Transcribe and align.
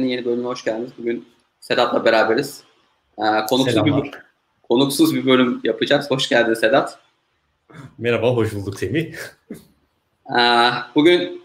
Sohbetleri'nin 0.00 0.08
yeni 0.08 0.24
bölümüne 0.24 0.46
hoş 0.46 0.64
geldiniz. 0.64 0.90
Bugün 0.98 1.24
Sedat'la 1.60 2.04
beraberiz. 2.04 2.64
Ee, 3.18 3.46
konuksuz, 3.48 3.84
bir, 3.84 4.10
konuksuz 4.62 5.14
bir 5.14 5.26
bölüm 5.26 5.60
yapacağız. 5.64 6.10
Hoş 6.10 6.28
geldin 6.28 6.54
Sedat. 6.54 6.98
Merhaba, 7.98 8.30
hoş 8.36 8.54
bulduk 8.54 8.78
Semih. 8.78 9.14
Ee, 10.38 10.70
bugün 10.94 11.42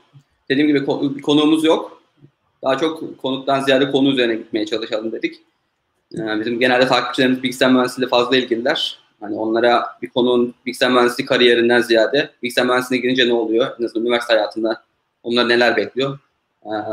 dediğim 0.50 0.68
gibi 0.68 0.86
konuğumuz 1.22 1.64
yok. 1.64 2.02
Daha 2.64 2.78
çok 2.78 3.18
konuktan 3.22 3.62
ziyade 3.62 3.92
konu 3.92 4.10
üzerine 4.10 4.36
gitmeye 4.36 4.66
çalışalım 4.66 5.12
dedik. 5.12 5.36
Ee, 6.14 6.40
bizim 6.40 6.60
genelde 6.60 6.88
takipçilerimiz 6.88 7.44
bilgisayar 7.44 7.72
mühendisliğiyle 7.72 8.10
fazla 8.10 8.38
ilgililer. 8.38 9.00
Hani 9.20 9.36
onlara 9.36 9.86
bir 10.02 10.10
konunun 10.10 10.54
bilgisayar 10.66 10.92
mühendisliği 10.92 11.26
kariyerinden 11.26 11.82
ziyade 11.82 12.30
bilgisayar 12.44 12.66
mühendisliğine 12.66 13.02
girince 13.02 13.28
ne 13.28 13.34
oluyor? 13.34 13.68
En 13.80 13.86
azından 13.86 14.06
üniversite 14.06 14.34
hayatında 14.34 14.84
onları 15.24 15.50
neler 15.50 15.78
bekliyor? 15.78 16.20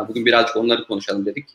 Bugün 0.09 0.27
birazcık 0.27 0.57
onları 0.57 0.87
konuşalım 0.87 1.27
dedik. 1.27 1.47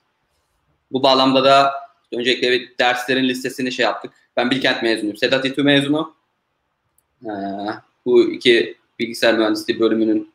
Bu 0.92 1.04
bağlamda 1.04 1.44
da 1.44 1.74
öncelikle 2.12 2.52
bir 2.52 2.78
derslerin 2.80 3.24
listesini 3.24 3.72
şey 3.72 3.84
yaptık. 3.84 4.14
Ben 4.38 4.52
Bilkent 4.52 4.84
mezunuyum. 4.84 5.18
Sedat 5.18 5.46
İTÜ 5.46 5.64
mezunu. 5.64 6.16
Ee, 7.26 7.30
bu 8.06 8.24
iki 8.24 8.78
bilgisayar 9.00 9.38
mühendisliği 9.38 9.80
bölümünün 9.80 10.32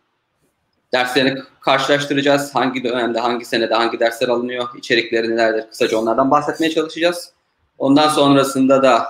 derslerini 0.93 1.43
karşılaştıracağız. 1.61 2.55
Hangi 2.55 2.85
dönemde, 2.85 3.19
hangi 3.19 3.45
senede, 3.45 3.75
hangi 3.75 4.01
dersler 4.01 4.29
alınıyor, 4.29 4.69
içerikleri 4.79 5.31
nelerdir? 5.31 5.71
Kısaca 5.71 5.99
onlardan 5.99 6.31
bahsetmeye 6.31 6.73
çalışacağız. 6.73 7.33
Ondan 7.79 8.09
sonrasında 8.09 8.83
da 8.83 9.07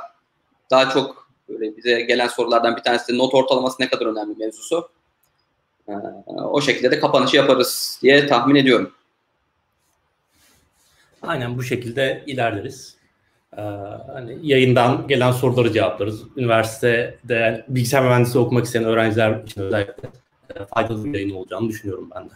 daha 0.70 0.90
çok 0.90 1.28
böyle 1.48 1.76
bize 1.76 2.00
gelen 2.00 2.28
sorulardan 2.28 2.76
bir 2.76 2.82
tanesi 2.82 3.12
de 3.12 3.18
not 3.18 3.34
ortalaması 3.34 3.82
ne 3.82 3.88
kadar 3.88 4.06
önemli 4.06 4.36
mevzusu. 4.38 4.88
Ee, 5.88 5.92
o 6.32 6.60
şekilde 6.60 6.90
de 6.90 7.00
kapanışı 7.00 7.36
yaparız 7.36 7.98
diye 8.02 8.26
tahmin 8.26 8.54
ediyorum. 8.54 8.92
Aynen 11.22 11.58
bu 11.58 11.62
şekilde 11.62 12.24
ilerleriz. 12.26 12.96
Ee, 13.56 13.60
hani 14.12 14.38
yayından 14.42 15.08
gelen 15.08 15.32
soruları 15.32 15.72
cevaplarız. 15.72 16.22
Üniversitede 16.36 17.64
bilgisayar 17.68 18.02
mühendisliği 18.02 18.44
okumak 18.44 18.64
isteyen 18.64 18.84
öğrenciler 18.84 19.42
için 19.42 19.60
özellikle 19.60 20.08
e, 20.56 20.64
faydalı 20.64 21.04
bir 21.04 21.14
yayın 21.14 21.34
olacağını 21.34 21.68
düşünüyorum 21.68 22.10
ben 22.14 22.24
de. 22.24 22.32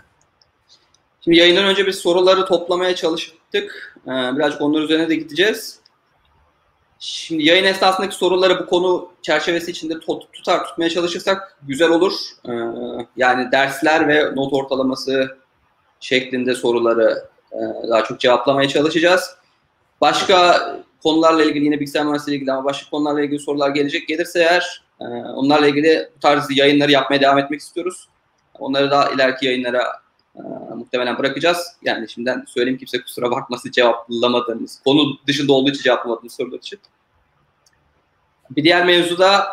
Şimdi 1.20 1.38
yayından 1.38 1.64
önce 1.64 1.86
biz 1.86 1.96
soruları 1.96 2.46
toplamaya 2.46 2.94
çalıştık. 2.94 3.98
Ee, 4.06 4.10
birazcık 4.10 4.60
onlar 4.60 4.82
üzerine 4.82 5.08
de 5.08 5.14
gideceğiz. 5.14 5.80
Şimdi 6.98 7.48
yayın 7.48 7.64
esnasındaki 7.64 8.14
soruları 8.14 8.58
bu 8.58 8.66
konu 8.66 9.08
çerçevesi 9.22 9.70
içinde 9.70 9.94
tutar 10.32 10.64
tutmaya 10.64 10.90
çalışırsak 10.90 11.58
güzel 11.62 11.90
olur. 11.90 12.12
Ee, 12.48 12.52
yani 13.16 13.52
dersler 13.52 14.08
ve 14.08 14.36
not 14.36 14.52
ortalaması 14.52 15.38
şeklinde 16.00 16.54
soruları 16.54 17.28
e, 17.52 17.58
daha 17.88 18.04
çok 18.04 18.20
cevaplamaya 18.20 18.68
çalışacağız. 18.68 19.36
Başka 20.00 20.68
konularla 21.02 21.44
ilgili 21.44 21.64
yine 21.64 21.80
bilgisayar 21.80 22.04
mühendisliği 22.04 22.36
ilgili 22.36 22.52
ama 22.52 22.64
başka 22.64 22.90
konularla 22.90 23.20
ilgili 23.20 23.38
sorular 23.38 23.70
gelecek. 23.70 24.08
Gelirse 24.08 24.40
eğer 24.40 24.82
e, 25.00 25.04
onlarla 25.34 25.68
ilgili 25.68 26.10
bu 26.16 26.20
tarz 26.20 26.58
yayınları 26.58 26.92
yapmaya 26.92 27.20
devam 27.20 27.38
etmek 27.38 27.60
istiyoruz. 27.60 28.08
Onları 28.58 28.90
da 28.90 29.10
ileriki 29.10 29.46
yayınlara 29.46 30.06
e, 30.36 30.74
muhtemelen 30.74 31.19
bırakacağız. 31.19 31.76
Yani 31.82 32.08
şimdiden 32.08 32.44
söyleyeyim 32.48 32.78
kimse 32.78 33.00
kusura 33.00 33.30
bakmasın 33.30 33.70
cevaplamadığımız, 33.70 34.80
konu 34.84 35.19
dışında 35.26 35.52
olduğu 35.52 35.70
için 35.70 35.82
cevaplamadığımız 35.82 36.32
sorular 36.32 36.58
için. 36.58 36.78
Bir 38.50 38.64
diğer 38.64 38.86
mevzuda 38.86 39.46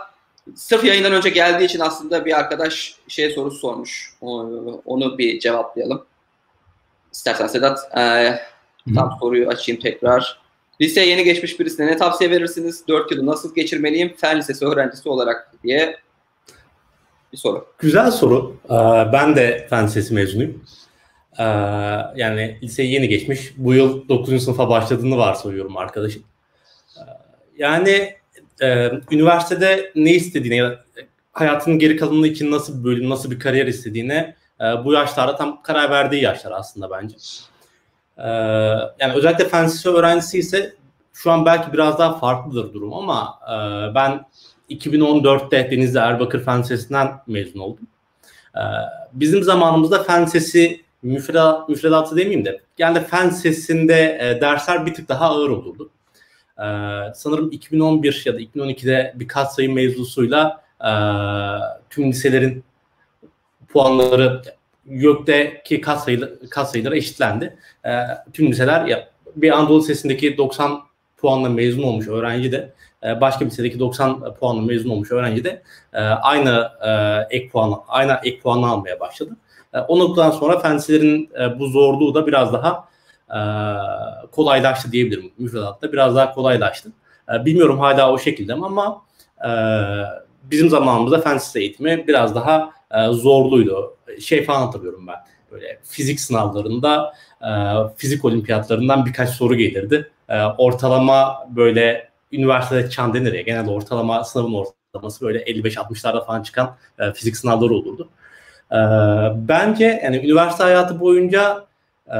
sırf 0.56 0.84
yayından 0.84 1.14
önce 1.14 1.30
geldiği 1.30 1.66
için 1.66 1.80
aslında 1.80 2.26
bir 2.26 2.40
arkadaş 2.40 2.96
şey 3.08 3.30
sorusu 3.30 3.58
sormuş. 3.58 4.14
Onu 4.86 5.18
bir 5.18 5.40
cevaplayalım. 5.40 6.06
İstersen 7.14 7.48
Sedat 7.48 7.98
e, 7.98 8.36
tam 8.96 9.18
soruyu 9.20 9.48
açayım 9.48 9.82
tekrar. 9.82 10.44
Liseye 10.82 11.08
yeni 11.08 11.24
geçmiş 11.24 11.60
birisine 11.60 11.88
ne 11.88 11.98
tavsiye 11.98 12.32
verirsiniz? 12.32 12.88
4 12.88 13.12
yılı 13.12 13.26
nasıl 13.26 13.56
geçirmeliyim? 13.56 14.14
Fen 14.18 14.38
lisesi 14.38 14.66
öğrencisi 14.66 15.10
olarak 15.10 15.54
diye 15.64 16.03
bir 17.34 17.38
soru. 17.38 17.68
Güzel 17.80 18.12
soru. 18.12 18.58
Ben 19.14 19.36
de 19.36 19.68
fen 19.70 19.86
lisesi 19.86 20.14
mezunuyum. 20.14 20.66
Yani 22.16 22.60
liseye 22.64 22.90
yeni 22.90 23.08
geçmiş. 23.08 23.54
Bu 23.58 23.74
yıl 23.74 24.10
9. 24.10 24.44
sınıfa 24.44 24.70
başladığını 24.70 25.18
varsayıyorum 25.18 25.78
arkadaşım. 25.78 26.24
Yani 27.58 28.16
üniversitede 29.12 29.92
ne 29.96 30.12
istediğine, 30.12 30.72
hayatının 31.32 31.80
geri 31.80 31.98
kalanı 31.98 32.28
için 32.28 32.52
nasıl 32.52 32.80
bir 32.80 32.84
bölüm, 32.84 33.10
nasıl 33.10 33.32
bir 33.32 33.40
kariyer 33.40 33.68
istediğine 33.68 34.36
bu 34.86 34.94
yaşlarda 34.94 35.36
tam 35.36 35.62
karar 35.62 35.92
verdiği 35.92 36.24
yaşlar 36.24 36.52
aslında 36.52 36.92
bence. 36.92 37.16
Yani 39.00 39.14
özellikle 39.16 39.48
fen 39.48 39.66
lisesi 39.66 39.90
öğrencisi 39.90 40.40
ise 40.40 40.74
şu 41.14 41.32
an 41.32 41.46
belki 41.46 41.74
biraz 41.74 42.00
daha 42.00 42.20
farklıdır 42.20 42.74
durum 42.74 42.94
ama 42.94 43.40
ben 43.96 44.26
2014'te 44.78 45.72
Denizli 45.72 46.00
Erbakır 46.00 46.46
Fen 46.46 46.60
Lisesi'nden 46.60 47.12
mezun 47.28 47.60
oldum. 47.60 47.88
Ee, 48.56 48.60
bizim 49.14 49.44
zamanımızda 49.44 50.04
fen 50.04 50.26
sesi 50.26 50.82
müfredat, 51.02 51.70
müfredatı 51.70 52.18
demeyeyim 52.18 52.46
de 52.46 52.62
yani 52.78 53.00
fen 53.00 53.30
sesinde 53.30 54.18
e, 54.22 54.42
dersler 54.42 54.86
bir 54.86 54.94
tık 54.94 55.10
daha 55.10 55.26
ağır 55.26 55.50
olurdu. 55.50 55.90
Ee, 56.60 56.64
sanırım 57.16 57.52
2011 57.52 58.24
ya 58.26 58.34
da 58.34 58.42
2012'de 58.42 59.14
bir 59.16 59.28
katsayı 59.28 59.74
mevzusuyla 59.74 60.64
e, 60.82 60.92
tüm 61.90 62.10
liselerin 62.10 62.64
puanları 63.68 64.42
YÖK'teki 64.86 65.82
katsayı, 65.82 66.40
katsayıları 66.50 66.98
eşitlendi. 66.98 67.58
E, 67.86 67.92
tüm 68.34 68.52
liseler 68.52 68.86
ya 68.86 69.10
bir 69.36 69.52
Anadolu 69.52 69.80
Lisesi'ndeki 69.80 70.38
90 70.38 70.80
puanla 71.18 71.50
mezun 71.50 71.84
olmuş 71.84 72.08
öğrenci 72.08 72.52
de 72.52 72.74
başka 73.22 73.46
bir 73.46 73.52
lisedeki 73.52 73.80
90 73.80 74.34
puanla 74.34 74.62
mezun 74.62 74.90
olmuş 74.90 75.12
öğrenci 75.12 75.44
de 75.44 75.64
e, 75.94 76.02
aynı 76.02 76.70
e, 76.82 77.36
ek 77.38 77.50
puan 77.50 77.82
aynı 77.88 78.20
ek 78.24 78.40
puanı 78.40 78.68
almaya 78.68 79.00
başladı. 79.00 79.32
O 79.88 80.00
noktadan 80.00 80.32
sonra 80.32 80.60
fensilerin 80.60 81.30
bu 81.60 81.68
zorluğu 81.68 82.16
da 82.16 82.28
biraz 82.28 82.54
daha 82.54 82.88
kolaylaştı 84.32 84.92
diyebilirim. 84.92 85.32
Müfredatta 85.38 85.94
biraz 85.94 86.16
daha 86.16 86.34
kolaylaştı. 86.34 86.90
Bilmiyorum 87.30 87.80
hala 87.80 88.12
o 88.12 88.18
şekilde 88.18 88.56
mi 88.56 88.66
ama 88.66 89.02
bizim 90.44 90.70
zamanımızda 90.70 91.22
fen 91.22 91.40
eğitimi 91.56 92.08
biraz 92.08 92.36
daha 92.36 92.70
zorluydu. 93.10 93.98
Şey 94.20 94.46
falan 94.46 94.62
hatırlıyorum 94.66 95.08
ben. 95.08 95.16
Böyle 95.52 95.80
fizik 95.84 96.20
sınavlarında 96.20 97.14
fizik 97.98 98.26
olimpiyatlarından 98.26 99.06
birkaç 99.06 99.30
soru 99.30 99.56
gelirdi. 99.56 100.12
Ortalama 100.58 101.48
böyle 101.50 102.13
üniversitede 102.34 102.90
çan 102.90 103.14
denir 103.14 103.34
ya 103.34 103.42
genelde 103.42 103.72
ortalama 103.72 104.24
sınavın 104.24 104.54
ortalaması 104.54 105.26
böyle 105.26 105.44
55-60'larda 105.44 106.26
falan 106.26 106.44
çıkan 106.44 106.76
e, 107.00 107.14
fizik 107.14 107.38
sınavları 107.38 107.74
olurdu. 107.74 108.10
E, 108.72 108.78
bence 109.48 110.02
yani 110.04 110.18
üniversite 110.18 110.64
hayatı 110.64 111.00
boyunca 111.00 111.66
e, 112.08 112.18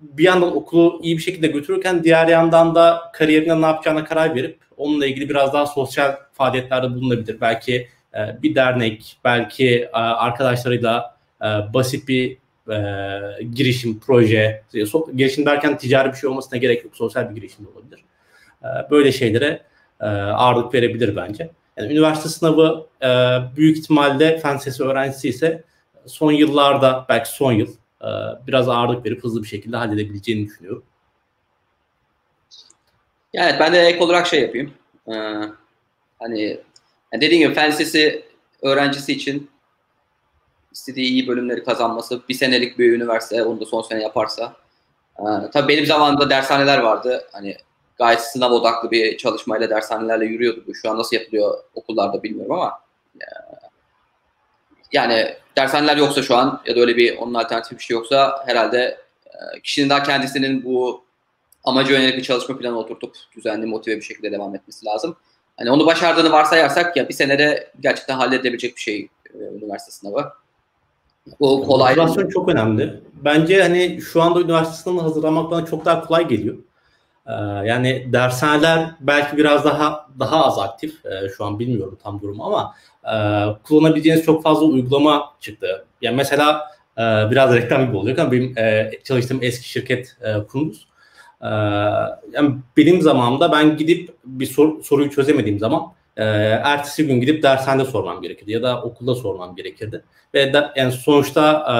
bir 0.00 0.24
yandan 0.24 0.56
okulu 0.56 1.00
iyi 1.02 1.16
bir 1.16 1.22
şekilde 1.22 1.46
götürürken 1.46 2.04
diğer 2.04 2.28
yandan 2.28 2.74
da 2.74 3.00
kariyerine 3.12 3.60
ne 3.60 3.66
yapacağına 3.66 4.04
karar 4.04 4.34
verip 4.34 4.58
onunla 4.76 5.06
ilgili 5.06 5.28
biraz 5.28 5.52
daha 5.52 5.66
sosyal 5.66 6.16
faaliyetlerde 6.32 6.94
bulunabilir. 6.94 7.40
Belki 7.40 7.88
e, 8.14 8.42
bir 8.42 8.54
dernek, 8.54 9.16
belki 9.24 9.68
e, 9.78 9.96
arkadaşlarıyla 9.96 11.16
e, 11.42 11.46
basit 11.46 12.08
bir 12.08 12.36
e, 12.70 13.44
girişim, 13.54 14.00
proje, 14.00 14.62
so, 14.86 15.06
girişim 15.16 15.46
derken 15.46 15.78
ticari 15.78 16.12
bir 16.12 16.16
şey 16.16 16.30
olmasına 16.30 16.58
gerek 16.58 16.84
yok. 16.84 16.96
Sosyal 16.96 17.30
bir 17.30 17.34
girişim 17.34 17.66
de 17.66 17.68
olabilir. 17.70 18.04
Ee, 18.64 18.90
böyle 18.90 19.12
şeylere 19.12 19.62
e, 20.00 20.06
ağırlık 20.06 20.74
verebilir 20.74 21.16
bence. 21.16 21.50
Yani 21.76 21.92
üniversite 21.92 22.28
sınavı 22.28 22.86
e, 23.02 23.08
büyük 23.56 23.78
ihtimalle 23.78 24.38
fen 24.38 24.56
lisesi 24.56 24.84
öğrencisi 24.84 25.28
ise 25.28 25.64
son 26.06 26.32
yıllarda 26.32 27.06
belki 27.08 27.30
son 27.30 27.52
yıl 27.52 27.68
e, 28.00 28.08
biraz 28.46 28.68
ağırlık 28.68 29.04
verip 29.06 29.24
hızlı 29.24 29.42
bir 29.42 29.48
şekilde 29.48 29.76
halledebileceğini 29.76 30.46
düşünüyorum. 30.46 30.84
Yani 33.32 33.56
ben 33.60 33.72
de 33.72 33.80
ek 33.80 34.04
olarak 34.04 34.26
şey 34.26 34.42
yapayım. 34.42 34.74
Ee, 35.08 35.12
hani 36.18 36.60
dediğim 37.14 37.42
gibi 37.42 37.54
fen 37.54 37.70
lisesi 37.70 38.24
öğrencisi 38.62 39.12
için 39.12 39.50
istediği 40.72 41.06
iyi 41.06 41.28
bölümleri 41.28 41.64
kazanması, 41.64 42.22
bir 42.28 42.34
senelik 42.34 42.78
bir 42.78 42.92
üniversite, 42.92 43.42
onu 43.42 43.60
da 43.60 43.64
son 43.64 43.82
sene 43.82 44.02
yaparsa. 44.02 44.56
Ee, 45.18 45.22
tabii 45.52 45.68
benim 45.68 45.86
zamanımda 45.86 46.30
dershaneler 46.30 46.78
vardı. 46.78 47.24
Hani 47.32 47.56
gayet 47.98 48.20
sınav 48.20 48.50
odaklı 48.50 48.90
bir 48.90 49.16
çalışmayla 49.16 49.70
dershanelerle 49.70 50.24
yürüyordu 50.24 50.64
bu. 50.66 50.74
Şu 50.74 50.90
an 50.90 50.98
nasıl 50.98 51.16
yapılıyor 51.16 51.58
okullarda 51.74 52.22
bilmiyorum 52.22 52.52
ama 52.52 52.80
e, 53.20 53.26
yani 54.92 55.34
dershaneler 55.56 55.96
yoksa 55.96 56.22
şu 56.22 56.36
an 56.36 56.62
ya 56.66 56.76
da 56.76 56.80
öyle 56.80 56.96
bir 56.96 57.16
onun 57.16 57.34
alternatif 57.34 57.78
bir 57.78 57.84
şey 57.84 57.94
yoksa 57.94 58.44
herhalde 58.46 58.98
e, 59.26 59.60
kişinin 59.62 59.90
daha 59.90 60.02
kendisinin 60.02 60.64
bu 60.64 61.04
amaca 61.64 61.92
yönelik 61.92 62.16
bir 62.16 62.22
çalışma 62.22 62.58
planı 62.58 62.78
oturtup 62.78 63.16
düzenli 63.36 63.66
motive 63.66 63.96
bir 63.96 64.02
şekilde 64.02 64.32
devam 64.32 64.54
etmesi 64.54 64.86
lazım. 64.86 65.16
Hani 65.56 65.70
onu 65.70 65.86
başardığını 65.86 66.32
varsayarsak 66.32 66.96
ya 66.96 67.08
bir 67.08 67.14
senede 67.14 67.72
gerçekten 67.80 68.16
halledebilecek 68.16 68.76
bir 68.76 68.80
şey 68.80 69.08
e, 69.34 69.38
üniversite 69.38 69.92
sınavı. 69.92 70.32
Bu 71.40 71.66
kolay. 71.66 71.96
Motivasyon 71.96 72.28
çok 72.28 72.48
önemli. 72.48 73.00
Bence 73.12 73.62
hani 73.62 74.00
şu 74.00 74.22
anda 74.22 74.40
üniversite 74.40 74.76
sınavını 74.76 75.02
hazırlamak 75.02 75.50
bana 75.50 75.66
çok 75.66 75.84
daha 75.84 76.04
kolay 76.06 76.28
geliyor. 76.28 76.56
Ee, 77.26 77.32
yani 77.64 78.08
dershaneler 78.12 78.90
belki 79.00 79.36
biraz 79.36 79.64
daha 79.64 80.08
daha 80.18 80.44
az 80.46 80.58
aktif. 80.58 81.06
Ee, 81.06 81.28
şu 81.36 81.44
an 81.44 81.58
bilmiyorum 81.58 81.98
tam 82.02 82.22
durumu 82.22 82.44
ama 82.44 82.74
e, 83.04 83.16
kullanabileceğiniz 83.62 84.24
çok 84.24 84.42
fazla 84.42 84.64
uygulama 84.64 85.32
çıktı. 85.40 85.84
Yani 86.00 86.16
mesela 86.16 86.60
e, 86.98 87.02
biraz 87.30 87.54
reklam 87.54 87.86
gibi 87.86 87.96
olacak 87.96 88.18
ama 88.18 88.32
benim 88.32 88.58
e, 88.58 88.90
çalıştığım 89.04 89.38
eski 89.42 89.68
şirket 89.68 90.16
e, 90.22 90.46
Kunduz. 90.46 90.88
E, 91.42 91.48
yani 92.32 92.56
benim 92.76 93.02
zamanımda 93.02 93.52
ben 93.52 93.76
gidip 93.76 94.14
bir 94.24 94.46
sor, 94.46 94.82
soruyu 94.82 95.10
çözemediğim 95.10 95.58
zaman 95.58 95.82
e, 96.16 96.24
ertesi 96.64 97.06
gün 97.06 97.20
gidip 97.20 97.42
dershanede 97.42 97.84
sormam 97.84 98.22
gerekirdi 98.22 98.52
ya 98.52 98.62
da 98.62 98.82
okulda 98.82 99.14
sormam 99.14 99.56
gerekirdi. 99.56 100.04
Ve 100.34 100.52
de, 100.52 100.70
yani 100.76 100.92
sonuçta 100.92 101.66
e, 101.72 101.74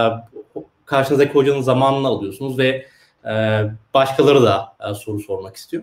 karşınızdaki 0.85 1.35
hocanın 1.35 1.61
zamanını 1.61 2.09
alıyorsunuz 2.09 2.59
ve 2.59 2.87
e, 3.27 3.65
başkaları 3.95 4.43
da 4.43 4.77
e, 4.91 4.95
soru 4.95 5.21
sormak 5.21 5.57
istiyor. 5.57 5.83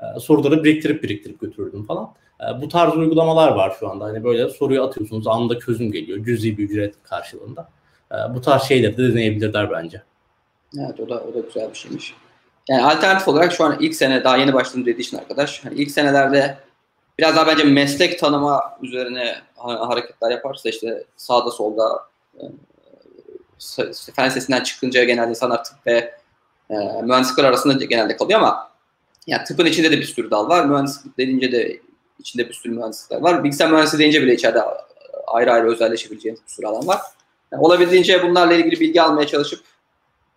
E, 0.00 0.20
soruları 0.20 0.64
biriktirip 0.64 1.02
biriktirip 1.02 1.40
götürürdüm 1.40 1.84
falan. 1.84 2.14
E, 2.40 2.62
bu 2.62 2.68
tarz 2.68 2.96
uygulamalar 2.96 3.52
var 3.52 3.76
şu 3.80 3.88
anda. 3.88 4.04
Hani 4.04 4.24
böyle 4.24 4.48
soruyu 4.48 4.82
atıyorsunuz 4.82 5.26
anında 5.26 5.58
çözüm 5.58 5.92
geliyor. 5.92 6.24
Cüzi 6.24 6.58
bir 6.58 6.64
ücret 6.64 6.94
karşılığında. 7.02 7.68
E, 8.12 8.16
bu 8.34 8.40
tarz 8.40 8.62
şeyleri 8.62 8.96
de 8.96 9.12
deneyebilirler 9.12 9.70
bence. 9.70 10.02
Evet 10.78 11.00
o 11.00 11.08
da, 11.08 11.14
o 11.14 11.34
da 11.34 11.40
güzel 11.40 11.70
bir 11.70 11.78
şeymiş. 11.78 12.14
Yani 12.68 12.84
alternatif 12.84 13.28
olarak 13.28 13.52
şu 13.52 13.64
an 13.64 13.76
ilk 13.80 13.94
sene 13.94 14.24
daha 14.24 14.36
yeni 14.36 14.54
başladım 14.54 14.86
dediği 14.86 15.00
için 15.00 15.18
arkadaş. 15.18 15.64
Hani 15.64 15.74
ilk 15.74 15.90
senelerde 15.90 16.58
biraz 17.18 17.36
daha 17.36 17.46
bence 17.46 17.64
meslek 17.64 18.18
tanıma 18.18 18.78
üzerine 18.82 19.36
hareketler 19.56 20.30
yaparsa 20.30 20.68
işte 20.68 21.04
sağda 21.16 21.50
solda 21.50 22.00
e, 22.34 22.42
işte 23.58 24.12
fen 24.16 24.28
sesinden 24.28 24.62
çıkınca 24.62 25.04
genelde 25.04 25.34
tıp 25.34 25.86
ve 25.86 26.17
e, 26.70 26.74
mühendislikler 27.02 27.44
arasında 27.44 27.84
genelde 27.84 28.16
kalıyor 28.16 28.40
ama 28.40 28.70
yani 29.26 29.44
tıpın 29.44 29.66
içinde 29.66 29.92
de 29.92 29.98
bir 29.98 30.04
sürü 30.04 30.30
dal 30.30 30.48
var. 30.48 30.66
Mühendislik 30.66 31.18
deyince 31.18 31.52
de 31.52 31.80
içinde 32.18 32.48
bir 32.48 32.54
sürü 32.54 32.72
mühendislikler 32.72 33.20
var. 33.20 33.44
Bilgisayar 33.44 33.70
mühendisliği 33.70 34.00
deyince 34.00 34.22
bile 34.22 34.34
içeride 34.34 34.62
ayrı 35.26 35.52
ayrı 35.52 35.66
özelleşebileceğiniz 35.66 36.40
bir 36.46 36.50
sürü 36.50 36.66
alan 36.66 36.86
var. 36.86 37.00
Yani 37.52 37.62
olabildiğince 37.62 38.22
bunlarla 38.22 38.54
ilgili 38.54 38.80
bilgi 38.80 39.02
almaya 39.02 39.26
çalışıp 39.26 39.60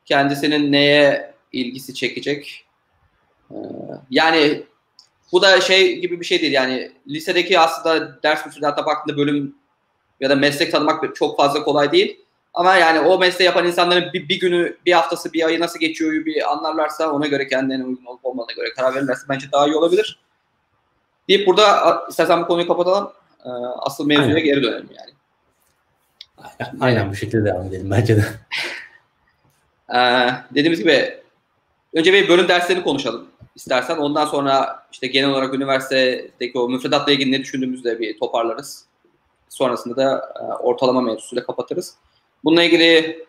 kendisinin 0.06 0.72
neye 0.72 1.34
ilgisi 1.52 1.94
çekecek. 1.94 2.66
Ee, 3.52 3.56
yani 4.10 4.64
bu 5.32 5.42
da 5.42 5.62
şey 5.62 6.00
gibi 6.00 6.20
bir 6.20 6.26
şey 6.26 6.42
değil 6.42 6.54
yani 6.54 6.92
lisedeki 7.08 7.60
aslında 7.60 8.24
ders 8.24 8.46
müfredata 8.46 8.86
baktığında 8.86 9.18
bölüm 9.18 9.56
ya 10.20 10.30
da 10.30 10.36
meslek 10.36 10.72
tanımak 10.72 11.16
çok 11.16 11.38
fazla 11.38 11.64
kolay 11.64 11.92
değil. 11.92 12.21
Ama 12.54 12.76
yani 12.76 13.00
o 13.00 13.20
mesleği 13.20 13.46
yapan 13.46 13.68
insanların 13.68 14.14
bir, 14.14 14.30
bir 14.30 14.40
günü, 14.40 14.78
bir 14.86 14.92
haftası, 14.92 15.34
bir 15.34 15.46
ayı 15.46 15.60
nasıl 15.60 15.80
geçiyor 15.80 16.26
bir 16.26 16.52
anlarlarsa 16.52 17.12
ona 17.12 17.28
göre 17.28 17.48
kendilerine 17.48 17.84
uygun 17.84 18.06
olup 18.06 18.26
olmadığına 18.26 18.56
göre 18.56 18.74
karar 18.74 18.96
verirlerse 18.96 19.26
bence 19.30 19.52
daha 19.52 19.68
iyi 19.68 19.76
olabilir. 19.76 20.20
Deyip 21.30 21.48
burada 21.48 22.02
istersen 22.10 22.42
bu 22.42 22.48
konuyu 22.48 22.68
kapatalım. 22.68 23.12
Ee, 23.46 23.50
asıl 23.80 24.06
mevzuya 24.06 24.28
Aynen. 24.28 24.44
geri 24.44 24.64
dönelim 24.64 24.90
yani. 24.98 25.12
Aynen, 26.38 26.80
Aynen 26.80 27.12
bu 27.12 27.16
şekilde 27.16 27.46
devam 27.46 27.68
edelim 27.68 27.92
bence 27.92 28.18
de. 28.18 28.26
ee, 29.96 30.30
dediğimiz 30.52 30.80
gibi 30.80 31.22
önce 31.94 32.14
bir 32.14 32.30
bölüm 32.30 32.48
derslerini 32.48 32.84
konuşalım 32.84 33.28
istersen. 33.56 33.98
Ondan 33.98 34.26
sonra 34.26 34.84
işte 34.92 35.08
genel 35.08 35.30
olarak 35.30 35.54
üniversitedeki 35.54 36.60
o 36.60 36.70
müfredatla 36.70 37.12
ilgili 37.12 37.32
ne 37.32 37.40
düşündüğümüzü 37.40 37.84
de 37.84 38.00
bir 38.00 38.20
toparlarız. 38.20 38.86
Sonrasında 39.50 39.96
da 39.96 40.34
e, 40.40 40.44
ortalama 40.44 41.02
mevzusuyla 41.02 41.46
kapatırız. 41.46 41.96
Bununla 42.44 42.64
ilgili 42.64 43.26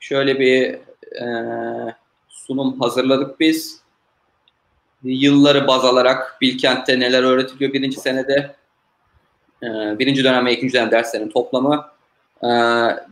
şöyle 0.00 0.40
bir 0.40 0.74
e, 1.22 1.94
sunum 2.28 2.80
hazırladık 2.80 3.40
biz. 3.40 3.80
Yılları 5.02 5.66
baz 5.66 5.84
alarak 5.84 6.38
Bilkent'te 6.40 7.00
neler 7.00 7.22
öğretiliyor 7.22 7.72
birinci 7.72 8.00
senede, 8.00 8.56
e, 9.62 9.66
birinci 9.98 10.24
dönem 10.24 10.46
ve 10.46 10.52
ikinci 10.52 10.74
dönem 10.74 10.90
derslerin 10.90 11.28
toplamı 11.28 11.86
e, 12.42 12.48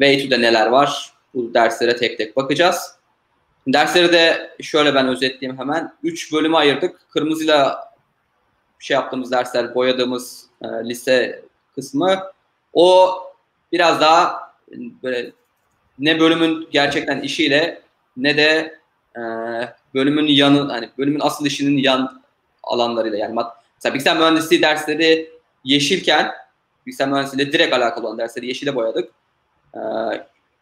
ve 0.00 0.08
etüde 0.08 0.40
neler 0.40 0.66
var 0.66 1.12
bu 1.34 1.54
derslere 1.54 1.96
tek 1.96 2.18
tek 2.18 2.36
bakacağız. 2.36 2.94
Dersleri 3.66 4.12
de 4.12 4.56
şöyle 4.62 4.94
ben 4.94 5.08
özetleyeyim 5.08 5.60
hemen. 5.60 5.92
Üç 6.02 6.32
bölüme 6.32 6.56
ayırdık. 6.56 7.00
Kırmızıyla 7.10 7.88
şey 8.78 8.94
yaptığımız 8.94 9.32
dersler, 9.32 9.74
boyadığımız 9.74 10.46
e, 10.62 10.66
lise 10.66 11.42
kısmı. 11.74 12.22
O 12.72 13.14
biraz 13.72 14.00
daha 14.00 14.47
böyle 15.02 15.32
ne 15.98 16.20
bölümün 16.20 16.68
gerçekten 16.70 17.20
işiyle 17.20 17.82
ne 18.16 18.36
de 18.36 18.78
e, 19.16 19.22
bölümün 19.94 20.26
yanı 20.26 20.72
hani 20.72 20.88
bölümün 20.98 21.20
asıl 21.20 21.46
işinin 21.46 21.76
yan 21.76 22.22
alanlarıyla 22.62 23.18
yani 23.18 23.34
mesela 23.34 23.94
bilgisayar 23.94 24.16
mühendisliği 24.16 24.62
dersleri 24.62 25.30
yeşilken 25.64 26.32
bilgisayar 26.86 27.08
mühendisliğiyle 27.08 27.52
direkt 27.52 27.74
alakalı 27.74 28.06
olan 28.06 28.18
dersleri 28.18 28.46
yeşile 28.46 28.74
boyadık. 28.74 29.10
E, 29.74 29.80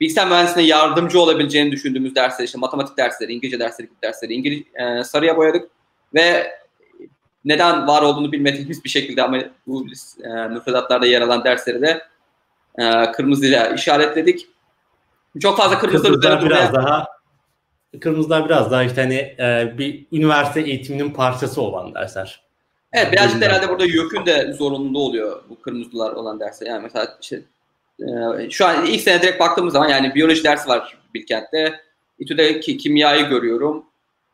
bilgisayar 0.01 0.29
mühendisliğine 0.29 0.71
yardımcı 0.71 1.21
olabileceğini 1.21 1.73
düşündüğümüz 1.73 2.15
dersler 2.15 2.45
işte 2.45 2.59
matematik 2.59 2.97
dersleri, 2.97 3.33
İngilizce 3.33 3.59
dersleri 3.59 3.87
gibi 3.87 3.97
dersleri 4.03 4.35
İngiliz, 4.35 4.63
e, 4.75 5.05
sarıya 5.05 5.37
boyadık 5.37 5.71
ve 6.15 6.57
neden 7.45 7.87
var 7.87 8.03
olduğunu 8.03 8.33
bilmediğimiz 8.33 8.85
bir 8.85 8.89
şekilde 8.89 9.23
ama 9.23 9.39
bu 9.67 9.87
e, 10.25 10.29
müfredatlarda 10.29 11.07
yer 11.07 11.21
alan 11.21 11.45
dersleri 11.45 11.83
de 11.83 12.03
e, 12.79 13.13
kırmızıyla 13.13 13.67
işaretledik. 13.67 14.49
Çok 15.41 15.57
fazla 15.57 15.79
kırmızılar 15.79 16.19
üzerine 16.19 16.47
biraz 16.47 16.73
daha 16.73 17.07
kırmızılar 18.01 18.45
biraz 18.45 18.71
daha 18.71 18.85
işte 18.85 19.03
hani 19.03 19.15
e, 19.15 19.75
bir 19.79 20.07
üniversite 20.13 20.61
eğitiminin 20.61 21.11
parçası 21.11 21.63
olan 21.63 21.95
dersler. 21.95 22.41
Evet 22.93 23.13
birazcık 23.13 23.43
herhalde 23.43 23.69
burada 23.69 23.85
YÖK'ün 23.85 24.27
de 24.27 24.53
zorunlu 24.53 24.99
oluyor 24.99 25.43
bu 25.49 25.61
kırmızılar 25.61 26.13
olan 26.13 26.41
dersler. 26.41 26.67
Yani 26.67 26.83
mesela 26.83 27.19
işte, 27.21 27.43
e, 28.01 28.51
şu 28.51 28.67
an 28.67 28.87
ilk 28.87 29.01
sene 29.01 29.23
direkt 29.23 29.41
baktığımız 29.41 29.73
zaman 29.73 29.89
yani 29.89 30.15
biyoloji 30.15 30.45
dersi 30.45 30.69
var 30.69 30.99
Bilkent'te. 31.15 31.81
İTÜ'de 32.19 32.61
ki, 32.61 32.77
kimyayı 32.77 33.29
görüyorum. 33.29 33.85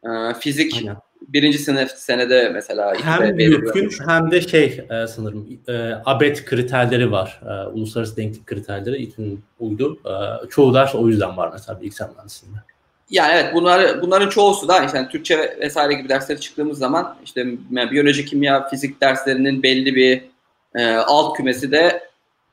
E, 0.04 0.34
fizik 0.34 0.74
Aynen 0.74 0.96
birinci 1.28 1.58
sınıf 1.58 1.90
senede 1.90 2.48
mesela 2.48 2.94
hem 3.02 3.36
mümkün 3.36 3.90
hem 4.08 4.30
de 4.30 4.40
şey 4.40 4.86
e, 4.90 5.06
sanırım 5.06 5.60
e, 5.68 5.92
ABET 6.04 6.44
kriterleri 6.44 7.12
var. 7.12 7.40
E, 7.46 7.68
uluslararası 7.68 8.16
denklik 8.16 8.46
kriterleri 8.46 8.96
İTÜ'nün 8.96 9.44
uydu. 9.60 9.98
E, 10.06 10.48
çoğu 10.48 10.74
ders 10.74 10.94
o 10.94 11.08
yüzden 11.08 11.36
var 11.36 11.50
mesela 11.52 11.80
bilgisayar 11.80 12.10
mühendisliğinde. 12.10 12.58
Yani 13.10 13.32
evet 13.34 13.54
bunlar 13.54 14.02
bunların 14.02 14.28
çoğusu 14.28 14.68
da 14.68 14.84
işte 14.84 14.98
yani 14.98 15.08
Türkçe 15.08 15.56
vesaire 15.60 15.94
gibi 15.94 16.08
derslere 16.08 16.40
çıktığımız 16.40 16.78
zaman 16.78 17.16
işte 17.24 17.46
yani 17.70 17.90
biyoloji, 17.90 18.24
kimya, 18.24 18.68
fizik 18.68 19.00
derslerinin 19.00 19.62
belli 19.62 19.94
bir 19.94 20.22
e, 20.74 20.94
alt 20.94 21.36
kümesi 21.36 21.72
de 21.72 22.02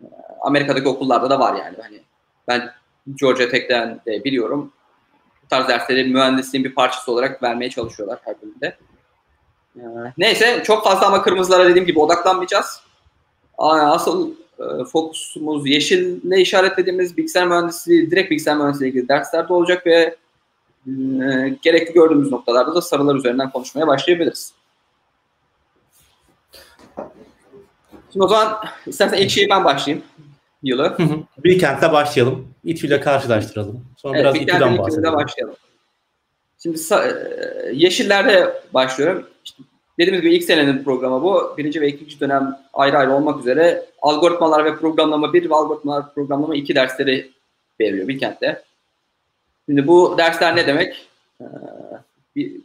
e, 0.01 0.05
Amerika'daki 0.41 0.87
okullarda 0.87 1.29
da 1.29 1.39
var 1.39 1.53
yani. 1.53 1.77
Hani 1.81 1.99
ben 2.47 2.71
Georgia 3.15 3.49
Tech'ten 3.49 3.99
de 4.05 4.23
biliyorum 4.23 4.73
tarz 5.49 5.67
dersleri 5.67 6.03
mühendisliğin 6.03 6.65
bir 6.65 6.75
parçası 6.75 7.11
olarak 7.11 7.43
vermeye 7.43 7.69
çalışıyorlar 7.69 8.19
her 8.23 8.41
bölümde. 8.41 8.77
Ee, 9.75 9.81
neyse 10.17 10.63
çok 10.65 10.83
fazla 10.83 11.07
ama 11.07 11.21
kırmızılara 11.21 11.69
dediğim 11.69 11.87
gibi 11.87 11.99
odaklanmayacağız. 11.99 12.81
Asıl 13.57 14.31
e, 14.59 14.83
fokusumuz 14.83 15.67
yeşille 15.67 16.41
işaretlediğimiz 16.41 17.17
bilgisayar 17.17 17.47
mühendisliği, 17.47 18.11
direkt 18.11 18.31
bilgisayar 18.31 18.57
mühendisliği 18.57 18.91
ilgili 18.91 19.07
derslerde 19.07 19.53
olacak 19.53 19.85
ve 19.85 20.15
e, 20.87 21.49
gerekli 21.61 21.93
gördüğümüz 21.93 22.31
noktalarda 22.31 22.75
da 22.75 22.81
sarılar 22.81 23.15
üzerinden 23.15 23.51
konuşmaya 23.51 23.87
başlayabiliriz. 23.87 24.53
Şimdi 28.13 28.25
o 28.25 28.27
zaman 28.27 28.57
istersen 28.85 29.17
ilk 29.17 29.29
şeyi 29.29 29.49
ben 29.49 29.63
başlayayım 29.63 30.05
yılı. 30.63 30.97
Bir 31.37 31.59
kentte 31.59 31.91
başlayalım. 31.91 32.47
İTÜ 32.63 32.87
ile 32.87 33.01
karşılaştıralım. 33.01 33.85
Sonra 33.97 34.17
evet, 34.17 34.35
biraz 34.35 34.35
İTÜ'den 34.35 34.77
bahsedelim. 34.77 35.13
başlayalım. 35.13 35.55
Şimdi 36.63 36.79
e, 36.93 37.71
Yeşiller'de 37.73 38.63
başlıyorum. 38.73 39.27
İşte 39.45 39.63
dediğimiz 39.99 40.21
gibi 40.21 40.35
ilk 40.35 40.43
senenin 40.43 40.83
programı 40.83 41.23
bu. 41.23 41.53
Birinci 41.57 41.81
ve 41.81 41.87
ikinci 41.87 42.19
dönem 42.19 42.59
ayrı 42.73 42.97
ayrı 42.97 43.13
olmak 43.13 43.39
üzere 43.39 43.85
algoritmalar 44.01 44.65
ve 44.65 44.75
programlama 44.75 45.33
bir 45.33 45.49
ve 45.49 45.55
algoritmalar 45.55 46.13
programlama 46.13 46.55
iki 46.55 46.75
dersleri 46.75 47.31
veriliyor 47.79 48.07
Bilkent'te. 48.07 48.63
Şimdi 49.65 49.87
bu 49.87 50.15
dersler 50.17 50.55
ne 50.55 50.67
demek? 50.67 51.09
Ee, 51.41 51.45
bir, 52.35 52.61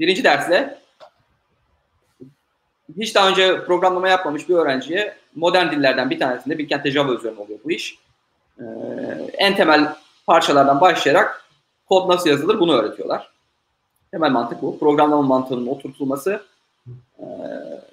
birinci 0.00 0.24
dersle 0.24 0.78
hiç 2.98 3.14
daha 3.14 3.28
önce 3.28 3.64
programlama 3.64 4.08
yapmamış 4.08 4.48
bir 4.48 4.54
öğrenciye 4.54 5.17
modern 5.34 5.70
dillerden 5.70 6.10
bir 6.10 6.18
tanesinde 6.18 6.58
Bilkent'te 6.58 6.90
Java 6.90 7.14
üzerine 7.14 7.40
oluyor 7.40 7.58
bu 7.64 7.70
iş. 7.70 7.98
Ee, 8.60 8.64
en 9.32 9.56
temel 9.56 9.94
parçalardan 10.26 10.80
başlayarak 10.80 11.44
kod 11.88 12.08
nasıl 12.08 12.30
yazılır 12.30 12.60
bunu 12.60 12.72
öğretiyorlar. 12.72 13.30
Temel 14.10 14.30
mantık 14.30 14.62
bu. 14.62 14.78
Programlama 14.78 15.22
mantığının 15.22 15.66
oturtulması 15.66 16.42
ee, 17.18 17.24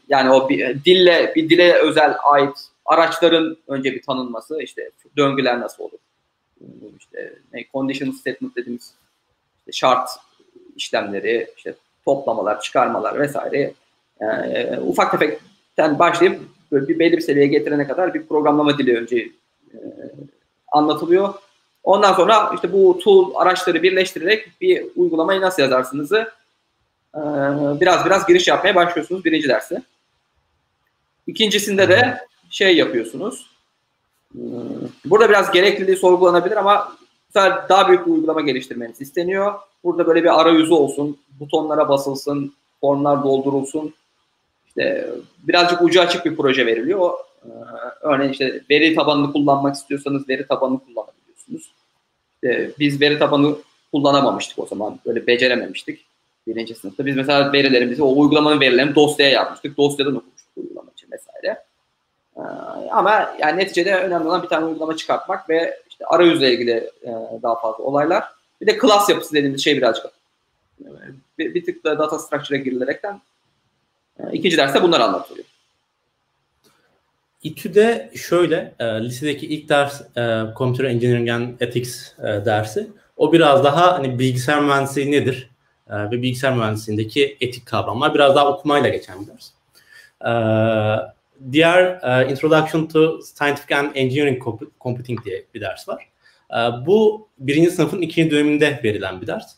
yani 0.09 0.29
o 0.29 0.49
bir, 0.49 0.83
dille 0.85 1.33
bir 1.35 1.49
dile 1.49 1.73
özel 1.73 2.15
ait 2.23 2.57
araçların 2.85 3.57
önce 3.67 3.93
bir 3.93 4.01
tanınması 4.01 4.61
işte 4.61 4.91
döngüler 5.17 5.59
nasıl 5.59 5.83
olur 5.83 5.99
işte 6.99 7.33
ne 7.53 7.65
conditional 7.73 8.13
statement 8.13 8.55
dediğimiz 8.55 8.93
işte 9.59 9.71
şart 9.71 10.09
işlemleri 10.75 11.47
işte 11.57 11.75
toplamalar 12.05 12.61
çıkarmalar 12.61 13.19
vesaire 13.19 13.73
yani, 14.19 14.79
ufak 14.79 15.11
tefekten 15.11 15.99
başlayıp 15.99 16.41
böyle 16.75 16.87
bir 16.87 16.99
belli 16.99 17.17
bir 17.17 17.21
seviyeye 17.21 17.47
getirene 17.47 17.87
kadar 17.87 18.13
bir 18.13 18.25
programlama 18.25 18.77
dili 18.77 18.97
önce 18.97 19.17
e, 19.73 19.77
anlatılıyor. 20.71 21.33
Ondan 21.83 22.13
sonra 22.13 22.51
işte 22.55 22.73
bu 22.73 22.99
tool 23.03 23.35
araçları 23.35 23.83
birleştirerek 23.83 24.51
bir 24.61 24.85
uygulamayı 24.95 25.41
nasıl 25.41 25.61
yazarsınızı 25.61 26.31
e, 27.15 27.21
biraz 27.81 28.05
biraz 28.05 28.27
giriş 28.27 28.47
yapmaya 28.47 28.75
başlıyorsunuz 28.75 29.25
birinci 29.25 29.47
dersi. 29.47 29.81
İkincisinde 31.27 31.89
de 31.89 32.17
şey 32.49 32.77
yapıyorsunuz. 32.77 33.49
E, 34.35 34.41
burada 35.05 35.29
biraz 35.29 35.51
gerekliliği 35.51 35.97
sorgulanabilir 35.97 36.57
ama 36.57 36.97
daha 37.69 37.87
büyük 37.87 38.05
bir 38.05 38.11
uygulama 38.11 38.41
geliştirmeniz 38.41 39.01
isteniyor. 39.01 39.53
Burada 39.83 40.07
böyle 40.07 40.23
bir 40.23 40.41
arayüzü 40.41 40.73
olsun, 40.73 41.17
butonlara 41.39 41.89
basılsın, 41.89 42.53
formlar 42.81 43.23
doldurulsun. 43.23 43.93
İşte 44.77 45.09
birazcık 45.43 45.81
ucu 45.81 46.01
açık 46.01 46.25
bir 46.25 46.35
proje 46.35 46.65
veriliyor. 46.65 47.13
Ee, 47.45 47.49
örneğin 48.01 48.31
işte 48.31 48.61
veri 48.69 48.95
tabanını 48.95 49.33
kullanmak 49.33 49.75
istiyorsanız 49.75 50.29
veri 50.29 50.47
tabanını 50.47 50.79
kullanabiliyorsunuz. 50.79 51.71
Biz 52.79 53.01
veri 53.01 53.19
tabanı 53.19 53.55
kullanamamıştık 53.91 54.59
o 54.59 54.65
zaman. 54.65 54.99
Böyle 55.05 55.27
becerememiştik 55.27 56.05
birinci 56.47 56.75
sınıfta. 56.75 57.05
Biz 57.05 57.15
mesela 57.15 57.53
verilerimizi, 57.53 58.03
o 58.03 58.19
uygulamanın 58.21 58.59
verilerini 58.59 58.95
dosyaya 58.95 59.31
yazmıştık. 59.31 59.77
Dosyadan 59.77 60.15
okumuştuk 60.15 60.57
uygulama 60.57 60.91
için 60.91 61.07
vesaire. 61.11 61.63
Ee, 62.37 62.41
ama 62.91 63.35
yani 63.39 63.59
neticede 63.59 63.95
önemli 63.95 64.27
olan 64.27 64.43
bir 64.43 64.47
tane 64.47 64.65
uygulama 64.65 64.97
çıkartmak 64.97 65.49
ve 65.49 65.79
işte 65.89 66.05
arayüzle 66.05 66.53
ilgili 66.53 66.91
e, 67.03 67.11
daha 67.43 67.59
fazla 67.61 67.83
olaylar. 67.83 68.23
Bir 68.61 68.67
de 68.67 68.79
class 68.79 69.09
yapısı 69.09 69.33
dediğimiz 69.33 69.63
şey 69.63 69.77
birazcık 69.77 70.05
e, 70.81 70.87
bir, 71.37 71.53
bir 71.53 71.65
tık 71.65 71.83
da 71.83 71.99
data 71.99 72.19
structure'a 72.19 72.57
girilerekten 72.57 73.13
e, 73.13 73.34
ikinci 74.33 74.57
derste 74.57 74.83
bunlar 74.83 74.99
anlatılıyor. 74.99 75.45
İTÜ'de 77.45 78.11
şöyle, 78.15 78.75
e, 78.79 78.85
lisedeki 78.85 79.47
ilk 79.47 79.69
ders 79.69 80.01
e, 80.17 80.43
Computer 80.57 80.85
Engineering 80.85 81.29
and 81.29 81.59
Ethics 81.59 82.13
e, 82.19 82.23
dersi. 82.23 82.87
O 83.17 83.33
biraz 83.33 83.63
daha 83.63 83.93
hani 83.93 84.19
bilgisayar 84.19 84.61
mühendisliği 84.61 85.11
nedir 85.11 85.49
e, 85.89 85.95
ve 85.95 86.11
bilgisayar 86.11 86.53
mühendisliğindeki 86.53 87.37
etik 87.41 87.65
kavramlar 87.65 88.13
biraz 88.13 88.35
daha 88.35 88.47
okumayla 88.53 88.89
geçen 88.89 89.21
bir 89.21 89.27
ders. 89.27 89.49
E, 90.25 90.31
diğer 91.51 91.99
e, 92.03 92.31
Introduction 92.31 92.85
to 92.85 93.21
Scientific 93.21 93.75
and 93.75 93.91
Engineering 93.95 94.43
Computing 94.81 95.25
diye 95.25 95.45
bir 95.53 95.61
ders 95.61 95.89
var. 95.89 96.07
E, 96.51 96.57
bu 96.85 97.27
birinci 97.37 97.71
sınıfın 97.71 98.01
ikinci 98.01 98.31
döneminde 98.31 98.79
verilen 98.83 99.21
bir 99.21 99.27
ders. 99.27 99.55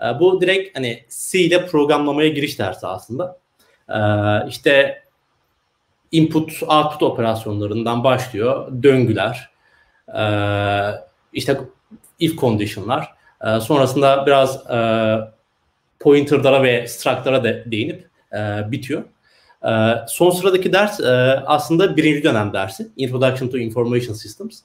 E, 0.00 0.04
bu 0.20 0.40
direkt 0.40 0.78
hani 0.78 1.04
C 1.30 1.40
ile 1.40 1.66
programlamaya 1.66 2.28
giriş 2.28 2.58
dersi 2.58 2.86
aslında. 2.86 3.39
E, 3.94 4.00
işte 4.48 5.02
input 6.12 6.62
output 6.62 7.02
operasyonlarından 7.02 8.04
başlıyor. 8.04 8.72
Döngüler, 8.82 9.50
e, 10.18 10.24
işte 11.32 11.60
if 12.18 12.38
condition'lar. 12.38 13.14
E, 13.44 13.60
sonrasında 13.60 14.26
biraz 14.26 14.70
e, 14.70 14.80
pointer'lara 16.00 16.62
ve 16.62 16.88
struct'lara 16.88 17.44
de 17.44 17.64
değinip 17.66 18.08
e, 18.32 18.70
bitiyor. 18.70 19.02
Son 20.08 20.30
sıradaki 20.30 20.72
ders 20.72 21.00
e, 21.00 21.12
aslında 21.46 21.96
birinci 21.96 22.22
dönem 22.22 22.52
dersi. 22.52 22.88
Introduction 22.96 23.48
to 23.48 23.58
Information 23.58 24.14
Systems. 24.14 24.60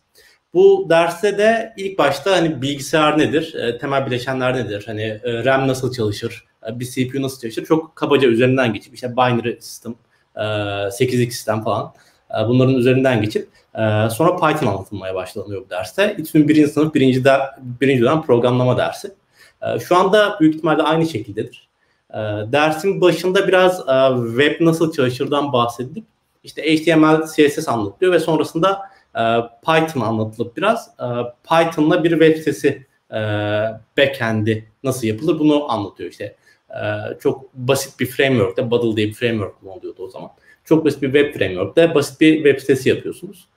Bu 0.53 0.87
derste 0.89 1.37
de 1.37 1.73
ilk 1.77 1.97
başta 1.97 2.31
hani 2.31 2.61
bilgisayar 2.61 3.17
nedir, 3.17 3.55
temel 3.81 4.05
bileşenler 4.05 4.55
nedir, 4.55 4.83
hani 4.85 5.19
RAM 5.23 5.67
nasıl 5.67 5.93
çalışır, 5.93 6.45
bir 6.73 6.85
CPU 6.85 7.21
nasıl 7.21 7.41
çalışır 7.41 7.65
çok 7.65 7.95
kabaca 7.95 8.27
üzerinden 8.27 8.73
geçip 8.73 8.93
işte 8.93 9.11
binary 9.11 9.55
system, 9.59 9.95
e, 10.35 10.41
8x 10.41 11.31
sistem 11.31 11.63
falan 11.63 11.93
e, 12.31 12.47
bunların 12.47 12.75
üzerinden 12.75 13.21
geçip 13.21 13.49
e, 13.75 14.09
sonra 14.09 14.35
Python 14.35 14.67
anlatılmaya 14.67 15.15
başlanıyor 15.15 15.65
bu 15.65 15.69
derste. 15.69 16.15
İTÜ'nün 16.17 16.47
birinci 16.47 16.67
sınıf 16.67 16.93
birinci, 16.93 17.23
de, 17.23 17.31
birinci 17.61 18.01
dönem 18.01 18.21
programlama 18.21 18.77
dersi. 18.77 19.11
E, 19.61 19.79
şu 19.79 19.95
anda 19.95 20.37
büyük 20.39 20.55
ihtimalle 20.55 20.83
aynı 20.83 21.05
şekildedir. 21.05 21.69
E, 22.09 22.17
dersin 22.51 23.01
başında 23.01 23.47
biraz 23.47 23.79
e, 23.79 24.27
web 24.37 24.65
nasıl 24.65 24.93
çalışırdan 24.93 25.53
bahsedilip 25.53 26.05
işte 26.43 26.61
HTML, 26.61 27.25
CSS 27.35 27.67
anlatılıyor 27.67 28.13
ve 28.13 28.19
sonrasında 28.19 28.81
e, 29.15 29.23
Python 29.65 30.01
anlatılıp 30.01 30.57
biraz 30.57 30.89
e, 30.99 31.07
Python'la 31.49 32.03
bir 32.03 32.09
web 32.09 32.37
sitesi 32.37 32.85
e, 33.11 33.17
backend'i 33.97 34.65
nasıl 34.83 35.07
yapılır 35.07 35.39
bunu 35.39 35.71
anlatıyor 35.71 36.11
işte. 36.11 36.35
E, 36.75 37.17
çok 37.19 37.53
basit 37.53 37.99
bir 37.99 38.05
framework'te, 38.05 38.71
Bubble 38.71 38.97
diye 38.97 39.07
bir 39.07 39.13
framework 39.13 39.63
oluyordu 39.63 40.03
o 40.03 40.09
zaman. 40.09 40.29
Çok 40.65 40.85
basit 40.85 41.01
bir 41.01 41.13
web 41.13 41.33
framework'te 41.33 41.95
basit 41.95 42.21
bir 42.21 42.35
web 42.35 42.59
sitesi 42.59 42.89
yapıyorsunuz. 42.89 43.47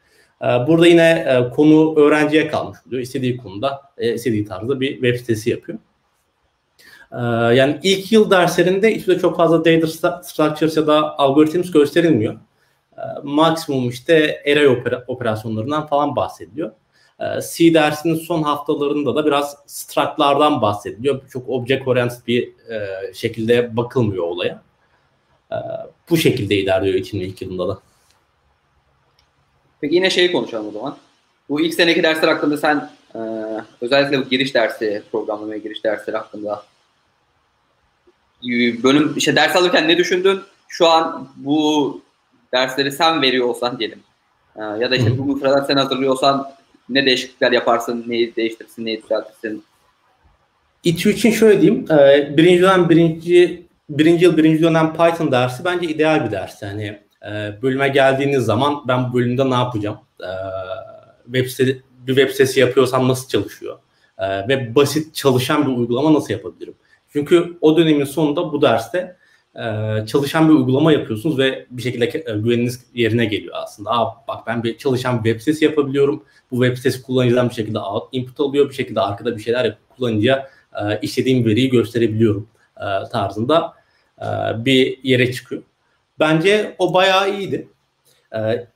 E, 0.42 0.46
burada 0.46 0.86
yine 0.86 1.10
e, 1.28 1.54
konu 1.54 1.96
öğrenciye 1.96 2.48
kalmış 2.48 2.78
oluyor. 2.86 3.02
İstediği 3.02 3.36
konuda, 3.36 3.80
e, 3.98 4.14
istediği 4.14 4.44
tarzda 4.44 4.80
bir 4.80 4.92
web 4.92 5.16
sitesi 5.16 5.50
yapıyor. 5.50 5.78
Ee, 7.12 7.16
yani 7.54 7.80
ilk 7.82 8.12
yıl 8.12 8.30
derslerinde 8.30 8.94
İTÜ'de 8.94 9.18
çok 9.18 9.36
fazla 9.36 9.64
data 9.64 10.22
structures 10.22 10.76
ya 10.76 10.86
da 10.86 11.18
algorithms 11.18 11.70
gösterilmiyor. 11.70 12.34
Ee, 12.98 13.00
maksimum 13.22 13.88
işte 13.88 14.42
array 14.52 14.68
opera, 14.68 15.04
operasyonlarından 15.06 15.86
falan 15.86 16.16
bahsediliyor. 16.16 16.72
Ee, 17.20 17.24
C 17.56 17.74
dersinin 17.74 18.14
son 18.14 18.42
haftalarında 18.42 19.14
da 19.14 19.26
biraz 19.26 19.56
struct'lardan 19.66 20.62
bahsediliyor. 20.62 21.28
Çok 21.30 21.48
object 21.48 21.88
oriented 21.88 22.26
bir 22.26 22.48
e, 22.70 22.88
şekilde 23.14 23.76
bakılmıyor 23.76 24.24
olaya. 24.24 24.62
Bu 26.10 26.16
şekilde 26.16 26.56
ilerliyor 26.56 26.94
İTÜ'nün 26.94 27.22
ilk 27.22 27.42
yılında 27.42 27.68
da. 27.68 27.78
Peki 29.80 29.94
yine 29.94 30.10
şeyi 30.10 30.32
konuşalım 30.32 30.68
o 30.68 30.70
zaman. 30.70 30.96
Bu 31.48 31.60
ilk 31.60 31.74
seneki 31.74 32.02
dersler 32.02 32.28
hakkında 32.28 32.56
sen 32.56 32.90
e, 33.14 33.18
özellikle 33.80 34.18
bu 34.18 34.28
giriş 34.28 34.54
dersi, 34.54 35.02
programlamaya 35.12 35.58
giriş 35.58 35.84
dersleri 35.84 36.16
hakkında 36.16 36.62
bölüm 38.82 39.14
işte 39.16 39.36
ders 39.36 39.56
alırken 39.56 39.88
ne 39.88 39.98
düşündün? 39.98 40.40
Şu 40.68 40.88
an 40.88 41.28
bu 41.36 42.00
dersleri 42.52 42.92
sen 42.92 43.22
veriyor 43.22 43.46
olsan 43.46 43.78
diyelim. 43.78 44.02
Ee, 44.56 44.62
ya 44.62 44.90
da 44.90 44.96
işte 44.96 45.18
bu 45.18 45.24
müfredat 45.24 45.66
sen 45.66 45.76
hazırlıyorsan 45.76 46.52
ne 46.88 47.06
değişiklikler 47.06 47.52
yaparsın, 47.52 48.04
neyi 48.06 48.36
değiştirsin, 48.36 48.84
neyi 48.84 49.02
düzeltirsin? 49.02 49.64
İTÜ 50.84 51.10
için 51.10 51.30
şöyle 51.30 51.60
diyeyim. 51.62 51.92
E, 51.92 52.36
birinci 52.36 52.62
dönem 52.62 52.88
birinci, 52.88 53.66
birinci 53.90 54.24
yıl 54.24 54.36
birinci 54.36 54.62
dönem 54.62 54.92
Python 54.92 55.32
dersi 55.32 55.64
bence 55.64 55.88
ideal 55.88 56.26
bir 56.26 56.30
ders. 56.30 56.62
Yani 56.62 56.98
e, 57.26 57.62
bölüme 57.62 57.88
geldiğiniz 57.88 58.44
zaman 58.44 58.84
ben 58.88 59.10
bu 59.10 59.14
bölümde 59.16 59.50
ne 59.50 59.54
yapacağım? 59.54 59.98
E, 60.20 60.30
web 61.24 61.46
sitesi, 61.46 61.82
bir 62.06 62.14
web 62.14 62.30
sitesi 62.30 62.60
yapıyorsam 62.60 63.08
nasıl 63.08 63.28
çalışıyor? 63.28 63.78
E, 64.18 64.48
ve 64.48 64.74
basit 64.74 65.14
çalışan 65.14 65.66
bir 65.66 65.72
uygulama 65.76 66.14
nasıl 66.14 66.32
yapabilirim? 66.32 66.74
Çünkü 67.12 67.58
o 67.60 67.76
dönemin 67.76 68.04
sonunda 68.04 68.52
bu 68.52 68.62
derste 68.62 69.16
çalışan 70.06 70.48
bir 70.48 70.54
uygulama 70.54 70.92
yapıyorsunuz 70.92 71.38
ve 71.38 71.66
bir 71.70 71.82
şekilde 71.82 72.04
e, 72.04 72.38
güveniniz 72.38 72.84
yerine 72.94 73.24
geliyor 73.24 73.54
aslında. 73.56 73.90
Aa, 73.90 74.24
bak 74.28 74.46
ben 74.46 74.62
bir 74.62 74.78
çalışan 74.78 75.24
bir 75.24 75.30
web 75.30 75.40
sitesi 75.40 75.64
yapabiliyorum. 75.64 76.24
Bu 76.50 76.64
web 76.64 76.76
sitesi 76.76 77.02
kullanıcıdan 77.02 77.48
bir 77.48 77.54
şekilde 77.54 77.78
input 78.12 78.40
alıyor. 78.40 78.68
Bir 78.68 78.74
şekilde 78.74 79.00
arkada 79.00 79.36
bir 79.36 79.42
şeyler 79.42 79.64
yapıp 79.64 79.96
kullanıcıya 79.96 80.50
e, 80.80 81.00
istediğim 81.02 81.44
veriyi 81.44 81.70
gösterebiliyorum 81.70 82.48
e, 82.76 82.86
tarzında 83.12 83.78
bir 84.56 84.98
yere 85.02 85.32
çıkıyor. 85.32 85.62
Bence 86.18 86.76
o 86.78 86.94
bayağı 86.94 87.38
iyiydi. 87.38 87.68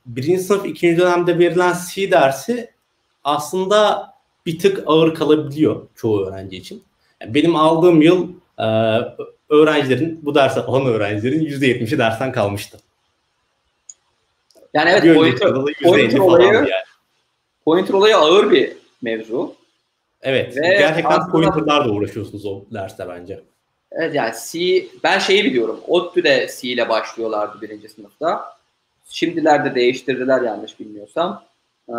Birinci 0.05 0.43
sınıf 0.43 0.65
ikinci 0.65 1.01
dönemde 1.01 1.39
verilen 1.39 1.75
C 1.93 2.11
dersi 2.11 2.71
aslında 3.23 4.13
bir 4.45 4.59
tık 4.59 4.83
ağır 4.85 5.15
kalabiliyor 5.15 5.87
çoğu 5.95 6.25
öğrenci 6.25 6.57
için. 6.57 6.83
Benim 7.27 7.55
aldığım 7.55 8.01
yıl 8.01 8.27
öğrencilerin, 9.53 10.19
bu 10.21 10.35
derse 10.35 10.59
olan 10.59 10.85
öğrencilerin 10.85 11.45
%70'i 11.45 11.97
dersten 11.97 12.31
kalmıştı. 12.31 12.77
Yani 14.73 14.89
evet 14.89 15.15
pointer, 15.15 15.53
pointer 15.83 16.19
olayı, 16.19 16.53
yani. 16.53 16.69
pointer 17.65 17.93
olayı 17.93 18.17
ağır 18.17 18.51
bir 18.51 18.71
mevzu. 19.01 19.55
Evet. 20.21 20.57
Ve 20.57 20.67
gerçekten 20.67 21.29
pointerlarla 21.29 21.91
uğraşıyorsunuz 21.91 22.45
o 22.45 22.61
derste 22.73 23.07
bence. 23.07 23.41
Evet 23.91 24.15
yani 24.15 24.33
C, 24.51 24.85
ben 25.03 25.19
şeyi 25.19 25.45
biliyorum. 25.45 25.79
ODTÜ'de 25.87 26.49
C 26.61 26.67
ile 26.67 26.89
başlıyorlardı 26.89 27.61
birinci 27.61 27.89
sınıfta. 27.89 28.53
Şimdilerde 29.09 29.75
değiştirdiler 29.75 30.41
yanlış 30.41 30.79
bilmiyorsam. 30.79 31.43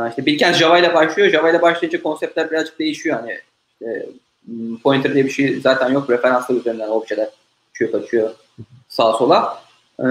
İşte 0.08 0.26
Bilkent 0.26 0.56
Java 0.56 0.78
ile 0.78 0.94
başlıyor. 0.94 1.30
Java 1.30 1.50
ile 1.50 1.62
başlayınca 1.62 2.02
konseptler 2.02 2.50
birazcık 2.50 2.78
değişiyor. 2.78 3.16
Hani 3.20 3.38
işte 3.72 4.06
hmm, 4.44 4.78
pointer 4.78 5.14
diye 5.14 5.24
bir 5.24 5.30
şey 5.30 5.60
zaten 5.60 5.90
yok. 5.92 6.10
Referanslar 6.10 6.56
üzerinden 6.56 6.88
objeler 6.88 7.28
uçuyor 7.74 7.92
kaçıyor 7.92 8.30
sağa 8.88 9.12
sola. 9.12 9.62
Ee, 10.00 10.04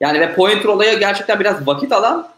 yani 0.00 0.20
ve 0.20 0.34
pointer 0.34 0.68
olayı 0.68 0.98
gerçekten 0.98 1.40
biraz 1.40 1.66
vakit 1.66 1.92
alan 1.92 2.28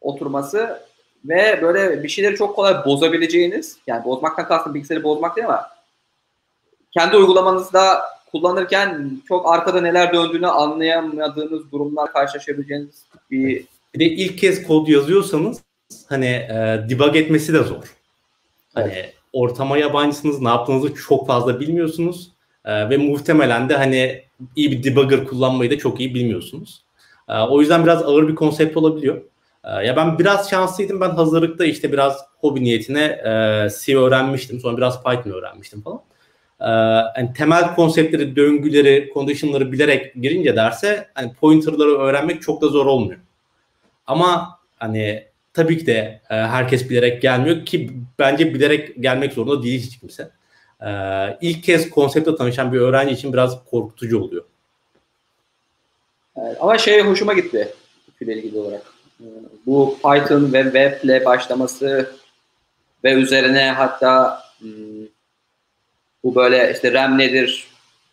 oturması 0.00 0.80
ve 1.24 1.58
böyle 1.62 2.02
bir 2.02 2.08
şeyleri 2.08 2.36
çok 2.36 2.56
kolay 2.56 2.84
bozabileceğiniz 2.84 3.76
yani 3.86 4.04
bozmaktan 4.04 4.48
kastım 4.48 4.74
bilgisayarı 4.74 5.04
bozmak 5.04 5.36
değil 5.36 5.46
ama 5.46 5.70
kendi 6.92 7.16
uygulamanızda 7.16 8.02
kullanırken 8.30 9.20
çok 9.28 9.52
arkada 9.52 9.80
neler 9.80 10.14
döndüğünü 10.14 10.46
anlayamadığınız 10.46 11.72
durumlar 11.72 12.12
karşılaşabileceğiniz 12.12 13.04
bir 13.30 13.64
bir 13.94 14.00
de 14.00 14.04
ilk 14.04 14.38
kez 14.38 14.66
kod 14.66 14.88
yazıyorsanız 14.88 15.60
hani 16.08 16.26
e, 16.26 16.86
debug 16.90 17.16
etmesi 17.16 17.52
de 17.52 17.62
zor. 17.62 17.96
Hani 18.74 18.92
evet. 18.92 19.14
ortama 19.32 19.78
yabancısınız, 19.78 20.40
ne 20.40 20.48
yaptığınızı 20.48 20.94
çok 20.94 21.26
fazla 21.26 21.60
bilmiyorsunuz 21.60 22.30
e, 22.64 22.90
ve 22.90 22.96
muhtemelen 22.96 23.68
de 23.68 23.76
hani 23.76 24.22
iyi 24.56 24.70
bir 24.70 24.82
debugger 24.82 25.24
kullanmayı 25.24 25.70
da 25.70 25.78
çok 25.78 26.00
iyi 26.00 26.14
bilmiyorsunuz. 26.14 26.84
E, 27.28 27.38
o 27.38 27.60
yüzden 27.60 27.84
biraz 27.84 28.02
ağır 28.02 28.28
bir 28.28 28.34
konsept 28.34 28.76
olabiliyor. 28.76 29.22
E, 29.64 29.70
ya 29.86 29.96
ben 29.96 30.18
biraz 30.18 30.50
şanslıydım. 30.50 31.00
Ben 31.00 31.10
hazırlıkta 31.10 31.64
işte 31.64 31.92
biraz 31.92 32.24
hobi 32.38 32.64
niyetine 32.64 33.02
e, 33.04 33.68
C 33.84 33.98
öğrenmiştim. 33.98 34.60
Sonra 34.60 34.76
biraz 34.76 35.02
Python 35.02 35.30
öğrenmiştim 35.30 35.82
falan. 35.82 36.00
Yani 37.16 37.32
temel 37.36 37.74
konseptleri, 37.74 38.36
döngüleri, 38.36 39.10
condition'ları 39.14 39.72
bilerek 39.72 40.14
girince 40.14 40.56
derse 40.56 41.08
hani 41.14 41.32
pointer'ları 41.32 41.98
öğrenmek 41.98 42.42
çok 42.42 42.62
da 42.62 42.68
zor 42.68 42.86
olmuyor. 42.86 43.20
Ama 44.06 44.58
hani 44.78 45.24
tabii 45.54 45.78
ki 45.78 45.86
de 45.86 46.20
e, 46.30 46.34
herkes 46.34 46.90
bilerek 46.90 47.22
gelmiyor 47.22 47.64
ki 47.64 47.90
bence 48.18 48.54
bilerek 48.54 49.02
gelmek 49.02 49.32
zorunda 49.32 49.62
değil 49.62 49.82
hiç 49.82 49.98
kimse. 49.98 50.30
E, 50.82 50.90
ilk 51.40 51.64
kez 51.64 51.90
konseptle 51.90 52.36
tanışan 52.36 52.72
bir 52.72 52.80
öğrenci 52.80 53.14
için 53.14 53.32
biraz 53.32 53.64
korkutucu 53.64 54.22
oluyor. 54.22 54.44
Ama 56.60 56.78
şey 56.78 57.00
hoşuma 57.00 57.32
gitti 57.32 57.74
ile 58.20 58.34
ilgili 58.34 58.58
olarak. 58.58 58.82
E, 59.20 59.26
bu 59.66 59.98
Python 60.02 60.52
ve 60.52 60.62
Web'le 60.62 61.24
başlaması 61.24 62.12
ve 63.04 63.12
üzerine 63.12 63.70
hatta 63.70 64.42
hmm, 64.58 64.70
bu 66.24 66.34
böyle 66.34 66.72
işte 66.74 66.92
RAM 66.92 67.18
nedir, 67.18 67.66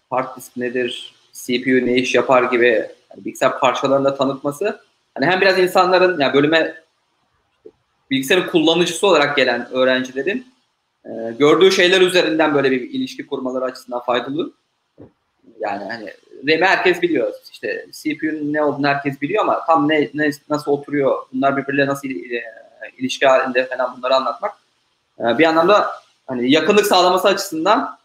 hard 0.09 0.37
disk 0.37 0.57
nedir, 0.57 1.13
CPU 1.33 1.85
ne 1.85 1.95
iş 1.95 2.15
yapar 2.15 2.43
gibi 2.43 2.67
yani 3.11 3.25
bilgisayar 3.25 3.59
parçalarında 3.59 4.15
tanıtması 4.15 4.87
Hani 5.19 5.25
hem 5.25 5.41
biraz 5.41 5.59
insanların 5.59 6.19
yani 6.19 6.33
bölüme 6.33 6.75
bilgisayarın 8.11 8.47
kullanıcısı 8.47 9.07
olarak 9.07 9.35
gelen 9.35 9.67
öğrencilerin 9.71 10.53
e, 11.07 11.33
gördüğü 11.39 11.71
şeyler 11.71 12.01
üzerinden 12.01 12.55
böyle 12.55 12.71
bir 12.71 12.81
ilişki 12.81 13.27
kurmaları 13.27 13.65
açısından 13.65 13.99
faydalı. 13.99 14.51
Yani 15.59 15.83
hani 15.83 16.13
RAM'i 16.47 16.65
herkes 16.65 17.01
biliyor. 17.01 17.33
İşte 17.51 17.85
CPU'nun 17.91 18.53
ne 18.53 18.63
olduğunu 18.63 18.87
herkes 18.87 19.21
biliyor 19.21 19.43
ama 19.43 19.65
tam 19.65 19.89
ne, 19.89 20.09
ne 20.13 20.31
nasıl 20.49 20.71
oturuyor, 20.71 21.17
bunlar 21.33 21.57
birbirleriyle 21.57 21.87
nasıl 21.91 22.09
e, 22.09 22.43
ilişki 22.97 23.27
halinde 23.27 23.65
falan 23.65 23.97
bunları 23.97 24.15
anlatmak 24.15 24.53
e, 25.19 25.37
bir 25.37 25.45
anlamda 25.45 25.91
hani 26.27 26.51
yakınlık 26.51 26.85
sağlaması 26.85 27.27
açısından 27.27 27.97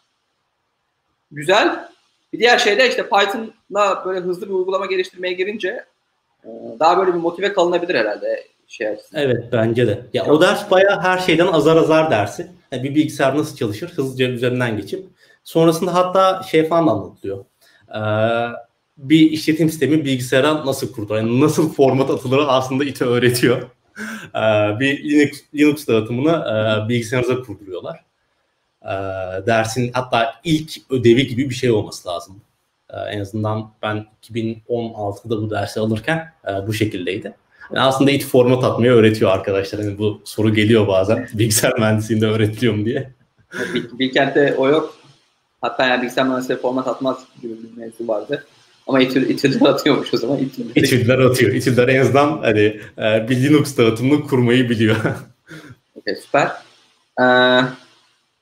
güzel. 1.33 1.89
Bir 2.33 2.39
diğer 2.39 2.59
şey 2.59 2.79
de 2.79 2.89
işte 2.89 3.03
Python'la 3.03 4.05
böyle 4.07 4.21
hızlı 4.21 4.49
bir 4.49 4.55
uygulama 4.55 4.87
geliştirmeye 4.87 5.33
girince 5.33 5.85
ee, 6.45 6.49
daha 6.81 6.99
böyle 6.99 7.15
bir 7.15 7.19
motive 7.19 7.53
kalınabilir 7.53 7.95
herhalde 7.95 8.45
şey 8.67 8.89
açısından. 8.89 9.23
Evet 9.23 9.45
bence 9.53 9.87
de. 9.87 10.01
Ya 10.13 10.25
Çok 10.25 10.35
o 10.35 10.41
ders 10.41 10.71
bayağı 10.71 11.01
her 11.01 11.19
şeyden 11.19 11.47
azar 11.47 11.77
azar 11.77 12.11
dersi. 12.11 12.47
Yani 12.73 12.85
bir 12.85 12.95
bilgisayar 12.95 13.37
nasıl 13.37 13.57
çalışır 13.57 13.91
hızlıca 13.91 14.29
üzerinden 14.29 14.77
geçip 14.77 15.07
sonrasında 15.45 15.95
hatta 15.95 16.43
şey 16.43 16.69
falan 16.69 16.87
anlatılıyor. 16.87 17.45
Ee, 17.95 18.01
bir 18.97 19.31
işletim 19.31 19.71
sistemi 19.71 20.05
bilgisayara 20.05 20.67
nasıl 20.67 20.93
kurulur? 20.93 21.17
Yani 21.17 21.41
nasıl 21.41 21.73
format 21.73 22.11
atılır 22.11 22.45
aslında 22.49 22.85
İTE 22.85 23.05
öğretiyor. 23.05 23.63
Ee, 24.35 24.81
bir 24.81 25.05
Linux, 25.05 25.41
Linux 25.55 25.87
dağıtımını 25.87 26.31
e, 26.31 26.89
bilgisayarınıza 26.89 27.43
kurduruyorlar. 27.43 28.05
Ee, 28.85 29.47
dersin 29.47 29.91
hatta 29.95 30.35
ilk 30.45 30.91
ödevi 30.91 31.27
gibi 31.27 31.51
bir 31.51 31.55
şey 31.55 31.71
olması 31.71 32.09
lazım. 32.09 32.41
Ee, 32.91 32.97
en 32.97 33.21
azından 33.21 33.71
ben 33.83 34.07
2016'da 34.23 35.43
bu 35.43 35.51
dersi 35.51 35.81
alırken 35.81 36.33
e, 36.49 36.67
bu 36.67 36.73
şekildeydi. 36.73 37.35
Aslında 37.77 38.11
ilk 38.11 38.25
format 38.25 38.65
atmayı 38.65 38.93
öğretiyor 38.93 39.31
arkadaşlar. 39.31 39.79
Yani 39.79 39.99
bu 39.99 40.23
soru 40.25 40.55
geliyor 40.55 40.89
bazen. 40.89 41.29
Bilgisayar 41.35 41.79
mühendisliğinde 41.79 42.27
öğretiliyor 42.27 42.75
mu 42.75 42.85
diye. 42.85 43.11
Bilkent'te 43.99 44.55
o 44.59 44.69
yok. 44.69 44.95
Hatta 45.61 45.87
yani 45.87 46.03
bilgisayar 46.03 46.27
mühendisliği 46.27 46.61
format 46.61 46.89
atmaz 46.89 47.25
gibi 47.43 47.53
bir 47.53 47.81
mevzu 47.81 48.09
vardı. 48.09 48.47
Ama 48.87 49.01
İTÜ'ler 49.01 49.69
atıyormuş 49.69 50.15
o 50.15 50.17
zaman. 50.17 50.39
İTÜ'ler 50.75 51.19
atıyor. 51.19 51.55
İTÜ'ler 51.55 51.89
en 51.89 52.01
azından 52.01 52.39
hani, 52.39 52.81
e, 52.99 53.29
bir 53.29 53.43
Linux 53.43 53.77
dağıtımını 53.77 54.27
kurmayı 54.27 54.71
biliyor. 54.71 54.97
okay, 55.97 56.15
süper. 56.15 56.47
Ee, 57.21 57.25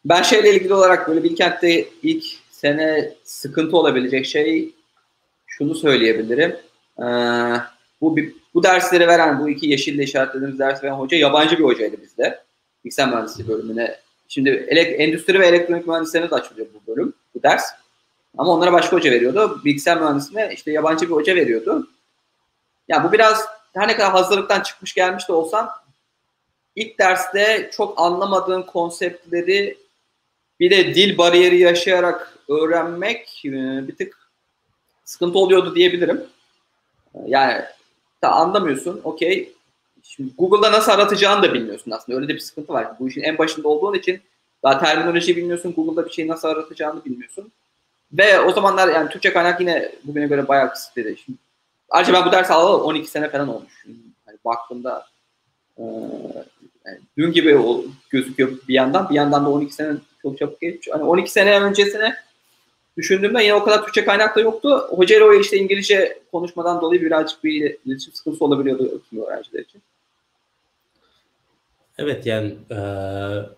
ben 0.05 0.23
şeyle 0.23 0.55
ilgili 0.55 0.75
olarak 0.75 1.09
böyle 1.09 1.23
Bilkent'te 1.23 1.89
ilk 2.03 2.25
sene 2.51 3.13
sıkıntı 3.25 3.77
olabilecek 3.77 4.27
şey 4.27 4.71
şunu 5.47 5.75
söyleyebilirim. 5.75 6.57
Ee, 6.99 7.05
bu 8.01 8.17
bu 8.55 8.63
dersleri 8.63 9.07
veren, 9.07 9.41
bu 9.41 9.49
iki 9.49 9.67
yeşille 9.67 10.03
işaretlediğimiz 10.03 10.59
ders 10.59 10.85
veren 10.85 10.95
hoca 10.95 11.17
yabancı 11.17 11.59
bir 11.59 11.65
hocaydı 11.65 12.03
bizde. 12.03 12.43
Bilgisayar 12.85 13.09
mühendisliği 13.09 13.49
bölümüne. 13.49 13.97
Şimdi 14.29 14.67
elek, 14.69 15.01
endüstri 15.01 15.41
ve 15.41 15.47
elektronik 15.47 15.87
mühendislerine 15.87 16.31
de 16.31 16.35
açılıyor 16.35 16.67
bu 16.75 16.93
bölüm, 16.93 17.15
bu 17.35 17.43
ders. 17.43 17.65
Ama 18.39 18.53
onlara 18.53 18.73
başka 18.73 18.97
hoca 18.97 19.11
veriyordu. 19.11 19.61
Bilgisayar 19.65 20.01
mühendisliğine 20.01 20.55
işte 20.55 20.73
yabancı 20.73 21.07
bir 21.07 21.15
hoca 21.15 21.37
veriyordu. 21.37 21.89
Ya 22.89 22.97
yani 22.97 23.09
bu 23.09 23.13
biraz 23.13 23.47
her 23.75 23.89
ne 23.89 23.97
kadar 23.97 24.11
hazırlıktan 24.11 24.61
çıkmış 24.61 24.95
gelmiş 24.95 25.29
de 25.29 25.33
olsan 25.33 25.71
ilk 26.77 26.99
derste 26.99 27.71
çok 27.73 28.01
anlamadığın 28.01 28.63
konseptleri 28.63 29.79
bir 30.61 30.71
de 30.71 30.95
dil 30.95 31.19
bariyeri 31.19 31.59
yaşayarak 31.59 32.39
öğrenmek 32.49 33.43
e, 33.45 33.51
bir 33.89 33.97
tık 33.97 34.31
sıkıntı 35.05 35.39
oluyordu 35.39 35.75
diyebilirim. 35.75 36.25
Yani 37.27 37.65
da 38.23 38.33
anlamıyorsun. 38.33 39.01
Okey. 39.05 39.53
Şimdi 40.03 40.31
Google'da 40.39 40.73
nasıl 40.73 40.93
aratacağını 40.93 41.43
da 41.43 41.55
bilmiyorsun 41.55 41.91
aslında. 41.91 42.19
Öyle 42.19 42.29
de 42.29 42.35
bir 42.35 42.41
sıkıntı 42.41 42.73
var. 42.73 42.89
Bu 43.01 43.09
işin 43.09 43.23
en 43.23 43.39
başında 43.39 43.69
olduğun 43.69 43.95
için 43.95 44.21
daha 44.63 44.79
terminoloji 44.79 45.37
bilmiyorsun. 45.37 45.75
Google'da 45.75 46.07
bir 46.07 46.11
şeyi 46.11 46.29
nasıl 46.29 46.49
aratacağını 46.49 47.05
bilmiyorsun. 47.05 47.53
Ve 48.13 48.41
o 48.41 48.53
zamanlar 48.53 48.89
yani 48.89 49.09
Türkçe 49.09 49.33
kaynak 49.33 49.61
yine 49.61 49.93
bugüne 50.05 50.27
göre 50.27 50.49
bayağı 50.49 50.71
kısıtlıydı. 50.71 51.17
Şimdi, 51.17 51.39
ayrıca 51.91 52.13
ben 52.13 52.27
bu 52.27 52.33
dersi 52.33 52.53
alalı 52.53 52.85
12 52.85 53.11
sene 53.11 53.31
falan 53.31 53.49
olmuş. 53.49 53.85
Yani 54.27 54.39
baktığımda 54.45 55.07
e, 55.79 55.83
yani 56.87 56.99
dün 57.19 57.33
gibi 57.33 57.59
o 57.59 57.85
gözüküyor 58.11 58.51
bir 58.69 58.75
yandan. 58.75 59.11
Bir 59.11 59.15
yandan 59.15 59.45
da 59.45 59.51
12 59.51 59.75
sene 59.75 59.97
çok 60.23 60.39
çabuk 60.39 60.61
geçiyor. 60.61 60.99
Hani 60.99 61.09
12 61.09 61.33
sene 61.33 61.61
öncesine 61.61 62.15
düşündüğümde 63.01 63.43
yine 63.43 63.55
o 63.55 63.65
kadar 63.65 63.85
Türkçe 63.85 64.05
kaynak 64.05 64.37
da 64.37 64.41
yoktu. 64.41 64.87
Hocayla 64.91 65.27
o 65.27 65.33
işte 65.33 65.57
İngilizce 65.57 66.19
konuşmadan 66.33 66.81
dolayı 66.81 67.01
birazcık 67.01 67.45
bir 67.45 67.77
iletişim 67.85 68.13
sıkıntısı 68.13 68.45
olabiliyordu 68.45 69.03
öğrenciler 69.29 69.61
için. 69.61 69.83
Evet 71.99 72.27
yani 72.27 72.55
e, 72.71 72.79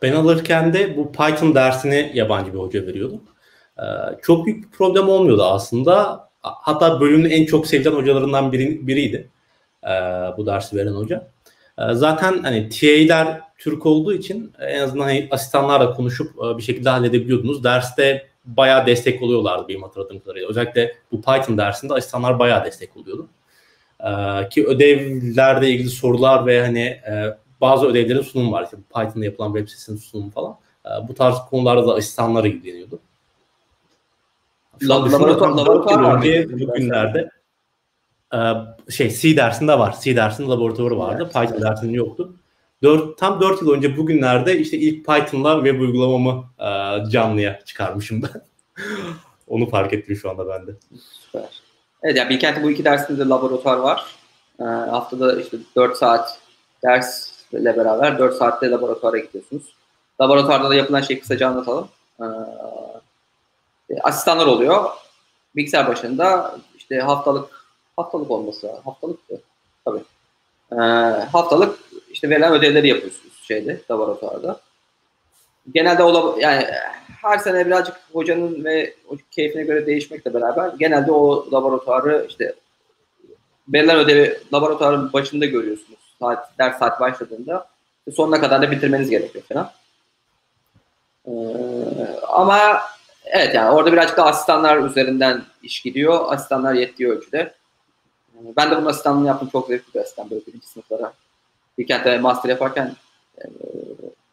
ben 0.03 0.13
alırken 0.13 0.73
de 0.73 0.97
bu 0.97 1.13
Python 1.13 1.55
dersini 1.55 2.11
yabancı 2.15 2.55
bir 2.55 2.59
hoca 2.59 2.87
veriyordu. 2.87 3.21
E, 3.79 3.85
çok 4.23 4.47
büyük 4.47 4.65
bir 4.65 4.71
problem 4.71 5.09
olmuyordu 5.09 5.45
aslında. 5.45 6.29
Hatta 6.41 7.01
bölümün 7.01 7.31
en 7.31 7.47
çok 7.47 7.67
sevilen 7.67 7.93
hocalarından 7.93 8.53
biri, 8.53 8.87
biriydi 8.87 9.31
e, 9.85 9.91
bu 10.37 10.47
dersi 10.47 10.77
veren 10.77 10.93
hoca. 10.93 11.29
E, 11.79 11.95
zaten 11.95 12.43
hani 12.43 12.69
TA'ler 12.69 13.41
Türk 13.59 13.87
olduğu 13.87 14.15
için 14.15 14.53
en 14.61 14.81
azından 14.81 15.05
hani 15.05 15.29
asistanlarla 15.31 15.95
konuşup 15.95 16.31
e, 16.39 16.59
bir 16.59 16.63
şekilde 16.63 16.91
halledebiliyordunuz. 16.91 17.65
Derste 17.65 18.32
bayağı 18.45 18.87
destek 18.87 19.23
oluyorlardı 19.23 19.69
benim 19.69 19.83
hatırladığım 19.83 20.21
kadarıyla. 20.21 20.49
Özellikle 20.49 20.97
bu 21.13 21.23
Python 21.23 21.59
dersinde 21.59 21.95
asistanlar 21.95 22.39
bayağı 22.39 22.65
destek 22.65 22.97
oluyordu. 22.97 23.29
Ee, 24.01 24.49
ki 24.49 24.67
ödevlerle 24.67 25.71
ilgili 25.71 25.91
sorular 25.91 26.47
ve 26.47 26.63
hani 26.63 26.81
e, 26.81 27.37
bazı 27.61 27.87
ödevlerin 27.87 28.23
sunumu 28.23 28.53
var. 28.53 28.65
İşte 28.65 28.77
Python'da 28.77 29.25
yapılan 29.25 29.53
web 29.53 29.69
sitesinin 29.69 29.97
sunumu 29.97 30.31
falan. 30.31 30.57
E, 30.87 31.09
bu 31.09 31.15
tarz 31.15 31.37
konularda 31.51 31.87
da 31.87 31.95
asistanlar 31.95 32.45
ilgileniyordu. 32.45 32.99
Laboratuvar, 34.83 35.51
laboratuvar 35.51 36.03
var 36.03 36.23
Bugünlerde 36.23 37.31
e, 38.35 38.39
şey 38.91 39.11
C 39.11 39.37
dersinde 39.37 39.79
var. 39.79 39.97
C 40.01 40.17
dersinde 40.17 40.49
laboratuvarı 40.49 40.99
vardı. 40.99 41.23
Evet. 41.23 41.33
Python 41.33 41.63
dersinde 41.63 41.93
yoktu. 41.93 42.35
4, 42.83 43.19
tam 43.19 43.41
4 43.41 43.63
yıl 43.63 43.71
önce 43.71 43.97
bugünlerde 43.97 44.59
işte 44.59 44.77
ilk 44.77 45.07
Python'la 45.07 45.55
web 45.65 45.81
uygulamamı 45.81 46.45
e, 46.59 47.11
canlıya 47.11 47.61
çıkarmışım 47.65 48.23
ben. 48.23 48.43
Onu 49.49 49.71
fark 49.71 49.93
ettim 49.93 50.17
şu 50.17 50.31
anda 50.31 50.49
bende. 50.49 50.71
Süper. 51.21 51.63
Evet 52.03 52.17
yani 52.17 52.31
Bilkent'in 52.31 52.63
bu 52.63 52.71
iki 52.71 52.85
dersinde 52.85 53.19
de 53.19 53.29
laboratuvar 53.29 53.77
var. 53.77 54.07
E, 54.61 54.65
haftada 54.65 55.41
işte 55.41 55.57
4 55.77 55.97
saat 55.97 56.39
dersle 56.85 57.77
beraber 57.77 58.19
4 58.19 58.35
saatte 58.35 58.71
laboratuvara 58.71 59.19
gidiyorsunuz. 59.19 59.75
Laboratuvarda 60.21 60.71
da 60.71 60.75
yapılan 60.75 61.01
şeyi 61.01 61.21
kısaca 61.21 61.49
anlatalım. 61.49 61.89
E, 62.21 62.25
asistanlar 64.03 64.47
oluyor. 64.47 64.91
Bilgisayar 65.57 65.89
başında 65.89 66.57
işte 66.77 67.01
haftalık 67.01 67.67
haftalık 67.97 68.31
olması 68.31 68.73
haftalık 68.85 69.21
tabii. 69.85 70.03
E, 70.73 70.77
haftalık 71.33 71.79
işte 72.23 72.35
verilen 72.35 72.53
ödevleri 72.53 72.89
yapıyorsunuz 72.89 73.43
şeyde 73.43 73.81
laboratuvarda. 73.91 74.61
Genelde 75.75 76.03
o 76.03 76.37
yani 76.39 76.67
her 77.23 77.39
sene 77.39 77.67
birazcık 77.67 77.97
hocanın 78.13 78.65
ve 78.65 78.95
keyfine 79.31 79.63
göre 79.63 79.87
değişmekle 79.87 80.35
beraber 80.35 80.73
genelde 80.79 81.13
o 81.13 81.47
laboratuvarı 81.53 82.27
işte 82.29 82.55
verilen 83.69 83.97
ödevi 83.97 84.39
laboratuvarın 84.53 85.13
başında 85.13 85.47
görüyorsunuz. 85.47 85.99
Saat, 86.21 86.59
ders 86.59 86.79
saat 86.79 87.01
başladığında 87.01 87.69
sonuna 88.17 88.41
kadar 88.41 88.63
da 88.63 88.71
bitirmeniz 88.71 89.11
gerekiyor 89.11 89.45
falan. 89.45 89.71
Ee, 91.27 91.31
ama 92.29 92.81
evet 93.25 93.55
yani 93.55 93.71
orada 93.71 93.93
birazcık 93.93 94.17
da 94.17 94.27
asistanlar 94.27 94.79
üzerinden 94.79 95.43
iş 95.63 95.81
gidiyor. 95.81 96.33
Asistanlar 96.33 96.75
yettiği 96.75 97.09
ölçüde. 97.09 97.55
Ben 98.57 98.71
de 98.71 98.77
bunun 98.77 98.87
asistanlığını 98.87 99.27
yaptım. 99.27 99.49
Çok 99.53 99.69
zevkli 99.69 99.95
bir 99.95 100.01
asistan 100.01 100.31
böyle 100.31 100.47
birinci 100.47 100.67
sınıflara. 100.67 101.13
Bir 101.79 101.87
kentte 101.87 102.19
master 102.19 102.51
yaparken 102.51 102.97
e, 103.39 103.45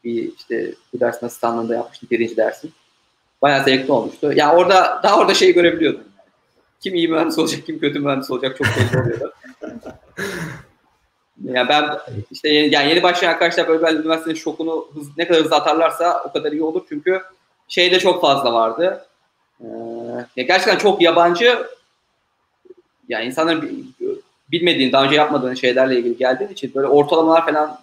bir 0.04 0.32
işte 0.38 0.74
bu 0.94 1.00
dersin 1.00 1.26
asistanlığında 1.26 1.76
yapmıştım 1.76 2.10
birinci 2.12 2.38
dersin. 2.38 2.72
Bayağı 3.42 3.64
zevkli 3.64 3.92
olmuştu. 3.92 4.32
Yani 4.36 4.58
orada 4.58 5.00
daha 5.04 5.20
orada 5.20 5.34
şeyi 5.34 5.54
görebiliyordum. 5.54 6.04
Kim 6.80 6.96
iyi 6.96 7.08
mühendis 7.08 7.40
olacak, 7.40 7.66
kim 7.66 7.80
kötü 7.80 8.00
mühendis 8.00 8.32
olacak 8.32 8.58
çok 8.58 8.68
belli 8.68 9.02
oluyordu. 9.02 9.34
yani 11.44 11.70
ben 11.70 11.90
işte 12.32 12.50
yeni, 12.50 12.74
yani 12.74 12.90
yeni 12.90 13.04
başlayan 13.04 13.32
arkadaşlar 13.32 13.68
böyle 13.68 13.84
ben 13.84 13.96
üniversitenin 13.96 14.36
şokunu 14.36 14.88
hız, 14.94 15.08
ne 15.18 15.28
kadar 15.28 15.44
hızlı 15.44 15.56
atarlarsa 15.56 16.24
o 16.30 16.32
kadar 16.32 16.52
iyi 16.52 16.64
olur. 16.64 16.86
Çünkü 16.90 17.22
şey 17.68 17.92
de 17.92 18.00
çok 18.00 18.22
fazla 18.22 18.54
vardı. 18.54 19.06
Ee, 19.62 19.66
ya 20.36 20.44
gerçekten 20.44 20.78
çok 20.78 21.02
yabancı 21.02 21.68
yani 23.10 23.26
insanların 23.26 23.96
bilmediğin, 24.52 24.92
daha 24.92 25.06
önce 25.06 25.16
yapmadığın 25.16 25.54
şeylerle 25.54 26.00
ilgili 26.00 26.18
geldiğin 26.18 26.50
için 26.50 26.72
böyle 26.76 26.88
ortalamalar 26.88 27.46
falan 27.46 27.82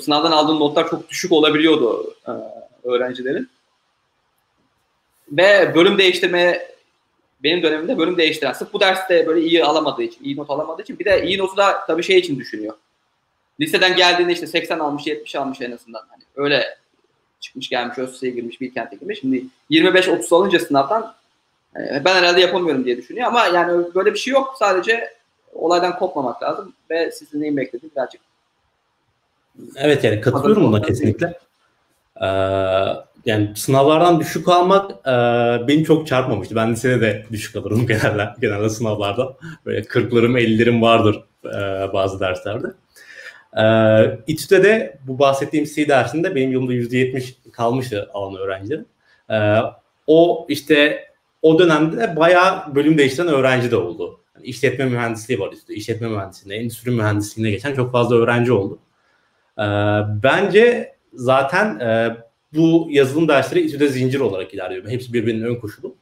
sınavdan 0.00 0.32
aldığın 0.32 0.60
notlar 0.60 0.88
çok 0.88 1.08
düşük 1.08 1.32
olabiliyordu 1.32 2.14
e, 2.28 2.32
öğrencilerin. 2.88 3.50
Ve 5.32 5.72
bölüm 5.74 5.98
değiştirmeye 5.98 6.76
benim 7.42 7.62
dönemimde 7.62 7.98
bölüm 7.98 8.16
değiştiren 8.16 8.52
sırf 8.52 8.72
bu 8.72 8.80
derste 8.80 9.26
böyle 9.26 9.40
iyi 9.40 9.64
alamadığı 9.64 10.02
için, 10.02 10.24
iyi 10.24 10.36
not 10.36 10.50
alamadığı 10.50 10.82
için 10.82 10.98
bir 10.98 11.04
de 11.04 11.26
iyi 11.26 11.38
notu 11.38 11.56
da 11.56 11.86
tabii 11.86 12.02
şey 12.02 12.18
için 12.18 12.38
düşünüyor. 12.38 12.74
Liseden 13.60 13.96
geldiğinde 13.96 14.32
işte 14.32 14.46
80 14.46 14.78
almış, 14.78 15.06
70 15.06 15.36
almış 15.36 15.60
en 15.60 15.72
azından. 15.72 16.02
Hani 16.08 16.22
öyle 16.36 16.78
çıkmış 17.40 17.68
gelmiş, 17.68 17.98
ÖSS'ye 17.98 18.30
girmiş, 18.30 18.60
bir 18.60 18.74
kente 18.74 18.96
girmiş. 18.96 19.20
Şimdi 19.20 19.44
25-30 19.70 20.34
alınca 20.34 20.58
sınavdan 20.58 21.14
yani 21.74 22.04
ben 22.04 22.14
herhalde 22.14 22.40
yapamıyorum 22.40 22.84
diye 22.84 22.96
düşünüyor 22.96 23.26
ama 23.26 23.46
yani 23.46 23.94
böyle 23.94 24.14
bir 24.14 24.18
şey 24.18 24.32
yok. 24.32 24.56
Sadece 24.58 25.15
olaydan 25.58 25.98
kopmamak 25.98 26.42
lazım 26.42 26.72
ve 26.90 27.10
sizin 27.10 27.40
neyin 27.40 27.56
beklediğini 27.56 27.92
birazcık 27.96 28.20
Evet 29.76 30.04
yani 30.04 30.20
katılıyorum 30.20 30.64
buna 30.64 30.82
kesinlikle. 30.82 31.38
Ee, 32.20 32.26
yani 33.26 33.52
sınavlardan 33.54 34.20
düşük 34.20 34.48
almak 34.48 34.90
e, 34.90 35.12
beni 35.68 35.84
çok 35.84 36.06
çarpmamıştı. 36.06 36.56
Ben 36.56 36.72
lisede 36.72 37.00
de 37.00 37.24
düşük 37.32 37.56
alırım 37.56 37.86
genelde, 37.86 38.28
genelde 38.40 38.68
sınavlarda. 38.68 39.36
Böyle 39.66 39.80
40'larım 39.80 40.40
50'lerim 40.40 40.82
vardır 40.82 41.24
e, 41.44 41.92
bazı 41.92 42.20
derslerde. 42.20 42.66
E, 43.56 43.64
İTÜ'de 44.26 44.64
de 44.64 44.98
bu 45.06 45.18
bahsettiğim 45.18 45.66
C 45.66 45.88
dersinde 45.88 46.34
benim 46.34 46.52
yılımda 46.52 46.72
%70 46.74 47.34
kalmıştı 47.52 48.10
alan 48.14 48.36
öğrencilerim. 48.36 48.86
E, 49.30 49.56
o 50.06 50.46
işte 50.48 51.06
o 51.42 51.58
dönemde 51.58 52.16
bayağı 52.16 52.74
bölüm 52.74 52.98
değiştiren 52.98 53.28
öğrenci 53.28 53.70
de 53.70 53.76
oldu. 53.76 54.20
Yani 54.36 54.46
işletme 54.46 54.84
mühendisliği 54.84 55.40
var 55.40 55.52
işte. 55.52 55.74
İşletme 55.74 56.08
mühendisliğine, 56.08 56.62
endüstri 56.62 56.90
mühendisliğine 56.90 57.50
geçen 57.50 57.74
çok 57.74 57.92
fazla 57.92 58.16
öğrenci 58.16 58.52
oldu. 58.52 58.78
E, 59.58 59.64
bence 60.22 60.94
zaten 61.12 61.78
e, 61.78 62.16
bu 62.54 62.88
yazılım 62.90 63.28
dersleri 63.28 63.60
İTÜ'de 63.60 63.88
zincir 63.88 64.20
olarak 64.20 64.54
ilerliyor. 64.54 64.88
Hepsi 64.88 65.12
birbirinin 65.12 65.46
ön 65.46 65.54
koşulu. 65.54 65.96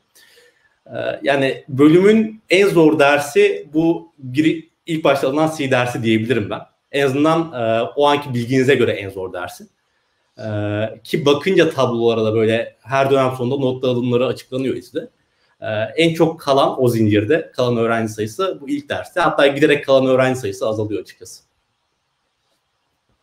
E, 0.86 0.96
yani 1.22 1.64
bölümün 1.68 2.42
en 2.50 2.68
zor 2.68 2.98
dersi 2.98 3.68
bu 3.74 4.12
giri, 4.32 4.68
ilk 4.86 5.04
başta 5.04 5.28
alınan 5.28 5.52
C 5.58 5.70
dersi 5.70 6.02
diyebilirim 6.02 6.50
ben. 6.50 6.60
En 6.92 7.06
azından 7.06 7.52
e, 7.52 7.82
o 7.96 8.06
anki 8.06 8.34
bilginize 8.34 8.74
göre 8.74 8.92
en 8.92 9.10
zor 9.10 9.32
dersi. 9.32 9.66
E, 10.38 10.46
ki 11.04 11.26
bakınca 11.26 11.70
tablolara 11.70 12.24
da 12.24 12.34
böyle 12.34 12.76
her 12.80 13.10
dönem 13.10 13.32
sonunda 13.36 13.56
not 13.56 13.84
alımları 13.84 14.26
açıklanıyor 14.26 14.76
İTÜ'de. 14.76 15.08
E, 15.60 15.66
en 15.96 16.14
çok 16.14 16.40
kalan 16.40 16.82
o 16.82 16.88
zincirde 16.88 17.52
kalan 17.56 17.76
öğrenci 17.76 18.12
sayısı 18.12 18.58
bu 18.60 18.68
ilk 18.68 18.88
derste. 18.88 19.20
Hatta 19.20 19.46
giderek 19.46 19.86
kalan 19.86 20.06
öğrenci 20.06 20.40
sayısı 20.40 20.68
azalıyor 20.68 21.02
açıkçası. 21.02 21.42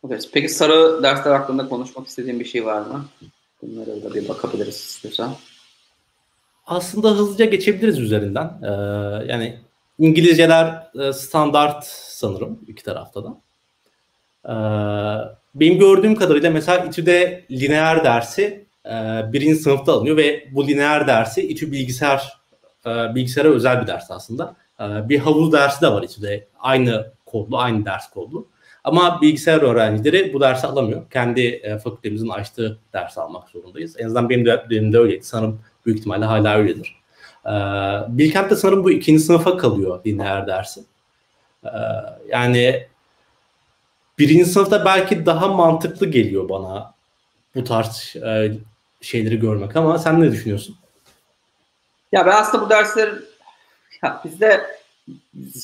Okay. 0.02 0.18
Peki 0.32 0.48
sarı 0.48 1.02
dersler 1.02 1.32
hakkında 1.32 1.68
konuşmak 1.68 2.06
istediğin 2.06 2.40
bir 2.40 2.44
şey 2.44 2.66
var 2.66 2.80
mı? 2.80 3.04
Bunlara 3.62 4.02
da 4.02 4.14
bir 4.14 4.28
bakabiliriz 4.28 4.76
istiyorsan. 4.76 5.34
Aslında 6.66 7.10
hızlıca 7.10 7.44
geçebiliriz 7.44 7.98
üzerinden. 7.98 8.60
Ee, 8.62 8.66
yani 9.32 9.58
İngilizceler 9.98 10.90
e, 11.00 11.12
standart 11.12 11.84
sanırım 11.86 12.60
iki 12.68 12.82
tarafta 12.82 13.24
da. 13.24 13.40
Ee, 14.48 14.54
benim 15.54 15.78
gördüğüm 15.78 16.14
kadarıyla 16.14 16.50
mesela 16.50 16.84
İTÜ'de 16.84 17.44
lineer 17.50 18.04
dersi 18.04 18.61
e, 18.86 18.92
birinci 19.32 19.56
sınıfta 19.56 19.92
alınıyor 19.92 20.16
ve 20.16 20.48
bu 20.50 20.66
lineer 20.66 21.06
dersi 21.06 21.48
İTÜ 21.48 21.72
bilgisayar 21.72 22.32
e, 22.86 22.90
bilgisayara 23.14 23.48
özel 23.48 23.82
bir 23.82 23.86
ders 23.86 24.10
aslında. 24.10 24.56
E, 24.80 25.08
bir 25.08 25.18
havuz 25.18 25.52
dersi 25.52 25.80
de 25.80 25.88
var 25.88 26.02
İTÜ'de. 26.02 26.46
Aynı 26.60 27.12
kodlu, 27.26 27.58
aynı 27.58 27.84
ders 27.84 28.10
kodlu. 28.10 28.48
Ama 28.84 29.20
bilgisayar 29.20 29.62
öğrencileri 29.62 30.32
bu 30.34 30.40
dersi 30.40 30.66
alamıyor. 30.66 31.10
Kendi 31.10 31.40
e, 31.40 31.78
fakültemizin 31.78 32.28
açtığı 32.28 32.78
dersi 32.92 33.20
almak 33.20 33.48
zorundayız. 33.48 33.96
En 34.00 34.06
azından 34.06 34.30
benim 34.30 34.46
dönemimde 34.46 34.98
öyleydi. 34.98 35.24
Sanırım 35.24 35.60
büyük 35.86 35.98
ihtimalle 35.98 36.24
hala 36.24 36.56
öyledir. 36.56 36.96
E, 37.46 37.50
Bilkent'te 38.08 38.56
sanırım 38.56 38.84
bu 38.84 38.90
ikinci 38.90 39.22
sınıfa 39.22 39.56
kalıyor 39.56 40.00
lineer 40.06 40.46
dersi. 40.46 40.84
Yani 42.28 42.86
birinci 44.18 44.44
sınıfta 44.44 44.84
belki 44.84 45.26
daha 45.26 45.48
mantıklı 45.48 46.06
geliyor 46.06 46.48
bana 46.48 46.94
bu 47.54 47.64
tarz 47.64 48.16
e, 48.16 48.52
şeyleri 49.02 49.40
görmek 49.40 49.76
ama 49.76 49.98
sen 49.98 50.20
ne 50.20 50.32
düşünüyorsun? 50.32 50.76
Ya 52.12 52.26
ben 52.26 52.32
aslında 52.32 52.64
bu 52.64 52.70
dersler 52.70 53.10
ya 54.02 54.22
bizde 54.24 54.60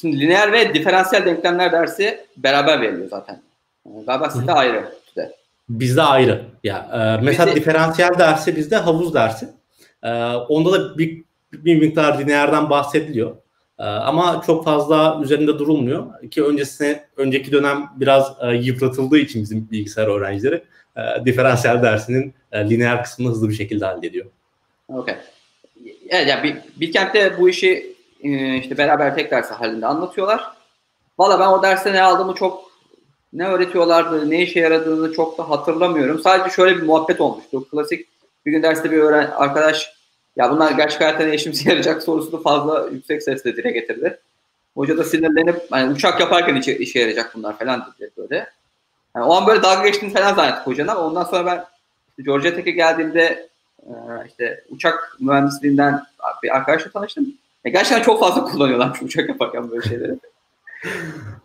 Şimdi 0.01 0.20
lineer 0.20 0.53
ve 0.53 0.74
diferansiyel 0.74 1.27
denklemler 1.27 1.72
dersi 1.72 2.27
beraber 2.37 2.81
veriliyor 2.81 3.09
zaten. 3.09 3.42
Galiba 4.07 4.31
sizde 4.31 4.53
ayrı. 4.53 4.92
Sizde. 5.07 5.37
Bizde 5.68 6.03
ayrı. 6.03 6.44
Ya 6.64 6.88
e, 6.92 7.24
mesela 7.24 7.46
Bizi... 7.46 7.57
diferansiyel 7.57 8.18
dersi 8.18 8.57
bizde 8.57 8.77
havuz 8.77 9.14
dersi. 9.14 9.48
E, 10.03 10.11
onda 10.35 10.72
da 10.72 10.98
bir, 10.98 11.24
bir 11.53 11.81
miktar 11.81 12.18
lineerden 12.18 12.70
bahsediliyor. 12.70 13.37
E, 13.79 13.85
ama 13.85 14.42
çok 14.46 14.64
fazla 14.64 15.20
üzerinde 15.22 15.59
durulmuyor. 15.59 16.31
Ki 16.31 16.44
öncesine 16.44 17.05
önceki 17.16 17.53
dönem 17.53 17.90
biraz 17.96 18.33
e, 18.42 18.55
yıpratıldığı 18.55 19.18
için 19.18 19.42
bizim 19.42 19.70
bilgisayar 19.70 20.07
öğrencileri 20.07 20.64
e, 20.98 21.24
diferansiyel 21.24 21.82
dersinin 21.82 22.34
e, 22.52 22.70
lineer 22.70 23.04
kısmını 23.04 23.30
hızlı 23.30 23.48
bir 23.48 23.54
şekilde 23.54 23.84
hallediyor. 23.84 24.26
Okay. 24.88 25.16
Evet, 26.08 26.28
yani 26.28 26.56
Bilkent'te 26.80 27.38
bu 27.38 27.48
işi 27.48 27.96
e, 28.22 28.56
işte 28.56 28.78
beraber 28.78 29.14
tek 29.14 29.30
ders 29.30 29.50
halinde 29.50 29.87
anlatıyorlar. 29.87 30.52
Valla 31.18 31.40
ben 31.40 31.46
o 31.46 31.62
derste 31.62 31.92
ne 31.92 32.02
aldığımı 32.02 32.34
çok 32.34 32.68
ne 33.32 33.46
öğretiyorlardı, 33.46 34.30
ne 34.30 34.42
işe 34.42 34.61
yaradığını 34.61 35.12
çok 35.12 35.38
da 35.38 35.50
hatırlamıyorum. 35.50 36.18
Sadece 36.18 36.54
şöyle 36.54 36.76
bir 36.76 36.82
muhabbet 36.82 37.20
olmuştu. 37.20 37.68
Klasik 37.68 38.08
bir 38.46 38.50
gün 38.50 38.62
derste 38.62 38.90
bir 38.90 38.98
öğren 38.98 39.30
arkadaş 39.37 39.92
ya 40.37 40.50
bunlar 40.50 40.72
gerçek 40.72 41.00
hayatta 41.00 41.24
ne 41.24 41.34
işimize 41.34 41.70
yarayacak 41.70 42.02
sorusunu 42.02 42.42
fazla 42.42 42.88
yüksek 42.92 43.22
sesle 43.22 43.56
dile 43.56 43.70
getirdi. 43.70 44.20
Hoca 44.74 44.98
da 44.98 45.04
sinirlenip 45.04 45.56
hani 45.70 45.92
uçak 45.92 46.20
yaparken 46.20 46.56
işe, 46.56 46.76
işe 46.76 46.98
yarayacak 46.98 47.32
bunlar 47.34 47.58
falan 47.58 47.92
dedi 47.98 48.11
böyle. 48.16 48.46
Yani 49.18 49.31
o 49.31 49.35
an 49.35 49.46
böyle 49.46 49.62
dalga 49.62 49.83
geçtiğini 49.88 50.12
falan 50.12 50.35
zannettik 50.35 50.66
hocanın 50.66 50.88
ama 50.88 51.00
ondan 51.00 51.24
sonra 51.24 51.46
ben 51.46 51.64
işte 52.09 52.22
Georgia 52.22 52.54
Tech'e 52.54 52.70
geldiğimde 52.70 53.48
işte 54.26 54.64
uçak 54.70 55.16
mühendisliğinden 55.20 56.02
bir 56.42 56.57
arkadaşla 56.57 56.90
tanıştım. 56.90 57.35
E 57.64 57.70
gerçekten 57.70 58.02
çok 58.02 58.20
fazla 58.20 58.44
kullanıyorlar 58.52 58.98
uçak 59.02 59.28
yaparken 59.28 59.70
böyle 59.70 59.88
şeyleri. 59.88 60.12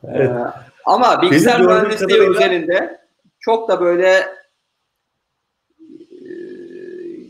evet. 0.08 0.30
Ee, 0.30 0.44
ama 0.86 1.22
bilgisayar 1.22 1.62
mühendisliği 1.62 2.10
kadarıyla... 2.10 2.34
üzerinde 2.34 3.00
çok 3.40 3.70
da 3.70 3.82
böyle 3.82 4.10
e, 4.10 4.28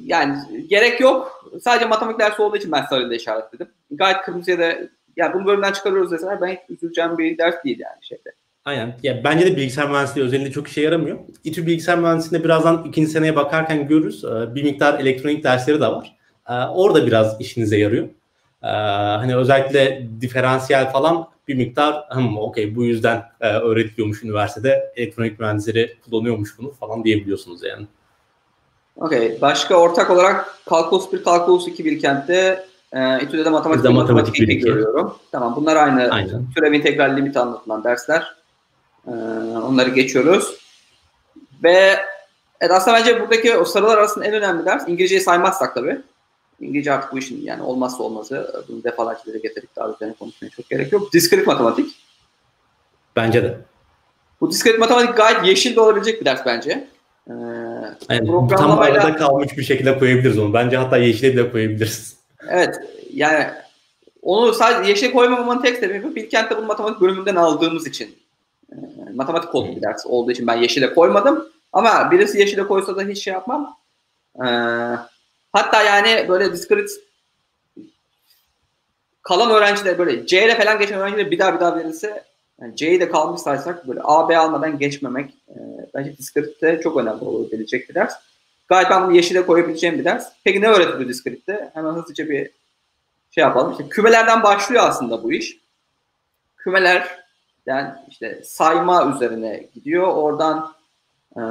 yani 0.06 0.38
gerek 0.70 1.00
yok. 1.00 1.52
Sadece 1.62 1.86
matematik 1.86 2.20
dersi 2.20 2.42
olduğu 2.42 2.58
için 2.58 2.72
ben 2.72 2.86
sarıyla 2.86 3.16
işaretledim. 3.16 3.68
Gayet 3.92 4.22
kırmızıya 4.22 4.60
da 4.60 4.76
yani 5.16 5.34
bunu 5.34 5.46
bölümden 5.46 5.74
çıkarıyoruz 5.74 6.12
deseler 6.12 6.42
ben 6.42 6.48
hiç 6.48 6.60
üzüleceğim 6.70 7.18
bir 7.18 7.38
ders 7.38 7.64
değil 7.64 7.80
yani 7.80 7.98
şeyde. 8.02 8.34
Aynen. 8.66 8.98
Ya 9.04 9.24
bence 9.24 9.46
de 9.46 9.56
bilgisayar 9.56 9.90
mühendisliği 9.90 10.26
özelinde 10.26 10.52
çok 10.52 10.68
işe 10.68 10.82
yaramıyor. 10.82 11.20
İTÜ 11.44 11.68
bilgisayar 11.68 12.00
mühendisliğinde 12.00 12.46
birazdan 12.46 12.84
ikinci 12.84 13.12
seneye 13.12 13.36
bakarken 13.36 13.88
görürüz. 13.88 14.24
Ee, 14.24 14.56
bir 14.56 14.64
miktar 14.64 15.00
elektronik 15.00 15.44
dersleri 15.44 15.82
de 15.82 15.88
var. 15.88 16.16
Ee, 16.50 16.54
orada 16.54 17.08
biraz 17.08 17.42
işinize 17.42 17.78
yarıyor. 17.78 18.06
Ee, 18.64 18.68
hani 19.18 19.36
özellikle 19.36 20.08
diferansiyel 20.22 20.92
falan 20.92 21.28
bir 21.48 21.56
miktar 21.56 22.04
hım 22.10 22.38
okey 22.38 22.76
bu 22.76 22.84
yüzden 22.84 23.24
e, 23.42 23.50
öğretiliyormuş 23.50 24.24
üniversitede 24.24 24.94
elektronik 24.96 25.40
mühendisleri 25.40 25.98
kullanıyormuş 26.06 26.60
bunu 26.60 26.72
falan 26.72 27.04
diyebiliyorsunuz 27.04 27.64
yani. 27.64 27.88
Okey. 28.96 29.38
Başka 29.42 29.76
ortak 29.76 30.10
olarak 30.10 30.58
Kalkulus 30.70 31.14
1, 31.14 31.24
Kalkulus 31.24 31.68
2 31.68 31.86
Bilkent'te 31.86 32.66
e, 32.92 33.24
İTÜ'de 33.24 33.46
de 33.46 33.50
matematik, 33.50 33.84
Bizde 33.84 33.94
matematik, 33.94 34.28
matematik 34.28 34.50
2 34.50 34.60
görüyorum. 34.60 35.16
Tamam 35.32 35.56
bunlar 35.56 35.76
aynı 35.76 36.10
Aynen. 36.12 36.52
türev 36.56 36.74
integral 36.74 37.18
limit 37.18 37.38
anlatılan 37.38 37.84
dersler. 37.84 38.43
E, 39.08 39.12
onları 39.58 39.90
geçiyoruz. 39.90 40.58
Ve 41.64 42.00
evet, 42.62 42.72
aslında 42.72 42.98
bence 42.98 43.22
buradaki 43.22 43.58
o 43.58 43.66
sarılar 43.66 43.98
arasında 43.98 44.26
en 44.26 44.34
önemli 44.34 44.66
ders 44.66 44.88
İngilizceyi 44.88 45.22
saymazsak 45.22 45.76
tabii. 45.76 46.02
İngilizce 46.62 46.94
artık 46.94 47.12
bu 47.14 47.18
işin 47.18 47.42
yani 47.42 47.64
olmazsa 47.64 48.04
olmazı. 48.04 48.66
Bunu 48.70 48.84
defalarca 48.84 49.26
dile 49.26 49.38
getirdik 49.38 49.76
daha 49.76 49.90
üzerine 49.90 50.14
konuşmaya 50.20 50.50
çok 50.50 50.70
gerek 50.70 50.92
yok. 50.92 51.14
Diskret 51.14 51.48
matematik. 51.48 51.96
Bence 53.16 53.44
de. 53.44 53.58
Bu 54.42 54.52
diskret 54.52 54.80
matematik 54.80 55.18
gayet 55.18 55.46
yeşil 55.46 55.76
de 55.76 55.82
olabilecek 55.82 56.22
bir 56.22 56.26
ders 56.26 56.46
bence. 56.46 56.88
Ee, 57.28 57.34
Yani 58.10 58.28
tam 58.28 58.48
programlamayla- 58.48 59.00
arada 59.00 59.16
kalmış 59.16 59.58
bir 59.58 59.64
şekilde 59.64 60.00
koyabiliriz 60.00 60.40
onu. 60.40 60.54
Bence 60.54 60.78
hatta 60.78 60.98
yeşile 60.98 61.34
bile 61.34 61.52
koyabiliriz. 61.52 62.18
Evet 62.50 62.76
yani 63.14 63.46
onu 64.22 64.54
sadece 64.54 64.90
yeşile 64.90 65.12
koymamamın 65.12 65.62
tek 65.62 65.78
sebebi 65.78 66.16
Bilkent'te 66.16 66.58
bunu 66.58 66.66
matematik 66.66 67.02
bölümünden 67.02 67.36
aldığımız 67.36 67.88
için. 67.88 68.16
Ee, 69.14 69.16
matematik 69.16 69.52
kodlu 69.52 69.76
bir 69.76 69.82
ders 69.82 70.06
olduğu 70.06 70.32
için 70.32 70.48
ben 70.48 70.56
yeşile 70.56 70.94
koymadım. 70.94 71.50
Ama 71.74 72.12
birisi 72.12 72.40
yeşile 72.40 72.68
koysa 72.68 72.96
da 72.96 73.02
hiç 73.02 73.24
şey 73.24 73.34
yapmam. 73.34 73.78
Ee, 74.36 74.48
hatta 75.54 75.82
yani 75.84 76.30
böyle 76.30 76.54
discrete 76.54 76.94
kalan 79.22 79.50
öğrenciler 79.50 79.98
böyle 79.98 80.28
C 80.28 80.46
ile 80.46 80.58
falan 80.58 80.80
geçen 80.80 81.00
öğrenciler 81.00 81.32
bir 81.32 81.40
daha 81.40 81.56
bir 81.56 81.60
daha 81.60 81.78
verilse 81.78 82.24
yani 82.62 82.76
C'yi 82.76 83.00
de 83.00 83.10
kalmış 83.12 83.42
saysak 83.42 83.88
böyle 83.88 84.00
A, 84.04 84.30
B 84.30 84.38
almadan 84.38 84.80
geçmemek 84.80 85.34
e, 85.50 85.56
bence 85.94 86.18
discrete'de 86.18 86.82
çok 86.82 86.98
önemli 86.98 87.24
olabilecek 87.24 87.90
bir 87.90 87.96
ders. 87.96 88.14
Gayet 88.68 88.90
ben 88.90 89.04
bunu 89.04 89.16
yeşile 89.16 89.46
koyabileceğim 89.46 90.00
bir 90.00 90.06
ders. 90.06 90.28
Peki 90.44 90.62
ne 90.62 90.68
öğretiliyor 90.68 91.10
discrete'de? 91.10 91.72
Hemen 91.74 91.94
hızlıca 91.94 92.30
bir 92.30 92.52
şey 93.32 93.42
yapalım. 93.42 93.72
İşte 93.72 93.90
kümelerden 93.90 94.44
başlıyor 94.44 94.84
aslında 94.88 95.24
bu 95.24 95.34
iş. 95.34 95.58
Kümeler 96.58 97.23
yani 97.66 97.90
işte 98.10 98.42
sayma 98.44 99.14
üzerine 99.16 99.70
gidiyor. 99.74 100.08
Oradan 100.08 100.74
e, 101.38 101.42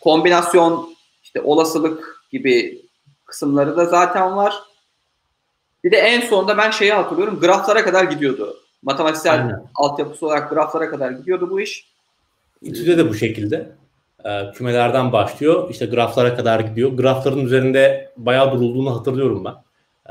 kombinasyon, 0.00 0.94
işte 1.22 1.40
olasılık 1.40 2.24
gibi 2.32 2.82
kısımları 3.24 3.76
da 3.76 3.86
zaten 3.86 4.36
var. 4.36 4.54
Bir 5.84 5.92
de 5.92 5.96
en 5.96 6.20
sonunda 6.20 6.58
ben 6.58 6.70
şeyi 6.70 6.92
hatırlıyorum. 6.92 7.40
Graflara 7.40 7.84
kadar 7.84 8.04
gidiyordu. 8.04 8.56
Matematiksel 8.82 9.32
Aynen. 9.32 9.66
altyapısı 9.74 10.26
olarak 10.26 10.50
graflara 10.50 10.90
kadar 10.90 11.10
gidiyordu 11.10 11.50
bu 11.50 11.60
iş. 11.60 11.94
İTÜ'de 12.62 12.98
de 12.98 13.08
bu 13.08 13.14
şekilde. 13.14 13.72
Ee, 14.24 14.50
kümelerden 14.54 15.12
başlıyor. 15.12 15.70
işte 15.70 15.86
graflara 15.86 16.36
kadar 16.36 16.60
gidiyor. 16.60 16.90
Grafların 16.90 17.40
üzerinde 17.40 18.12
bayağı 18.16 18.52
durulduğunu 18.52 18.98
hatırlıyorum 18.98 19.44
ben. 19.44 19.54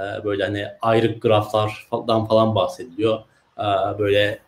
Ee, 0.04 0.24
böyle 0.24 0.44
hani 0.44 0.68
ayrık 0.82 1.22
graflardan 1.22 2.26
falan 2.26 2.56
bahsediliyor. 2.56 3.20
Ee, 3.60 4.00
böyle 4.00 4.40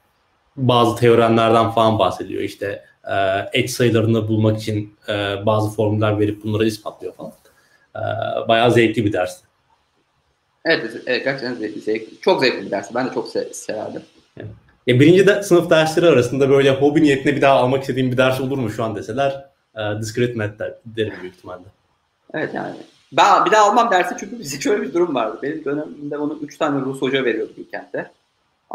bazı 0.58 0.96
teoremlerden 0.96 1.72
falan 1.72 2.00
bahsediyor. 2.00 2.42
İşte 2.42 2.86
e, 3.12 3.16
eş 3.54 3.72
sayılarını 3.74 4.28
bulmak 4.28 4.62
için 4.62 4.96
e, 5.10 5.46
bazı 5.46 5.76
formüller 5.76 6.20
verip 6.20 6.44
bunları 6.44 6.66
ispatlıyor 6.68 7.14
falan. 7.14 7.32
Ee, 7.96 8.00
bayağı 8.48 8.72
zevkli 8.72 9.06
bir 9.06 9.14
ders. 9.14 9.38
Evet, 10.66 10.92
evet 11.06 11.24
gerçekten 11.24 11.54
zevkli, 11.54 11.82
zevkli. 11.82 12.22
Çok 12.22 12.42
zevkli 12.42 12.66
bir 12.66 12.72
ders. 12.72 12.96
Ben 12.96 13.10
de 13.10 13.14
çok 13.14 13.28
se- 13.28 13.54
severdim. 13.54 14.02
Ya 14.88 15.00
birinci 15.00 15.28
de 15.28 15.44
sınıf 15.44 15.70
dersleri 15.70 16.08
arasında 16.08 16.50
böyle 16.50 16.72
hobi 16.72 17.04
niyetine 17.04 17.36
bir 17.36 17.42
daha 17.42 17.54
almak 17.54 17.82
istediğim 17.82 18.12
bir 18.12 18.18
ders 18.18 18.42
olur 18.42 18.58
mu 18.58 18.70
şu 18.70 18.84
an 18.84 18.96
deseler 18.96 19.46
e, 19.76 20.00
discrete 20.02 20.34
math 20.34 20.60
der- 20.60 20.74
derim 20.86 21.14
büyük 21.22 21.36
ihtimalle. 21.36 21.64
Evet 22.34 22.54
yani. 22.54 22.76
Ben 23.12 23.46
bir 23.46 23.52
daha 23.52 23.70
almam 23.70 23.92
dersi 23.92 24.16
çünkü 24.20 24.40
bizde 24.40 24.60
şöyle 24.62 24.82
bir 24.82 24.94
durum 24.94 25.16
vardı. 25.16 25.40
Benim 25.44 25.66
dönemimde 25.66 26.18
onu 26.18 26.40
3 26.42 26.58
tane 26.58 26.82
Rus 26.82 27.02
hoca 27.02 27.24
veriyordu 27.26 27.52
Bilkent'te. 27.58 28.12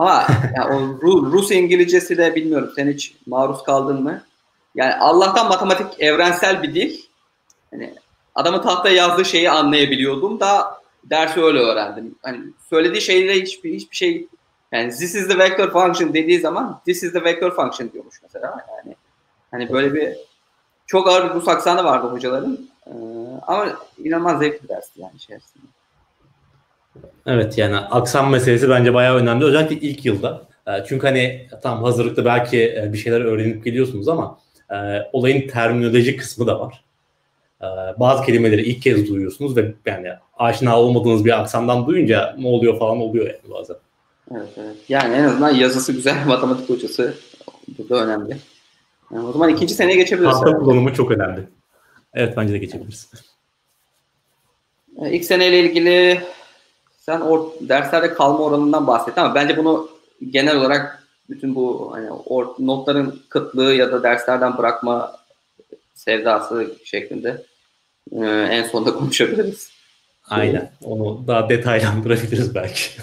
Ama 0.01 0.27
yani 0.57 0.75
o 0.75 0.79
Ru- 0.81 1.33
Rus 1.33 1.51
İngilizcesi 1.51 2.19
de 2.19 2.35
bilmiyorum 2.35 2.73
sen 2.77 2.89
hiç 2.89 3.15
maruz 3.27 3.63
kaldın 3.63 4.03
mı? 4.03 4.23
Yani 4.75 4.95
Allah'tan 4.95 5.49
matematik 5.49 5.87
evrensel 6.01 6.63
bir 6.63 6.75
dil. 6.75 7.01
Hani 7.71 7.95
adamın 8.35 8.63
tahtaya 8.63 8.95
yazdığı 8.95 9.25
şeyi 9.25 9.51
anlayabiliyordum 9.51 10.41
da 10.41 10.81
dersi 11.05 11.43
öyle 11.43 11.59
öğrendim. 11.59 12.15
Hani 12.23 12.41
söylediği 12.71 13.01
şeyle 13.01 13.43
hiçbir 13.43 13.75
hiçbir 13.75 13.97
şey 13.97 14.27
yani 14.73 14.91
this 14.91 15.15
is 15.15 15.29
the 15.29 15.39
vector 15.39 15.71
function 15.71 16.15
dediği 16.15 16.41
zaman 16.41 16.81
this 16.85 17.03
is 17.03 17.13
the 17.13 17.25
vector 17.25 17.57
function 17.57 17.93
diyormuş 17.93 18.23
mesela. 18.23 18.67
Yani 18.77 18.97
hani 19.51 19.73
böyle 19.73 19.95
bir 19.95 20.17
çok 20.87 21.09
ağır 21.09 21.31
bir 21.31 21.35
Rus 21.35 21.49
aksanı 21.49 21.85
vardı 21.85 22.07
hocaların. 22.07 22.59
Ee, 22.87 22.91
ama 23.47 23.67
inanılmaz 23.99 24.39
zevkli 24.39 24.69
dersti 24.69 25.01
yani 25.01 25.17
içerisinde. 25.17 25.65
Evet 27.27 27.59
yani 27.59 27.77
aksan 27.77 28.31
meselesi 28.31 28.69
bence 28.69 28.95
bayağı 28.95 29.17
önemli. 29.17 29.45
Özellikle 29.45 29.77
ilk 29.77 30.05
yılda. 30.05 30.43
E, 30.67 30.85
çünkü 30.89 31.07
hani 31.07 31.49
tam 31.63 31.83
hazırlıkta 31.83 32.25
belki 32.25 32.75
e, 32.77 32.93
bir 32.93 32.99
şeyler 32.99 33.21
öğrenip 33.21 33.65
geliyorsunuz 33.65 34.09
ama 34.09 34.39
e, 34.71 34.77
olayın 35.13 35.49
terminoloji 35.49 36.17
kısmı 36.17 36.47
da 36.47 36.61
var. 36.61 36.85
E, 37.63 37.67
bazı 38.01 38.25
kelimeleri 38.25 38.63
ilk 38.63 38.83
kez 38.83 39.09
duyuyorsunuz 39.09 39.57
ve 39.57 39.75
yani 39.87 40.09
aşina 40.39 40.81
olmadığınız 40.81 41.25
bir 41.25 41.41
aksandan 41.41 41.87
duyunca 41.87 42.37
ne 42.39 42.49
oluyor 42.49 42.79
falan 42.79 43.01
oluyor 43.01 43.27
yani 43.27 43.55
bazen. 43.55 43.77
Evet, 44.31 44.49
evet. 44.57 44.77
Yani 44.89 45.15
en 45.15 45.25
azından 45.25 45.55
yazısı 45.55 45.93
güzel 45.93 46.17
matematik 46.27 46.71
hocası 46.71 47.15
burada 47.79 48.05
önemli. 48.05 48.37
Yani 49.13 49.27
o 49.27 49.33
zaman 49.33 49.49
ikinci 49.49 49.75
seneye 49.75 49.97
geçebiliriz. 49.97 50.33
Tahta 50.33 50.59
kullanımı 50.59 50.95
çok 50.95 51.11
önemli. 51.11 51.41
Evet 52.15 52.37
bence 52.37 52.53
de 52.53 52.59
geçebiliriz. 52.59 53.11
Ee, 55.03 55.11
İlk 55.11 55.25
seneyle 55.25 55.61
ilgili 55.61 56.21
sen 57.01 57.21
or- 57.21 57.69
derslerde 57.69 58.15
kalma 58.15 58.39
oranından 58.39 58.87
bahsettin 58.87 59.21
ama 59.21 59.35
bence 59.35 59.57
bunu 59.57 59.89
genel 60.31 60.57
olarak 60.57 61.03
bütün 61.31 61.55
bu 61.55 61.91
hani 61.93 62.09
or- 62.09 62.67
notların 62.67 63.23
kıtlığı 63.29 63.75
ya 63.75 63.93
da 63.93 64.03
derslerden 64.03 64.59
bırakma 64.59 65.17
sevdası 65.95 66.75
şeklinde 66.85 67.43
e, 68.13 68.25
en 68.27 68.65
sonunda 68.65 68.95
konuşabiliriz. 68.95 69.71
Aynen. 70.29 70.73
Onu 70.85 71.25
daha 71.27 71.49
detaylandırabiliriz 71.49 72.55
belki. 72.55 72.83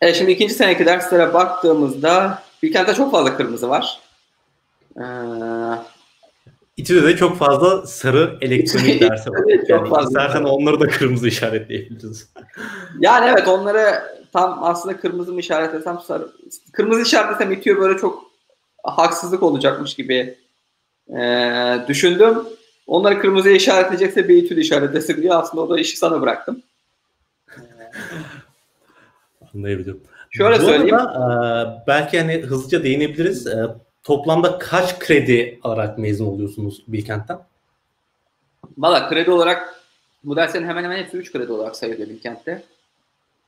Evet, 0.00 0.16
şimdi 0.16 0.30
ikinci 0.30 0.54
seneki 0.54 0.86
derslere 0.86 1.34
baktığımızda 1.34 2.42
Bilkent'te 2.62 2.94
çok 2.94 3.12
fazla 3.12 3.36
kırmızı 3.36 3.68
var. 3.68 4.00
Ee, 4.96 5.02
İTÜ'de 6.76 7.02
de 7.06 7.16
çok 7.16 7.38
fazla 7.38 7.86
sarı 7.86 8.38
elektronik 8.40 9.00
dersi 9.00 9.30
var. 9.30 9.40
Evet, 9.48 9.60
çok 9.60 9.70
Yani 9.70 9.88
fazla. 9.88 10.08
istersen 10.08 10.44
onları 10.44 10.80
da 10.80 10.88
kırmızı 10.88 11.28
işaretleyebiliriz. 11.28 12.32
yani 13.00 13.30
evet 13.30 13.48
onları 13.48 14.02
tam 14.32 14.64
aslında 14.64 14.96
kırmızı 14.96 15.32
mı 15.32 15.40
işaretlesem 15.40 15.98
sarı. 15.98 16.28
Kırmızı 16.72 17.02
işaretlesem 17.02 17.52
itiyor 17.52 17.80
böyle 17.80 17.98
çok 17.98 18.22
haksızlık 18.82 19.42
olacakmış 19.42 19.94
gibi 19.94 20.36
ee, 21.18 21.78
düşündüm. 21.88 22.38
Onları 22.86 23.20
kırmızıya 23.20 23.54
işaretleyecekse 23.54 24.28
bir 24.28 24.36
itü 24.36 24.60
işaretlesin 24.60 25.22
diye 25.22 25.34
aslında 25.34 25.62
o 25.62 25.70
da 25.70 25.80
işi 25.80 25.96
sana 25.96 26.20
bıraktım. 26.20 26.62
Anlayabiliyorum. 29.54 30.02
Şöyle 30.30 30.58
Bu 30.60 30.66
söyleyeyim. 30.66 30.94
arada, 30.94 31.82
e, 31.82 31.86
belki 31.86 32.20
hani 32.20 32.42
hızlıca 32.42 32.84
değinebiliriz. 32.84 33.46
E, 33.46 33.66
toplamda 34.06 34.58
kaç 34.58 34.98
kredi 34.98 35.60
alarak 35.62 35.98
mezun 35.98 36.26
oluyorsunuz 36.26 36.82
Bilkent'ten? 36.88 37.38
Valla 38.78 39.08
kredi 39.08 39.30
olarak 39.30 39.82
bu 40.24 40.36
derslerin 40.36 40.68
hemen 40.68 40.84
hemen 40.84 40.96
hepsi 40.96 41.16
3 41.16 41.32
kredi 41.32 41.52
olarak 41.52 41.76
sayılıyor 41.76 42.08
Bilkent'te. 42.08 42.62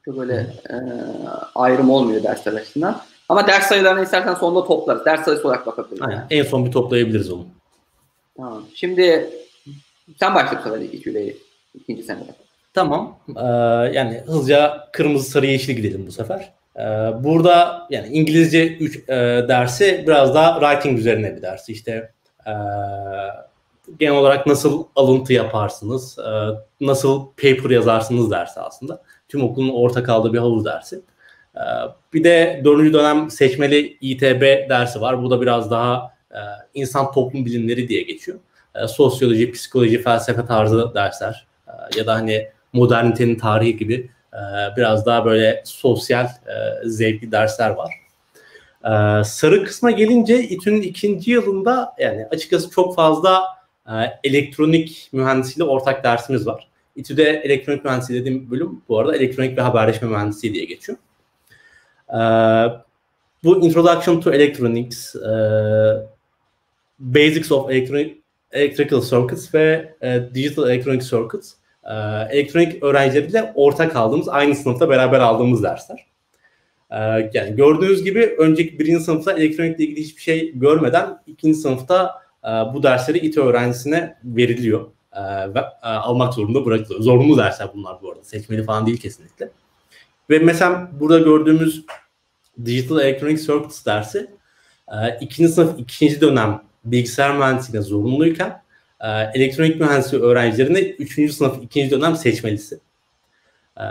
Çok 0.04 0.18
öyle 0.18 0.34
e, 0.70 0.76
ayrım 1.54 1.90
olmuyor 1.90 2.22
dersler 2.22 2.52
açısından. 2.52 3.02
Ama 3.28 3.46
ders 3.46 3.66
sayılarını 3.66 4.02
istersen 4.02 4.34
sonunda 4.34 4.64
toplarız. 4.64 5.04
Ders 5.04 5.24
sayısı 5.24 5.48
olarak 5.48 5.66
bakabiliriz. 5.66 6.02
Aynen. 6.02 6.26
En 6.30 6.42
son 6.42 6.66
bir 6.66 6.72
toplayabiliriz 6.72 7.32
onu. 7.32 7.46
Tamam. 8.36 8.64
Şimdi 8.74 9.30
sen 10.20 10.34
başla 10.34 10.58
bu 10.58 10.62
sefer 10.62 10.80
İTÜ'yle 10.80 11.34
ikinci 11.74 12.02
senede. 12.02 12.34
Tamam. 12.74 13.18
Ee, 13.36 13.42
yani 13.94 14.22
hızlıca 14.26 14.88
kırmızı 14.92 15.30
sarı 15.30 15.46
yeşil 15.46 15.74
gidelim 15.74 16.06
bu 16.06 16.12
sefer. 16.12 16.52
Ee, 16.78 16.82
burada 17.24 17.86
yani 17.90 18.08
İngilizce 18.08 18.76
3 18.76 19.08
dersi 19.48 20.04
biraz 20.06 20.34
daha 20.34 20.60
writing 20.60 20.98
üzerine 20.98 21.36
bir 21.36 21.42
ders. 21.42 21.68
İşte 21.68 22.12
e, 22.46 22.50
e, 22.50 22.54
genel 23.98 24.14
olarak 24.14 24.46
nasıl 24.46 24.84
alıntı 24.96 25.32
yaparsınız, 25.32 26.18
e, 26.18 26.30
nasıl 26.80 27.26
paper 27.26 27.70
yazarsınız 27.70 28.30
dersi 28.30 28.60
aslında. 28.60 29.02
Tüm 29.28 29.42
okulun 29.42 29.68
ortak 29.68 30.08
aldığı 30.08 30.32
bir 30.32 30.38
havuz 30.38 30.64
dersi. 30.64 31.00
E, 31.56 31.62
bir 32.12 32.24
de 32.24 32.62
dördüncü 32.64 32.92
dönem 32.92 33.30
seçmeli 33.30 33.98
İTB 34.00 34.70
dersi 34.70 35.00
var. 35.00 35.22
Bu 35.22 35.30
da 35.30 35.40
biraz 35.40 35.70
daha 35.70 36.12
e, 36.30 36.40
insan 36.74 37.12
toplum 37.12 37.46
bilimleri 37.46 37.88
diye 37.88 38.02
geçiyor. 38.02 38.38
E, 38.74 38.86
sosyoloji, 38.86 39.52
psikoloji, 39.52 40.02
felsefe 40.02 40.46
tarzı 40.46 40.94
dersler 40.94 41.46
e, 41.68 41.98
ya 41.98 42.06
da 42.06 42.14
hani 42.14 42.48
modernitenin 42.72 43.36
tarihi 43.36 43.76
gibi 43.76 43.94
e, 43.94 44.17
biraz 44.76 45.06
daha 45.06 45.24
böyle 45.24 45.62
sosyal 45.64 46.24
e, 46.26 46.88
zevkli 46.88 47.32
dersler 47.32 47.70
var. 47.70 47.94
E, 48.84 49.24
sarı 49.24 49.64
kısma 49.64 49.90
gelince 49.90 50.42
İTÜ'nün 50.42 50.82
ikinci 50.82 51.30
yılında 51.30 51.94
yani 51.98 52.26
açıkçası 52.26 52.70
çok 52.70 52.94
fazla 52.94 53.42
e, 53.86 53.92
elektronik 54.24 55.08
mühendisliğiyle 55.12 55.72
ortak 55.72 56.04
dersimiz 56.04 56.46
var. 56.46 56.68
İTÜ'de 56.96 57.24
elektronik 57.44 57.84
mühendisliği 57.84 58.20
dediğim 58.20 58.50
bölüm 58.50 58.82
bu 58.88 58.98
arada 58.98 59.16
elektronik 59.16 59.58
ve 59.58 59.62
haberleşme 59.62 60.08
mühendisliği 60.08 60.54
diye 60.54 60.64
geçiyor. 60.64 60.98
E, 62.08 62.18
bu 63.44 63.64
Introduction 63.64 64.20
to 64.20 64.32
Electronics, 64.32 65.14
e, 65.16 65.30
Basics 66.98 67.52
of 67.52 67.70
Electrical 68.52 69.00
Circuits 69.02 69.54
ve 69.54 69.94
Digital 70.34 70.70
Electronic 70.70 71.04
Circuits 71.04 71.54
e, 71.88 71.94
elektronik 72.30 72.82
öğrencileriyle 72.82 73.52
ortak 73.54 73.96
aldığımız, 73.96 74.28
aynı 74.28 74.54
sınıfta 74.54 74.88
beraber 74.88 75.20
aldığımız 75.20 75.62
dersler. 75.62 76.06
E, 76.90 76.98
yani 77.34 77.56
gördüğünüz 77.56 78.04
gibi 78.04 78.34
önceki 78.38 78.78
birinci 78.78 79.04
sınıfta 79.04 79.32
elektronikle 79.32 79.84
ilgili 79.84 80.00
hiçbir 80.00 80.22
şey 80.22 80.58
görmeden 80.58 81.18
ikinci 81.26 81.58
sınıfta 81.58 82.22
e, 82.44 82.48
bu 82.48 82.82
dersleri 82.82 83.18
İTÜ 83.18 83.40
öğrencisine 83.40 84.16
veriliyor 84.24 84.86
e, 85.12 85.54
ve 85.54 85.58
e, 85.58 85.86
almak 85.86 86.34
zorunda 86.34 86.64
bırakılıyor. 86.64 87.00
Zorunlu 87.00 87.38
dersler 87.38 87.68
bunlar 87.74 88.02
bu 88.02 88.10
arada. 88.12 88.24
Seçmeli 88.24 88.64
falan 88.64 88.86
değil 88.86 89.00
kesinlikle. 89.00 89.50
Ve 90.30 90.38
mesela 90.38 90.90
burada 91.00 91.18
gördüğümüz 91.18 91.84
Digital 92.64 93.00
Electronic 93.00 93.42
Circuits 93.42 93.86
dersi 93.86 94.30
e, 94.88 95.18
ikinci 95.20 95.52
sınıf 95.52 95.78
ikinci 95.78 96.20
dönem 96.20 96.62
bilgisayar 96.84 97.36
mühendisliğine 97.36 97.82
zorunluyken 97.82 98.62
e, 99.00 99.08
elektronik 99.34 99.80
mühendisliği 99.80 100.22
öğrencilerine 100.22 100.80
üçüncü 100.80 101.32
sınıf 101.32 101.62
ikinci 101.62 101.90
dönem 101.90 102.16
seçmelisi. 102.16 102.78
E, 103.76 103.84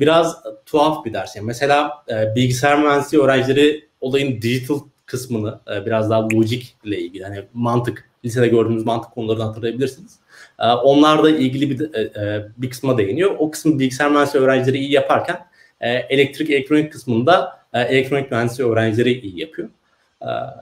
biraz 0.00 0.36
tuhaf 0.66 1.04
bir 1.04 1.12
ders. 1.12 1.36
Yani 1.36 1.46
mesela 1.46 2.04
e, 2.08 2.34
bilgisayar 2.34 2.82
mühendisliği 2.82 3.22
öğrencileri 3.22 3.88
olayın 4.00 4.42
digital 4.42 4.80
kısmını 5.06 5.60
e, 5.74 5.86
biraz 5.86 6.10
daha 6.10 6.28
lojik 6.28 6.76
ile 6.84 6.98
ilgili 6.98 7.24
hani 7.24 7.44
mantık 7.54 8.04
lisede 8.24 8.48
gördüğümüz 8.48 8.86
mantık 8.86 9.12
konularını 9.12 9.42
hatırlayabilirsiniz. 9.42 10.18
E, 10.58 10.66
onlarla 10.66 11.30
ilgili 11.30 11.70
bir 11.70 11.94
e, 11.94 12.48
bir 12.56 12.70
kısma 12.70 12.98
değiniyor. 12.98 13.36
O 13.38 13.50
kısmı 13.50 13.78
bilgisayar 13.78 14.10
mühendisliği 14.10 14.44
öğrencileri 14.44 14.78
iyi 14.78 14.92
yaparken 14.92 15.48
elektrik 15.80 16.50
elektronik 16.50 16.92
kısmında 16.92 17.58
elektronik 17.72 18.30
mühendisliği 18.30 18.68
öğrencileri 18.68 19.20
iyi 19.20 19.40
yapıyor. 19.40 19.68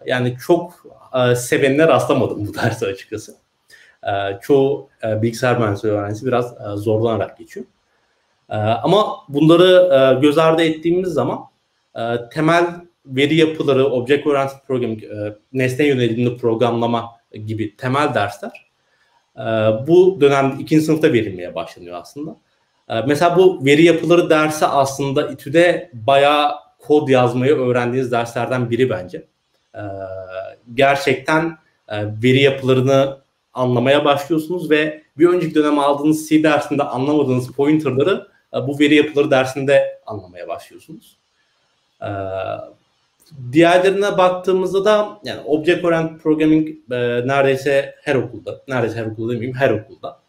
Yani 0.06 0.36
çok 0.46 0.86
e, 1.14 1.34
sevenine 1.34 1.88
rastlamadım 1.88 2.46
bu 2.46 2.54
dersi 2.54 2.86
açıkçası. 2.86 3.34
E, 4.06 4.40
çoğu 4.42 4.88
e, 5.04 5.22
bilgisayar 5.22 5.58
mühendisliği 5.58 5.94
öğrencisi 5.94 6.26
biraz 6.26 6.52
e, 6.52 6.76
zorlanarak 6.76 7.38
geçiyor. 7.38 7.66
E, 8.50 8.56
ama 8.56 9.16
bunları 9.28 9.94
e, 9.94 10.20
göz 10.20 10.38
ardı 10.38 10.62
ettiğimiz 10.62 11.08
zaman 11.08 11.38
temel 12.32 12.66
veri 13.06 13.34
yapıları, 13.36 13.86
object 13.86 14.26
oriented 14.26 14.58
programming, 14.66 15.02
nesne 15.52 15.86
yönelimli 15.86 16.36
programlama 16.36 17.10
gibi 17.46 17.76
temel 17.76 18.14
dersler 18.14 18.66
bu 19.86 20.18
dönemde 20.20 20.62
ikinci 20.62 20.84
sınıfta 20.84 21.12
verilmeye 21.12 21.54
başlanıyor 21.54 21.96
aslında. 22.00 22.36
Mesela 23.06 23.36
bu 23.36 23.64
veri 23.64 23.84
yapıları 23.84 24.30
dersi 24.30 24.66
aslında 24.66 25.28
İTÜ'de 25.28 25.90
bayağı 25.92 26.52
kod 26.78 27.08
yazmayı 27.08 27.56
öğrendiğiniz 27.56 28.12
derslerden 28.12 28.70
biri 28.70 28.90
bence. 28.90 29.24
Gerçekten 30.74 31.58
veri 31.92 32.40
yapılarını 32.40 33.16
anlamaya 33.56 34.04
başlıyorsunuz 34.04 34.70
ve 34.70 35.02
bir 35.18 35.28
önceki 35.28 35.54
dönem 35.54 35.78
aldığınız 35.78 36.28
C 36.28 36.42
dersinde 36.42 36.82
anlamadığınız 36.82 37.52
pointerları 37.52 38.26
e, 38.54 38.56
bu 38.66 38.78
veri 38.78 38.94
yapıları 38.94 39.30
dersinde 39.30 40.00
anlamaya 40.06 40.48
başlıyorsunuz. 40.48 41.16
E, 42.02 42.08
Diğerlerine 43.52 44.18
baktığımızda 44.18 44.84
da 44.84 45.18
yani 45.24 45.40
object 45.40 45.84
oriented 45.84 46.18
programming 46.18 46.68
e, 46.68 46.96
neredeyse 47.26 47.94
her 48.02 48.14
okulda, 48.14 48.62
neredeyse 48.68 48.96
her 48.96 49.06
okulda 49.06 49.32
demeyeyim 49.32 49.56
her 49.56 49.70
okulda 49.70 50.20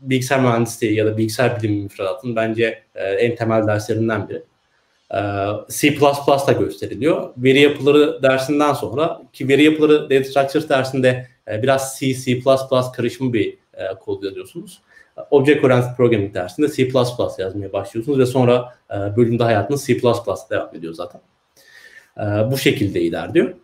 bilgisayar 0.00 0.40
mühendisliği 0.40 0.94
ya 0.94 1.06
da 1.06 1.18
bilgisayar 1.18 1.62
bilimi 1.62 1.82
müfredatının 1.82 2.36
bence 2.36 2.82
en 2.94 3.36
temel 3.36 3.66
derslerinden 3.66 4.28
biri. 4.28 4.42
C++ 5.70 6.00
da 6.46 6.52
gösteriliyor. 6.52 7.30
Veri 7.36 7.60
yapıları 7.60 8.22
dersinden 8.22 8.72
sonra 8.72 9.22
ki 9.32 9.48
veri 9.48 9.64
yapıları 9.64 10.10
data 10.10 10.24
structures 10.24 10.68
dersinde 10.68 11.26
e, 11.48 11.62
biraz 11.62 11.98
C, 11.98 12.14
C++ 12.14 12.42
karışımı 12.96 13.32
bir 13.32 13.58
e, 13.74 13.94
kod 14.00 14.22
yazıyorsunuz. 14.22 14.80
Object 15.30 15.64
Oriented 15.64 15.96
Programming 15.96 16.34
dersinde 16.34 16.68
C++ 16.68 16.88
yazmaya 17.38 17.72
başlıyorsunuz 17.72 18.18
ve 18.18 18.26
sonra 18.26 18.74
e, 18.90 19.16
bölümde 19.16 19.44
hayatınız 19.44 19.86
C++ 19.86 20.00
devam 20.50 20.74
ediyor 20.74 20.94
zaten. 20.94 21.20
Bu 22.50 22.58
şekilde 22.58 23.00
ilerliyor. 23.00 23.54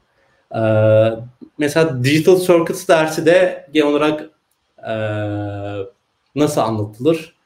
Mesela 1.58 2.04
Digital 2.04 2.40
Circuits 2.40 2.88
dersi 2.88 3.26
de 3.26 3.68
genel 3.72 3.86
olarak 3.86 4.30
nasıl 6.34 6.60
anlatılır? 6.60 7.36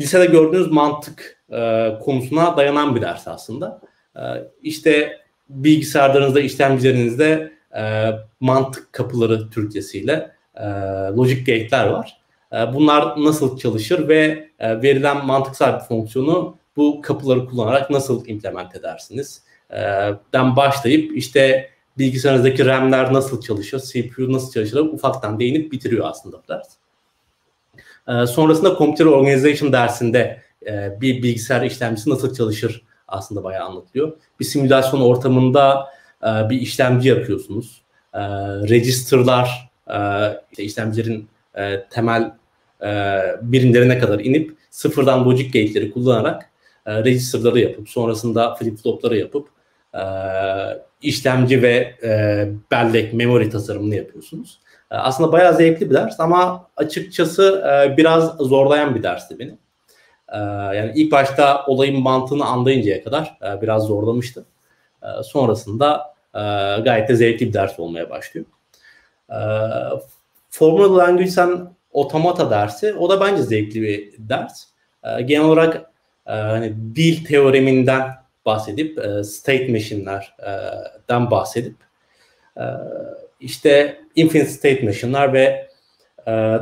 Lisede 0.00 0.26
gördüğünüz 0.26 0.70
mantık 0.70 1.44
konusuna 2.00 2.56
dayanan 2.56 2.96
bir 2.96 3.00
ders 3.00 3.28
aslında. 3.28 3.80
E, 4.16 4.22
işte 4.62 5.20
bilgisayarlarınızda, 5.48 6.40
işlemcilerinizde 6.40 7.57
e, 7.76 8.10
mantık 8.40 8.92
kapıları 8.92 9.50
Türkçesiyle 9.50 10.30
e, 10.54 10.64
logic 11.16 11.38
gate'ler 11.38 11.86
var. 11.86 12.20
E, 12.52 12.74
bunlar 12.74 13.24
nasıl 13.24 13.58
çalışır 13.58 14.08
ve 14.08 14.48
e, 14.58 14.82
verilen 14.82 15.26
mantıksal 15.26 15.74
bir 15.74 15.84
fonksiyonu 15.84 16.56
bu 16.76 17.00
kapıları 17.02 17.46
kullanarak 17.46 17.90
nasıl 17.90 18.26
implement 18.26 18.76
edersiniz? 18.76 19.48
den 20.32 20.56
başlayıp 20.56 21.16
işte 21.16 21.70
bilgisayarınızdaki 21.98 22.66
RAM'ler 22.66 23.12
nasıl 23.12 23.40
çalışıyor, 23.40 23.82
CPU 23.82 24.32
nasıl 24.32 24.52
çalışıyor 24.52 24.84
ufaktan 24.84 25.40
değinip 25.40 25.72
bitiriyor 25.72 26.06
aslında 26.08 26.36
bu 26.36 26.48
ders. 26.48 26.68
Sonrasında 28.30 28.76
Computer 28.78 29.04
Organization 29.04 29.72
dersinde 29.72 30.42
bir 31.00 31.22
bilgisayar 31.22 31.62
işlemcisi 31.62 32.10
nasıl 32.10 32.34
çalışır 32.34 32.82
aslında 33.08 33.44
bayağı 33.44 33.66
anlatılıyor. 33.66 34.12
Bir 34.40 34.44
simülasyon 34.44 35.00
ortamında 35.00 35.88
bir 36.22 36.60
işlemci 36.60 37.08
yapıyorsunuz. 37.08 37.82
Register'lar, 38.68 39.70
işte 40.50 40.64
işlemcilerin 40.64 41.28
temel 41.90 42.32
birimlerine 43.42 43.98
kadar 43.98 44.20
inip 44.20 44.56
sıfırdan 44.70 45.24
logic 45.24 45.46
gate'leri 45.46 45.90
kullanarak 45.90 46.50
register'ları 46.86 47.60
yapıp 47.60 47.88
sonrasında 47.88 48.54
flip 48.54 48.78
flop'ları 48.78 49.16
yapıp 49.16 49.48
e, 49.94 50.00
işlemci 51.02 51.62
ve 51.62 51.94
e, 52.02 52.48
bellek, 52.70 53.14
memory 53.14 53.50
tasarımını 53.50 53.94
yapıyorsunuz. 53.94 54.58
E, 54.90 54.94
aslında 54.94 55.32
bayağı 55.32 55.54
zevkli 55.54 55.90
bir 55.90 55.94
ders 55.94 56.20
ama 56.20 56.68
açıkçası 56.76 57.64
e, 57.66 57.96
biraz 57.96 58.36
zorlayan 58.36 58.94
bir 58.94 59.02
dersti 59.02 59.38
beni. 59.38 59.58
E, 60.28 60.38
yani 60.76 60.92
ilk 60.94 61.12
başta 61.12 61.66
olayın 61.66 62.00
mantığını 62.00 62.44
anlayıncaya 62.44 63.04
kadar 63.04 63.38
e, 63.42 63.62
biraz 63.62 63.82
zorlamıştı. 63.82 64.44
E, 65.08 65.22
sonrasında 65.22 66.14
e, 66.34 66.40
gayet 66.80 67.08
de 67.08 67.16
zevkli 67.16 67.48
bir 67.48 67.52
ders 67.52 67.80
olmaya 67.80 68.10
başlıyor. 68.10 68.46
E, 69.30 69.38
Formal 70.50 70.98
Language 70.98 71.40
and 71.40 71.66
Automata 71.94 72.50
dersi 72.50 72.94
o 72.94 73.10
da 73.10 73.20
bence 73.20 73.42
zevkli 73.42 73.82
bir 73.82 74.14
ders. 74.18 74.64
E, 75.04 75.22
genel 75.22 75.44
olarak 75.44 75.76
e, 76.26 76.32
hani 76.32 76.74
dil 76.94 77.24
teoreminden 77.24 78.10
bahsedip 78.46 78.98
e, 78.98 79.24
state 79.24 79.68
machine'lerden 79.68 81.30
bahsedip 81.30 81.74
işte 83.40 84.00
infinite 84.14 84.50
state 84.50 84.82
machine'ler 84.86 85.32
ve 85.32 85.68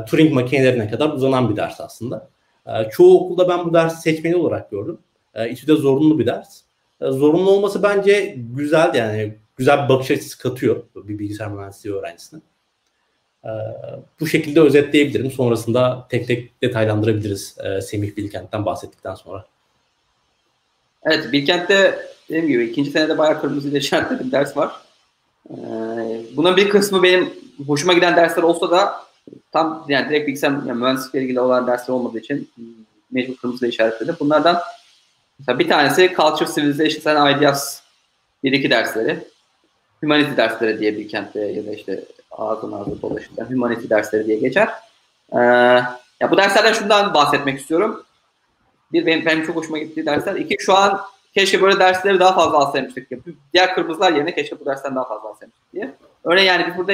Turing 0.07 0.33
makinelerine 0.33 0.89
kadar 0.89 1.09
uzanan 1.09 1.49
bir 1.49 1.55
ders 1.55 1.81
aslında. 1.81 2.29
Çoğu 2.91 3.25
okulda 3.25 3.49
ben 3.49 3.65
bu 3.65 3.73
dersi 3.73 4.01
seçmeli 4.01 4.35
olarak 4.35 4.71
gördüm. 4.71 4.97
E, 5.35 5.49
İTÜ'de 5.49 5.75
zorunlu 5.75 6.19
bir 6.19 6.25
ders. 6.25 6.61
E, 7.01 7.05
zorunlu 7.05 7.51
olması 7.51 7.83
bence 7.83 8.35
güzel 8.37 8.95
yani 8.95 9.37
güzel 9.57 9.83
bir 9.83 9.89
bakış 9.89 10.11
açısı 10.11 10.37
katıyor 10.37 10.83
bir 10.95 11.19
bilgisayar 11.19 11.51
mühendisliği 11.51 11.95
öğrencisine. 11.95 12.39
Bu 14.19 14.27
şekilde 14.27 14.61
özetleyebilirim. 14.61 15.31
Sonrasında 15.31 16.07
tek 16.09 16.27
tek 16.27 16.61
detaylandırabiliriz 16.61 17.57
e, 17.63 17.81
Semih 17.81 18.17
Bilkent'ten 18.17 18.65
bahsettikten 18.65 19.15
sonra. 19.15 19.45
Evet, 21.03 21.31
Bilkent'te 21.31 21.99
dediğim 22.29 22.47
gibi 22.47 22.65
ikinci 22.65 22.91
senede 22.91 23.17
bayağı 23.17 23.41
kırmızı 23.41 23.69
ile 23.69 23.77
işaretli 23.77 24.25
bir 24.25 24.31
ders 24.31 24.57
var. 24.57 24.71
Ee, 25.49 25.55
bunun 26.35 26.57
bir 26.57 26.69
kısmı 26.69 27.03
benim 27.03 27.33
hoşuma 27.67 27.93
giden 27.93 28.15
dersler 28.15 28.43
olsa 28.43 28.71
da 28.71 28.95
tam 29.51 29.85
yani 29.87 30.09
direkt 30.09 30.27
bilgisayar 30.27 30.51
yani 30.51 30.73
mühendislikle 30.73 31.21
ilgili 31.21 31.39
olan 31.39 31.67
dersler 31.67 31.93
olmadığı 31.93 32.19
için 32.19 32.49
mecbur 33.11 33.35
kırmızı 33.35 33.67
işaretledim. 33.67 34.15
Bunlardan 34.19 34.57
mesela 35.39 35.59
bir 35.59 35.69
tanesi 35.69 36.13
Culture, 36.17 36.53
Civilization 36.55 37.15
and 37.15 37.37
Ideas 37.37 37.81
bir 38.43 38.51
iki 38.51 38.69
dersleri. 38.69 39.19
Humanity 40.01 40.37
dersleri 40.37 40.79
diye 40.79 40.97
bir 40.97 41.07
kentte 41.09 41.39
ya 41.39 41.65
da 41.65 41.73
işte 41.73 42.03
ağzın 42.31 42.71
ağzı 42.71 43.01
dolaşırken 43.01 43.45
Humanity 43.45 43.89
dersleri 43.89 44.27
diye 44.27 44.37
geçer. 44.37 44.69
Ee, 45.33 45.37
ya 46.19 46.31
bu 46.31 46.37
derslerden 46.37 46.73
şundan 46.73 47.13
bahsetmek 47.13 47.59
istiyorum. 47.59 48.03
Bir 48.91 49.05
benim, 49.05 49.25
benim 49.25 49.45
çok 49.45 49.55
hoşuma 49.55 49.77
gittiği 49.77 50.05
dersler. 50.05 50.35
İki 50.35 50.55
şu 50.59 50.77
an 50.77 51.01
keşke 51.33 51.61
böyle 51.61 51.79
dersleri 51.79 52.19
daha 52.19 52.33
fazla 52.33 52.57
alsaymıştık. 52.57 53.07
Diğer 53.53 53.75
kırmızılar 53.75 54.13
yerine 54.13 54.35
keşke 54.35 54.59
bu 54.59 54.65
dersten 54.65 54.95
daha 54.95 55.07
fazla 55.07 55.29
alsaymıştık 55.29 55.73
diye. 55.73 55.95
Örneğin 56.23 56.47
yani 56.47 56.67
biz 56.67 56.77
burada 56.77 56.93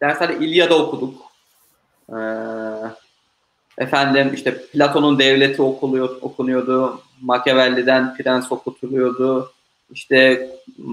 derslerde 0.00 0.44
İlyada 0.44 0.78
okuduk. 0.78 1.14
Ee, 2.10 2.14
efendim 3.78 4.30
işte 4.34 4.66
Platon'un 4.66 5.18
devleti 5.18 5.62
okuluyor, 5.62 6.16
okunuyordu. 6.20 7.00
Machiavelli'den 7.20 8.16
Prens 8.16 8.52
okutuluyordu. 8.52 9.52
İşte 9.92 10.50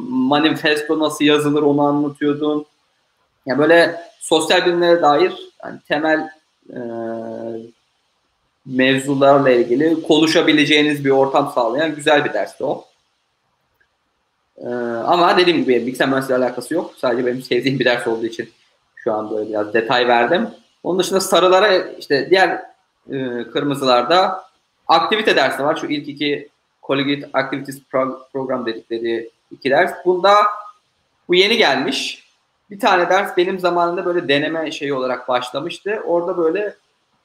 manifesto 0.10 1.00
nasıl 1.00 1.26
yazılır 1.26 1.62
onu 1.62 1.82
anlatıyordun. 1.82 2.66
Yani 3.46 3.60
böyle 3.60 3.96
sosyal 4.20 4.66
bilimlere 4.66 5.02
dair 5.02 5.34
yani 5.64 5.80
temel 5.88 6.30
e, 6.70 6.80
mevzularla 8.66 9.50
ilgili 9.50 10.02
konuşabileceğiniz 10.02 11.06
bir 11.06 11.10
ortam 11.10 11.52
sağlayan 11.56 11.96
güzel 11.96 12.26
bir 12.26 12.34
dersti 12.34 12.64
o. 12.64 12.86
Ee, 14.58 14.68
ama 15.06 15.38
dediğim 15.38 15.62
gibi 15.62 15.86
bilgisayar 15.86 16.08
mühendisliği 16.08 16.38
alakası 16.40 16.74
yok. 16.74 16.94
Sadece 16.98 17.26
benim 17.26 17.42
sevdiğim 17.42 17.80
bir 17.80 17.86
ders 17.86 18.08
olduğu 18.08 18.26
için 18.26 18.50
şu 18.96 19.14
an 19.14 19.32
böyle 19.32 19.50
biraz 19.50 19.74
detay 19.74 20.08
verdim. 20.08 20.48
Onun 20.84 21.00
dışında 21.00 21.22
sarılara 21.22 21.78
işte 21.78 22.30
diğer 22.30 22.50
e, 23.12 23.44
kırmızılarda 23.52 24.44
aktivite 24.88 25.36
dersi 25.36 25.64
var. 25.64 25.76
Şu 25.76 25.88
ilk 25.88 26.08
iki 26.08 26.50
Collegiate 26.84 27.30
Activities 27.34 27.80
Program 28.34 28.66
dedikleri 28.66 29.30
iki 29.52 29.70
ders. 29.70 29.92
Bunda 30.06 30.34
bu 31.28 31.36
yeni 31.36 31.58
gelmiş. 31.58 32.30
Bir 32.70 32.80
tane 32.80 33.10
ders 33.10 33.38
benim 33.38 33.60
zamanında 33.60 34.06
böyle 34.06 34.28
deneme 34.28 34.72
şeyi 34.72 34.94
olarak 34.94 35.28
başlamıştı. 35.28 36.04
Orada 36.06 36.38
böyle 36.38 36.76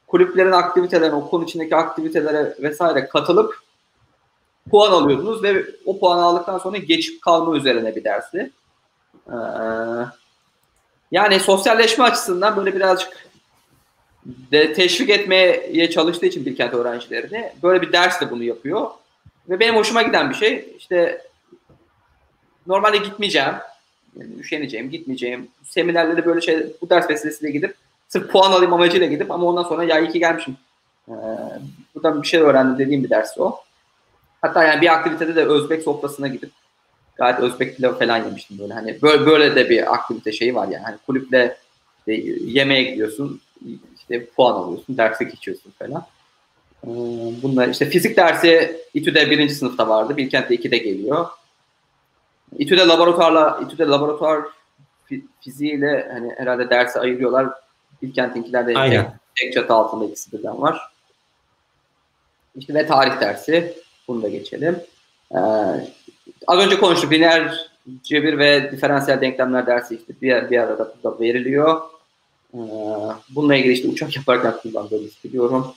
kulüplerin 0.07 0.53
aktivitelerine, 0.53 1.15
okulun 1.15 1.45
içindeki 1.45 1.77
aktivitelere 1.77 2.55
vesaire 2.59 3.09
katılıp 3.09 3.59
puan 4.71 4.93
alıyordunuz 4.93 5.43
ve 5.43 5.65
o 5.87 5.99
puan 5.99 6.19
aldıktan 6.19 6.59
sonra 6.59 6.77
geçip 6.77 7.23
kalma 7.23 7.57
üzerine 7.57 7.97
bir 7.97 8.05
dersi. 8.05 8.51
Ee, 9.29 9.35
yani 11.11 11.41
sosyalleşme 11.41 12.05
açısından 12.05 12.57
böyle 12.57 12.75
birazcık 12.75 13.27
de 14.27 14.73
teşvik 14.73 15.11
etmeye 15.11 15.91
çalıştığı 15.91 16.27
için 16.27 16.47
Bilkent 16.47 16.75
öğrencilerini 16.75 17.53
böyle 17.63 17.83
bir 17.83 17.93
ders 17.93 18.21
de 18.21 18.31
bunu 18.31 18.43
yapıyor. 18.43 18.91
Ve 19.49 19.61
benim 19.61 19.77
hoşuma 19.77 20.03
giden 20.03 20.31
bir 20.31 20.35
şey 20.35 20.75
işte 20.79 21.23
normalde 22.67 22.97
gitmeyeceğim. 22.97 23.55
Yani 24.17 24.35
üşeneceğim, 24.41 24.91
gitmeyeceğim. 24.91 25.49
Seminerlere 25.65 26.27
böyle 26.27 26.41
şey 26.41 26.67
bu 26.83 26.91
ders 26.91 27.11
vesilesiyle 27.11 27.53
gidip 27.53 27.75
sırf 28.09 28.33
puan 28.33 28.53
alayım 28.53 28.73
amacıyla 28.73 29.07
gidip 29.07 29.31
ama 29.31 29.47
ondan 29.47 29.63
sonra 29.63 29.85
ya 29.85 29.99
iyi 29.99 30.11
ki 30.11 30.19
gelmişim. 30.19 30.57
Ee, 31.09 31.13
buradan 31.95 32.23
bir 32.23 32.29
şey 32.29 32.41
öğrendim 32.41 32.79
dediğim 32.79 33.05
bir 33.05 33.11
ders 33.11 33.39
o. 33.39 33.57
Hatta 34.41 34.65
yani 34.65 34.81
bir 34.81 34.93
aktivitede 34.93 35.37
de 35.37 35.45
Özbek 35.45 35.83
sofrasına 35.83 36.29
gidip 36.29 36.51
gayet 37.17 37.41
Özbek 37.41 37.77
pilavı 37.77 37.99
falan 37.99 38.25
yemiştim 38.25 38.59
böyle. 38.59 38.75
Hani 38.75 39.03
böyle, 39.03 39.27
böyle 39.27 39.57
de 39.57 39.71
bir 39.71 39.95
aktivite 39.95 40.33
şeyi 40.33 40.55
var 40.55 40.69
yani. 40.69 40.85
Hani 40.85 40.97
kulüple 41.07 41.57
işte 41.99 42.23
yemeğe 42.45 42.83
gidiyorsun, 42.83 43.41
işte 44.11 44.27
puan 44.27 44.55
alıyorsun, 44.55 44.97
derse 44.97 45.25
geçiyorsun 45.25 45.73
falan. 45.79 46.07
Ee, 46.85 46.89
bunlar 47.43 47.69
işte 47.69 47.87
fizik 47.91 48.17
dersi 48.17 48.81
İTÜ'de 48.95 49.31
birinci 49.31 49.55
sınıfta 49.55 49.89
vardı. 49.89 50.17
Bilkent'te 50.17 50.55
2'de 50.55 50.79
geliyor. 50.79 51.27
İTÜ'de 52.59 52.87
laboratuvarla, 52.87 53.61
İTÜ'de 53.67 53.85
laboratuvar 53.85 54.41
fiziğiyle 55.41 56.09
hani 56.13 56.33
herhalde 56.37 56.71
dersi 56.71 57.01
ayırıyorlar. 57.01 57.49
Bilkent'inkilerde 58.03 58.75
tek, 58.75 59.07
tek 59.41 59.53
çatı 59.53 59.75
altında 59.75 60.05
ikisi 60.05 60.33
birden 60.33 60.63
var. 60.63 60.81
İşte 62.57 62.75
ve 62.75 62.87
tarih 62.87 63.21
dersi. 63.21 63.75
Bunu 64.09 64.23
da 64.23 64.29
geçelim. 64.29 64.77
Ee, 65.33 65.39
az 66.47 66.59
önce 66.59 66.79
konuştuk. 66.79 67.13
Lineer 67.13 67.71
cebir 68.03 68.39
ve 68.39 68.73
diferansiyel 68.73 69.21
denklemler 69.21 69.67
dersi 69.67 69.97
işte 69.97 70.13
bir, 70.23 70.51
bir 70.51 70.59
arada 70.59 70.95
burada 70.95 71.21
veriliyor. 71.21 71.81
Ee, 72.55 72.59
bununla 73.29 73.55
ilgili 73.55 73.73
işte 73.73 73.89
uçak 73.89 74.17
yaparken 74.17 74.55
kullandığımızı 74.63 75.15
biliyorum. 75.25 75.75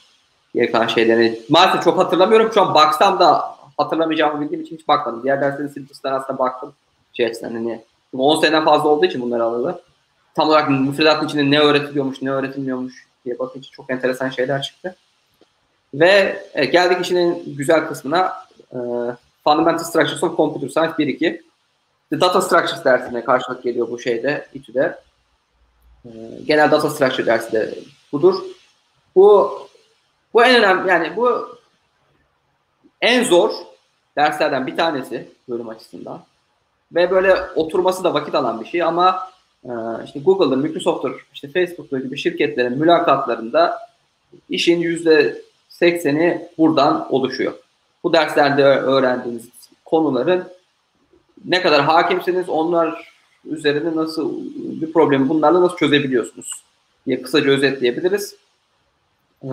Geri 0.56 0.72
kalan 0.72 0.88
şeyleri 0.88 1.42
maalesef 1.50 1.84
çok 1.84 1.98
hatırlamıyorum. 1.98 2.52
Şu 2.54 2.62
an 2.62 2.74
baksam 2.74 3.20
da 3.20 3.58
hatırlamayacağımı 3.78 4.42
bildiğim 4.42 4.64
için 4.64 4.78
hiç 4.78 4.88
bakmadım. 4.88 5.24
Diğer 5.24 5.42
derslerin 5.42 5.68
syllabus'tan 5.68 6.14
aslında 6.14 6.40
baktım. 6.40 6.74
Şey 7.14 7.26
açısından 7.26 7.54
hani 7.54 7.82
10 8.18 8.42
seneden 8.42 8.66
fazla 8.66 8.90
olduğu 8.90 9.06
için 9.06 9.22
bunları 9.22 9.44
alalı. 9.44 9.82
Tam 10.36 10.50
olarak 10.50 10.70
müfredatın 10.70 11.28
içinde 11.28 11.52
ne 11.52 11.60
öğretiliyormuş, 11.60 12.22
ne 12.22 12.32
öğretilmiyormuş 12.32 13.08
diye 13.26 13.40
bakınca 13.40 13.70
çok 13.72 13.90
enteresan 13.90 14.30
şeyler 14.30 14.62
çıktı. 14.62 14.96
Ve 15.94 16.44
e, 16.54 16.66
geldik 16.66 17.06
işin 17.06 17.56
güzel 17.58 17.88
kısmına. 17.88 18.34
E, 18.72 18.78
Fundamental 19.44 19.84
Structures 19.84 20.24
of 20.24 20.38
Computer 20.38 20.70
Science 20.70 20.94
1-2. 20.94 21.42
The 22.10 22.22
Data 22.22 22.42
Structures 22.42 22.86
dersine 22.86 23.24
karşılık 23.24 23.64
geliyor 23.64 23.90
bu 23.92 24.00
şeyde, 24.00 24.48
İTÜ'de. 24.54 24.98
E, 26.06 26.10
genel 26.46 26.72
Data 26.72 26.90
Structure 26.90 27.26
dersi 27.26 27.52
de 27.52 27.74
budur. 28.12 28.36
Bu 29.16 29.60
bu 30.34 30.44
en 30.44 30.56
önemli 30.56 30.90
yani 30.90 31.16
bu 31.16 31.58
en 33.02 33.24
zor 33.24 33.52
derslerden 34.16 34.68
bir 34.68 34.78
tanesi 34.78 35.28
bölüm 35.50 35.70
açısından. 35.70 36.22
Ve 36.92 37.12
böyle 37.12 37.36
oturması 37.56 38.04
da 38.04 38.14
vakit 38.14 38.36
alan 38.36 38.62
bir 38.62 38.66
şey 38.66 38.84
ama 38.84 39.30
e, 39.64 39.72
işte 40.06 40.20
Google'dır, 40.20 40.58
Microsoft'tur, 40.58 41.28
işte 41.34 41.48
Facebook'tur 41.48 41.98
gibi 41.98 42.18
şirketlerin 42.18 42.78
mülakatlarında 42.80 43.80
işin 44.50 44.80
yüzde 44.80 45.42
80'i 45.70 46.50
buradan 46.58 47.14
oluşuyor. 47.14 47.54
Bu 48.04 48.14
derslerde 48.14 48.64
öğrendiğiniz 48.64 49.50
konuların 49.86 50.44
ne 51.46 51.62
kadar 51.62 51.82
hakimsiniz, 51.82 52.50
onlar 52.50 53.17
üzerinde 53.50 53.96
nasıl 53.96 54.34
bir 54.82 54.94
problemi 54.94 55.30
bunlarla 55.30 55.62
nasıl 55.62 55.78
çözebiliyorsunuz 55.78 56.52
diye 57.08 57.22
kısaca 57.22 57.52
özetleyebiliriz. 57.52 58.36
Ee, 59.44 59.48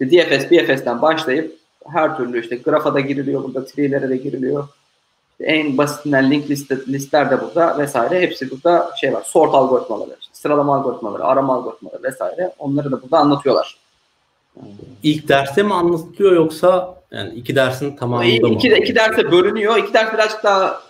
işte 0.00 0.10
DFS, 0.10 0.50
BFS'den 0.50 1.02
başlayıp 1.02 1.56
her 1.92 2.16
türlü 2.16 2.40
işte 2.40 2.56
grafa 2.56 2.94
da 2.94 3.00
giriliyor 3.00 3.44
burada, 3.44 3.64
tree'lere 3.64 4.08
de 4.08 4.16
giriliyor. 4.16 4.68
İşte 5.30 5.44
en 5.52 5.78
basitinden 5.78 6.30
link 6.30 6.50
list, 6.50 6.72
listler 6.88 7.30
de 7.30 7.40
burada 7.40 7.78
vesaire. 7.78 8.20
Hepsi 8.20 8.50
burada 8.50 8.90
şey 9.00 9.12
var. 9.12 9.22
Sort 9.22 9.54
algoritmaları, 9.54 10.16
işte 10.20 10.34
sıralama 10.34 10.76
algoritmaları, 10.76 11.24
arama 11.24 11.54
algoritmaları 11.54 12.02
vesaire. 12.02 12.52
Onları 12.58 12.92
da 12.92 13.02
burada 13.02 13.18
anlatıyorlar. 13.18 13.76
İlk 15.02 15.28
derste 15.28 15.62
mi 15.62 15.74
anlatılıyor 15.74 16.32
yoksa 16.32 16.96
yani 17.10 17.34
iki 17.34 17.56
dersin 17.56 17.96
tamamında 17.96 18.48
mı? 18.48 18.54
İki, 18.54 18.68
iki 18.68 18.94
derse 18.94 19.32
bölünüyor. 19.32 19.76
İki 19.76 19.94
ders 19.94 20.12
birazcık 20.14 20.44
daha 20.44 20.80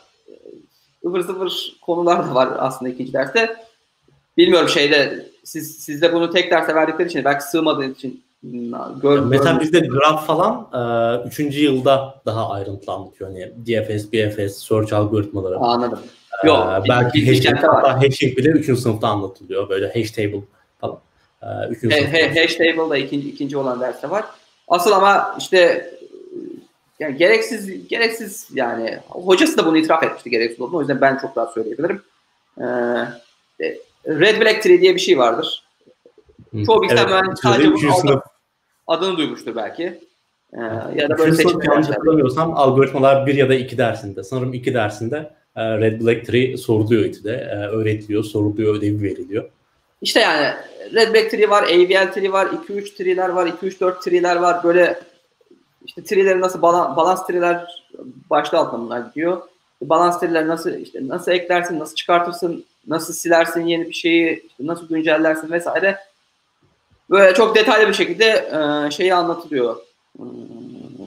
ıvır 1.06 1.20
zıvır 1.20 1.76
konular 1.82 2.30
da 2.30 2.34
var 2.34 2.48
aslında 2.58 2.90
ikinci 2.90 3.12
derste. 3.12 3.56
Bilmiyorum 4.36 4.68
şeyde 4.68 5.26
siz 5.44 5.76
sizde 5.76 6.12
bunu 6.12 6.30
tek 6.30 6.50
derse 6.50 6.74
verdikleri 6.74 7.08
için 7.08 7.24
belki 7.24 7.44
sığmadığı 7.44 7.84
için 7.84 8.26
Gör, 9.02 9.18
Mesela 9.18 9.60
bizde 9.60 9.80
graf 9.80 10.26
falan 10.26 10.68
e, 10.74 11.28
üçüncü 11.28 11.60
yılda 11.60 12.22
daha 12.26 12.50
ayrıntılı 12.50 12.94
anlatıyor. 12.94 13.30
Yani 13.30 13.52
DFS, 13.66 14.12
BFS, 14.12 14.56
search 14.56 14.92
algoritmaları. 14.92 15.56
Anladım. 15.56 15.98
E, 16.44 16.46
Yok, 16.46 16.68
belki 16.88 17.26
hashing, 17.26 17.62
hatta 17.62 18.02
hashing 18.02 18.36
bile 18.36 18.48
üçüncü 18.48 18.80
sınıfta 18.80 19.08
anlatılıyor. 19.08 19.68
Böyle 19.68 19.92
hash 19.92 20.10
table 20.10 20.40
falan. 20.80 20.98
E, 21.42 21.46
üçüncü 21.70 21.96
he, 21.96 22.12
he, 22.12 22.42
hash 22.42 22.54
table 22.54 22.90
da 22.90 22.96
ikinci, 22.96 23.28
ikinci 23.28 23.56
olan 23.56 23.80
derste 23.80 24.10
var. 24.10 24.24
Asıl 24.68 24.92
ama 24.92 25.36
işte 25.38 25.90
yani 27.00 27.16
gereksiz 27.16 27.88
gereksiz 27.88 28.48
yani 28.54 28.98
hocası 29.08 29.58
da 29.58 29.66
bunu 29.66 29.78
itiraf 29.78 30.02
etmişti 30.02 30.30
gereksiz 30.30 30.60
olduğunu. 30.60 30.76
O 30.76 30.80
yüzden 30.80 31.00
ben 31.00 31.18
çok 31.18 31.36
daha 31.36 31.46
söyleyebilirim. 31.46 32.02
Ee, 32.60 32.64
Red 34.06 34.40
Black 34.40 34.62
Tree 34.62 34.80
diye 34.80 34.94
bir 34.94 35.00
şey 35.00 35.18
vardır. 35.18 35.62
Çoğu 36.66 36.82
bilgisayar 36.82 37.02
evet, 37.02 37.10
mühendisi 37.10 37.42
sadece 37.42 37.72
bu 37.72 38.22
adını 38.86 39.16
duymuştur 39.16 39.56
belki. 39.56 40.00
Ee, 40.52 40.60
ya 40.94 41.08
da 41.08 41.18
böyle 41.18 41.32
seçim 41.32 41.62
yanlış 41.62 41.88
hatırlamıyorsam 41.88 42.54
algoritmalar 42.54 43.26
bir 43.26 43.34
ya 43.34 43.48
da 43.48 43.54
iki 43.54 43.78
dersinde. 43.78 44.24
Sanırım 44.24 44.54
iki 44.54 44.74
dersinde 44.74 45.32
e, 45.56 45.78
Red 45.78 46.00
Black 46.00 46.26
Tree 46.26 46.56
soruluyor 46.56 47.04
İTÜ'de. 47.04 47.32
E, 47.32 47.56
öğretiliyor, 47.56 48.24
soruluyor, 48.24 48.74
ödevi 48.74 49.02
veriliyor. 49.02 49.50
İşte 50.02 50.20
yani 50.20 50.54
Red 50.94 51.14
Black 51.14 51.30
Tree 51.30 51.50
var, 51.50 51.62
AVL 51.62 52.12
Tree 52.12 52.32
var, 52.32 52.46
2-3 52.46 52.96
tree'ler 52.96 53.28
var, 53.28 53.46
2-3-4 53.46 54.04
tree'ler 54.04 54.36
var. 54.36 54.64
Böyle 54.64 55.00
işte 55.86 56.04
tree'lerin 56.04 56.40
nasıl 56.40 56.62
balans, 56.62 56.96
balans 56.96 57.26
tree'ler 57.26 57.84
başta 58.30 58.58
altına 58.58 58.80
bunlar 58.80 59.00
gidiyor. 59.00 59.42
balans 59.82 60.22
verileri 60.22 60.48
nasıl 60.48 60.74
işte 60.74 61.08
nasıl 61.08 61.32
eklersin, 61.32 61.78
nasıl 61.78 61.94
çıkartırsın, 61.94 62.64
nasıl 62.86 63.14
silersin 63.14 63.66
yeni 63.66 63.88
bir 63.88 63.94
şeyi, 63.94 64.46
işte 64.48 64.66
nasıl 64.66 64.88
güncellersin 64.88 65.50
vesaire. 65.50 65.98
Böyle 67.10 67.34
çok 67.34 67.56
detaylı 67.56 67.88
bir 67.88 67.94
şekilde 67.94 68.24
e, 68.26 68.90
şeyi 68.90 69.14
anlatılıyor 69.14 69.76
hmm, 70.16 70.26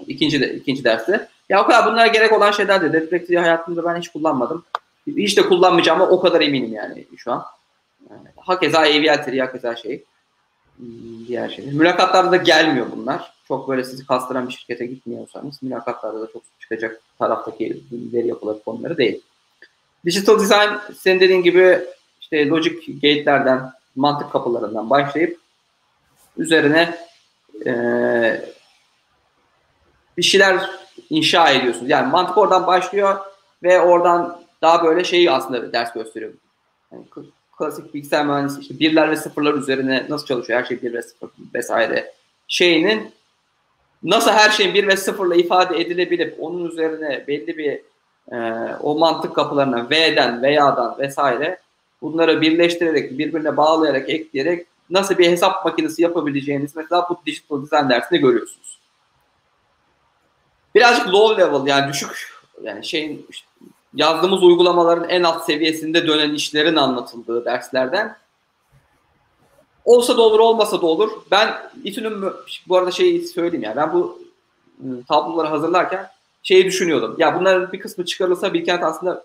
ikinci 0.08 0.42
de, 0.42 0.54
ikinci 0.54 0.84
derste. 0.84 1.28
Ya 1.50 1.64
o 1.64 1.66
kadar 1.66 1.86
bunlara 1.86 2.08
gerek 2.08 2.34
olan 2.34 2.52
şeyler 2.52 2.82
de 2.82 3.02
Reflektiği 3.02 3.40
hayatımda 3.40 3.86
ben 3.86 4.00
hiç 4.00 4.10
kullanmadım. 4.10 4.66
Hiç 5.08 5.38
de 5.38 5.42
kullanmayacağım 5.42 6.02
ama 6.02 6.12
o 6.12 6.22
kadar 6.22 6.42
eminim 6.42 6.74
yani 6.74 7.06
şu 7.18 7.32
an. 7.32 7.46
Yani, 8.10 8.28
hakeza 8.38 8.80
AVL 8.80 9.24
teri, 9.24 9.42
hakeza 9.42 9.76
şey. 9.76 10.04
Hmm, 10.78 11.28
diğer 11.28 11.50
şey. 11.50 11.66
Mülakatlarda 11.66 12.32
da 12.32 12.36
gelmiyor 12.36 12.86
bunlar. 12.96 13.39
Çok 13.50 13.70
böyle 13.70 13.84
sizi 13.84 14.06
kastıran 14.06 14.48
bir 14.48 14.54
şirkete 14.54 14.86
gitmiyorsanız 14.86 15.64
mülakatlarda 15.64 16.22
da 16.22 16.32
çok 16.34 16.42
çıkacak 16.60 17.02
taraftaki 17.20 17.84
veri 17.92 18.28
yapıları 18.28 18.64
konuları 18.64 18.98
değil. 18.98 19.22
Digital 20.06 20.40
design 20.40 20.94
senin 20.98 21.20
dediğin 21.20 21.44
gibi 21.44 21.80
işte 22.22 22.48
logic 22.48 22.76
gate'lerden, 22.94 23.72
mantık 23.96 24.32
kapılarından 24.32 24.90
başlayıp 24.90 25.40
üzerine 26.38 26.98
e, 27.66 27.72
bir 30.18 30.24
şeyler 30.24 30.70
inşa 31.10 31.50
ediyorsunuz. 31.50 31.90
Yani 31.90 32.12
mantık 32.12 32.38
oradan 32.38 32.68
başlıyor 32.68 33.18
ve 33.64 33.82
oradan 33.82 34.42
daha 34.62 34.84
böyle 34.84 35.04
şeyi 35.04 35.32
aslında 35.32 35.74
ders 35.74 35.94
gösteriyor. 35.94 36.34
Yani 36.92 37.04
klasik 37.58 37.94
bilgisayar 37.94 38.26
mühendisi 38.26 38.62
işte 38.62 38.80
birler 38.80 39.12
ve 39.12 39.16
sıfırlar 39.16 39.54
üzerine 39.54 40.06
nasıl 40.10 40.26
çalışıyor 40.26 40.60
her 40.60 40.66
şey 40.66 40.82
bir 40.82 40.94
ve 40.94 41.02
sıfır 41.02 41.30
vesaire 41.54 42.14
şeyinin 42.48 43.19
nasıl 44.04 44.32
her 44.32 44.50
şeyin 44.50 44.74
bir 44.74 44.88
ve 44.88 44.98
sıfırla 44.98 45.36
ifade 45.36 45.82
edilebilip 45.82 46.36
onun 46.40 46.66
üzerine 46.66 47.24
belli 47.28 47.58
bir 47.58 47.80
e, 48.32 48.74
o 48.82 49.00
mantık 49.00 49.36
kapılarına 49.36 49.90
V'den 49.90 50.42
veya'dan 50.42 51.00
vesaire 51.00 51.60
bunları 52.02 52.42
birleştirerek 52.42 53.18
birbirine 53.18 53.58
bağlayarak 53.58 54.10
ekleyerek 54.10 54.68
nasıl 54.90 55.18
bir 55.18 55.32
hesap 55.32 55.66
makinesi 55.66 56.02
yapabileceğiniz 56.02 56.76
mesela 56.76 57.08
bu 57.10 57.22
digital 57.26 57.62
design 57.62 57.90
dersinde 57.90 58.20
görüyorsunuz. 58.20 58.80
Birazcık 60.76 61.08
low 61.08 61.44
level 61.44 61.68
yani 61.68 61.94
düşük 61.94 62.40
yani 62.64 62.86
şeyin 62.86 63.28
işte 63.30 63.48
yazdığımız 63.94 64.44
uygulamaların 64.44 65.10
en 65.10 65.24
alt 65.24 65.46
seviyesinde 65.46 66.08
dönen 66.08 66.34
işlerin 66.34 66.76
anlatıldığı 66.76 67.46
derslerden 67.46 68.18
olsa 69.90 70.18
da 70.18 70.22
olur 70.22 70.40
olmasa 70.40 70.82
da 70.82 70.86
olur. 70.86 71.12
Ben 71.32 71.54
İTÜ'nün 71.84 72.24
bu 72.68 72.78
arada 72.78 72.92
şeyi 72.92 73.28
söyleyeyim 73.28 73.64
yani 73.64 73.76
ben 73.76 73.94
bu 73.94 74.20
ıı, 74.86 75.04
tabloları 75.04 75.48
hazırlarken 75.48 76.08
şeyi 76.44 76.66
düşünüyordum. 76.66 77.16
Ya 77.18 77.40
bunların 77.40 77.72
bir 77.72 77.80
kısmı 77.80 78.06
çıkarılsa 78.06 78.54
Bilkent 78.54 78.84
aslında 78.84 79.24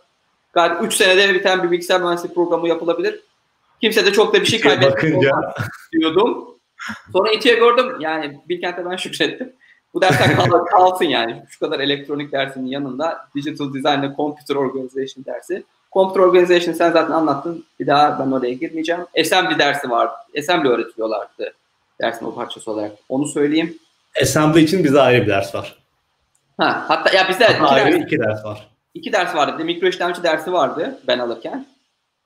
galiba 0.52 0.84
3 0.84 0.94
senede 0.94 1.34
biten 1.34 1.62
bir 1.62 1.70
bilgisayar 1.70 2.00
mühendisliği 2.00 2.34
programı 2.34 2.68
yapılabilir. 2.68 3.20
Kimse 3.80 4.06
de 4.06 4.12
çok 4.12 4.34
da 4.34 4.40
bir 4.40 4.46
şey 4.46 4.60
kaybetmiyor 4.60 5.42
diyordum. 5.92 6.48
Sonra 7.12 7.32
İTÜ'ye 7.32 7.54
gördüm 7.54 7.96
yani 8.00 8.40
Bilkent'e 8.48 8.84
ben 8.90 8.96
şükrettim. 8.96 9.52
Bu 9.94 10.02
dersler 10.02 10.36
kal 10.36 10.64
kalsın 10.64 11.04
yani. 11.04 11.42
Şu 11.48 11.58
kadar 11.58 11.80
elektronik 11.80 12.32
dersinin 12.32 12.66
yanında 12.66 13.28
Digital 13.34 13.74
Design 13.74 14.02
ve 14.02 14.16
Computer 14.16 14.54
Organization 14.54 15.24
dersi. 15.24 15.64
Computer 15.94 16.20
Organization 16.20 16.74
sen 16.74 16.92
zaten 16.92 17.12
anlattın. 17.12 17.64
Bir 17.80 17.86
daha 17.86 18.18
ben 18.18 18.32
oraya 18.32 18.52
girmeyeceğim. 18.52 19.06
Assembly 19.20 19.58
dersi 19.58 19.90
vardı. 19.90 20.12
Assembly 20.38 20.68
öğretiliyorlardı 20.68 21.54
dersin 22.00 22.26
o 22.26 22.34
parçası 22.34 22.70
olarak. 22.70 22.92
Onu 23.08 23.26
söyleyeyim. 23.26 23.78
Assembly 24.22 24.60
için 24.60 24.84
bize 24.84 25.00
ayrı 25.00 25.22
bir 25.22 25.30
ders 25.30 25.54
var. 25.54 25.76
Ha, 26.58 26.84
hatta 26.88 27.16
ya 27.16 27.28
bizde 27.28 27.44
iki, 27.44 27.62
ayrı 27.62 27.92
ders, 27.92 28.02
iki 28.06 28.18
ders 28.18 28.44
var. 28.44 28.68
İki 28.94 29.12
ders 29.12 29.34
vardı. 29.34 29.58
Bir 29.58 29.64
mikro 29.64 29.86
işlemci 29.86 30.22
dersi 30.22 30.52
vardı 30.52 30.98
ben 31.06 31.18
alırken. 31.18 31.66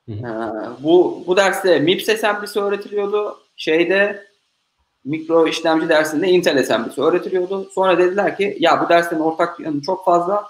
Hı 0.08 0.12
hı. 0.12 0.72
bu 0.80 1.24
bu 1.26 1.36
derste 1.36 1.78
MIPS 1.78 2.08
assembly'si 2.08 2.60
öğretiliyordu. 2.60 3.38
Şeyde 3.56 4.26
mikro 5.04 5.46
işlemci 5.46 5.88
dersinde 5.88 6.28
Intel 6.28 6.58
assembly'si 6.58 7.02
öğretiliyordu. 7.02 7.70
Sonra 7.74 7.98
dediler 7.98 8.36
ki 8.36 8.56
ya 8.60 8.84
bu 8.84 8.88
derslerin 8.88 9.20
ortak 9.20 9.60
yanı 9.60 9.82
çok 9.82 10.04
fazla. 10.04 10.44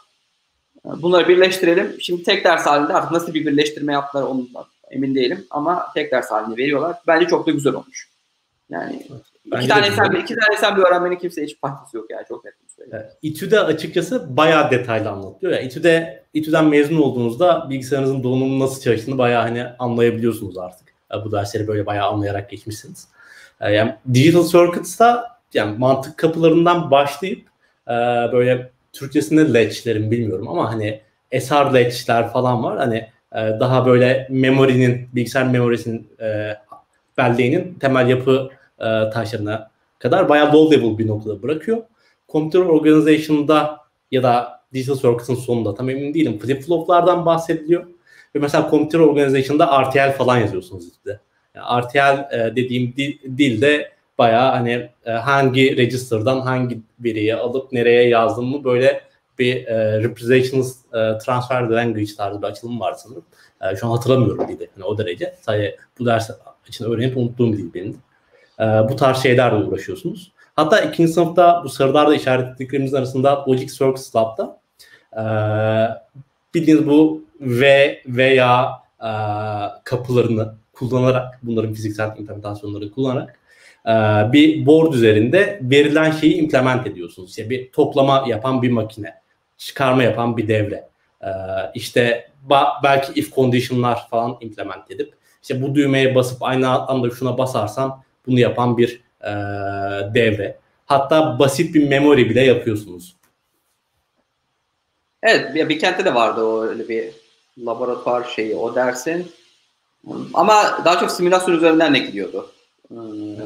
Bunları 0.96 1.28
birleştirelim. 1.28 1.96
Şimdi 2.00 2.22
tek 2.22 2.44
ders 2.44 2.66
halinde 2.66 2.92
artık 2.92 3.10
nasıl 3.12 3.34
bir 3.34 3.46
birleştirme 3.46 3.92
yaptılar 3.92 4.22
ondan 4.22 4.64
emin 4.90 5.14
değilim 5.14 5.46
ama 5.50 5.86
tek 5.94 6.12
ders 6.12 6.30
halinde 6.30 6.56
veriyorlar. 6.56 6.96
Bence 7.06 7.26
çok 7.26 7.46
da 7.46 7.50
güzel 7.50 7.74
olmuş. 7.74 8.08
Yani 8.70 9.06
Bence 9.46 9.64
iki 9.64 9.68
tane 9.68 9.86
assembly, 9.86 10.20
iki 10.20 10.34
tane 10.34 10.56
assembly 10.56 10.82
öğrenmenin 10.82 11.16
kimseye 11.16 11.46
hiç 11.46 11.60
faydası 11.60 11.96
yok 11.96 12.10
yani 12.10 12.24
çok 12.28 12.44
net 12.44 12.54
söyleyeyim. 12.76 13.06
İTÜ'de 13.22 13.60
açıkçası 13.60 14.36
bayağı 14.36 14.70
detaylı 14.70 15.10
anlatıyor. 15.10 15.52
Yani 15.52 15.66
İTÜ'de 15.66 16.22
İTÜ'den 16.34 16.64
mezun 16.64 16.98
olduğunuzda 16.98 17.70
bilgisayarınızın 17.70 18.22
donanımı 18.22 18.64
nasıl 18.64 18.82
çalıştığını 18.82 19.18
bayağı 19.18 19.42
hani 19.42 19.64
anlayabiliyorsunuz 19.78 20.58
artık. 20.58 20.88
Bu 21.24 21.32
dersleri 21.32 21.68
böyle 21.68 21.86
bayağı 21.86 22.08
anlayarak 22.08 22.50
geçmişsiniz. 22.50 23.08
Yani 23.60 23.94
Digital 24.14 24.44
Circuits'ta 24.44 25.38
yani 25.54 25.78
mantık 25.78 26.16
kapılarından 26.16 26.90
başlayıp 26.90 27.46
böyle 28.32 28.70
Türkçesinde 28.98 29.54
ledge'lerin 29.54 30.10
bilmiyorum 30.10 30.48
ama 30.48 30.72
hani 30.72 31.00
SR 31.40 31.74
ledge'ler 31.74 32.32
falan 32.32 32.64
var. 32.64 32.78
Hani 32.78 33.08
daha 33.34 33.86
böyle 33.86 34.26
memory'nin, 34.30 35.08
bilgisayar 35.14 35.46
memorisinin 35.46 36.08
belleğinin 37.18 37.74
temel 37.74 38.08
yapı 38.08 38.50
taşlarına 39.12 39.70
kadar 39.98 40.28
bayağı 40.28 40.52
low 40.52 40.76
level 40.76 40.98
bir 40.98 41.06
noktada 41.06 41.42
bırakıyor. 41.42 41.82
Computer 42.28 42.60
Organization'da 42.60 43.78
ya 44.10 44.22
da 44.22 44.60
Digital 44.72 44.94
Circuits'ın 44.94 45.34
sonunda 45.34 45.74
tam 45.74 45.90
emin 45.90 46.14
değilim. 46.14 46.38
Flip-flop'lardan 46.38 47.26
bahsediliyor. 47.26 47.86
Ve 48.34 48.38
mesela 48.38 48.70
Computer 48.70 48.98
Organization'da 48.98 49.82
RTL 49.82 50.12
falan 50.12 50.38
yazıyorsunuz 50.38 50.88
işte. 50.88 51.20
Yani 51.54 51.82
RTL 51.82 52.34
e, 52.34 52.56
dediğim 52.56 52.94
dil, 52.96 53.38
dilde 53.38 53.90
bayağı 54.18 54.50
hani 54.50 54.90
e, 55.04 55.10
hangi 55.10 55.76
register'dan 55.76 56.40
hangi 56.40 56.80
veriyi 57.00 57.34
alıp 57.34 57.72
nereye 57.72 58.08
yazdığımı 58.08 58.64
böyle 58.64 59.00
bir 59.38 59.66
e, 59.66 60.02
representations 60.02 60.76
e, 60.94 61.18
transfer 61.18 61.62
language 61.62 62.14
tarzı 62.16 62.42
bir 62.42 62.46
açılım 62.46 62.80
var 62.80 62.94
sanırım. 62.94 63.24
E, 63.62 63.76
şu 63.76 63.86
an 63.86 63.90
hatırlamıyorum 63.90 64.48
dili 64.48 64.68
yani 64.76 64.84
o 64.84 64.98
derece. 64.98 65.34
Sadece 65.40 65.76
bu 65.98 66.06
ders 66.06 66.30
için 66.68 66.84
öğrenip 66.84 67.16
unuttuğum 67.16 67.52
dil 67.52 67.74
benim. 67.74 67.96
E, 68.60 68.64
bu 68.64 68.96
tarz 68.96 69.22
şeylerle 69.22 69.64
uğraşıyorsunuz. 69.64 70.32
Hatta 70.56 70.80
ikinci 70.80 71.12
sınıfta 71.12 71.64
bu 71.64 71.68
sarılarda 71.68 72.14
işaretlediklerimizin 72.14 72.96
arasında 72.96 73.44
Logic 73.48 73.66
Circuits 73.66 74.16
Lab'da 74.16 74.60
e, 75.12 75.22
bildiğiniz 76.54 76.86
bu 76.86 77.24
V 77.40 78.02
veya 78.06 78.70
e, 79.00 79.10
kapılarını 79.84 80.54
kullanarak 80.72 81.38
bunların 81.42 81.72
fiziksel 81.72 82.16
implementasyonları 82.16 82.90
kullanarak 82.90 83.37
bir 84.32 84.66
board 84.66 84.92
üzerinde 84.92 85.60
verilen 85.62 86.10
şeyi 86.10 86.34
implement 86.34 86.86
ediyorsunuz. 86.86 87.30
İşte 87.30 87.50
bir 87.50 87.72
toplama 87.72 88.24
yapan 88.28 88.62
bir 88.62 88.70
makine, 88.70 89.14
çıkarma 89.56 90.02
yapan 90.02 90.36
bir 90.36 90.48
devre. 90.48 90.88
E, 91.22 91.30
işte 91.74 92.30
belki 92.82 93.20
if 93.20 93.34
condition'lar 93.34 94.08
falan 94.08 94.36
implement 94.40 94.90
edip 94.90 95.14
işte 95.42 95.62
bu 95.62 95.74
düğmeye 95.74 96.14
basıp 96.14 96.42
aynı 96.42 96.68
anda 96.68 97.10
şuna 97.10 97.38
basarsam 97.38 98.04
bunu 98.26 98.40
yapan 98.40 98.78
bir 98.78 99.00
e, 99.20 99.30
devre. 100.14 100.58
Hatta 100.86 101.38
basit 101.38 101.74
bir 101.74 101.88
memory 101.88 102.30
bile 102.30 102.40
yapıyorsunuz. 102.44 103.16
Evet, 105.22 105.68
bir 105.68 105.78
kentte 105.78 106.04
de 106.04 106.14
vardı 106.14 106.44
o 106.44 106.64
öyle 106.64 106.88
bir 106.88 107.10
laboratuvar 107.58 108.24
şeyi 108.24 108.54
o 108.54 108.74
dersin. 108.74 109.32
Ama 110.34 110.84
daha 110.84 111.00
çok 111.00 111.10
simülasyon 111.10 111.56
üzerinden 111.56 111.94
de 111.94 111.98
gidiyordu. 111.98 112.50
Hmm, 112.88 113.36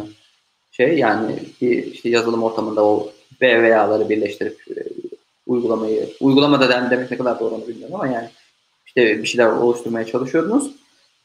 şey 0.73 0.99
yani 0.99 1.39
bir 1.61 1.93
işte 1.93 2.09
yazılım 2.09 2.43
ortamında 2.43 2.85
o 2.85 3.13
VVA'ları 3.43 4.09
birleştirip 4.09 4.61
e, 4.71 4.81
uygulamayı 5.47 6.09
uygulamada 6.21 6.69
den 6.69 6.91
demek 6.91 7.11
ne 7.11 7.17
kadar 7.17 7.41
doğru 7.41 7.69
bilmiyorum 7.69 7.95
ama 7.95 8.07
yani 8.07 8.29
işte 8.87 9.23
bir 9.23 9.29
şeyler 9.29 9.47
oluşturmaya 9.47 10.07
çalışıyordunuz. 10.07 10.71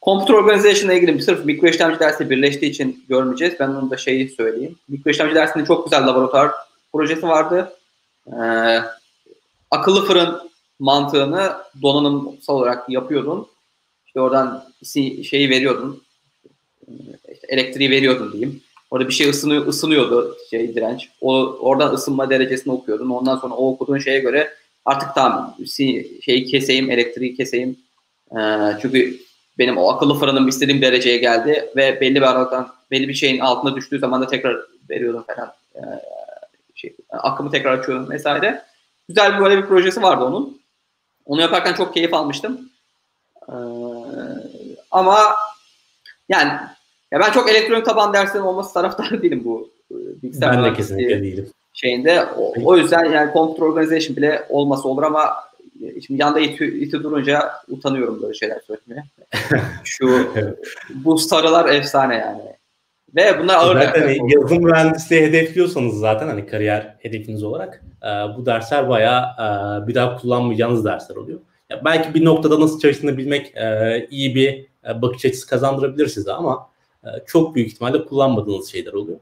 Computer 0.02 0.34
Organization 0.34 0.89
ile 0.89 0.98
ilgili 0.98 1.22
sırf 1.22 1.45
mikro 1.45 1.68
işlemci 1.68 2.00
dersi 2.00 2.30
birleştiği 2.30 2.70
için 2.70 3.06
görmeyeceğiz. 3.10 3.54
Ben 3.60 3.68
onu 3.68 3.91
da 3.91 3.98
şeyi 3.98 4.30
söyleyeyim. 4.30 4.76
Mikro 4.88 5.12
işlemci 5.12 5.36
dersinde 5.36 5.66
çok 5.66 5.86
güzel 5.86 6.08
laboratuvar 6.08 6.52
projesi 6.93 7.24
vardı. 7.24 7.74
Ee, 8.28 8.80
akıllı 9.72 10.06
fırın 10.06 10.50
mantığını 10.80 11.52
donanımsal 11.82 12.56
olarak 12.56 12.89
yapıyordun. 12.89 13.48
İşte 14.08 14.22
oradan 14.22 14.64
şeyi 15.24 15.50
veriyordun. 15.50 16.04
İşte 17.34 17.48
elektriği 17.50 17.89
veriyordun 17.89 18.32
diyeyim. 18.32 18.62
Orada 18.92 19.08
bir 19.08 19.14
şey 19.14 19.30
ısınıyor, 19.30 19.68
ısınıyordu 19.68 20.38
şey 20.50 20.76
direnç. 20.76 21.10
O 21.22 21.34
oradan 21.44 21.94
ısınma 21.94 22.30
derecesini 22.30 22.74
okuyordun. 22.74 23.10
Ondan 23.10 23.38
sonra 23.38 23.54
o 23.54 23.72
okuduğun 23.72 23.98
şeye 23.98 24.20
göre 24.20 24.54
artık 24.86 25.10
tamam 25.16 25.56
şeyi 26.22 26.46
keseyim, 26.46 26.92
elektriği 26.92 27.36
keseyim. 27.36 27.78
Ee, 28.32 28.38
çünkü 28.82 29.20
benim 29.60 29.78
o 29.78 29.90
akıllı 29.90 30.20
fırınım 30.20 30.48
istediğim 30.48 30.82
dereceye 30.82 31.18
geldi 31.18 31.70
ve 31.76 32.02
belli 32.02 32.16
bir 32.16 32.22
aralıktan 32.22 32.68
belli 32.92 33.08
bir 33.08 33.14
şeyin 33.14 33.40
altına 33.40 33.76
düştüğü 33.76 34.00
zaman 34.00 34.22
da 34.22 34.28
tekrar 34.28 34.58
veriyordum 34.90 35.26
falan. 35.36 35.54
Ee, 35.76 35.80
şey, 36.76 36.96
akımı 37.10 37.52
tekrar 37.52 37.78
açıyordum 37.78 38.10
vesaire. 38.10 38.64
Güzel 39.08 39.40
böyle 39.40 39.58
bir 39.58 39.66
projesi 39.66 40.02
vardı 40.02 40.24
onun. 40.24 40.62
Onu 41.26 41.42
yaparken 41.42 41.74
çok 41.74 41.94
keyif 41.94 42.14
almıştım. 42.14 42.70
Ee, 43.50 43.54
ama 44.92 45.36
yani 46.30 46.52
ya 47.12 47.20
ben 47.20 47.32
çok 47.32 47.49
elektronik 47.49 47.86
taban 47.86 48.14
derslerin 48.14 48.43
olması 48.43 48.74
taraftarı 48.74 49.22
değilim 49.24 49.41
bu 49.45 49.70
e, 49.91 49.95
bilgisayar 50.24 50.58
Ben 50.58 50.64
de 50.64 50.74
kesinlikle 50.74 51.24
değilim. 51.24 51.49
Şeyinde. 51.74 52.26
O, 52.38 52.53
o 52.64 52.78
yüzden 52.78 53.05
yani 53.05 53.34
computer 53.34 53.66
organization 53.66 54.18
bile 54.18 54.45
olması 54.49 54.88
olur 54.88 55.03
ama 55.03 55.34
e, 55.84 56.01
şimdi 56.01 56.22
yanda 56.22 56.39
iti, 56.39 56.66
iti 56.66 57.03
durunca 57.03 57.51
utanıyorum 57.68 58.22
böyle 58.22 58.34
şeyler 58.34 58.60
söylemeye. 58.60 59.03
Şu 59.84 60.34
bu 60.89 61.18
sarılar 61.18 61.70
efsane 61.70 62.16
yani. 62.16 62.41
Ve 63.16 63.39
bunlar 63.39 63.55
ağır 63.55 63.76
zaten 63.76 64.01
hani 64.01 64.34
yazılım 64.34 64.64
mühendisliği 64.64 65.22
hedefliyorsanız 65.22 65.99
zaten 65.99 66.28
hani 66.28 66.45
kariyer 66.45 66.95
hedefiniz 66.99 67.43
olarak 67.43 67.84
e, 68.03 68.08
bu 68.08 68.45
dersler 68.45 68.89
bayağı 68.89 69.24
e, 69.24 69.88
bir 69.88 69.95
daha 69.95 70.18
kullanmayacağınız 70.18 70.86
dersler 70.86 71.16
oluyor. 71.16 71.39
Ya 71.70 71.82
belki 71.86 72.14
bir 72.14 72.26
noktada 72.26 72.60
nasıl 72.60 72.80
çalıştığını 72.80 73.18
bilmek 73.18 73.58
e, 73.58 74.08
iyi 74.12 74.36
bir 74.36 74.66
e, 74.89 75.01
bakış 75.01 75.26
açısı 75.26 75.47
kazandırabilir 75.47 76.08
size 76.08 76.34
ama 76.34 76.70
çok 77.26 77.55
büyük 77.55 77.70
ihtimalle 77.70 78.05
kullanmadığınız 78.05 78.72
şeyler 78.72 78.93
oluyor. 78.93 79.20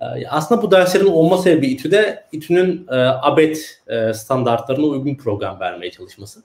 E, 0.00 0.28
aslında 0.28 0.62
bu 0.62 0.70
derslerin 0.70 1.06
olma 1.06 1.38
sebebi 1.38 1.66
İTÜ'de 1.66 2.24
İTÜ'nün 2.32 2.86
e, 2.90 2.94
ABET 2.96 3.80
e, 3.86 4.14
standartlarına 4.14 4.86
uygun 4.86 5.14
program 5.14 5.60
vermeye 5.60 5.90
çalışması. 5.90 6.42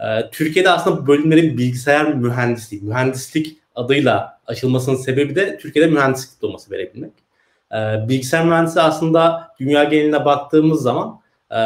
E, 0.00 0.30
Türkiye'de 0.30 0.70
aslında 0.70 1.06
bölümlerin 1.06 1.58
bilgisayar 1.58 2.14
mühendisliği, 2.14 2.82
mühendislik 2.82 3.56
adıyla 3.74 4.40
açılmasının 4.46 4.96
sebebi 4.96 5.34
de 5.34 5.58
Türkiye'de 5.58 5.90
mühendislik 5.90 6.36
diploması 6.36 6.70
verebilmek. 6.70 7.12
E, 7.72 8.08
bilgisayar 8.08 8.44
mühendisi 8.44 8.80
aslında 8.80 9.48
dünya 9.60 9.84
geneline 9.84 10.24
baktığımız 10.24 10.82
zaman 10.82 11.20
e, 11.50 11.56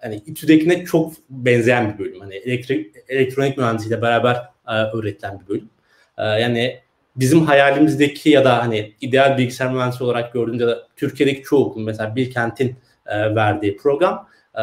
hani 0.00 0.14
İTÜ'dekine 0.26 0.84
çok 0.84 1.12
benzeyen 1.30 1.94
bir 1.94 1.98
bölüm. 2.04 2.20
Hani 2.20 2.34
elektrik, 2.34 2.96
elektronik 3.08 3.58
mühendisiyle 3.58 4.02
beraber 4.02 4.34
e, 4.68 4.72
öğretilen 4.72 5.40
bir 5.40 5.48
bölüm. 5.48 5.70
E, 6.18 6.24
yani 6.24 6.81
bizim 7.16 7.46
hayalimizdeki 7.46 8.30
ya 8.30 8.44
da 8.44 8.58
hani 8.58 8.92
ideal 9.00 9.38
bilgisayar 9.38 9.72
mühendisi 9.72 10.04
olarak 10.04 10.32
gördüğümde 10.32 10.66
de 10.66 10.78
Türkiye'deki 10.96 11.42
çoğu 11.42 11.64
okul 11.64 11.80
mesela 11.82 12.16
Bilkent'in 12.16 12.76
e, 13.06 13.34
verdiği 13.34 13.76
program 13.76 14.28
e, 14.54 14.62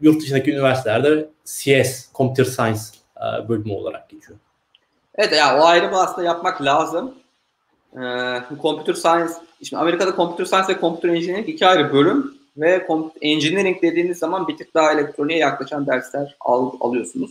yurt 0.00 0.22
dışındaki 0.22 0.52
üniversitelerde 0.52 1.28
CS, 1.44 2.12
Computer 2.14 2.44
Science 2.44 2.80
e, 3.16 3.48
bölümü 3.48 3.72
olarak 3.72 4.08
geçiyor. 4.08 4.38
Evet 5.14 5.32
ya 5.32 5.58
o 5.58 5.64
ayrımı 5.64 6.00
aslında 6.00 6.26
yapmak 6.26 6.62
lazım. 6.62 7.14
Ee, 7.96 8.42
computer 8.62 8.94
Science, 8.94 9.32
şimdi 9.62 9.80
Amerika'da 9.80 10.16
Computer 10.16 10.44
Science 10.44 10.74
ve 10.74 10.80
Computer 10.80 11.08
Engineering 11.08 11.48
iki 11.48 11.66
ayrı 11.66 11.92
bölüm 11.92 12.34
ve 12.56 12.86
Engineering 13.20 13.82
dediğiniz 13.82 14.18
zaman 14.18 14.48
bir 14.48 14.56
tık 14.56 14.74
daha 14.74 14.92
elektroniğe 14.92 15.38
yaklaşan 15.38 15.86
dersler 15.86 16.36
al, 16.40 16.72
alıyorsunuz. 16.80 17.30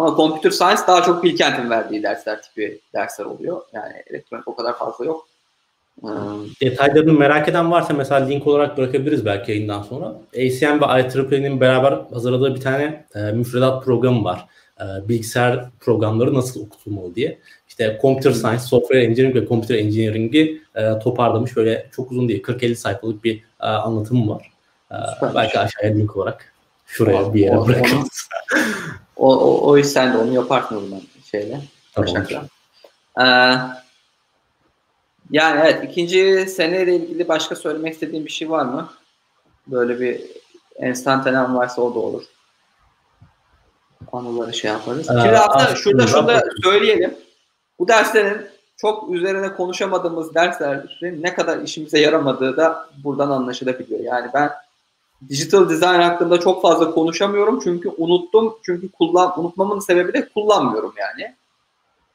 Ama 0.00 0.16
Computer 0.16 0.50
Science 0.50 0.82
daha 0.88 1.02
çok 1.02 1.24
Bilkent'in 1.24 1.70
verdiği 1.70 2.02
dersler 2.02 2.42
tipi 2.42 2.80
dersler 2.94 3.24
oluyor. 3.24 3.62
Yani 3.72 3.92
elektronik 4.06 4.48
o 4.48 4.56
kadar 4.56 4.78
fazla 4.78 5.04
yok. 5.04 5.28
Hmm. 6.00 6.10
Detaylarını 6.62 7.12
merak 7.12 7.48
eden 7.48 7.70
varsa 7.70 7.94
mesela 7.94 8.26
link 8.26 8.46
olarak 8.46 8.78
bırakabiliriz 8.78 9.24
belki 9.24 9.52
yayından 9.52 9.82
sonra. 9.82 10.06
ACM 10.32 10.80
ve 10.80 11.00
IEEE'nin 11.00 11.60
beraber 11.60 11.98
hazırladığı 12.12 12.54
bir 12.54 12.60
tane 12.60 13.06
e, 13.14 13.20
müfredat 13.20 13.84
programı 13.84 14.24
var. 14.24 14.46
E, 14.80 15.08
bilgisayar 15.08 15.64
programları 15.80 16.34
nasıl 16.34 16.66
okutulmalı 16.66 17.14
diye. 17.14 17.38
İşte 17.68 17.98
Computer 18.02 18.32
Science, 18.32 18.62
Software 18.62 19.04
Engineering 19.04 19.36
ve 19.36 19.48
Computer 19.48 19.74
Engineering'i 19.74 20.60
e, 20.74 20.98
toparlamış. 20.98 21.56
Böyle 21.56 21.86
çok 21.96 22.12
uzun 22.12 22.28
değil, 22.28 22.42
40-50 22.42 22.74
sayfalık 22.74 23.24
bir 23.24 23.44
e, 23.60 23.66
anlatımı 23.66 24.34
var. 24.34 24.52
E, 24.92 24.96
belki 25.34 25.58
aşağıya 25.58 25.94
link 25.94 26.16
olarak 26.16 26.52
şuraya 26.86 27.24
o, 27.24 27.34
bir 27.34 27.40
yere 27.40 27.66
bırakırız. 27.66 28.28
O, 29.20 29.36
o, 29.36 29.70
o 29.70 29.78
iş 29.78 29.86
sen 29.86 30.12
de 30.12 30.18
onu 30.18 30.34
yaparsın 30.34 30.76
o 30.76 30.80
zaman 30.80 31.02
şeyle. 31.30 31.60
Tamam. 31.94 32.24
Ee, 33.20 33.24
yani 35.30 35.60
evet 35.60 35.84
ikinci 35.84 36.46
seneyle 36.48 36.96
ilgili 36.96 37.28
başka 37.28 37.56
söylemek 37.56 37.92
istediğim 37.94 38.26
bir 38.26 38.30
şey 38.30 38.50
var 38.50 38.64
mı? 38.64 38.92
Böyle 39.66 40.00
bir 40.00 40.20
enstantanem 40.76 41.56
varsa 41.56 41.82
o 41.82 41.94
da 41.94 41.98
olur 41.98 42.24
anıları 44.12 44.54
şey 44.54 44.70
yaparız. 44.70 45.10
Ee, 45.10 45.20
Şimdi 45.22 45.38
aslında 45.38 45.76
şurada 45.76 46.06
şurada 46.06 46.44
söyleyelim. 46.62 47.14
Bu 47.78 47.88
derslerin 47.88 48.46
çok 48.76 49.10
üzerine 49.10 49.54
konuşamadığımız 49.54 50.34
derslerin 50.34 51.22
ne 51.22 51.34
kadar 51.34 51.58
işimize 51.58 51.98
yaramadığı 51.98 52.56
da 52.56 52.88
buradan 53.04 53.30
anlaşılabiliyor. 53.30 54.00
Yani 54.00 54.30
ben 54.34 54.50
digital 55.28 55.68
design 55.68 56.00
hakkında 56.00 56.40
çok 56.40 56.62
fazla 56.62 56.90
konuşamıyorum 56.90 57.60
çünkü 57.64 57.88
unuttum. 57.98 58.58
Çünkü 58.62 58.88
kullan 58.88 59.40
unutmamın 59.40 59.80
sebebi 59.80 60.12
de 60.12 60.28
kullanmıyorum 60.28 60.92
yani. 60.96 61.34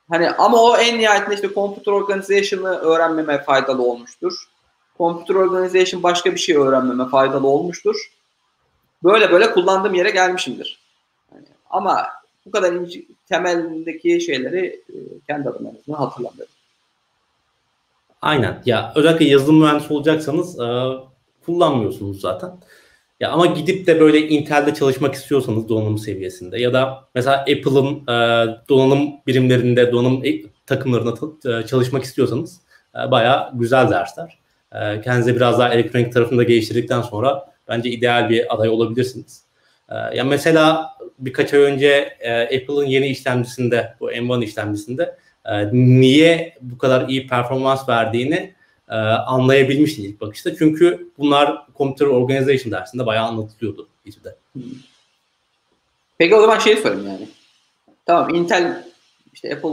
Hani 0.10 0.30
ama 0.30 0.64
o 0.64 0.78
en 0.78 1.00
nihayetinde 1.00 1.36
işte 1.36 1.54
computer 1.54 1.92
organization'ı 1.92 2.70
öğrenmeme 2.70 3.44
faydalı 3.44 3.84
olmuştur. 3.84 4.50
Computer 4.98 5.36
organization 5.36 6.04
başka 6.04 6.32
bir 6.34 6.40
şey 6.40 6.56
öğrenmeme 6.56 7.10
faydalı 7.10 7.48
olmuştur. 7.48 8.12
Böyle 9.04 9.32
böyle 9.32 9.52
kullandığım 9.52 9.94
yere 9.94 10.10
gelmişimdir. 10.10 10.80
Ama 11.70 12.08
bu 12.46 12.52
kadar 12.52 12.74
ince, 12.74 13.02
temeldeki 13.30 14.22
şeyleri 14.22 14.82
e, 14.90 14.98
kendi 15.28 15.50
adıma 15.50 16.00
hatırlamıyorum. 16.00 16.54
Aynen. 18.22 18.62
Ya 18.66 18.94
özellikle 18.96 19.26
yazılım 19.26 19.60
mühendisi 19.60 19.94
olacaksanız 19.94 20.60
e, 20.60 20.68
kullanmıyorsunuz 21.46 22.22
zaten. 22.22 22.52
Ya 23.20 23.30
ama 23.32 23.46
gidip 23.46 23.88
de 23.88 24.00
böyle 24.00 24.28
Intel'de 24.28 24.74
çalışmak 24.74 25.14
istiyorsanız 25.16 25.70
donanım 25.70 25.98
seviyesinde 25.98 26.60
ya 26.60 26.74
da 26.74 27.10
mesela 27.16 27.38
Apple'ın 27.38 27.96
e, 28.08 28.48
donanım 28.70 29.10
birimlerinde, 29.28 29.92
donanım 29.92 30.26
e, 30.26 30.42
takımlarında 30.66 31.14
e, 31.60 31.68
çalışmak 31.68 32.04
istiyorsanız 32.04 32.62
e, 32.96 33.12
bayağı 33.12 33.52
güzel 33.54 33.90
dersler. 33.90 34.40
E, 34.72 35.02
kendinize 35.02 35.36
biraz 35.36 35.60
daha 35.60 35.74
elektronik 35.74 36.14
tarafında 36.14 36.44
geliştirdikten 36.44 37.02
sonra 37.02 37.46
bence 37.68 37.90
ideal 37.90 38.30
bir 38.30 38.56
aday 38.56 38.70
olabilirsiniz. 38.70 39.44
E, 39.90 40.18
ya 40.18 40.24
mesela 40.24 40.90
birkaç 41.20 41.54
ay 41.54 41.60
önce 41.60 42.18
e, 42.20 42.42
Apple'ın 42.44 42.86
yeni 42.86 43.08
işlemcisinde, 43.08 43.96
bu 44.00 44.12
M1 44.12 44.44
işlemcisinde 44.44 45.18
e, 45.46 45.74
niye 45.74 46.58
bu 46.62 46.78
kadar 46.78 47.10
iyi 47.10 47.28
performans 47.28 47.90
verdiğini 47.90 48.55
e, 48.90 48.96
anlayabilmiştim 48.96 50.06
ilk 50.06 50.22
bakışta. 50.22 50.56
Çünkü 50.56 51.10
bunlar 51.18 51.66
Computer 51.78 52.06
Organization 52.06 52.72
dersinde 52.72 53.06
bayağı 53.06 53.28
anlatılıyordu 53.28 53.88
İTÜ'de. 54.06 54.36
Peki 56.18 56.36
o 56.36 56.42
zaman 56.42 56.60
şey 56.60 56.78
sorayım 56.78 57.08
yani. 57.08 57.30
Tamam 58.06 58.36
Intel 58.36 58.84
işte 59.34 59.56
Apple 59.56 59.70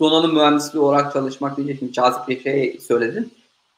donanım 0.00 0.34
mühendisliği 0.34 0.84
olarak 0.84 1.12
çalışmak 1.12 1.56
diyeceksin. 1.56 1.92
Cazip 1.92 2.28
bir 2.28 2.42
şey 2.42 2.78
söyledin. 2.80 3.32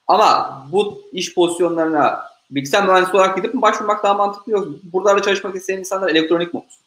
Ama 0.07 0.63
bu 0.73 1.03
iş 1.13 1.35
pozisyonlarına 1.35 2.19
bilgisayar 2.51 2.87
mühendisi 2.87 3.17
olarak 3.17 3.37
gidip 3.37 3.55
mi 3.55 3.63
başvurmak 3.63 4.05
daha 4.05 4.15
mantıklı 4.15 4.53
yok? 4.53 4.69
Burada 4.83 5.23
çalışmak 5.23 5.57
isteyen 5.57 5.79
insanlar 5.79 6.09
elektronik 6.09 6.55
mi 6.55 6.59
olsun? 6.59 6.81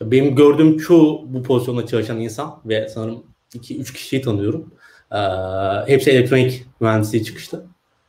Benim 0.00 0.36
gördüğüm 0.36 0.78
çoğu 0.78 1.22
bu 1.24 1.42
pozisyonda 1.42 1.86
çalışan 1.86 2.20
insan 2.20 2.58
ve 2.64 2.88
sanırım 2.88 3.22
2-3 3.54 3.92
kişiyi 3.92 4.22
tanıyorum. 4.22 4.72
Ee, 5.12 5.16
hepsi 5.86 6.10
elektronik 6.10 6.64
mühendisliği 6.80 7.24
çıkıştı. 7.24 7.66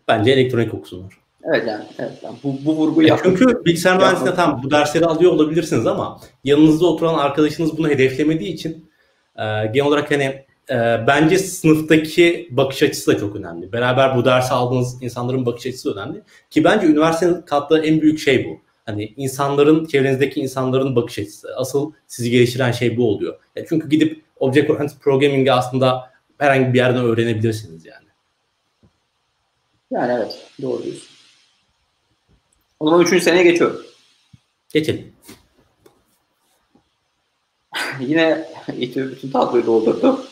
Bence 0.08 0.32
elektronik 0.32 0.74
okusunlar. 0.74 1.14
Evet 1.44 1.68
yani, 1.68 1.84
evet 2.00 2.12
yani 2.24 2.36
bu, 2.44 2.56
bu 2.66 2.76
vurgu 2.76 3.02
yaptım. 3.02 3.36
Çünkü 3.40 3.66
bilgisayar 3.66 3.98
mühendisliğinde 3.98 4.36
tam 4.36 4.64
bu 4.64 4.72
dersleri 4.72 5.06
alıyor 5.06 5.32
olabilirsiniz 5.32 5.88
ama 5.88 6.20
yanınızda 6.44 6.86
oturan 6.86 7.14
arkadaşınız 7.14 7.78
bunu 7.78 7.90
hedeflemediği 7.90 8.54
için 8.54 8.90
e, 9.36 9.44
genel 9.74 9.88
olarak 9.88 10.12
hani 10.12 10.24
e, 10.70 11.08
bence 11.08 11.38
sınıftaki 11.38 12.48
bakış 12.52 12.84
açısı 12.84 13.12
da 13.12 13.18
çok 13.18 13.36
önemli. 13.36 13.72
Beraber 13.72 14.18
bu 14.18 14.26
dersi 14.26 14.54
aldığınız 14.54 15.04
insanların 15.04 15.46
bakış 15.46 15.66
açısı 15.66 15.94
önemli. 15.94 16.22
Ki 16.50 16.64
bence 16.64 16.88
üniversitenin 16.88 17.42
kattığı 17.42 17.80
en 17.80 18.02
büyük 18.02 18.20
şey 18.20 18.46
bu. 18.46 18.60
Hani 18.86 19.14
insanların, 19.18 19.86
çevrenizdeki 19.86 20.40
insanların 20.40 20.96
bakış 20.96 21.20
açısı. 21.20 21.48
Asıl 21.58 21.92
sizi 22.08 22.32
geliştiren 22.32 22.72
şey 22.72 22.98
bu 22.98 23.10
oluyor. 23.10 23.40
Ya 23.56 23.66
çünkü 23.70 23.90
gidip 23.90 24.22
Object 24.40 24.70
Oriented 24.70 24.98
Programming'i 25.02 25.52
aslında 25.52 26.11
herhangi 26.42 26.74
bir 26.74 26.78
yerden 26.78 27.04
öğrenebilirsiniz 27.06 27.86
yani. 27.86 28.06
Yani 29.92 30.14
evet, 30.14 30.48
doğru 30.62 30.84
diyorsun. 30.84 31.08
O 32.80 32.90
zaman 32.90 33.06
üçüncü 33.06 33.24
seneye 33.24 33.44
geçiyorum. 33.44 33.82
Geçelim. 34.74 35.14
Yine 38.00 38.48
İTÜ 38.78 39.12
bütün 39.12 39.32
tabloyu 39.32 39.66
doldurdu. 39.66 40.26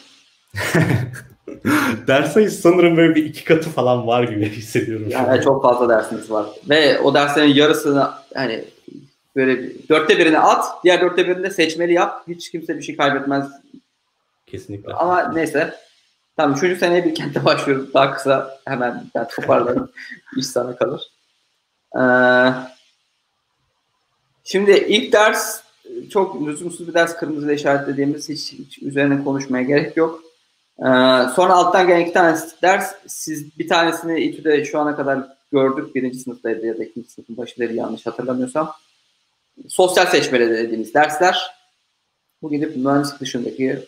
Ders 2.08 2.34
sayısı 2.34 2.62
sanırım 2.62 2.98
böyle 2.98 3.16
bir 3.16 3.26
iki 3.26 3.44
katı 3.44 3.70
falan 3.70 4.08
var 4.08 4.24
gibi 4.24 4.50
hissediyorum. 4.50 5.08
Yani 5.10 5.44
çok 5.44 5.64
fazla 5.64 5.90
dersiniz 5.90 6.32
var. 6.32 6.46
Ve 6.70 7.00
o 7.00 7.14
derslerin 7.14 7.54
yarısını 7.54 8.10
hani 8.34 8.66
böyle 9.36 9.74
dörtte 9.90 10.18
birini 10.18 10.40
at, 10.40 10.84
diğer 10.84 11.02
dörtte 11.02 11.28
birini 11.28 11.44
de 11.44 11.50
seçmeli 11.50 11.94
yap. 11.94 12.24
Hiç 12.28 12.52
kimse 12.52 12.78
bir 12.78 12.82
şey 12.82 12.98
kaybetmez. 12.98 13.48
Kesinlikle. 14.48 14.94
Ama 14.94 15.32
neyse. 15.34 15.74
Tamam 16.40 16.58
üçüncü 16.58 16.80
seneye 16.80 17.06
bir 17.06 17.16
kente 17.16 17.46
başlıyoruz. 17.46 17.94
Daha 17.94 18.14
kısa 18.14 18.60
hemen 18.66 19.04
ben 19.16 19.28
toparlarım. 19.28 19.92
İş 20.38 20.48
sana 20.48 20.76
kalır. 20.76 21.02
Ee, 21.96 22.04
şimdi 24.44 24.72
ilk 24.72 25.14
ders 25.14 25.62
çok 26.10 26.48
lüzumsuz 26.48 26.88
bir 26.88 26.94
ders 26.94 27.18
kırmızıyla 27.18 27.54
işaretlediğimiz 27.54 28.30
hiç, 28.30 28.54
hiç 28.54 28.84
üzerine 28.84 29.24
konuşmaya 29.24 29.64
gerek 29.64 29.98
yok. 29.98 30.24
Ee, 30.80 30.84
sonra 31.36 31.54
alttan 31.54 31.88
gelen 31.88 32.02
iki 32.02 32.14
tane 32.14 32.38
ders 32.62 32.96
siz 33.08 33.60
bir 33.60 33.68
tanesini 33.68 34.20
İTÜ'de 34.22 34.66
şu 34.66 34.80
ana 34.80 34.96
kadar 34.96 35.20
gördük. 35.52 35.96
Birinci 35.96 36.20
sınıftaydı 36.20 36.66
ya 36.66 36.78
da 36.78 36.84
ikinci 36.84 37.10
sınıfın 37.10 37.38
başları 37.38 37.74
yanlış 37.74 38.06
hatırlamıyorsam. 38.06 38.74
Sosyal 39.68 40.06
seçmeli 40.06 40.50
dediğimiz 40.50 40.94
dersler. 40.94 41.52
Bu 42.42 42.52
gidip 42.52 42.76
mühendislik 42.76 43.22
dışındaki 43.22 43.86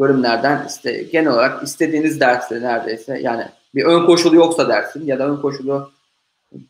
bölümlerden 0.00 0.66
işte 0.68 1.02
genel 1.02 1.32
olarak 1.32 1.62
istediğiniz 1.62 2.20
derste 2.20 2.62
neredeyse 2.62 3.18
yani 3.18 3.44
bir 3.74 3.84
ön 3.84 4.06
koşulu 4.06 4.36
yoksa 4.36 4.68
dersin 4.68 5.06
ya 5.06 5.18
da 5.18 5.28
ön 5.28 5.36
koşulu 5.36 5.92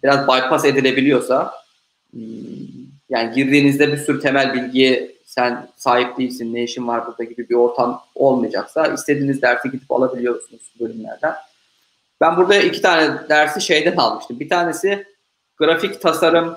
biraz 0.03 0.29
bypass 0.29 0.64
edilebiliyorsa 0.64 1.53
hmm, 2.11 2.22
yani 3.09 3.35
girdiğinizde 3.35 3.93
bir 3.93 3.97
sürü 3.97 4.20
temel 4.20 4.55
bilgiye 4.55 5.14
sen 5.25 5.68
sahip 5.77 6.18
değilsin, 6.18 6.55
ne 6.55 6.62
işin 6.62 6.89
var 6.89 7.07
burada 7.07 7.25
gibi 7.25 7.49
bir 7.49 7.55
ortam 7.55 8.03
olmayacaksa 8.14 8.87
istediğiniz 8.87 9.43
dersi 9.43 9.70
gidip 9.70 9.93
alabiliyorsunuz 9.93 10.62
bölümlerden. 10.81 11.35
Ben 12.20 12.37
burada 12.37 12.55
iki 12.55 12.83
tane 12.83 13.29
dersi 13.29 13.61
şeyden 13.61 13.97
almıştım. 13.97 14.41
Bir 14.41 14.49
tanesi 14.49 15.07
grafik 15.57 16.01
tasarım 16.01 16.57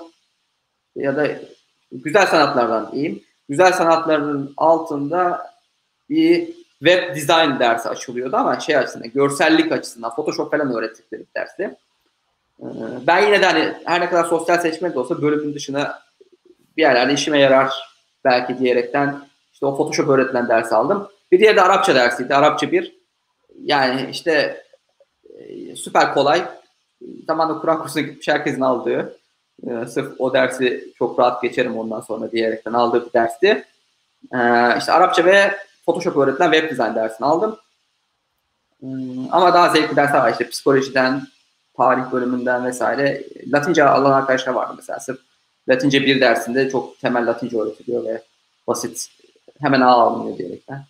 ya 0.95 1.15
da 1.15 1.27
güzel 1.91 2.27
sanatlardan 2.27 2.91
diyeyim. 2.91 3.23
Güzel 3.49 3.73
sanatların 3.73 4.53
altında 4.57 5.51
bir 6.09 6.47
web 6.79 7.15
design 7.15 7.59
dersi 7.59 7.89
açılıyordu 7.89 8.35
ama 8.35 8.59
şey 8.59 8.77
açısından, 8.77 9.11
görsellik 9.11 9.71
açısından, 9.71 10.15
Photoshop 10.15 10.51
falan 10.51 10.75
öğrettikleri 10.75 11.21
bir 11.21 11.33
dersi. 11.35 11.75
Ee, 12.59 12.65
ben 13.07 13.25
yine 13.25 13.41
de 13.41 13.45
hani 13.45 13.73
her 13.85 14.01
ne 14.01 14.09
kadar 14.09 14.25
sosyal 14.25 14.57
seçmek 14.57 14.95
de 14.95 14.99
olsa 14.99 15.21
bölümün 15.21 15.53
dışına 15.53 15.99
bir 16.77 16.81
yerlerde 16.81 17.13
işime 17.13 17.39
yarar 17.39 17.73
belki 18.25 18.59
diyerekten 18.59 19.27
işte 19.53 19.65
o 19.65 19.77
Photoshop 19.77 20.09
öğretilen 20.09 20.47
dersi 20.47 20.75
aldım. 20.75 21.09
Bir 21.31 21.39
diğeri 21.39 21.55
de 21.55 21.61
Arapça 21.61 21.95
dersiydi. 21.95 22.35
Arapça 22.35 22.71
bir. 22.71 22.97
Yani 23.63 24.09
işte 24.11 24.63
e, 25.39 25.75
süper 25.75 26.13
kolay. 26.13 26.43
Zamanında 27.27 27.59
Kur'an 27.61 27.81
kursuna 27.81 28.03
gitmiş 28.03 28.27
herkesin 28.27 28.61
aldığı. 28.61 29.19
E, 29.67 29.85
sırf 29.85 30.21
o 30.21 30.33
dersi 30.33 30.93
çok 30.97 31.19
rahat 31.19 31.41
geçerim 31.41 31.77
ondan 31.77 32.01
sonra 32.01 32.31
diyerekten 32.31 32.73
aldığı 32.73 33.05
bir 33.05 33.13
dersti. 33.13 33.47
E, 34.33 34.39
işte 34.77 34.91
Arapça 34.91 35.25
ve 35.25 35.51
Photoshop 35.87 36.17
öğretilen 36.17 36.51
web 36.51 36.69
design 36.69 36.95
dersini 36.95 37.27
aldım. 37.27 37.57
Hmm, 38.79 39.33
ama 39.33 39.53
daha 39.53 39.69
zevkli 39.69 39.95
dersler 39.95 40.19
var 40.19 40.31
işte 40.31 40.49
psikolojiden, 40.49 41.21
tarih 41.77 42.11
bölümünden 42.11 42.65
vesaire. 42.65 43.23
Latince 43.53 43.83
alan 43.83 44.11
arkadaşlar 44.11 44.53
vardı 44.53 44.73
mesela. 44.77 44.99
Sırf 44.99 45.19
Latince 45.69 46.01
bir 46.01 46.21
dersinde 46.21 46.69
çok 46.69 46.99
temel 46.99 47.27
Latince 47.27 47.57
öğretiliyor 47.57 48.05
ve 48.05 48.21
basit 48.67 49.07
hemen 49.61 49.81
A 49.81 49.87
alınıyor 49.87 50.37
diyerekten 50.37 50.83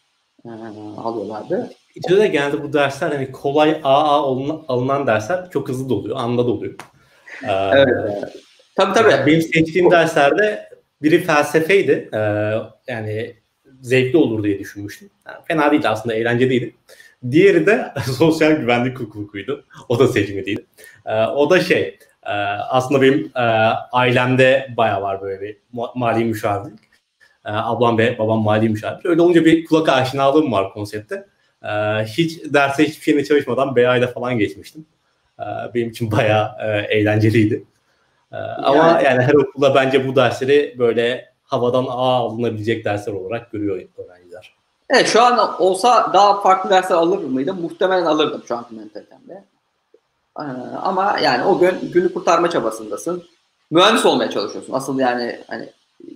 e, 0.45 0.49
alıyorlardı. 0.97 1.71
İçeride 1.95 2.27
genelde 2.27 2.63
bu 2.63 2.73
dersler 2.73 3.11
hani 3.11 3.31
kolay 3.31 3.81
AA 3.83 4.21
alınan, 4.21 4.63
alınan 4.67 5.07
dersler 5.07 5.49
çok 5.49 5.69
hızlı 5.69 5.89
doluyor, 5.89 6.17
anda 6.17 6.47
doluyor. 6.47 6.73
Ee, 7.43 7.51
evet. 7.73 8.23
Tabii 8.75 8.93
tabii. 8.93 9.25
Benim 9.25 9.41
seçtiğim 9.41 9.91
derslerde 9.91 10.69
biri 11.01 11.23
felsefeydi. 11.23 12.09
Ee, 12.13 12.17
yani 12.87 13.35
zevkli 13.81 14.17
olur 14.17 14.43
diye 14.43 14.59
düşünmüştüm. 14.59 15.09
Yani 15.27 15.37
fena 15.47 15.71
değildi 15.71 15.89
aslında, 15.89 16.15
eğlenceliydi. 16.15 16.75
Diğeri 17.31 17.65
de 17.65 17.93
sosyal 18.17 18.51
güvenlik 18.51 18.99
hukukuydu. 18.99 19.65
O 19.89 19.99
da 19.99 20.07
seçmeliydi. 20.07 20.65
Ee, 21.05 21.21
o 21.23 21.49
da 21.49 21.59
şey, 21.59 21.99
e, 22.25 22.31
aslında 22.69 23.01
benim 23.01 23.31
e, 23.35 23.41
ailemde 23.91 24.67
bayağı 24.77 25.01
var 25.01 25.21
böyle 25.21 25.41
bir 25.41 25.57
mali 25.95 26.25
müşavirlik. 26.25 26.79
E, 27.45 27.49
ablam 27.49 27.97
ve 27.97 28.19
babam 28.19 28.39
mali 28.39 28.69
müşavir. 28.69 29.05
Öyle 29.05 29.21
olunca 29.21 29.45
bir 29.45 29.65
kulak 29.65 29.89
aşinalığım 29.89 30.51
var 30.51 30.73
konsepte. 30.73 31.25
E, 31.63 31.69
hiç 32.05 32.43
derse 32.53 32.83
hiçbir 32.83 33.03
şeyine 33.03 33.23
çalışmadan 33.23 33.75
BA 33.75 34.07
falan 34.07 34.37
geçmiştim. 34.37 34.85
E, 35.39 35.45
benim 35.73 35.89
için 35.89 36.11
bayağı 36.11 36.51
e, 36.61 36.97
eğlenceliydi. 36.97 37.63
E, 38.31 38.37
yani. 38.37 38.65
Ama 38.65 39.01
yani 39.01 39.23
her 39.23 39.33
okulda 39.33 39.75
bence 39.75 40.07
bu 40.07 40.15
dersleri 40.15 40.75
böyle 40.79 41.36
havadan 41.47 41.85
A 41.85 42.15
alınabilecek 42.15 42.85
dersler 42.85 43.13
olarak 43.13 43.51
görüyor 43.51 43.81
öğrenciler. 43.97 44.53
Evet 44.89 45.07
şu 45.07 45.21
an 45.21 45.61
olsa 45.61 46.13
daha 46.13 46.41
farklı 46.41 46.69
dersler 46.69 46.95
alır 46.95 47.17
mıydım? 47.17 47.61
Muhtemelen 47.61 48.05
alırdım 48.05 48.43
şu 48.47 48.57
anki 48.57 48.75
mentalitemde. 48.75 49.43
Ee, 50.39 50.43
ama 50.81 51.19
yani 51.23 51.43
o 51.45 51.59
gün 51.59 51.91
günü 51.93 52.13
kurtarma 52.13 52.49
çabasındasın. 52.49 53.23
Mühendis 53.71 54.05
olmaya 54.05 54.29
çalışıyorsun. 54.29 54.73
Asıl 54.73 54.99
yani 54.99 55.39
hani 55.47 55.69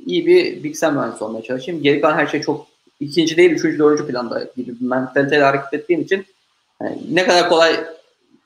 iyi 0.05 0.25
bir 0.25 0.63
bilgisayar 0.63 0.93
mühendisi 0.93 1.23
olmaya 1.23 1.43
çalışayım. 1.43 1.84
Geri 1.84 2.01
kalan 2.01 2.17
her 2.17 2.27
şey 2.27 2.41
çok 2.41 2.67
ikinci 2.99 3.38
değil, 3.38 3.51
üçüncü, 3.51 3.79
dördüncü 3.79 4.07
planda 4.07 4.43
gibi 4.55 4.79
bir 4.79 4.86
mentaliteyle 4.86 5.43
hareket 5.43 5.73
ettiğim 5.73 6.01
için 6.01 6.25
yani 6.82 7.01
ne 7.11 7.25
kadar 7.25 7.49
kolay 7.49 7.86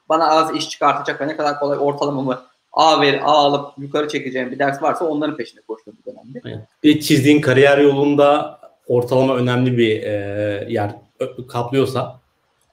bana 0.09 0.27
az 0.27 0.55
iş 0.55 0.69
çıkartacak 0.69 1.21
ve 1.21 1.27
ne 1.27 1.38
kadar 1.38 1.59
kolay 1.59 1.77
ortalamamı 1.81 2.41
A 2.76 3.01
ver, 3.01 3.19
A 3.23 3.32
alıp 3.32 3.73
yukarı 3.78 4.07
çekeceğim 4.07 4.51
bir 4.51 4.59
ders 4.59 4.82
varsa 4.82 5.05
onların 5.05 5.38
peşinde 5.38 5.61
koştuğum 5.67 5.93
bir 5.99 6.11
dönemde. 6.11 6.65
Bir 6.84 6.99
çizdiğin 6.99 7.41
kariyer 7.41 7.78
yolunda 7.78 8.59
ortalama 8.88 9.36
önemli 9.36 9.78
bir 9.78 10.03
e, 10.03 10.67
yer 10.69 10.91
kaplıyorsa 11.47 12.19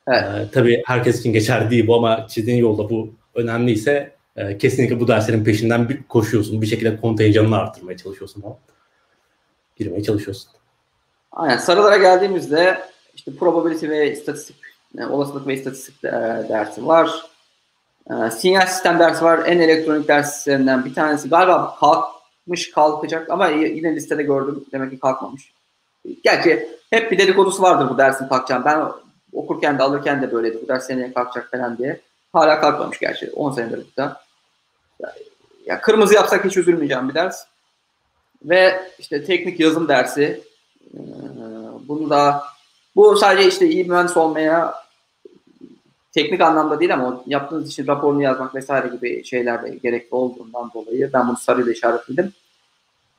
evet. 0.08 0.22
e, 0.22 0.50
tabii 0.52 0.82
herkes 0.86 1.20
için 1.20 1.32
geçerli 1.32 1.70
değil 1.70 1.86
bu 1.86 1.94
ama 1.96 2.26
çizdiğin 2.28 2.58
yolda 2.58 2.90
bu 2.90 3.10
önemliyse 3.34 4.12
e, 4.36 4.58
kesinlikle 4.58 5.00
bu 5.00 5.08
derslerin 5.08 5.44
peşinden 5.44 5.88
bir 5.88 6.02
koşuyorsun. 6.02 6.62
Bir 6.62 6.66
şekilde 6.66 7.00
kontenjanını 7.00 7.56
artırmaya 7.56 7.96
çalışıyorsun 7.96 8.40
falan. 8.40 8.56
Girmeye 9.76 10.02
çalışıyorsun. 10.02 10.50
Aynen. 11.32 11.56
Sarılara 11.56 11.96
geldiğimizde 11.96 12.78
işte 13.14 13.34
probability 13.34 13.88
ve 13.88 14.12
istatistik, 14.12 14.56
yani 14.94 15.12
olasılık 15.12 15.46
ve 15.46 15.54
istatistik 15.54 16.02
dersi 16.02 16.86
var. 16.86 17.31
E, 18.10 18.30
sinyal 18.30 18.66
sistem 18.66 18.98
dersi 18.98 19.24
var. 19.24 19.40
En 19.46 19.58
elektronik 19.58 20.08
derslerinden 20.08 20.84
bir 20.84 20.94
tanesi. 20.94 21.28
Galiba 21.28 21.76
kalkmış 21.80 22.70
kalkacak 22.70 23.30
ama 23.30 23.48
yine 23.48 23.94
listede 23.94 24.22
gördüm. 24.22 24.64
Demek 24.72 24.90
ki 24.90 24.98
kalkmamış. 24.98 25.52
Gerçi 26.24 26.68
hep 26.90 27.12
bir 27.12 27.18
dedikodusu 27.18 27.62
vardır 27.62 27.90
bu 27.90 27.98
dersin 27.98 28.28
kalkacağım. 28.28 28.64
Ben 28.64 28.84
okurken 29.32 29.78
de 29.78 29.82
alırken 29.82 30.22
de 30.22 30.32
böyleydi. 30.32 30.58
Bu 30.62 30.68
ders 30.68 30.86
seneye 30.86 31.12
kalkacak 31.12 31.50
falan 31.50 31.78
diye. 31.78 32.00
Hala 32.32 32.60
kalkmamış 32.60 32.98
gerçi. 32.98 33.30
10 33.30 33.52
senedir 33.52 33.86
burada. 33.86 34.22
Ya, 35.66 35.80
kırmızı 35.80 36.14
yapsak 36.14 36.44
hiç 36.44 36.56
üzülmeyeceğim 36.56 37.08
bir 37.08 37.14
ders. 37.14 37.44
Ve 38.44 38.80
işte 38.98 39.24
teknik 39.24 39.60
yazım 39.60 39.88
dersi. 39.88 40.42
Ee, 40.94 40.98
bunu 41.88 42.10
da 42.10 42.42
bu 42.96 43.16
sadece 43.16 43.48
işte 43.48 43.68
iyi 43.68 43.84
mühendis 43.84 44.16
olmaya 44.16 44.74
teknik 46.12 46.40
anlamda 46.40 46.80
değil 46.80 46.94
ama 46.94 47.22
yaptığınız 47.26 47.68
için 47.68 47.86
raporunu 47.86 48.22
yazmak 48.22 48.54
vesaire 48.54 48.88
gibi 48.88 49.24
şeyler 49.24 49.62
de 49.62 49.68
gerekli 49.68 50.14
olduğundan 50.14 50.70
dolayı 50.74 51.10
ben 51.12 51.28
bunu 51.28 51.36
sarıyla 51.36 51.72
işaretledim. 51.72 52.32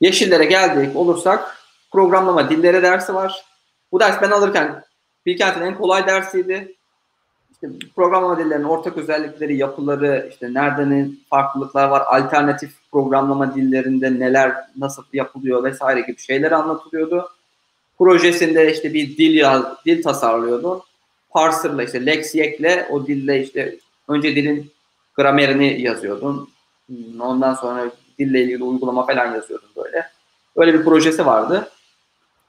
Yeşillere 0.01 0.45
geldik 0.45 0.95
olursak 0.95 1.57
programlama 1.91 2.49
dilleri 2.49 2.83
dersi 2.83 3.13
var. 3.13 3.45
Bu 3.91 3.99
ders 3.99 4.21
ben 4.21 4.31
alırken 4.31 4.83
Bilkent'in 5.25 5.61
en 5.61 5.77
kolay 5.77 6.07
dersiydi. 6.07 6.75
İşte 7.51 7.67
programlama 7.95 8.39
dillerinin 8.39 8.63
ortak 8.63 8.97
özellikleri, 8.97 9.57
yapıları, 9.57 10.27
işte 10.31 10.53
nereden 10.53 11.17
farklılıklar 11.29 11.87
var, 11.87 12.03
alternatif 12.07 12.71
programlama 12.91 13.55
dillerinde 13.55 14.19
neler 14.19 14.55
nasıl 14.77 15.03
yapılıyor 15.13 15.63
vesaire 15.63 16.01
gibi 16.01 16.19
şeyler 16.19 16.51
anlatılıyordu. 16.51 17.29
Projesinde 17.97 18.71
işte 18.71 18.93
bir 18.93 19.17
dil 19.17 19.35
yaz, 19.35 19.63
dil 19.85 20.03
tasarlıyordu 20.03 20.85
parser'la 21.33 21.83
işte 21.83 22.05
Lexyek'le 22.05 22.91
o 22.91 23.07
dille 23.07 23.43
işte 23.43 23.75
önce 24.07 24.35
dilin 24.35 24.71
gramerini 25.15 25.81
yazıyordun. 25.81 26.49
Ondan 27.19 27.53
sonra 27.53 27.91
dille 28.19 28.43
ilgili 28.43 28.63
uygulama 28.63 29.05
falan 29.05 29.35
yazıyordun 29.35 29.69
böyle. 29.75 30.07
Öyle 30.55 30.73
bir 30.73 30.83
projesi 30.83 31.25
vardı. 31.25 31.69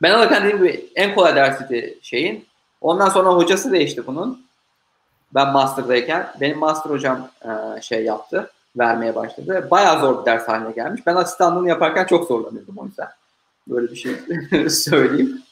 Ben 0.02 0.10
alırken 0.10 0.42
dediğim 0.42 0.58
gibi 0.58 0.90
en 0.94 1.14
kolay 1.14 1.36
dersiydi 1.36 1.98
şeyin. 2.02 2.46
Ondan 2.80 3.08
sonra 3.08 3.30
hocası 3.30 3.72
değişti 3.72 4.06
bunun. 4.06 4.44
Ben 5.34 5.52
master'dayken 5.52 6.32
benim 6.40 6.58
master 6.58 6.90
hocam 6.90 7.28
e, 7.42 7.80
şey 7.80 8.04
yaptı, 8.04 8.50
vermeye 8.76 9.14
başladı. 9.14 9.68
Bayağı 9.70 10.00
zor 10.00 10.20
bir 10.20 10.26
ders 10.26 10.48
haline 10.48 10.72
gelmiş. 10.72 11.06
Ben 11.06 11.16
asistanlığını 11.16 11.68
yaparken 11.68 12.04
çok 12.04 12.28
zorlanıyordum 12.28 12.78
o 12.78 12.86
yüzden. 12.86 13.08
Böyle 13.68 13.92
bir 13.92 13.96
şey 13.96 14.14
söyleyeyim. 14.70 15.42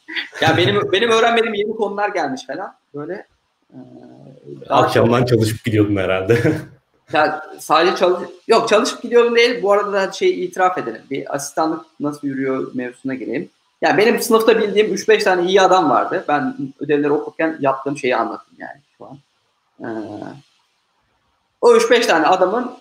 Ya 0.40 0.56
benim 0.56 0.92
benim 0.92 1.10
öğrenmediğim 1.10 1.54
yeni 1.54 1.76
konular 1.76 2.08
gelmiş 2.08 2.46
falan. 2.46 2.74
Böyle 2.94 3.26
e, 3.70 3.78
Akşamdan 4.68 5.18
çok... 5.18 5.28
çalışıp 5.28 5.64
gidiyordum 5.64 5.96
herhalde. 5.96 6.52
ya 7.12 7.42
sadece 7.58 7.96
çalış 7.96 8.28
yok 8.48 8.68
çalışıp 8.68 9.02
gidiyordum 9.02 9.36
değil. 9.36 9.62
Bu 9.62 9.72
arada 9.72 9.92
da 9.92 10.12
şey 10.12 10.44
itiraf 10.44 10.78
edelim. 10.78 11.02
Bir 11.10 11.34
asistanlık 11.34 11.86
nasıl 12.00 12.28
yürüyor 12.28 12.70
mevzusuna 12.74 13.14
gireyim. 13.14 13.50
Ya 13.82 13.88
yani 13.88 13.98
benim 13.98 14.22
sınıfta 14.22 14.58
bildiğim 14.58 14.94
3-5 14.94 15.24
tane 15.24 15.48
iyi 15.48 15.62
adam 15.62 15.90
vardı. 15.90 16.24
Ben 16.28 16.56
ödevleri 16.80 17.12
okurken 17.12 17.56
yaptığım 17.60 17.98
şeyi 17.98 18.16
anlattım 18.16 18.54
yani 18.58 18.80
şu 18.98 19.04
an. 19.04 19.18
Ee, 19.80 19.86
o 21.60 21.76
3-5 21.76 22.06
tane 22.06 22.26
adamın 22.26 22.72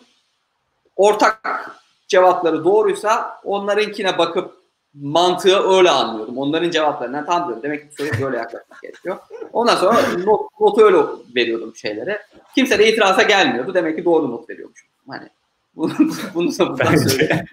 ortak 0.96 1.72
cevapları 2.08 2.64
doğruysa 2.64 3.40
onlarınkine 3.44 4.18
bakıp 4.18 4.61
mantığı 4.94 5.78
öyle 5.78 5.89
anlıyordum. 5.89 6.38
Onların 6.38 6.72
cevaplarından 6.72 7.26
tam 7.26 7.48
diyorum. 7.48 7.64
Demek 7.64 7.89
ki 7.89 7.96
soruya 7.98 8.22
böyle 8.22 8.38
yaklaşmak 8.38 8.82
gerekiyor. 8.82 9.18
Ondan 9.54 9.76
sonra 9.76 10.00
not, 10.26 10.42
notu 10.60 10.82
öyle 10.82 10.98
veriyordum 11.36 11.76
şeylere. 11.76 12.22
Kimse 12.56 12.80
de 12.80 12.89
itiraz'a 12.89 13.24
gelmiyordu. 13.24 13.74
Demek 13.74 13.98
ki 13.98 14.06
doğru 14.06 14.32
not 14.32 14.50
veriyormuşum. 14.50 14.89
Hani 15.08 15.30
bunu, 15.76 15.94
bunu 16.34 16.60
da 16.60 16.70
buradan 16.70 16.94
Bence, 16.94 17.46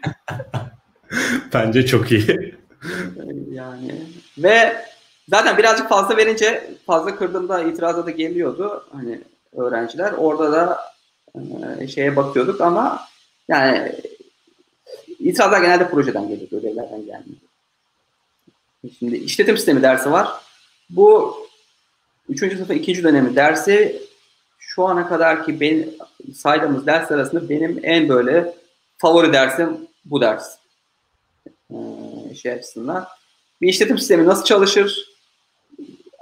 Bence 1.55 1.86
çok 1.86 2.12
iyi. 2.12 2.55
Yani 3.51 3.95
ve 4.39 4.76
zaten 5.28 5.59
birazcık 5.59 5.89
fazla 5.89 6.16
verince 6.16 6.70
fazla 6.86 7.16
kırdığımda 7.16 7.62
itiraza 7.62 8.07
da 8.07 8.11
geliyordu 8.11 8.86
hani 8.93 9.20
öğrenciler. 9.57 10.12
Orada 10.12 10.53
da 10.53 10.78
e, 11.80 11.89
şeye 11.89 12.16
bakıyorduk 12.16 12.61
ama 12.61 13.01
yani 13.49 13.93
itirazlar 15.19 15.61
genelde 15.61 15.91
projeden 15.91 16.29
geliyor, 16.29 16.53
ödevlerden 16.53 16.99
gelmiyor. 16.99 17.39
Şimdi 18.99 19.16
işletim 19.16 19.57
sistemi 19.57 19.83
dersi 19.83 20.11
var. 20.11 20.29
Bu 20.91 21.37
3. 22.29 22.41
sınıfın 22.41 22.75
2. 22.75 23.03
dönemi 23.03 23.37
dersi 23.37 24.03
şu 24.59 24.85
ana 24.85 25.09
kadar 25.09 25.45
ki 25.45 25.61
benim 25.61 25.95
saydığımız 26.35 26.87
ders 26.87 27.11
arasında 27.11 27.49
benim 27.49 27.81
en 27.83 28.09
böyle 28.09 28.55
favori 28.99 29.33
dersim 29.33 29.89
bu 30.05 30.21
ders. 30.21 30.59
Ee, 31.71 32.35
şey 32.35 32.53
açısından. 32.53 33.07
Bir 33.62 33.69
işletim 33.69 33.99
sistemi 33.99 34.27
nasıl 34.27 34.45
çalışır? 34.45 35.09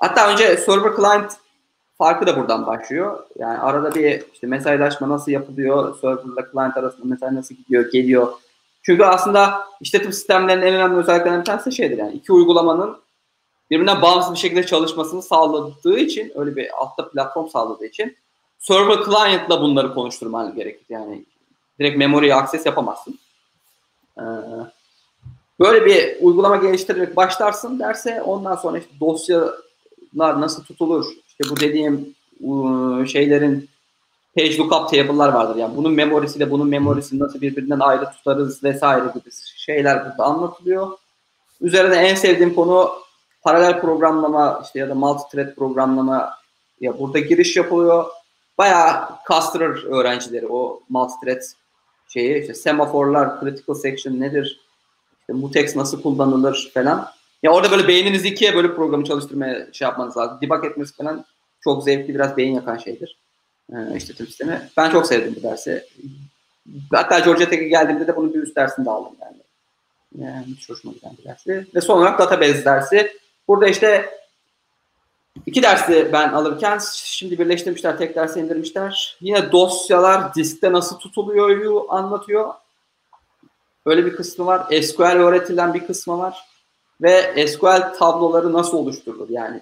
Hatta 0.00 0.32
önce 0.32 0.56
server 0.56 0.96
client 0.96 1.32
farkı 1.98 2.26
da 2.26 2.36
buradan 2.36 2.66
başlıyor. 2.66 3.24
Yani 3.38 3.58
arada 3.58 3.94
bir 3.94 4.22
işte 4.32 4.46
mesajlaşma 4.46 5.08
nasıl 5.08 5.32
yapılıyor, 5.32 5.98
server 6.00 6.32
ile 6.32 6.50
client 6.52 6.76
arasında 6.76 7.06
mesaj 7.06 7.32
nasıl 7.32 7.54
gidiyor, 7.54 7.90
geliyor. 7.90 8.32
Çünkü 8.86 9.04
aslında 9.04 9.66
işletim 9.80 10.12
sistemlerinin 10.12 10.66
en 10.66 10.74
önemli 10.74 10.96
özelliklerinden 10.96 11.40
bir 11.40 11.44
tanesi 11.44 11.72
şeydir 11.72 11.98
yani 11.98 12.12
iki 12.12 12.32
uygulamanın 12.32 12.96
birbirinden 13.70 14.02
bağımsız 14.02 14.32
bir 14.32 14.38
şekilde 14.38 14.66
çalışmasını 14.66 15.22
sağladığı 15.22 15.98
için 15.98 16.32
öyle 16.34 16.56
bir 16.56 16.80
altta 16.80 17.08
platform 17.08 17.48
sağladığı 17.48 17.86
için 17.86 18.16
server 18.58 19.04
client'la 19.04 19.60
bunları 19.60 19.94
konuşturman 19.94 20.54
gerekir. 20.54 20.86
Yani 20.88 21.24
direkt 21.78 21.98
memory'ye 21.98 22.34
access 22.34 22.66
yapamazsın. 22.66 23.18
Ee, 24.18 24.22
böyle 25.60 25.86
bir 25.86 26.22
uygulama 26.22 26.56
geliştirerek 26.56 27.16
başlarsın 27.16 27.78
derse 27.78 28.22
ondan 28.22 28.56
sonra 28.56 28.78
işte 28.78 28.90
dosyalar 29.00 30.40
nasıl 30.40 30.64
tutulur, 30.64 31.06
işte 31.28 31.44
bu 31.50 31.60
dediğim 31.60 32.14
şeylerin 33.06 33.68
page 34.36 34.58
lookup 34.58 34.90
table'lar 34.90 35.28
vardır. 35.28 35.56
Yani 35.56 35.76
bunun 35.76 35.92
memorisiyle 35.92 36.50
bunun 36.50 36.68
memorisini 36.68 37.20
nasıl 37.20 37.40
birbirinden 37.40 37.80
ayrı 37.80 38.10
tutarız 38.10 38.64
vesaire 38.64 39.04
gibi 39.14 39.30
şeyler 39.56 40.04
burada 40.04 40.24
anlatılıyor. 40.24 40.90
Üzerine 41.60 41.96
en 41.96 42.14
sevdiğim 42.14 42.54
konu 42.54 42.90
paralel 43.42 43.80
programlama 43.80 44.60
işte 44.64 44.78
ya 44.78 44.88
da 44.88 44.92
multi-thread 44.92 45.54
programlama 45.54 46.34
ya 46.80 46.98
burada 46.98 47.18
giriş 47.18 47.56
yapılıyor. 47.56 48.04
Bayağı 48.58 49.08
kastırır 49.24 49.84
öğrencileri 49.84 50.46
o 50.46 50.80
multi-thread 50.90 51.42
şeyi 52.08 52.40
işte 52.40 52.54
semaforlar, 52.54 53.40
critical 53.40 53.74
section 53.74 54.20
nedir? 54.20 54.60
İşte 55.20 55.32
mutex 55.32 55.76
nasıl 55.76 56.02
kullanılır 56.02 56.70
falan. 56.74 57.08
Ya 57.42 57.50
orada 57.52 57.70
böyle 57.70 57.88
beyninizi 57.88 58.28
ikiye 58.28 58.54
böyle 58.54 58.74
programı 58.74 59.04
çalıştırmaya 59.04 59.72
şey 59.72 59.88
yapmanız 59.88 60.16
lazım. 60.16 60.38
Debug 60.42 60.64
etmesi 60.64 60.96
falan 60.96 61.24
çok 61.60 61.84
zevkli 61.84 62.14
biraz 62.14 62.36
beyin 62.36 62.54
yakan 62.54 62.76
şeydir. 62.76 63.18
Ee, 63.72 63.96
işletim 63.96 64.26
sistemi. 64.26 64.70
Ben 64.76 64.90
çok 64.90 65.06
sevdim 65.06 65.34
bu 65.38 65.42
dersi. 65.42 65.86
Hatta 66.92 67.18
Georgia 67.18 67.48
Tech'e 67.48 67.68
geldiğimde 67.68 68.06
de 68.06 68.16
bunun 68.16 68.34
bir 68.34 68.42
üst 68.42 68.56
dersini 68.56 68.86
de 68.86 68.90
aldım 68.90 69.12
yani. 69.22 69.36
Yani 70.18 70.44
hiç 70.46 70.68
hoşuma 70.68 70.94
giden 70.94 71.12
bir 71.18 71.24
dersi. 71.24 71.66
Ve 71.74 71.80
son 71.80 71.98
olarak 71.98 72.18
database 72.18 72.64
dersi. 72.64 73.12
Burada 73.48 73.68
işte 73.68 74.10
iki 75.46 75.62
dersi 75.62 76.10
ben 76.12 76.28
alırken 76.28 76.80
şimdi 76.94 77.38
birleştirmişler, 77.38 77.98
tek 77.98 78.14
derse 78.14 78.40
indirmişler. 78.40 79.16
Yine 79.20 79.52
dosyalar 79.52 80.34
diskte 80.34 80.72
nasıl 80.72 80.98
tutuluyor 80.98 81.84
anlatıyor. 81.88 82.54
Öyle 83.86 84.06
bir 84.06 84.16
kısmı 84.16 84.46
var. 84.46 84.82
SQL 84.82 85.02
öğretilen 85.02 85.74
bir 85.74 85.86
kısmı 85.86 86.18
var. 86.18 86.46
Ve 87.00 87.46
SQL 87.48 87.94
tabloları 87.98 88.52
nasıl 88.52 88.76
oluşturulur? 88.76 89.30
Yani 89.30 89.60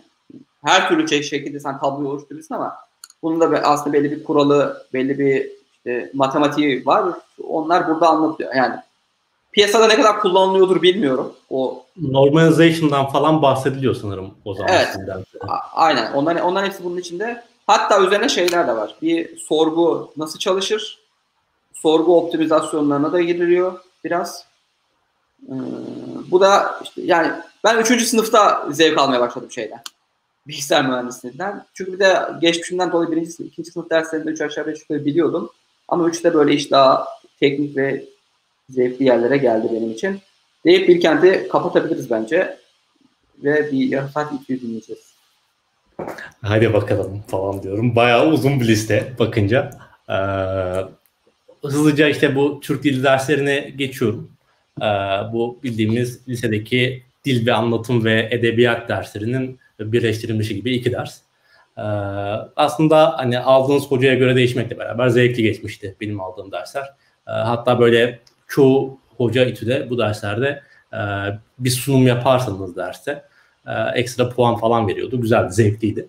her 0.64 0.88
türlü 0.88 1.22
şekilde 1.22 1.60
sen 1.60 1.78
tabloyu 1.78 2.08
oluşturursun 2.08 2.54
ama 2.54 2.76
bunun 3.24 3.40
da 3.40 3.62
aslında 3.62 3.92
belli 3.92 4.10
bir 4.10 4.24
kuralı, 4.24 4.86
belli 4.92 5.18
bir 5.18 5.50
işte, 5.72 6.10
matematiği 6.14 6.86
var. 6.86 7.04
Onlar 7.48 7.88
burada 7.88 8.08
anlatıyor. 8.08 8.54
Yani 8.54 8.74
piyasada 9.52 9.86
ne 9.86 9.96
kadar 9.96 10.20
kullanılıyordur 10.20 10.82
bilmiyorum. 10.82 11.32
O 11.50 11.84
normalization'dan 11.96 13.06
falan 13.08 13.42
bahsediliyor 13.42 13.94
sanırım 13.94 14.34
o 14.44 14.54
zaman. 14.54 14.72
Evet. 14.72 14.96
aynen. 15.72 16.12
Onların 16.12 16.42
onların 16.42 16.66
hepsi 16.66 16.84
bunun 16.84 16.96
içinde. 16.96 17.44
Hatta 17.66 18.02
üzerine 18.02 18.28
şeyler 18.28 18.68
de 18.68 18.76
var. 18.76 18.94
Bir 19.02 19.36
sorgu 19.36 20.12
nasıl 20.16 20.38
çalışır? 20.38 20.98
Sorgu 21.72 22.18
optimizasyonlarına 22.18 23.12
da 23.12 23.20
giriliyor 23.20 23.80
biraz. 24.04 24.44
Ee, 25.48 25.54
bu 26.30 26.40
da 26.40 26.80
işte 26.82 27.02
yani 27.04 27.32
ben 27.64 27.78
3. 27.78 28.06
sınıfta 28.06 28.66
zevk 28.70 28.98
almaya 28.98 29.20
başladım 29.20 29.50
şeyden 29.50 29.82
bilgisayar 30.46 30.86
mühendisliğinden. 30.86 31.64
Çünkü 31.74 31.92
bir 31.92 31.98
de 31.98 32.18
geçmişimden 32.40 32.92
dolayı 32.92 33.10
birinci 33.10 33.42
ikinci 33.42 33.70
sınıf 33.70 33.90
derslerinde 33.90 34.30
üç 34.30 34.40
aşağı 34.40 34.66
beş 34.66 34.80
yukarı 34.80 35.04
biliyordum. 35.04 35.50
Ama 35.88 36.08
üçte 36.08 36.34
böyle 36.34 36.54
iş 36.54 36.70
daha 36.70 37.06
teknik 37.40 37.76
ve 37.76 38.04
zevkli 38.70 39.04
yerlere 39.04 39.36
geldi 39.36 39.68
benim 39.72 39.90
için. 39.90 40.20
Deyip 40.64 40.88
Bilkent'i 40.88 41.48
kapatabiliriz 41.52 42.10
bence. 42.10 42.58
Ve 43.44 43.72
bir 43.72 43.78
yarım 43.78 44.08
saat 44.08 44.32
iki 44.32 44.62
dinleyeceğiz. 44.62 45.14
Hadi 46.42 46.72
bakalım 46.72 47.22
falan 47.28 47.62
diyorum. 47.62 47.96
Bayağı 47.96 48.28
uzun 48.28 48.60
bir 48.60 48.68
liste 48.68 49.12
bakınca. 49.18 49.70
Ee, 50.08 50.14
hızlıca 51.62 52.08
işte 52.08 52.36
bu 52.36 52.60
Türk 52.60 52.84
dili 52.84 53.02
derslerine 53.02 53.72
geçiyorum. 53.76 54.30
Ee, 54.82 54.84
bu 55.32 55.58
bildiğimiz 55.62 56.28
lisedeki 56.28 57.02
dil 57.24 57.46
ve 57.46 57.52
anlatım 57.52 58.04
ve 58.04 58.28
edebiyat 58.30 58.88
derslerinin 58.88 59.58
birleştirilmişi 59.80 60.54
gibi 60.54 60.74
iki 60.74 60.92
ders. 60.92 61.20
Ee, 61.78 61.82
aslında 62.56 63.18
hani 63.18 63.38
aldığınız 63.38 63.86
hocaya 63.86 64.14
göre 64.14 64.36
değişmekle 64.36 64.78
beraber 64.78 65.08
zevkli 65.08 65.42
geçmişti 65.42 65.96
benim 66.00 66.20
aldığım 66.20 66.52
dersler. 66.52 66.84
Ee, 67.28 67.30
hatta 67.30 67.80
böyle 67.80 68.20
çoğu 68.48 68.98
hoca 69.16 69.44
İTÜ'de 69.44 69.90
bu 69.90 69.98
derslerde 69.98 70.62
e, 70.92 70.98
bir 71.58 71.70
sunum 71.70 72.06
yaparsanız 72.06 72.76
derste 72.76 73.24
e, 73.66 73.72
ekstra 73.94 74.28
puan 74.28 74.56
falan 74.56 74.88
veriyordu. 74.88 75.20
Güzeldi, 75.20 75.52
zevkliydi. 75.52 76.08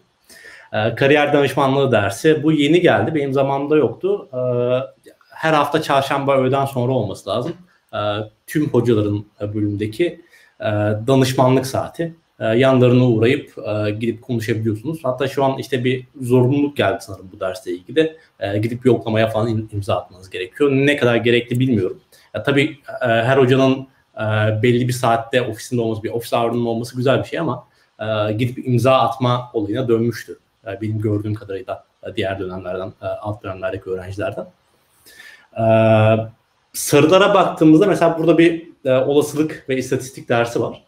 E, 0.74 0.96
kariyer 0.96 1.34
danışmanlığı 1.34 1.92
dersi 1.92 2.44
bu 2.44 2.52
yeni 2.52 2.82
geldi. 2.82 3.16
Benim 3.16 3.34
zamanımda 3.34 3.76
yoktu. 3.76 4.30
E, 4.34 4.40
her 5.30 5.54
hafta 5.54 5.82
çarşamba 5.82 6.38
öğleden 6.38 6.66
sonra 6.66 6.92
olması 6.92 7.30
lazım. 7.30 7.54
E, 7.94 8.00
tüm 8.48 8.70
hocaların 8.70 9.26
bölümdeki 9.42 10.22
e, 10.60 10.66
danışmanlık 11.08 11.66
saati 11.66 12.16
e, 12.40 12.46
yanlarına 12.46 13.08
uğrayıp 13.08 13.54
e, 13.58 13.92
gidip 13.92 14.22
konuşabiliyorsunuz. 14.22 15.00
Hatta 15.04 15.28
şu 15.28 15.44
an 15.44 15.58
işte 15.58 15.84
bir 15.84 16.08
zorunluluk 16.22 16.78
geldi 16.78 16.98
sanırım 17.02 17.30
bu 17.34 17.40
dersle 17.40 17.72
ilgili. 17.72 18.18
E, 18.40 18.58
gidip 18.58 18.86
yoklamaya 18.86 19.28
falan 19.28 19.68
imza 19.72 19.96
atmanız 19.96 20.30
gerekiyor. 20.30 20.72
Ne 20.72 20.98
kadar 20.98 21.16
gerekli 21.16 21.60
bilmiyorum. 21.60 22.02
Ya, 22.34 22.44
tabii 22.44 22.78
e, 23.02 23.06
her 23.08 23.38
hocanın 23.38 23.88
e, 24.16 24.24
belli 24.64 24.88
bir 24.88 24.94
saatte 24.94 25.42
ofisinde 25.42 25.82
olması, 25.82 26.04
bir 26.04 26.10
ofis 26.10 26.34
ağırlığının 26.34 26.66
olması 26.66 26.98
güzel 26.98 27.20
bir 27.20 27.28
şey 27.28 27.40
ama 27.40 27.68
gidip 28.38 28.68
imza 28.68 28.94
atma 28.94 29.50
olayına 29.54 29.88
dönmüştü. 29.88 30.40
Benim 30.82 31.02
gördüğüm 31.02 31.34
kadarıyla 31.34 31.86
diğer 32.16 32.40
dönemlerden, 32.40 32.94
alt 33.02 33.44
dönemlerdeki 33.44 33.90
öğrencilerden. 33.90 34.46
Sarılara 36.74 37.34
baktığımızda 37.34 37.86
mesela 37.86 38.20
burada 38.20 38.38
bir 38.38 38.68
olasılık 38.86 39.66
ve 39.70 39.78
istatistik 39.78 40.30
dersi 40.30 40.62
var. 40.62 40.85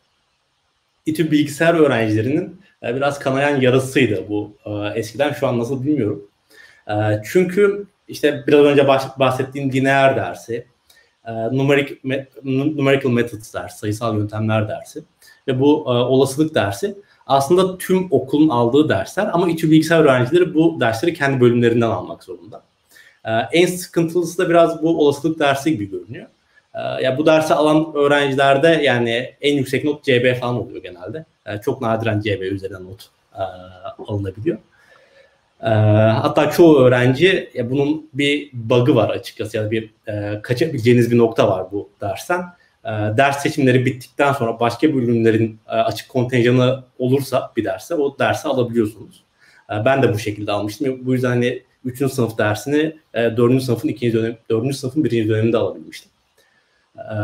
İTÜ 1.07 1.31
bilgisayar 1.31 1.73
öğrencilerinin 1.73 2.61
e, 2.83 2.95
biraz 2.95 3.19
kanayan 3.19 3.61
yarasıydı 3.61 4.29
bu 4.29 4.57
e, 4.65 4.99
eskiden. 4.99 5.33
Şu 5.33 5.47
an 5.47 5.59
nasıl 5.59 5.83
bilmiyorum. 5.83 6.27
E, 6.89 6.93
çünkü 7.31 7.85
işte 8.07 8.43
biraz 8.47 8.65
önce 8.65 8.87
bahsettiğim 9.19 9.71
lineer 9.71 10.15
dersi, 10.15 10.67
numeric, 11.51 11.97
numerical 12.43 13.11
methods 13.11 13.53
dersi, 13.53 13.77
sayısal 13.77 14.17
yöntemler 14.17 14.67
dersi 14.67 15.03
ve 15.47 15.59
bu 15.59 15.83
olasılık 15.85 16.55
dersi 16.55 16.95
aslında 17.25 17.77
tüm 17.77 18.07
okulun 18.11 18.49
aldığı 18.49 18.89
dersler 18.89 19.29
ama 19.33 19.49
İTÜ 19.49 19.71
bilgisayar 19.71 20.03
öğrencileri 20.03 20.53
bu 20.53 20.77
dersleri 20.79 21.13
kendi 21.13 21.41
bölümlerinden 21.41 21.89
almak 21.89 22.23
zorunda. 22.23 22.63
En 23.51 23.65
sıkıntılısı 23.65 24.37
da 24.37 24.49
biraz 24.49 24.83
bu 24.83 25.05
olasılık 25.05 25.39
dersi 25.39 25.71
gibi 25.71 25.89
görünüyor. 25.89 26.27
Ee, 26.77 27.03
ya 27.03 27.17
bu 27.17 27.25
dersi 27.25 27.53
alan 27.53 27.93
öğrencilerde 27.95 28.67
yani 28.67 29.33
en 29.41 29.53
yüksek 29.53 29.83
not 29.83 30.03
CB 30.03 30.39
falan 30.39 30.55
oluyor 30.55 30.83
genelde. 30.83 31.25
Ee, 31.45 31.57
çok 31.57 31.81
nadiren 31.81 32.19
CB 32.19 32.41
üzerinden 32.41 32.85
not 32.85 33.09
e, 33.35 33.41
alınabiliyor. 34.07 34.57
Ee, 35.63 35.67
hatta 36.21 36.51
çoğu 36.51 36.79
öğrenci 36.79 37.49
ya 37.53 37.71
bunun 37.71 38.09
bir 38.13 38.49
bug'ı 38.53 38.95
var 38.95 39.09
açıkçası 39.09 39.57
ya 39.57 39.63
yani 39.63 39.71
bir 39.71 39.93
e, 40.07 40.41
kaçabileceğiniz 40.41 41.11
bir 41.11 41.17
nokta 41.17 41.47
var 41.47 41.71
bu 41.71 41.89
dersten. 42.01 42.45
ders 43.17 43.41
seçimleri 43.41 43.85
bittikten 43.85 44.33
sonra 44.33 44.59
başka 44.59 44.95
bölümlerin 44.95 45.59
e, 45.67 45.71
açık 45.71 46.09
kontenjanı 46.09 46.83
olursa 46.99 47.51
bir 47.57 47.65
derse 47.65 47.95
o 47.95 48.19
dersi 48.19 48.47
alabiliyorsunuz. 48.47 49.23
E, 49.71 49.85
ben 49.85 50.03
de 50.03 50.13
bu 50.13 50.19
şekilde 50.19 50.51
almıştım. 50.51 50.99
Bu 51.05 51.13
yüzden 51.13 51.29
hani 51.29 51.63
3. 51.85 52.11
sınıf 52.11 52.37
dersini 52.37 52.95
e, 53.13 53.37
4. 53.37 53.63
sınıfın 53.63 53.87
ikinci 53.87 54.17
dönem 54.17 54.37
4. 54.49 54.75
sınıfın 54.75 55.03
birinci 55.03 55.29
döneminde 55.29 55.57
alabilmiştim. 55.57 56.11
E, 56.97 57.15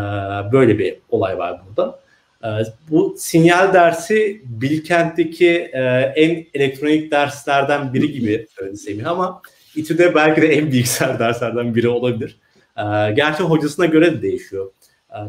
böyle 0.52 0.80
bir 0.80 1.00
olay 1.10 1.38
var 1.38 1.62
burada. 1.68 2.00
E, 2.44 2.50
bu 2.90 3.16
sinyal 3.18 3.74
dersi 3.74 4.42
Bilkent'teki 4.46 5.50
e, 5.50 5.82
en 6.16 6.46
elektronik 6.54 7.12
derslerden 7.12 7.94
biri 7.94 8.12
gibi 8.12 8.48
söyledi 8.56 8.78
Semih 8.78 9.10
ama 9.10 9.42
İTÜ'de 9.76 10.16
belki 10.16 10.42
de 10.42 10.48
en 10.48 10.66
bilgisayar 10.66 11.20
derslerden 11.20 11.76
biri 11.76 11.90
olabilir. 11.90 12.40
E, 12.78 12.84
gerçi 13.12 13.44
hocasına 13.44 13.86
göre 13.86 14.14
de 14.14 14.22
değişiyor. 14.22 14.72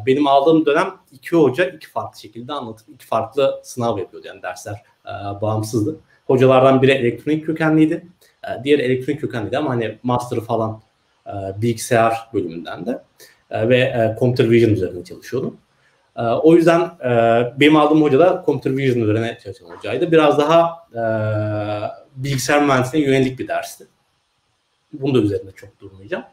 Benim 0.06 0.26
aldığım 0.26 0.66
dönem 0.66 0.94
iki 1.12 1.36
hoca 1.36 1.64
iki 1.64 1.90
farklı 1.90 2.20
şekilde 2.20 2.52
anlatıp 2.52 2.88
iki 2.88 3.06
farklı 3.06 3.60
sınav 3.64 3.98
yapıyordu 3.98 4.26
yani 4.26 4.42
dersler 4.42 4.74
e, 5.06 5.40
bağımsızdı. 5.40 5.96
Hocalardan 6.26 6.82
biri 6.82 6.90
elektronik 6.90 7.46
kökenliydi. 7.46 8.06
E, 8.44 8.64
diğer 8.64 8.78
elektronik 8.78 9.20
kökenliydi 9.20 9.58
ama 9.58 9.70
hani 9.70 9.98
master 10.02 10.40
falan 10.40 10.82
bilgisayar 11.56 12.14
bölümünden 12.34 12.86
de 12.86 13.02
e, 13.54 13.68
ve 13.68 13.78
e, 13.78 14.16
computer 14.18 14.50
vision 14.50 14.70
üzerine 14.70 15.04
çalışıyordum. 15.04 15.56
E, 16.16 16.22
o 16.22 16.54
yüzden 16.54 16.80
e, 16.80 17.10
benim 17.60 17.76
aldığım 17.76 18.02
hoca 18.02 18.18
da 18.18 18.42
computer 18.46 18.76
vision 18.76 19.02
üzerine 19.02 19.38
çalışan 19.44 19.66
hocaydı. 19.66 20.12
Biraz 20.12 20.38
daha 20.38 20.76
e, 20.94 21.02
bilgisayar 22.16 22.64
mühendisliğine 22.64 23.10
yönelik 23.10 23.38
bir 23.38 23.48
dersti. 23.48 23.86
Bunu 24.92 25.14
da 25.14 25.18
üzerinde 25.18 25.52
çok 25.52 25.80
durmayacağım. 25.80 26.24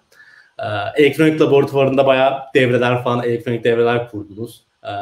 E, 0.60 0.66
elektronik 0.96 1.42
laboratuvarında 1.42 2.06
bayağı 2.06 2.42
devreler 2.56 3.04
falan, 3.04 3.24
elektronik 3.24 3.64
devreler 3.64 4.10
kurdunuz. 4.10 4.64
E, 4.84 4.94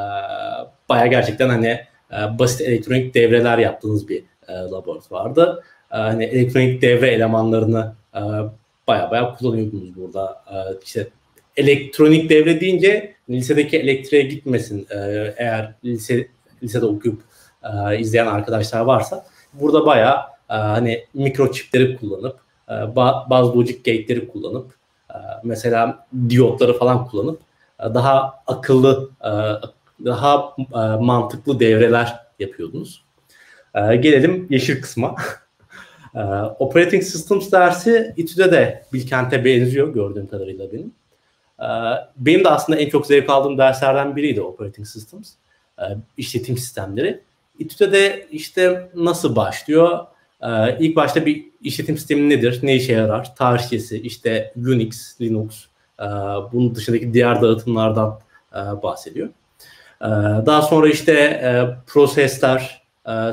bayağı 0.90 1.08
gerçekten 1.08 1.50
hani 1.50 1.80
e, 2.12 2.40
basit 2.40 2.62
elektronik 2.62 3.14
devreler 3.14 3.58
yaptığınız 3.58 4.10
bir 4.10 4.24
e, 4.48 4.54
laboratuvarda. 4.54 5.64
E, 5.92 5.98
hani 5.98 6.24
elektronik 6.24 6.82
devre 6.82 7.08
elemanlarını 7.08 7.94
e, 8.16 8.22
baya 8.88 9.12
baya 9.12 9.36
kullanıyordunuz 9.36 9.96
burada. 9.96 10.44
E, 10.52 10.56
işte 10.84 11.08
elektronik 11.60 12.30
devre 12.30 12.62
deyince 12.62 13.16
lisedeki 13.30 13.78
elektriğe 13.78 14.24
gitmesin 14.24 14.88
e, 14.90 14.98
eğer 15.38 15.74
lise 15.86 16.28
lisede 16.64 16.86
okuyup 16.86 17.22
e, 17.64 18.00
izleyen 18.00 18.28
arkadaşlar 18.28 18.82
varsa 18.82 19.26
burada 19.54 19.86
baya 19.86 20.28
e, 20.50 20.54
hani 20.54 21.06
mikroçipleri 21.14 21.98
kullanıp 21.98 22.40
e, 22.70 22.74
bazı 23.30 23.58
logic 23.58 23.78
gate'leri 23.78 24.28
kullanıp 24.28 24.74
e, 25.10 25.18
mesela 25.44 26.08
diyotları 26.30 26.78
falan 26.78 27.08
kullanıp 27.08 27.40
e, 27.80 27.84
daha 27.84 28.44
akıllı 28.48 29.10
e, 29.22 29.32
daha 30.06 30.56
e, 30.60 30.80
mantıklı 31.02 31.60
devreler 31.60 32.20
yapıyordunuz. 32.40 33.04
E, 33.76 33.96
gelelim 33.96 34.48
yeşil 34.50 34.82
kısma. 34.82 35.16
e, 36.16 36.20
Operating 36.60 37.04
Systems 37.04 37.52
dersi 37.52 38.14
İTÜ'de 38.18 38.52
de 38.52 38.84
Bilkent'e 38.94 39.46
benziyor 39.46 39.94
gördüğüm 39.94 40.28
kadarıyla 40.28 40.72
benim. 40.72 40.99
E, 41.60 41.68
benim 42.18 42.44
de 42.44 42.50
aslında 42.50 42.80
en 42.80 42.90
çok 42.90 43.06
zevk 43.08 43.30
aldığım 43.30 43.58
derslerden 43.58 44.16
biriydi 44.16 44.42
Operating 44.42 44.88
Systems. 44.88 45.34
E, 45.80 45.84
işletim 46.18 46.58
sistemleri. 46.58 47.22
İTÜ'de 47.60 47.92
de 47.92 48.28
işte 48.32 48.92
nasıl 48.96 49.36
başlıyor? 49.36 50.00
E, 50.42 50.78
ilk 50.80 50.96
başta 50.96 51.26
bir 51.26 51.46
işletim 51.62 51.98
sistemi 51.98 52.30
nedir? 52.30 52.60
Ne 52.64 52.76
işe 52.76 52.94
yarar? 52.94 53.36
Tarihçesi, 53.36 54.02
işte 54.02 54.54
Unix, 54.58 55.22
Linux, 55.22 55.66
e, 56.00 56.06
bunun 56.52 56.76
dışındaki 56.76 57.14
diğer 57.14 57.42
dağıtımlardan 57.42 58.20
e, 58.54 58.58
bahsediyor. 58.58 59.30
E, 60.02 60.08
daha 60.46 60.62
sonra 60.62 60.90
işte 60.90 61.76
prosesler, 61.88 62.80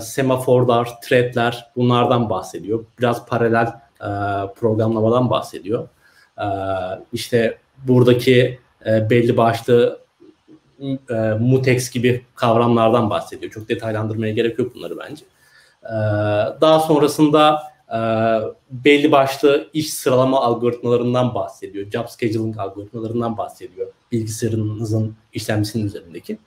semaforlar, 0.00 1.00
threadler 1.00 1.66
bunlardan 1.76 2.30
bahsediyor. 2.30 2.84
Biraz 2.98 3.26
paralel 3.26 3.72
programlamadan 4.54 5.30
bahsediyor. 5.30 5.88
İşte 7.12 7.58
buradaki 7.84 8.58
e, 8.86 9.10
belli 9.10 9.36
başlı 9.36 10.00
e, 11.10 11.14
mutex 11.40 11.90
gibi 11.90 12.22
kavramlardan 12.34 13.10
bahsediyor. 13.10 13.52
Çok 13.52 13.68
detaylandırmaya 13.68 14.32
gerek 14.32 14.58
yok 14.58 14.74
bunları 14.74 14.98
bence. 14.98 15.24
E, 15.84 15.94
daha 16.60 16.80
sonrasında 16.80 17.62
e, 17.92 17.98
belli 18.70 19.12
başlı 19.12 19.68
iş 19.72 19.92
sıralama 19.92 20.40
algoritmalarından 20.40 21.34
bahsediyor. 21.34 21.90
Job 21.90 22.08
scheduling 22.08 22.58
algoritmalarından 22.58 23.38
bahsediyor. 23.38 23.88
Bilgisayarınızın 24.12 25.16
işlemcisinin 25.32 25.86
üzerindeki. 25.86 26.38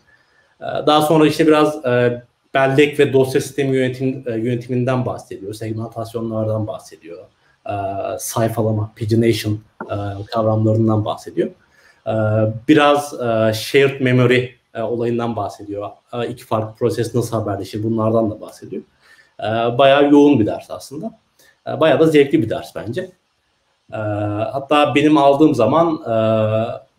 E, 0.62 0.66
daha 0.88 1.02
sonra 1.02 1.28
işte 1.28 1.48
biraz 1.48 1.86
e, 1.86 2.24
bellek 2.54 3.00
ve 3.00 3.14
dosya 3.14 3.42
sistemi 3.42 3.78
yönetim, 3.78 4.24
e, 4.28 4.32
yönetiminden 4.32 5.06
bahsediyor. 5.06 5.54
Segmentasyonlardan 5.54 6.68
bahsediyor. 6.68 7.26
E, 7.70 7.74
sayfalama, 8.20 8.92
pagination 9.00 9.60
e, 9.82 9.96
kavramlarından 10.32 11.06
bahsediyor. 11.06 11.50
E, 12.08 12.14
biraz 12.68 13.14
e, 13.14 13.54
shared 13.54 14.02
memory 14.02 14.50
e, 14.74 14.82
olayından 14.82 15.36
bahsediyor. 15.36 15.90
E, 16.14 16.28
iki 16.28 16.46
farklı 16.46 16.76
proses 16.76 17.16
nasıl 17.16 17.38
haberleşir 17.38 17.84
bunlardan 17.84 18.32
da 18.32 18.42
bahsediyor. 18.42 18.84
E, 19.40 19.78
bayağı 19.78 20.12
yoğun 20.12 20.40
bir 20.40 20.46
ders 20.46 20.72
aslında. 20.72 21.20
E, 21.68 21.80
bayağı 21.80 22.00
da 22.00 22.06
zevkli 22.06 22.42
bir 22.42 22.50
ders 22.50 22.76
bence. 22.76 23.12
E, 23.94 23.98
hatta 24.52 24.96
benim 24.96 25.18
aldığım 25.18 25.56
zaman 25.56 26.02
e, 26.06 26.16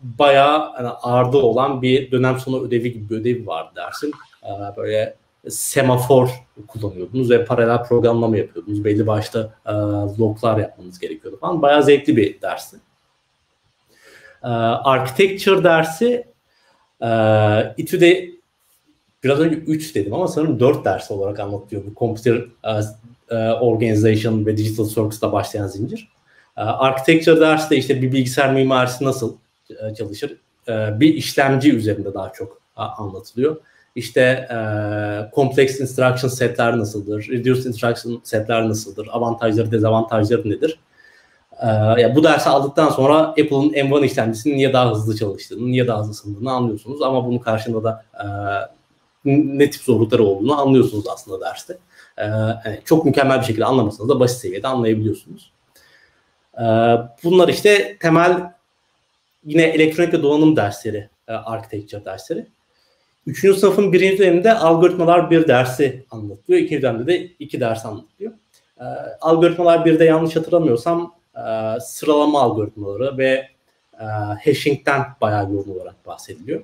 bayağı 0.01 0.71
yani 0.77 0.89
ağırda 0.89 1.37
olan 1.37 1.81
bir 1.81 2.11
dönem 2.11 2.39
sonu 2.39 2.61
ödevi 2.61 2.93
gibi 2.93 3.09
bir 3.09 3.15
ödevi 3.15 3.47
vardı 3.47 3.71
dersin. 3.75 4.11
E, 4.43 4.77
böyle 4.77 5.20
semafor 5.49 6.29
kullanıyordunuz 6.67 7.29
ve 7.29 7.45
paralel 7.45 7.83
programlama 7.83 8.37
yapıyordunuz. 8.37 8.83
Belli 8.83 9.07
başta 9.07 9.53
e, 9.65 9.71
loglar 10.19 10.57
yapmanız 10.57 10.99
gerekiyordu 10.99 11.37
falan. 11.41 11.61
Bayağı 11.61 11.83
zevkli 11.83 12.17
bir 12.17 12.41
dersti. 12.41 12.77
E, 14.43 14.47
architecture 14.47 15.63
dersi 15.63 16.27
e, 17.01 17.09
İTÜ'de 17.77 18.31
biraz 19.23 19.39
önce 19.39 19.55
3 19.55 19.95
dedim 19.95 20.13
ama 20.13 20.27
sanırım 20.27 20.59
4 20.59 20.85
ders 20.85 21.11
olarak 21.11 21.39
anlatıyor 21.39 21.83
bu 21.85 21.99
Computer 21.99 22.35
e, 22.63 22.71
e, 23.29 23.35
Organization 23.51 24.45
ve 24.45 24.57
Digital 24.57 24.85
Circuits'la 24.85 25.31
başlayan 25.31 25.67
zincir. 25.67 26.11
E, 26.57 26.61
architecture 26.61 27.39
dersi 27.39 27.69
de 27.69 27.77
işte 27.77 28.01
bir 28.01 28.11
bilgisayar 28.11 28.53
mimarisi 28.53 29.03
nasıl 29.05 29.37
e, 29.69 29.95
çalışır? 29.95 30.37
E, 30.67 30.99
bir 30.99 31.13
işlemci 31.13 31.73
üzerinde 31.73 32.13
daha 32.13 32.33
çok 32.33 32.61
a, 32.75 32.87
anlatılıyor 32.87 33.57
işte 33.95 34.47
e, 34.51 34.55
complex 35.35 35.79
instruction 35.79 36.29
setler 36.29 36.77
nasıldır, 36.77 37.27
reduced 37.29 37.65
instruction 37.65 38.21
setler 38.23 38.69
nasıldır, 38.69 39.07
avantajları, 39.11 39.71
dezavantajları 39.71 40.49
nedir? 40.49 40.79
E, 41.61 41.67
ya 42.01 42.15
bu 42.15 42.23
dersi 42.23 42.49
aldıktan 42.49 42.89
sonra 42.89 43.17
Apple'ın 43.17 43.69
M1 43.69 44.05
işlemcisinin 44.05 44.55
niye 44.55 44.73
daha 44.73 44.91
hızlı 44.91 45.15
çalıştığını, 45.15 45.65
niye 45.65 45.87
daha 45.87 45.99
hızlı 45.99 46.11
ısındığını 46.11 46.51
anlıyorsunuz 46.51 47.01
ama 47.01 47.25
bunun 47.25 47.37
karşında 47.37 47.83
da 47.83 48.05
e, 48.13 48.25
ne 49.25 49.69
tip 49.69 49.81
zorlukları 49.81 50.23
olduğunu 50.23 50.61
anlıyorsunuz 50.61 51.07
aslında 51.07 51.45
derste. 51.45 51.77
E, 52.19 52.25
çok 52.85 53.05
mükemmel 53.05 53.39
bir 53.39 53.45
şekilde 53.45 53.65
anlamasanız 53.65 54.09
da 54.09 54.19
basit 54.19 54.37
seviyede 54.37 54.67
anlayabiliyorsunuz. 54.67 55.51
E, 56.57 56.63
bunlar 57.23 57.47
işte 57.47 57.97
temel 57.99 58.51
yine 59.45 59.63
elektronik 59.63 60.13
ve 60.13 60.23
donanım 60.23 60.55
dersleri, 60.55 61.09
e, 61.27 61.33
architecture 61.33 62.05
dersleri. 62.05 62.47
Üçüncü 63.27 63.59
sınıfın 63.59 63.93
birinci 63.93 64.17
döneminde 64.17 64.53
algoritmalar 64.53 65.31
bir 65.31 65.47
dersi 65.47 66.05
anlatıyor. 66.11 66.59
İkinci 66.59 66.81
dönemde 66.81 67.07
de 67.07 67.25
iki 67.39 67.59
ders 67.59 67.85
anlatıyor. 67.85 68.31
E, 68.79 68.85
algoritmalar 69.21 69.85
birde 69.85 70.05
yanlış 70.05 70.35
hatırlamıyorsam 70.35 71.15
e, 71.35 71.79
sıralama 71.79 72.41
algoritmaları 72.41 73.17
ve 73.17 73.47
e, 73.99 74.03
hashing'den 74.45 75.01
bayağı 75.21 75.51
yoğun 75.53 75.69
olarak 75.69 76.05
bahsediliyor. 76.05 76.61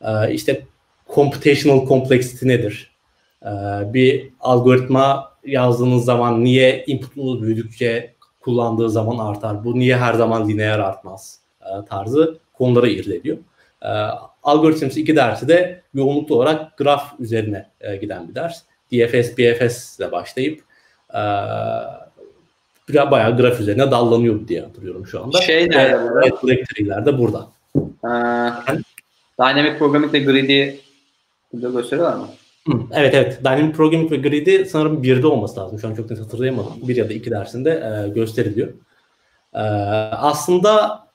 E, 0.00 0.32
işte 0.32 0.66
computational 1.14 1.88
complexity 1.88 2.48
nedir? 2.48 2.96
E, 3.42 3.48
bir 3.94 4.30
algoritma 4.40 5.32
yazdığınız 5.44 6.04
zaman 6.04 6.44
niye 6.44 6.84
inputunuz 6.86 7.42
büyüdükçe 7.42 8.14
kullandığı 8.40 8.90
zaman 8.90 9.18
artar? 9.18 9.64
Bu 9.64 9.78
niye 9.78 9.96
her 9.96 10.14
zaman 10.14 10.48
lineer 10.48 10.78
artmaz? 10.78 11.40
E, 11.60 11.84
tarzı 11.88 12.38
konuları 12.52 12.88
irdeliyor. 12.90 13.36
E, 13.82 13.90
Algorithms 14.46 14.96
2 14.96 15.16
dersi 15.16 15.48
de 15.48 15.82
yoğunluklu 15.94 16.34
olarak 16.34 16.78
graf 16.78 17.20
üzerine 17.20 17.66
e, 17.80 17.96
giden 17.96 18.28
bir 18.28 18.34
ders. 18.34 18.62
DFS, 18.92 19.38
BFS 19.38 19.98
ile 19.98 20.12
başlayıp 20.12 20.60
e, 21.14 21.20
biraz 22.88 23.10
bayağı 23.10 23.36
graf 23.36 23.60
üzerine 23.60 23.90
dallanıyor 23.90 24.48
diye 24.48 24.60
hatırlıyorum 24.60 25.06
şu 25.06 25.22
anda. 25.22 25.40
Şey 25.40 25.70
nerede 25.70 26.02
burada? 26.02 27.06
De 27.06 27.18
burada. 27.18 27.46
Ee, 27.76 28.74
Dynamic 29.40 29.78
Programming 29.78 30.14
ve 30.14 30.18
Greedy 30.18 30.70
burada 31.52 31.80
gösteriyorlar 31.80 32.16
mı? 32.16 32.28
Evet 32.92 33.14
evet. 33.14 33.40
Dynamic 33.44 33.72
Programming 33.72 34.12
ve 34.12 34.16
Greedy 34.16 34.64
sanırım 34.64 35.02
birde 35.02 35.26
olması 35.26 35.60
lazım. 35.60 35.78
Şu 35.78 35.88
an 35.88 35.94
çok 35.94 36.10
net 36.10 36.20
hatırlayamadım. 36.20 36.72
Bir 36.82 36.96
ya 36.96 37.08
da 37.08 37.12
iki 37.12 37.30
dersinde 37.30 37.70
e, 37.70 38.08
gösteriliyor. 38.08 38.68
E, 39.54 39.60
aslında 40.12 41.05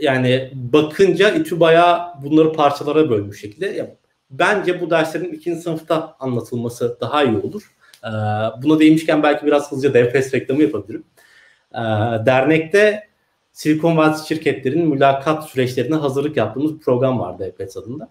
yani 0.00 0.50
bakınca 0.54 1.30
İTÜ 1.30 1.60
bayağı 1.60 2.22
bunları 2.22 2.52
parçalara 2.52 3.10
bölmüş 3.10 3.40
şekilde. 3.40 3.66
Ya, 3.66 3.96
bence 4.30 4.80
bu 4.80 4.90
derslerin 4.90 5.32
ikinci 5.32 5.60
sınıfta 5.60 6.16
anlatılması 6.20 6.98
daha 7.00 7.24
iyi 7.24 7.36
olur. 7.38 7.72
Ee, 8.04 8.08
buna 8.62 8.78
değinmişken 8.78 9.22
belki 9.22 9.46
biraz 9.46 9.72
hızlıca 9.72 9.94
DFS 9.94 10.34
reklamı 10.34 10.62
yapabilirim. 10.62 11.04
Ee, 11.74 11.78
dernekte 12.26 13.08
Silikon 13.52 13.96
Vadisi 13.96 14.28
şirketlerin 14.28 14.88
mülakat 14.88 15.48
süreçlerine 15.48 15.94
hazırlık 15.94 16.36
yaptığımız 16.36 16.74
bir 16.74 16.80
program 16.80 17.20
vardı 17.20 17.54
DFS 17.58 17.76
adında. 17.76 18.08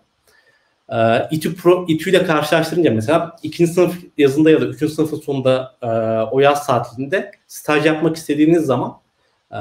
Ee, 0.90 1.28
İTÜ, 1.36 1.56
Pro, 1.56 1.86
İTÜ 1.88 2.10
ile 2.10 2.24
karşılaştırınca 2.24 2.92
mesela 2.92 3.36
ikinci 3.44 3.74
sınıf 3.74 3.96
yazında 4.18 4.52
ya 4.52 4.62
da 4.62 4.66
üçüncü 4.66 4.94
sınıfın 4.94 5.18
sonunda 5.18 5.76
e, 5.82 5.88
o 6.32 6.40
yaz 6.40 6.66
saatinde 6.66 7.32
staj 7.48 7.86
yapmak 7.86 8.16
istediğiniz 8.16 8.66
zaman 8.66 9.00
e, 9.52 9.58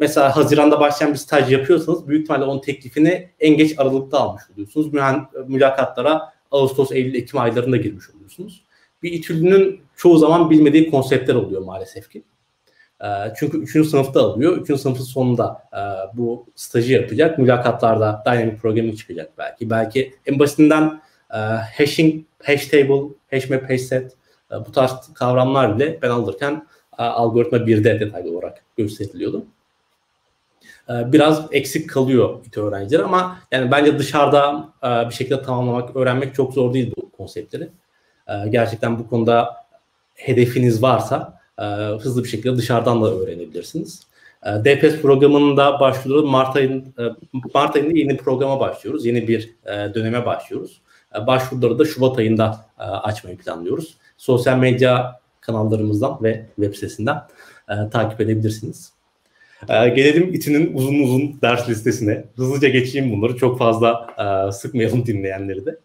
mesela 0.00 0.36
Haziran'da 0.36 0.80
başlayan 0.80 1.12
bir 1.12 1.18
staj 1.18 1.52
yapıyorsanız 1.52 2.08
büyük 2.08 2.22
ihtimalle 2.22 2.44
onun 2.44 2.60
teklifini 2.60 3.30
en 3.40 3.56
geç 3.56 3.78
Aralık'ta 3.78 4.18
almış 4.20 4.42
oluyorsunuz. 4.54 4.92
Mülakatlara 5.48 6.32
Ağustos, 6.50 6.92
Eylül, 6.92 7.14
Ekim 7.14 7.40
aylarında 7.40 7.76
girmiş 7.76 8.10
oluyorsunuz. 8.10 8.64
Bir 9.02 9.12
İTÜ'lünün 9.12 9.80
çoğu 9.96 10.18
zaman 10.18 10.50
bilmediği 10.50 10.90
konseptler 10.90 11.34
oluyor 11.34 11.62
maalesef 11.62 12.10
ki. 12.10 12.22
E, 13.00 13.06
çünkü 13.36 13.58
3. 13.58 13.88
sınıfta 13.88 14.20
alıyor. 14.20 14.56
3. 14.56 14.80
sınıfın 14.80 15.04
sonunda 15.04 15.62
e, 15.72 15.80
bu 16.16 16.46
stajı 16.54 16.92
yapacak. 16.92 17.38
Mülakatlarda 17.38 18.22
dynamic 18.26 18.56
programming 18.56 18.98
çıkacak 18.98 19.38
belki. 19.38 19.70
Belki 19.70 20.14
en 20.26 20.38
basitinden 20.38 21.00
e, 21.34 21.38
hashing, 21.78 22.24
hash 22.42 22.66
table, 22.66 23.02
hash 23.30 23.50
map, 23.50 23.70
hash 23.70 23.80
set 23.80 24.16
bu 24.66 24.72
tarz 24.72 24.92
kavramlar 25.14 25.76
bile 25.76 25.98
ben 26.02 26.10
alırken 26.10 26.66
algoritma 26.98 27.58
1'de 27.58 28.00
detaylı 28.00 28.38
olarak 28.38 28.64
gösteriliyordu. 28.76 29.46
Biraz 30.88 31.46
eksik 31.52 31.90
kalıyor 31.90 32.44
İTÜ 32.46 32.60
öğrenciler 32.60 33.00
ama 33.00 33.38
yani 33.52 33.70
bence 33.70 33.98
dışarıda 33.98 34.68
bir 35.08 35.14
şekilde 35.14 35.42
tamamlamak, 35.42 35.96
öğrenmek 35.96 36.34
çok 36.34 36.54
zor 36.54 36.74
değil 36.74 36.92
bu 36.96 37.10
konseptleri. 37.10 37.68
Gerçekten 38.48 38.98
bu 38.98 39.08
konuda 39.08 39.54
hedefiniz 40.14 40.82
varsa 40.82 41.40
hızlı 42.00 42.24
bir 42.24 42.28
şekilde 42.28 42.56
dışarıdan 42.56 43.02
da 43.02 43.14
öğrenebilirsiniz. 43.14 44.02
DPS 44.44 45.00
programında 45.02 45.80
başvuruyoruz. 45.80 46.30
Mart, 46.30 46.56
ayın, 46.56 46.94
Mart 47.54 47.76
ayında 47.76 47.98
yeni 47.98 48.16
programa 48.16 48.60
başlıyoruz. 48.60 49.06
Yeni 49.06 49.28
bir 49.28 49.54
döneme 49.66 50.26
başlıyoruz. 50.26 50.80
Başvuruları 51.26 51.78
da 51.78 51.84
Şubat 51.84 52.18
ayında 52.18 52.66
açmayı 52.78 53.36
planlıyoruz. 53.36 53.96
Sosyal 54.16 54.58
medya 54.58 55.20
kanallarımızdan 55.40 56.18
ve 56.22 56.46
web 56.56 56.74
sitesinden 56.74 57.22
takip 57.92 58.20
edebilirsiniz. 58.20 58.93
Gelelim 59.68 60.34
İTÜ'nün 60.34 60.74
uzun 60.74 60.94
uzun 60.94 61.38
ders 61.42 61.68
listesine. 61.68 62.24
Hızlıca 62.36 62.68
geçeyim 62.68 63.12
bunları. 63.12 63.36
Çok 63.36 63.58
fazla 63.58 64.06
sıkmayalım 64.52 65.06
dinleyenleri 65.06 65.66
de. 65.66 65.78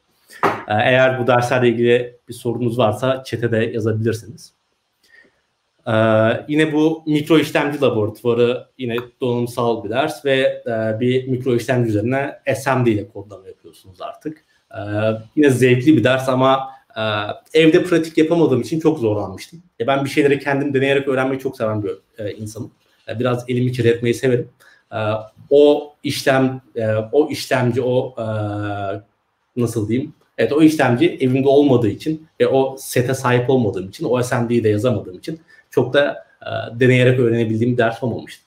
Eğer 0.68 1.20
bu 1.20 1.28
derslerle 1.28 1.70
ilgili 1.70 2.16
bir 2.30 2.34
sorunuz 2.34 2.78
varsa 2.78 3.24
çete 3.24 3.52
de 3.52 3.58
yazabilirsiniz. 3.58 4.54
Ee, 5.88 5.92
yine 6.48 6.74
bu 6.74 7.04
mikro 7.08 7.38
işlemci 7.38 7.82
laboratuvarı 7.82 8.68
yine 8.78 8.96
donanımsal 9.22 9.84
bir 9.84 9.90
ders 9.90 10.26
ve 10.26 10.64
e, 10.68 11.00
bir 11.00 11.28
mikro 11.28 11.56
işlemci 11.56 11.90
üzerine 11.90 12.40
SMD 12.56 12.88
ile 12.88 13.08
kodlama 13.08 13.48
yapıyorsunuz 13.48 14.02
artık. 14.02 14.46
Ee, 14.72 14.78
yine 15.36 15.50
zevkli 15.50 15.98
bir 15.98 16.04
ders 16.04 16.30
ama 16.30 16.70
e, 16.98 17.02
evde 17.60 17.84
pratik 17.84 18.18
yapamadığım 18.18 18.62
için 18.62 18.80
çok 18.80 19.00
zorlanmıştım. 19.00 19.64
E, 19.80 19.88
ben 19.88 20.06
bir 20.06 20.10
şeyleri 20.10 20.40
kendim 20.40 20.74
deneyerek 20.74 21.08
öğrenmeyi 21.08 21.40
çok 21.40 21.58
seven 21.58 21.84
bir 21.84 21.92
e, 22.18 22.32
insanım. 22.32 22.72
E, 23.10 23.20
biraz 23.20 23.46
elimi 23.48 23.72
kirletmeyi 23.72 24.14
severim. 24.14 24.50
E, 24.92 24.98
o 25.50 25.94
işlem, 26.04 26.62
e, 26.76 26.88
o 27.12 27.30
işlemci, 27.30 27.82
o 27.82 28.16
nasıl 29.56 29.90
diyeyim? 29.90 30.14
Evet 30.38 30.54
o 30.54 30.62
işlemci 30.62 31.18
evimde 31.22 31.48
olmadığı 31.48 31.90
için 31.90 32.28
ve 32.40 32.48
o 32.48 32.76
sete 32.80 33.14
sahip 33.14 33.50
olmadığım 33.50 33.90
için, 33.90 34.06
o 34.10 34.24
SMD'yi 34.24 34.64
de 34.64 34.70
yazamadığım 34.70 35.18
için 35.18 35.40
çok 35.70 35.94
da 35.94 36.26
deneyerek 36.74 37.20
öğrenebildiğim 37.20 37.74
bir 37.74 37.78
ders 37.78 38.04
olmamıştı. 38.04 38.46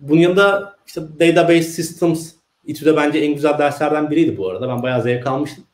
Bunun 0.00 0.20
yanında 0.20 0.76
işte 0.86 1.00
Database 1.20 1.62
Systems 1.62 2.32
İTÜ'de 2.64 2.96
bence 2.96 3.18
en 3.18 3.34
güzel 3.34 3.58
derslerden 3.58 4.10
biriydi 4.10 4.36
bu 4.36 4.50
arada. 4.50 4.68
Ben 4.68 4.82
bayağı 4.82 5.02
zevk 5.02 5.26
almıştım. 5.26 5.64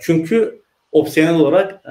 Çünkü 0.00 0.62
opsiyonel 0.92 1.40
olarak 1.40 1.82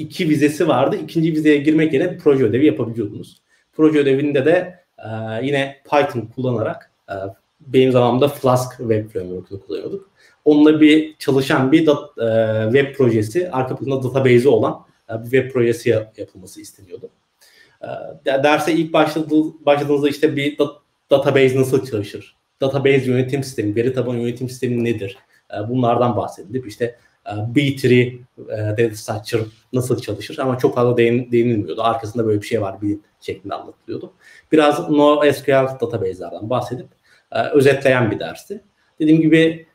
iki 0.00 0.28
vizesi 0.28 0.68
vardı. 0.68 0.96
İkinci 1.04 1.32
vizeye 1.32 1.56
girmek 1.56 1.92
yerine 1.92 2.18
proje 2.18 2.44
ödevi 2.44 2.66
yapabiliyordunuz. 2.66 3.42
Proje 3.72 3.98
ödevinde 3.98 4.44
de 4.44 4.84
e, 4.98 5.08
yine 5.46 5.76
Python 5.90 6.20
kullanarak 6.34 6.90
e, 7.08 7.14
benim 7.60 7.92
zamanımda 7.92 8.28
Flask 8.28 8.76
Web 8.78 9.10
Framework'unu 9.10 9.60
kullanıyorduk. 9.60 10.10
Onunla 10.44 10.80
bir 10.80 11.16
çalışan 11.18 11.72
bir 11.72 11.86
dat, 11.86 12.18
e, 12.18 12.62
web 12.72 12.96
projesi, 12.96 13.50
arka 13.50 13.76
planında 13.76 14.02
database'i 14.02 14.48
olan 14.48 14.84
bir 15.10 15.30
web 15.30 15.50
projesi 15.50 15.88
yapılması 16.16 16.60
isteniyordu. 16.60 17.10
Ee, 17.82 18.42
derse 18.42 18.72
ilk 18.72 18.92
başladığı, 18.92 19.66
başladığınızda 19.66 20.08
işte 20.08 20.36
bir 20.36 20.58
database 21.10 21.60
nasıl 21.60 21.86
çalışır? 21.86 22.36
Database 22.60 23.10
yönetim 23.10 23.44
sistemi, 23.44 23.76
veri 23.76 23.92
tabanı 23.92 24.18
yönetim 24.18 24.48
sistemi 24.48 24.84
nedir? 24.84 25.18
Ee, 25.52 25.68
bunlardan 25.68 26.16
bahsedilip 26.16 26.66
işte 26.66 26.84
e, 26.84 26.98
B3 27.32 27.86
e, 27.88 28.18
data 28.48 28.94
structure 28.94 29.42
nasıl 29.72 30.00
çalışır 30.00 30.38
ama 30.38 30.58
çok 30.58 30.74
fazla 30.74 30.96
değin, 30.96 31.32
değinilmiyordu. 31.32 31.82
Arkasında 31.82 32.26
böyle 32.26 32.42
bir 32.42 32.46
şey 32.46 32.60
var 32.60 32.82
bilin 32.82 33.02
şeklinde 33.20 33.54
anlatılıyordu. 33.54 34.12
Biraz 34.52 34.90
NoSQL 34.90 35.80
database'lerden 35.80 36.50
bahsedip 36.50 36.86
e, 37.32 37.42
özetleyen 37.42 38.10
bir 38.10 38.18
dersti. 38.18 38.60
Dediğim 39.00 39.20
gibi 39.20 39.66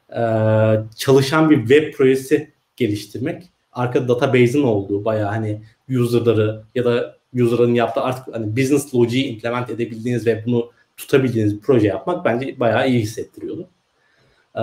çalışan 0.95 1.49
bir 1.49 1.60
web 1.60 1.94
projesi 1.94 2.52
geliştirmek 2.76 3.44
arka 3.76 4.07
database'in 4.07 4.64
olduğu 4.64 5.06
bayağı 5.06 5.30
hani 5.30 5.61
user'ları 5.90 6.64
ya 6.76 6.86
da 6.86 7.18
user'ın 7.34 7.73
yaptığı 7.73 8.02
artık 8.02 8.36
hani 8.36 8.57
business 8.57 8.95
logic 8.95 9.27
implement 9.27 9.69
edebildiğiniz 9.69 10.27
ve 10.27 10.44
bunu 10.45 10.72
tutabildiğiniz 10.98 11.56
bir 11.56 11.61
proje 11.61 11.88
yapmak 11.88 12.26
bence 12.26 12.60
bayağı 12.60 12.90
iyi 12.90 12.99
hissettiriyordu. 12.99 13.69
Ee, 14.57 14.61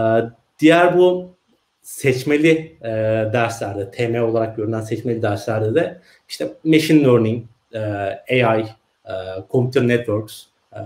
diğer 0.58 0.98
bu 0.98 1.34
seçmeli 1.82 2.76
e, 2.82 2.90
derslerde, 3.32 3.90
TM 3.90 4.22
olarak 4.22 4.56
görünen 4.56 4.80
seçmeli 4.80 5.22
derslerde 5.22 5.74
de 5.74 6.00
işte 6.28 6.52
machine 6.64 7.04
learning, 7.04 7.44
e, 7.74 8.44
AI, 8.44 8.62
e, 9.04 9.12
computer 9.50 9.88
networks, 9.88 10.42
e, 10.72 10.80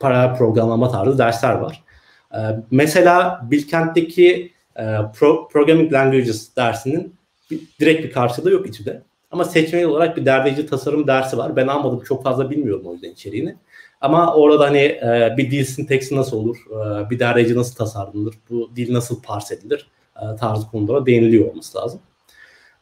paralel 0.00 0.36
programlama 0.36 0.90
tarzı 0.90 1.18
dersler 1.18 1.54
var. 1.54 1.82
E, 2.34 2.38
mesela 2.70 3.40
Bilkent'teki 3.50 4.52
e, 4.76 4.82
Pro, 5.14 5.48
Programming 5.48 5.92
Languages 5.92 6.56
dersinin 6.56 7.14
direkt 7.80 8.04
bir 8.04 8.12
karşılığı 8.12 8.50
yok 8.50 8.68
içinde. 8.68 9.02
Ama 9.30 9.44
seçmeli 9.44 9.86
olarak 9.86 10.16
bir 10.16 10.26
derdeci 10.26 10.66
tasarım 10.66 11.06
dersi 11.06 11.38
var. 11.38 11.56
Ben 11.56 11.66
almadım 11.66 12.00
çok 12.00 12.24
fazla 12.24 12.50
bilmiyorum 12.50 12.86
o 12.86 12.92
yüzden 12.92 13.10
içeriğini. 13.10 13.56
Ama 14.00 14.34
orada 14.34 14.64
hani 14.64 14.78
e, 14.78 15.34
bir 15.36 15.50
dil 15.50 15.64
sinteksi 15.64 16.16
nasıl 16.16 16.36
olur, 16.36 16.56
e, 16.70 17.10
bir 17.10 17.18
derdeci 17.18 17.56
nasıl 17.56 17.74
tasarlanır, 17.74 18.34
bu 18.50 18.70
dil 18.76 18.92
nasıl 18.92 19.22
parse 19.22 19.54
edilir 19.54 19.86
tarzı 20.40 20.70
konulara 20.70 21.06
değiniliyor 21.06 21.50
olması 21.50 21.78
lazım. 21.78 22.00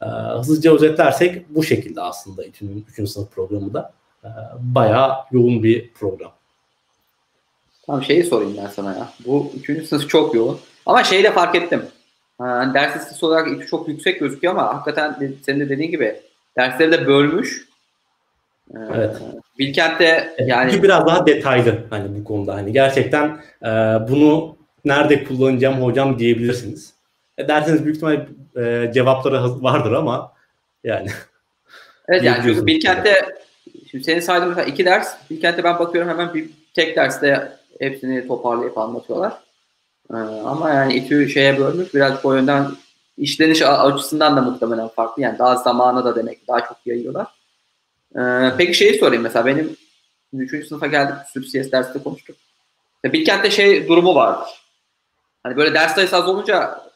E, 0.03 0.07
hızlıca 0.39 0.75
özetlersek 0.75 1.49
bu 1.49 1.63
şekilde 1.63 2.01
aslında 2.01 2.45
3. 2.45 3.11
sınıf 3.11 3.31
programı 3.31 3.75
da 3.75 3.93
e, 4.25 4.29
bayağı 4.59 5.17
yoğun 5.33 5.63
bir 5.63 5.93
program. 5.93 6.33
Tamam 7.87 8.03
şeyi 8.03 8.25
sorayım 8.25 8.57
ben 8.63 8.67
sana 8.67 8.93
ya. 8.93 9.13
Bu 9.27 9.53
3. 9.69 9.89
sınıf 9.89 10.09
çok 10.09 10.35
yoğun. 10.35 10.59
Ama 10.87 11.05
şeyi 11.05 11.25
de 11.25 11.33
fark 11.33 11.55
ettim. 11.55 11.83
Yani 12.41 12.75
ders 12.75 12.97
listesi 12.97 13.27
olarak 13.27 13.49
İTÜ 13.49 13.67
çok 13.67 13.89
yüksek 13.89 14.21
gözüküyor 14.21 14.55
ama 14.55 14.75
hakikaten 14.75 15.35
senin 15.43 15.61
de 15.61 15.69
dediğin 15.69 15.91
gibi 15.91 16.21
dersleri 16.57 16.93
de 16.93 17.07
bölmüş. 17.07 17.69
Ee, 18.75 18.79
evet. 18.95 19.17
Bilkent'te 19.59 20.35
yani 20.47 20.71
İTÜ 20.71 20.83
biraz 20.83 21.07
daha 21.07 21.27
detaylı 21.27 21.79
hani 21.91 22.21
bu 22.21 22.25
konuda 22.25 22.55
hani 22.55 22.73
gerçekten 22.73 23.41
e, 23.63 23.69
bunu 24.09 24.57
nerede 24.85 25.25
kullanacağım 25.25 25.83
hocam 25.83 26.19
diyebilirsiniz. 26.19 26.95
E, 27.41 27.49
derseniz 27.49 27.85
büyük 27.85 27.97
ihtimal 27.97 28.27
e, 28.57 28.91
cevapları 28.95 29.63
vardır 29.63 29.93
ama 29.93 30.33
yani. 30.85 31.09
Evet 32.09 32.23
yani 32.23 32.43
çünkü 32.43 32.67
Bilkent'te 32.67 33.15
şimdi 33.91 34.05
senin 34.05 34.21
saydığın 34.21 34.49
mesela 34.49 34.67
iki 34.67 34.85
ders 34.85 35.17
Bilkent'te 35.31 35.65
ben 35.65 35.79
bakıyorum 35.79 36.11
hemen 36.11 36.35
bir 36.35 36.51
tek 36.75 36.97
derste 36.97 37.53
hepsini 37.79 38.29
toparlayıp 38.29 38.79
anlatıyorlar. 38.79 39.33
Ee, 40.11 40.17
ama 40.45 40.71
yani 40.71 40.95
İTÜ 40.95 41.29
şeye 41.29 41.59
bölmüş 41.59 41.95
biraz 41.95 42.25
o 42.25 42.35
yönden 42.35 42.67
işleniş 43.19 43.63
açısından 43.63 44.37
da 44.37 44.41
muhtemelen 44.41 44.89
farklı. 44.89 45.23
Yani 45.23 45.39
daha 45.39 45.57
zamanı 45.57 46.05
da 46.05 46.17
demek 46.17 46.49
daha 46.49 46.61
çok 46.61 46.77
yayıyorlar. 46.87 47.27
Ee, 48.17 48.53
peki 48.59 48.75
şeyi 48.75 48.99
sorayım 48.99 49.23
mesela 49.23 49.47
benim 49.47 49.77
3. 50.33 50.69
sınıfa 50.69 50.87
geldik 50.87 51.15
sürü 51.33 51.47
CS 51.47 51.73
derste 51.73 52.03
konuştuk. 52.03 52.37
Bilkent'te 53.05 53.51
şey 53.51 53.89
durumu 53.89 54.15
vardır. 54.15 54.49
Hani 55.43 55.57
böyle 55.57 55.75
ders 55.75 55.95
sayısı 55.95 56.17
az 56.17 56.29
olunca 56.29 56.81
e, 56.87 56.90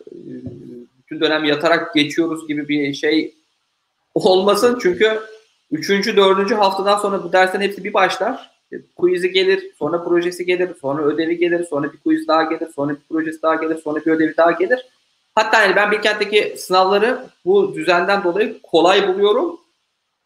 bütün 0.99 1.21
dönem 1.21 1.45
yatarak 1.45 1.95
geçiyoruz 1.95 2.49
gibi 2.49 2.69
bir 2.69 2.95
şey 2.95 3.35
olmasın. 4.15 4.79
Çünkü 4.83 5.21
3. 5.71 6.17
4. 6.17 6.51
haftadan 6.51 6.99
sonra 6.99 7.25
bu 7.25 7.33
derslerin 7.33 7.65
hepsi 7.65 7.85
bir 7.85 7.95
başlar. 7.95 8.55
quiz'i 8.97 9.33
gelir, 9.33 9.71
sonra 9.79 10.05
projesi 10.05 10.47
gelir, 10.47 10.71
sonra 10.81 11.03
ödevi 11.03 11.39
gelir, 11.39 11.65
sonra 11.65 11.93
bir 11.93 11.99
quiz 11.99 12.29
daha 12.29 12.43
gelir, 12.43 12.69
sonra 12.77 12.93
bir 12.93 13.01
projesi 13.11 13.43
daha 13.43 13.55
gelir, 13.55 13.79
sonra 13.85 14.01
bir 14.01 14.11
ödevi 14.13 14.37
daha 14.37 14.51
gelir. 14.51 14.87
Hatta 15.35 15.63
yani 15.63 15.77
ben 15.77 15.91
Bilkent'teki 15.91 16.55
sınavları 16.59 17.27
bu 17.45 17.75
düzenden 17.75 18.25
dolayı 18.25 18.63
kolay 18.63 19.09
buluyorum. 19.09 19.61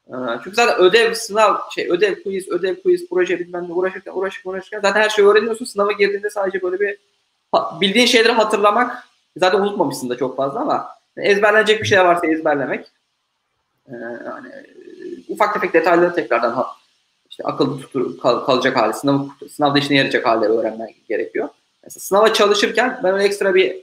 Ee, 0.09 0.12
çünkü 0.44 0.56
zaten 0.56 0.78
ödev, 0.78 1.15
sınav, 1.15 1.56
şey 1.74 1.90
ödev, 1.90 2.23
quiz, 2.23 2.48
ödev, 2.48 2.74
quiz, 2.82 3.09
proje 3.09 3.39
bilmem 3.39 3.69
ne 3.69 3.73
uğraşırken, 3.73 4.12
uğraşırken, 4.15 4.51
uğraşırken 4.51 4.81
zaten 4.81 5.01
her 5.01 5.09
şeyi 5.09 5.28
öğreniyorsun. 5.28 5.65
Sınava 5.65 5.93
girdiğinde 5.93 6.31
sadece 6.31 6.62
böyle 6.62 6.81
bir 6.81 6.97
bildiğin 7.81 8.06
şeyleri 8.06 8.32
hatırlamak, 8.32 9.07
zaten 9.39 9.60
unutmamışsın 9.60 10.10
da 10.10 10.16
çok 10.16 10.36
fazla 10.36 10.60
ama 10.60 10.89
ezberlenecek 11.16 11.82
bir 11.82 11.86
şey 11.86 11.98
varsa 11.98 12.27
ezberlemek. 12.27 12.86
Ee, 13.89 13.94
yani 14.27 14.48
ufak 15.28 15.55
tefek 15.55 15.74
detayları 15.74 16.15
tekrardan 16.15 16.66
işte 17.31 17.43
akılda 17.44 17.81
tutur, 17.81 18.19
kal, 18.19 18.44
kalacak 18.44 18.77
hali, 18.77 18.94
sınav, 18.94 19.27
sınavda 19.51 19.78
işine 19.78 19.97
yarayacak 19.97 20.27
halleri 20.27 20.52
öğrenmek 20.52 21.09
gerekiyor. 21.09 21.48
Mesela 21.85 22.01
sınava 22.01 22.32
çalışırken 22.32 23.01
ben 23.05 23.15
öyle 23.15 23.24
ekstra 23.24 23.55
bir 23.55 23.77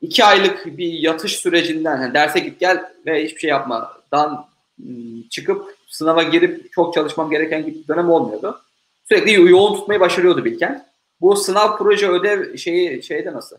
iki 0.00 0.24
aylık 0.24 0.66
bir 0.66 0.92
yatış 0.92 1.36
sürecinden 1.36 2.00
yani 2.02 2.14
derse 2.14 2.38
git 2.38 2.60
gel 2.60 2.92
ve 3.06 3.24
hiçbir 3.24 3.40
şey 3.40 3.50
yapmadan 3.50 4.46
ıı, 4.80 5.28
çıkıp 5.30 5.76
sınava 5.88 6.22
girip 6.22 6.72
çok 6.72 6.94
çalışmam 6.94 7.30
gereken 7.30 7.66
bir 7.66 7.88
dönem 7.88 8.10
olmuyordu. 8.10 8.62
Sürekli 9.08 9.50
yoğun 9.50 9.74
tutmayı 9.74 10.00
başarıyordu 10.00 10.44
Bilken. 10.44 10.86
Bu 11.20 11.36
sınav 11.36 11.78
proje 11.78 12.08
ödev 12.08 12.56
şeyi 12.56 13.02
şeyde 13.02 13.32
nasıl? 13.32 13.56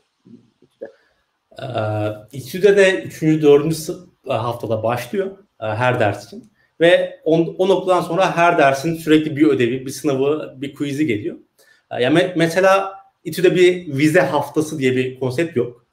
Ee, 1.61 1.67
İTÜ'de 2.31 2.77
de 2.77 3.03
3. 3.03 3.21
4. 3.21 3.89
haftada 4.27 4.83
başlıyor 4.83 5.37
e, 5.61 5.65
her 5.65 5.99
ders 5.99 6.25
için. 6.25 6.51
Ve 6.79 7.19
on, 7.23 7.55
o 7.57 7.67
noktadan 7.69 8.01
sonra 8.01 8.37
her 8.37 8.57
dersin 8.57 8.95
sürekli 8.95 9.37
bir 9.37 9.47
ödevi, 9.47 9.85
bir 9.85 9.91
sınavı, 9.91 10.53
bir 10.57 10.75
quiz'i 10.75 11.07
geliyor. 11.07 11.37
E, 11.91 12.03
yani 12.03 12.33
mesela 12.35 12.93
İTÜ'de 13.23 13.55
bir 13.55 13.97
vize 13.97 14.21
haftası 14.21 14.79
diye 14.79 14.95
bir 14.95 15.19
konsept 15.19 15.55
yok. 15.57 15.85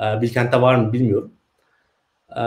E, 0.00 0.22
Bilkent'te 0.22 0.60
var 0.60 0.74
mı 0.74 0.92
bilmiyorum. 0.92 1.32
E, 2.36 2.40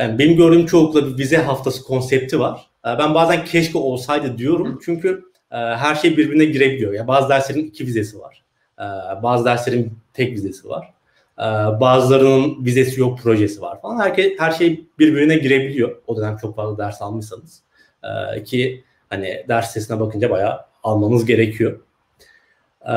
yani 0.00 0.18
benim 0.18 0.36
gördüğüm 0.36 0.66
çoğunlukla 0.66 1.06
bir 1.06 1.18
vize 1.18 1.36
haftası 1.36 1.84
konsepti 1.84 2.40
var. 2.40 2.70
Ben 2.84 3.14
bazen 3.14 3.44
keşke 3.44 3.78
olsaydı 3.78 4.38
diyorum. 4.38 4.80
Çünkü 4.84 5.24
e, 5.50 5.56
her 5.56 5.94
şey 5.94 6.16
birbirine 6.16 6.44
girebiliyor. 6.44 6.92
Ya 6.92 7.08
bazı 7.08 7.28
derslerin 7.28 7.64
iki 7.64 7.86
vizesi 7.86 8.18
var. 8.18 8.44
Bazı 9.22 9.44
derslerin 9.44 9.92
tek 10.14 10.32
vizesi 10.32 10.68
var. 10.68 10.94
Ee, 11.40 11.80
bazılarının 11.80 12.64
vizesi 12.64 13.00
yok, 13.00 13.18
projesi 13.18 13.62
var 13.62 13.80
falan. 13.80 14.00
Herkes, 14.00 14.32
her 14.38 14.50
şey 14.50 14.84
birbirine 14.98 15.36
girebiliyor. 15.36 15.96
O 16.06 16.16
dönem 16.16 16.36
çok 16.36 16.56
fazla 16.56 16.78
ders 16.78 17.02
almışsanız. 17.02 17.62
Ee, 18.04 18.44
ki 18.44 18.84
hani 19.08 19.44
ders 19.48 19.72
sesine 19.72 20.00
bakınca 20.00 20.30
bayağı 20.30 20.60
almanız 20.82 21.26
gerekiyor. 21.26 21.80
Ee, 22.86 22.92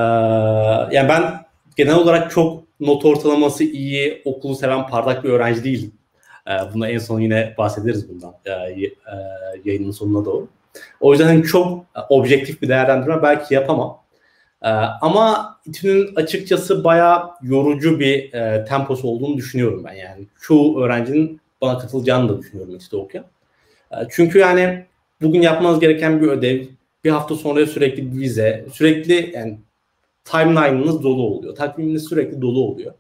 yani 0.95 1.09
ben 1.09 1.45
genel 1.75 1.95
olarak 1.95 2.31
çok 2.31 2.63
not 2.79 3.05
ortalaması 3.05 3.63
iyi, 3.63 4.21
okulu 4.25 4.55
seven 4.55 4.87
parlak 4.87 5.23
bir 5.23 5.29
öğrenci 5.29 5.63
değilim. 5.63 5.91
Buna 6.73 6.89
en 6.89 6.97
son 6.97 7.19
yine 7.19 7.53
bahsederiz 7.57 8.09
bundan 8.09 8.33
yayının 9.65 9.91
sonuna 9.91 10.25
doğru. 10.25 10.47
O 10.99 11.11
yüzden 11.11 11.25
hani 11.25 11.43
çok 11.43 11.85
objektif 12.09 12.61
bir 12.61 12.69
değerlendirme 12.69 13.23
belki 13.23 13.53
yapamam. 13.53 14.02
Ee, 14.63 14.67
ama 15.01 15.59
İTÜ'nün 15.65 16.15
açıkçası 16.15 16.83
bayağı 16.83 17.31
yorucu 17.41 17.99
bir 17.99 18.33
e, 18.33 18.65
temposu 18.65 19.07
olduğunu 19.07 19.37
düşünüyorum 19.37 19.83
ben 19.83 19.93
yani. 19.93 20.27
Çoğu 20.41 20.83
öğrencinin 20.83 21.41
bana 21.61 21.77
katılacağını 21.77 22.29
da 22.29 22.39
düşünüyorum 22.39 22.75
İTÜ'de 22.75 22.97
okuyan. 22.97 23.25
E, 23.91 23.95
çünkü 24.09 24.39
yani 24.39 24.85
bugün 25.21 25.41
yapmanız 25.41 25.79
gereken 25.79 26.21
bir 26.21 26.27
ödev, 26.27 26.65
bir 27.03 27.11
hafta 27.11 27.35
sonra 27.35 27.65
sürekli 27.65 28.13
bir 28.13 28.19
vize, 28.19 28.65
sürekli 28.73 29.31
yani 29.35 29.59
timeline'ınız 30.25 31.03
dolu 31.03 31.23
oluyor. 31.23 31.55
Takviminiz 31.55 32.03
sürekli 32.03 32.41
dolu 32.41 32.61
oluyor. 32.61 32.93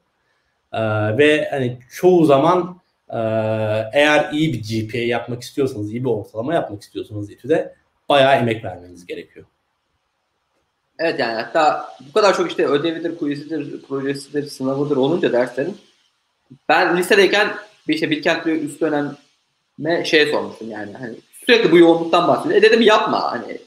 E, 0.73 0.81
ve 1.17 1.47
hani 1.51 1.77
çoğu 1.91 2.25
zaman 2.25 2.77
e, 3.09 3.17
eğer 3.93 4.31
iyi 4.33 4.53
bir 4.53 4.87
GPA 4.87 4.97
yapmak 4.97 5.41
istiyorsanız, 5.41 5.91
iyi 5.91 6.03
bir 6.03 6.09
ortalama 6.09 6.53
yapmak 6.53 6.81
istiyorsanız 6.81 7.31
İTÜ'de 7.31 7.75
bayağı 8.09 8.35
emek 8.35 8.63
vermeniz 8.63 9.05
gerekiyor. 9.05 9.45
Evet 10.99 11.19
yani 11.19 11.33
hatta 11.33 11.89
bu 12.09 12.13
kadar 12.13 12.37
çok 12.37 12.49
işte 12.49 12.67
ödevidir, 12.67 13.17
quiz'idir, 13.17 13.81
projesidir, 13.81 14.47
sınavıdır 14.47 14.97
olunca 14.97 15.33
derslerin 15.33 15.77
ben 16.69 16.97
lisedeyken 16.97 17.47
bir 17.87 17.93
işte 17.93 18.09
Bilkent'li 18.09 18.51
üst 18.51 18.81
döneme 18.81 20.05
şey 20.05 20.31
sormuştum 20.31 20.71
yani 20.71 20.93
hani 20.93 21.15
sürekli 21.45 21.71
bu 21.71 21.77
yoğunluktan 21.77 22.27
bahsediyor. 22.27 22.59
E 22.59 22.61
dedim 22.61 22.81
yapma 22.81 23.31
hani 23.31 23.57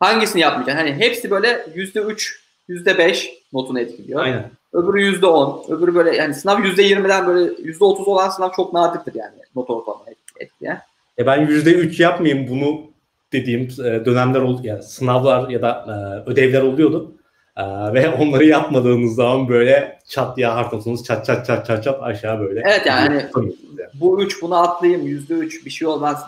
hangisini 0.00 0.42
yapmayacaksın? 0.42 0.86
Hani 0.86 1.04
hepsi 1.04 1.30
böyle 1.30 1.66
yüzde 1.74 2.00
üç, 2.00 2.40
yüzde 2.68 2.98
beş 2.98 3.32
notunu 3.52 3.80
etkiliyor. 3.80 4.20
Aynen. 4.20 4.50
Öbürü 4.72 5.02
yüzde 5.02 5.26
on, 5.26 5.64
öbürü 5.68 5.94
böyle 5.94 6.16
yani 6.16 6.34
sınav 6.34 6.62
yüzde 6.62 6.82
yirmiden 6.82 7.26
böyle 7.26 7.52
yüzde 7.62 7.84
otuz 7.84 8.08
olan 8.08 8.30
sınav 8.30 8.52
çok 8.52 8.72
nadirdir 8.72 9.18
yani 9.18 9.34
not 9.56 9.70
ortalama 9.70 10.04
etkileyen. 10.40 10.82
E 11.18 11.26
ben 11.26 11.46
yüzde 11.46 11.72
üç 11.72 12.00
yapmayayım 12.00 12.48
bunu 12.50 12.89
dediğim 13.32 13.60
e, 13.60 14.04
dönemler 14.04 14.40
oldu 14.40 14.60
yani 14.64 14.82
sınavlar 14.82 15.48
ya 15.48 15.62
da 15.62 15.84
e, 16.26 16.30
ödevler 16.30 16.62
oluyordu. 16.62 17.14
E, 17.56 17.62
ve 17.64 18.08
onları 18.20 18.44
yapmadığınız 18.44 19.14
zaman 19.14 19.48
böyle 19.48 19.98
çat 20.08 20.36
diye 20.36 20.46
harflasınız 20.46 21.04
çat 21.04 21.26
çat 21.26 21.46
çat 21.46 21.66
çat 21.66 21.84
çat 21.84 22.02
aşağı 22.02 22.40
böyle. 22.40 22.62
Evet 22.66 22.86
yani 22.86 23.26
bu 23.94 24.22
üç 24.22 24.42
bunu 24.42 24.56
atlayayım 24.56 25.06
yüzde 25.06 25.34
üç 25.34 25.66
bir 25.66 25.70
şey 25.70 25.88
olmaz 25.88 26.26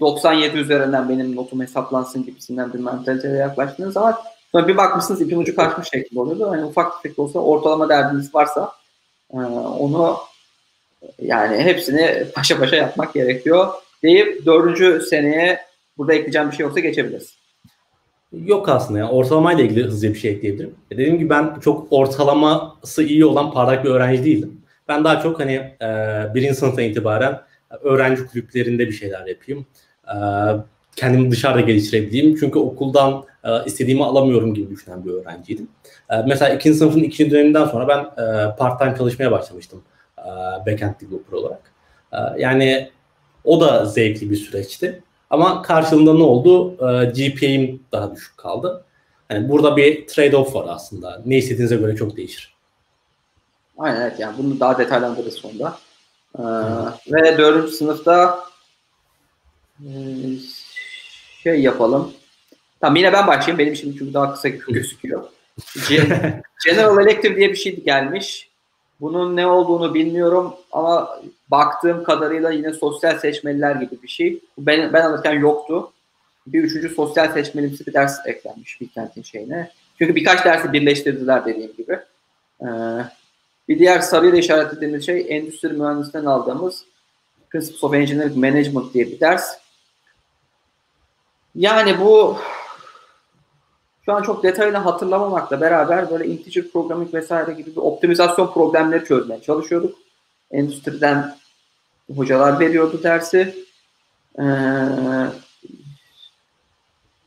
97 0.00 0.58
üzerinden 0.58 1.08
benim 1.08 1.36
notum 1.36 1.60
hesaplansın 1.60 2.24
gibisinden 2.24 2.72
bir 2.72 2.78
mentaliteye 2.78 3.34
yaklaştığınız 3.34 3.94
zaman 3.94 4.14
sonra 4.52 4.68
bir 4.68 4.76
bakmışsınız 4.76 5.20
ipin 5.20 5.38
ucu 5.38 5.56
kaçmış 5.56 5.88
şeklinde 5.88 6.20
oluyordu. 6.20 6.50
Hani 6.50 6.64
ufak 6.64 7.02
tefek 7.02 7.18
olsa 7.18 7.38
ortalama 7.38 7.88
derdiniz 7.88 8.34
varsa 8.34 8.72
onu 9.78 10.16
yani 11.22 11.56
hepsini 11.56 12.26
paşa 12.34 12.58
paşa 12.58 12.76
yapmak 12.76 13.14
gerekiyor 13.14 13.68
deyip 14.02 14.46
dördüncü 14.46 15.02
seneye 15.10 15.60
Burada 15.98 16.14
ekleyeceğim 16.14 16.50
bir 16.50 16.56
şey 16.56 16.66
olsa 16.66 16.80
geçebiliriz. 16.80 17.34
Yok 18.32 18.68
aslında 18.68 18.98
ya. 18.98 19.08
Ortalamayla 19.08 19.64
ilgili 19.64 19.84
hızlıca 19.84 20.14
bir 20.14 20.18
şey 20.18 20.30
ekleyebilirim. 20.30 20.74
E 20.90 20.96
dediğim 20.96 21.18
gibi 21.18 21.30
ben 21.30 21.60
çok 21.60 21.86
ortalaması 21.90 23.02
iyi 23.02 23.24
olan 23.24 23.52
parlak 23.52 23.84
bir 23.84 23.90
öğrenci 23.90 24.24
değildim. 24.24 24.60
Ben 24.88 25.04
daha 25.04 25.20
çok 25.20 25.40
hani 25.40 25.52
e, 25.52 25.86
birinci 26.34 26.54
sınıftan 26.54 26.84
itibaren 26.84 27.40
öğrenci 27.82 28.26
kulüplerinde 28.26 28.86
bir 28.86 28.92
şeyler 28.92 29.26
yapayım. 29.26 29.66
E, 30.08 30.16
kendimi 30.96 31.30
dışarıda 31.30 31.60
geliştirebileyim. 31.60 32.36
Çünkü 32.40 32.58
okuldan 32.58 33.24
e, 33.44 33.64
istediğimi 33.66 34.04
alamıyorum 34.04 34.54
gibi 34.54 34.70
düşünen 34.70 35.04
bir 35.04 35.10
öğrenciydim. 35.10 35.68
E, 36.10 36.14
mesela 36.26 36.54
ikinci 36.54 36.78
sınıfın 36.78 37.00
ikinci 37.02 37.30
döneminden 37.30 37.64
sonra 37.64 37.88
ben 37.88 38.22
e, 38.22 38.56
part-time 38.56 38.96
çalışmaya 38.98 39.30
başlamıştım. 39.30 39.82
E, 40.18 40.22
backend 40.66 40.94
developer 41.00 41.32
olarak. 41.32 41.72
E, 42.12 42.18
yani 42.38 42.90
o 43.44 43.60
da 43.60 43.84
zevkli 43.84 44.30
bir 44.30 44.36
süreçti. 44.36 45.02
Ama 45.34 45.62
karşılığında 45.62 46.14
ne 46.14 46.22
oldu? 46.22 46.72
E, 46.72 47.04
GPA'im 47.04 47.82
daha 47.92 48.14
düşük 48.14 48.38
kaldı. 48.38 48.84
Yani 49.30 49.48
burada 49.48 49.76
bir 49.76 50.06
trade-off 50.06 50.54
var 50.54 50.66
aslında. 50.68 51.22
Ne 51.26 51.36
istediğinize 51.36 51.76
göre 51.76 51.96
çok 51.96 52.16
değişir. 52.16 52.54
Aynen 53.78 54.00
evet 54.00 54.20
yani 54.20 54.38
bunu 54.38 54.60
daha 54.60 54.78
detaylandırırız 54.78 55.34
sonra. 55.34 55.78
Ee, 56.38 56.42
ve 57.12 57.38
dördüncü 57.38 57.72
sınıfta 57.72 58.44
e, 59.80 59.90
şey 61.42 61.60
yapalım. 61.60 62.12
Tamam 62.80 62.96
yine 62.96 63.12
ben 63.12 63.26
başlayayım. 63.26 63.58
Benim 63.58 63.72
için 63.72 63.96
çünkü 63.98 64.14
daha 64.14 64.34
kısa 64.34 64.48
gözüküyor. 64.68 65.24
General 66.66 67.06
Elective 67.06 67.36
diye 67.36 67.50
bir 67.50 67.56
şey 67.56 67.84
gelmiş. 67.84 68.50
Bunun 69.00 69.36
ne 69.36 69.46
olduğunu 69.46 69.94
bilmiyorum 69.94 70.54
ama 70.72 71.20
baktığım 71.50 72.04
kadarıyla 72.04 72.50
yine 72.50 72.72
sosyal 72.72 73.18
seçmeliler 73.18 73.76
gibi 73.76 74.02
bir 74.02 74.08
şey. 74.08 74.40
Ben, 74.58 74.92
ben 74.92 75.02
alırken 75.02 75.32
yoktu. 75.32 75.92
Bir 76.46 76.64
üçüncü 76.64 76.88
sosyal 76.88 77.32
seçmelimsi 77.32 77.86
bir 77.86 77.92
ders 77.92 78.26
eklenmiş 78.26 78.80
Bilkent'in 78.80 79.22
şeyine. 79.22 79.70
Çünkü 79.98 80.14
birkaç 80.14 80.44
dersi 80.44 80.72
birleştirdiler 80.72 81.44
dediğim 81.44 81.72
gibi. 81.76 81.98
Ee, 82.62 82.66
bir 83.68 83.78
diğer 83.78 84.00
sarıyla 84.00 84.38
işaretlediğimiz 84.38 85.06
şey 85.06 85.26
endüstri 85.28 85.68
mühendisinden 85.68 86.24
aldığımız 86.24 86.84
Principles 87.50 87.84
of 87.84 87.94
Engineering 87.94 88.36
Management 88.36 88.94
diye 88.94 89.06
bir 89.06 89.20
ders. 89.20 89.58
Yani 91.54 92.00
bu 92.00 92.38
şu 94.04 94.12
an 94.12 94.22
çok 94.22 94.42
detayını 94.42 94.76
hatırlamamakla 94.76 95.60
beraber 95.60 96.10
böyle 96.10 96.26
integer 96.26 96.68
programming 96.72 97.14
vesaire 97.14 97.52
gibi 97.52 97.70
bir 97.70 97.80
optimizasyon 97.80 98.52
problemleri 98.52 99.04
çözmeye 99.04 99.42
çalışıyorduk. 99.42 99.98
Endüstriden 100.50 101.36
hocalar 102.16 102.60
veriyordu 102.60 103.00
dersi. 103.02 103.54
Ee, 104.38 104.44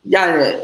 yani 0.06 0.58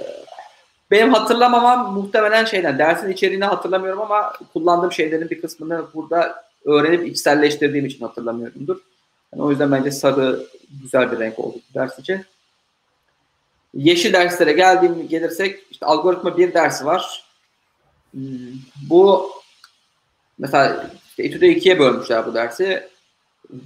benim 0.91 1.13
hatırlamamam 1.13 1.93
muhtemelen 1.93 2.45
şeyden 2.45 2.79
dersin 2.79 3.09
içeriğini 3.09 3.45
hatırlamıyorum 3.45 4.01
ama 4.01 4.33
kullandığım 4.53 4.91
şeylerin 4.91 5.29
bir 5.29 5.41
kısmını 5.41 5.85
burada 5.93 6.43
öğrenip 6.65 7.07
içselleştirdiğim 7.07 7.85
için 7.85 8.05
hatırlamıyorumdur. 8.05 8.77
Yani 9.33 9.43
o 9.43 9.49
yüzden 9.49 9.71
bence 9.71 9.91
sarı 9.91 10.43
güzel 10.81 11.11
bir 11.11 11.19
renk 11.19 11.39
oldu 11.39 11.57
ders 11.73 11.99
için. 11.99 12.25
Yeşil 13.73 14.13
derslere 14.13 14.53
geldiğim 14.53 15.07
gelirsek 15.07 15.59
işte 15.71 15.85
algoritma 15.85 16.37
bir 16.37 16.53
dersi 16.53 16.85
var. 16.85 17.25
Hmm, 18.11 18.21
bu 18.89 19.29
mesela 20.37 20.89
işte 21.09 21.23
İTÜ'de 21.23 21.49
ikiye 21.49 21.79
bölmüşler 21.79 22.25
bu 22.27 22.33
dersi. 22.33 22.63
Ee, 23.53 23.57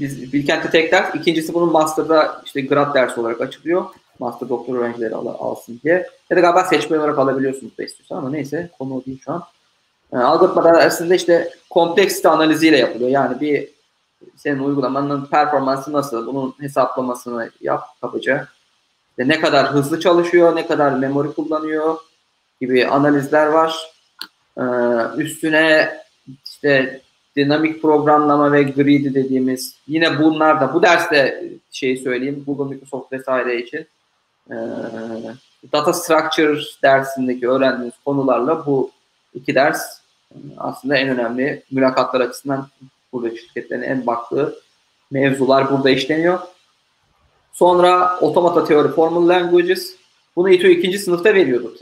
biz 0.00 0.32
Bilkent'te 0.32 0.70
tek 0.70 0.92
ders. 0.92 1.14
ikincisi 1.14 1.54
bunun 1.54 1.72
master'da 1.72 2.42
işte 2.44 2.60
grad 2.60 2.94
dersi 2.94 3.20
olarak 3.20 3.40
açılıyor. 3.40 3.84
Master 4.18 4.48
doktor 4.48 4.74
öğrencileri 4.74 5.14
al, 5.14 5.26
alsın 5.26 5.80
diye. 5.84 6.06
Ya 6.30 6.36
da 6.36 6.40
galiba 6.40 6.64
seçme 6.64 6.98
olarak 6.98 7.18
alabiliyorsunuz 7.18 7.78
da 7.78 7.82
istiyorsan 7.82 8.16
ama 8.16 8.30
neyse 8.30 8.70
konu 8.78 8.94
o 8.94 9.04
değil 9.04 9.20
şu 9.24 9.32
an. 9.32 9.42
Yani 10.12 10.24
algoritma 10.24 10.64
dersinde 10.64 11.16
işte 11.16 11.50
kompleksite 11.70 12.28
analiziyle 12.28 12.76
yapılıyor. 12.76 13.10
Yani 13.10 13.40
bir 13.40 13.68
senin 14.36 14.58
uygulamanın 14.58 15.26
performansı 15.26 15.92
nasıl, 15.92 16.26
bunun 16.26 16.54
hesaplamasını 16.60 17.50
yap 17.60 17.82
kabaca. 18.00 18.48
İşte 19.18 19.28
ne 19.28 19.40
kadar 19.40 19.66
hızlı 19.66 20.00
çalışıyor, 20.00 20.56
ne 20.56 20.66
kadar 20.66 20.92
memori 20.92 21.32
kullanıyor 21.32 21.96
gibi 22.60 22.86
analizler 22.86 23.46
var. 23.46 23.90
Ee, 24.58 24.62
üstüne 25.16 25.96
işte 26.44 27.00
dinamik 27.36 27.82
programlama 27.82 28.52
ve 28.52 28.62
greedy 28.62 29.14
dediğimiz 29.14 29.74
yine 29.88 30.18
bunlar 30.18 30.60
da 30.60 30.74
bu 30.74 30.82
derste 30.82 31.44
şey 31.70 31.96
söyleyeyim 31.96 32.44
Google 32.46 32.74
Microsoft 32.74 33.12
vesaire 33.12 33.62
için 33.62 33.86
e, 34.50 34.56
data 35.72 35.92
structure 35.92 36.60
dersindeki 36.82 37.48
öğrendiğiniz 37.48 37.94
konularla 38.04 38.66
bu 38.66 38.90
iki 39.34 39.54
ders 39.54 40.00
e, 40.32 40.36
aslında 40.56 40.96
en 40.96 41.08
önemli 41.08 41.62
mülakatlar 41.70 42.20
açısından 42.20 42.68
burada 43.12 43.36
şirketlerin 43.36 43.82
en 43.82 44.06
baktığı 44.06 44.54
mevzular 45.10 45.70
burada 45.70 45.90
işleniyor. 45.90 46.38
Sonra 47.56 48.18
otomata 48.20 48.64
teori 48.64 48.88
formal 48.88 49.28
languages. 49.28 49.96
Bunu 50.36 50.50
İTÜ 50.50 50.68
ikinci 50.68 50.98
sınıfta 50.98 51.34
veriyordu. 51.34 51.74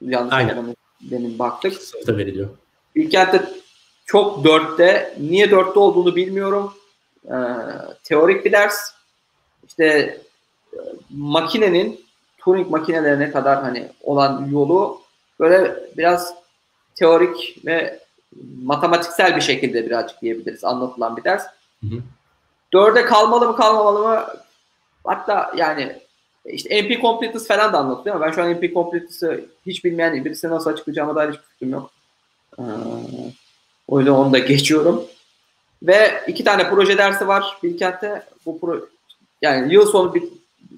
Yanlış 0.00 0.34
Aynen. 0.34 0.76
benim 1.00 1.38
baktık. 1.38 1.82
Sınıfta 1.82 2.16
veriliyor. 2.16 2.48
İlkent'te 2.94 3.50
çok 4.06 4.44
dörtte. 4.44 5.16
Niye 5.20 5.50
dörtte 5.50 5.78
olduğunu 5.78 6.16
bilmiyorum. 6.16 6.72
Ee, 7.24 7.34
teorik 8.04 8.44
bir 8.44 8.52
ders. 8.52 8.92
İşte 9.66 9.84
e, 10.72 10.78
makinenin 11.10 12.00
Turing 12.38 12.70
makinelerine 12.70 13.30
kadar 13.30 13.62
hani 13.62 13.88
olan 14.02 14.48
yolu 14.52 15.00
böyle 15.40 15.76
biraz 15.96 16.34
teorik 16.94 17.58
ve 17.66 18.00
matematiksel 18.62 19.36
bir 19.36 19.40
şekilde 19.40 19.86
birazcık 19.86 20.20
diyebiliriz 20.20 20.64
anlatılan 20.64 21.16
bir 21.16 21.24
ders. 21.24 21.46
Hı 21.80 21.86
hı. 21.86 22.00
Dörde 22.72 23.04
kalmalı 23.04 23.48
mı 23.48 23.56
kalmamalı 23.56 24.08
mı? 24.08 24.26
Hatta 25.04 25.52
yani 25.56 25.96
işte 26.44 26.82
MP 26.82 27.00
Completeness 27.00 27.48
falan 27.48 27.72
da 27.72 27.78
anlatılıyor 27.78 28.16
ama 28.16 28.26
ben 28.26 28.32
şu 28.32 28.42
an 28.42 28.50
MP 28.50 28.74
Completeness'ı 28.74 29.44
hiç 29.66 29.84
bilmeyen 29.84 30.24
birisine 30.24 30.50
nasıl 30.50 30.70
açıklayacağıma 30.70 31.14
dair 31.14 31.28
hiçbir 31.28 31.42
fikrim 31.42 31.70
yok. 31.70 31.90
Ee, 32.58 32.62
o 33.88 33.98
yüzden 33.98 34.12
onu 34.12 34.32
da 34.32 34.38
geçiyorum. 34.38 35.04
Ve 35.82 36.10
iki 36.26 36.44
tane 36.44 36.70
proje 36.70 36.98
dersi 36.98 37.28
var 37.28 37.58
Bilkent'te. 37.62 38.22
Bu 38.46 38.60
pro 38.60 38.86
yani 39.42 39.74
yıl 39.74 39.86
sonu 39.86 40.14
bir 40.14 40.24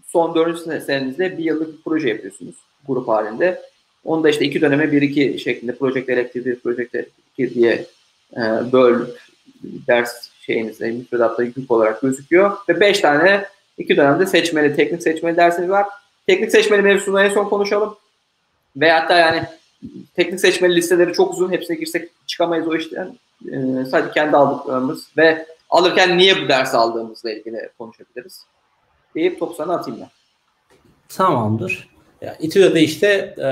son 0.07 0.35
dördüncü 0.35 0.81
senenizde 0.81 1.39
bir 1.39 1.44
yıllık 1.44 1.78
bir 1.78 1.82
proje 1.82 2.09
yapıyorsunuz 2.09 2.55
grup 2.86 3.09
halinde. 3.09 3.62
Onu 4.05 4.24
da 4.24 4.31
işte 4.31 4.44
iki 4.44 4.61
döneme 4.61 4.93
bir 4.93 5.03
iki 5.03 5.39
şeklinde 5.39 5.74
Project 5.74 6.09
Elective 6.09 6.59
Project 6.59 6.94
Elective 6.94 7.55
diye 7.55 7.86
e, 8.36 8.73
böl 8.73 9.07
ders 9.62 10.28
şeyinizde 10.40 10.90
müfredatta 10.90 11.43
yük 11.43 11.70
olarak 11.70 12.03
gözüküyor. 12.03 12.57
Ve 12.69 12.81
beş 12.81 13.01
tane 13.01 13.47
iki 13.83 13.97
dönemde 13.97 14.27
seçmeli, 14.27 14.77
teknik 14.77 15.03
seçmeli 15.03 15.37
dersiniz 15.37 15.71
var. 15.71 15.87
Teknik 16.27 16.51
seçmeli 16.51 16.83
mevzusunu 16.83 17.23
en 17.23 17.31
son 17.31 17.45
konuşalım. 17.45 17.97
Ve 18.77 18.91
hatta 18.93 19.19
yani 19.19 19.43
teknik 20.15 20.41
seçmeli 20.41 20.77
listeleri 20.77 21.13
çok 21.13 21.33
uzun. 21.33 21.53
Hepsine 21.53 21.77
girsek 21.77 22.09
çıkamayız 22.27 22.69
o 22.69 22.77
işten. 22.77 23.19
Ee, 23.53 23.85
sadece 23.91 24.13
kendi 24.15 24.37
aldıklarımız 24.37 25.09
ve 25.17 25.47
alırken 25.71 26.19
niye 26.19 26.45
bu 26.45 26.49
ders 26.49 26.75
aldığımızla 26.75 27.33
ilgili 27.33 27.69
konuşabiliriz. 27.79 28.45
Deyip 29.15 29.39
topu 29.39 29.55
sana 29.55 29.75
atayım 29.75 30.01
ben. 30.01 30.09
Tamamdır. 31.09 31.89
Ya, 32.21 32.37
İTÜ'de 32.41 32.75
de 32.75 32.81
işte 32.81 33.35
e, 33.39 33.49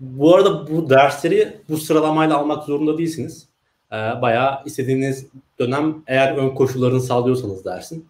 bu 0.00 0.34
arada 0.34 0.70
bu 0.70 0.90
dersleri 0.90 1.56
bu 1.68 1.76
sıralamayla 1.76 2.36
almak 2.36 2.64
zorunda 2.64 2.98
değilsiniz. 2.98 3.48
E, 3.92 3.96
bayağı 3.96 4.62
istediğiniz 4.64 5.26
dönem 5.58 6.02
eğer 6.06 6.36
ön 6.36 6.50
koşullarını 6.50 7.00
sağlıyorsanız 7.00 7.64
dersin 7.64 8.08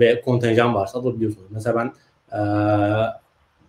ve 0.00 0.20
kontenjan 0.20 0.74
varsa 0.74 0.98
alabiliyorsunuz. 0.98 1.46
Mesela 1.50 1.76
ben 1.76 1.92
e, 2.38 2.40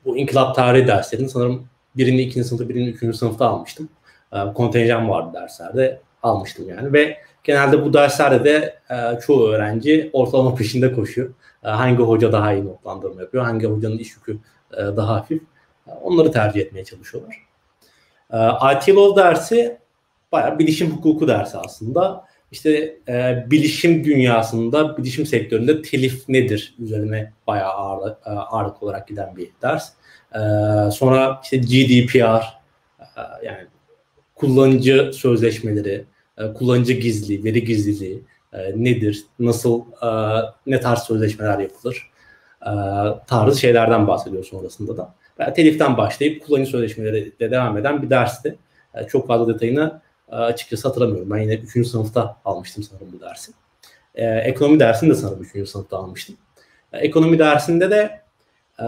bu 0.05 0.17
inkılap 0.17 0.55
tarihi 0.55 0.87
derslerini 0.87 1.29
sanırım 1.29 1.67
birini 1.97 2.21
ikinci 2.21 2.47
sınıfta, 2.47 2.69
birini 2.69 2.89
üçüncü 2.89 3.17
sınıfta 3.17 3.47
almıştım. 3.47 3.89
E, 4.33 4.37
kontenjan 4.53 5.09
vardı 5.09 5.29
derslerde 5.33 6.01
almıştım 6.23 6.69
yani 6.69 6.93
ve 6.93 7.17
genelde 7.43 7.85
bu 7.85 7.93
derslerde 7.93 8.43
de 8.43 8.79
e, 8.89 9.19
çoğu 9.19 9.47
öğrenci 9.47 10.09
ortalama 10.13 10.55
peşinde 10.55 10.93
koşuyor. 10.93 11.29
E, 11.63 11.69
hangi 11.69 12.03
hoca 12.03 12.31
daha 12.31 12.53
iyi 12.53 12.65
notlandırma 12.65 13.21
yapıyor, 13.21 13.43
hangi 13.43 13.67
hocanın 13.67 13.97
iş 13.97 14.15
yükü 14.15 14.37
e, 14.73 14.77
daha 14.77 15.15
hafif. 15.15 15.41
E, 15.87 15.91
onları 15.91 16.31
tercih 16.31 16.61
etmeye 16.61 16.85
çalışıyorlar. 16.85 17.35
E, 18.33 18.37
IT 18.75 18.89
Law 18.95 19.23
dersi 19.23 19.77
bayağı 20.31 20.59
bilişim 20.59 20.91
hukuku 20.91 21.27
dersi 21.27 21.57
aslında. 21.57 22.26
İşte 22.51 22.97
e, 23.07 23.45
bilişim 23.51 24.03
dünyasında, 24.03 24.97
bilişim 24.97 25.25
sektöründe 25.25 25.81
telif 25.81 26.29
nedir 26.29 26.75
üzerine 26.79 27.33
bayağı 27.47 27.71
ağır, 27.71 28.11
e, 28.11 28.29
ağırlık 28.29 28.83
olarak 28.83 29.07
giden 29.07 29.35
bir 29.35 29.49
ders. 29.61 29.89
E, 30.35 30.39
sonra 30.91 31.41
işte 31.43 31.57
GDPR, 31.57 32.43
e, 32.99 33.05
yani 33.45 33.67
kullanıcı 34.35 35.11
sözleşmeleri, 35.13 36.05
e, 36.37 36.53
kullanıcı 36.53 36.93
gizliliği, 36.93 37.43
veri 37.43 37.63
gizliliği 37.63 38.23
e, 38.53 38.83
nedir, 38.83 39.25
nasıl, 39.39 39.81
e, 39.81 40.09
ne 40.67 40.79
tarz 40.79 40.99
sözleşmeler 40.99 41.59
yapılır 41.59 42.11
e, 42.61 42.71
tarzı 43.27 43.59
şeylerden 43.59 44.07
bahsediyor 44.07 44.43
sonrasında 44.43 44.97
da. 44.97 45.15
Yani 45.39 45.53
teliften 45.53 45.97
başlayıp 45.97 46.45
kullanıcı 46.45 46.71
sözleşmeleri 46.71 47.39
de 47.39 47.51
devam 47.51 47.77
eden 47.77 48.01
bir 48.01 48.09
dersti. 48.09 48.55
E, 48.93 49.07
çok 49.07 49.27
fazla 49.27 49.53
detayını 49.53 50.01
e, 50.03 50.06
açıkçası 50.31 50.87
hatırlamıyorum. 50.87 51.29
Ben 51.29 51.37
yine 51.37 51.55
3. 51.55 51.87
sınıfta 51.87 52.37
almıştım 52.45 52.83
sanırım 52.83 53.07
bu 53.13 53.19
dersi. 53.21 53.51
E, 54.15 54.25
ekonomi 54.25 54.79
dersini 54.79 55.09
de 55.09 55.15
sanırım 55.15 55.47
3. 55.55 55.69
sınıfta 55.69 55.97
almıştım. 55.97 56.35
E, 56.93 56.97
ekonomi 56.97 57.39
dersinde 57.39 57.91
de 57.91 58.21
e, 58.79 58.85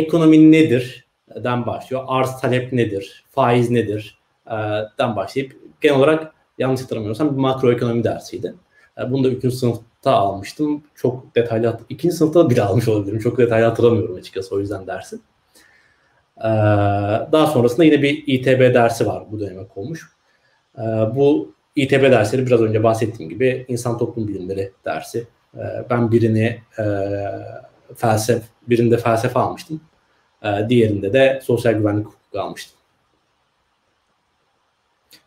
ekonomi 0.00 0.52
nedir 0.52 1.06
den 1.36 1.66
başlıyor. 1.66 2.02
Arz 2.06 2.40
talep 2.40 2.72
nedir? 2.72 3.24
Faiz 3.30 3.70
nedir? 3.70 4.18
E, 4.46 4.56
den 4.98 5.16
başlayıp 5.16 5.56
genel 5.80 5.96
olarak 5.96 6.32
yanlış 6.58 6.82
hatırlamıyorsam 6.82 7.36
bir 7.36 7.40
makroekonomi 7.40 8.04
dersiydi. 8.04 8.54
E, 8.98 9.10
bunu 9.10 9.24
da 9.24 9.28
3. 9.28 9.54
sınıfta 9.54 10.12
almıştım. 10.12 10.82
Çok 10.94 11.36
detaylı, 11.36 11.80
2. 11.88 12.12
sınıfta 12.12 12.44
da 12.44 12.50
bir 12.50 12.58
almış 12.58 12.88
olabilirim. 12.88 13.18
Çok 13.18 13.38
detaylı 13.38 13.66
hatırlamıyorum 13.66 14.14
açıkçası 14.16 14.54
o 14.54 14.60
yüzden 14.60 14.86
dersi. 14.86 15.16
E, 16.38 16.48
daha 17.32 17.46
sonrasında 17.46 17.84
yine 17.84 18.02
bir 18.02 18.24
İTB 18.26 18.74
dersi 18.74 19.06
var 19.06 19.24
bu 19.30 19.40
döneme 19.40 19.66
konmuş. 19.68 20.12
E, 20.78 20.82
bu 21.16 21.54
İTB 21.76 22.02
dersleri 22.02 22.46
biraz 22.46 22.60
önce 22.60 22.82
bahsettiğim 22.82 23.30
gibi 23.30 23.64
insan 23.68 23.98
toplum 23.98 24.28
bilimleri 24.28 24.72
dersi. 24.84 25.26
Ben 25.90 26.12
birini 26.12 26.58
felsefe, 27.96 28.46
birinde 28.68 28.96
felsefe 28.96 29.38
almıştım. 29.38 29.80
Diğerinde 30.68 31.12
de 31.12 31.40
sosyal 31.42 31.72
güvenlik 31.72 32.06
hukuku 32.06 32.40
almıştım. 32.40 32.78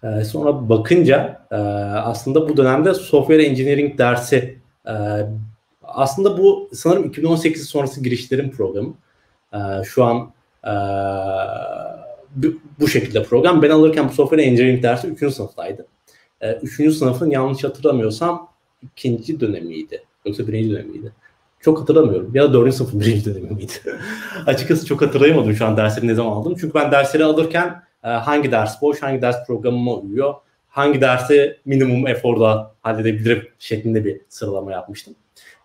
Ee, 0.06 0.24
sonra 0.24 0.70
bakınca 0.70 1.42
e, 1.52 1.56
aslında 1.56 2.50
bu 2.50 2.58
dönemde 2.58 2.94
software 2.94 3.46
engineering 3.46 3.98
dersi 3.98 4.60
e, 4.88 4.94
aslında 5.84 6.38
bu 6.38 6.70
sanırım 6.74 7.04
2018 7.04 7.70
sonrası 7.70 8.04
girişlerin 8.04 8.50
programı. 8.50 8.94
E, 9.54 9.58
şu 9.84 10.04
an 10.04 10.34
bu, 12.80 12.88
şekilde 12.88 13.24
program. 13.24 13.62
Ben 13.62 13.70
alırken 13.70 14.10
bu 14.10 14.14
software 14.14 14.44
engineering 14.44 14.84
dersi 14.84 15.08
3. 15.08 15.34
sınıftaydı. 15.34 15.86
3. 16.62 16.94
sınıfın 16.94 17.30
yanlış 17.30 17.64
hatırlamıyorsam 17.64 18.50
ikinci 18.84 19.40
dönemiydi. 19.40 20.04
Yoksa 20.26 20.48
birinci 20.48 20.72
dönemiydi. 20.72 21.12
Çok 21.60 21.82
hatırlamıyorum. 21.82 22.32
Ya 22.36 22.44
da 22.44 22.54
dördüncü 22.54 22.78
sınıfın 22.78 23.00
birinci 23.00 23.26
dönemi 23.26 23.52
miydi? 23.52 23.74
Açıkçası 24.46 24.86
çok 24.86 25.02
hatırlayamadım 25.02 25.54
şu 25.54 25.66
an 25.66 25.78
dersleri 25.78 26.08
ne 26.08 26.16
zaman 26.16 26.32
aldım. 26.32 26.56
Çünkü 26.60 26.74
ben 26.74 26.92
dersleri 26.92 27.24
alırken 27.24 27.86
ee, 28.06 28.10
hangi 28.10 28.52
ders 28.52 28.82
boş, 28.82 29.02
hangi 29.02 29.22
ders 29.22 29.48
programıma 29.48 29.94
uyuyor, 29.94 30.34
hangi 30.68 31.02
dersi 31.02 31.60
minimum 31.66 32.08
eforda 32.08 32.72
halledebilirim 32.82 33.48
şeklinde 33.60 34.06
bir 34.06 34.22
sıralama 34.30 34.72
yapmıştım. 34.72 35.16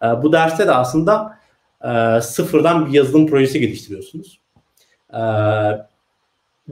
Ee, 0.02 0.06
bu 0.06 0.32
derste 0.32 0.66
de 0.66 0.72
aslında 0.72 1.38
e, 1.84 2.20
sıfırdan 2.20 2.86
bir 2.86 2.92
yazılım 2.92 3.26
projesi 3.26 3.60
geliştiriyorsunuz. 3.60 4.40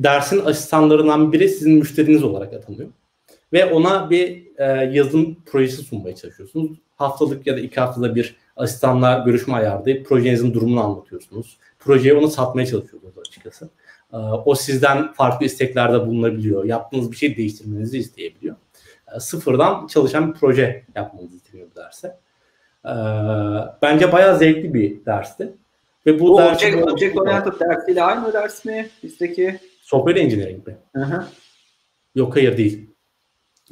Dersin 0.02 0.44
asistanlarından 0.44 1.32
biri 1.32 1.48
sizin 1.48 1.72
müşteriniz 1.72 2.24
olarak 2.24 2.52
atanıyor. 2.52 2.88
Ve 3.52 3.64
ona 3.64 4.10
bir 4.10 4.46
e, 4.56 4.64
yazılım 4.96 5.36
projesi 5.46 5.82
sunmaya 5.82 6.14
çalışıyorsunuz. 6.14 6.78
Haftalık 6.96 7.46
ya 7.46 7.56
da 7.56 7.60
iki 7.60 7.80
haftada 7.80 8.14
bir 8.14 8.36
asistanla 8.56 9.22
görüşme 9.26 9.54
ayarlayıp 9.54 10.06
projenizin 10.06 10.54
durumunu 10.54 10.84
anlatıyorsunuz. 10.84 11.58
Projeye 11.78 12.14
onu 12.14 12.28
satmaya 12.28 12.66
çalışıyorsunuz 12.66 13.18
açıkçası. 13.18 13.70
Ee, 14.12 14.16
o 14.16 14.54
sizden 14.54 15.12
farklı 15.12 15.46
isteklerde 15.46 16.06
bulunabiliyor. 16.06 16.64
Yaptığınız 16.64 17.12
bir 17.12 17.16
şey 17.16 17.36
değiştirmenizi 17.36 17.98
isteyebiliyor. 17.98 18.56
Ee, 19.16 19.20
sıfırdan 19.20 19.86
çalışan 19.86 20.28
bir 20.28 20.38
proje 20.38 20.84
yapmanızı 20.96 21.36
istiyor 21.36 21.66
derse. 21.76 22.16
Ee, 22.84 22.90
bence 23.82 24.12
bayağı 24.12 24.38
zevkli 24.38 24.74
bir 24.74 25.04
dersti. 25.06 25.52
Ve 26.06 26.20
bu, 26.20 26.28
bu 26.28 26.36
object, 26.36 26.92
object 26.92 27.18
oriented 27.18 27.60
dersiyle 27.60 28.02
aynı 28.02 28.32
ders 28.32 28.64
mi? 28.64 28.88
Bizdeki 29.02 29.60
software 29.88 30.20
engineering 30.20 30.66
mi? 30.66 30.78
Hı 30.94 31.02
hı. 31.02 31.26
Yok 32.14 32.36
hayır 32.36 32.56
değil. 32.56 32.90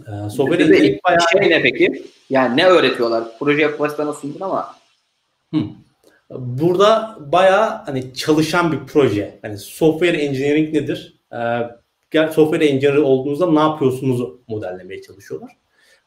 Ee, 0.01 0.31
software 0.31 0.63
engineering 0.63 1.05
bayağı... 1.05 1.21
Şey 1.33 1.51
ne 1.51 1.63
peki? 1.63 2.03
Yani 2.31 2.57
ne 2.57 2.67
öğretiyorlar? 2.67 3.25
Proje 3.39 3.63
yapmasına 3.63 4.13
sundun 4.13 4.41
ama. 4.41 4.75
Hı. 5.55 5.61
Burada 6.31 7.19
bayağı 7.21 7.69
hani 7.69 8.15
çalışan 8.15 8.73
bir 8.73 8.79
proje. 8.87 9.39
Hani 9.43 9.59
software 9.59 10.17
engineering 10.17 10.75
nedir? 10.75 11.21
Ee, 11.33 12.27
software 12.33 12.67
engineer 12.67 12.97
olduğunuzda 12.97 13.51
ne 13.51 13.61
yapıyorsunuz 13.61 14.33
modellemeye 14.49 15.03
çalışıyorlar. 15.03 15.51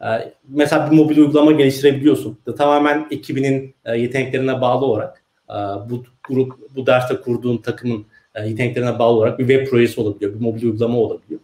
Ee, 0.01 0.33
mesela 0.47 0.91
bir 0.91 0.97
mobil 0.97 1.17
uygulama 1.17 1.51
geliştirebiliyorsun. 1.51 2.39
Tamamen 2.57 3.07
ekibinin 3.11 3.75
e, 3.85 3.97
yeteneklerine 3.97 4.61
bağlı 4.61 4.85
olarak 4.85 5.23
e, 5.49 5.55
bu 5.89 6.03
grup 6.29 6.75
bu 6.75 6.85
derste 6.85 7.21
kurduğun 7.21 7.57
takımın 7.57 8.05
e, 8.39 8.49
yeteneklerine 8.49 8.99
bağlı 8.99 9.17
olarak 9.17 9.39
bir 9.39 9.47
web 9.47 9.67
projesi 9.67 10.01
olabiliyor, 10.01 10.33
bir 10.33 10.39
mobil 10.39 10.63
uygulama 10.63 10.97
olabiliyor. 10.97 11.39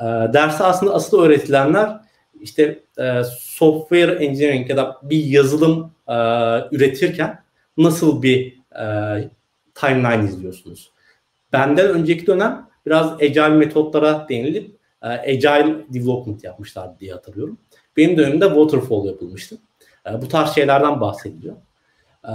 E, 0.00 0.04
derste 0.32 0.64
aslında 0.64 0.94
asıl 0.94 1.22
öğretilenler 1.22 2.00
işte 2.40 2.82
e, 2.98 3.22
software 3.38 4.12
engineering 4.24 4.70
ya 4.70 4.76
da 4.76 4.96
bir 5.02 5.24
yazılım 5.24 5.92
e, 6.08 6.14
üretirken 6.72 7.42
nasıl 7.76 8.22
bir 8.22 8.58
e, 8.80 8.84
timeline 9.74 10.24
izliyorsunuz? 10.24 10.92
Benden 11.52 11.88
önceki 11.88 12.26
dönem 12.26 12.68
biraz 12.86 13.12
agile 13.12 13.48
metotlara 13.48 14.26
değinilip 14.28 14.76
e, 15.02 15.08
agile 15.08 15.76
development 15.94 16.44
yapmışlar 16.44 16.98
diye 17.00 17.12
hatırlıyorum. 17.12 17.58
Benim 17.96 18.18
dönemimde 18.18 18.46
waterfall 18.46 19.06
yapılmıştı. 19.06 19.58
E, 20.10 20.22
bu 20.22 20.28
tarz 20.28 20.54
şeylerden 20.54 21.00
bahsediliyor. 21.00 21.56
E, 22.24 22.32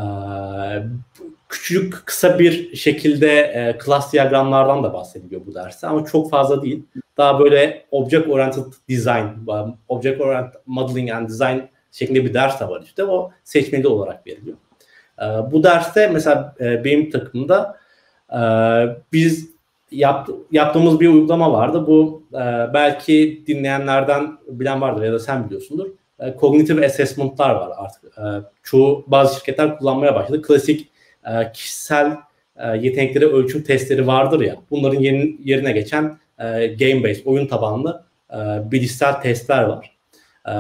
küçük 1.50 2.06
kısa 2.06 2.40
bir 2.40 2.76
şekilde 2.76 3.32
e, 3.40 3.78
class 3.86 4.14
diyagramlardan 4.14 4.84
da 4.84 4.94
bahsediliyor 4.94 5.46
bu 5.46 5.56
derste 5.56 5.88
ama 5.88 6.06
çok 6.06 6.30
fazla 6.30 6.62
değil. 6.62 6.84
Daha 7.18 7.40
böyle 7.40 7.86
object 7.92 8.28
oriented 8.28 8.64
design, 8.90 9.26
object 9.88 10.22
oriented 10.22 10.60
modeling 10.66 11.12
and 11.12 11.30
design 11.30 11.60
şeklinde 11.92 12.26
bir 12.26 12.34
ders 12.34 12.60
de 12.60 12.70
var 12.70 12.82
işte. 12.82 13.04
O 13.04 13.32
seçmeli 13.44 13.88
olarak 13.88 14.28
veriliyor. 14.28 14.58
E, 15.22 15.26
bu 15.52 15.64
derste 15.64 16.08
mesela 16.08 16.56
e, 16.60 16.84
benim 16.84 17.10
takımda 17.10 17.78
e, 18.32 18.40
biz 19.14 19.56
yap, 19.92 20.30
yaptığımız 20.52 21.00
bir 21.00 21.10
uygulama 21.10 21.54
vardı. 21.54 21.88
Bu 21.88 22.24
e, 22.34 22.74
belki 22.74 23.44
dinleyenlerden 23.48 24.38
bilen 24.48 24.82
vardır 24.82 25.04
ya 25.04 25.14
da 25.14 25.20
sen 25.20 25.46
biliyorsundur. 25.46 25.88
E, 26.20 26.36
cognitive 26.40 26.86
assessment'lar 26.86 27.56
var 27.56 27.72
artık. 27.78 28.18
E, 28.18 28.24
çoğu 28.64 29.06
bazı 29.08 29.36
şirketler 29.36 29.78
kullanmaya 29.78 30.16
başladı. 30.16 30.42
Klasik 30.42 30.90
e, 31.26 31.52
kişisel 31.52 32.18
e, 32.56 32.78
yetenekleri 32.78 33.28
ölçüm 33.28 33.64
testleri 33.64 34.08
vardır 34.08 34.42
ya. 34.42 34.56
Bunların 34.72 35.02
yerine 35.44 35.72
geçen 35.72 36.18
e, 36.40 36.68
game 36.68 37.04
based 37.04 37.26
oyun 37.26 37.48
tabanlı 37.48 38.06
e, 38.32 38.36
bilişsel 38.72 39.22
testler 39.22 39.64
var. 39.64 39.98
E, 40.48 40.52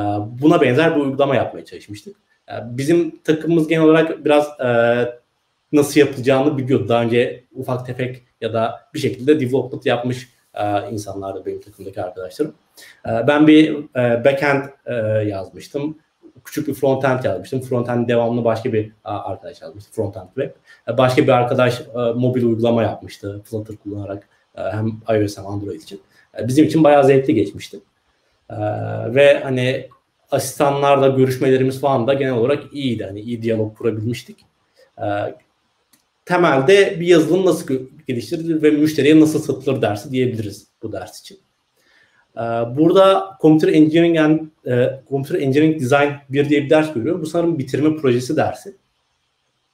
buna 0.41 0.61
benzer 0.61 0.95
bir 0.95 1.02
uygulama 1.02 1.36
yapmaya 1.36 1.65
çalışmıştık. 1.65 2.15
E, 2.49 2.53
bizim 2.64 3.19
takımımız 3.23 3.68
genel 3.68 3.84
olarak 3.84 4.26
biraz 4.26 4.60
e, 4.60 4.69
nasıl 5.72 5.99
yapılacağını 5.99 6.57
biliyordu. 6.57 6.90
Daha 6.90 7.03
önce 7.03 7.44
ufak 7.56 7.86
tefek 7.86 8.23
ya 8.41 8.53
da 8.53 8.80
bir 8.94 8.99
şekilde 8.99 9.40
development 9.40 9.86
yapmış 9.86 10.30
e, 10.56 10.91
insanlardı 10.91 11.45
benim 11.45 11.61
takımdaki 11.61 12.03
arkadaşlarım. 12.03 12.53
E, 13.07 13.27
ben 13.27 13.48
bir 13.48 13.76
e, 13.95 14.26
backend 14.26 14.64
e, 14.86 14.94
yazmıştım 15.27 15.98
küçük 16.45 16.68
bir 16.68 16.73
frontend 16.73 17.23
yazmıştım. 17.23 17.61
Frontend 17.61 18.10
devamlı 18.10 18.44
başka 18.44 18.73
bir 18.73 18.91
arkadaş 19.03 19.61
yazmıştı. 19.61 19.91
Frontend 19.91 20.27
web. 20.27 20.49
E, 20.88 20.98
başka 20.98 21.23
bir 21.23 21.30
arkadaş 21.30 21.82
mobil 22.15 22.44
uygulama 22.44 22.84
yapmıştı. 22.84 23.41
Flutter 23.45 23.76
kullanarak 23.76 24.27
hem 24.56 24.88
iOS 25.10 25.38
hem 25.38 25.48
Android 25.48 25.82
için. 25.82 26.02
Bizim 26.40 26.65
için 26.65 26.84
bayağı 26.84 27.03
zevkli 27.03 27.36
geçmişti. 27.36 27.80
Ve 29.07 29.40
hani 29.44 29.90
asistanlarla 30.32 31.07
görüşmelerimiz 31.07 31.82
falan 31.82 32.07
da 32.07 32.14
genel 32.14 32.34
olarak 32.34 32.73
iyiydi. 32.73 33.03
Hani 33.03 33.19
iyi 33.19 33.41
diyalog 33.41 33.77
kurabilmiştik. 33.77 34.45
Temelde 36.26 36.99
bir 36.99 37.07
yazılım 37.07 37.45
nasıl 37.45 37.76
geliştirilir 38.07 38.64
ve 38.64 38.72
müşteriye 38.72 39.19
nasıl 39.19 39.41
satılır 39.41 39.81
dersi 39.81 40.11
diyebiliriz 40.11 40.68
bu 40.84 40.91
ders 40.91 41.19
için. 41.19 41.39
Ee, 42.38 42.41
burada 42.77 43.38
Computer 43.41 43.73
Engineering 43.73 44.18
and 44.18 44.39
e, 44.68 45.02
Computer 45.10 45.39
Engineering 45.39 45.81
Design 45.81 46.10
bir 46.30 46.49
diye 46.49 46.64
bir 46.64 46.69
ders 46.69 46.93
görüyorum. 46.93 47.22
Bu 47.22 47.26
sanırım 47.26 47.60
bitirme 47.60 47.97
projesi 47.97 48.35
dersi. 48.35 48.76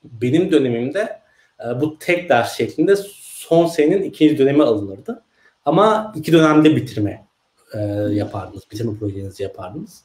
Benim 0.04 0.52
dönemimde 0.52 1.20
e, 1.60 1.82
bu 1.82 2.00
tek 2.00 2.30
ders 2.30 2.58
şeklinde 2.58 2.96
son 3.22 3.68
senenin 3.68 4.04
ikinci 4.04 4.38
dönemi 4.38 4.64
alınırdı. 4.64 5.24
Ama 5.66 6.14
iki 6.16 6.34
dönemde 6.34 6.76
bitirme 6.76 7.26
e, 7.74 7.80
yapardınız. 8.12 8.64
Bitirme 8.72 9.00
projenizi 9.00 9.44
yapardınız. 9.44 10.04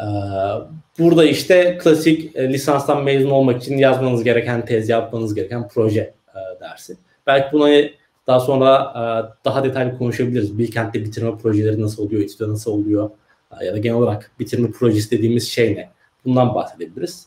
E, 0.00 0.06
burada 0.98 1.24
işte 1.24 1.78
klasik 1.82 2.36
e, 2.36 2.52
lisanstan 2.52 3.04
mezun 3.04 3.30
olmak 3.30 3.62
için 3.62 3.78
yazmanız 3.78 4.24
gereken 4.24 4.64
tez, 4.64 4.88
yapmanız 4.88 5.34
gereken 5.34 5.68
proje 5.68 6.14
e, 6.34 6.60
dersi. 6.60 6.96
Belki 7.26 7.52
buna 7.52 7.88
daha 8.26 8.40
sonra 8.40 8.92
e, 8.94 9.00
daha 9.44 9.64
detaylı 9.64 9.98
konuşabiliriz. 9.98 10.58
Bilkent'te 10.58 11.04
bitirme 11.04 11.38
projeleri 11.38 11.82
nasıl 11.82 12.06
oluyor, 12.06 12.22
İTÜ'de 12.22 12.48
nasıl 12.48 12.72
oluyor 12.72 13.10
ya 13.64 13.72
da 13.72 13.78
genel 13.78 13.96
olarak 13.96 14.30
bitirme 14.38 14.70
projesi 14.70 15.10
dediğimiz 15.10 15.48
şey 15.48 15.76
ne? 15.76 15.90
Bundan 16.24 16.54
bahsedebiliriz. 16.54 17.26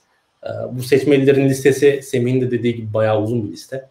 Bu 0.71 0.83
seçmelilerin 0.83 1.49
listesi 1.49 2.01
Semih'in 2.03 2.41
de 2.41 2.51
dediği 2.51 2.75
gibi 2.75 2.93
bayağı 2.93 3.21
uzun 3.21 3.47
bir 3.47 3.51
liste. 3.51 3.89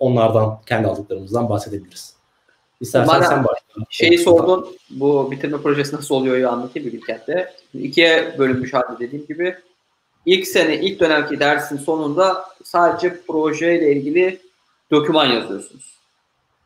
Onlardan 0.00 0.60
kendi 0.66 0.88
aldıklarımızdan 0.88 1.48
bahsedebiliriz. 1.48 2.15
İstersen 2.80 3.08
Bana 3.08 3.24
sen 3.24 3.44
başla. 3.44 3.84
Şeyi 3.90 4.18
sordun, 4.18 4.76
bu 4.90 5.30
bitirme 5.30 5.58
projesi 5.58 5.96
nasıl 5.96 6.14
oluyor 6.14 6.52
anlatayım 6.52 6.88
bir 6.88 6.92
Bilkent'te. 6.92 7.54
İkiye 7.74 8.34
bölünmüş 8.38 8.74
halde 8.74 8.98
dediğim 9.00 9.26
gibi. 9.26 9.56
İlk 10.26 10.46
sene, 10.48 10.80
ilk 10.80 11.00
dönemki 11.00 11.40
dersin 11.40 11.76
sonunda 11.76 12.44
sadece 12.64 13.20
projeyle 13.28 13.92
ilgili 13.92 14.40
doküman 14.90 15.26
yazıyorsunuz. 15.26 15.96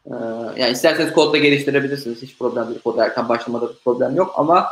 Ee, 0.07 0.15
yani 0.57 0.73
isterseniz 0.73 1.13
kodla 1.13 1.39
geliştirebilirsiniz. 1.39 2.23
Hiç 2.23 2.39
problem 2.39 2.69
değil. 2.69 2.81
Kod 2.85 2.99
erken 2.99 3.29
başlamada 3.29 3.69
bir 3.69 3.79
problem 3.85 4.17
yok 4.17 4.33
ama 4.37 4.69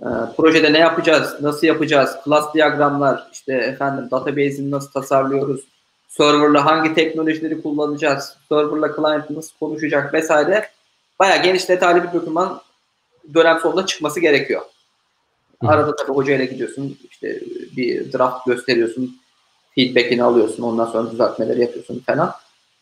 e, 0.00 0.06
projede 0.36 0.72
ne 0.72 0.78
yapacağız, 0.78 1.36
nasıl 1.40 1.66
yapacağız, 1.66 2.16
class 2.24 2.54
diyagramlar, 2.54 3.28
işte 3.32 3.52
efendim 3.52 4.08
database'ini 4.10 4.70
nasıl 4.70 4.90
tasarlıyoruz, 4.90 5.60
serverla 6.10 6.64
hangi 6.64 6.94
teknolojileri 6.94 7.62
kullanacağız, 7.62 8.36
serverla 8.48 8.96
client 8.96 9.30
nasıl 9.30 9.52
konuşacak 9.60 10.14
vesaire 10.14 10.68
bayağı 11.18 11.42
geniş 11.42 11.68
detaylı 11.68 12.02
bir 12.02 12.12
doküman 12.20 12.60
dönem 13.34 13.58
sonunda 13.58 13.86
çıkması 13.86 14.20
gerekiyor. 14.20 14.62
Arada 15.60 15.96
tabii 15.96 16.12
hocayla 16.12 16.44
gidiyorsun, 16.44 16.98
işte 17.10 17.40
bir 17.76 18.12
draft 18.12 18.46
gösteriyorsun, 18.46 19.20
feedback'ini 19.74 20.22
alıyorsun, 20.22 20.62
ondan 20.62 20.86
sonra 20.86 21.10
düzeltmeleri 21.10 21.60
yapıyorsun 21.60 22.02
falan. 22.06 22.32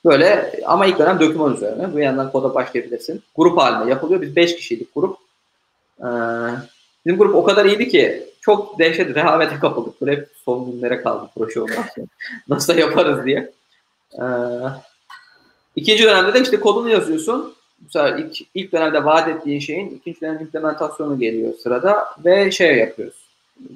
Böyle 0.04 0.60
ama 0.66 0.86
ilk 0.86 0.98
dönem 0.98 1.20
döküman 1.20 1.54
üzerine. 1.54 1.92
Bu 1.92 1.98
yandan 1.98 2.32
koda 2.32 2.54
başlayabilirsin. 2.54 3.22
Grup 3.36 3.58
halinde 3.58 3.90
yapılıyor. 3.90 4.20
Biz 4.20 4.36
5 4.36 4.56
kişiydik 4.56 4.94
grup. 4.94 5.16
Ee, 6.00 6.04
bizim 7.06 7.18
grup 7.18 7.34
o 7.34 7.44
kadar 7.44 7.64
iyiydi 7.64 7.88
ki 7.88 8.26
çok 8.48 8.78
dehşet 8.78 9.14
rehavete 9.14 9.58
kapıldık. 9.58 10.00
Böyle 10.00 10.16
hep 10.16 10.28
son 10.44 10.72
günlere 10.72 11.02
kaldı 11.02 11.30
proje 11.34 11.60
ondan 11.60 11.84
Nasıl 12.48 12.74
yaparız 12.74 13.26
diye. 13.26 13.52
Ee, 14.14 14.24
ikinci 15.76 16.04
dönemde 16.04 16.34
de 16.34 16.40
işte 16.40 16.60
kodunu 16.60 16.88
yazıyorsun. 16.88 17.54
Bu 17.80 17.90
sefer 17.90 18.18
ilk, 18.18 18.36
ilk 18.54 18.72
dönemde 18.72 19.04
vaat 19.04 19.28
ettiğin 19.28 19.60
şeyin 19.60 19.90
ikinci 19.90 20.20
dönem 20.20 20.40
implementasyonu 20.40 21.18
geliyor 21.18 21.54
sırada 21.62 22.06
ve 22.24 22.50
şey 22.50 22.76
yapıyoruz. 22.76 23.16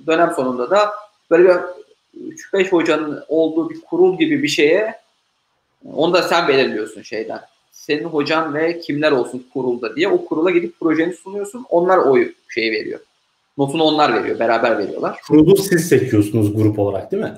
Dönem 0.06 0.32
sonunda 0.36 0.70
da 0.70 0.92
böyle 1.30 1.48
bir 2.14 2.34
3-5 2.52 2.68
hocanın 2.68 3.24
olduğu 3.28 3.70
bir 3.70 3.80
kurul 3.80 4.18
gibi 4.18 4.42
bir 4.42 4.48
şeye 4.48 4.94
onu 5.94 6.14
da 6.14 6.22
sen 6.22 6.48
belirliyorsun 6.48 7.02
şeyden. 7.02 7.40
Senin 7.72 8.04
hocan 8.04 8.54
ve 8.54 8.80
kimler 8.80 9.12
olsun 9.12 9.46
kurulda 9.52 9.96
diye. 9.96 10.08
O 10.08 10.24
kurula 10.24 10.50
gidip 10.50 10.80
projeni 10.80 11.12
sunuyorsun. 11.12 11.66
Onlar 11.70 11.98
oy 11.98 12.32
şeyi 12.48 12.72
veriyor. 12.72 13.00
Notunu 13.58 13.82
onlar 13.82 14.14
veriyor. 14.14 14.38
Beraber 14.38 14.78
veriyorlar. 14.78 15.20
Kurulu 15.28 15.56
siz 15.56 15.88
seçiyorsunuz 15.88 16.56
grup 16.56 16.78
olarak 16.78 17.12
değil 17.12 17.22
mi? 17.22 17.34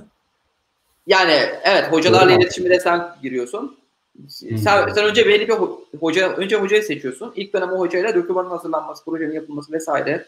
Yani 1.06 1.32
evet 1.62 1.92
hocalarla 1.92 2.30
Doğru. 2.30 2.40
iletişime 2.40 2.80
sen 2.80 3.16
giriyorsun. 3.22 3.76
Hmm. 4.16 4.58
Sen, 4.58 4.88
sen 4.94 5.04
önce 5.04 5.26
belli 5.26 5.48
bir 5.48 5.54
hoca 6.00 6.32
önce 6.32 6.56
hocayı 6.56 6.82
seçiyorsun. 6.82 7.32
İlk 7.36 7.52
dönem 7.52 7.72
o 7.72 7.78
hocayla 7.78 8.14
dokümanın 8.14 8.50
hazırlanması, 8.50 9.04
projenin 9.04 9.34
yapılması 9.34 9.72
vesaire 9.72 10.26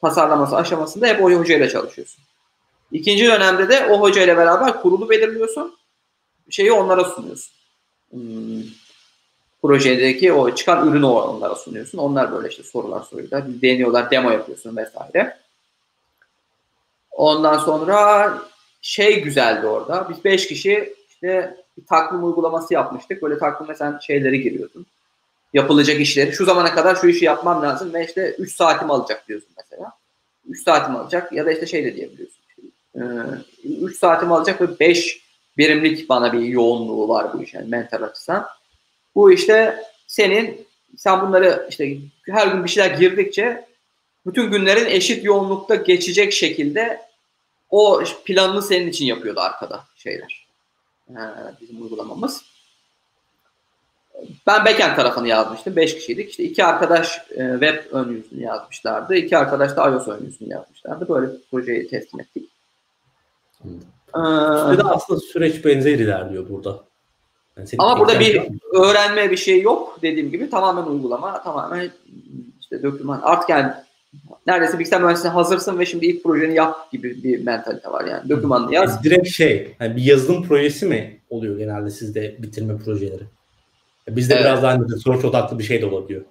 tasarlaması 0.00 0.56
aşamasında 0.56 1.06
hep 1.06 1.22
o 1.22 1.30
hocayla 1.30 1.68
çalışıyorsun. 1.68 2.24
İkinci 2.92 3.26
dönemde 3.26 3.68
de 3.68 3.86
o 3.86 4.00
hoca 4.00 4.22
ile 4.22 4.36
beraber 4.36 4.82
kurulu 4.82 5.10
belirliyorsun. 5.10 5.74
Şeyi 6.50 6.72
onlara 6.72 7.04
sunuyorsun. 7.04 7.54
Hmm, 8.10 8.62
projedeki 9.64 10.32
o 10.32 10.54
çıkan 10.54 10.88
ürünü 10.88 11.06
onlara 11.06 11.54
sunuyorsun. 11.54 11.98
Onlar 11.98 12.32
böyle 12.32 12.48
işte 12.48 12.62
sorular 12.62 13.00
soruyorlar. 13.02 13.62
Deniyorlar, 13.62 14.10
demo 14.10 14.30
yapıyorsun 14.30 14.76
vesaire. 14.76 15.36
Ondan 17.10 17.58
sonra 17.58 18.32
şey 18.82 19.22
güzeldi 19.22 19.66
orada. 19.66 20.08
Biz 20.10 20.24
beş 20.24 20.48
kişi 20.48 20.94
işte 21.08 21.56
bir 21.78 21.86
takvim 21.86 22.24
uygulaması 22.24 22.74
yapmıştık. 22.74 23.22
Böyle 23.22 23.38
takvime 23.38 23.74
sen 23.74 23.98
şeyleri 23.98 24.42
giriyordun. 24.42 24.86
Yapılacak 25.54 26.00
işleri. 26.00 26.32
Şu 26.32 26.44
zamana 26.44 26.74
kadar 26.74 26.96
şu 26.96 27.06
işi 27.06 27.24
yapmam 27.24 27.62
lazım 27.62 27.94
ve 27.94 28.06
işte 28.06 28.34
3 28.38 28.56
saatim 28.56 28.90
alacak 28.90 29.28
diyorsun 29.28 29.50
mesela. 29.56 29.92
3 30.48 30.62
saatim 30.62 30.96
alacak 30.96 31.32
ya 31.32 31.46
da 31.46 31.52
işte 31.52 31.66
şey 31.66 31.84
de 31.84 31.96
diyebiliyorsun. 31.96 32.44
3 33.64 33.98
saatim 33.98 34.32
alacak 34.32 34.60
ve 34.60 34.78
5 34.80 35.20
birimlik 35.58 36.08
bana 36.08 36.32
bir 36.32 36.40
yoğunluğu 36.40 37.08
var 37.08 37.32
bu 37.32 37.42
iş 37.42 37.54
yani 37.54 37.68
mental 37.68 38.02
açıdan. 38.02 38.46
Bu 39.14 39.32
işte 39.32 39.84
senin 40.06 40.66
sen 40.96 41.20
bunları 41.20 41.66
işte 41.70 41.96
her 42.26 42.46
gün 42.46 42.64
bir 42.64 42.68
şeyler 42.68 42.98
girdikçe 42.98 43.66
bütün 44.26 44.50
günlerin 44.50 44.86
eşit 44.86 45.24
yoğunlukta 45.24 45.74
geçecek 45.74 46.32
şekilde 46.32 47.00
o 47.70 48.02
planını 48.24 48.62
senin 48.62 48.88
için 48.88 49.04
yapıyordu 49.04 49.40
arkada 49.40 49.84
şeyler. 49.96 50.46
Ee, 51.10 51.14
bizim 51.60 51.82
uygulamamız. 51.82 52.42
Ben 54.46 54.64
backend 54.64 54.96
tarafını 54.96 55.28
yazmıştım. 55.28 55.76
5 55.76 55.94
kişiydik. 55.94 56.30
İşte 56.30 56.42
iki 56.42 56.64
arkadaş 56.64 57.18
e, 57.30 57.52
web 57.52 57.92
ön 57.92 58.12
yüzünü 58.12 58.42
yazmışlardı. 58.42 59.14
İki 59.14 59.38
arkadaş 59.38 59.76
da 59.76 59.90
iOS 59.90 60.08
ön 60.08 60.24
yüzünü 60.24 60.48
yazmışlardı. 60.48 61.08
Böyle 61.08 61.32
bir 61.32 61.38
projeyi 61.50 61.88
teslim 61.88 62.20
ettik. 62.20 62.50
Ee, 64.14 64.18
aslında 64.84 65.20
süreç 65.20 65.64
benzer 65.64 65.98
ilerliyor 65.98 66.48
burada. 66.48 66.84
Yani 67.58 67.68
ama 67.78 68.00
burada 68.00 68.20
bir 68.20 68.42
öğrenme 68.72 69.30
bir 69.30 69.36
şey 69.36 69.62
yok 69.62 69.98
dediğim 70.02 70.30
gibi 70.30 70.50
tamamen 70.50 70.82
uygulama, 70.82 71.42
tamamen 71.42 71.90
işte 72.60 72.82
doküman. 72.82 73.20
Artık 73.22 73.48
yani 73.48 73.72
neredeyse 74.46 74.78
bilgisayar 74.78 75.00
mühendisliğine 75.00 75.34
hazırsın 75.34 75.78
ve 75.78 75.86
şimdi 75.86 76.06
ilk 76.06 76.22
projeni 76.22 76.54
yap 76.54 76.92
gibi 76.92 77.22
bir 77.22 77.44
mentalite 77.44 77.92
var 77.92 78.04
yani. 78.04 78.28
Dokümanını 78.28 78.74
yaz. 78.74 79.04
Direkt 79.04 79.28
şey, 79.28 79.76
yani 79.80 79.96
bir 79.96 80.02
yazılım 80.02 80.48
projesi 80.48 80.86
mi 80.86 81.20
oluyor 81.30 81.58
genelde 81.58 81.90
sizde 81.90 82.34
bitirme 82.38 82.78
projeleri? 82.78 83.22
Bizde 84.08 84.34
evet. 84.34 84.44
biraz 84.44 84.62
daha 84.62 84.72
hani 84.72 84.84
research 84.92 85.24
odaklı 85.24 85.58
bir 85.58 85.64
şey 85.64 85.82
de 85.82 85.86
olabiliyor. 85.86 86.22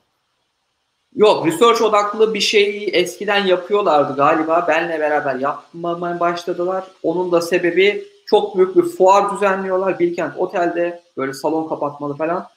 Yok, 1.15 1.47
research 1.47 1.81
odaklı 1.81 2.33
bir 2.33 2.39
şeyi 2.39 2.87
eskiden 2.87 3.45
yapıyorlardı 3.45 4.15
galiba. 4.15 4.65
Benle 4.67 4.99
beraber 4.99 5.35
yapmamaya 5.35 6.19
başladılar. 6.19 6.83
Onun 7.03 7.31
da 7.31 7.41
sebebi 7.41 8.05
çok 8.25 8.57
büyük 8.57 8.75
bir 8.75 8.83
fuar 8.83 9.35
düzenliyorlar. 9.35 9.99
Bilkent 9.99 10.37
Otel'de 10.37 11.02
böyle 11.17 11.33
salon 11.33 11.67
kapatmalı 11.67 12.15
falan. 12.15 12.47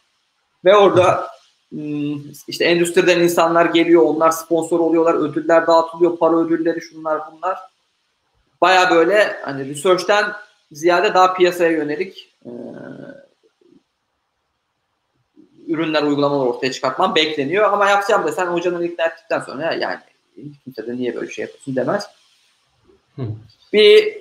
Ve 0.65 0.77
orada 0.77 1.29
hmm, 1.71 2.31
işte 2.49 2.65
endüstriden 2.65 3.21
insanlar 3.21 3.67
geliyor, 3.67 4.03
onlar 4.03 4.31
sponsor 4.31 4.81
oluyorlar, 4.81 5.15
ödüller 5.15 5.67
dağıtılıyor, 5.67 6.19
para 6.19 6.37
ödülleri 6.37 6.81
şunlar 6.81 7.21
bunlar. 7.33 7.59
Baya 8.61 8.91
böyle 8.91 9.37
hani 9.45 9.69
research'ten 9.69 10.33
ziyade 10.73 11.15
daha 11.15 11.35
piyasaya 11.35 11.71
yönelik 11.71 12.35
e, 12.45 12.51
ürünler, 15.67 16.03
uygulamalar 16.03 16.47
ortaya 16.47 16.73
çıkartmam 16.73 17.15
bekleniyor. 17.15 17.73
Ama 17.73 17.89
yapacağım 17.89 18.25
da 18.25 18.33
sen 18.33 18.47
hocanın 18.47 18.83
ikna 18.83 19.05
ettikten 19.05 19.41
sonra 19.41 19.75
yani 19.75 19.99
kimse 20.65 20.87
de 20.87 20.97
niye 20.97 21.15
böyle 21.15 21.31
şey 21.31 21.43
yapıyorsun 21.43 21.77
demez. 21.77 22.07
Hı. 23.17 23.23
Bir 23.73 24.19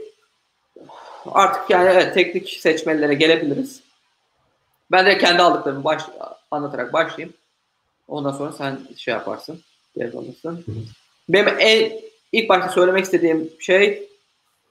artık 1.25 1.69
yani 1.69 1.89
evet, 1.89 2.13
teknik 2.13 2.49
seçmelere 2.49 3.13
gelebiliriz. 3.13 3.84
Ben 4.91 5.05
de 5.05 5.17
kendi 5.17 5.41
aldıklarımı 5.41 5.83
baş, 5.83 6.03
anlatarak 6.51 6.93
başlayayım. 6.93 7.33
Ondan 8.07 8.31
sonra 8.31 8.51
sen 8.51 8.79
şey 8.97 9.13
yaparsın, 9.13 9.61
yer 9.95 10.13
alırsın. 10.13 10.65
Benim 11.29 11.55
en, 11.59 11.91
ilk 12.31 12.49
başta 12.49 12.69
söylemek 12.69 13.05
istediğim 13.05 13.51
şey 13.59 14.09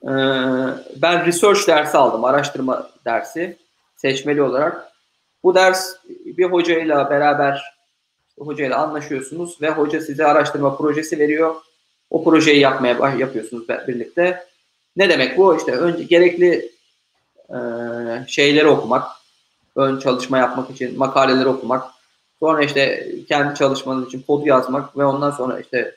e, 0.02 0.10
ben 0.96 1.26
research 1.26 1.68
dersi 1.68 1.96
aldım, 1.96 2.24
araştırma 2.24 2.90
dersi 3.04 3.56
seçmeli 3.96 4.42
olarak. 4.42 4.92
Bu 5.42 5.54
ders 5.54 5.96
bir 6.08 6.44
hocayla 6.44 7.10
beraber 7.10 7.74
hocayla 8.38 8.78
anlaşıyorsunuz 8.78 9.62
ve 9.62 9.70
hoca 9.70 10.00
size 10.00 10.26
araştırma 10.26 10.76
projesi 10.76 11.18
veriyor. 11.18 11.54
O 12.10 12.24
projeyi 12.24 12.60
yapmaya 12.60 13.14
yapıyorsunuz 13.18 13.68
birlikte. 13.68 14.46
Ne 14.96 15.08
demek 15.08 15.38
bu? 15.38 15.56
İşte 15.56 15.72
önce 15.72 16.04
gerekli 16.04 16.72
e, 17.50 17.58
şeyleri 18.26 18.66
okumak, 18.66 19.06
ön 19.76 19.98
çalışma 19.98 20.38
yapmak 20.38 20.70
için 20.70 20.98
makaleleri 20.98 21.48
okumak, 21.48 21.90
sonra 22.40 22.64
işte 22.64 23.08
kendi 23.28 23.54
çalışmanız 23.54 24.06
için 24.06 24.22
kodu 24.22 24.46
yazmak 24.46 24.98
ve 24.98 25.04
ondan 25.04 25.30
sonra 25.30 25.60
işte 25.60 25.96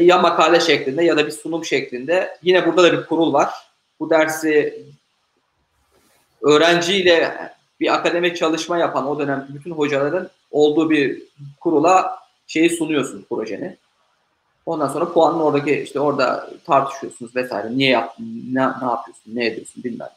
ya 0.00 0.18
makale 0.18 0.60
şeklinde 0.60 1.04
ya 1.04 1.16
da 1.16 1.26
bir 1.26 1.30
sunum 1.30 1.64
şeklinde 1.64 2.38
yine 2.42 2.66
burada 2.66 2.82
da 2.82 2.92
bir 2.92 3.06
kurul 3.06 3.32
var. 3.32 3.50
Bu 4.00 4.10
dersi 4.10 4.82
öğrenciyle 6.42 7.52
bir 7.80 7.94
akademik 7.94 8.36
çalışma 8.36 8.78
yapan 8.78 9.08
o 9.08 9.18
dönem 9.18 9.46
bütün 9.48 9.70
hocaların 9.70 10.30
olduğu 10.50 10.90
bir 10.90 11.22
kurula 11.60 12.18
şeyi 12.46 12.70
sunuyorsun 12.70 13.26
projeni. 13.28 13.76
Ondan 14.66 14.88
sonra 14.88 15.12
puanını 15.12 15.44
oradaki 15.44 15.80
işte 15.80 16.00
orada 16.00 16.50
tartışıyorsunuz 16.66 17.36
vesaire. 17.36 17.76
Niye 17.76 17.90
yaptın, 17.90 18.24
ne, 18.52 18.60
ne 18.60 18.90
yapıyorsun, 18.90 19.34
ne 19.34 19.46
ediyorsun 19.46 19.84
bilmem. 19.84 20.08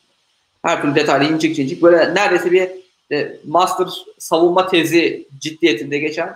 Her 0.61 0.81
türlü 0.81 0.95
detaylı 0.95 1.33
incik 1.33 1.59
incik 1.59 1.81
böyle 1.81 2.15
neredeyse 2.15 2.51
bir 2.51 2.69
e, 3.11 3.37
master 3.45 3.87
savunma 4.19 4.67
tezi 4.67 5.27
ciddiyetinde 5.39 5.97
geçen 5.97 6.35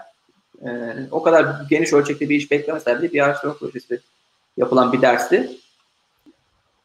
e, 0.65 0.69
o 1.11 1.23
kadar 1.23 1.45
geniş 1.69 1.93
ölçekli 1.93 2.29
bir 2.29 2.35
iş 2.35 2.51
beklemeseler 2.51 3.01
bile 3.01 3.13
bir 3.13 3.21
araştırma 3.21 3.53
projesi 3.53 3.99
yapılan 4.57 4.93
bir 4.93 5.01
dersti. 5.01 5.51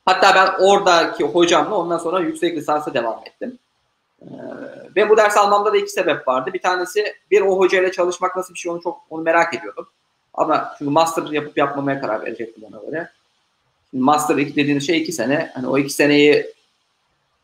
Hatta 0.04 0.34
ben 0.34 0.64
oradaki 0.64 1.24
hocamla 1.24 1.74
ondan 1.74 1.98
sonra 1.98 2.20
yüksek 2.20 2.56
lisansa 2.56 2.94
devam 2.94 3.20
ettim. 3.26 3.58
Ee, 4.22 4.26
ve 4.96 5.08
bu 5.08 5.16
ders 5.16 5.36
almamda 5.36 5.72
da 5.72 5.76
iki 5.76 5.90
sebep 5.90 6.28
vardı. 6.28 6.50
Bir 6.54 6.62
tanesi 6.62 7.14
bir 7.30 7.40
o 7.40 7.58
hocayla 7.58 7.92
çalışmak 7.92 8.36
nasıl 8.36 8.54
bir 8.54 8.58
şey 8.58 8.72
onu 8.72 8.82
çok 8.82 9.00
onu 9.10 9.22
merak 9.22 9.54
ediyordum. 9.54 9.88
Ama 10.34 10.74
çünkü 10.78 10.90
master 10.90 11.22
yapıp 11.22 11.58
yapmamaya 11.58 12.00
karar 12.00 12.22
verecektim 12.22 12.64
ona 12.64 12.82
göre. 12.86 13.10
Şimdi 13.90 14.04
master 14.04 14.36
dediğiniz 14.36 14.86
şey 14.86 14.98
iki 14.98 15.12
sene. 15.12 15.50
Hani 15.54 15.68
o 15.68 15.78
iki 15.78 15.92
seneyi 15.92 16.46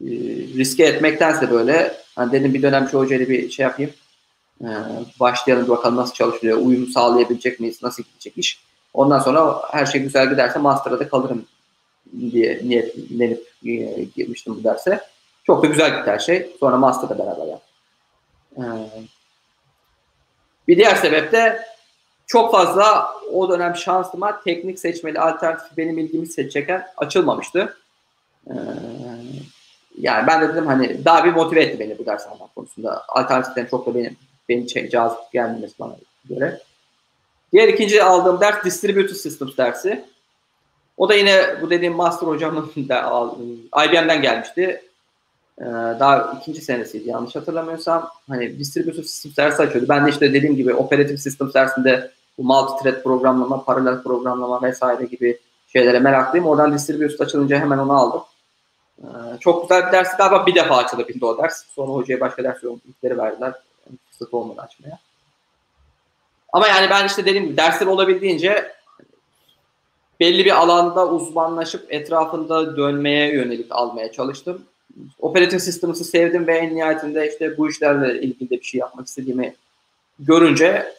e, 0.03 0.11
riske 0.59 0.85
etmektense 0.85 1.51
böyle 1.51 1.95
hani 2.17 2.33
dedim 2.33 2.55
bir 2.55 2.63
dönem 2.63 2.89
şu 2.89 2.99
hocayla 2.99 3.29
bir 3.29 3.51
şey 3.51 3.63
yapayım. 3.63 3.91
E, 4.61 4.69
başlayalım 5.21 5.69
bakalım 5.69 5.97
nasıl 5.97 6.15
çalışıyor, 6.15 6.59
uyum 6.63 6.87
sağlayabilecek 6.87 7.61
miyiz, 7.61 7.83
nasıl 7.83 8.03
gidecek 8.03 8.39
iş. 8.39 8.61
Ondan 8.95 9.19
sonra 9.19 9.63
her 9.71 9.87
şey 9.87 10.01
güzel 10.01 10.31
giderse 10.31 10.59
master'a 10.59 11.01
da 11.01 11.09
kalırım 11.09 11.45
diye 12.21 12.61
niyetlenip 12.65 13.47
e, 13.67 14.05
girmiştim 14.17 14.57
bu 14.57 14.65
derse. 14.65 15.01
Çok 15.45 15.63
da 15.63 15.67
güzel 15.67 15.97
gitti 15.97 16.11
her 16.11 16.19
şey. 16.19 16.57
Sonra 16.61 16.77
master'da 16.77 17.19
beraber. 17.19 17.59
E, 18.57 18.65
bir 20.69 20.77
diğer 20.77 20.95
sebep 20.95 21.33
de 21.33 21.73
çok 22.27 22.53
fazla 22.53 23.15
o 23.33 23.49
dönem 23.49 23.77
şansıma 23.77 24.43
teknik 24.43 24.79
seçmeli 24.79 25.21
alternatif 25.21 25.77
benim 25.77 25.99
ilgimi 25.99 26.51
çeken 26.51 26.87
açılmamıştı. 26.97 27.77
Ee, 28.47 28.53
yani 29.99 30.27
ben 30.27 30.43
de 30.43 30.49
dedim 30.49 30.67
hani 30.67 31.05
daha 31.05 31.25
bir 31.25 31.33
motive 31.33 31.63
etti 31.63 31.79
beni 31.81 31.99
bu 31.99 32.07
ders 32.07 32.27
almak 32.27 32.55
konusunda. 32.55 33.03
Alternatiflerin 33.09 33.67
çok 33.67 33.87
da 33.87 33.95
benim 33.95 34.17
beni 34.49 34.71
şey, 34.71 34.89
cazip 34.89 35.33
gelmemesi 35.33 35.75
bana 35.81 35.97
göre. 36.29 36.61
Diğer 37.53 37.69
ikinci 37.69 38.03
aldığım 38.03 38.41
ders 38.41 38.65
Distributed 38.65 39.15
Systems 39.15 39.57
dersi. 39.57 40.05
O 40.97 41.09
da 41.09 41.15
yine 41.15 41.63
bu 41.63 41.71
dediğim 41.71 41.95
master 41.95 42.27
hocamın 42.27 42.71
da 42.89 43.33
IBM'den 43.85 44.23
gelmişti. 44.23 44.83
Ee, 45.61 45.65
daha 46.01 46.39
ikinci 46.41 46.61
senesiydi 46.61 47.09
yanlış 47.09 47.37
hatırlamıyorsam. 47.37 48.11
Hani 48.29 48.59
Distributed 48.59 49.05
Systems 49.05 49.37
dersi 49.37 49.63
açıyordu. 49.63 49.89
Ben 49.89 50.07
de 50.07 50.11
işte 50.11 50.33
dediğim 50.33 50.57
gibi 50.57 50.75
Operative 50.75 51.17
Systems 51.17 51.55
dersinde 51.55 52.11
bu 52.39 52.43
multi-thread 52.43 53.03
programlama, 53.03 53.65
paralel 53.65 54.03
programlama 54.03 54.63
vesaire 54.63 55.05
gibi 55.05 55.39
şeylere 55.73 55.99
meraklıyım. 55.99 56.47
Oradan 56.47 56.75
Distributed 56.75 57.21
açılınca 57.21 57.59
hemen 57.59 57.79
onu 57.79 57.93
aldım. 57.93 58.23
Ee, 59.03 59.07
çok 59.41 59.63
güzel 59.63 59.87
bir 59.87 59.93
dersi 59.93 60.17
galiba 60.17 60.47
bir 60.47 60.55
defa 60.55 60.77
açılabildi 60.77 61.25
o 61.25 61.39
ders. 61.39 61.65
Sonra 61.75 61.93
hocaya 61.93 62.21
başka 62.21 62.45
ders 62.45 62.63
yoğunlukları 62.63 63.19
verdiler. 63.19 63.53
Yani 63.87 63.99
fırsat 64.11 64.35
olmadı 64.35 64.61
açmaya. 64.61 64.99
Ama 66.53 66.69
yani 66.69 66.91
ben 66.91 67.07
işte 67.07 67.27
dediğim 67.27 67.45
gibi 67.45 67.57
dersler 67.57 67.87
olabildiğince 67.87 68.73
belli 70.21 70.45
bir 70.45 70.61
alanda 70.61 71.09
uzmanlaşıp 71.09 71.93
etrafında 71.93 72.77
dönmeye 72.77 73.35
yönelik 73.35 73.67
almaya 73.71 74.13
çalıştım. 74.13 74.63
Operating 75.19 75.63
Systems'ı 75.63 76.05
sevdim 76.05 76.47
ve 76.47 76.59
en 76.59 76.77
nihayetinde 76.77 77.31
işte 77.31 77.59
bu 77.59 77.71
işlerle 77.71 78.23
ilgili 78.23 78.51
de 78.51 78.55
bir 78.61 78.65
şey 78.65 78.79
yapmak 78.79 79.07
istediğimi 79.07 79.55
görünce 80.19 80.93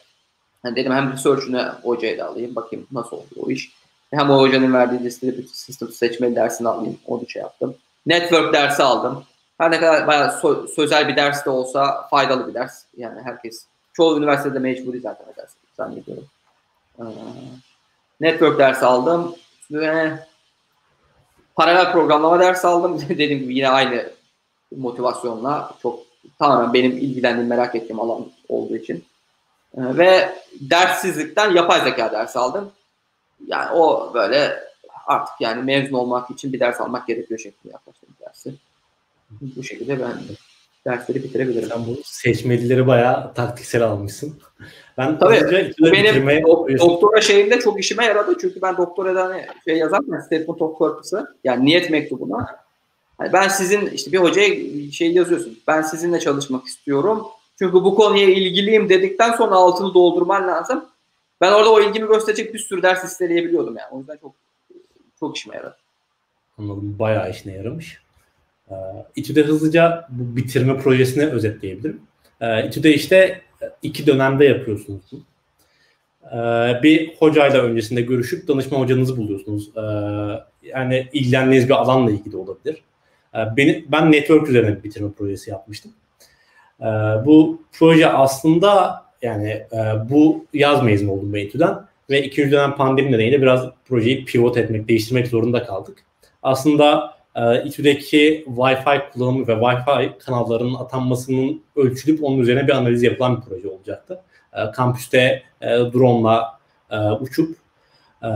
yani 0.66 0.76
dedim 0.76 0.92
hem 0.92 1.14
research'ünü 1.14 1.72
hocaya 1.84 2.18
da 2.18 2.28
alayım 2.28 2.56
bakayım 2.56 2.88
nasıl 2.92 3.18
oldu 3.18 3.36
o 3.38 3.52
iş. 3.52 3.72
Hem 4.12 4.30
o 4.30 4.40
hocanın 4.40 4.74
verdiği 4.74 5.04
distributed 5.04 5.50
system 5.50 5.92
seçmeli 5.92 6.36
dersini 6.36 6.70
alayım. 6.70 6.98
Onu 7.08 7.30
şey 7.30 7.42
yaptım. 7.42 7.76
Network 8.06 8.54
dersi 8.54 8.84
aldım. 8.84 9.24
Her 9.58 9.72
ne 9.72 9.80
kadar 9.80 10.08
bayağı 10.08 10.28
so- 10.28 10.68
sözel 10.76 11.08
bir 11.08 11.16
ders 11.16 11.46
de 11.46 11.50
olsa 11.50 12.08
faydalı 12.08 12.48
bir 12.48 12.54
ders. 12.54 12.84
Yani 12.98 13.22
herkes, 13.22 13.66
çoğu 13.94 14.18
üniversitede 14.18 14.60
mecburi 14.60 15.00
zaten 15.00 15.28
ders 15.38 15.52
zannediyorum. 15.78 16.26
Ee, 17.00 17.04
network 18.20 18.60
dersi 18.60 18.86
aldım 18.86 19.36
ve 19.72 20.20
paralel 21.56 21.92
programlama 21.92 22.40
dersi 22.40 22.68
aldım. 22.68 23.02
Dediğim 23.10 23.40
gibi 23.40 23.56
yine 23.56 23.70
aynı 23.70 24.10
motivasyonla 24.78 25.72
çok 25.82 26.00
tamamen 26.40 26.74
benim 26.74 26.92
ilgilendiğim, 26.92 27.50
merak 27.50 27.76
ettiğim 27.76 28.00
alan 28.00 28.32
olduğu 28.50 28.76
için. 28.76 29.06
Ee, 29.78 29.98
ve 29.98 30.36
derssizlikten 30.62 31.52
yapay 31.52 31.82
zeka 31.82 32.12
dersi 32.12 32.40
aldım. 32.40 32.72
Yani 33.48 33.72
o 33.72 34.12
böyle 34.14 34.64
artık 35.08 35.34
yani 35.40 35.64
mezun 35.64 35.94
olmak 35.94 36.32
için 36.32 36.54
bir 36.54 36.60
ders 36.60 36.82
almak 36.82 37.08
gerekiyor 37.08 37.40
şeklinde 37.40 37.74
yaklaştım 37.74 38.10
dersi. 38.22 38.54
Bu 39.42 39.64
şekilde 39.64 40.00
ben 40.00 40.14
dersleri 40.86 41.24
bitirebilirim. 41.24 41.70
Sen 41.70 41.88
bu 41.88 41.98
seçmelileri 42.04 42.88
bayağı 42.88 43.34
taktiksel 43.34 43.84
almışsın. 43.84 44.40
Ben 44.98 45.20
Tabii, 45.20 45.74
benim 45.80 46.28
do- 46.28 46.80
doktora 46.80 47.22
şeyimde 47.22 47.60
çok 47.60 47.80
işime 47.80 48.06
yaradı. 48.06 48.38
Çünkü 48.42 48.62
ben 48.62 48.78
doktorada 48.78 49.24
hani 49.24 49.46
şey 49.68 49.78
yazarken 49.78 50.20
statement 50.20 50.62
of 50.62 50.78
purpose'ı 50.78 51.28
yani 51.44 51.66
niyet 51.66 51.90
mektubuna 51.90 52.64
hani 53.18 53.34
ben 53.34 53.48
sizin 53.48 53.86
işte 53.86 54.12
bir 54.12 54.18
hocaya 54.18 54.56
şey 54.92 55.12
yazıyorsun. 55.12 55.60
Ben 55.68 55.82
sizinle 55.82 56.20
çalışmak 56.20 56.66
istiyorum. 56.66 57.28
Çünkü 57.60 57.74
bu 57.74 57.96
konuya 57.96 58.30
ilgiliyim 58.30 58.90
dedikten 58.90 59.32
sonra 59.32 59.56
altını 59.56 59.94
doldurman 59.94 60.48
lazım. 60.48 60.86
Ben 61.42 61.52
orada 61.52 61.72
o 61.72 61.82
ilgimi 61.82 62.08
gösterecek 62.08 62.54
bir 62.54 62.60
sürü 62.60 62.82
ders 62.82 63.04
isteyebiliyordum 63.04 63.78
yani. 63.78 63.88
O 63.92 63.98
yüzden 64.00 64.18
çok 64.18 64.43
çok 65.28 65.38
işime 65.38 65.56
yaradı. 65.56 65.78
Anladım. 66.58 66.96
Bayağı 67.00 67.32
işine 67.32 67.54
yaramış. 67.54 68.02
Ee, 68.72 68.74
İTÜ'de 69.16 69.44
hızlıca 69.44 70.08
bu 70.10 70.36
bitirme 70.36 70.78
projesini 70.78 71.26
özetleyebilirim. 71.26 72.02
Ee, 72.42 72.68
İTÜ'de 72.68 72.94
işte 72.94 73.42
iki 73.82 74.08
dönemde 74.08 74.46
yapıyorsunuz. 74.46 75.02
Ee, 76.24 76.38
bir 76.84 77.16
hocayla 77.16 77.62
öncesinde 77.62 78.02
görüşüp 78.02 78.48
danışma 78.48 78.80
hocanızı 78.80 79.18
buluyorsunuz. 79.18 79.70
Yani 80.64 81.08
ilgilendiğiniz 81.14 81.70
bir 81.70 81.74
alanla 81.74 82.12
ilgili 82.12 82.38
olabilir. 82.38 82.84
Beni, 83.34 83.86
ben 83.88 84.12
network 84.12 84.50
üzerine 84.50 84.78
bir 84.78 84.84
bitirme 84.84 85.12
projesi 85.12 85.50
yapmıştım. 85.50 85.92
Bu 87.26 87.62
proje 87.72 88.10
aslında 88.10 89.04
yani 89.22 89.68
bu 90.10 90.46
yaz 90.54 90.84
mezun 90.84 91.08
oldum 91.08 91.34
ben 91.34 91.40
İTÜ'den 91.40 91.80
ve 92.10 92.24
ikinci 92.24 92.52
dönem 92.52 92.76
pandemi 92.76 93.12
nedeniyle 93.12 93.42
biraz 93.42 93.66
projeyi 93.86 94.26
pivot 94.26 94.58
etmek, 94.58 94.88
değiştirmek 94.88 95.28
zorunda 95.28 95.64
kaldık. 95.64 95.98
Aslında 96.44 97.14
e, 97.36 97.64
İTÜ'deki 97.64 98.46
Wi-Fi 98.48 99.12
kullanımı 99.14 99.48
ve 99.48 99.54
Wi-Fi 99.54 100.18
kanallarının 100.18 100.76
atanmasının 100.76 101.62
ölçülüp 101.76 102.24
onun 102.24 102.40
üzerine 102.40 102.68
bir 102.68 102.74
analiz 102.74 103.04
yapılan 103.04 103.38
bir 103.38 103.42
proje 103.42 103.68
olacaktı. 103.68 104.22
E, 104.54 104.72
kampüste 104.72 105.44
e, 105.62 105.68
drone'la 105.68 106.60
e, 106.92 106.98
uçup 106.98 107.56
e, 108.22 108.28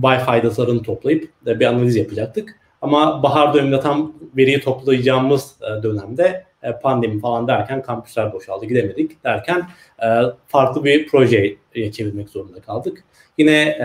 Wi-Fi 0.00 0.42
datalarını 0.42 0.82
toplayıp 0.82 1.30
e, 1.46 1.60
bir 1.60 1.66
analiz 1.66 1.96
yapacaktık. 1.96 2.60
Ama 2.82 3.22
bahar 3.22 3.54
döneminde 3.54 3.80
tam 3.80 4.12
veriyi 4.36 4.60
toplayacağımız 4.60 5.56
e, 5.62 5.82
dönemde 5.82 6.44
e, 6.66 6.72
pandemi 6.72 7.20
falan 7.20 7.48
derken 7.48 7.82
kampüsler 7.82 8.32
boşaldı 8.32 8.66
gidemedik 8.66 9.24
derken 9.24 9.68
e, 10.02 10.06
farklı 10.46 10.84
bir 10.84 11.08
projeye 11.08 11.56
çevirmek 11.92 12.28
zorunda 12.28 12.60
kaldık. 12.60 13.04
Yine 13.38 13.62
e, 13.62 13.84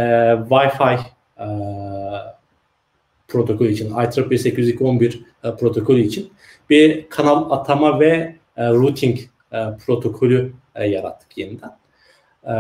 Wi-Fi 0.49 0.99
e, 1.39 1.45
protokolü 3.27 3.71
için, 3.71 3.85
IEEE 3.85 4.05
802.11 4.05 5.19
e, 5.43 5.55
protokolü 5.55 6.01
için 6.01 6.33
bir 6.69 7.09
kanal 7.09 7.51
atama 7.51 7.99
ve 7.99 8.35
e, 8.57 8.67
routing 8.69 9.19
e, 9.53 9.57
protokolü 9.85 10.53
e, 10.75 10.87
yarattık 10.87 11.37
yeniden. 11.37 11.71
E, 12.43 12.51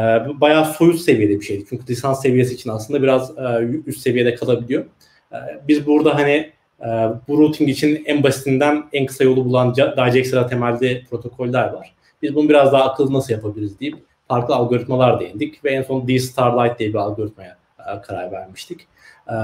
bayağı 0.41 0.65
soyut 0.65 0.99
seviyede 1.01 1.39
bir 1.39 1.45
şeydi. 1.45 1.65
Çünkü 1.69 1.87
lisans 1.87 2.21
seviyesi 2.21 2.53
için 2.53 2.69
aslında 2.69 3.03
biraz 3.03 3.37
e, 3.37 3.59
üst 3.85 4.01
seviyede 4.01 4.35
kalabiliyor. 4.35 4.85
E, 5.31 5.37
biz 5.67 5.85
burada 5.85 6.15
hani 6.15 6.51
e, 6.81 6.87
bu 7.27 7.37
routing 7.37 7.69
için 7.69 8.03
en 8.05 8.23
basitinden 8.23 8.83
en 8.93 9.05
kısa 9.05 9.23
yolu 9.23 9.45
bulan 9.45 9.75
DiGEXA 9.75 10.47
temelli 10.47 11.05
protokoller 11.09 11.73
var. 11.73 11.93
Biz 12.21 12.35
bunu 12.35 12.49
biraz 12.49 12.73
daha 12.73 12.83
akıllı 12.83 13.13
nasıl 13.13 13.33
yapabiliriz 13.33 13.79
deyip 13.79 13.97
farklı 14.27 14.55
algoritmalar 14.55 15.19
değindik 15.19 15.65
ve 15.65 15.71
en 15.71 15.81
son 15.81 16.07
D-Starlight 16.07 16.79
diye 16.79 16.89
bir 16.89 16.97
algoritmaya 16.97 17.57
e, 17.79 18.01
karar 18.01 18.31
vermiştik. 18.31 18.87
E, 19.29 19.35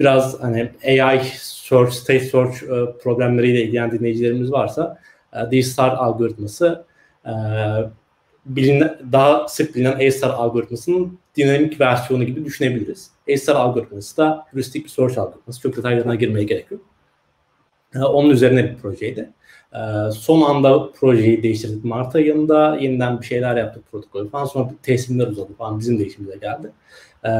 biraz 0.00 0.42
hani 0.42 0.70
AI 0.86 1.20
search, 1.38 1.92
state 1.92 2.20
search 2.20 2.62
e, 2.62 2.98
problemleriyle 3.02 3.62
ilgilenen 3.62 3.90
dinleyicilerimiz 3.90 4.52
varsa 4.52 4.98
e, 5.32 5.50
D-Star 5.50 5.90
algoritması 5.90 6.84
e, 7.26 7.32
bilinen, 8.46 8.98
daha 9.12 9.48
sık 9.48 9.74
bilinen 9.74 10.08
A-Star 10.08 10.30
algoritmasının 10.30 11.18
dinamik 11.36 11.80
versiyonu 11.80 12.24
gibi 12.24 12.44
düşünebiliriz. 12.44 13.10
A-Star 13.34 13.54
algoritması 13.54 14.16
da 14.16 14.46
heuristik 14.50 14.84
bir 14.84 14.90
search 14.90 15.18
algoritması. 15.18 15.60
Çok 15.60 15.76
detaylarına 15.76 16.14
girmeye 16.14 16.44
gerek 16.44 16.70
yok. 16.70 16.80
E, 17.94 17.98
onun 17.98 18.30
üzerine 18.30 18.70
bir 18.70 18.76
projeydi. 18.76 19.30
E, 19.74 20.10
son 20.10 20.42
anda 20.42 20.92
projeyi 20.92 21.42
değiştirdik 21.42 21.84
Mart 21.84 22.16
ayında. 22.16 22.76
Yeniden 22.76 23.20
bir 23.20 23.26
şeyler 23.26 23.56
yaptık 23.56 23.84
protokol 23.92 24.28
falan. 24.28 24.44
Sonra 24.44 24.70
teslimler 24.82 25.26
uzadı 25.26 25.54
falan. 25.58 25.80
Bizim 25.80 25.98
değişimimize 25.98 26.38
geldi. 26.38 26.72
E, 27.24 27.32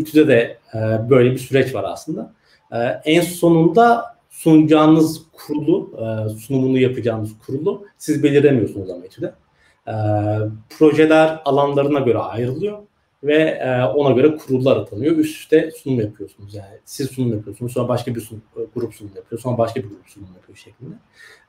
İTÜ'de 0.00 0.28
de 0.28 0.58
e, 0.74 1.10
böyle 1.10 1.30
bir 1.30 1.38
süreç 1.38 1.74
var 1.74 1.84
aslında. 1.86 2.32
E, 2.72 2.78
en 3.04 3.20
sonunda 3.20 4.16
sunacağınız 4.30 5.22
kurulu, 5.32 5.90
e, 5.96 6.28
sunumunu 6.28 6.78
yapacağınız 6.78 7.30
kurulu 7.46 7.86
siz 7.98 8.22
belirlemiyorsunuz 8.22 8.90
ama 8.90 9.06
İTÜ'de. 9.06 9.32
E, 9.90 9.94
projeler 10.78 11.40
alanlarına 11.44 12.00
göre 12.00 12.18
ayrılıyor 12.18 12.78
ve 13.24 13.36
e, 13.36 13.84
ona 13.84 14.10
göre 14.10 14.36
kurullar 14.36 14.76
atanıyor. 14.76 15.16
Üst 15.16 15.40
üste 15.40 15.70
sunum 15.70 16.00
yapıyorsunuz. 16.00 16.54
Yani 16.54 16.78
siz 16.84 17.10
sunum 17.10 17.32
yapıyorsunuz, 17.32 17.72
sonra 17.72 17.88
başka 17.88 18.14
bir 18.14 18.20
sunum, 18.20 18.42
grup 18.74 18.94
sunum 18.94 19.12
yapıyor, 19.16 19.40
sonra 19.40 19.58
başka 19.58 19.82
bir 19.82 19.88
grup 19.88 20.08
sunum 20.08 20.28
yapıyor 20.34 20.58
şeklinde. 20.58 20.94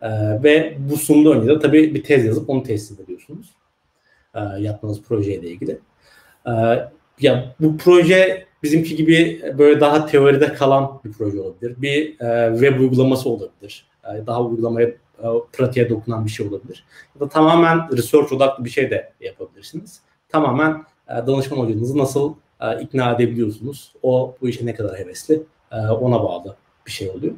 E, 0.02 0.10
ve 0.44 0.78
bu 0.80 0.98
sunumda 0.98 1.30
önce 1.30 1.48
de 1.48 1.60
tabii 1.60 1.96
bir 1.96 2.04
tez 2.04 2.26
yazıp 2.26 2.50
onu 2.50 2.64
teslim 2.64 3.04
ediyorsunuz. 3.04 3.50
E, 4.36 4.40
yaptığınız 4.60 5.02
projeyle 5.02 5.48
ilgili. 5.48 5.80
E, 6.48 6.52
ya 7.20 7.56
bu 7.60 7.78
proje 7.78 8.46
bizimki 8.64 8.96
gibi 8.96 9.42
böyle 9.58 9.80
daha 9.80 10.06
teoride 10.06 10.54
kalan 10.54 11.02
bir 11.06 11.12
proje 11.12 11.42
olabilir. 11.42 11.76
Bir 11.78 12.20
e, 12.20 12.54
web 12.54 12.80
uygulaması 12.80 13.30
olabilir. 13.30 13.86
E, 14.04 14.28
daha 14.28 14.44
uygulamaya, 14.44 14.88
e, 14.88 14.96
pratiğe 15.54 15.90
dokunan 15.90 16.26
bir 16.26 16.32
şey 16.32 16.48
olabilir. 16.48 16.86
Ya 17.16 17.22
da 17.22 17.30
tamamen 17.30 17.98
research 17.98 18.34
odaklı 18.34 18.66
bir 18.66 18.70
şey 18.70 18.92
de 18.92 19.14
yapabilirsiniz. 19.22 20.02
Tamamen 20.30 20.84
e, 21.10 21.28
danışman 21.28 21.58
hocanızı 21.58 21.98
nasıl 21.98 22.34
e, 22.62 22.82
ikna 22.82 23.12
edebiliyorsunuz? 23.12 23.94
O 24.04 24.36
bu 24.42 24.50
işe 24.50 24.66
ne 24.66 24.76
kadar 24.76 25.00
hevesli? 25.00 25.44
E, 25.72 25.76
ona 25.78 26.24
bağlı 26.24 26.56
bir 26.86 26.92
şey 26.92 27.10
oluyor. 27.10 27.34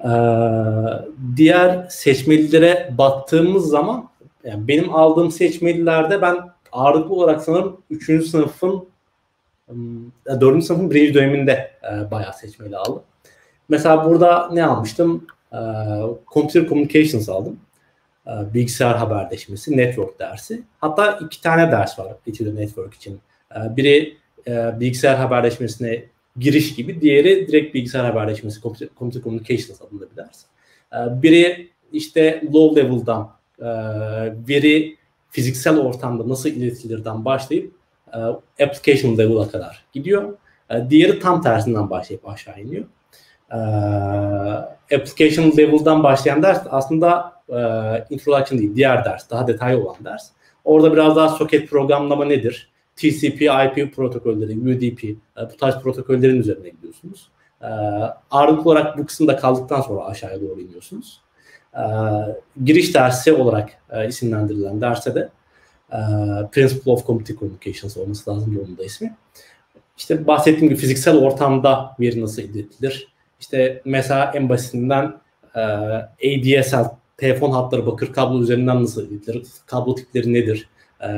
E, 0.00 0.12
diğer 1.36 1.86
seçmelilere 1.90 2.94
baktığımız 2.98 3.68
zaman 3.68 4.08
yani 4.44 4.68
benim 4.68 4.94
aldığım 4.94 5.30
seçmelilerde 5.30 6.22
ben 6.22 6.36
ağırlıklı 6.72 7.14
olarak 7.14 7.42
sanırım 7.42 7.80
3. 7.90 8.26
sınıfın 8.26 8.88
4. 9.68 10.54
Hmm, 10.54 10.62
sınıfın 10.62 10.90
birinci 10.90 11.14
döneminde 11.14 11.70
e, 11.92 12.10
bayağı 12.10 12.32
seçmeli 12.32 12.76
aldım. 12.76 13.02
Mesela 13.68 14.04
burada 14.04 14.50
ne 14.52 14.64
almıştım? 14.66 15.26
E, 15.52 15.58
Computer 16.32 16.68
Communications 16.68 17.28
aldım. 17.28 17.60
E, 18.26 18.54
bilgisayar 18.54 18.96
haberleşmesi, 18.96 19.76
network 19.76 20.18
dersi. 20.18 20.62
Hatta 20.80 21.12
iki 21.12 21.40
tane 21.40 21.72
ders 21.72 21.98
var 21.98 22.14
İTÜ'de 22.26 22.56
network 22.60 22.94
için. 22.94 23.20
E, 23.56 23.76
biri 23.76 24.16
e, 24.46 24.80
bilgisayar 24.80 25.16
haberleşmesine 25.16 26.04
giriş 26.36 26.74
gibi, 26.74 27.00
diğeri 27.00 27.48
direkt 27.48 27.74
bilgisayar 27.74 28.04
haberleşmesi, 28.04 28.60
Computer, 28.60 28.88
Computer 28.98 29.22
Communications 29.22 29.82
adında 29.82 30.04
bir 30.10 30.16
ders. 30.16 30.44
Biri 31.22 31.70
işte 31.92 32.42
low 32.54 32.82
level'dan 32.82 33.30
e, 33.58 33.66
veri 34.48 34.96
fiziksel 35.30 35.78
ortamda 35.78 36.28
nasıl 36.28 36.48
iletilirden 36.48 37.24
başlayıp 37.24 37.72
e, 38.14 38.18
application 38.64 39.18
level'a 39.18 39.48
kadar 39.50 39.84
gidiyor. 39.92 40.38
Diğeri 40.90 41.18
tam 41.18 41.42
tersinden 41.42 41.90
başlayıp 41.90 42.28
aşağı 42.28 42.60
iniyor. 42.60 42.84
E, 43.52 43.56
application 44.96 45.56
level'dan 45.56 46.02
başlayan 46.02 46.42
ders 46.42 46.62
aslında 46.70 47.32
e, 47.48 47.56
introduction 48.10 48.58
değil, 48.58 48.76
diğer 48.76 49.04
ders, 49.04 49.30
daha 49.30 49.46
detaylı 49.46 49.84
olan 49.84 50.04
ders. 50.04 50.28
Orada 50.64 50.92
biraz 50.92 51.16
daha 51.16 51.28
soket 51.28 51.70
programlama 51.70 52.24
nedir? 52.24 52.72
TCP, 52.96 53.42
IP 53.42 53.94
protokolleri, 53.96 54.58
UDP, 54.58 55.04
e, 55.04 55.18
bu 55.36 55.56
tarz 55.56 55.82
protokollerin 55.82 56.40
üzerine 56.40 56.68
gidiyorsunuz. 56.68 57.28
E, 57.62 57.66
ağırlıklı 58.30 58.70
olarak 58.70 58.98
bu 58.98 59.06
kısımda 59.06 59.36
kaldıktan 59.36 59.80
sonra 59.80 60.04
aşağıya 60.04 60.40
doğru 60.40 60.60
iniyorsunuz. 60.60 61.20
E, 61.74 61.82
giriş 62.64 62.94
dersi 62.94 63.32
olarak 63.32 63.70
e, 63.90 64.08
isimlendirilen 64.08 64.80
derse 64.80 65.14
de 65.14 65.28
e, 65.92 65.98
Principle 66.52 66.92
of 66.92 67.06
Computer 67.06 67.36
Communications 67.36 67.96
olması 67.96 68.30
lazım 68.30 68.60
onun 68.66 68.78
da 68.78 68.84
ismi. 68.84 69.16
işte 69.98 70.26
bahsettiğim 70.26 70.68
gibi 70.68 70.80
fiziksel 70.80 71.16
ortamda 71.16 71.96
veri 72.00 72.22
nasıl 72.22 72.42
iletilir? 72.42 73.11
İşte 73.42 73.82
mesela 73.84 74.32
en 74.34 74.48
basitinden 74.48 75.14
e, 75.54 75.60
ADSL 75.60 76.90
telefon 77.16 77.50
hatları 77.50 77.86
bakır 77.86 78.12
kablo 78.12 78.42
üzerinden 78.42 78.82
nasıl 78.82 79.10
iletilir? 79.10 79.46
Kablo 79.66 79.94
tipleri 79.94 80.32
nedir? 80.32 80.68
E, 81.00 81.08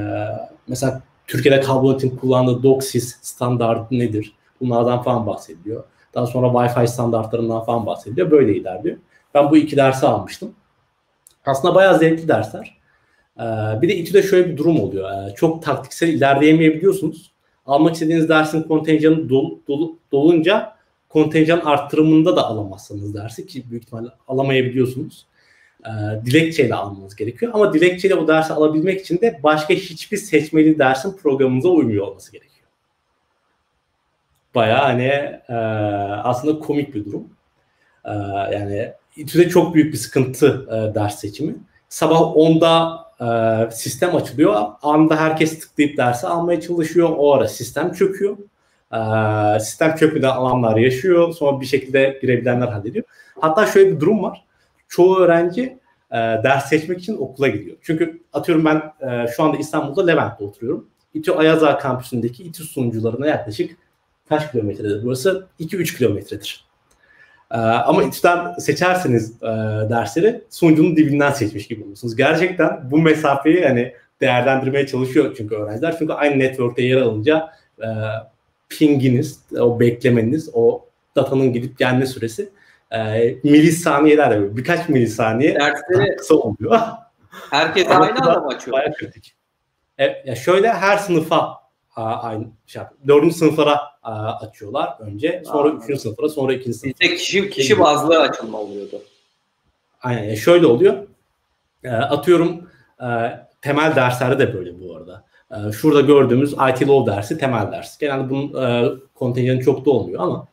mesela 0.68 1.02
Türkiye'de 1.26 1.60
kablonetin 1.60 2.16
kullandığı 2.16 2.62
DOCSIS 2.62 3.16
standartı 3.22 3.98
nedir? 3.98 4.32
Bunlardan 4.60 5.02
falan 5.02 5.26
bahsediliyor. 5.26 5.84
Daha 6.14 6.26
sonra 6.26 6.46
Wi-Fi 6.46 6.86
standartlarından 6.86 7.64
falan 7.64 7.86
bahsediliyor. 7.86 8.30
Böyle 8.30 8.56
ilerliyor. 8.56 8.96
Ben 9.34 9.50
bu 9.50 9.56
iki 9.56 9.76
dersi 9.76 10.06
almıştım. 10.06 10.54
Aslında 11.46 11.74
bayağı 11.74 11.98
zevkli 11.98 12.28
dersler. 12.28 12.78
Ee, 13.38 13.42
bir 13.82 13.88
de 13.88 13.96
İTÜ'de 13.96 14.22
şöyle 14.22 14.50
bir 14.50 14.56
durum 14.56 14.80
oluyor. 14.80 15.10
Ee, 15.10 15.34
çok 15.34 15.62
taktiksel 15.62 16.08
ilerleyemeyebiliyorsunuz. 16.08 17.32
Almak 17.66 17.94
istediğiniz 17.94 18.28
dersin 18.28 18.62
kontenjanı 18.62 19.28
dol, 19.28 19.58
dol, 19.68 19.92
dolunca 20.12 20.73
kontenjan 21.14 21.60
arttırımında 21.60 22.36
da 22.36 22.46
alamazsınız 22.46 23.14
dersi 23.14 23.46
ki 23.46 23.70
büyük 23.70 23.82
ihtimalle 23.82 24.08
alamayabiliyorsunuz. 24.28 25.26
Ee, 25.86 25.90
dilekçeyle 26.26 26.74
almanız 26.74 27.16
gerekiyor. 27.16 27.52
Ama 27.54 27.72
dilekçeyle 27.72 28.14
o 28.14 28.28
dersi 28.28 28.52
alabilmek 28.52 29.00
için 29.00 29.20
de 29.20 29.40
başka 29.42 29.74
hiçbir 29.74 30.16
seçmeli 30.16 30.78
dersin 30.78 31.16
programınıza 31.16 31.68
uymuyor 31.68 32.06
olması 32.06 32.32
gerekiyor. 32.32 32.68
Bayağı 34.54 34.82
hani 34.82 35.02
e, 35.48 35.54
aslında 36.24 36.58
komik 36.58 36.94
bir 36.94 37.04
durum. 37.04 37.28
E, 38.04 38.12
yani 38.52 38.92
İTÜ'de 39.16 39.48
çok 39.48 39.74
büyük 39.74 39.92
bir 39.92 39.98
sıkıntı 39.98 40.68
e, 40.68 40.94
ders 40.94 41.18
seçimi. 41.18 41.54
Sabah 41.88 42.20
10'da 42.20 43.04
e, 43.20 43.70
sistem 43.70 44.16
açılıyor. 44.16 44.66
Anda 44.82 45.16
herkes 45.16 45.60
tıklayıp 45.60 45.96
dersi 45.96 46.26
almaya 46.26 46.60
çalışıyor. 46.60 47.10
O 47.16 47.32
ara 47.32 47.48
sistem 47.48 47.92
çöküyor. 47.92 48.36
E, 48.94 49.60
sistem 49.60 49.96
çökmeden 49.96 50.28
alanlar 50.28 50.76
yaşıyor. 50.76 51.32
Sonra 51.32 51.60
bir 51.60 51.66
şekilde 51.66 52.18
girebilenler 52.22 52.68
hallediyor. 52.68 53.04
Hatta 53.40 53.66
şöyle 53.66 53.94
bir 53.96 54.00
durum 54.00 54.22
var. 54.22 54.44
Çoğu 54.88 55.18
öğrenci 55.18 55.78
e, 56.10 56.16
ders 56.16 56.68
seçmek 56.68 56.98
için 56.98 57.16
okula 57.16 57.48
gidiyor. 57.48 57.76
Çünkü 57.82 58.22
atıyorum 58.32 58.64
ben 58.64 58.76
e, 59.10 59.26
şu 59.36 59.42
anda 59.42 59.56
İstanbul'da 59.56 60.06
Levent'te 60.06 60.44
oturuyorum. 60.44 60.88
İTÜ 61.14 61.32
Ayaza 61.32 61.78
kampüsündeki 61.78 62.42
İTÜ 62.42 62.64
sunucularına 62.64 63.26
yaklaşık 63.26 63.76
kaç 64.28 64.52
kilometredir 64.52 65.04
burası? 65.04 65.46
2-3 65.60 65.96
kilometredir. 65.98 66.64
Ee, 67.50 67.56
ama 67.56 68.02
İTÜ'den 68.02 68.54
seçerseniz 68.58 69.42
e, 69.42 69.46
dersleri 69.90 70.44
sunucunun 70.50 70.96
dibinden 70.96 71.30
seçmiş 71.30 71.68
gibi 71.68 71.84
olursunuz. 71.84 72.16
Gerçekten 72.16 72.90
bu 72.90 72.98
mesafeyi 72.98 73.64
hani 73.64 73.92
değerlendirmeye 74.20 74.86
çalışıyor 74.86 75.34
çünkü 75.36 75.54
öğrenciler. 75.54 75.96
Çünkü 75.98 76.12
aynı 76.12 76.38
network'te 76.38 76.82
yer 76.82 76.96
alınca 76.96 77.50
e, 77.82 77.88
pinginiz, 78.78 79.40
o 79.60 79.80
beklemeniz, 79.80 80.50
o 80.54 80.84
datanın 81.16 81.52
gidip 81.52 81.78
gelme 81.78 82.06
süresi 82.06 82.50
e, 82.90 83.34
milisaniyeler, 83.42 84.56
birkaç 84.56 84.88
milisaniye 84.88 85.54
Dersleri 85.54 86.16
kısa 86.16 86.34
oluyor. 86.34 86.80
Herkes 87.50 87.88
aynı 87.88 88.20
anda 88.20 88.40
mı 88.40 88.46
açıyor? 88.46 88.76
Bayağı 88.76 88.92
kritik. 88.94 89.34
E, 89.98 90.22
ya 90.26 90.36
şöyle 90.36 90.72
her 90.72 90.96
sınıfa 90.98 91.64
aynı 91.96 92.46
şey 92.66 92.82
Dördüncü 93.08 93.34
sınıflara 93.34 93.80
açıyorlar 94.40 94.96
önce. 95.00 95.42
Sonra 95.46 95.68
Aa, 95.68 95.72
üçüncü 95.72 96.00
sınıflara, 96.00 96.28
sonra 96.28 96.52
ikinci 96.52 96.78
sınıflara. 96.78 97.10
Bizde 97.10 97.16
kişi, 97.16 97.50
kişi 97.50 97.78
bazlı 97.78 98.20
açılma 98.20 98.58
oluyordu. 98.58 99.02
Aynen. 100.02 100.22
Yani 100.22 100.36
şöyle 100.36 100.66
oluyor. 100.66 100.94
E, 101.84 101.90
atıyorum 101.90 102.70
e, 103.00 103.06
temel 103.62 103.96
dersleri 103.96 104.38
de 104.38 104.54
böyle 104.54 104.80
bu 104.80 104.96
arada. 104.96 105.24
E, 105.54 105.72
şurada 105.72 106.00
gördüğümüz 106.00 106.52
IT 106.52 106.88
Law 106.88 107.12
dersi 107.12 107.38
temel 107.38 107.72
ders. 107.72 107.98
Genelde 107.98 108.30
bunun 108.30 108.62
e, 108.62 108.92
kontenjanı 109.14 109.60
çok 109.60 109.86
da 109.86 109.90
olmuyor 109.90 110.22
ama 110.22 110.46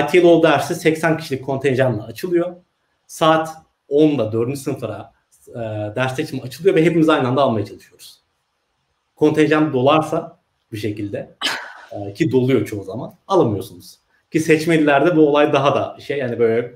IT 0.00 0.24
Law 0.24 0.50
dersi 0.50 0.74
80 0.74 1.16
kişilik 1.16 1.44
kontenjanla 1.44 2.04
açılıyor. 2.04 2.56
Saat 3.06 3.48
10'da 3.90 4.32
4. 4.32 4.58
sınıflara 4.58 5.12
ders 5.96 6.16
seçimi 6.16 6.42
açılıyor 6.42 6.74
ve 6.74 6.84
hepimiz 6.84 7.08
aynı 7.08 7.28
anda 7.28 7.42
almaya 7.42 7.66
çalışıyoruz 7.66 8.22
kontenjan 9.22 9.72
dolarsa 9.72 10.38
bir 10.72 10.76
şekilde 10.76 11.34
e, 11.92 12.14
ki 12.14 12.32
doluyor 12.32 12.66
çoğu 12.66 12.84
zaman 12.84 13.14
alamıyorsunuz. 13.28 13.98
Ki 14.30 14.40
seçmelilerde 14.40 15.16
bu 15.16 15.28
olay 15.28 15.52
daha 15.52 15.74
da 15.74 16.00
şey 16.00 16.18
yani 16.18 16.38
böyle 16.38 16.74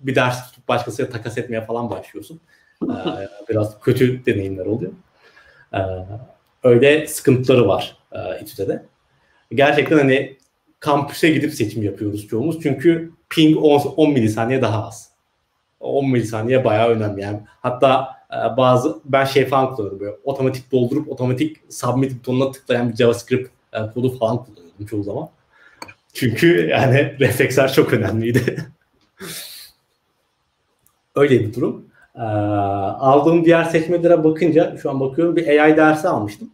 bir 0.00 0.14
ders 0.14 0.50
tutup 0.50 0.68
başkasıyla 0.68 1.10
takas 1.10 1.38
etmeye 1.38 1.60
falan 1.60 1.90
başlıyorsun. 1.90 2.40
E, 2.82 3.28
biraz 3.48 3.80
kötü 3.80 4.26
deneyimler 4.26 4.66
oluyor. 4.66 4.92
E, 5.74 5.80
öyle 6.62 7.06
sıkıntıları 7.06 7.68
var 7.68 7.96
e, 8.12 8.40
İTÜ'de 8.42 8.68
de. 8.68 8.86
Gerçekten 9.54 9.98
hani 9.98 10.36
kampüse 10.80 11.30
gidip 11.30 11.54
seçim 11.54 11.82
yapıyoruz 11.82 12.28
çoğumuz. 12.28 12.62
Çünkü 12.62 13.12
ping 13.30 13.56
10, 13.56 13.80
10 13.96 14.10
milisaniye 14.12 14.62
daha 14.62 14.86
az. 14.86 15.10
10 15.80 16.10
milisaniye 16.10 16.64
bayağı 16.64 16.88
önemli. 16.88 17.20
Yani 17.20 17.40
hatta 17.60 18.22
ee, 18.32 18.56
bazı 18.56 19.00
ben 19.04 19.24
şey 19.24 19.46
falan 19.46 19.74
kullanıyorum 19.74 20.00
böyle 20.00 20.16
otomatik 20.24 20.72
doldurup 20.72 21.08
otomatik 21.08 21.56
submit 21.70 22.18
butonuna 22.18 22.50
tıklayan 22.50 22.90
bir 22.90 22.96
JavaScript 22.96 23.50
e, 23.72 23.78
kodu 23.94 24.18
falan 24.18 24.44
kullanıyordum 24.44 24.86
çoğu 24.86 25.02
zaman. 25.02 25.28
Çünkü 26.12 26.68
yani 26.68 27.16
refleksler 27.20 27.72
çok 27.72 27.92
önemliydi. 27.92 28.56
Öyle 31.14 31.40
bir 31.40 31.54
durum. 31.54 31.86
Ee, 32.16 32.20
aldığım 32.20 33.44
diğer 33.44 33.64
seçmelere 33.64 34.24
bakınca 34.24 34.76
şu 34.76 34.90
an 34.90 35.00
bakıyorum 35.00 35.36
bir 35.36 35.46
AI 35.48 35.76
dersi 35.76 36.08
almıştım. 36.08 36.50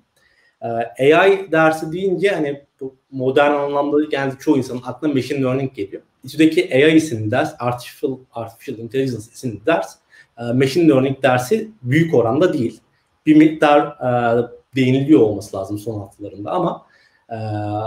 Ee, 0.98 1.14
AI 1.14 1.52
dersi 1.52 1.92
deyince 1.92 2.28
hani 2.28 2.62
modern 3.10 3.54
anlamda 3.54 3.96
yani 4.10 4.32
çoğu 4.40 4.56
insanın 4.56 4.82
aklına 4.84 5.14
machine 5.14 5.42
learning 5.42 5.74
geliyor. 5.74 6.02
İçindeki 6.24 6.74
AI 6.74 6.96
isimli 6.96 7.30
ders, 7.30 7.54
artificial, 7.58 8.18
artificial 8.32 8.78
intelligence 8.78 9.24
isimli 9.34 9.66
ders 9.66 9.94
e, 10.38 10.52
machine 10.52 10.88
learning 10.88 11.22
dersi 11.22 11.70
büyük 11.82 12.14
oranda 12.14 12.52
değil. 12.52 12.80
Bir 13.26 13.36
miktar 13.36 13.86
e, 13.86 14.42
değiniliyor 14.76 15.20
olması 15.20 15.56
lazım 15.56 15.78
son 15.78 16.00
haftalarında 16.00 16.50
ama 16.50 16.86
e, 17.30 17.34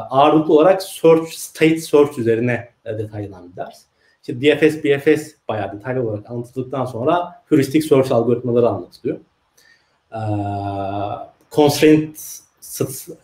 ağırlıklı 0.10 0.54
olarak 0.54 0.84
search, 0.84 1.30
state 1.30 1.78
search 1.78 2.20
üzerine 2.20 2.70
e, 2.86 2.98
detaylanan 2.98 3.52
bir 3.52 3.56
ders. 3.56 3.82
İşte 4.22 4.42
DFS, 4.42 4.84
BFS 4.84 5.32
bayağı 5.48 5.72
detaylı 5.74 6.10
olarak 6.10 6.30
anlatıldıktan 6.32 6.86
sonra 6.86 7.42
heuristic 7.50 7.82
search 7.82 8.12
algoritmaları 8.12 8.70
anlatılıyor. 8.70 9.18
E, 10.12 10.22
constraint 11.52 12.18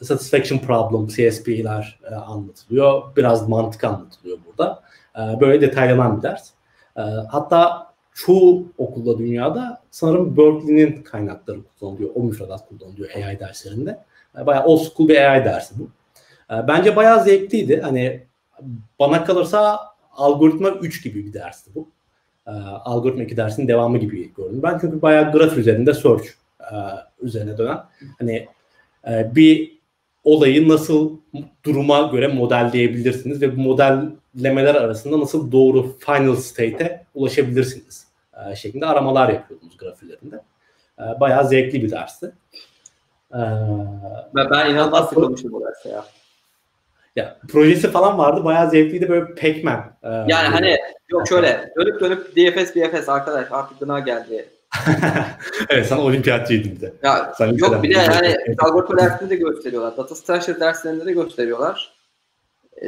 satisfaction 0.01 0.59
problem, 0.59 1.07
CSP'ler 1.07 1.99
e, 2.11 2.15
anlatılıyor. 2.15 3.15
Biraz 3.15 3.49
mantık 3.49 3.83
anlatılıyor 3.83 4.37
burada. 4.47 4.83
E, 5.15 5.39
böyle 5.41 5.61
detaylanan 5.61 6.17
bir 6.17 6.23
ders. 6.23 6.49
E, 6.97 7.01
hatta 7.01 7.93
çoğu 8.13 8.65
okulda 8.77 9.17
dünyada 9.17 9.81
sanırım 9.91 10.37
Berkeley'nin 10.37 11.03
kaynakları 11.03 11.59
kullanılıyor. 11.79 12.09
O 12.15 12.23
müfredat 12.23 12.69
kullanılıyor 12.69 13.09
AI 13.15 13.39
derslerinde. 13.39 13.99
Bayağı 14.45 14.65
old 14.65 14.79
school 14.79 15.09
bir 15.09 15.31
AI 15.31 15.45
dersi 15.45 15.75
bu. 15.79 15.89
Ee, 16.53 16.67
bence 16.67 16.95
bayağı 16.95 17.23
zevkliydi. 17.23 17.81
Hani 17.81 18.23
bana 18.99 19.23
kalırsa 19.23 19.79
algoritma 20.17 20.69
3 20.69 21.03
gibi 21.03 21.25
bir 21.25 21.33
dersti 21.33 21.71
bu. 21.75 21.89
Ee, 22.47 22.51
algoritma 22.85 23.23
2 23.23 23.37
dersinin 23.37 23.67
devamı 23.67 23.97
gibi 23.97 24.33
gördüm. 24.33 24.59
Ben 24.63 24.77
çünkü 24.81 25.01
bayağı 25.01 25.31
graf 25.31 25.57
üzerinde 25.57 25.93
search 25.93 26.25
e, 26.59 26.75
üzerine 27.21 27.57
dönen 27.57 27.77
hani 28.19 28.47
e, 29.07 29.35
bir 29.35 29.77
olayı 30.23 30.69
nasıl 30.69 31.17
duruma 31.65 32.01
göre 32.01 32.27
modelleyebilirsiniz 32.27 33.41
ve 33.41 33.57
bu 33.57 33.61
modellemeler 33.61 34.75
arasında 34.75 35.19
nasıl 35.19 35.51
doğru 35.51 35.95
final 35.99 36.35
state'e 36.35 37.05
ulaşabilirsiniz 37.13 38.07
e, 38.51 38.55
şeklinde 38.55 38.85
aramalar 38.85 39.29
yapıyordunuz 39.29 39.77
grafilerinde. 39.77 40.41
E, 40.99 41.19
bayağı 41.19 41.47
zevkli 41.47 41.83
bir 41.83 41.91
dersti. 41.91 42.25
E, 43.31 43.39
ben, 44.35 44.49
ben 44.51 44.71
inanılmaz 44.71 45.09
sıkılmıştım 45.09 45.51
bu 45.51 45.65
derste 45.65 45.89
ya. 45.89 46.05
Ya 47.17 47.39
projesi 47.47 47.91
falan 47.91 48.17
vardı. 48.17 48.43
Bayağı 48.43 48.69
zevkliydi 48.69 49.09
böyle 49.09 49.25
Pac-Man. 49.25 49.83
E, 50.03 50.09
yani 50.09 50.47
hani 50.47 50.77
yok 51.09 51.27
şöyle 51.27 51.73
dönüp 51.77 52.01
dönüp 52.01 52.35
DFS 52.35 52.75
BFS 52.75 53.09
arkadaş 53.09 53.47
artık 53.51 53.79
gına 53.79 53.99
geldi. 53.99 54.49
evet 55.69 55.87
sen 55.87 55.97
olimpiyatçıydın 55.97 56.71
bir 56.71 56.81
de. 56.81 56.93
Ya, 57.03 57.33
sen 57.37 57.53
yok 57.53 57.83
bir 57.83 57.95
de 57.95 57.99
yani 57.99 58.35
algoritma 58.59 58.97
dersinde 58.97 59.29
de 59.29 59.35
gösteriyorlar. 59.35 59.97
Data 59.97 60.15
structure 60.15 60.59
derslerinde 60.59 61.05
de 61.05 61.11
gösteriyorlar. 61.11 61.91
Ee, 62.81 62.87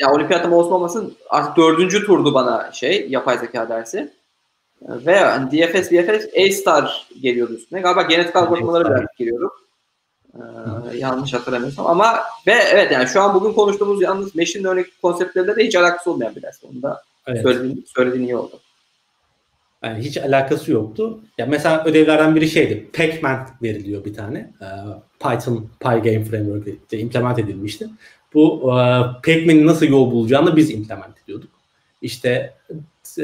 ya 0.00 0.12
olimpiyatım 0.12 0.52
olsun 0.52 0.72
olmasın 0.72 1.16
artık 1.30 1.56
dördüncü 1.56 2.06
turdu 2.06 2.34
bana 2.34 2.72
şey 2.72 3.06
yapay 3.08 3.38
zeka 3.38 3.68
dersi. 3.68 4.12
Ve 4.82 5.12
yani 5.12 5.50
DFS, 5.50 5.92
BFS, 5.92 6.26
A-Star 6.36 7.06
geliyordu 7.22 7.52
üstüne. 7.52 7.80
Galiba 7.80 8.02
genetik 8.02 8.36
algoritmaları 8.36 8.84
biraz 8.84 9.16
geliyordu. 9.18 9.52
Ee, 10.36 10.96
yanlış 10.96 11.34
hatırlamıyorsam 11.34 11.86
ama 11.86 12.20
ve 12.46 12.52
evet 12.72 12.92
yani 12.92 13.08
şu 13.08 13.20
an 13.20 13.34
bugün 13.34 13.52
konuştuğumuz 13.52 14.02
yalnız 14.02 14.34
machine 14.34 14.62
learning 14.62 14.86
konseptlerinde 15.02 15.56
de 15.56 15.64
hiç 15.64 15.76
alakası 15.76 16.10
olmayan 16.10 16.36
bir 16.36 16.42
ders. 16.42 16.64
Onu 16.64 16.82
da 16.82 17.02
evet. 17.26 17.42
söylediğin, 17.42 17.86
söylediğin 17.94 18.24
iyi 18.24 18.36
oldu. 18.36 18.60
Yani 19.84 19.98
hiç 20.04 20.18
alakası 20.18 20.72
yoktu. 20.72 21.20
Ya 21.38 21.46
mesela 21.46 21.84
ödevlerden 21.84 22.36
biri 22.36 22.48
şeydi. 22.48 22.90
Pac-Man 22.92 23.48
veriliyor 23.62 24.04
bir 24.04 24.14
tane. 24.14 24.38
E, 24.38 24.68
Python 25.20 25.70
Pygame 25.80 26.24
Framework'te 26.24 26.98
implement 26.98 27.38
edilmişti. 27.38 27.88
Bu 28.34 28.60
e, 28.62 28.74
Pac-Man'in 29.22 29.66
nasıl 29.66 29.86
yol 29.86 30.10
bulacağını 30.10 30.56
biz 30.56 30.70
implement 30.70 31.22
ediyorduk. 31.24 31.50
İşte 32.02 32.54
e, 33.18 33.22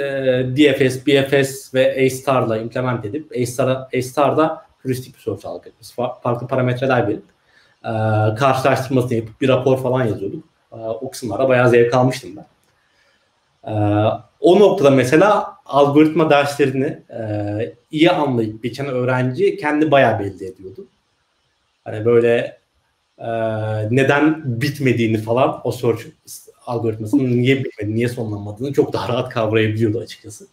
DFS, 0.57 1.07
BFS 1.07 1.75
ve 1.75 2.07
A-Star'la 2.07 2.59
implement 2.59 3.05
edip 3.05 3.33
A-Star'da 3.95 4.67
heuristik 4.83 5.15
bir 5.15 5.21
sonuç 5.21 5.45
algılatması. 5.45 5.95
Farklı 6.23 6.47
parametreler 6.47 7.09
verip 7.09 7.25
e, 7.85 7.93
karşılaştırmasını 8.35 9.15
yapıp 9.15 9.41
bir 9.41 9.49
rapor 9.49 9.79
falan 9.79 10.05
yazıyorduk. 10.05 10.45
E, 10.73 10.77
o 10.77 11.11
kısımlara 11.11 11.49
bayağı 11.49 11.71
zevk 11.71 11.95
almıştım 11.95 12.31
ben. 12.37 12.47
E, 13.73 13.73
o 14.41 14.61
noktada 14.61 14.91
mesela 14.91 15.57
algoritma 15.67 16.31
derslerini 16.31 17.03
e, 17.11 17.75
iyi 17.91 18.11
anlayıp 18.11 18.63
geçen 18.63 18.87
öğrenci 18.87 19.57
kendi 19.57 19.91
bayağı 19.91 20.19
belli 20.19 20.47
ediyordu. 20.47 20.87
Hani 21.85 22.05
böyle 22.05 22.59
e, 23.19 23.29
neden 23.91 24.43
bitmediğini 24.61 25.19
falan 25.19 25.61
o 25.65 25.73
search 25.73 26.03
algoritmasının 26.67 27.43
niye 27.43 27.65
bitmediğini, 27.65 27.97
niye 27.97 28.09
sonlanmadığını 28.09 28.73
çok 28.73 28.93
daha 28.93 29.09
rahat 29.09 29.29
kavrayabiliyordu 29.29 29.99
açıkçası. 30.01 30.47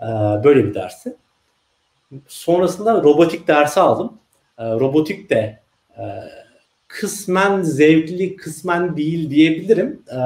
E, 0.00 0.06
böyle 0.44 0.64
bir 0.64 0.74
dersi. 0.74 1.16
Sonrasında 2.28 3.02
robotik 3.02 3.48
dersi 3.48 3.80
aldım. 3.80 4.12
E, 4.58 4.64
robotik 4.64 5.30
de 5.30 5.60
e, 5.98 6.02
kısmen 6.88 7.62
zevkli, 7.62 8.36
kısmen 8.36 8.96
değil 8.96 9.30
diyebilirim. 9.30 10.02
E, 10.10 10.18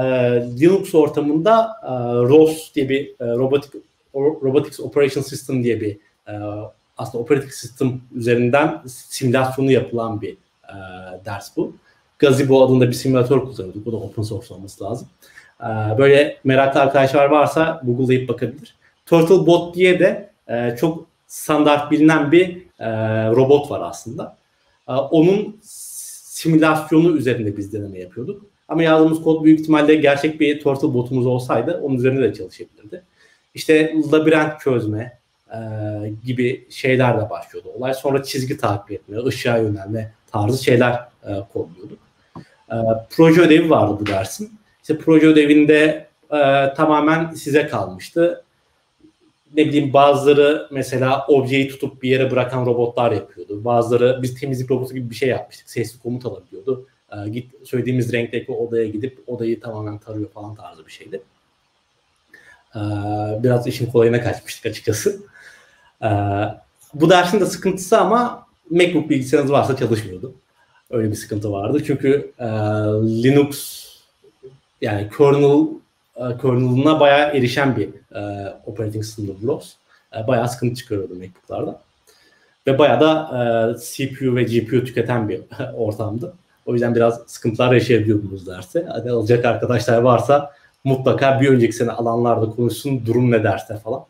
Linux 0.60 0.94
ortamında 0.94 1.70
e, 1.82 1.88
ROS 2.28 2.74
diye 2.74 2.88
bir 2.88 3.09
e, 3.09 3.36
robotik 3.36 3.72
Robotics 4.14 4.80
Operation 4.80 5.22
System 5.22 5.64
diye 5.64 5.80
bir 5.80 5.98
e, 6.28 6.32
aslında 6.98 7.24
operating 7.24 7.52
system 7.52 8.00
üzerinden 8.14 8.82
simülasyonu 8.86 9.72
yapılan 9.72 10.20
bir 10.20 10.32
e, 10.68 10.74
ders 11.24 11.56
bu. 11.56 11.72
Gazebo 12.18 12.64
adında 12.64 12.88
bir 12.88 12.92
simülatör 12.92 13.40
kullanıyorduk. 13.40 13.86
Bu 13.86 13.92
da 13.92 13.96
open 13.96 14.22
source 14.22 14.55
olması 14.55 14.84
lazım. 14.84 15.09
E, 15.60 15.98
böyle 15.98 16.38
meraklı 16.44 16.80
arkadaşlar 16.80 17.24
varsa 17.24 17.80
Google'layıp 17.84 18.28
bakabilir. 18.28 18.74
Turtlebot 19.06 19.74
diye 19.74 20.00
de 20.00 20.30
e, 20.48 20.76
çok 20.76 21.06
standart 21.28 21.90
bilinen 21.90 22.32
bir 22.32 22.56
e, 22.78 22.88
robot 23.30 23.70
var 23.70 23.80
aslında. 23.90 24.36
E, 24.88 24.92
onun 24.92 25.60
simülasyonu 25.62 27.16
üzerinde 27.16 27.56
biz 27.56 27.72
deneme 27.72 27.98
yapıyorduk. 27.98 28.46
Ama 28.68 28.82
yazdığımız 28.82 29.22
kod 29.22 29.44
büyük 29.44 29.60
ihtimalle 29.60 29.94
gerçek 29.94 30.40
bir 30.40 30.60
Turtle 30.60 30.94
botumuz 30.94 31.26
olsaydı 31.26 31.80
onun 31.82 31.96
üzerinde 31.96 32.22
de 32.22 32.34
çalışabilirdi. 32.34 33.02
İşte 33.55 33.94
labirent 34.12 34.60
çözme 34.60 35.18
e, 35.52 35.59
gibi 36.24 36.66
şeyler 36.70 37.20
de 37.20 37.30
başlıyordu. 37.30 37.68
Olay 37.74 37.94
sonra 37.94 38.22
çizgi 38.22 38.56
takip 38.56 38.92
etme, 38.92 39.24
ışığa 39.24 39.59
yönelme 39.59 40.12
tarzı 40.32 40.64
şeyler 40.64 40.92
e, 41.24 41.30
kodluyorduk. 41.52 41.98
E, 42.72 42.76
proje 43.10 43.40
ödevi 43.40 43.70
vardı 43.70 43.96
bu 44.00 44.06
dersin. 44.06 44.59
İşte 44.82 44.98
proje 44.98 45.26
ödevinde 45.26 46.09
e, 46.30 46.74
tamamen 46.74 47.30
size 47.34 47.66
kalmıştı. 47.66 48.44
Ne 49.56 49.66
bileyim 49.66 49.92
bazıları 49.92 50.68
mesela 50.70 51.26
objeyi 51.26 51.68
tutup 51.68 52.02
bir 52.02 52.10
yere 52.10 52.30
bırakan 52.30 52.66
robotlar 52.66 53.12
yapıyordu. 53.12 53.64
Bazıları 53.64 54.18
biz 54.22 54.40
temizlik 54.40 54.70
robotu 54.70 54.94
gibi 54.94 55.10
bir 55.10 55.14
şey 55.14 55.28
yapmıştık. 55.28 55.70
Sesli 55.70 55.98
komut 55.98 56.26
alabiliyordu. 56.26 56.86
E, 57.12 57.28
git 57.28 57.68
söylediğimiz 57.68 58.12
renkteki 58.12 58.52
odaya 58.52 58.86
gidip 58.86 59.22
odayı 59.26 59.60
tamamen 59.60 59.98
tarıyor 59.98 60.30
falan 60.30 60.54
tarzı 60.54 60.86
bir 60.86 60.92
şeydi. 60.92 61.22
E, 62.74 62.80
biraz 63.42 63.66
işin 63.66 63.86
kolayına 63.86 64.22
kaçmıştık 64.22 64.66
açıkçası. 64.66 65.20
E, 66.02 66.08
bu 66.94 67.10
dersin 67.10 67.40
de 67.40 67.46
sıkıntısı 67.46 67.98
ama 67.98 68.46
MacBook 68.70 69.10
bilgisayarınız 69.10 69.52
varsa 69.52 69.76
çalışmıyordu. 69.76 70.34
Öyle 70.90 71.10
bir 71.10 71.16
sıkıntı 71.16 71.52
vardı. 71.52 71.82
Çünkü 71.86 72.32
e, 72.38 72.46
Linux 73.22 73.84
yani 74.80 75.10
kernel 75.18 75.66
e, 76.16 76.38
kernel'ına 76.42 77.00
bayağı 77.00 77.36
erişen 77.36 77.76
bir 77.76 77.90
e, 78.14 78.20
operating 78.66 79.05
system'dı 79.05 79.32
BLOS. 79.43 79.74
E, 80.16 80.26
bayağı 80.26 80.48
sıkıntı 80.48 80.74
çıkarıyordu 80.74 81.14
MacBook'larda. 81.14 81.80
Ve 82.66 82.78
bayağı 82.78 83.01
da 83.01 83.30
e, 83.35 83.78
CPU 83.78 84.36
ve 84.36 84.43
GPU 84.43 84.85
tüketen 84.85 85.28
bir 85.28 85.40
ortamdı. 85.74 86.35
O 86.66 86.72
yüzden 86.72 86.94
biraz 86.94 87.20
sıkıntılar 87.26 87.72
yaşayabiliyordunuz 87.72 88.47
derse. 88.47 88.86
Hadi 88.89 89.10
alacak 89.10 89.44
arkadaşlar 89.44 89.98
varsa 89.98 90.52
mutlaka 90.85 91.40
bir 91.40 91.48
önceki 91.48 91.72
sene 91.72 91.90
alanlarda 91.90 92.51
konuşsun 92.51 93.06
durum 93.06 93.30
ne 93.30 93.44
derse 93.44 93.76
falan. 93.76 94.05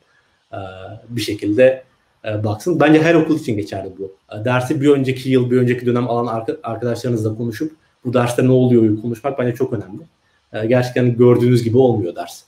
E, 0.53 0.59
bir 1.09 1.20
şekilde 1.20 1.83
e, 2.25 2.45
baksın. 2.45 2.81
Bence 2.81 3.03
her 3.03 3.15
okul 3.15 3.37
için 3.37 3.57
geçerli 3.57 3.93
bu. 3.99 4.12
E, 4.37 4.45
dersi 4.45 4.81
bir 4.81 4.89
önceki 4.89 5.31
yıl, 5.31 5.51
bir 5.51 5.59
önceki 5.59 5.87
dönem 5.87 6.11
alan 6.11 6.47
arkadaşlarınızla 6.62 7.37
konuşup 7.37 7.73
bu 8.05 8.15
derste 8.15 8.45
ne 8.45 8.51
oluyor 8.51 9.03
konuşmak 9.03 9.39
bence 9.39 9.55
çok 9.55 9.73
önemli. 9.73 10.03
E, 10.53 10.66
gerçekten 10.66 11.16
gördüğünüz 11.16 11.65
gibi 11.65 11.79
olmuyor 11.79 12.16
ders 12.16 12.43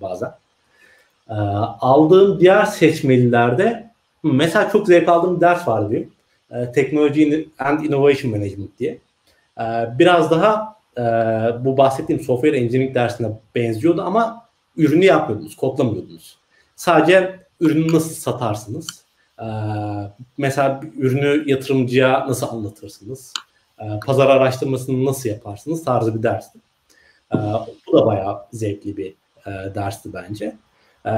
bazen. 0.00 0.30
Aldığım 1.80 2.40
diğer 2.40 2.64
seçmelilerde 2.64 3.90
mesela 4.22 4.70
çok 4.70 4.86
zevk 4.86 5.08
aldığım 5.08 5.36
bir 5.36 5.40
ders 5.40 5.68
vardı 5.68 5.90
diyeyim. 5.90 6.12
Technology 6.74 7.44
and 7.58 7.84
Innovation 7.84 8.32
Management 8.32 8.78
diye. 8.78 8.98
Biraz 9.98 10.30
daha 10.30 10.76
bu 11.64 11.76
bahsettiğim 11.76 12.22
software 12.22 12.56
engineering 12.56 12.94
dersine 12.94 13.28
benziyordu 13.54 14.02
ama 14.02 14.46
ürünü 14.76 15.04
yapmıyordunuz, 15.04 15.56
kodlamıyordunuz. 15.56 16.36
Sadece 16.76 17.40
ürünü 17.60 17.92
nasıl 17.92 18.14
satarsınız, 18.14 19.04
ee, 19.40 19.44
mesela 20.38 20.82
bir 20.82 21.04
ürünü 21.04 21.50
yatırımcıya 21.50 22.28
nasıl 22.28 22.48
anlatırsınız? 22.48 23.32
Ee, 23.80 23.84
pazar 24.06 24.26
araştırmasını 24.26 25.04
nasıl 25.04 25.28
yaparsınız 25.28 25.84
tarzı 25.84 26.14
bir 26.14 26.22
dersti. 26.22 26.58
Ee, 27.34 27.38
bu 27.86 27.98
da 27.98 28.06
bayağı 28.06 28.38
zevkli 28.52 28.96
bir 28.96 29.14
e, 29.46 29.74
dersti 29.74 30.12
bence. 30.12 30.56
Ee, 31.06 31.10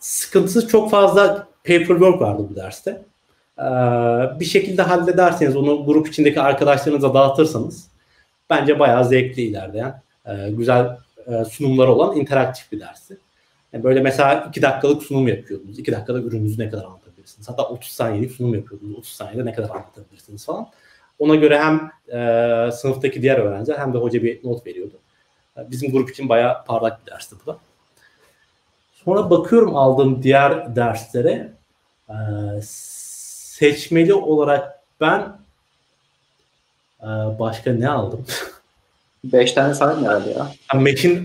sıkıntısı 0.00 0.68
çok 0.68 0.90
fazla 0.90 1.48
paperwork 1.64 2.20
vardı 2.20 2.46
bu 2.50 2.56
derste. 2.56 3.02
Ee, 3.58 3.62
bir 4.40 4.44
şekilde 4.44 4.82
hallederseniz 4.82 5.56
onu 5.56 5.84
grup 5.86 6.08
içindeki 6.08 6.40
arkadaşlarınıza 6.40 7.14
dağıtırsanız 7.14 7.88
bence 8.50 8.78
bayağı 8.78 9.04
zevkli 9.04 9.42
ilerleyen, 9.42 10.02
e, 10.26 10.50
güzel 10.50 10.98
e, 11.26 11.44
sunumları 11.44 11.92
olan 11.92 12.16
interaktif 12.16 12.72
bir 12.72 12.80
dersi. 12.80 13.18
Yani 13.72 13.84
böyle 13.84 14.00
mesela 14.00 14.46
iki 14.48 14.62
dakikalık 14.62 15.02
sunum 15.02 15.28
yapıyordunuz. 15.28 15.78
İki 15.78 15.92
dakikada 15.92 16.18
ürününüzü 16.18 16.62
ne 16.62 16.70
kadar 16.70 16.84
anlatabilirsiniz? 16.84 17.48
Hatta 17.48 17.68
30 17.68 17.92
saniyelik 17.92 18.32
sunum 18.32 18.54
yapıyordunuz. 18.54 18.98
30 18.98 19.12
saniyede 19.12 19.44
ne 19.44 19.52
kadar 19.52 19.70
anlatabilirsiniz 19.70 20.46
falan. 20.46 20.68
Ona 21.18 21.34
göre 21.34 21.58
hem 21.58 21.90
e, 22.18 22.72
sınıftaki 22.72 23.22
diğer 23.22 23.38
öğrenciler 23.38 23.78
hem 23.78 23.92
de 23.94 23.98
hoca 23.98 24.22
bir 24.22 24.44
not 24.44 24.66
veriyordu. 24.66 24.98
E, 25.58 25.70
bizim 25.70 25.92
grup 25.92 26.10
için 26.10 26.28
bayağı 26.28 26.64
parlak 26.64 27.06
bir 27.06 27.12
dersti 27.12 27.36
bu 27.42 27.52
da. 27.52 27.58
Sonra 29.06 29.30
bakıyorum 29.30 29.76
aldığım 29.76 30.22
diğer 30.22 30.76
derslere 30.76 31.52
e, 32.08 32.14
seçmeli 32.62 34.14
olarak 34.14 34.80
ben 35.00 35.20
e, 37.02 37.08
başka 37.38 37.72
ne 37.72 37.88
aldım? 37.88 38.24
Beş 39.24 39.52
tane 39.52 39.74
saydım 39.74 40.04
herhalde 40.04 40.30
ya. 40.30 40.52
Machine 40.74 41.20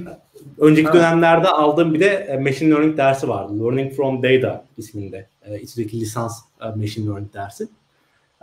Önceki 0.60 0.88
ha. 0.88 0.94
dönemlerde 0.94 1.48
aldığım 1.48 1.94
bir 1.94 2.00
de 2.00 2.08
e, 2.08 2.38
Machine 2.38 2.70
Learning 2.70 2.98
dersi 2.98 3.30
vardı. 3.30 3.64
Learning 3.64 3.94
from 3.94 4.24
Data 4.24 4.64
isminde. 4.78 5.28
E, 5.46 5.60
içindeki 5.60 6.00
lisans 6.00 6.42
e, 6.62 6.66
Machine 6.66 7.06
Learning 7.06 7.34
dersi. 7.34 7.68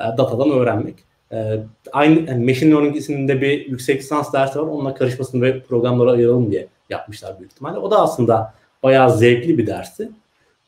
E, 0.00 0.04
datadan 0.04 0.50
öğrenmek. 0.50 0.94
E, 1.32 1.58
aynı 1.92 2.30
yani 2.30 2.44
Machine 2.44 2.70
Learning 2.70 2.96
isminde 2.96 3.40
bir 3.40 3.66
yüksek 3.66 4.00
lisans 4.00 4.32
dersi 4.32 4.58
var. 4.58 4.64
Onunla 4.64 4.94
karışmasını 4.94 5.42
ve 5.42 5.62
programları 5.62 6.10
ayıralım 6.10 6.50
diye 6.50 6.66
yapmışlar 6.90 7.38
büyük 7.38 7.52
ihtimalle. 7.52 7.78
O 7.78 7.90
da 7.90 8.02
aslında 8.02 8.57
bayağı 8.82 9.18
zevkli 9.18 9.58
bir 9.58 9.66
dersi. 9.66 10.10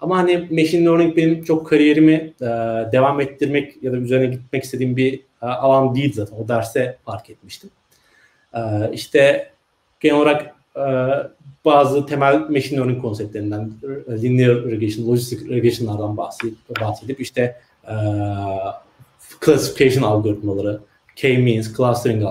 Ama 0.01 0.19
hani 0.19 0.49
Machine 0.51 0.85
Learning 0.85 1.17
benim 1.17 1.45
çok 1.45 1.67
kariyerimi 1.67 2.33
e, 2.41 2.47
devam 2.93 3.21
ettirmek 3.21 3.83
ya 3.83 3.93
da 3.93 3.97
üzerine 3.97 4.27
gitmek 4.27 4.65
istediğim 4.65 4.97
bir 4.97 5.21
e, 5.43 5.47
alan 5.47 5.95
değil 5.95 6.13
zaten. 6.13 6.37
O 6.37 6.49
derse 6.49 6.97
fark 7.05 7.31
etmiştim. 7.31 7.71
E, 8.55 8.61
işte 8.93 9.51
genel 10.01 10.17
olarak 10.17 10.55
e, 10.77 10.85
bazı 11.65 12.07
temel 12.07 12.41
machine 12.51 12.79
learning 12.79 13.03
konseptlerinden 13.03 13.73
linear 14.09 14.65
regression, 14.65 15.07
logistic 15.07 15.49
regression'lardan 15.49 16.17
bahsedip, 16.17 16.81
bahsedip 16.81 17.21
işte 17.21 17.57
e, 17.89 17.95
classification 19.45 20.03
algoritmaları, 20.03 20.81
k-means, 21.17 21.77
clustering 21.77 22.23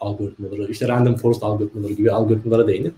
algoritmaları, 0.00 0.70
işte 0.70 0.88
random 0.88 1.14
forest 1.14 1.42
algoritmaları 1.42 1.92
gibi 1.92 2.12
algoritmalara 2.12 2.68
değinip 2.68 2.94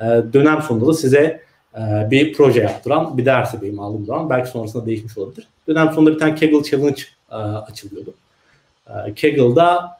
e, 0.00 0.04
dönem 0.32 0.62
sonunda 0.62 0.86
da 0.86 0.92
size 0.92 1.47
e, 1.74 2.10
bir 2.10 2.32
proje 2.32 2.60
yaptıran 2.60 3.18
bir 3.18 3.26
dersi 3.26 3.62
benim 3.62 3.80
aldığım 3.80 4.04
zaman 4.04 4.30
belki 4.30 4.50
sonrasında 4.50 4.86
değişmiş 4.86 5.18
olabilir. 5.18 5.48
Dönem 5.68 5.92
sonunda 5.92 6.14
bir 6.14 6.18
tane 6.18 6.34
Kaggle 6.34 6.62
Challenge 6.62 7.02
e, 7.30 7.34
açılıyordu. 7.34 8.14
E, 8.88 8.92
Kaggle'da 8.92 9.98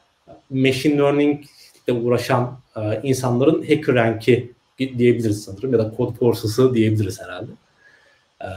machine 0.49 0.97
learning 0.97 1.45
ile 1.87 1.95
uğraşan 1.95 2.59
e, 2.75 3.01
insanların 3.03 3.61
hacker 3.61 3.95
ranki 3.95 4.51
diyebiliriz 4.79 5.43
sanırım 5.43 5.73
ya 5.73 5.79
da 5.79 5.91
kod 5.91 6.21
borsası 6.21 6.73
diyebiliriz 6.73 7.21
herhalde. 7.21 7.51
E, 8.41 8.49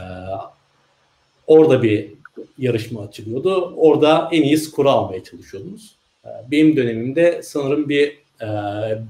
orada 1.47 1.83
bir 1.83 2.13
yarışma 2.57 3.01
açılıyordu. 3.01 3.73
Orada 3.77 4.29
en 4.31 4.43
iyi 4.43 4.57
skoru 4.57 4.89
almaya 4.89 5.23
çalışıyordunuz. 5.23 5.95
E, 6.25 6.29
benim 6.51 6.75
dönemimde 6.75 7.41
sanırım 7.43 7.89
bir 7.89 8.17
e, 8.41 8.47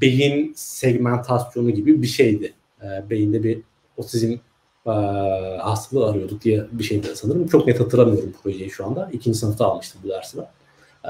beyin 0.02 0.54
segmentasyonu 0.56 1.72
gibi 1.72 2.02
bir 2.02 2.08
şeydi. 2.08 2.54
E, 2.82 3.10
beyinde 3.10 3.44
bir 3.44 3.60
otizm 3.98 4.38
e, 4.88 4.92
hastalığı 5.62 6.10
arıyorduk 6.10 6.42
diye 6.42 6.66
bir 6.72 6.84
şeydi 6.84 7.16
sanırım. 7.16 7.48
Çok 7.48 7.68
net 7.68 7.80
hatırlamıyorum 7.80 8.34
projeyi 8.44 8.72
şu 8.72 8.86
anda. 8.86 9.10
İkinci 9.14 9.38
sınıfta 9.38 9.66
almıştım 9.66 10.02
bu 10.04 10.10
dersi 10.10 10.38
ben. 10.38 10.48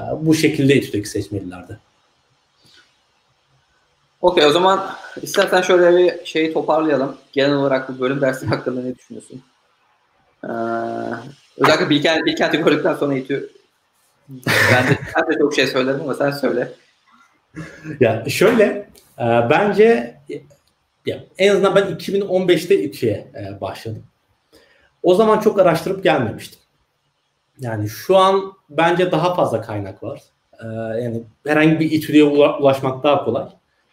E, 0.00 0.26
bu 0.26 0.34
şekilde 0.34 0.74
İTÜ'deki 0.74 1.08
seçmelilerdi. 1.08 1.78
Okey 4.24 4.46
o 4.46 4.50
zaman 4.50 4.90
istersen 5.22 5.62
şöyle 5.62 5.96
bir 5.96 6.24
şeyi 6.24 6.52
toparlayalım. 6.52 7.16
Genel 7.32 7.54
olarak 7.54 7.88
bu 7.88 8.00
bölüm 8.00 8.20
dersi 8.20 8.46
hakkında 8.46 8.82
ne 8.82 8.94
düşünüyorsun? 8.94 9.42
Ee, 10.44 10.48
özellikle 11.56 11.90
Bilkent, 11.90 12.26
Bilkent'i 12.26 12.58
gördükten 12.58 12.94
sonra 12.94 13.14
İTÜ 13.14 13.50
ben 14.72 14.88
de, 14.88 14.98
ben 15.16 15.28
de 15.28 15.38
çok 15.38 15.54
şey 15.54 15.66
söylerim 15.66 16.00
ama 16.00 16.14
sen 16.14 16.30
söyle. 16.30 16.72
Ya 18.00 18.24
şöyle 18.28 18.64
e, 19.18 19.26
bence 19.50 20.16
ya, 21.06 21.24
en 21.38 21.50
azından 21.50 21.74
ben 21.74 21.82
2015'te 21.82 22.82
İTÜ'ye 22.82 23.26
e, 23.34 23.60
başladım. 23.60 24.02
O 25.02 25.14
zaman 25.14 25.40
çok 25.40 25.58
araştırıp 25.58 26.04
gelmemiştim. 26.04 26.58
Yani 27.60 27.88
şu 27.88 28.16
an 28.16 28.52
bence 28.70 29.12
daha 29.12 29.34
fazla 29.34 29.60
kaynak 29.60 30.02
var. 30.02 30.22
E, 30.60 30.66
yani 31.02 31.22
herhangi 31.46 31.80
bir 31.80 31.90
İTÜ'ye 31.90 32.24
ulaşmak 32.24 33.02
daha 33.02 33.24
kolay. 33.24 33.48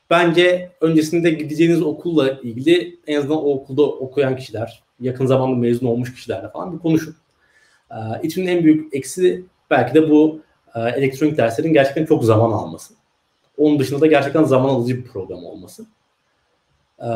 Bence 0.09 0.71
öncesinde 0.81 1.29
gideceğiniz 1.29 1.81
okulla 1.81 2.31
ilgili 2.31 2.99
en 3.07 3.17
azından 3.17 3.37
o 3.37 3.51
okulda 3.53 3.81
okuyan 3.81 4.35
kişiler, 4.35 4.83
yakın 4.99 5.25
zamanda 5.25 5.55
mezun 5.55 5.87
olmuş 5.87 6.13
kişilerle 6.13 6.49
falan 6.49 6.73
bir 6.73 6.79
konuşun. 6.79 7.15
E, 7.91 7.97
İTÜ'nün 8.23 8.47
en 8.47 8.63
büyük 8.63 8.93
eksi 8.93 9.45
belki 9.69 9.93
de 9.93 10.09
bu 10.09 10.41
e, 10.75 10.79
elektronik 10.79 11.37
derslerin 11.37 11.73
gerçekten 11.73 12.05
çok 12.05 12.23
zaman 12.23 12.51
alması. 12.51 12.93
Onun 13.57 13.79
dışında 13.79 14.01
da 14.01 14.07
gerçekten 14.07 14.43
zaman 14.43 14.69
alıcı 14.69 14.97
bir 14.97 15.05
program 15.05 15.45
olması. 15.45 15.85
E, 17.01 17.07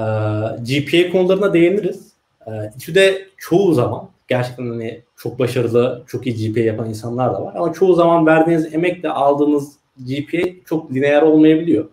GPA 0.63 1.11
konularına 1.11 1.53
değiniriz. 1.53 2.11
E, 2.47 2.51
İTÜ'de 2.75 3.27
çoğu 3.37 3.73
zaman 3.73 4.09
gerçekten 4.27 4.69
hani 4.69 5.01
çok 5.17 5.39
başarılı, 5.39 6.03
çok 6.07 6.27
iyi 6.27 6.53
GPA 6.53 6.59
yapan 6.59 6.89
insanlar 6.89 7.33
da 7.33 7.43
var. 7.43 7.55
Ama 7.55 7.73
çoğu 7.73 7.93
zaman 7.95 8.25
verdiğiniz 8.25 8.73
emekle 8.73 9.09
aldığınız 9.09 9.75
GPA 9.97 10.47
çok 10.65 10.91
lineer 10.91 11.21
olmayabiliyor. 11.21 11.85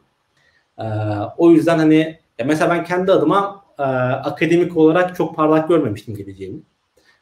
E, 0.79 0.85
o 1.37 1.51
yüzden 1.51 1.79
hani 1.79 2.19
mesela 2.45 2.71
ben 2.71 2.85
kendi 2.85 3.13
adıma 3.13 3.65
e, 3.79 3.83
akademik 3.83 4.77
olarak 4.77 5.17
çok 5.17 5.37
parlak 5.37 5.69
görmemiştim 5.69 6.17
geleceğimi. 6.17 6.61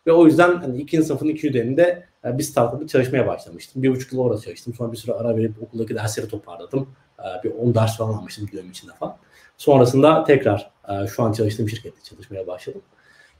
Ve 0.06 0.12
o 0.12 0.26
yüzden 0.26 0.56
hani 0.56 0.78
ikinci 0.78 1.06
sınıfın 1.06 1.28
ikinci 1.28 1.54
döneminde 1.54 2.04
e, 2.24 2.38
bir 2.38 2.42
startup'ta 2.42 2.86
çalışmaya 2.86 3.26
başlamıştım. 3.26 3.82
Bir 3.82 3.90
buçuk 3.90 4.12
yıl 4.12 4.20
orada 4.20 4.40
çalıştım. 4.40 4.74
Sonra 4.74 4.92
bir 4.92 4.96
süre 4.96 5.12
ara 5.12 5.36
verip 5.36 5.62
okuldaki 5.62 5.94
dersleri 5.94 6.28
toparladım. 6.28 6.88
E, 7.18 7.44
bir 7.44 7.50
10 7.50 7.74
ders 7.74 7.96
falan 7.96 8.14
almıştım 8.14 8.48
bir 8.52 8.58
dönem 8.58 8.70
içinde 8.70 8.92
falan. 8.92 9.16
Sonrasında 9.60 10.24
tekrar 10.24 10.70
e, 10.88 11.06
şu 11.06 11.22
an 11.22 11.32
çalıştığım 11.32 11.68
şirkette 11.68 12.02
çalışmaya 12.02 12.46
başladım. 12.46 12.82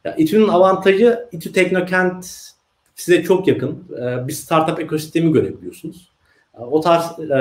Ya, 0.05 0.15
İTÜ'nün 0.15 0.49
avantajı 0.49 1.29
İTÜ 1.33 1.53
Teknokent 1.53 2.27
size 2.95 3.23
çok 3.23 3.49
yakın. 3.49 3.85
E, 4.03 4.29
bir 4.29 4.33
startup 4.33 4.81
ekosistemi 4.81 5.33
görebiliyorsunuz. 5.33 6.09
E, 6.59 6.61
o 6.61 6.81
tarz 6.81 7.05
e, 7.21 7.41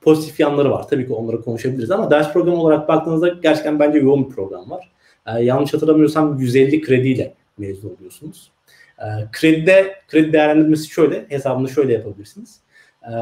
pozitif 0.00 0.40
yanları 0.40 0.70
var. 0.70 0.88
Tabii 0.88 1.06
ki 1.06 1.12
onları 1.12 1.42
konuşabiliriz 1.42 1.90
ama 1.90 2.10
ders 2.10 2.32
programı 2.32 2.62
olarak 2.62 2.88
baktığınızda 2.88 3.28
gerçekten 3.28 3.80
bence 3.80 3.98
yoğun 3.98 4.30
bir 4.30 4.34
program 4.34 4.70
var. 4.70 4.90
E, 5.26 5.42
yanlış 5.42 5.74
hatırlamıyorsam 5.74 6.38
150 6.38 6.80
krediyle 6.80 7.34
mezun 7.58 7.96
oluyorsunuz. 7.96 8.50
E, 8.98 9.06
kredide, 9.32 9.94
kredi 10.08 10.32
değerlendirmesi 10.32 10.90
şöyle, 10.90 11.26
hesabını 11.28 11.68
şöyle 11.68 11.92
yapabilirsiniz. 11.92 12.60
E, 13.02 13.12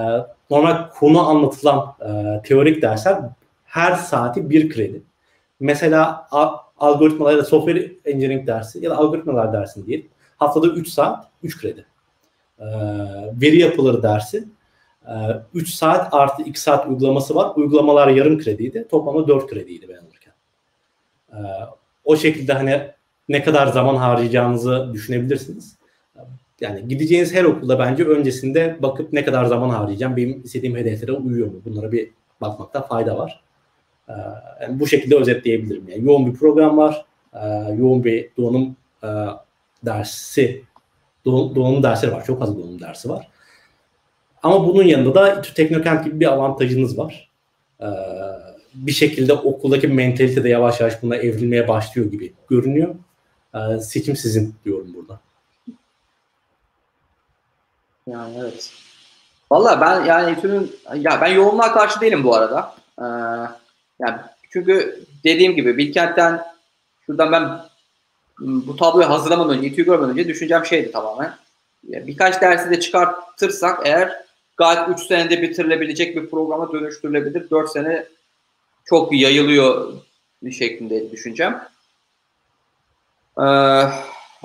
normal 0.50 0.90
konu 0.90 1.28
anlatılan 1.28 1.94
e, 2.00 2.42
teorik 2.42 2.82
dersler 2.82 3.18
her 3.76 3.94
saati 3.94 4.50
bir 4.50 4.70
kredi. 4.70 5.02
Mesela 5.60 6.28
algoritmalar 6.78 7.32
ya 7.32 7.38
da 7.38 7.44
software 7.44 7.92
engineering 8.04 8.46
dersi 8.46 8.84
ya 8.84 8.90
da 8.90 8.96
algoritmalar 8.96 9.52
dersini 9.52 9.86
diyelim. 9.86 10.06
Haftada 10.36 10.66
3 10.66 10.88
saat 10.88 11.28
3 11.42 11.60
kredi. 11.60 11.86
E, 12.58 12.66
veri 13.42 13.58
yapıları 13.58 14.02
dersi 14.02 14.44
3 15.54 15.74
saat 15.74 16.14
artı 16.14 16.42
2 16.42 16.60
saat 16.60 16.86
uygulaması 16.86 17.34
var. 17.34 17.52
Uygulamalar 17.56 18.08
yarım 18.08 18.38
krediydi. 18.38 18.86
Toplamda 18.90 19.28
4 19.28 19.46
krediydi 19.46 19.86
ben 19.88 19.98
alırken. 20.06 20.32
O 22.04 22.16
şekilde 22.16 22.52
hani 22.52 22.82
ne 23.28 23.42
kadar 23.42 23.66
zaman 23.66 23.96
harcayacağınızı 23.96 24.90
düşünebilirsiniz. 24.92 25.76
Yani 26.60 26.88
gideceğiniz 26.88 27.34
her 27.34 27.44
okulda 27.44 27.78
bence 27.78 28.04
öncesinde 28.04 28.76
bakıp 28.82 29.12
ne 29.12 29.24
kadar 29.24 29.44
zaman 29.44 29.68
harcayacağım, 29.68 30.16
benim 30.16 30.42
istediğim 30.44 30.76
hedeflere 30.76 31.12
uyuyor 31.12 31.46
mu? 31.46 31.62
Bunlara 31.64 31.92
bir 31.92 32.10
bakmakta 32.40 32.82
fayda 32.82 33.18
var. 33.18 33.45
Ee, 34.08 34.12
yani 34.62 34.80
bu 34.80 34.86
şekilde 34.86 35.16
özetleyebilirim. 35.16 35.88
Yani 35.88 36.04
yoğun 36.04 36.26
bir 36.26 36.38
program 36.38 36.76
var, 36.76 37.04
ee, 37.34 37.46
yoğun 37.78 38.04
bir 38.04 38.30
donanım 38.36 38.76
e, 39.04 39.08
dersi, 39.84 40.64
donanım 41.24 41.82
dersleri 41.82 42.12
var. 42.12 42.24
Çok 42.24 42.38
fazla 42.38 42.58
donanım 42.58 42.80
dersi 42.80 43.08
var. 43.08 43.28
Ama 44.42 44.66
bunun 44.66 44.82
yanında 44.82 45.14
da 45.14 45.42
Teknokent 45.42 46.04
gibi 46.04 46.20
bir 46.20 46.32
avantajınız 46.32 46.98
var. 46.98 47.30
Ee, 47.80 47.86
bir 48.74 48.92
şekilde 48.92 49.32
okuldaki 49.32 49.88
mentalite 49.88 50.44
de 50.44 50.48
yavaş 50.48 50.80
yavaş 50.80 51.02
buna 51.02 51.16
evrilmeye 51.16 51.68
başlıyor 51.68 52.10
gibi 52.10 52.32
görünüyor. 52.50 52.94
Seçim 53.80 54.16
sizin 54.16 54.54
diyorum 54.64 54.94
burada. 54.94 55.20
Yani 58.06 58.36
evet. 58.40 58.72
Valla 59.50 59.80
ben 59.80 60.04
yani 60.04 60.38
İTÜ'nün 60.38 60.76
ya 60.96 61.20
ben 61.20 61.28
yoğunluğa 61.28 61.72
karşı 61.72 62.00
değilim 62.00 62.24
bu 62.24 62.34
arada. 62.34 62.74
Ee, 62.98 63.04
yani 64.00 64.16
çünkü 64.50 65.04
dediğim 65.24 65.54
gibi 65.54 65.76
Bilkent'ten 65.76 66.42
şuradan 67.06 67.32
ben 67.32 67.60
bu 68.40 68.76
tabloyu 68.76 69.08
hazırlamadan 69.08 69.58
önce, 69.58 69.68
İTÜ'yü 69.68 69.86
görmeden 69.86 70.10
önce 70.10 70.28
düşüneceğim 70.28 70.66
şeydi 70.66 70.92
tamamen. 70.92 71.34
Yani 71.88 72.06
birkaç 72.06 72.42
dersi 72.42 72.70
de 72.70 72.80
çıkartırsak 72.80 73.80
eğer 73.84 74.12
gayet 74.56 74.88
3 74.88 75.00
senede 75.00 75.42
bitirilebilecek 75.42 76.16
bir 76.16 76.30
programa 76.30 76.72
dönüştürülebilir. 76.72 77.50
4 77.50 77.70
sene 77.70 78.06
çok 78.84 79.12
yayılıyor 79.12 79.92
şeklinde 80.52 81.10
düşüneceğim. 81.10 81.54
Ee, 83.38 83.42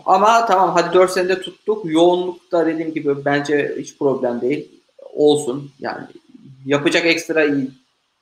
ama 0.05 0.45
tamam 0.45 0.71
hadi 0.73 0.93
4 0.93 1.11
senede 1.11 1.41
tuttuk. 1.41 1.85
Yoğunlukta 1.85 2.65
dediğim 2.65 2.93
gibi 2.93 3.25
bence 3.25 3.75
hiç 3.77 3.97
problem 3.97 4.41
değil. 4.41 4.71
Olsun. 5.13 5.71
Yani 5.79 6.05
yapacak 6.65 7.05
ekstra. 7.05 7.45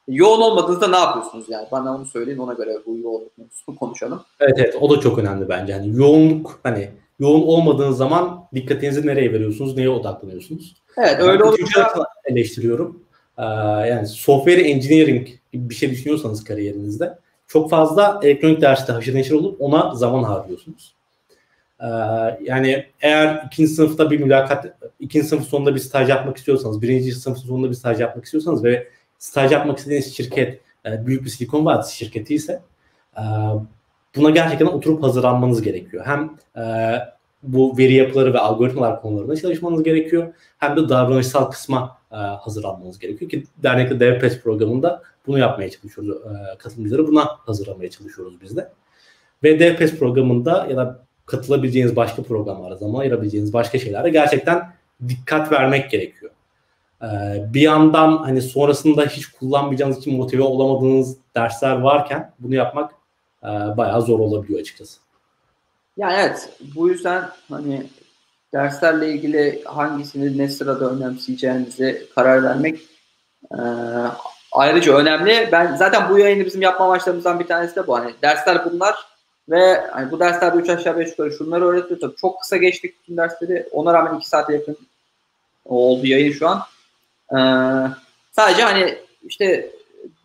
Yoğun 0.09 0.41
olmadığınızda 0.41 0.87
ne 0.87 0.97
yapıyorsunuz 0.97 1.45
yani? 1.49 1.67
Bana 1.71 1.95
onu 1.95 2.05
söyleyin 2.05 2.37
ona 2.37 2.53
göre 2.53 2.77
bu 2.85 2.97
yoğunluk 2.97 3.35
konusunu 3.35 3.75
konuşalım. 3.75 4.21
Evet 4.39 4.53
evet 4.57 4.75
o 4.81 4.89
da 4.89 4.99
çok 4.99 5.19
önemli 5.19 5.49
bence. 5.49 5.73
Hani 5.73 5.97
yoğunluk 5.97 6.59
hani 6.63 6.89
yoğun 7.19 7.41
olmadığınız 7.41 7.97
zaman 7.97 8.47
dikkatinizi 8.53 9.07
nereye 9.07 9.33
veriyorsunuz, 9.33 9.77
neye 9.77 9.89
odaklanıyorsunuz? 9.89 10.75
Evet 10.97 11.19
öyle 11.19 11.43
olunca 11.43 11.89
eleştiriyorum. 12.25 13.03
Ee, 13.37 13.43
yani 13.87 14.07
software 14.07 14.61
engineering 14.61 15.27
gibi 15.53 15.69
bir 15.69 15.75
şey 15.75 15.91
düşünüyorsanız 15.91 16.43
kariyerinizde 16.43 17.17
çok 17.47 17.69
fazla 17.69 18.19
elektronik 18.23 18.61
derste 18.61 18.93
haşır 18.93 19.15
neşir 19.15 19.33
olup 19.33 19.61
ona 19.61 19.95
zaman 19.95 20.23
harcıyorsunuz. 20.23 20.95
Ee, 21.81 21.87
yani 22.43 22.85
eğer 23.01 23.43
ikinci 23.47 23.71
sınıfta 23.71 24.11
bir 24.11 24.19
mülakat, 24.19 24.65
ikinci 24.99 25.27
sınıf 25.27 25.47
sonunda 25.47 25.75
bir 25.75 25.79
staj 25.79 26.09
yapmak 26.09 26.37
istiyorsanız, 26.37 26.81
birinci 26.81 27.11
sınıf 27.11 27.37
sonunda 27.37 27.69
bir 27.69 27.75
staj 27.75 27.99
yapmak 27.99 28.25
istiyorsanız 28.25 28.63
ve 28.63 28.87
staj 29.19 29.51
yapmak 29.51 29.77
istediğiniz 29.77 30.15
şirket 30.15 30.61
e, 30.85 31.05
büyük 31.05 31.25
bir 31.25 31.29
Silikon 31.29 31.65
Vadisi 31.65 31.95
şirketi 31.95 32.35
ise 32.35 32.61
e, 33.17 33.21
buna 34.15 34.29
gerçekten 34.29 34.65
oturup 34.65 35.03
hazırlanmanız 35.03 35.61
gerekiyor. 35.61 36.05
Hem 36.05 36.37
e, 36.57 36.95
bu 37.43 37.77
veri 37.77 37.93
yapıları 37.93 38.33
ve 38.33 38.39
algoritmalar 38.39 39.01
konularında 39.01 39.35
çalışmanız 39.35 39.83
gerekiyor. 39.83 40.33
Hem 40.57 40.75
de 40.75 40.89
davranışsal 40.89 41.51
kısma 41.51 41.99
hazırlanmanız 42.39 42.99
gerekiyor 42.99 43.31
ki 43.31 43.43
dernekte 43.57 43.99
DevPES 43.99 44.41
programında 44.41 45.03
bunu 45.27 45.39
yapmaya 45.39 45.69
çalışıyoruz. 45.69 46.17
Katılımcıları 46.57 47.07
buna 47.07 47.25
hazırlamaya 47.25 47.89
çalışıyoruz 47.89 48.41
biz 48.41 48.57
de. 48.57 48.71
Ve 49.43 49.59
DevPES 49.59 49.99
programında 49.99 50.67
ya 50.69 50.77
da 50.77 50.99
katılabileceğiniz 51.25 51.95
başka 51.95 52.23
programlara, 52.23 52.75
zaman 52.75 52.99
ayırabileceğiniz 52.99 53.53
başka 53.53 53.79
şeylere 53.79 54.09
gerçekten 54.09 54.73
dikkat 55.07 55.51
vermek 55.51 55.91
gerekiyor. 55.91 56.28
E, 57.01 57.07
bir 57.53 57.61
yandan 57.61 58.17
hani 58.17 58.41
sonrasında 58.41 59.05
hiç 59.05 59.25
kullanmayacağınız 59.25 59.97
için 59.97 60.17
motive 60.17 60.43
olamadığınız 60.43 61.17
dersler 61.35 61.75
varken 61.75 62.31
bunu 62.39 62.55
yapmak 62.55 62.91
e, 63.43 63.47
bayağı 63.47 64.01
zor 64.01 64.19
olabiliyor 64.19 64.59
açıkçası. 64.59 64.99
Yani 65.97 66.13
evet 66.19 66.49
bu 66.75 66.89
yüzden 66.89 67.29
hani 67.49 67.85
derslerle 68.53 69.13
ilgili 69.13 69.63
hangisini 69.65 70.37
ne 70.37 70.49
sırada 70.49 70.89
önemseyeceğinizi 70.89 72.07
karar 72.15 72.43
vermek 72.43 72.79
e, 73.51 73.59
ayrıca 74.51 74.97
önemli. 74.97 75.49
Ben 75.51 75.75
zaten 75.75 76.09
bu 76.09 76.19
yayını 76.19 76.45
bizim 76.45 76.61
yapma 76.61 76.85
amaçlarımızdan 76.85 77.39
bir 77.39 77.47
tanesi 77.47 77.75
de 77.75 77.87
bu. 77.87 77.97
Hani 77.97 78.13
dersler 78.21 78.65
bunlar 78.65 78.95
Ve 79.49 79.87
hani 79.91 80.11
bu 80.11 80.19
derslerde 80.19 80.57
3 80.57 80.69
aşağı 80.69 80.97
5 80.97 81.09
yukarı 81.09 81.31
şunları 81.31 81.67
öğretiyor. 81.67 81.99
Tabii 81.99 82.15
çok 82.15 82.41
kısa 82.41 82.57
geçtik 82.57 82.95
bütün 83.01 83.17
dersleri. 83.17 83.67
Ona 83.71 83.93
rağmen 83.93 84.17
2 84.17 84.29
saate 84.29 84.53
yakın 84.53 84.77
oldu 85.65 86.07
yayın 86.07 86.31
şu 86.31 86.47
an. 86.47 86.61
Ee, 87.31 87.37
sadece 88.31 88.63
hani 88.63 88.97
işte 89.23 89.71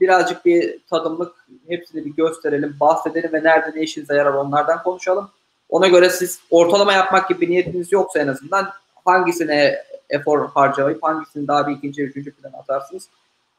birazcık 0.01 0.44
bir 0.44 0.78
tadımlık 0.90 1.47
hepsini 1.68 2.05
bir 2.05 2.10
gösterelim, 2.10 2.76
bahsedelim 2.81 3.32
ve 3.32 3.43
nerede 3.44 3.78
ne 3.78 3.82
işinize 3.82 4.14
yarar 4.14 4.35
onlardan 4.35 4.82
konuşalım. 4.82 5.31
Ona 5.68 5.89
göre 5.89 6.10
siz 6.10 6.40
ortalama 6.51 6.93
yapmak 6.93 7.28
gibi 7.28 7.40
bir 7.40 7.51
niyetiniz 7.51 7.93
yoksa 7.93 8.20
en 8.20 8.28
azından 8.28 8.68
hangisine 9.05 9.85
efor 10.10 10.48
harcayıp 10.48 11.02
hangisini 11.02 11.48
daha 11.48 11.68
bir 11.68 11.76
ikinci, 11.76 12.02
üçüncü 12.02 12.32
plan 12.32 12.52
atarsınız. 12.52 13.09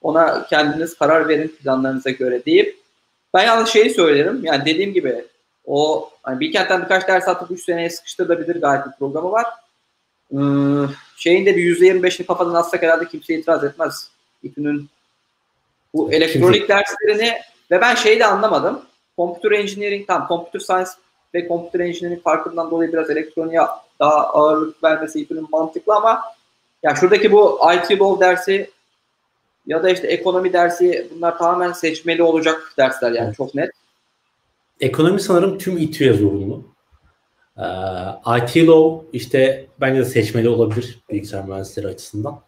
Ona 0.01 0.45
kendiniz 0.47 0.97
karar 0.97 1.27
verin 1.27 1.47
planlarınıza 1.47 2.09
göre 2.09 2.45
deyip 2.45 2.77
ben 3.33 3.43
yalnız 3.43 3.69
şeyi 3.69 3.89
söylerim. 3.89 4.41
Yani 4.43 4.65
dediğim 4.65 4.93
gibi 4.93 5.25
o 5.65 6.09
hani 6.23 6.39
Bilkent'ten 6.39 6.81
birkaç 6.81 7.07
ders 7.07 7.27
atıp 7.27 7.51
3 7.51 7.63
seneye 7.63 7.89
sıkıştırılabilir 7.89 8.61
gayet 8.61 8.85
bir 8.85 8.91
programı 8.99 9.31
var. 9.31 9.45
Ee, 10.31 10.37
şeyin 11.17 11.45
de 11.45 11.57
bir 11.57 11.79
%25'ini 11.79 12.25
kafadan 12.25 12.53
atsak 12.53 12.83
herhalde 12.83 13.07
kimse 13.07 13.33
itiraz 13.33 13.63
etmez. 13.63 14.09
İTÜ'nün 14.43 14.89
bu 15.93 16.13
elektronik 16.13 16.69
derslerini 16.69 17.33
ve 17.71 17.81
ben 17.81 17.95
şeyi 17.95 18.19
de 18.19 18.25
anlamadım. 18.25 18.81
Computer 19.17 19.51
Engineering, 19.51 20.07
tam 20.07 20.27
Computer 20.27 20.59
Science 20.59 20.91
ve 21.33 21.47
Computer 21.47 21.79
Engineering 21.79 22.23
farkından 22.23 22.71
dolayı 22.71 22.93
biraz 22.93 23.09
elektroniğe 23.09 23.61
daha 23.99 24.27
ağırlık 24.27 24.83
vermesi 24.83 25.21
İTÜ'nün 25.21 25.47
mantıklı 25.51 25.95
ama 25.95 26.21
ya 26.83 26.95
şuradaki 26.95 27.31
bu 27.31 27.59
IT 27.75 28.01
Law 28.01 28.25
dersi 28.25 28.69
ya 29.67 29.83
da 29.83 29.89
işte 29.89 30.07
ekonomi 30.07 30.53
dersi 30.53 31.07
bunlar 31.15 31.37
tamamen 31.37 31.71
seçmeli 31.71 32.23
olacak 32.23 32.73
dersler 32.77 33.11
yani 33.11 33.25
evet. 33.27 33.37
çok 33.37 33.55
net. 33.55 33.71
Ekonomi 34.79 35.21
sanırım 35.21 35.57
tüm 35.57 35.77
İTÜ'ye 35.77 36.13
zorunlu. 36.13 36.74
Ee, 37.57 37.63
IT 38.37 38.67
Law 38.67 39.07
işte 39.13 39.67
bence 39.81 39.99
de 39.99 40.05
seçmeli 40.05 40.49
olabilir 40.49 40.99
bilgisayar 41.11 41.45
mühendisleri 41.45 41.87
açısından. 41.87 42.41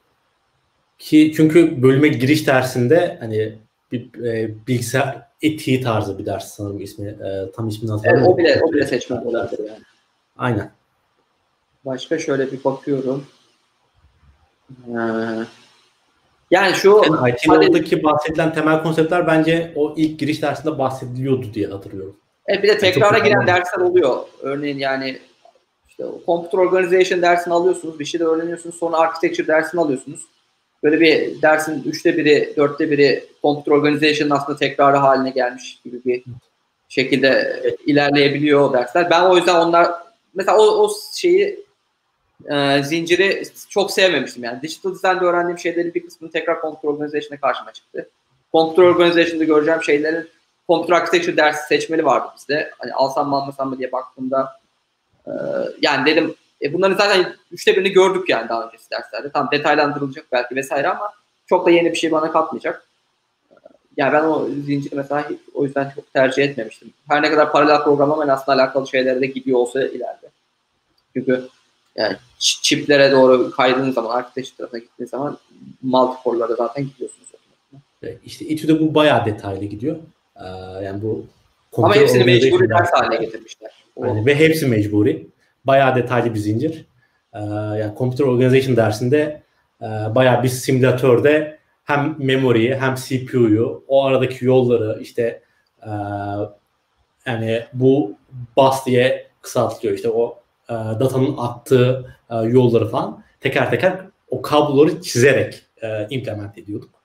Ki 0.99 1.33
çünkü 1.35 1.83
bölüme 1.83 2.07
giriş 2.07 2.47
dersinde 2.47 3.17
hani 3.19 3.55
bir 3.91 4.23
e, 4.23 4.51
bilgisayar 4.67 5.27
etiği 5.41 5.81
tarzı 5.81 6.19
bir 6.19 6.25
ders 6.25 6.53
sanırım 6.53 6.81
ismi. 6.81 7.07
E, 7.07 7.51
tam 7.55 7.67
ismini 7.67 7.91
hatırlamıyorum. 7.91 8.39
Evet, 8.39 8.57
o 8.57 8.61
bile 8.61 8.65
o 8.65 8.73
bile 8.73 8.87
seçmeli 8.87 9.27
olabilir 9.27 9.69
yani. 9.69 9.83
Aynen. 10.37 10.71
Başka 11.85 12.19
şöyle 12.19 12.51
bir 12.51 12.63
bakıyorum. 12.63 13.25
Ee, 14.87 15.45
yani 16.51 16.75
şu 16.75 17.01
yani 17.05 17.67
IT'deki 17.69 18.03
bahsedilen 18.03 18.53
temel 18.53 18.83
konseptler 18.83 19.27
bence 19.27 19.73
o 19.75 19.93
ilk 19.97 20.19
giriş 20.19 20.41
dersinde 20.41 20.77
bahsediliyordu 20.77 21.53
diye 21.53 21.67
hatırlıyorum. 21.67 22.15
Evet 22.47 22.63
bir 22.63 22.67
de 22.67 22.77
tekrara 22.77 23.17
giren 23.17 23.47
dersler 23.47 23.81
oluyor. 23.81 24.17
Örneğin 24.41 24.77
yani 24.77 25.19
işte 25.89 26.03
computer 26.25 26.57
organization 26.57 27.21
dersini 27.21 27.53
alıyorsunuz, 27.53 27.99
bir 27.99 28.05
şey 28.05 28.19
de 28.19 28.25
öğreniyorsunuz, 28.25 28.75
sonra 28.75 28.97
architecture 28.97 29.47
dersini 29.47 29.81
alıyorsunuz. 29.81 30.21
Böyle 30.83 30.99
bir 30.99 31.41
dersin 31.41 31.83
üçte 31.85 32.17
biri, 32.17 32.53
dörtte 32.57 32.91
biri 32.91 33.25
computer 33.41 33.71
organization'ın 33.71 34.29
aslında 34.29 34.59
tekrarı 34.59 34.97
haline 34.97 35.29
gelmiş 35.29 35.79
gibi 35.85 36.05
bir 36.05 36.23
şekilde 36.89 37.61
ilerleyebiliyor 37.85 38.61
o 38.61 38.73
dersler. 38.73 39.09
Ben 39.09 39.21
o 39.21 39.37
yüzden 39.37 39.55
onlar 39.55 39.91
mesela 40.35 40.57
o, 40.57 40.63
o 40.63 40.91
şeyi 41.15 41.65
e, 42.51 42.83
zinciri 42.83 43.43
çok 43.69 43.91
sevmemiştim 43.91 44.43
yani. 44.43 44.61
Digital 44.61 44.91
design'de 44.91 45.25
öğrendiğim 45.25 45.59
şeylerin 45.59 45.93
bir 45.93 46.05
kısmını 46.05 46.31
tekrar 46.31 46.61
computer 46.61 46.89
organization'a 46.89 47.39
karşıma 47.39 47.73
çıktı. 47.73 48.09
Computer 48.51 48.83
organization'da 48.83 49.43
göreceğim 49.43 49.83
şeylerin 49.83 50.29
computer 50.67 50.95
architecture 50.95 51.37
dersi 51.37 51.67
seçmeli 51.67 52.05
vardı 52.05 52.27
bizde. 52.37 52.71
Hani 52.79 52.93
alsam 52.93 53.29
mı 53.29 53.35
almasam 53.35 53.69
mı 53.69 53.77
diye 53.77 53.91
baktığımda 53.91 54.59
e, 55.27 55.31
yani 55.81 56.05
dedim 56.05 56.35
e, 56.61 56.73
bunların 56.73 56.97
zaten 56.97 57.35
üçte 57.51 57.75
birini 57.75 57.89
gördük 57.89 58.29
yani 58.29 58.49
daha 58.49 58.67
öncesi 58.67 58.91
derslerde. 58.91 59.31
Tam 59.31 59.51
detaylandırılacak 59.51 60.25
belki 60.31 60.55
vesaire 60.55 60.87
ama 60.87 61.13
çok 61.45 61.65
da 61.65 61.71
yeni 61.71 61.91
bir 61.91 61.97
şey 61.97 62.11
bana 62.11 62.31
katmayacak. 62.31 62.87
E, 63.51 63.55
yani 63.97 64.13
ben 64.13 64.23
o 64.23 64.47
zinciri 64.65 64.95
mesela 64.95 65.29
o 65.53 65.63
yüzden 65.63 65.91
çok 65.95 66.13
tercih 66.13 66.43
etmemiştim. 66.43 66.93
Her 67.09 67.21
ne 67.21 67.29
kadar 67.29 67.51
paralel 67.51 67.83
programlama 67.83 68.33
aslında 68.33 68.61
alakalı 68.61 68.87
şeylere 68.87 69.21
de 69.21 69.25
gidiyor 69.25 69.59
olsa 69.59 69.81
ileride. 69.81 70.27
Çünkü 71.13 71.47
yani 71.95 72.17
çiplere 72.39 73.11
doğru 73.11 73.51
kaydığınız 73.51 73.95
zaman, 73.95 74.17
architecture 74.17 74.57
tarafına 74.57 74.79
gittiğiniz 74.79 75.09
zaman 75.09 75.37
multicore'lara 75.81 76.55
zaten 76.55 76.83
gidiyorsunuz. 76.83 77.27
Evet, 78.03 78.19
işte 78.25 78.45
İTÜ'de 78.45 78.79
bu 78.79 78.95
bayağı 78.95 79.25
detaylı 79.25 79.65
gidiyor. 79.65 79.97
Ee, 80.41 80.83
yani 80.85 81.01
bu 81.01 81.25
Ama 81.77 81.95
hepsini 81.95 82.23
mecburi 82.23 82.69
ders 82.69 82.93
haline 82.93 83.25
getirmişler. 83.25 83.71
Yani 84.03 84.25
ve 84.25 84.35
hepsi 84.35 84.67
mecburi. 84.67 85.27
Bayağı 85.65 85.95
detaylı 85.95 86.33
bir 86.33 86.39
zincir. 86.39 86.85
Ee, 87.33 87.39
yani 87.79 87.93
Computer 87.97 88.25
Organization 88.25 88.77
dersinde 88.77 89.41
e, 89.81 89.85
bayağı 89.85 90.43
bir 90.43 90.49
simülatörde 90.49 91.57
hem 91.83 92.15
memoriyi 92.17 92.75
hem 92.75 92.95
CPU'yu 92.95 93.83
o 93.87 94.05
aradaki 94.05 94.45
yolları 94.45 95.01
işte 95.01 95.41
e, 95.83 95.91
yani 97.25 97.63
bu 97.73 98.15
bus 98.57 98.85
diye 98.85 99.27
kısaltılıyor 99.41 99.95
işte 99.95 100.09
o 100.09 100.39
e, 100.69 100.73
datanın 100.73 101.37
attığı 101.37 102.15
e, 102.29 102.35
yolları 102.35 102.89
falan 102.89 103.23
teker 103.39 103.69
teker 103.71 103.99
o 104.29 104.41
kabloları 104.41 105.01
çizerek 105.01 105.61
e, 105.81 106.07
implement 106.09 106.57
ediyorduk. 106.57 106.96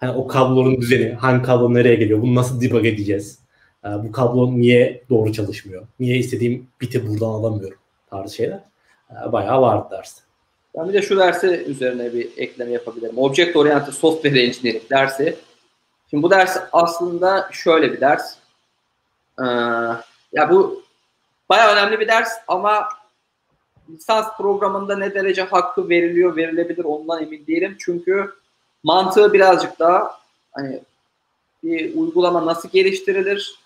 Hani 0.00 0.10
o 0.12 0.26
kabloların 0.26 0.80
düzeni, 0.80 1.12
hangi 1.12 1.42
kablo 1.42 1.74
nereye 1.74 1.94
geliyor, 1.94 2.22
bunu 2.22 2.34
nasıl 2.34 2.60
debug 2.60 2.86
edeceğiz? 2.86 3.38
E, 3.84 3.88
bu 3.88 4.12
kablo 4.12 4.50
niye 4.50 5.04
doğru 5.10 5.32
çalışmıyor? 5.32 5.86
Niye 6.00 6.16
istediğim 6.16 6.66
biti 6.80 7.08
buradan 7.08 7.26
alamıyorum? 7.26 7.78
Tarzı 8.10 8.34
şeyler. 8.34 8.60
E, 9.10 9.32
bayağı 9.32 9.62
vardı 9.62 9.88
derste. 9.90 10.22
Ben 10.76 10.88
bir 10.88 10.92
de 10.92 11.02
şu 11.02 11.16
dersi 11.16 11.46
üzerine 11.46 12.12
bir 12.12 12.28
ekleme 12.36 12.70
yapabilirim. 12.70 13.18
Object 13.18 13.56
Oriented 13.56 13.92
Software 13.92 14.42
Engineering 14.42 14.90
dersi. 14.90 15.36
Şimdi 16.10 16.22
bu 16.22 16.30
ders 16.30 16.56
aslında 16.72 17.48
şöyle 17.52 17.92
bir 17.92 18.00
ders. 18.00 18.34
Ee, 19.38 19.44
ya 20.32 20.50
bu 20.50 20.82
Baya 21.50 21.72
önemli 21.72 22.00
bir 22.00 22.08
ders 22.08 22.28
ama 22.48 22.88
lisans 23.88 24.36
programında 24.36 24.98
ne 24.98 25.14
derece 25.14 25.42
hakkı 25.42 25.88
veriliyor, 25.88 26.36
verilebilir 26.36 26.84
ondan 26.84 27.22
emin 27.22 27.46
değilim. 27.46 27.76
Çünkü 27.78 28.30
mantığı 28.82 29.32
birazcık 29.32 29.78
daha 29.78 30.20
hani 30.52 30.80
bir 31.64 31.94
uygulama 31.94 32.46
nasıl 32.46 32.68
geliştirilir 32.68 33.60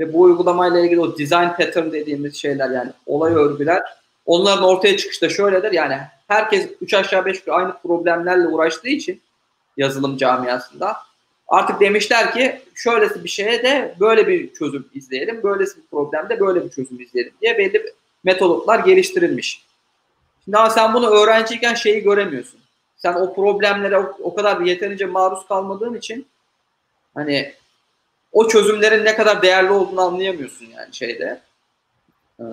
ve 0.00 0.12
bu 0.12 0.20
uygulamayla 0.20 0.80
ilgili 0.80 1.00
o 1.00 1.18
design 1.18 1.48
pattern 1.48 1.92
dediğimiz 1.92 2.36
şeyler 2.36 2.70
yani 2.70 2.90
olay 3.06 3.32
örgüler 3.34 3.82
onların 4.26 4.64
ortaya 4.64 4.96
çıkışta 4.96 5.28
şöyledir 5.28 5.72
yani 5.72 5.98
herkes 6.28 6.68
3 6.80 6.94
aşağı 6.94 7.24
5 7.24 7.36
yukarı 7.36 7.56
aynı 7.56 7.72
problemlerle 7.82 8.48
uğraştığı 8.48 8.88
için 8.88 9.20
yazılım 9.76 10.16
camiasında 10.16 10.96
Artık 11.48 11.80
demişler 11.80 12.32
ki 12.32 12.60
şöylesi 12.74 13.24
bir 13.24 13.28
şeye 13.28 13.62
de 13.62 13.94
böyle 14.00 14.26
bir 14.26 14.54
çözüm 14.54 14.86
izleyelim, 14.94 15.42
böylesi 15.42 15.76
bir 15.76 15.86
problemde 15.90 16.40
böyle 16.40 16.64
bir 16.64 16.70
çözüm 16.70 17.00
izleyelim 17.00 17.32
diye 17.42 17.58
belli 17.58 17.92
metodlar 18.24 18.78
geliştirilmiş. 18.78 19.62
Şimdi 20.44 20.56
ama 20.56 20.70
sen 20.70 20.94
bunu 20.94 21.10
öğrenciyken 21.10 21.74
şeyi 21.74 22.02
göremiyorsun. 22.02 22.60
Sen 23.06 23.20
o 23.20 23.34
problemlere 23.34 23.98
o, 23.98 24.16
o 24.22 24.34
kadar 24.34 24.60
yeterince 24.60 25.06
maruz 25.06 25.46
kalmadığın 25.48 25.94
için 25.94 26.26
hani 27.14 27.52
o 28.32 28.48
çözümlerin 28.48 29.04
ne 29.04 29.16
kadar 29.16 29.42
değerli 29.42 29.70
olduğunu 29.70 30.00
anlayamıyorsun 30.00 30.66
yani 30.66 30.94
şeyde. 30.94 31.40
Ee, 32.40 32.44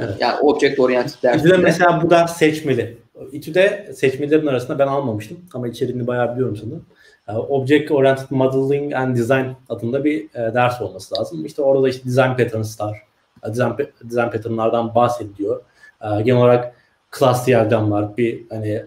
evet. 0.00 0.14
Yani 0.20 0.40
object 0.40 0.80
oriented 0.80 1.22
dersinde. 1.22 1.48
İTÜ'de 1.48 1.56
mesela 1.62 2.02
bu 2.02 2.10
da 2.10 2.26
seçmeli. 2.26 2.98
İTÜ'de 3.32 3.92
seçmelerin 3.94 4.46
arasında 4.46 4.78
ben 4.78 4.86
almamıştım 4.86 5.40
ama 5.54 5.68
içeriğini 5.68 6.06
bayağı 6.06 6.34
biliyorum 6.34 6.56
sanırım. 6.56 6.86
E, 7.28 7.32
Object 7.32 7.90
Oriented 7.90 8.26
Modeling 8.30 8.94
and 8.94 9.16
Design 9.16 9.46
adında 9.68 10.04
bir 10.04 10.24
e, 10.24 10.54
ders 10.54 10.80
olması 10.80 11.14
lazım. 11.14 11.44
İşte 11.44 11.62
orada 11.62 11.88
işte 11.88 12.04
design 12.04 12.36
patterns'lar, 12.36 13.02
e, 13.44 13.48
design, 13.48 13.70
design 14.04 14.30
pattern'lardan 14.30 14.94
bahsediliyor. 14.94 15.62
E, 16.02 16.22
genel 16.22 16.40
olarak 16.40 16.74
class 17.18 17.46
diyagramlar, 17.46 18.16
bir 18.16 18.48
hani 18.50 18.82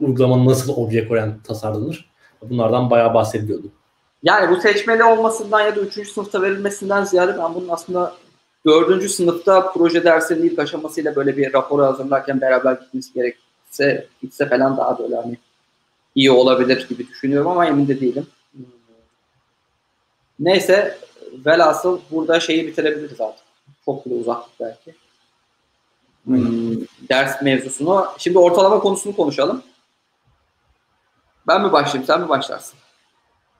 uygulamanın 0.00 0.46
nasıl 0.46 0.76
object 0.76 1.10
oriented 1.10 1.44
tasarlanır. 1.44 2.10
Bunlardan 2.42 2.90
bayağı 2.90 3.14
bahsediliyordu. 3.14 3.66
Yani 4.22 4.56
bu 4.56 4.60
seçmeli 4.60 5.04
olmasından 5.04 5.60
ya 5.60 5.76
da 5.76 5.80
üçüncü 5.80 6.10
sınıfta 6.10 6.42
verilmesinden 6.42 7.04
ziyade 7.04 7.38
ben 7.38 7.54
bunun 7.54 7.68
aslında 7.68 8.14
dördüncü 8.66 9.08
sınıfta 9.08 9.72
proje 9.72 10.04
dersinin 10.04 10.48
ilk 10.48 10.58
aşamasıyla 10.58 11.16
böyle 11.16 11.36
bir 11.36 11.52
raporu 11.52 11.82
hazırlarken 11.82 12.40
beraber 12.40 12.72
gitmesi 12.72 13.12
gerekse 13.12 14.06
gitse 14.22 14.48
falan 14.48 14.76
daha 14.76 14.98
böyle 14.98 15.16
hani 15.16 15.36
iyi 16.14 16.30
olabilir 16.30 16.88
gibi 16.88 17.08
düşünüyorum 17.08 17.50
ama 17.50 17.66
emin 17.66 17.88
de 17.88 18.00
değilim. 18.00 18.26
Neyse 20.38 20.98
velhasıl 21.46 22.00
burada 22.10 22.40
şeyi 22.40 22.66
bitirebiliriz 22.66 23.20
artık. 23.20 23.46
Çok 23.84 24.06
bile 24.06 24.14
uzattık 24.14 24.60
belki. 24.60 24.94
Hmm, 26.24 26.80
ders 27.08 27.42
mevzusunu. 27.42 28.06
Şimdi 28.18 28.38
ortalama 28.38 28.80
konusunu 28.80 29.16
konuşalım. 29.16 29.62
Ben 31.46 31.62
mi 31.62 31.72
başlayayım, 31.72 32.06
sen 32.06 32.20
mi 32.20 32.28
başlarsın? 32.28 32.78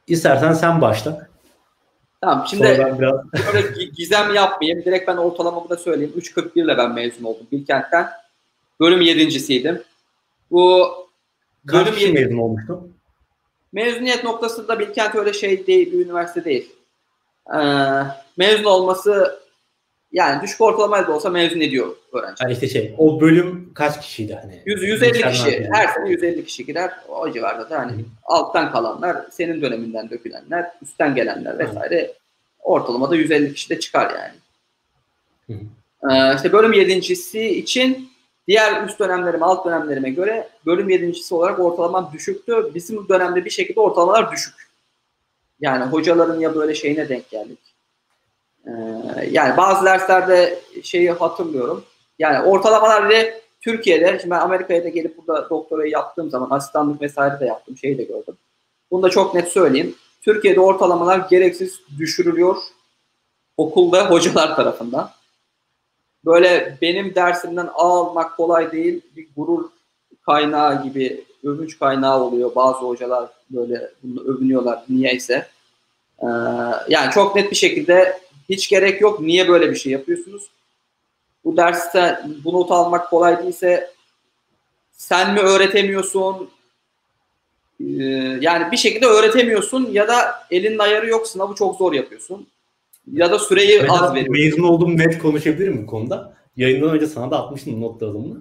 İstersen 0.07 0.53
sen 0.53 0.81
başla. 0.81 1.29
Tamam 2.21 2.47
şimdi 2.51 2.63
biraz... 2.99 2.99
böyle 3.53 3.85
gizem 3.85 4.35
yapmayayım. 4.35 4.85
Direkt 4.85 5.09
ben 5.09 5.17
ortalamamı 5.17 5.69
da 5.69 5.77
söyleyeyim. 5.77 6.13
3.41 6.19 6.65
ile 6.65 6.79
ben 6.79 6.95
mezun 6.95 7.25
oldum 7.25 7.47
Bilkent'ten. 7.53 8.11
Bölüm 8.81 9.01
yedincisiydim. 9.01 9.83
Bu 10.51 10.89
bölüm 11.65 11.85
Kaç 11.85 12.03
yedi... 12.03 12.13
mezun 12.13 12.39
olmuştun? 12.39 12.97
Mezuniyet 13.73 14.25
noktasında 14.25 14.79
Bilkent 14.79 15.15
öyle 15.15 15.33
şey 15.33 15.67
değil, 15.67 15.93
bir 15.93 16.07
üniversite 16.07 16.45
değil. 16.45 16.73
Ee, 17.55 17.59
mezun 18.37 18.65
olması 18.65 19.41
yani 20.17 20.43
düşük 20.43 20.61
ortalamayla 20.61 21.09
da 21.09 21.13
olsa 21.13 21.31
mezun 21.31 21.61
ediyor 21.61 21.97
öğrenci. 22.13 22.43
Yani 22.43 22.53
işte 22.53 22.69
şey, 22.69 22.95
o 22.99 23.21
bölüm 23.21 23.71
kaç 23.75 24.01
kişiydi 24.01 24.39
hani? 24.43 24.63
100, 24.67 24.83
150 24.83 25.13
kişi. 25.13 25.51
Yani. 25.51 25.69
Her 25.73 25.89
sene 25.89 26.11
150 26.11 26.45
kişi 26.45 26.67
girer. 26.67 26.91
O 27.09 27.33
civarda 27.33 27.71
da 27.71 27.79
hani 27.79 27.93
Hı. 27.93 28.05
alttan 28.25 28.73
kalanlar, 28.73 29.17
senin 29.31 29.63
döneminden 29.63 30.11
dökülenler, 30.11 30.71
üstten 30.83 31.15
gelenler 31.15 31.59
vesaire. 31.59 32.03
Hı. 32.03 32.13
Ortalamada 32.61 33.17
150 33.17 33.55
kişi 33.55 33.71
de 33.71 33.81
çıkar 33.81 34.15
yani. 34.15 34.35
Hı. 35.47 35.65
Ee, 36.11 36.37
işte 36.37 36.53
bölüm 36.53 36.73
yedincisi 36.73 37.59
için 37.59 38.11
diğer 38.49 38.87
üst 38.87 39.01
dönemlerime, 39.01 39.45
alt 39.45 39.67
dönemlerime 39.67 40.11
göre 40.11 40.49
bölüm 40.67 40.89
yedincisi 40.89 41.35
olarak 41.35 41.61
ortalamam 41.61 42.11
düşüktü. 42.13 42.71
Bizim 42.75 43.09
dönemde 43.09 43.45
bir 43.45 43.51
şekilde 43.51 43.81
ortalamalar 43.81 44.33
düşük. 44.33 44.55
Yani 45.61 45.85
hocaların 45.85 46.41
ya 46.41 46.55
böyle 46.55 46.75
şeyine 46.75 47.09
denk 47.09 47.31
geldik 47.31 47.76
ee, 48.67 48.71
yani 49.31 49.57
bazı 49.57 49.85
derslerde 49.85 50.59
şeyi 50.83 51.11
hatırlıyorum. 51.11 51.85
Yani 52.19 52.47
ortalamalar 52.47 53.09
bile 53.09 53.41
Türkiye'de, 53.61 54.19
şimdi 54.19 54.31
ben 54.31 54.41
Amerika'ya 54.41 54.85
da 54.85 54.89
gelip 54.89 55.19
burada 55.19 55.51
doktorayı 55.51 55.91
yaptığım 55.91 56.31
zaman 56.31 56.57
asistanlık 56.57 57.03
vesaire 57.03 57.41
de 57.41 57.45
yaptım, 57.45 57.77
şeyi 57.77 57.99
de 57.99 58.05
gördüm. 58.05 58.37
Bunu 58.91 59.03
da 59.03 59.11
çok 59.11 59.35
net 59.35 59.49
söyleyeyim. 59.49 59.95
Türkiye'de 60.23 60.61
ortalamalar 60.61 61.19
gereksiz 61.31 61.81
düşürülüyor 61.99 62.57
okulda 63.57 64.11
hocalar 64.11 64.57
tarafından. 64.57 65.11
Böyle 66.25 66.79
benim 66.83 67.15
dersimden 67.15 67.67
A 67.67 68.01
almak 68.01 68.37
kolay 68.37 68.73
değil, 68.73 69.01
bir 69.17 69.29
gurur 69.37 69.65
kaynağı 70.27 70.83
gibi 70.83 71.25
övünç 71.45 71.79
kaynağı 71.79 72.23
oluyor. 72.23 72.55
Bazı 72.55 72.79
hocalar 72.79 73.29
böyle 73.51 73.91
bunu 74.03 74.21
övünüyorlar 74.21 74.83
niyeyse. 74.89 75.47
Ee, 76.23 76.27
yani 76.89 77.11
çok 77.15 77.37
net 77.37 77.51
bir 77.51 77.57
şekilde 77.57 78.21
hiç 78.49 78.69
gerek 78.69 79.01
yok. 79.01 79.21
Niye 79.21 79.49
böyle 79.49 79.71
bir 79.71 79.77
şey 79.77 79.93
yapıyorsunuz? 79.93 80.51
Bu 81.45 81.57
derste 81.57 82.21
bu 82.45 82.53
not 82.53 82.71
almak 82.71 83.11
kolay 83.11 83.43
değilse 83.43 83.91
sen 84.93 85.35
mi 85.35 85.41
öğretemiyorsun? 85.41 86.51
Ee, 87.81 87.85
yani 88.41 88.73
bir 88.73 88.77
şekilde 88.77 89.07
öğretemiyorsun 89.07 89.89
ya 89.93 90.09
da 90.09 90.15
elinin 90.51 90.79
ayarı 90.79 91.09
yok 91.09 91.27
sınavı 91.27 91.55
çok 91.55 91.77
zor 91.77 91.93
yapıyorsun. 91.93 92.47
Ya 93.13 93.31
da 93.31 93.39
süreyi 93.39 93.83
ben 93.83 93.89
az 93.89 94.15
veriyorsun. 94.15 94.33
Mezun 94.33 94.63
olduğum 94.63 94.99
net 94.99 95.19
konuşabilirim 95.19 95.83
bu 95.83 95.87
konuda. 95.87 96.37
Yayından 96.57 96.91
önce 96.91 97.07
sana 97.07 97.31
da 97.31 97.45
atmıştım 97.45 97.81
not 97.81 98.01
dağılımını. 98.01 98.41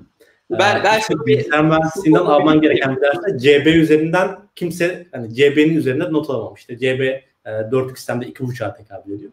Ben, 0.52 0.84
ben 0.84 1.00
işte 1.00 1.14
bilgisayar 1.26 1.66
mühendisliğinden 1.66 2.20
alman 2.20 2.62
gereken 2.62 2.96
bir 2.96 3.02
derste 3.02 3.38
CB 3.38 3.68
üzerinden 3.68 4.38
kimse 4.56 5.08
hani 5.12 5.36
CB'nin 5.36 5.76
üzerinde 5.76 6.12
not 6.12 6.30
alamamış. 6.30 6.62
İşte 6.62 6.78
CB 6.78 7.02
e, 7.02 7.72
4 7.72 7.98
sistemde 7.98 8.26
2.5'a 8.26 8.74
tekabül 8.74 9.14
ediyor 9.14 9.32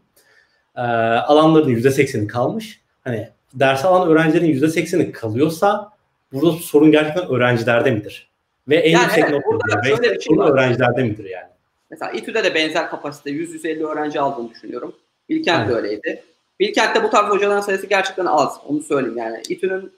e, 0.77 0.81
alanların 0.81 1.69
%80'i 1.69 2.27
kalmış. 2.27 2.81
Hani 3.05 3.28
ders 3.55 3.85
alan 3.85 4.09
öğrencilerin 4.09 4.61
%80'i 4.61 5.12
kalıyorsa 5.12 5.93
burada 6.32 6.53
sorun 6.53 6.90
gerçekten 6.90 7.28
öğrencilerde 7.28 7.90
midir? 7.90 8.31
Ve 8.69 8.77
en 8.77 8.90
yani 8.90 9.03
yüksek 9.03 9.24
evet, 9.24 9.32
nokta 9.47 9.82
şöyle 9.82 10.15
bir 10.15 10.20
şey 10.20 10.39
öğrencilerde 10.39 11.03
midir 11.03 11.24
yani? 11.24 11.49
Mesela 11.90 12.12
İTÜ'de 12.12 12.44
de 12.44 12.55
benzer 12.55 12.90
kapasite 12.90 13.31
100-150 13.31 13.86
öğrenci 13.86 14.20
aldığını 14.20 14.51
düşünüyorum. 14.51 14.94
Bilkent 15.28 15.69
de 15.69 15.74
öyleydi. 15.74 16.23
Bilkent'te 16.61 17.03
bu 17.03 17.11
tarz 17.11 17.28
hocaların 17.28 17.61
sayısı 17.61 17.86
gerçekten 17.86 18.27
az. 18.27 18.59
Onu 18.66 18.82
söyleyeyim 18.82 19.19
yani. 19.19 19.43
İTÜ'nün 19.49 19.93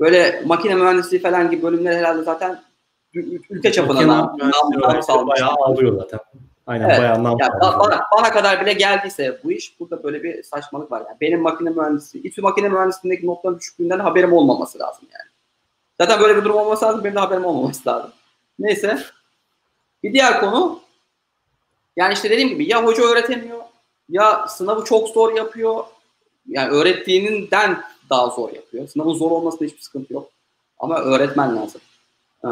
böyle 0.00 0.42
makine 0.46 0.74
mühendisliği 0.74 1.22
falan 1.22 1.50
gibi 1.50 1.62
bölümler 1.62 1.96
herhalde 1.96 2.22
zaten 2.22 2.60
ülke 3.50 3.72
çapında 3.72 4.06
nam, 4.06 4.38
nam, 5.08 5.26
bayağı 5.26 5.50
alıyor 5.50 5.96
zaten. 5.96 6.20
Aynen 6.66 6.88
evet. 6.88 6.98
bayağı 6.98 7.24
nam 7.24 7.36
yani 7.40 7.52
bana, 7.60 8.02
bana 8.16 8.32
kadar 8.32 8.60
bile 8.60 8.72
geldiyse 8.72 9.40
bu 9.44 9.52
iş 9.52 9.80
burada 9.80 10.02
böyle 10.02 10.22
bir 10.22 10.42
saçmalık 10.42 10.92
var. 10.92 11.02
Yani 11.08 11.16
benim 11.20 11.40
makine 11.40 11.70
mühendisi, 11.70 12.18
İTÜ 12.18 12.42
makine 12.42 12.68
mühendisliğindeki 12.68 13.26
notların 13.26 13.58
düşüklüğünden 13.58 13.98
haberim 13.98 14.32
olmaması 14.32 14.78
lazım 14.78 15.08
yani. 15.12 15.30
Zaten 16.00 16.20
böyle 16.20 16.36
bir 16.36 16.44
durum 16.44 16.56
olması 16.56 16.84
lazım, 16.84 17.04
benim 17.04 17.16
de 17.16 17.20
haberim 17.20 17.44
olmaması 17.44 17.88
lazım. 17.88 18.12
Neyse. 18.58 18.98
Bir 20.02 20.12
diğer 20.12 20.40
konu 20.40 20.80
yani 21.96 22.14
işte 22.14 22.30
dediğim 22.30 22.48
gibi 22.48 22.70
ya 22.70 22.84
hoca 22.84 23.02
öğretemiyor 23.02 23.58
ya 24.08 24.46
sınavı 24.48 24.84
çok 24.84 25.08
zor 25.08 25.36
yapıyor. 25.36 25.84
Yani 26.48 26.70
öğrettiğinden 26.70 27.82
daha 28.10 28.26
zor 28.26 28.52
yapıyor. 28.52 28.88
Sınavın 28.88 29.14
zor 29.14 29.30
olmasında 29.30 29.64
hiçbir 29.64 29.82
sıkıntı 29.82 30.12
yok. 30.12 30.30
Ama 30.78 30.98
öğretmen 30.98 31.56
lazım. 31.56 31.80
Ee, 32.44 32.48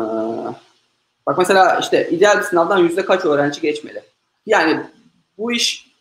Bak 1.26 1.38
mesela 1.38 1.78
işte 1.80 2.10
ideal 2.10 2.38
bir 2.38 2.42
sınavdan 2.42 2.78
yüzde 2.78 3.04
kaç 3.04 3.24
öğrenci 3.24 3.60
geçmeli? 3.60 4.02
Yani 4.46 4.80
bu 5.38 5.52
iş 5.52 5.92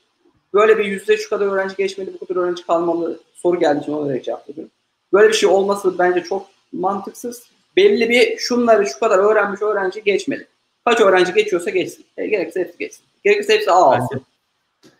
böyle 0.54 0.78
bir 0.78 0.86
yüzde 0.86 1.18
şu 1.18 1.30
kadar 1.30 1.46
öğrenci 1.46 1.76
geçmeli, 1.76 2.14
bu 2.22 2.26
kadar 2.26 2.42
öğrenci 2.42 2.66
kalmalı 2.66 3.20
soru 3.34 3.60
geldiği 3.60 3.82
için 3.82 3.94
olarak 3.94 4.24
cevap 4.24 4.50
veriyorum. 4.50 4.72
Böyle 5.14 5.30
bir 5.30 5.34
şey 5.34 5.50
olması 5.50 6.00
bence 6.00 6.24
çok 6.24 6.48
mantıksız. 6.74 7.44
Belli 7.76 8.10
bir 8.10 8.38
şunları 8.38 8.88
şu 8.88 9.00
kadar 9.00 9.18
öğrenmiş 9.18 9.62
öğrenci 9.62 10.04
geçmeli. 10.04 10.48
Kaç 10.86 11.00
öğrenci 11.00 11.34
geçiyorsa 11.34 11.70
geçsin. 11.70 12.06
E, 12.18 12.28
gerekirse 12.28 12.60
hepsi 12.60 12.78
geçsin. 12.78 13.04
Gerekirse 13.24 13.54
hepsi 13.54 13.72
A 13.72 13.76
alsın. 13.76 14.22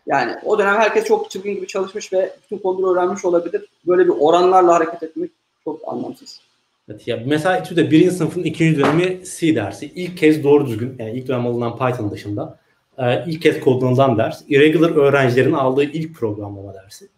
Yani 0.06 0.36
o 0.44 0.58
dönem 0.58 0.76
herkes 0.76 1.04
çok 1.04 1.30
çılgın 1.30 1.54
gibi 1.54 1.66
çalışmış 1.66 2.12
ve 2.12 2.36
bütün 2.44 2.58
konuları 2.58 2.92
öğrenmiş 2.92 3.24
olabilir. 3.24 3.66
Böyle 3.86 4.04
bir 4.04 4.14
oranlarla 4.18 4.74
hareket 4.74 5.02
etmek 5.02 5.30
çok 5.64 5.88
anlamsız. 5.88 6.40
Evet, 6.88 7.08
ya 7.08 7.22
mesela 7.26 7.58
İTÜ'de 7.58 7.90
birinci 7.90 8.10
sınıfın 8.10 8.42
ikinci 8.42 8.78
dönemi 8.78 9.20
C 9.38 9.54
dersi. 9.54 9.86
İlk 9.86 10.18
kez 10.18 10.44
doğru 10.44 10.66
düzgün, 10.66 10.96
yani 10.98 11.12
ilk 11.12 11.28
dönem 11.28 11.46
alınan 11.46 11.78
Python 11.78 12.10
dışında 12.10 12.58
e, 12.98 13.24
ilk 13.26 13.42
kez 13.42 13.60
kodlanılan 13.60 14.18
ders. 14.18 14.42
Irregular 14.48 14.90
öğrencilerin 14.90 15.52
aldığı 15.52 15.84
ilk 15.84 16.14
programlama 16.14 16.74
dersi. 16.74 17.08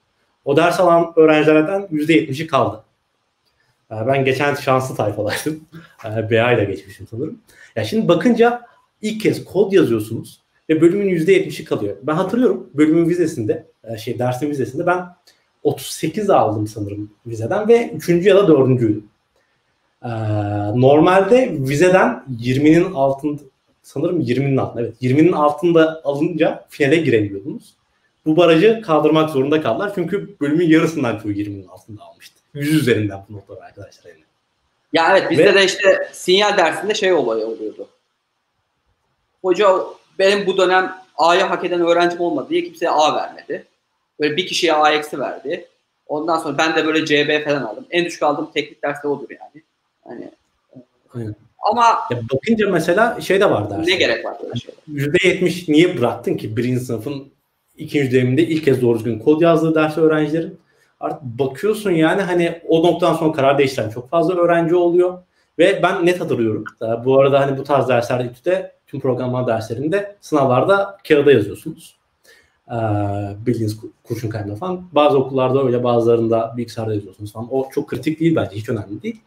O 0.45 0.57
ders 0.57 0.81
alan 0.81 1.13
öğrencilerden 1.17 1.83
%70'i 1.83 2.47
kaldı. 2.47 2.85
E, 3.91 3.95
ben 4.07 4.25
geçen 4.25 4.55
şanslı 4.55 4.97
tayfalaştım. 4.97 5.61
E, 6.05 6.31
BA 6.31 6.53
ile 6.53 6.65
geçmişim 6.65 7.07
sanırım. 7.11 7.39
Ya 7.77 7.85
şimdi 7.85 8.09
bakınca 8.09 8.63
ilk 9.03 9.21
kez 9.21 9.45
kod 9.45 9.73
yazıyorsunuz 9.73 10.41
ve 10.71 10.81
bölümün 10.81 11.09
%70'i 11.19 11.65
kalıyor. 11.65 11.97
Ben 12.03 12.15
hatırlıyorum 12.15 12.71
bölümün 12.75 13.09
vizesinde, 13.09 13.67
e, 13.85 13.97
şey 13.97 14.19
dersin 14.19 14.51
vizesinde 14.51 14.87
ben 14.87 15.07
38 15.63 16.31
aldım 16.31 16.67
sanırım 16.67 17.11
vizeden 17.27 17.69
ve 17.69 17.91
3. 17.91 18.09
ya 18.27 18.37
da 18.37 18.49
4. 18.49 18.81
Ee, 20.05 20.09
normalde 20.75 21.51
vizeden 21.53 22.25
20'nin 22.41 22.95
altında 22.95 23.43
sanırım 23.83 24.21
20'nin 24.21 24.57
altında 24.57 24.83
evet 24.83 25.03
20'nin 25.03 25.33
altında 25.33 26.01
alınca 26.05 26.67
finale 26.69 26.97
girebiliyordunuz. 26.97 27.75
Bu 28.27 28.37
barajı 28.37 28.83
kaldırmak 28.83 29.31
zorunda 29.31 29.63
kaldılar. 29.63 29.93
Çünkü 29.95 30.37
bölümün 30.41 30.69
yarısından 30.69 31.19
çoğu 31.19 31.33
20'nin 31.33 31.67
altında 31.67 32.03
almıştı. 32.03 32.41
100 32.55 32.75
üzerinden 32.75 33.25
bu 33.29 33.35
notlar 33.35 33.67
arkadaşlar. 33.67 34.11
Yani. 34.11 34.25
Ya 34.93 35.17
evet 35.17 35.31
bizde 35.31 35.45
Ve, 35.45 35.55
de 35.55 35.65
işte 35.65 36.09
sinyal 36.13 36.57
dersinde 36.57 36.95
şey 36.95 37.13
olayı 37.13 37.47
oluyordu. 37.47 37.89
Hoca 39.43 39.69
benim 40.19 40.47
bu 40.47 40.57
dönem 40.57 40.95
A'ya 41.17 41.51
hak 41.51 41.65
eden 41.65 41.81
öğrencim 41.81 42.21
olmadı 42.21 42.47
diye 42.51 42.65
kimseye 42.65 42.91
A 42.91 43.17
vermedi. 43.17 43.67
Böyle 44.21 44.37
bir 44.37 44.47
kişiye 44.47 44.73
A 44.73 44.93
eksi 44.93 45.19
verdi. 45.19 45.69
Ondan 46.07 46.39
sonra 46.39 46.59
ben 46.59 46.77
de 46.77 46.87
böyle 46.87 47.07
CB 47.07 47.45
falan 47.45 47.63
aldım. 47.63 47.87
En 47.91 48.05
düşük 48.05 48.23
aldığım 48.23 48.51
teknik 48.55 48.83
derste 48.83 49.09
odur 49.09 49.31
yani. 49.31 49.65
Hani 50.05 50.31
Aynen. 51.15 51.35
Ama 51.71 51.85
ya 52.11 52.21
bakınca 52.33 52.71
mesela 52.71 53.21
şey 53.21 53.41
de 53.41 53.51
var 53.51 53.71
dersin. 53.71 53.91
Ne 53.91 53.97
gerek 53.97 54.25
var 54.25 54.37
böyle 54.43 54.55
şeyler? 54.55 55.11
%70 55.11 55.73
niye 55.73 55.99
bıraktın 55.99 56.37
ki 56.37 56.57
birinci 56.57 56.81
sınıfın 56.81 57.29
ikinci 57.77 58.13
döneminde 58.13 58.43
ilk 58.47 58.65
kez 58.65 58.83
doğru 58.83 58.99
düzgün 58.99 59.19
kod 59.19 59.41
yazdığı 59.41 59.75
ders 59.75 59.99
öğrencilerin? 59.99 60.59
Artık 61.01 61.23
bakıyorsun 61.23 61.91
yani 61.91 62.23
hani 62.23 62.61
o 62.69 62.83
noktadan 62.83 63.15
sonra 63.15 63.33
karar 63.33 63.59
değiştiren 63.59 63.91
çok 63.91 64.11
fazla 64.11 64.35
öğrenci 64.35 64.75
oluyor. 64.75 65.19
Ve 65.59 65.81
ben 65.83 66.07
net 66.07 66.21
hatırlıyorum. 66.21 66.65
Bu 67.05 67.21
arada 67.21 67.41
hani 67.41 67.59
bu 67.59 67.65
tarz 67.65 67.89
derslerde 67.89 68.25
İTÜ'de 68.25 68.73
tüm 68.87 69.01
programlama 69.01 69.47
derslerinde 69.47 70.17
sınavlarda 70.21 70.99
kağıda 71.09 71.33
yazıyorsunuz. 71.33 71.97
Ee, 72.69 72.75
bildiğiniz 73.47 73.79
kurşun 74.03 74.29
kalemle 74.29 74.57
falan. 74.57 74.89
Bazı 74.93 75.19
okullarda 75.19 75.65
öyle 75.65 75.85
bazılarında 75.85 76.55
bilgisayarda 76.57 76.95
yazıyorsunuz 76.95 77.33
falan. 77.33 77.49
O 77.51 77.69
çok 77.75 77.89
kritik 77.89 78.21
değil 78.21 78.37
bence. 78.37 78.57
Hiç 78.57 78.69
önemli 78.69 79.03
değil 79.03 79.21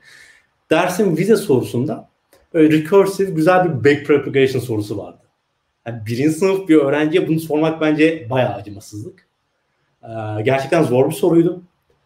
dersin 0.71 1.17
vize 1.17 1.35
sorusunda 1.35 2.09
böyle 2.53 2.77
recursive 2.77 3.31
güzel 3.31 3.65
bir 3.65 3.83
backpropagation 3.83 4.61
sorusu 4.61 4.97
vardı. 4.97 5.17
Yani 5.87 6.05
birinci 6.05 6.31
sınıf 6.31 6.69
bir 6.69 6.75
öğrenciye 6.75 7.27
bunu 7.27 7.39
sormak 7.39 7.81
bence 7.81 8.27
bayağı 8.29 8.53
acımasızlık. 8.53 9.27
Ee, 10.03 10.07
gerçekten 10.43 10.83
zor 10.83 11.09
bir 11.09 11.15
soruydu. 11.15 11.61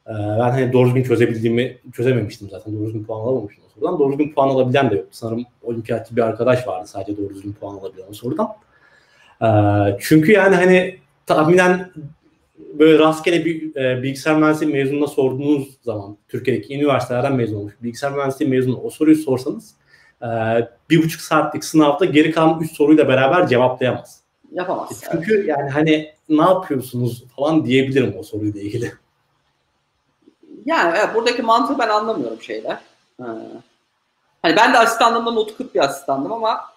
Ee, 0.07 0.11
ben 0.13 0.51
hani 0.51 0.73
doğru 0.73 0.87
düzgün 0.87 1.03
çözebildiğimi 1.03 1.77
çözememiştim 1.93 2.49
zaten. 2.49 2.73
Doğru 2.73 2.85
düzgün 2.85 3.03
puan 3.03 3.19
alamamıştım 3.19 3.63
o 3.67 3.69
sorudan. 3.73 3.99
Doğru 3.99 4.11
düzgün 4.11 4.33
puan 4.33 4.49
alabilen 4.49 4.91
de 4.91 4.95
yoktu. 4.95 5.09
Sanırım 5.11 5.45
olimpiyatçı 5.63 6.15
bir 6.15 6.21
arkadaş 6.21 6.67
vardı 6.67 6.87
sadece 6.87 7.17
doğru 7.17 7.29
düzgün 7.29 7.53
puan 7.53 7.77
alabilen 7.77 8.05
o 8.09 8.13
sorudan. 8.13 8.49
Ee, 9.41 9.97
çünkü 9.99 10.31
yani 10.31 10.55
hani 10.55 10.97
tahminen 11.25 11.91
böyle 12.79 12.99
rastgele 12.99 13.45
bir 13.45 13.75
e, 13.75 14.03
bilgisayar 14.03 14.35
mühendisliği 14.35 14.73
mezununa 14.73 15.07
sorduğunuz 15.07 15.77
zaman 15.81 16.17
Türkiye'deki 16.27 16.75
üniversitelerden 16.75 17.35
mezun 17.35 17.57
olmuş 17.57 17.73
bilgisayar 17.83 18.11
mühendisliği 18.11 18.51
mezunu 18.51 18.81
o 18.81 18.89
soruyu 18.89 19.15
sorsanız 19.15 19.75
e, 20.21 20.27
bir 20.89 21.03
buçuk 21.03 21.21
saatlik 21.21 21.63
sınavda 21.65 22.05
geri 22.05 22.31
kalan 22.31 22.59
üç 22.59 22.71
soruyla 22.71 23.07
beraber 23.07 23.47
cevaplayamaz. 23.47 24.21
Yapamaz. 24.51 25.03
Çünkü 25.11 25.35
evet. 25.35 25.47
yani 25.47 25.69
hani 25.69 26.13
ne 26.29 26.41
yapıyorsunuz 26.41 27.23
falan 27.35 27.65
diyebilirim 27.65 28.15
o 28.19 28.23
soruyla 28.23 28.61
ilgili. 28.61 28.93
Yani 30.65 30.97
evet, 30.97 31.15
buradaki 31.15 31.41
mantığı 31.41 31.79
ben 31.79 31.89
anlamıyorum 31.89 32.41
şeyler. 32.41 32.77
Ha. 33.21 33.37
Hani 34.41 34.55
ben 34.55 34.73
de 34.73 34.77
asistanlığımda 34.77 35.31
notu 35.31 35.57
40 35.57 35.75
bir 35.75 35.79
asistandım 35.79 36.31
ama 36.31 36.70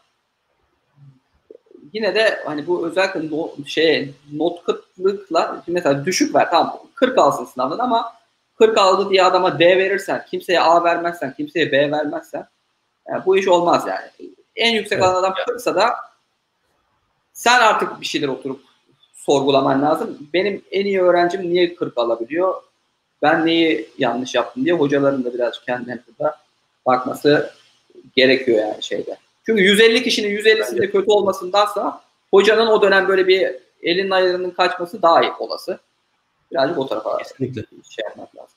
yine 1.94 2.14
de 2.14 2.42
hani 2.44 2.66
bu 2.66 2.86
özellikle 2.86 3.30
no, 3.30 3.50
şey 3.66 4.14
not 4.32 4.64
kıtlıkla 4.64 5.62
mesela 5.66 6.04
düşük 6.04 6.34
ver 6.34 6.50
tamam 6.50 6.80
40 6.94 7.18
alsın 7.18 7.44
sınavdan 7.44 7.78
ama 7.78 8.14
40 8.58 8.78
aldı 8.78 9.10
diye 9.10 9.24
adama 9.24 9.58
D 9.58 9.78
verirsen, 9.78 10.24
kimseye 10.30 10.60
A 10.60 10.84
vermezsen, 10.84 11.34
kimseye 11.36 11.72
B 11.72 11.90
vermezsen 11.90 12.46
yani 13.08 13.22
bu 13.26 13.36
iş 13.36 13.48
olmaz 13.48 13.84
yani. 13.88 14.30
En 14.56 14.72
yüksek 14.72 14.98
evet. 14.98 15.04
alan 15.04 15.20
adam 15.20 15.32
40'sa 15.32 15.74
da 15.74 15.94
sen 17.32 17.60
artık 17.60 18.00
bir 18.00 18.06
şeyler 18.06 18.28
oturup 18.28 18.60
sorgulaman 19.14 19.82
lazım. 19.82 20.18
Benim 20.34 20.64
en 20.70 20.84
iyi 20.84 21.02
öğrencim 21.02 21.42
niye 21.42 21.74
40 21.74 21.98
alabiliyor? 21.98 22.54
Ben 23.22 23.46
neyi 23.46 23.88
yanlış 23.98 24.34
yaptım 24.34 24.64
diye 24.64 24.74
hocaların 24.74 25.24
da 25.24 25.34
biraz 25.34 25.64
kendine 25.64 25.98
burada 26.06 26.36
bakması 26.86 27.50
gerekiyor 28.16 28.58
yani 28.58 28.82
şeyde. 28.82 29.16
Çünkü 29.46 29.62
150 29.62 30.02
kişinin 30.02 30.36
150'sinde 30.36 30.90
kötü 30.90 31.10
olmasındansa 31.10 32.00
hocanın 32.30 32.66
o 32.66 32.82
dönem 32.82 33.08
böyle 33.08 33.26
bir 33.26 33.50
elin 33.82 34.10
ayarının 34.10 34.50
kaçması 34.50 35.02
daha 35.02 35.22
iyi 35.22 35.32
olası. 35.38 35.78
Birazcık 36.52 36.78
o 36.78 36.86
tarafa 36.86 37.18
Kesinlikle. 37.18 37.62
şey 37.90 38.04
yapmak 38.04 38.36
lazım. 38.36 38.56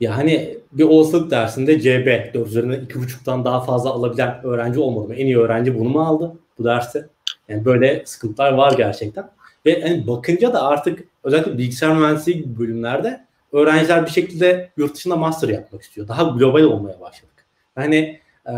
Ya 0.00 0.16
hani 0.16 0.58
bir 0.72 0.84
olasılık 0.84 1.30
dersinde 1.30 1.80
CB 1.80 2.34
4 2.34 2.48
üzerinden 2.48 2.86
2.5'tan 2.86 3.44
daha 3.44 3.60
fazla 3.60 3.90
alabilen 3.90 4.40
öğrenci 4.44 4.80
olmadı 4.80 5.08
mı? 5.08 5.14
En 5.14 5.26
iyi 5.26 5.38
öğrenci 5.38 5.78
bunu 5.78 5.88
mu 5.88 6.00
aldı 6.00 6.32
bu 6.58 6.64
derste? 6.64 7.06
Yani 7.48 7.64
böyle 7.64 8.02
sıkıntılar 8.06 8.52
var 8.52 8.72
gerçekten. 8.72 9.30
Ve 9.66 9.78
yani 9.78 10.06
bakınca 10.06 10.52
da 10.52 10.62
artık 10.62 11.04
özellikle 11.24 11.58
bilgisayar 11.58 11.96
mühendisliği 11.96 12.42
gibi 12.42 12.58
bölümlerde 12.58 13.24
öğrenciler 13.52 14.06
bir 14.06 14.10
şekilde 14.10 14.70
yurt 14.76 14.94
dışında 14.94 15.16
master 15.16 15.48
yapmak 15.48 15.82
istiyor. 15.82 16.08
Daha 16.08 16.22
global 16.22 16.62
olmaya 16.62 17.00
başladık. 17.00 17.46
Yani 17.76 18.20
e, 18.50 18.54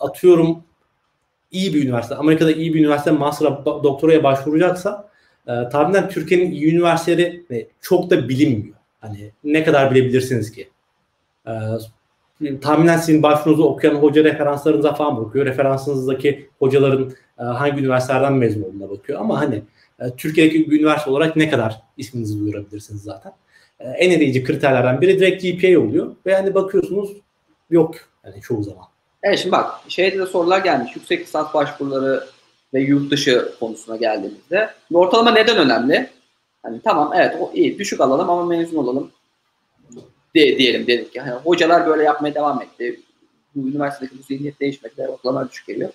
atıyorum 0.00 0.64
iyi 1.50 1.74
bir 1.74 1.84
üniversite, 1.84 2.14
Amerika'da 2.14 2.52
iyi 2.52 2.74
bir 2.74 2.80
üniversite 2.80 3.10
master 3.10 3.64
doktoraya 3.64 4.24
başvuracaksa 4.24 5.08
e, 5.46 5.68
tahminen 5.68 6.08
Türkiye'nin 6.08 6.50
iyi 6.50 6.74
üniversiteleri 6.74 7.44
e, 7.50 7.66
çok 7.80 8.10
da 8.10 8.28
bilinmiyor. 8.28 8.76
Hani 9.00 9.32
ne 9.44 9.64
kadar 9.64 9.90
bilebilirsiniz 9.90 10.52
ki? 10.52 10.68
E, 11.46 11.52
tahminen 12.60 12.96
sizin 12.96 13.22
başvurunuzu 13.22 13.64
okuyan 13.64 13.94
hoca 13.94 14.24
referanslarınıza 14.24 14.94
falan 14.94 15.24
bakıyor. 15.24 15.46
Referansınızdaki 15.46 16.48
hocaların 16.58 17.12
e, 17.38 17.42
hangi 17.42 17.80
üniversitelerden 17.80 18.32
mezun 18.32 18.62
olduğuna 18.62 18.90
bakıyor. 18.90 19.20
Ama 19.20 19.40
hani 19.40 19.62
e, 20.00 20.10
Türkiye'deki 20.16 20.70
bir 20.70 20.80
üniversite 20.80 21.10
olarak 21.10 21.36
ne 21.36 21.50
kadar 21.50 21.82
isminizi 21.96 22.40
duyurabilirsiniz 22.40 23.02
zaten. 23.02 23.32
E, 23.80 23.88
en 23.88 24.10
eleyici 24.10 24.44
kriterlerden 24.44 25.00
biri 25.00 25.18
direkt 25.18 25.42
GPA 25.42 25.80
oluyor. 25.80 26.16
Ve 26.26 26.34
hani 26.34 26.54
bakıyorsunuz 26.54 27.16
yok 27.70 27.94
yani 28.24 28.40
çoğu 28.40 28.62
zaman. 28.62 28.93
Evet 29.24 29.38
şimdi 29.38 29.52
bak 29.52 29.80
şeyde 29.88 30.18
de 30.18 30.26
sorular 30.26 30.58
gelmiş. 30.58 30.96
Yüksek 30.96 31.20
lisans 31.20 31.54
başvuruları 31.54 32.24
ve 32.74 32.80
yurt 32.80 33.10
dışı 33.10 33.54
konusuna 33.60 33.96
geldiğimizde. 33.96 34.70
Şimdi 34.88 34.98
ortalama 34.98 35.30
neden 35.30 35.58
önemli? 35.58 36.10
Hani 36.62 36.80
tamam 36.84 37.12
evet 37.16 37.36
o 37.40 37.50
iyi 37.54 37.78
düşük 37.78 38.00
alalım 38.00 38.30
ama 38.30 38.44
mezun 38.44 38.76
olalım 38.76 39.10
de, 40.34 40.58
diyelim 40.58 40.86
dedik 40.86 41.12
ki. 41.12 41.18
Yani 41.18 41.30
hocalar 41.30 41.86
böyle 41.86 42.02
yapmaya 42.02 42.34
devam 42.34 42.62
etti. 42.62 43.00
Bu 43.54 43.68
üniversitedeki 43.68 44.18
bu 44.18 44.22
zihniyet 44.22 44.60
değişmedi. 44.60 45.08
Ortalama 45.08 45.50
düşük 45.50 45.66
geliyor. 45.66 45.90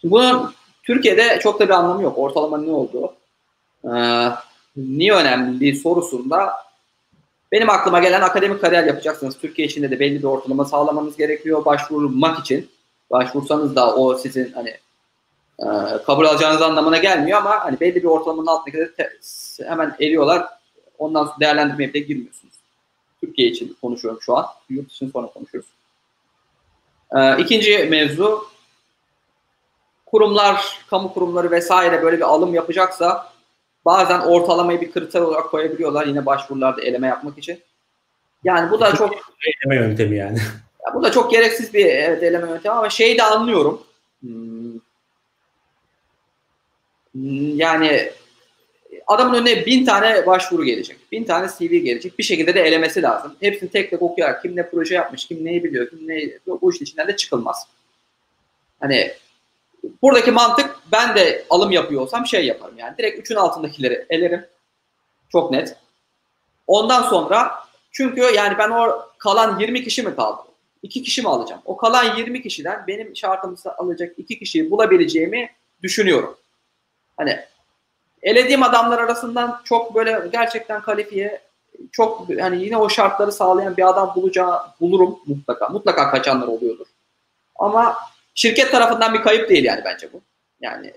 Şimdi 0.00 0.12
bunun 0.12 0.52
Türkiye'de 0.82 1.38
çok 1.42 1.60
da 1.60 1.64
bir 1.64 1.74
anlamı 1.74 2.02
yok. 2.02 2.18
Ortalama 2.18 2.58
ne 2.58 2.70
oldu? 2.70 3.14
Ee, 3.84 4.28
niye 4.76 5.12
önemli 5.12 5.76
sorusunda 5.76 6.52
benim 7.52 7.70
aklıma 7.70 7.98
gelen 7.98 8.20
akademik 8.20 8.60
kariyer 8.60 8.84
yapacaksınız. 8.84 9.38
Türkiye 9.38 9.68
içinde 9.68 9.90
de 9.90 10.00
belli 10.00 10.18
bir 10.18 10.24
ortalama 10.24 10.64
sağlamanız 10.64 11.16
gerekiyor 11.16 11.64
başvurmak 11.64 12.38
için. 12.38 12.70
Başvursanız 13.10 13.76
da 13.76 13.94
o 13.94 14.14
sizin 14.18 14.52
hani 14.52 14.68
e, 15.58 15.66
kabul 16.06 16.24
alacağınız 16.24 16.62
anlamına 16.62 16.98
gelmiyor 16.98 17.38
ama 17.38 17.64
hani 17.64 17.80
belli 17.80 17.94
bir 17.94 18.04
ortalamanın 18.04 18.46
altındakileri 18.46 18.90
hemen 19.64 19.96
eliyorlar. 19.98 20.46
Ondan 20.98 21.24
sonra 21.24 21.40
değerlendirmeye 21.40 21.94
bile 21.94 22.00
girmiyorsunuz. 22.00 22.54
Türkiye 23.20 23.48
için 23.48 23.76
konuşuyorum 23.80 24.20
şu 24.22 24.36
an. 24.36 24.46
Yurt 24.68 24.90
dışını 24.90 25.10
sonra 25.10 25.26
konuşuruz. 25.26 25.66
E, 27.16 27.38
ikinci 27.38 27.78
mevzu 27.78 28.46
kurumlar, 30.06 30.78
kamu 30.90 31.14
kurumları 31.14 31.50
vesaire 31.50 32.02
böyle 32.02 32.16
bir 32.16 32.22
alım 32.22 32.54
yapacaksa 32.54 33.32
Bazen 33.84 34.20
ortalamayı 34.20 34.80
bir 34.80 34.92
kriter 34.92 35.20
olarak 35.20 35.50
koyabiliyorlar 35.50 36.06
yine 36.06 36.26
başvurularda 36.26 36.82
eleme 36.82 37.06
yapmak 37.06 37.38
için. 37.38 37.60
Yani 38.44 38.70
bu 38.70 38.80
da 38.80 38.94
çok 38.94 39.14
eleme 39.46 39.76
yöntemi 39.76 40.16
yani. 40.16 40.38
Ya 40.86 40.94
bu 40.94 41.02
da 41.02 41.12
çok 41.12 41.30
gereksiz 41.30 41.74
bir 41.74 41.86
evet, 41.86 42.22
eleme 42.22 42.48
yöntemi 42.48 42.74
ama 42.74 42.90
şeyi 42.90 43.18
de 43.18 43.22
anlıyorum. 43.22 43.82
Hmm. 44.20 44.78
Yani 47.58 48.12
adamın 49.06 49.34
önüne 49.34 49.66
bin 49.66 49.84
tane 49.84 50.26
başvuru 50.26 50.64
gelecek. 50.64 51.12
Bin 51.12 51.24
tane 51.24 51.48
CV 51.58 51.76
gelecek. 51.76 52.18
Bir 52.18 52.24
şekilde 52.24 52.54
de 52.54 52.62
elemesi 52.62 53.02
lazım. 53.02 53.36
Hepsini 53.40 53.70
tek 53.70 53.90
tek 53.90 54.02
okuyarak 54.02 54.42
kim 54.42 54.56
ne 54.56 54.70
proje 54.70 54.94
yapmış, 54.94 55.26
kim 55.26 55.44
neyi 55.44 55.64
biliyor, 55.64 55.90
kim 55.90 56.08
neyi 56.08 56.38
bu 56.46 56.72
işin 56.72 56.84
içinden 56.84 57.08
de 57.08 57.16
çıkılmaz. 57.16 57.66
Hani 58.80 59.12
buradaki 60.02 60.30
mantık 60.30 60.78
ben 60.92 61.16
de 61.16 61.44
alım 61.50 61.70
yapıyor 61.70 62.00
olsam 62.02 62.26
şey 62.26 62.46
yaparım 62.46 62.78
yani. 62.78 62.98
Direkt 62.98 63.18
üçün 63.18 63.34
altındakileri 63.34 64.06
elerim. 64.10 64.46
Çok 65.32 65.50
net. 65.50 65.76
Ondan 66.66 67.02
sonra 67.02 67.54
çünkü 67.92 68.20
yani 68.20 68.58
ben 68.58 68.70
o 68.70 69.08
kalan 69.18 69.58
20 69.58 69.84
kişi 69.84 70.02
mi 70.02 70.16
kaldı? 70.16 70.42
2 70.82 71.02
kişi 71.02 71.22
mi 71.22 71.28
alacağım? 71.28 71.62
O 71.64 71.76
kalan 71.76 72.16
20 72.16 72.42
kişiden 72.42 72.84
benim 72.86 73.16
şartımızda 73.16 73.78
alacak 73.78 74.18
2 74.18 74.38
kişiyi 74.38 74.70
bulabileceğimi 74.70 75.50
düşünüyorum. 75.82 76.36
Hani 77.16 77.40
elediğim 78.22 78.62
adamlar 78.62 78.98
arasından 78.98 79.60
çok 79.64 79.94
böyle 79.94 80.28
gerçekten 80.32 80.82
kalifiye 80.82 81.40
çok 81.92 82.28
hani 82.40 82.64
yine 82.64 82.76
o 82.76 82.88
şartları 82.88 83.32
sağlayan 83.32 83.76
bir 83.76 83.88
adam 83.88 84.12
bulacağı 84.16 84.60
bulurum 84.80 85.18
mutlaka. 85.26 85.68
Mutlaka 85.68 86.10
kaçanlar 86.10 86.46
oluyordur. 86.46 86.86
Ama 87.56 87.96
Şirket 88.34 88.70
tarafından 88.70 89.14
bir 89.14 89.22
kayıp 89.22 89.48
değil 89.48 89.64
yani 89.64 89.80
bence 89.84 90.12
bu. 90.12 90.20
Yani 90.60 90.92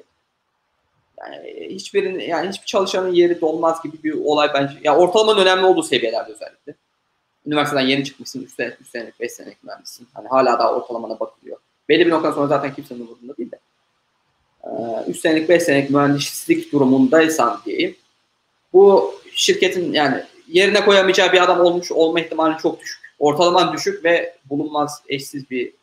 yani 1.22 1.68
hiçbirinin 1.70 2.20
yani 2.20 2.50
hiçbir 2.50 2.66
çalışanın 2.66 3.14
yeri 3.14 3.42
dolmaz 3.42 3.84
gibi 3.84 4.04
bir 4.04 4.14
olay 4.14 4.52
bence. 4.54 4.74
Ya 4.74 4.80
yani 4.84 4.98
ortalamanın 4.98 5.42
önemli 5.42 5.66
olduğu 5.66 5.84
seviyelerde 5.84 6.32
özellikle. 6.32 6.76
Üniversiteden 7.46 7.86
yeni 7.86 8.04
çıkmışsın 8.04 8.44
3 8.44 8.54
senelik, 8.54 8.82
3 8.82 8.88
senelik, 8.88 9.20
5 9.20 9.32
senelik 9.32 9.64
mühendissin. 9.64 10.08
Hani 10.14 10.28
hala 10.28 10.60
daha 10.60 10.74
ortalamana 10.76 11.20
bakılıyor. 11.20 11.58
Belli 11.90 12.06
bir 12.06 12.12
noktadan 12.12 12.36
sonra 12.36 12.48
zaten 12.48 12.74
kimsenin 12.74 13.00
umurunda 13.00 13.38
değil 13.38 13.52
de. 13.52 13.60
3 15.08 15.20
senelik, 15.20 15.50
5 15.50 15.64
senelik 15.64 15.90
mühendislik 15.90 16.72
durumundaysan 16.72 17.62
diyeyim. 17.66 17.96
Bu 18.74 19.16
şirketin 19.34 19.94
yani 19.94 20.24
yerine 20.48 20.86
koyamayacağı 20.86 21.34
bir 21.34 21.44
adam 21.44 21.60
olmuş 21.60 21.92
olma 21.92 22.20
ihtimali 22.20 22.58
çok 22.58 22.80
düşük. 22.80 23.06
Ortalaman 23.20 23.74
düşük 23.74 24.04
ve 24.04 24.36
bulunmaz 24.46 25.02
eşsiz 25.08 25.50
bir 25.50 25.74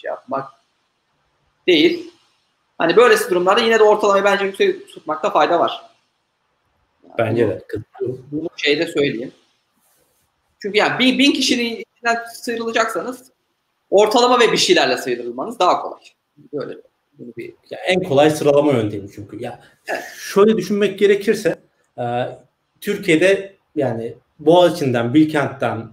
şey 0.00 0.08
yapmak 0.08 0.50
değil. 1.66 2.10
Hani 2.78 2.96
böylesi 2.96 3.30
durumlarda 3.30 3.60
yine 3.60 3.78
de 3.78 3.82
ortalamayı 3.82 4.24
bence 4.24 4.44
yüksek 4.44 4.88
tutmakta 4.88 5.30
fayda 5.30 5.60
var. 5.60 5.82
Yani 7.04 7.14
bence 7.18 7.48
de. 7.48 7.62
Bunu 8.32 8.48
şeyde 8.56 8.86
söyleyeyim. 8.86 9.32
Çünkü 10.62 10.78
yani 10.78 10.98
bin, 10.98 11.18
bin 11.18 11.32
kişinin 11.32 11.76
içinden 11.76 12.24
sıyrılacaksanız 12.32 13.30
ortalama 13.90 14.40
ve 14.40 14.52
bir 14.52 14.56
şeylerle 14.56 14.96
sıyrılmanız 14.96 15.58
daha 15.58 15.82
kolay. 15.82 16.00
Böyle 16.52 16.76
bunu 17.18 17.32
bir 17.36 17.54
ya 17.70 17.78
en 17.78 18.02
kolay 18.02 18.30
sıralama 18.30 18.72
yöntemi 18.72 19.12
çünkü. 19.12 19.42
Ya 19.42 19.60
evet. 19.86 20.04
şöyle 20.16 20.56
düşünmek 20.56 20.98
gerekirse 20.98 21.58
e, 21.98 22.04
Türkiye'de 22.80 23.56
yani 23.74 24.14
Boğaziçi'nden, 24.38 25.14
Bilkent'ten, 25.14 25.88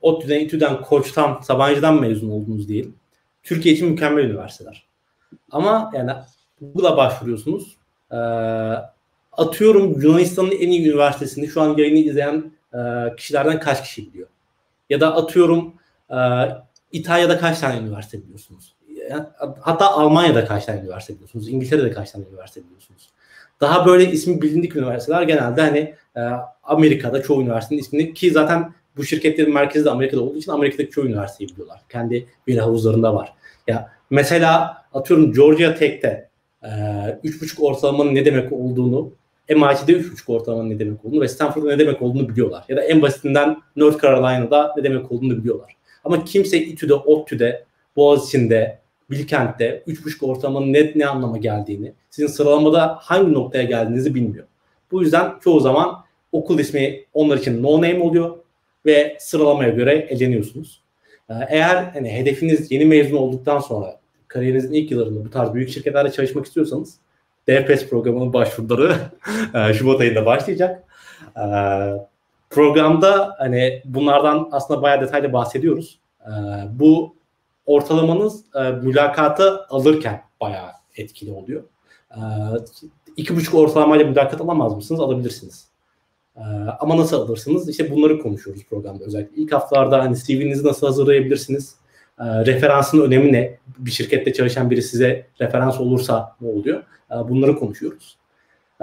ODTÜ'den, 0.00 0.40
İTÜ'den, 0.40 0.82
Koç'tan, 0.82 1.40
Sabancı'dan 1.40 2.00
mezun 2.00 2.30
oldunuz 2.30 2.68
diyelim. 2.68 2.99
Türkiye 3.42 3.74
için 3.74 3.88
mükemmel 3.88 4.24
üniversiteler. 4.24 4.86
Ama 5.50 5.90
yani 5.94 6.12
Google'a 6.60 6.96
başvuruyorsunuz. 6.96 7.76
E, 8.12 8.16
atıyorum 9.32 10.00
Yunanistan'ın 10.00 10.50
en 10.50 10.70
iyi 10.70 10.88
üniversitesini 10.88 11.48
şu 11.48 11.60
an 11.60 11.76
yayını 11.76 11.98
izleyen 11.98 12.52
e, 12.74 12.78
kişilerden 13.16 13.60
kaç 13.60 13.82
kişi 13.82 14.12
biliyor? 14.12 14.28
Ya 14.90 15.00
da 15.00 15.16
atıyorum 15.16 15.74
e, 16.10 16.18
İtalya'da 16.92 17.38
kaç 17.38 17.60
tane 17.60 17.80
üniversite 17.80 18.22
biliyorsunuz? 18.22 18.74
hatta 19.60 19.90
Almanya'da 19.90 20.44
kaç 20.44 20.64
tane 20.64 20.80
üniversite 20.80 21.14
biliyorsunuz, 21.14 21.48
İngiltere'de 21.48 21.90
kaç 21.90 22.10
tane 22.10 22.24
üniversite 22.30 22.64
biliyorsunuz. 22.64 23.10
Daha 23.60 23.86
böyle 23.86 24.12
ismi 24.12 24.42
bilindik 24.42 24.76
üniversiteler 24.76 25.22
genelde 25.22 25.62
hani 25.62 25.94
e, 26.16 26.20
Amerika'da 26.62 27.22
çoğu 27.22 27.42
üniversitenin 27.42 27.80
ismini 27.80 28.14
ki 28.14 28.30
zaten 28.30 28.74
bu 29.00 29.04
şirketlerin 29.04 29.54
merkezi 29.54 29.84
de 29.84 29.90
Amerika'da 29.90 30.20
olduğu 30.20 30.36
için 30.36 30.52
Amerika'daki 30.52 30.90
çoğu 30.90 31.06
üniversiteyi 31.06 31.48
biliyorlar. 31.48 31.80
Kendi 31.88 32.26
veri 32.48 32.60
havuzlarında 32.60 33.14
var. 33.14 33.32
Ya 33.66 33.92
mesela 34.10 34.76
atıyorum 34.94 35.32
Georgia 35.32 35.74
Tech'te 35.74 36.28
e, 36.62 36.66
3.5 36.66 37.60
ortalamanın 37.60 38.14
ne 38.14 38.24
demek 38.24 38.52
olduğunu 38.52 39.12
MIT'de 39.48 39.92
3.5 39.92 40.32
ortalamanın 40.32 40.70
ne 40.70 40.78
demek 40.78 41.04
olduğunu 41.04 41.20
ve 41.20 41.28
Stanford'da 41.28 41.68
ne 41.68 41.78
demek 41.78 42.02
olduğunu 42.02 42.28
biliyorlar. 42.28 42.64
Ya 42.68 42.76
da 42.76 42.82
en 42.82 43.02
basitinden 43.02 43.56
North 43.76 44.02
Carolina'da 44.02 44.74
ne 44.76 44.84
demek 44.84 45.12
olduğunu 45.12 45.38
biliyorlar. 45.38 45.76
Ama 46.04 46.24
kimse 46.24 46.58
İTÜ'de, 46.58 46.94
ODTÜ'de, 46.94 47.64
Boğaziçi'nde, 47.96 48.78
Bilkent'te 49.10 49.82
3.5 49.86 50.26
ortalamanın 50.26 50.72
net 50.72 50.96
ne 50.96 51.06
anlama 51.06 51.38
geldiğini, 51.38 51.92
sizin 52.10 52.28
sıralamada 52.28 52.98
hangi 53.00 53.32
noktaya 53.32 53.64
geldiğinizi 53.64 54.14
bilmiyor. 54.14 54.46
Bu 54.92 55.02
yüzden 55.02 55.32
çoğu 55.40 55.60
zaman 55.60 56.04
okul 56.32 56.58
ismi 56.58 57.04
onlar 57.14 57.38
için 57.38 57.62
no 57.62 57.76
name 57.76 58.00
oluyor 58.00 58.39
ve 58.86 59.16
sıralamaya 59.20 59.70
göre 59.70 59.94
eleniyorsunuz. 59.94 60.82
Ee, 61.30 61.34
eğer 61.48 61.82
hani 61.82 62.12
hedefiniz 62.12 62.72
yeni 62.72 62.84
mezun 62.84 63.16
olduktan 63.16 63.58
sonra 63.58 64.00
kariyerinizin 64.28 64.72
ilk 64.72 64.90
yıllarında 64.90 65.24
bu 65.24 65.30
tarz 65.30 65.54
büyük 65.54 65.70
şirketlerde 65.70 66.12
çalışmak 66.12 66.46
istiyorsanız 66.46 66.98
DFS 67.48 67.88
programının 67.88 68.32
başvuruları 68.32 68.96
e, 69.54 69.74
Şubat 69.74 70.00
ayında 70.00 70.26
başlayacak. 70.26 70.84
Ee, 71.36 71.40
programda 72.50 73.34
hani 73.38 73.82
bunlardan 73.84 74.48
aslında 74.52 74.82
bayağı 74.82 75.00
detaylı 75.00 75.32
bahsediyoruz. 75.32 76.00
Ee, 76.20 76.30
bu 76.72 77.16
ortalamanız 77.66 78.44
e, 78.54 78.70
mülakatı 78.70 79.66
alırken 79.70 80.22
bayağı 80.40 80.70
etkili 80.96 81.32
oluyor. 81.32 81.62
İki 83.16 83.36
buçuk 83.36 83.54
ortalamayla 83.54 84.04
mülakat 84.04 84.40
alamaz 84.40 84.74
mısınız? 84.74 85.00
Alabilirsiniz. 85.00 85.69
Ama 86.80 86.96
nasıl 86.96 87.16
alırsınız? 87.20 87.68
İşte 87.68 87.90
bunları 87.90 88.18
konuşuyoruz 88.18 88.64
programda 88.70 89.04
özellikle. 89.04 89.42
İlk 89.42 89.52
haftalarda 89.52 90.04
hani 90.04 90.16
CV'nizi 90.16 90.66
nasıl 90.66 90.86
hazırlayabilirsiniz? 90.86 91.74
Referansın 92.20 93.00
önemi 93.00 93.32
ne? 93.32 93.58
Bir 93.78 93.90
şirkette 93.90 94.32
çalışan 94.32 94.70
biri 94.70 94.82
size 94.82 95.26
referans 95.40 95.80
olursa 95.80 96.36
ne 96.40 96.48
oluyor? 96.48 96.82
Bunları 97.10 97.58
konuşuyoruz. 97.58 98.16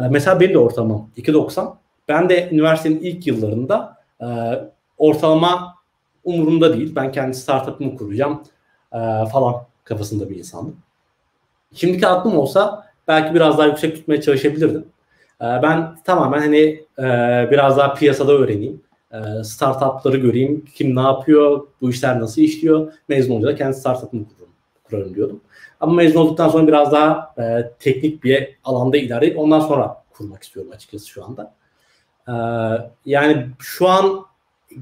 Mesela 0.10 0.40
benim 0.40 0.54
de 0.54 0.58
ortalamam 0.58 1.10
2.90. 1.18 1.76
Ben 2.08 2.30
de 2.30 2.50
üniversitenin 2.52 3.00
ilk 3.00 3.28
yıllarında 3.28 3.98
ortalama 4.98 5.76
umurumda 6.24 6.74
değil. 6.74 6.96
Ben 6.96 7.12
kendi 7.12 7.38
startup'ımı 7.38 7.98
kuracağım 7.98 8.44
falan 9.32 9.56
kafasında 9.84 10.30
bir 10.30 10.36
insandım. 10.36 10.78
Şimdiki 11.74 12.08
aklım 12.08 12.38
olsa 12.38 12.86
belki 13.08 13.36
biraz 13.36 13.58
daha 13.58 13.68
yüksek 13.68 13.96
tutmaya 13.96 14.22
çalışabilirdim. 14.22 14.86
Ben 15.42 15.96
tamamen 16.04 16.40
hani 16.40 16.84
biraz 17.52 17.78
daha 17.78 17.94
piyasada 17.94 18.32
öğreneyim. 18.32 18.82
Startupları 19.44 20.18
göreyim. 20.18 20.66
Kim 20.76 20.96
ne 20.96 21.02
yapıyor? 21.02 21.68
Bu 21.82 21.90
işler 21.90 22.20
nasıl 22.20 22.42
işliyor? 22.42 22.94
Mezun 23.10 23.34
olunca 23.34 23.48
da 23.48 23.56
kendi 23.56 23.78
startup'ımı 23.78 24.26
kurarım, 24.26 24.54
kurarım 24.84 25.16
diyordum. 25.16 25.42
Ama 25.80 25.94
mezun 25.94 26.20
olduktan 26.20 26.50
sonra 26.50 26.68
biraz 26.68 26.92
daha 26.92 27.34
e, 27.38 27.72
teknik 27.80 28.24
bir 28.24 28.58
alanda 28.64 28.98
ilerleyip 28.98 29.40
ondan 29.40 29.60
sonra 29.60 30.04
kurmak 30.10 30.44
istiyorum 30.44 30.72
açıkçası 30.76 31.08
şu 31.08 31.26
anda. 31.26 31.54
E, 32.28 32.34
yani 33.06 33.48
şu 33.60 33.88
an 33.88 34.26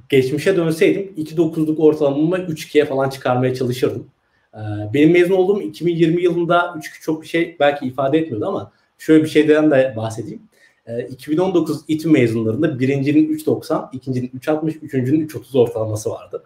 geçmişe 0.10 0.58
dönseydim 0.58 1.14
2.9'luk 1.18 1.78
ortalamamı 1.78 2.38
3.2'ye 2.38 2.86
falan 2.86 3.10
çıkarmaya 3.10 3.56
çalışırdım. 3.56 4.08
E, 4.54 4.60
benim 4.94 5.12
mezun 5.12 5.36
olduğum 5.36 5.62
2020 5.62 6.22
yılında 6.22 6.60
3.2 6.60 7.02
çok 7.02 7.22
bir 7.22 7.28
şey 7.28 7.58
belki 7.60 7.86
ifade 7.86 8.18
etmiyordu 8.18 8.48
ama 8.48 8.72
şöyle 8.98 9.24
bir 9.24 9.30
şeyden 9.30 9.72
de 9.72 9.94
bahsedeyim. 9.98 10.42
E, 10.88 11.08
2019 11.08 11.82
İTÜ 11.88 12.10
mezunlarında 12.10 12.80
birincinin 12.80 13.38
3.90, 13.38 13.90
ikincinin 13.92 14.28
3.60, 14.28 14.80
üçüncünün 14.82 15.28
3.30 15.28 15.60
ortalaması 15.60 16.10
vardı. 16.10 16.44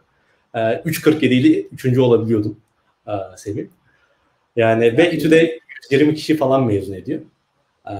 E, 0.53 0.59
3.47 0.59 1.26
ile 1.26 1.61
üçüncü 1.61 2.01
olabiliyordum 2.01 2.57
e, 3.07 3.11
Semih. 3.38 3.65
Yani 4.55 4.97
ve 4.97 5.11
İTÜ'de 5.11 5.59
20 5.91 6.15
kişi 6.15 6.38
falan 6.38 6.65
mezun 6.65 6.93
ediyor. 6.93 7.21
Ee, 7.89 7.93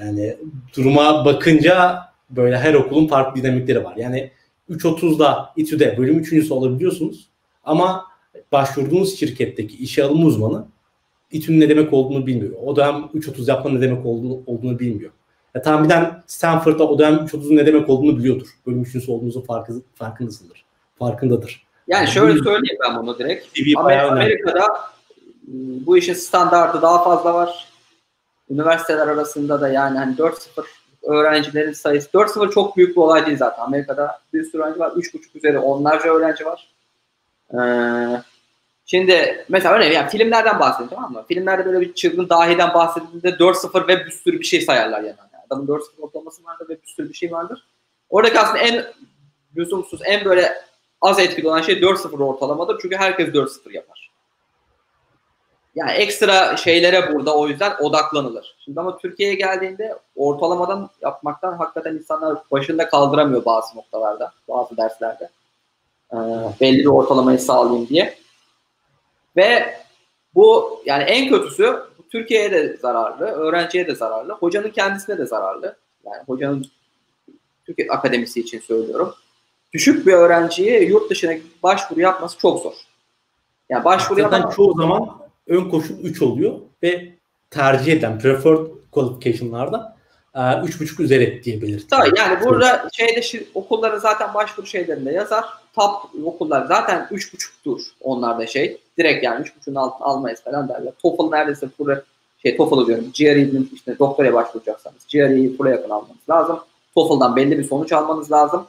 yani 0.00 0.36
duruma 0.76 1.24
bakınca 1.24 1.98
böyle 2.30 2.58
her 2.58 2.74
okulun 2.74 3.06
farklı 3.06 3.42
dinamikleri 3.42 3.84
var. 3.84 3.96
Yani 3.96 4.30
3.30'da 4.70 5.52
İTÜ'de 5.56 5.98
bölüm 5.98 6.18
üçüncüsü 6.18 6.54
olabiliyorsunuz 6.54 7.28
ama 7.64 8.04
başvurduğunuz 8.52 9.18
şirketteki 9.18 9.76
işe 9.76 10.04
alım 10.04 10.24
uzmanı 10.24 10.66
İTÜ'nün 11.30 11.60
ne 11.60 11.68
demek 11.68 11.92
olduğunu 11.92 12.26
bilmiyor. 12.26 12.52
O 12.64 12.76
dönem 12.76 12.94
3.30 12.94 13.50
yapmanın 13.50 13.76
ne 13.76 13.80
demek 13.80 14.06
olduğunu, 14.06 14.42
olduğunu 14.46 14.78
bilmiyor. 14.78 15.10
Ya 15.54 15.62
tahminen 15.62 16.22
Stanford'da 16.26 16.88
o 16.88 16.98
dönem 16.98 17.14
3.30'un 17.14 17.56
ne 17.56 17.66
demek 17.66 17.90
olduğunu 17.90 18.18
biliyordur. 18.18 18.46
Bölüm 18.66 18.82
üçüncüsü 18.82 19.12
olduğunuzun 19.12 19.40
farkı, 19.40 19.72
farkındasındır. 19.94 20.64
Farkındadır. 20.98 21.66
Yani 21.86 22.08
şöyle 22.08 22.38
söyleyeyim 22.38 22.78
ben 22.88 22.96
bunu 22.96 23.18
direkt. 23.18 23.58
Amerika'da 23.76 24.66
bu 25.86 25.96
işin 25.96 26.14
standartı 26.14 26.82
daha 26.82 27.04
fazla 27.04 27.34
var. 27.34 27.68
Üniversiteler 28.50 29.06
arasında 29.06 29.60
da 29.60 29.68
yani 29.68 29.98
hani 29.98 30.16
4-0 30.16 30.64
öğrencilerin 31.02 31.72
sayısı 31.72 32.08
4-0 32.08 32.50
çok 32.50 32.76
büyük 32.76 32.96
bir 32.96 33.00
olay 33.00 33.26
değil 33.26 33.38
zaten. 33.38 33.62
Amerika'da 33.62 34.20
bir 34.32 34.44
sürü 34.44 34.62
öğrenci 34.62 34.78
var. 34.78 34.90
3,5 34.90 35.20
üzeri 35.34 35.58
onlarca 35.58 36.14
öğrenci 36.14 36.44
var. 36.46 36.68
Ee, 37.52 38.22
şimdi 38.90 39.44
mesela 39.48 39.74
örneğin 39.74 39.92
yani 39.92 40.10
filmlerden 40.10 40.60
bahsedeyim 40.60 40.90
tamam 40.94 41.12
mı? 41.12 41.24
Filmlerde 41.28 41.64
böyle 41.64 41.80
bir 41.80 41.94
çılgın 41.94 42.28
dahiden 42.28 42.74
bahsedildiğinde 42.74 43.28
4-0 43.28 43.88
ve 43.88 44.06
bir 44.06 44.10
sürü 44.10 44.40
bir 44.40 44.44
şey 44.44 44.60
sayarlar 44.60 45.00
yani. 45.00 45.16
Adamın 45.46 45.66
4-0 45.66 45.80
ortalaması 46.00 46.44
vardır 46.44 46.68
ve 46.68 46.82
bir 46.82 46.86
sürü 46.86 47.08
bir 47.08 47.14
şey 47.14 47.32
vardır. 47.32 47.64
Oradaki 48.10 48.40
aslında 48.40 48.58
en 48.58 48.84
lüzumsuz, 49.56 50.00
en 50.04 50.24
böyle 50.24 50.54
az 51.00 51.18
etkili 51.18 51.48
olan 51.48 51.62
şey 51.62 51.74
4-0 51.74 52.24
ortalamadır. 52.24 52.78
Çünkü 52.82 52.96
herkes 52.96 53.28
4-0 53.28 53.72
yapar. 53.72 54.10
Yani 55.74 55.90
ekstra 55.90 56.56
şeylere 56.56 57.12
burada 57.12 57.36
o 57.36 57.48
yüzden 57.48 57.72
odaklanılır. 57.80 58.56
Şimdi 58.64 58.80
ama 58.80 58.98
Türkiye'ye 58.98 59.34
geldiğinde 59.34 59.98
ortalamadan 60.16 60.90
yapmaktan 61.02 61.52
hakikaten 61.52 61.94
insanlar 61.94 62.38
başında 62.50 62.88
kaldıramıyor 62.88 63.44
bazı 63.44 63.76
noktalarda, 63.76 64.32
bazı 64.48 64.76
derslerde. 64.76 65.30
Ee, 66.12 66.16
belli 66.60 66.78
bir 66.78 66.86
ortalamayı 66.86 67.38
sağlayayım 67.38 67.88
diye. 67.88 68.20
Ve 69.36 69.74
bu 70.34 70.80
yani 70.86 71.02
en 71.02 71.28
kötüsü 71.28 71.76
Türkiye'ye 72.10 72.50
de 72.50 72.76
zararlı, 72.76 73.24
öğrenciye 73.24 73.86
de 73.86 73.94
zararlı, 73.94 74.32
hocanın 74.32 74.70
kendisine 74.70 75.18
de 75.18 75.26
zararlı. 75.26 75.76
Yani 76.04 76.22
hocanın 76.26 76.66
Türkiye 77.66 77.88
akademisi 77.88 78.40
için 78.40 78.60
söylüyorum. 78.60 79.14
Düşük 79.72 80.06
bir 80.06 80.12
öğrenciye 80.12 80.84
yurt 80.84 81.10
dışına 81.10 81.32
başvuru 81.62 82.00
yapması 82.00 82.38
çok 82.38 82.62
zor. 82.62 82.74
Yani 83.68 83.84
başvuru 83.84 84.20
yapan 84.20 84.50
çoğu 84.50 84.74
zaman 84.74 85.18
ön 85.46 85.70
koşul 85.70 85.94
3 86.02 86.22
oluyor 86.22 86.54
ve 86.82 87.12
tercih 87.50 87.92
edilen 87.92 88.18
preferred 88.18 88.66
qualification'larda 88.92 89.96
3.5 90.34 91.00
e, 91.00 91.04
üzeri 91.04 91.44
diye 91.44 91.62
belirtiyor. 91.62 92.00
Tabii 92.02 92.18
yani 92.18 92.44
burada 92.44 92.88
şeyde 92.92 93.22
şi, 93.22 93.48
okulların 93.54 93.98
zaten 93.98 94.34
başvuru 94.34 94.66
şeylerinde 94.66 95.12
yazar. 95.12 95.44
Top 95.74 95.94
okullar 96.24 96.66
zaten 96.66 97.08
3.5'tur 97.10 97.80
onlarda 98.00 98.46
şey. 98.46 98.80
Direkt 99.00 99.24
yani 99.24 99.44
3.5'un 99.44 99.74
altına 99.74 100.06
almayız 100.06 100.42
falan 100.42 100.68
derler. 100.68 100.92
TOEFL 101.02 101.30
neredeyse 101.30 101.68
full 101.68 101.96
şey 102.42 102.56
TOEFL'ı 102.56 102.86
diyorum. 102.86 103.12
GRE'nin 103.18 103.70
işte 103.74 103.98
doktora 103.98 104.34
başvuracaksanız 104.34 105.06
GRE'yi 105.12 105.56
full'a 105.56 105.70
yakın 105.70 105.90
almanız 105.90 106.28
lazım. 106.30 106.60
TOEFL'dan 106.94 107.36
belli 107.36 107.58
bir 107.58 107.64
sonuç 107.64 107.92
almanız 107.92 108.32
lazım. 108.32 108.66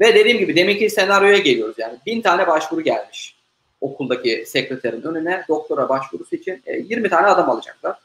Ve 0.00 0.14
dediğim 0.14 0.38
gibi 0.38 0.56
deminki 0.56 0.90
senaryoya 0.90 1.38
geliyoruz 1.38 1.74
yani. 1.78 1.98
Bin 2.06 2.22
tane 2.22 2.46
başvuru 2.46 2.80
gelmiş 2.80 3.38
okuldaki 3.80 4.44
sekreterin 4.46 5.02
önüne 5.02 5.44
doktora 5.48 5.88
başvurusu 5.88 6.36
için 6.36 6.62
20 6.66 7.06
e, 7.06 7.10
tane 7.10 7.26
adam 7.26 7.50
alacaklar. 7.50 7.98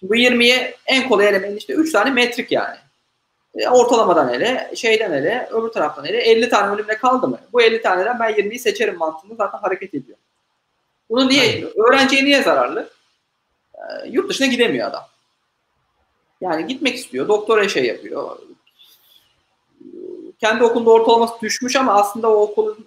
Şimdi 0.00 0.12
bu 0.12 0.16
20'yi 0.16 0.74
en 0.86 1.08
kolay 1.08 1.28
elemenin 1.28 1.56
işte 1.56 1.72
3 1.72 1.92
tane 1.92 2.10
metrik 2.10 2.52
yani. 2.52 2.76
E, 3.54 3.68
ortalamadan 3.68 4.34
ele, 4.34 4.70
şeyden 4.74 5.12
ele, 5.12 5.48
öbür 5.52 5.68
taraftan 5.68 6.04
ele 6.04 6.18
50 6.18 6.48
tane 6.48 6.74
önümde 6.74 6.96
kaldı 6.96 7.28
mı? 7.28 7.38
Bu 7.52 7.62
50 7.62 7.82
taneden 7.82 8.20
ben 8.20 8.32
20'yi 8.32 8.58
seçerim 8.58 8.96
mantığında 8.96 9.34
zaten 9.34 9.58
hareket 9.58 9.94
ediyor. 9.94 10.18
Bunu 11.10 11.28
niye, 11.28 11.42
Aynen. 11.42 11.70
öğrenciye 11.88 12.24
niye 12.24 12.42
zararlı? 12.42 12.90
E, 13.74 14.08
yurt 14.08 14.30
dışına 14.30 14.46
gidemiyor 14.46 14.88
adam. 14.88 15.04
Yani 16.40 16.66
gitmek 16.66 16.94
istiyor, 16.94 17.28
doktora 17.28 17.68
şey 17.68 17.84
yapıyor. 17.84 18.38
Kendi 20.40 20.64
okulunda 20.64 20.90
ortalaması 20.90 21.34
düşmüş 21.42 21.76
ama 21.76 21.94
aslında 21.94 22.30
o 22.30 22.40
okulun 22.42 22.86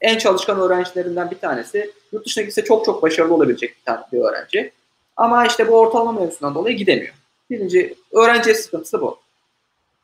en 0.00 0.18
çalışkan 0.18 0.60
öğrencilerinden 0.60 1.30
bir 1.30 1.38
tanesi. 1.38 1.92
Yurt 2.12 2.26
dışına 2.26 2.44
gitse 2.44 2.64
çok 2.64 2.84
çok 2.84 3.02
başarılı 3.02 3.34
olabilecek 3.34 3.76
bir 3.76 3.84
tane 3.84 4.00
bir 4.12 4.18
öğrenci. 4.18 4.72
Ama 5.16 5.46
işte 5.46 5.68
bu 5.68 5.78
ortalama 5.78 6.12
mevzusundan 6.12 6.54
dolayı 6.54 6.76
gidemiyor. 6.76 7.14
Birinci 7.50 7.94
öğrenci 8.12 8.54
sıkıntısı 8.54 9.00
bu. 9.00 9.18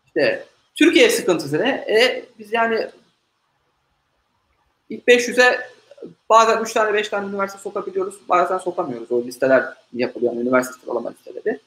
İşte 0.07 0.47
Türkiye 0.75 1.11
sıkıntısı 1.11 1.59
ne? 1.59 1.69
E, 1.69 2.25
biz 2.39 2.53
yani 2.53 2.89
ilk 4.91 5.09
500'e 5.09 5.74
bazen 6.29 6.63
3 6.63 6.73
tane 6.73 6.95
5 6.95 7.09
tane 7.09 7.29
üniversite 7.29 7.63
sokabiliyoruz. 7.63 8.15
Bazen 8.29 8.59
sokamıyoruz. 8.59 9.13
O 9.13 9.23
listeler 9.23 9.65
yapılıyor. 9.93 10.33
Yani 10.33 10.43
üniversite 10.43 10.81
sıralama 10.81 11.11
listeleri. 11.11 11.61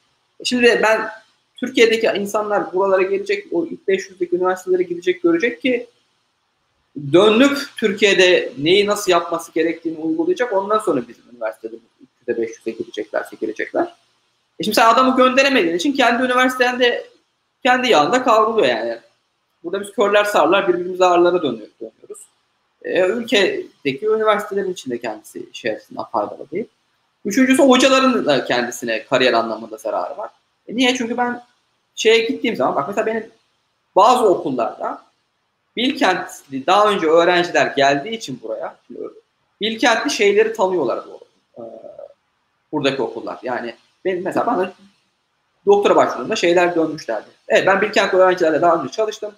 Şimdi 0.43 0.79
ben 0.83 1.09
Türkiye'deki 1.55 2.07
insanlar 2.07 2.73
buralara 2.73 3.01
gelecek, 3.01 3.47
o 3.51 3.65
ilk 3.65 3.87
500'deki 3.87 4.35
üniversitelere 4.35 4.83
gidecek, 4.83 5.23
görecek 5.23 5.61
ki 5.61 5.87
dönüp 7.13 7.57
Türkiye'de 7.77 8.53
neyi 8.57 8.85
nasıl 8.85 9.11
yapması 9.11 9.53
gerektiğini 9.53 9.97
uygulayacak. 9.97 10.53
Ondan 10.53 10.79
sonra 10.79 11.07
bizim 11.07 11.23
üniversitede 11.33 11.75
300'e 12.27 12.31
500'e 12.31 12.71
gireceklerse 12.71 13.35
girecekler. 13.41 13.95
E 14.59 14.63
şimdi 14.63 14.75
sen 14.75 14.93
adamı 14.93 15.17
gönderemediğin 15.17 15.75
için 15.75 15.93
kendi 15.93 16.23
üniversitende 16.23 17.05
kendi 17.63 17.89
yağında 17.89 18.23
kavruluyor 18.23 18.67
yani. 18.67 18.97
Burada 19.63 19.81
biz 19.81 19.91
körler 19.91 20.23
sarlar 20.23 20.67
birbirimize 20.67 21.05
ağırlara 21.05 21.43
dönüyor, 21.43 21.67
dönüyoruz. 21.81 21.96
E, 22.87 23.07
ülkedeki 23.07 24.05
üniversitelerin 24.05 24.71
içinde 24.71 24.97
kendisi 24.97 25.39
içerisinde 25.39 25.99
faydalı 26.11 26.51
değil. 26.51 26.65
Üçüncüsü 27.25 27.63
hocaların 27.63 28.25
da 28.25 28.45
kendisine 28.45 29.05
kariyer 29.05 29.33
anlamında 29.33 29.77
zararı 29.77 30.17
var. 30.17 30.29
E 30.67 30.75
niye? 30.75 30.95
Çünkü 30.95 31.17
ben 31.17 31.43
şeye 31.95 32.25
gittiğim 32.25 32.55
zaman 32.55 32.75
bak 32.75 32.87
mesela 32.87 33.05
benim 33.05 33.29
bazı 33.95 34.29
okullarda 34.29 35.01
Bilkentli 35.77 36.65
daha 36.65 36.91
önce 36.91 37.07
öğrenciler 37.07 37.65
geldiği 37.65 38.15
için 38.15 38.39
buraya 38.43 38.77
Bilkentli 39.61 40.11
şeyleri 40.11 40.53
tanıyorlar 40.53 40.99
bu 41.07 41.19
e, 41.61 41.63
buradaki 42.71 43.01
okullar. 43.01 43.39
Yani 43.43 43.75
benim 44.05 44.23
mesela 44.23 44.45
bana 44.45 44.73
doktora 45.65 45.95
başvurduğumda 45.95 46.35
şeyler 46.35 46.75
dönmüşlerdi. 46.75 47.27
Evet 47.47 47.67
ben 47.67 47.81
Bilkent 47.81 48.13
öğrencilerle 48.13 48.61
daha 48.61 48.75
önce 48.75 48.91
çalıştım. 48.91 49.35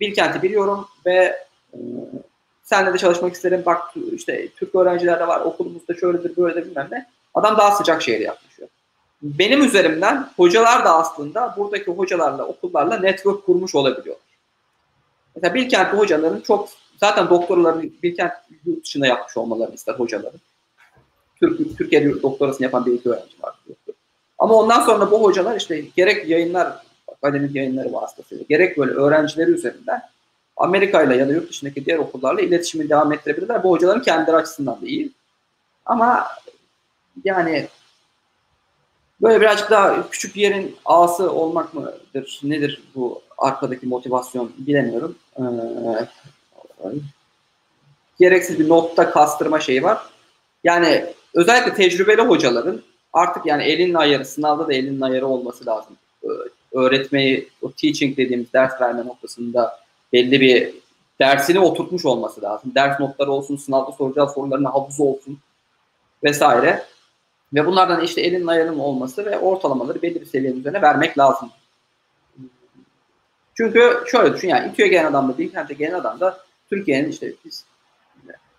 Bilkent'i 0.00 0.42
biliyorum 0.42 0.88
ve 1.06 1.46
e, 1.74 1.78
senle 2.62 2.94
de 2.94 2.98
çalışmak 2.98 3.34
isterim. 3.34 3.62
Bak 3.66 3.82
işte 4.12 4.48
Türk 4.48 4.74
öğrenciler 4.74 5.20
de 5.20 5.28
var 5.28 5.40
okulumuzda 5.40 5.94
şöyledir 5.94 6.36
böyledir 6.36 6.70
bilmem 6.70 6.88
ne. 6.90 7.06
Adam 7.34 7.58
daha 7.58 7.70
sıcak 7.70 8.02
şehre 8.02 8.22
yaklaşıyor. 8.22 8.68
Benim 9.22 9.64
üzerimden 9.64 10.28
hocalar 10.36 10.84
da 10.84 10.94
aslında 10.94 11.54
buradaki 11.56 11.90
hocalarla, 11.90 12.46
okullarla 12.46 12.98
network 12.98 13.46
kurmuş 13.46 13.74
olabiliyor. 13.74 14.16
Mesela 15.34 15.54
Bilkentli 15.54 15.98
hocaların 15.98 16.40
çok 16.40 16.68
zaten 17.00 17.30
doktorlarını 17.30 17.82
Bilkent 18.02 18.32
yurt 18.66 18.84
dışında 18.84 19.06
yapmış 19.06 19.36
olmalarını 19.36 19.74
ister 19.74 19.94
hocaların. 19.94 20.40
Türk, 21.40 21.78
Türkiye'de 21.78 22.22
doktorasını 22.22 22.64
yapan 22.64 22.86
bir 22.86 22.92
iki 22.92 23.08
öğrenci 23.08 23.42
var. 23.42 23.54
Ama 24.38 24.54
ondan 24.54 24.80
sonra 24.80 25.10
bu 25.10 25.22
hocalar 25.22 25.56
işte 25.56 25.84
gerek 25.96 26.28
yayınlar, 26.28 26.72
akademik 27.08 27.56
yayınları 27.56 27.92
vasıtasıyla, 27.92 28.44
gerek 28.48 28.78
böyle 28.78 28.92
öğrencileri 28.92 29.50
üzerinden 29.50 30.02
Amerika 30.56 31.02
ile 31.02 31.16
ya 31.16 31.28
da 31.28 31.32
yurt 31.32 31.50
dışındaki 31.50 31.86
diğer 31.86 31.98
okullarla 31.98 32.40
iletişimi 32.40 32.88
devam 32.88 33.12
ettirebilirler. 33.12 33.62
Bu 33.64 33.70
hocaların 33.70 34.02
kendileri 34.02 34.36
açısından 34.36 34.80
da 34.82 34.86
iyi. 34.86 35.10
Ama 35.86 36.26
yani 37.24 37.68
böyle 39.22 39.40
birazcık 39.40 39.70
daha 39.70 40.10
küçük 40.10 40.36
bir 40.36 40.40
yerin 40.40 40.76
ağası 40.84 41.32
olmak 41.32 41.74
mıdır? 41.74 42.40
Nedir 42.42 42.82
bu 42.94 43.22
arkadaki 43.38 43.86
motivasyon 43.86 44.52
bilemiyorum. 44.58 45.16
Ee, 45.38 45.42
gereksiz 48.20 48.58
bir 48.58 48.68
notta 48.68 49.10
kastırma 49.10 49.60
şeyi 49.60 49.82
var. 49.82 49.98
Yani 50.64 51.06
özellikle 51.34 51.74
tecrübeli 51.74 52.22
hocaların 52.22 52.82
artık 53.12 53.46
yani 53.46 53.62
elin 53.62 53.94
ayarı, 53.94 54.24
sınavda 54.24 54.68
da 54.68 54.74
elin 54.74 55.00
ayarı 55.00 55.26
olması 55.26 55.66
lazım. 55.66 55.96
Öğretmeyi, 56.72 57.48
o 57.62 57.72
teaching 57.72 58.16
dediğimiz 58.16 58.52
ders 58.52 58.80
verme 58.80 59.06
noktasında 59.06 59.81
belli 60.12 60.40
bir 60.40 60.74
dersini 61.20 61.58
oturtmuş 61.58 62.04
olması 62.04 62.42
lazım. 62.42 62.72
Ders 62.74 63.00
notları 63.00 63.32
olsun, 63.32 63.56
sınavda 63.56 63.92
soracağı 63.92 64.30
soruların 64.30 64.64
havuzu 64.64 65.04
olsun 65.04 65.38
vesaire. 66.24 66.82
Ve 67.54 67.66
bunlardan 67.66 68.00
işte 68.00 68.20
elin 68.20 68.46
ayarının 68.46 68.78
olması 68.78 69.26
ve 69.26 69.38
ortalamaları 69.38 70.02
belli 70.02 70.20
bir 70.20 70.26
seviyenin 70.26 70.60
üzerine 70.60 70.82
vermek 70.82 71.18
lazım. 71.18 71.50
Çünkü 73.56 74.04
şöyle 74.06 74.34
düşün 74.34 74.48
yani 74.48 74.70
İTÜ'ye 74.70 74.88
gelen 74.88 75.04
adam 75.04 75.28
da 75.28 75.38
Bilkent'e 75.38 75.74
gelen 75.74 75.94
adam 75.94 76.20
da 76.20 76.40
Türkiye'nin 76.70 77.10
işte 77.10 77.32
biz 77.44 77.64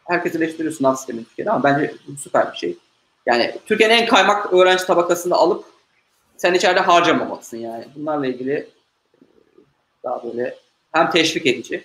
herkes 0.06 0.36
eleştiriyor 0.36 0.74
sınav 0.74 0.96
sistemi 0.96 1.24
Türkiye'de 1.24 1.52
ama 1.52 1.64
bence 1.64 1.94
süper 2.20 2.52
bir 2.52 2.58
şey. 2.58 2.78
Yani 3.26 3.56
Türkiye'nin 3.66 3.96
en 3.96 4.08
kaymak 4.08 4.54
öğrenci 4.54 4.86
tabakasını 4.86 5.36
alıp 5.36 5.66
sen 6.38 6.54
içeride 6.54 6.80
harcamamalısın 6.80 7.58
yani. 7.58 7.86
Bunlarla 7.96 8.28
ilgili 8.28 8.70
daha 10.04 10.24
böyle 10.24 10.58
hem 10.94 11.10
teşvik 11.10 11.46
edici 11.46 11.84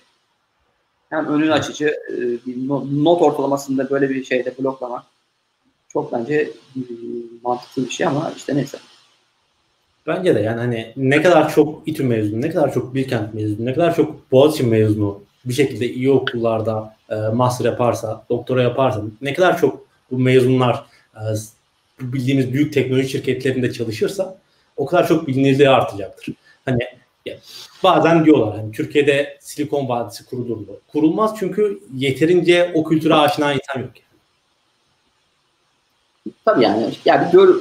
hem 1.09 1.27
önün 1.27 1.49
açıcı 1.49 1.87
e, 1.87 2.15
bir 2.17 2.69
not 3.03 3.21
ortalamasında 3.21 3.89
böyle 3.89 4.09
bir 4.09 4.23
şeyde 4.23 4.53
bloklamak 4.59 5.03
çok 5.93 6.13
bence 6.13 6.35
e, 6.75 6.81
mantıklı 7.43 7.85
bir 7.85 7.89
şey 7.89 8.07
ama 8.07 8.33
işte 8.37 8.55
neyse. 8.55 8.77
Bence 10.07 10.35
de 10.35 10.39
yani 10.39 10.59
hani 10.59 10.93
ne 10.97 11.21
kadar 11.21 11.53
çok 11.53 11.87
İTÜ 11.87 12.03
mezunu, 12.03 12.41
ne 12.41 12.49
kadar 12.49 12.73
çok 12.73 12.95
Bilkent 12.95 13.33
mezunu, 13.33 13.65
ne 13.65 13.73
kadar 13.73 13.95
çok 13.95 14.31
Boğaziçi 14.31 14.63
mezunu 14.63 15.21
bir 15.45 15.53
şekilde 15.53 15.89
iyi 15.89 16.11
okullarda 16.11 16.95
e, 17.09 17.15
master 17.15 17.65
yaparsa, 17.65 18.25
doktora 18.29 18.61
yaparsa, 18.61 19.01
ne 19.21 19.33
kadar 19.33 19.57
çok 19.57 19.85
bu 20.11 20.19
mezunlar 20.19 20.85
e, 21.15 21.21
bildiğimiz 22.01 22.53
büyük 22.53 22.73
teknoloji 22.73 23.09
şirketlerinde 23.09 23.73
çalışırsa 23.73 24.37
o 24.77 24.85
kadar 24.85 25.07
çok 25.07 25.27
bilinirliği 25.27 25.69
artacaktır. 25.69 26.35
Hani 26.65 26.98
bazen 27.83 28.25
diyorlar 28.25 28.57
hani 28.57 28.71
Türkiye'de 28.71 29.37
Silikon 29.41 29.89
Vadisi 29.89 30.25
kurulur 30.25 30.57
mu? 30.57 30.65
Kurulmaz 30.87 31.35
çünkü 31.39 31.79
yeterince 31.95 32.71
o 32.75 32.83
kültüre 32.83 33.15
aşina 33.15 33.53
insan 33.53 33.79
yok. 33.81 33.91
Tabii 36.45 36.63
yani. 36.63 36.93
Yani 37.05 37.31
gör, 37.31 37.55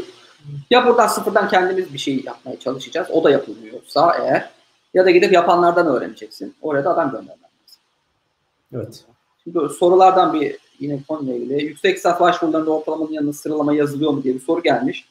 ya 0.71 0.87
buradan 0.87 1.07
sıfırdan 1.07 1.49
kendimiz 1.49 1.93
bir 1.93 1.99
şey 1.99 2.23
yapmaya 2.25 2.59
çalışacağız. 2.59 3.09
O 3.11 3.25
da 3.25 3.31
yapılmıyorsa 3.31 4.17
eğer 4.23 4.51
ya 4.95 5.05
da 5.05 5.11
gidip 5.11 5.33
yapanlardan 5.33 5.87
öğreneceksin. 5.87 6.55
Oraya 6.63 6.85
da 6.85 6.91
adam 6.91 7.11
göndermen 7.11 7.29
lazım. 7.29 7.81
Evet. 8.75 9.05
Şimdi 9.45 9.59
sorulardan 9.75 10.41
bir 10.41 10.57
yine 10.81 10.99
konuyla 11.09 11.35
ilgili. 11.35 11.65
Yüksek 11.65 11.97
lisans 11.97 12.21
başvurularında 12.21 12.71
ortalamanın 12.71 13.13
yanında 13.13 13.33
sıralama 13.33 13.75
yazılıyor 13.75 14.11
mu 14.11 14.23
diye 14.23 14.35
bir 14.35 14.41
soru 14.41 14.63
gelmiş. 14.63 15.09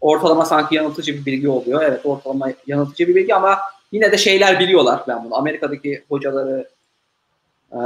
Ortalama 0.00 0.44
sanki 0.44 0.74
yanıltıcı 0.74 1.14
bir 1.14 1.26
bilgi 1.26 1.48
oluyor. 1.48 1.82
Evet 1.82 2.06
ortalama 2.06 2.48
yanıltıcı 2.66 3.08
bir 3.08 3.14
bilgi 3.14 3.34
ama 3.34 3.58
yine 3.92 4.12
de 4.12 4.18
şeyler 4.18 4.60
biliyorlar 4.60 5.02
ben 5.08 5.24
bunu. 5.24 5.36
Amerika'daki 5.36 6.04
hocaları 6.08 6.68
e, 7.72 7.78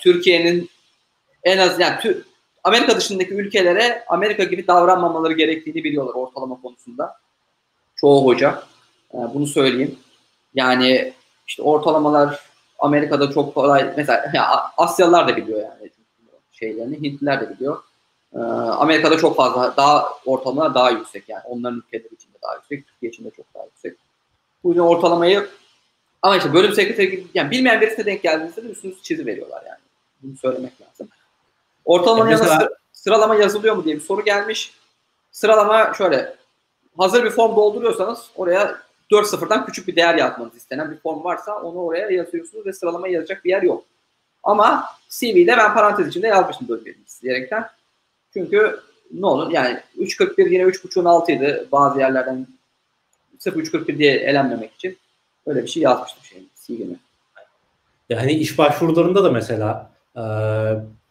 Türkiye'nin 0.00 0.70
en 1.44 1.58
az 1.58 1.80
yani 1.80 1.96
Amerika 2.64 2.96
dışındaki 2.96 3.34
ülkelere 3.34 4.04
Amerika 4.08 4.44
gibi 4.44 4.66
davranmamaları 4.66 5.32
gerektiğini 5.32 5.84
biliyorlar 5.84 6.14
ortalama 6.14 6.60
konusunda. 6.62 7.16
Çoğu 7.96 8.24
hoca. 8.26 8.62
E, 9.14 9.16
bunu 9.34 9.46
söyleyeyim. 9.46 9.98
Yani 10.54 11.12
işte 11.46 11.62
ortalamalar 11.62 12.40
Amerika'da 12.78 13.30
çok 13.30 13.54
kolay. 13.54 13.92
Mesela 13.96 14.30
ya 14.34 14.50
Asyalılar 14.76 15.28
da 15.28 15.36
biliyor 15.36 15.60
yani 15.60 15.90
şeylerini. 16.52 17.02
Hintliler 17.02 17.40
de 17.40 17.50
biliyor. 17.50 17.82
E, 18.34 18.38
Amerika'da 18.38 19.18
çok 19.18 19.36
fazla 19.36 19.76
daha 19.76 20.08
ortalama 20.26 20.74
daha 20.74 20.90
yüksek 20.90 21.28
yani. 21.28 21.42
Onların 21.44 21.78
ülkeleri 21.86 22.14
içinde 22.14 22.36
daha 22.42 22.54
yüksek. 22.54 22.86
Türkiye 22.86 23.12
içinde 23.12 23.30
çok 23.30 23.54
daha 23.54 23.64
yüksek. 23.64 24.07
Yüzden 24.68 24.82
ortalamayı 24.82 25.48
ama 26.22 26.36
işte 26.36 26.54
bölüm 26.54 26.72
sekreteri 26.72 27.26
yani 27.34 27.50
bilmeyen 27.50 27.80
birisine 27.80 28.06
denk 28.06 28.22
geldiğinizde 28.22 28.64
de 28.64 28.68
üstünüzü 28.68 29.02
çizi 29.02 29.26
veriyorlar 29.26 29.62
yani. 29.66 29.78
Bunu 30.22 30.36
söylemek 30.36 30.72
lazım. 30.80 31.08
Ortalama 31.84 32.30
yani 32.30 32.40
mesela... 32.40 32.68
sıralama 32.92 33.34
yazılıyor 33.34 33.76
mu 33.76 33.84
diye 33.84 33.96
bir 33.96 34.00
soru 34.00 34.24
gelmiş. 34.24 34.74
Sıralama 35.32 35.94
şöyle. 35.94 36.36
Hazır 36.98 37.24
bir 37.24 37.30
form 37.30 37.56
dolduruyorsanız 37.56 38.30
oraya 38.36 38.78
4-0'dan 39.10 39.66
küçük 39.66 39.88
bir 39.88 39.96
değer 39.96 40.14
yazmanız 40.14 40.56
istenen 40.56 40.90
bir 40.90 40.96
form 40.96 41.24
varsa 41.24 41.62
onu 41.62 41.78
oraya 41.78 42.10
yazıyorsunuz 42.10 42.66
ve 42.66 42.72
sıralama 42.72 43.08
yazacak 43.08 43.44
bir 43.44 43.50
yer 43.50 43.62
yok. 43.62 43.84
Ama 44.42 44.84
CV'de 45.08 45.56
ben 45.56 45.74
parantez 45.74 46.08
içinde 46.08 46.26
yazmıştım 46.26 46.68
bölüm 46.68 46.84
birincisi 46.84 47.22
diyerekten. 47.22 47.68
Çünkü 48.32 48.80
ne 49.12 49.26
olur 49.26 49.50
yani 49.50 49.80
3.41 49.98 50.52
yine 50.52 50.62
3.5'un 50.62 51.04
altıydı 51.04 51.68
bazı 51.72 51.98
yerlerden 51.98 52.46
sırf 53.38 53.56
3.41 53.56 53.98
diye 53.98 54.14
elenmemek 54.14 54.74
için 54.74 54.98
öyle 55.46 55.62
bir 55.62 55.68
şey 55.68 55.82
yazmıştım 55.82 56.24
şeyin 56.24 56.50
CV'me. 56.66 56.96
Yani 58.08 58.32
iş 58.32 58.58
başvurularında 58.58 59.24
da 59.24 59.30
mesela 59.30 59.90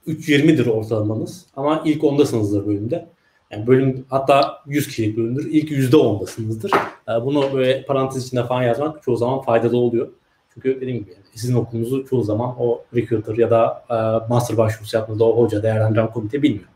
3.20'dir 0.08 0.66
ortalamanız 0.66 1.46
ama 1.56 1.82
ilk 1.86 2.04
ondasınızdır 2.04 2.68
bölümde. 2.68 3.08
Yani 3.52 3.68
bölüm 3.68 4.06
hatta 4.10 4.62
100 4.66 4.88
kişilik 4.88 5.18
bölümdür. 5.18 5.52
İlk 5.52 5.72
%10'dasınızdır. 5.72 6.72
Ee, 7.10 7.26
bunu 7.26 7.54
böyle 7.54 7.86
parantez 7.86 8.28
içinde 8.28 8.46
falan 8.46 8.64
yazmak 8.64 9.04
çoğu 9.04 9.18
zaman 9.18 9.42
faydalı 9.42 9.78
oluyor. 9.78 10.08
Çünkü 10.54 10.82
dediğim 10.82 11.00
gibi 11.00 11.12
yani 11.12 11.24
sizin 11.36 11.56
okulunuzu 11.56 12.06
çoğu 12.06 12.24
zaman 12.24 12.56
o 12.60 12.84
recruiter 12.96 13.38
ya 13.38 13.52
da 13.52 13.84
e, 13.90 13.96
master 14.30 14.58
başvurusu 14.58 14.98
yaptığınızda 14.98 15.26
o 15.26 15.44
hoca 15.44 15.64
değerlendiren 15.64 16.12
komite 16.12 16.42
bilmiyor. 16.42 16.70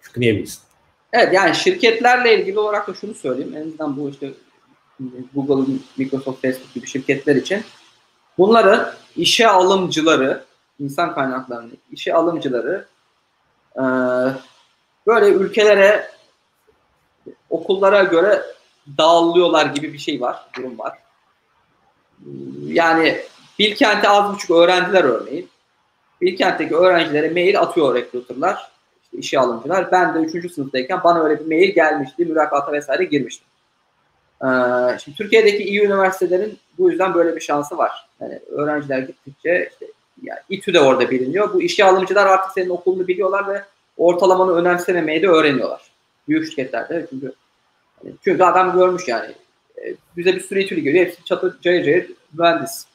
Çünkü 0.00 0.20
niye 0.20 0.36
bilsin? 0.36 0.60
Evet 1.12 1.34
yani 1.34 1.54
şirketlerle 1.54 2.40
ilgili 2.40 2.58
olarak 2.58 2.88
da 2.88 2.94
şunu 2.94 3.14
söyleyeyim. 3.14 3.56
En 3.56 3.66
azından 3.66 3.96
bu 3.96 4.10
işte 4.10 4.30
Google, 5.34 5.72
Microsoft, 5.96 6.42
Facebook 6.42 6.74
gibi 6.74 6.86
şirketler 6.86 7.36
için 7.36 7.62
bunların 8.38 8.92
işe 9.16 9.48
alımcıları 9.48 10.44
insan 10.78 11.14
kaynaklarının 11.14 11.78
işe 11.92 12.14
alımcıları 12.14 12.86
Ee, 13.76 13.82
böyle 15.06 15.26
ülkelere 15.26 16.10
okullara 17.50 18.02
göre 18.02 18.42
dağılıyorlar 18.98 19.66
gibi 19.66 19.92
bir 19.92 19.98
şey 19.98 20.20
var, 20.20 20.46
durum 20.56 20.78
var. 20.78 20.98
Yani 22.66 23.20
Bilkent'e 23.58 24.08
az 24.08 24.34
buçuk 24.34 24.50
öğrenciler 24.50 25.04
örneğin. 25.04 25.48
Bilkent'teki 26.20 26.76
öğrencilere 26.76 27.30
mail 27.30 27.60
atıyor 27.60 27.94
rekruterlar, 27.94 28.70
işte 29.02 29.18
işe 29.18 29.38
alımcılar. 29.38 29.92
Ben 29.92 30.14
de 30.14 30.18
3. 30.18 30.52
sınıftayken 30.52 31.00
bana 31.04 31.24
öyle 31.24 31.40
bir 31.40 31.46
mail 31.46 31.74
gelmişti, 31.74 32.24
mülakata 32.24 32.72
vesaire 32.72 33.04
girmiştim. 33.04 33.46
Ee, 34.42 34.98
şimdi 35.04 35.16
Türkiye'deki 35.16 35.64
iyi 35.64 35.80
üniversitelerin 35.80 36.58
bu 36.78 36.90
yüzden 36.90 37.14
böyle 37.14 37.36
bir 37.36 37.40
şansı 37.40 37.78
var. 37.78 38.08
Yani 38.20 38.40
öğrenciler 38.50 38.98
gittikçe 38.98 39.68
işte 39.72 39.86
yani 40.22 40.40
İTÜ 40.48 40.74
de 40.74 40.80
orada 40.80 41.10
biliniyor. 41.10 41.52
Bu 41.52 41.62
işe 41.62 41.84
alımcılar 41.84 42.26
artık 42.26 42.52
senin 42.52 42.70
okulunu 42.70 43.08
biliyorlar 43.08 43.48
ve 43.48 43.62
ortalamanı 43.96 44.52
önemsememeyi 44.52 45.22
de 45.22 45.28
öğreniyorlar. 45.28 45.90
Büyük 46.28 46.46
şirketlerde 46.46 47.06
çünkü 47.10 47.32
çünkü 48.24 48.42
adam 48.42 48.72
görmüş 48.72 49.08
yani. 49.08 49.34
E, 49.84 49.94
bize 50.16 50.34
bir 50.34 50.40
sürü 50.40 50.60
İTÜ'lü 50.62 50.80
geliyor. 50.80 51.06
Hepsi 51.06 51.24
çatı 51.24 51.58
cayır 51.62 51.84
cayır 51.84 52.12
mühendis. 52.32 52.86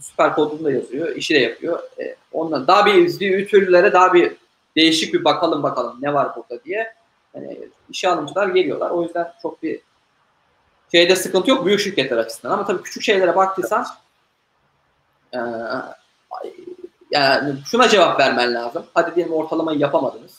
Süper 0.00 0.34
kodunu 0.34 0.64
da 0.64 0.72
yazıyor. 0.72 1.16
işi 1.16 1.34
de 1.34 1.38
yapıyor. 1.38 1.80
E, 2.00 2.16
ondan 2.32 2.66
daha 2.66 2.86
bir 2.86 2.94
İTÜ'lülere 3.38 3.92
daha 3.92 4.14
bir 4.14 4.32
değişik 4.76 5.14
bir 5.14 5.24
bakalım 5.24 5.62
bakalım 5.62 5.98
ne 6.02 6.14
var 6.14 6.28
burada 6.36 6.64
diye. 6.64 6.92
Yani 7.34 7.58
işe 7.90 8.08
alımcılar 8.08 8.48
geliyorlar. 8.48 8.90
O 8.90 9.02
yüzden 9.02 9.32
çok 9.42 9.62
bir 9.62 9.80
şeyde 10.92 11.16
sıkıntı 11.16 11.50
yok 11.50 11.66
büyük 11.66 11.80
şirketler 11.80 12.16
açısından. 12.16 12.54
Ama 12.54 12.66
tabii 12.66 12.82
küçük 12.82 13.02
şeylere 13.02 13.36
baktıysan 13.36 13.86
e, 15.34 15.38
yani 17.10 17.54
şuna 17.64 17.88
cevap 17.88 18.20
vermen 18.20 18.54
lazım. 18.54 18.86
Hadi 18.94 19.14
diyelim 19.14 19.32
ortalamayı 19.32 19.78
yapamadınız. 19.78 20.38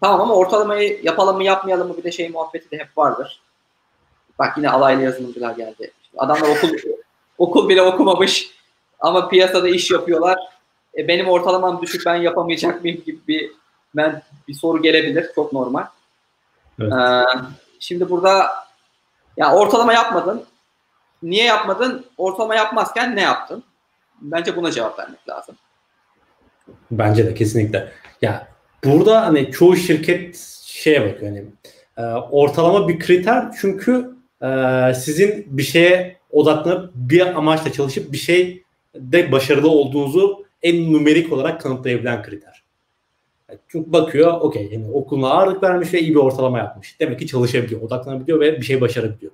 Tamam 0.00 0.20
ama 0.20 0.34
ortalamayı 0.34 1.00
yapalım 1.02 1.36
mı 1.36 1.44
yapmayalım 1.44 1.88
mı 1.88 1.96
bir 1.96 2.04
de 2.04 2.12
şey 2.12 2.28
muhabbeti 2.28 2.70
de 2.70 2.78
hep 2.78 2.98
vardır. 2.98 3.40
Bak 4.38 4.56
yine 4.56 4.70
alaylı 4.70 5.02
yazılımcılar 5.02 5.56
geldi. 5.56 5.92
Adamlar 6.16 6.48
okul 6.48 6.68
okul 7.38 7.68
bile 7.68 7.82
okumamış 7.82 8.50
ama 9.00 9.28
piyasada 9.28 9.68
iş 9.68 9.90
yapıyorlar. 9.90 10.38
E, 10.98 11.08
benim 11.08 11.28
ortalamam 11.28 11.82
düşük 11.82 12.06
ben 12.06 12.16
yapamayacak 12.16 12.82
mıyım 12.82 13.02
gibi 13.06 13.18
bir 13.28 13.52
ben 13.96 14.22
bir 14.48 14.54
soru 14.54 14.82
gelebilir. 14.82 15.26
Çok 15.34 15.52
normal. 15.52 15.84
Evet. 16.80 16.92
Ee, 16.92 17.24
şimdi 17.80 18.10
burada 18.10 18.50
ya 19.38 19.54
ortalama 19.54 19.92
yapmadın. 19.92 20.44
Niye 21.22 21.44
yapmadın? 21.44 22.04
Ortalama 22.16 22.54
yapmazken 22.54 23.16
ne 23.16 23.22
yaptın? 23.22 23.64
Bence 24.20 24.56
buna 24.56 24.70
cevap 24.70 24.98
vermek 24.98 25.28
lazım. 25.28 25.56
Bence 26.90 27.26
de 27.26 27.34
kesinlikle. 27.34 27.92
Ya 28.22 28.48
burada 28.84 29.26
hani 29.26 29.50
çoğu 29.52 29.76
şirket 29.76 30.36
şeye 30.64 31.00
bakıyor 31.00 31.32
hani 31.32 31.44
e, 31.96 32.02
ortalama 32.30 32.88
bir 32.88 32.98
kriter 32.98 33.44
çünkü 33.60 34.10
e, 34.42 34.48
sizin 34.94 35.46
bir 35.48 35.62
şeye 35.62 36.16
odaklanıp 36.30 36.90
bir 36.94 37.26
amaçla 37.26 37.72
çalışıp 37.72 38.12
bir 38.12 38.18
şey 38.18 38.62
de 38.94 39.32
başarılı 39.32 39.70
olduğunuzu 39.70 40.44
en 40.62 40.92
numerik 40.92 41.32
olarak 41.32 41.60
kanıtlayabilen 41.60 42.22
kriter. 42.22 42.57
Çünkü 43.68 43.92
bakıyor 43.92 44.40
okey 44.40 44.68
yani 44.72 44.90
okuluna 44.92 45.30
ağırlık 45.30 45.62
vermiş 45.62 45.94
ve 45.94 46.00
iyi 46.00 46.10
bir 46.10 46.20
ortalama 46.20 46.58
yapmış. 46.58 47.00
Demek 47.00 47.18
ki 47.18 47.26
çalışabiliyor, 47.26 47.82
odaklanabiliyor 47.82 48.40
ve 48.40 48.56
bir 48.56 48.62
şey 48.62 48.80
başarabiliyor. 48.80 49.32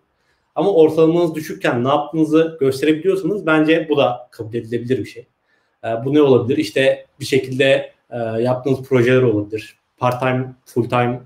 Ama 0.54 0.72
ortalamanız 0.72 1.34
düşükken 1.34 1.84
ne 1.84 1.88
yaptığınızı 1.88 2.56
gösterebiliyorsanız 2.60 3.46
bence 3.46 3.86
bu 3.90 3.96
da 3.96 4.28
kabul 4.30 4.54
edilebilir 4.54 4.98
bir 4.98 5.04
şey. 5.04 5.26
E, 5.84 5.88
bu 6.04 6.14
ne 6.14 6.22
olabilir? 6.22 6.56
İşte 6.58 7.06
bir 7.20 7.24
şekilde 7.24 7.92
e, 8.10 8.18
yaptığınız 8.18 8.82
projeler 8.82 9.22
olabilir. 9.22 9.76
Part 9.98 10.20
time, 10.20 10.54
full 10.64 10.88
time 10.88 11.20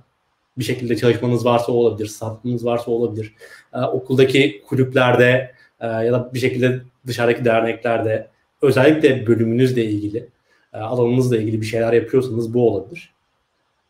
bir 0.59 0.65
şekilde 0.65 0.97
çalışmanız 0.97 1.45
varsa 1.45 1.73
olabilir. 1.73 2.07
Satmanız 2.07 2.65
varsa 2.65 2.91
olabilir. 2.91 3.35
E, 3.75 3.81
okuldaki 3.81 4.63
kulüplerde 4.69 5.55
e, 5.81 5.87
ya 5.87 6.13
da 6.13 6.31
bir 6.35 6.39
şekilde 6.39 6.81
dışarıdaki 7.07 7.45
derneklerde 7.45 8.29
özellikle 8.63 9.27
bölümünüzle 9.27 9.85
ilgili 9.85 10.29
e, 10.75 10.79
alanınızla 10.79 11.37
ilgili 11.37 11.61
bir 11.61 11.67
şeyler 11.67 11.93
yapıyorsanız 11.93 12.55
bu 12.55 12.69
olabilir. 12.69 13.15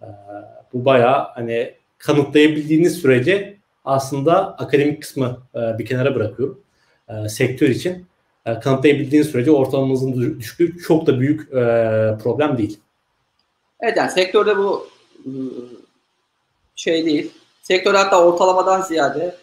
E, 0.03 0.07
bu 0.73 0.85
bayağı 0.85 1.29
hani 1.35 1.75
kanıtlayabildiğiniz 1.99 2.99
sürece 2.99 3.57
aslında 3.85 4.55
akademik 4.55 5.03
kısmı 5.03 5.39
e, 5.55 5.79
bir 5.79 5.87
kenara 5.87 6.15
bırakıyorum. 6.15 6.61
E, 7.09 7.29
sektör 7.29 7.69
için 7.69 8.07
kanıtlayabildiğiniz 8.63 9.29
sürece 9.29 9.51
ortalamanızın 9.51 10.41
düşüklüğü 10.41 10.83
çok 10.83 11.07
da 11.07 11.21
büyük 11.21 11.51
problem 12.23 12.59
değil. 12.59 12.81
Evet 13.81 13.97
yani 13.97 14.11
sektörde 14.11 14.57
bu 14.57 14.89
şey 16.77 17.07
değil. 17.07 17.33
Sektör 17.63 17.95
hatta 17.95 18.25
ortalamadan 18.25 18.83
ziyade 18.83 19.37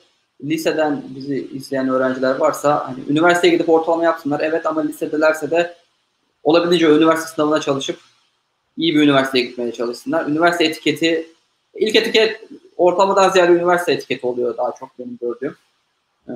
liseden 0.43 1.03
bizi 1.15 1.47
izleyen 1.47 1.89
öğrenciler 1.89 2.35
varsa 2.35 2.87
hani 2.87 2.99
üniversiteye 3.09 3.53
gidip 3.53 3.69
ortalama 3.69 4.03
yapsınlar. 4.03 4.39
Evet 4.39 4.65
ama 4.65 4.81
lisedelerse 4.81 5.51
de 5.51 5.75
olabildiğince 6.45 6.87
üniversite 6.87 7.35
sınavına 7.35 7.61
çalışıp 7.61 7.99
iyi 8.77 8.95
bir 8.95 9.01
üniversiteye 9.01 9.45
gitmeye 9.45 9.71
çalışsınlar. 9.71 10.25
Üniversite 10.25 10.65
etiketi 10.65 11.27
ilk 11.75 11.95
etiket 11.95 12.43
ortalamadan 12.77 13.29
ziyade 13.29 13.51
üniversite 13.51 13.93
etiketi 13.93 14.27
oluyor 14.27 14.57
daha 14.57 14.75
çok 14.79 14.99
benim 14.99 15.17
gördüğüm. 15.21 15.57
Ee, 16.29 16.33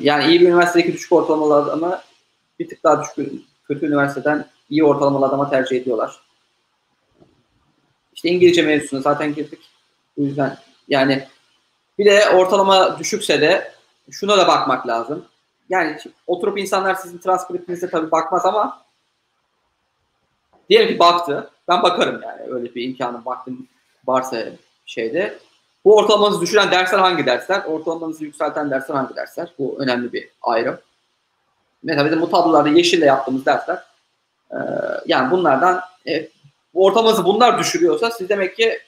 yani 0.00 0.24
iyi 0.30 0.40
bir 0.40 0.48
üniversitedeki 0.48 0.92
düşük 0.92 1.12
ortalamalı 1.12 1.54
adamı 1.54 2.00
bir 2.58 2.68
tık 2.68 2.84
daha 2.84 3.02
düşük 3.02 3.42
kötü 3.68 3.86
üniversiteden 3.86 4.46
iyi 4.70 4.84
ortalamalı 4.84 5.26
adama 5.26 5.50
tercih 5.50 5.76
ediyorlar. 5.76 6.20
İşte 8.14 8.28
İngilizce 8.28 8.62
mevzusuna 8.62 9.00
zaten 9.00 9.34
girdik. 9.34 9.60
Bu 10.16 10.22
yüzden 10.22 10.58
yani 10.88 11.28
bir 11.98 12.04
de 12.04 12.30
ortalama 12.30 12.98
düşükse 12.98 13.40
de 13.40 13.72
şuna 14.10 14.38
da 14.38 14.48
bakmak 14.48 14.86
lazım. 14.86 15.24
Yani 15.68 15.98
oturup 16.26 16.58
insanlar 16.58 16.94
sizin 16.94 17.18
transkriptinize 17.18 17.90
tabii 17.90 18.10
bakmaz 18.10 18.46
ama 18.46 18.83
diyelim 20.70 20.88
ki 20.88 20.98
baktı. 20.98 21.50
Ben 21.68 21.82
bakarım 21.82 22.22
yani 22.22 22.54
öyle 22.54 22.74
bir 22.74 22.88
imkanım 22.88 23.24
baktım 23.24 23.68
varsa 24.06 24.46
şeyde. 24.86 25.38
Bu 25.84 25.96
ortalamanızı 25.96 26.40
düşüren 26.40 26.70
dersler 26.70 26.98
hangi 26.98 27.26
dersler? 27.26 27.64
Ortalamanızı 27.64 28.24
yükselten 28.24 28.70
dersler 28.70 28.94
hangi 28.94 29.16
dersler? 29.16 29.52
Bu 29.58 29.76
önemli 29.78 30.12
bir 30.12 30.28
ayrım. 30.42 30.78
Mesela 31.82 32.06
bizim 32.06 32.20
bu 32.20 32.30
tablolarda 32.30 32.68
yeşille 32.68 33.04
yaptığımız 33.04 33.46
dersler 33.46 33.84
e, 34.50 34.58
yani 35.06 35.30
bunlardan 35.30 35.80
e, 36.08 36.28
ortalamanızı 36.74 37.24
bunlar 37.24 37.58
düşürüyorsa 37.58 38.10
siz 38.10 38.28
demek 38.28 38.56
ki 38.56 38.78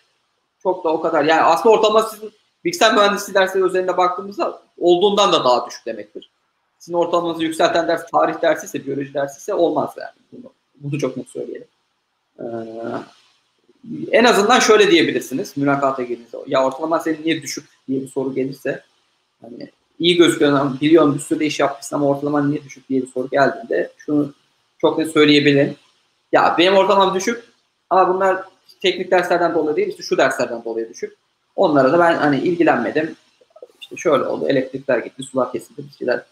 çok 0.63 0.85
da 0.85 0.89
o 0.89 1.01
kadar 1.01 1.25
yani 1.25 1.43
aslında 1.43 1.75
ortalama 1.75 2.03
sizin 2.03 2.33
bilgisayar 2.65 2.95
mühendisliği 2.95 3.35
dersleri 3.35 3.65
üzerinde 3.65 3.97
baktığımızda 3.97 4.63
olduğundan 4.79 5.33
da 5.33 5.45
daha 5.45 5.67
düşük 5.67 5.87
demektir. 5.87 6.31
Sizin 6.79 6.99
ortalamanızı 6.99 7.43
yükselten 7.43 7.89
ders 7.89 8.11
tarih 8.11 8.43
dersi 8.43 8.67
ise, 8.67 8.87
biyoloji 8.87 9.15
dersi 9.15 9.39
ise 9.39 9.55
olmaz 9.55 9.95
yani. 9.97 10.11
Bunu, 10.33 10.53
bunu 10.81 10.99
çok 10.99 11.17
net 11.17 11.29
söyleyelim. 11.29 11.67
Ee, 12.41 12.45
en 14.13 14.25
azından 14.25 14.61
şöyle 14.61 14.91
diyebilirsiniz 14.91 15.57
mülakata 15.57 16.03
girdiğinizde. 16.03 16.37
Ya 16.47 16.65
ortalama 16.65 17.01
senin 17.01 17.25
niye 17.25 17.43
düşük 17.43 17.69
diye 17.89 18.03
bir 18.03 18.09
soru 18.09 18.35
gelirse 18.35 18.83
hani 19.41 19.71
iyi 19.99 20.17
gözüküyor 20.17 20.81
biliyorum 20.81 21.15
bir 21.15 21.21
sürü 21.21 21.45
iş 21.45 21.61
yapmışsın 21.61 21.97
ama 21.97 22.07
ortalaman 22.07 22.51
niye 22.51 22.65
düşük 22.65 22.89
diye 22.89 23.03
bir 23.03 23.07
soru 23.07 23.29
geldiğinde 23.31 23.91
şunu 23.99 24.35
çok 24.79 24.99
net 24.99 25.13
söyleyebilirim. 25.13 25.77
Ya 26.33 26.55
benim 26.59 26.75
ortalamam 26.75 27.15
düşük 27.15 27.45
ama 27.91 28.15
bunlar 28.15 28.45
teknik 28.83 29.11
derslerden 29.11 29.55
dolayı 29.55 29.77
değil 29.77 29.89
işte 29.89 30.03
şu 30.03 30.17
derslerden 30.17 30.65
dolayı 30.65 30.89
düşük. 30.89 31.17
Onlara 31.57 31.93
da 31.93 31.99
ben 31.99 32.15
hani 32.15 32.39
ilgilenmedim. 32.39 33.17
İşte 33.81 33.97
şöyle 33.97 34.25
oldu 34.25 34.49
elektrikler 34.49 34.99
gitti 34.99 35.23
sular 35.23 35.53
kesildi 35.53 35.83
bir 35.91 35.99
şeyler 35.99 36.23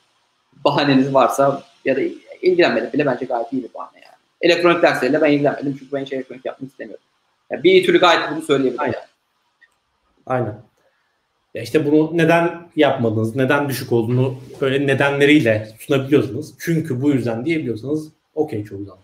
bahaneniz 0.64 1.14
varsa 1.14 1.62
ya 1.84 1.96
da 1.96 2.00
ilgilenmedim 2.42 2.92
bile 2.92 3.06
bence 3.06 3.24
gayet 3.24 3.52
iyi 3.52 3.62
bir 3.62 3.74
bahane 3.74 3.98
yani. 3.98 4.13
Elektronik 4.40 4.82
dersleriyle 4.82 5.22
ben 5.22 5.32
ilgilenmedim 5.32 5.76
çünkü 5.78 5.92
ben 5.92 6.04
hiç 6.04 6.12
elektronik 6.12 6.44
yapmak 6.44 6.70
istemiyorum. 6.70 7.04
Yani 7.50 7.64
bir 7.64 7.86
türlü 7.86 8.00
gayet 8.00 8.30
bunu 8.30 8.42
söyleyebilirim 8.42 8.80
Aynen. 8.80 8.92
yani. 8.92 9.04
Aynen. 10.26 10.62
Ya 11.54 11.62
işte 11.62 11.86
bunu 11.86 12.10
neden 12.16 12.68
yapmadınız, 12.76 13.36
neden 13.36 13.68
düşük 13.68 13.92
olduğunu 13.92 14.38
böyle 14.60 14.86
nedenleriyle 14.86 15.68
sunabiliyorsunuz. 15.80 16.54
Çünkü 16.58 17.02
bu 17.02 17.10
yüzden 17.10 17.44
diyebiliyorsanız 17.44 18.08
okey 18.34 18.64
çok 18.64 18.78
güzel. 18.78 18.94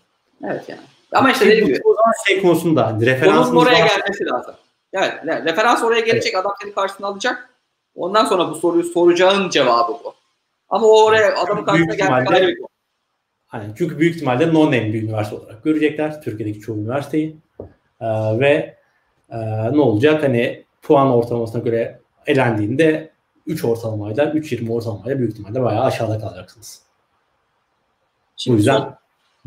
Evet 0.43 0.69
yani. 0.69 0.81
Ama 1.11 1.31
işte 1.31 1.45
dediğim 1.45 1.67
gibi. 1.67 1.81
O 1.83 1.93
zaman 1.93 2.11
şey 2.27 2.41
konusunda 2.41 2.87
hani 2.87 3.05
referansınız 3.05 3.63
oraya 3.63 3.85
var. 3.85 3.89
gelmesi 3.89 4.25
lazım. 4.25 4.55
Evet, 4.93 5.13
referans 5.25 5.83
oraya 5.83 5.99
gelecek, 5.99 6.33
evet. 6.33 6.45
adam 6.45 6.55
seni 6.61 6.73
karşısına 6.73 7.07
alacak. 7.07 7.49
Ondan 7.95 8.25
sonra 8.25 8.49
bu 8.49 8.55
soruyu 8.55 8.83
soracağın 8.83 9.49
cevabı 9.49 9.91
bu. 9.91 10.13
Ama 10.69 10.87
o 10.87 11.05
oraya 11.05 11.35
adamın 11.35 11.65
karşısına 11.65 11.95
gelmek 11.95 12.57
Aynen. 13.51 13.73
Çünkü 13.77 13.99
büyük 13.99 14.15
ihtimalle 14.15 14.43
non-name 14.43 14.93
bir 14.93 15.03
üniversite 15.03 15.35
olarak 15.35 15.63
görecekler. 15.63 16.21
Türkiye'deki 16.21 16.59
çoğu 16.59 16.77
üniversiteyi. 16.77 17.37
Ee, 18.01 18.05
ve 18.39 18.77
e, 19.29 19.37
ne 19.71 19.81
olacak? 19.81 20.23
Hani 20.23 20.63
puan 20.81 21.11
ortalamasına 21.11 21.61
göre 21.61 21.99
elendiğinde 22.27 23.11
3 23.47 23.65
ortalamayla, 23.65 24.25
3.20 24.25 24.71
ortalamayla 24.71 25.19
büyük 25.19 25.31
ihtimalle 25.33 25.61
bayağı 25.61 25.83
aşağıda 25.83 26.19
kalacaksınız. 26.19 26.81
Şimdi 28.37 28.53
Bu 28.55 28.57
yüzden 28.57 28.95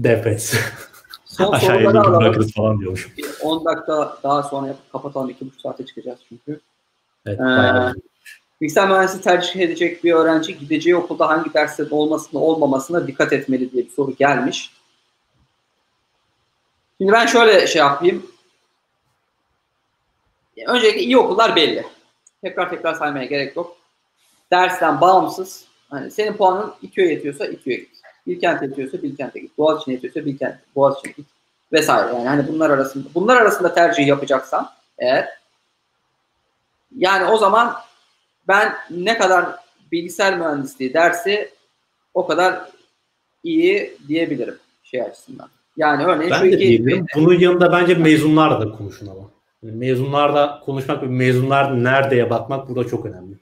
DPS. 0.05 0.55
son 1.25 1.53
Aşağıya 1.53 1.91
alalım. 1.91 2.15
bırakırız 2.21 2.53
falan 2.55 2.81
diyormuş. 2.81 3.19
Bir 3.19 3.27
10 3.43 3.65
dakika 3.65 4.19
daha 4.23 4.43
sonra 4.43 4.67
yapıp 4.67 4.93
kapatalım. 4.93 5.31
2,5 5.31 5.61
saate 5.63 5.87
çıkacağız 5.87 6.19
çünkü. 6.29 6.61
Evet, 7.27 7.41
Ee, 7.41 7.93
Bilgisayar 8.65 8.89
mühendisliği 8.89 9.23
tercih 9.23 9.61
edecek 9.61 10.05
bir 10.05 10.13
öğrenci 10.13 10.59
gideceği 10.59 10.97
okulda 10.97 11.29
hangi 11.29 11.55
derslerin 11.55 11.91
olmasına 11.91 12.41
olmamasına 12.41 13.07
dikkat 13.07 13.33
etmeli 13.33 13.73
diye 13.73 13.85
bir 13.85 13.91
soru 13.91 14.17
gelmiş. 14.17 14.71
Şimdi 16.99 17.13
ben 17.13 17.27
şöyle 17.27 17.67
şey 17.67 17.79
yapayım. 17.79 18.27
Öncelikle 20.67 21.01
iyi 21.01 21.19
okullar 21.19 21.57
belli. 21.57 21.87
Tekrar 22.43 22.71
tekrar 22.71 22.95
saymaya 22.95 23.25
gerek 23.25 23.57
yok. 23.57 23.77
Dersten 24.53 25.01
bağımsız. 25.01 25.65
Hani 25.91 26.11
senin 26.11 26.33
puanın 26.33 26.75
İTÜ'ye 26.83 27.09
yetiyorsa 27.09 27.47
İTÜ'ye 27.47 27.77
git. 27.77 27.91
Bilkent 28.27 28.63
yetiyorsa 28.63 29.03
Bilkent'e 29.03 29.41
git. 29.41 29.59
Boğaziçi'ne 29.59 29.95
yetiyorsa 29.95 30.25
Bilkent, 30.27 30.57
Boğaziçi'ne 30.75 31.13
git. 31.17 31.27
Vesaire. 31.73 32.15
Yani 32.15 32.29
hani 32.29 32.49
bunlar 32.49 32.71
arasında 32.71 33.09
bunlar 33.15 33.37
arasında 33.37 33.75
tercih 33.75 34.07
yapacaksan 34.07 34.71
eğer 34.99 35.29
yani 36.97 37.25
o 37.25 37.37
zaman 37.37 37.77
ben 38.49 38.73
ne 38.91 39.19
kadar 39.19 39.47
bilgisayar 39.93 40.39
mühendisliği 40.39 40.95
dersi 40.95 41.51
o 42.15 42.27
kadar 42.27 42.61
iyi 43.45 43.97
diyebilirim 44.09 44.59
şey 44.83 45.03
açısından. 45.03 45.49
Yani 45.77 46.05
örneğin 46.05 46.31
Ben 46.31 46.39
şu 46.39 46.45
de 46.45 46.49
iki 46.49 46.59
diyebilirim. 46.59 47.07
Bunun 47.15 47.39
yanında 47.39 47.73
bence 47.73 47.95
mezunlarla 47.95 48.61
da 48.61 48.73
konuşun 48.73 49.07
ama. 49.07 49.31
Yani 49.63 49.77
mezunlarla 49.77 50.61
konuşmak 50.61 51.03
ve 51.03 51.07
mezunlar 51.07 51.85
neredeye 51.85 52.31
bakmak 52.31 52.69
burada 52.69 52.89
çok 52.89 53.07
önemli. 53.07 53.35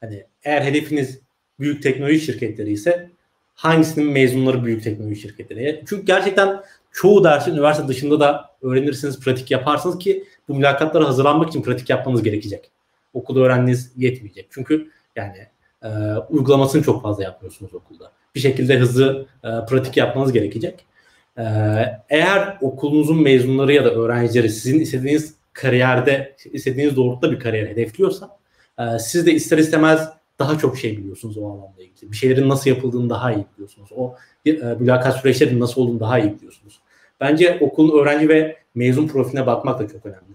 Hani 0.00 0.24
eğer 0.44 0.62
hedefiniz 0.62 1.20
büyük 1.60 1.82
teknoloji 1.82 2.20
şirketleri 2.20 2.72
ise 2.72 3.10
hangisinin 3.54 4.12
mezunları 4.12 4.64
büyük 4.64 4.84
teknoloji 4.84 5.20
şirketleri? 5.20 5.84
Çünkü 5.88 6.06
gerçekten 6.06 6.62
çoğu 6.92 7.24
dersi 7.24 7.50
üniversite 7.50 7.88
dışında 7.88 8.20
da 8.20 8.50
öğrenirsiniz, 8.62 9.20
pratik 9.20 9.50
yaparsınız 9.50 9.98
ki 9.98 10.24
bu 10.48 10.54
mülakatlara 10.54 11.08
hazırlanmak 11.08 11.48
için 11.48 11.62
pratik 11.62 11.90
yapmanız 11.90 12.22
gerekecek. 12.22 12.70
Okulda 13.12 13.40
öğrendiğiniz 13.40 13.92
yetmeyecek. 13.96 14.46
Çünkü 14.50 14.90
yani 15.16 15.38
e, 15.82 15.88
uygulamasını 16.28 16.82
çok 16.82 17.02
fazla 17.02 17.22
yapmıyorsunuz 17.22 17.74
okulda. 17.74 18.12
Bir 18.34 18.40
şekilde 18.40 18.78
hızlı 18.78 19.26
e, 19.44 19.48
pratik 19.68 19.96
yapmanız 19.96 20.32
gerekecek. 20.32 20.86
Ee, 21.38 21.42
eğer 22.08 22.58
okulunuzun 22.60 23.22
mezunları 23.22 23.72
ya 23.72 23.84
da 23.84 23.90
öğrencileri 23.90 24.48
sizin 24.48 24.80
istediğiniz 24.80 25.34
kariyerde, 25.52 26.36
istediğiniz 26.52 26.96
doğrultuda 26.96 27.32
bir 27.32 27.40
kariyer 27.40 27.66
hedefliyorsa 27.66 28.38
e, 28.78 28.98
siz 28.98 29.26
de 29.26 29.32
ister 29.32 29.58
istemez 29.58 30.08
daha 30.38 30.58
çok 30.58 30.78
şey 30.78 30.98
biliyorsunuz 30.98 31.38
o 31.38 31.46
alanla 31.46 31.82
ilgili. 31.82 32.12
Bir 32.12 32.16
şeylerin 32.16 32.48
nasıl 32.48 32.70
yapıldığını 32.70 33.10
daha 33.10 33.32
iyi 33.32 33.44
biliyorsunuz. 33.54 33.90
O 33.96 34.14
e, 34.46 34.52
mülakat 34.52 35.16
süreçlerinin 35.16 35.60
nasıl 35.60 35.82
olduğunu 35.82 36.00
daha 36.00 36.18
iyi 36.18 36.34
biliyorsunuz. 36.34 36.80
Bence 37.20 37.58
okulun 37.60 38.00
öğrenci 38.00 38.28
ve 38.28 38.56
mezun 38.74 39.08
profiline 39.08 39.46
bakmak 39.46 39.80
da 39.80 39.88
çok 39.88 40.06
önemli. 40.06 40.34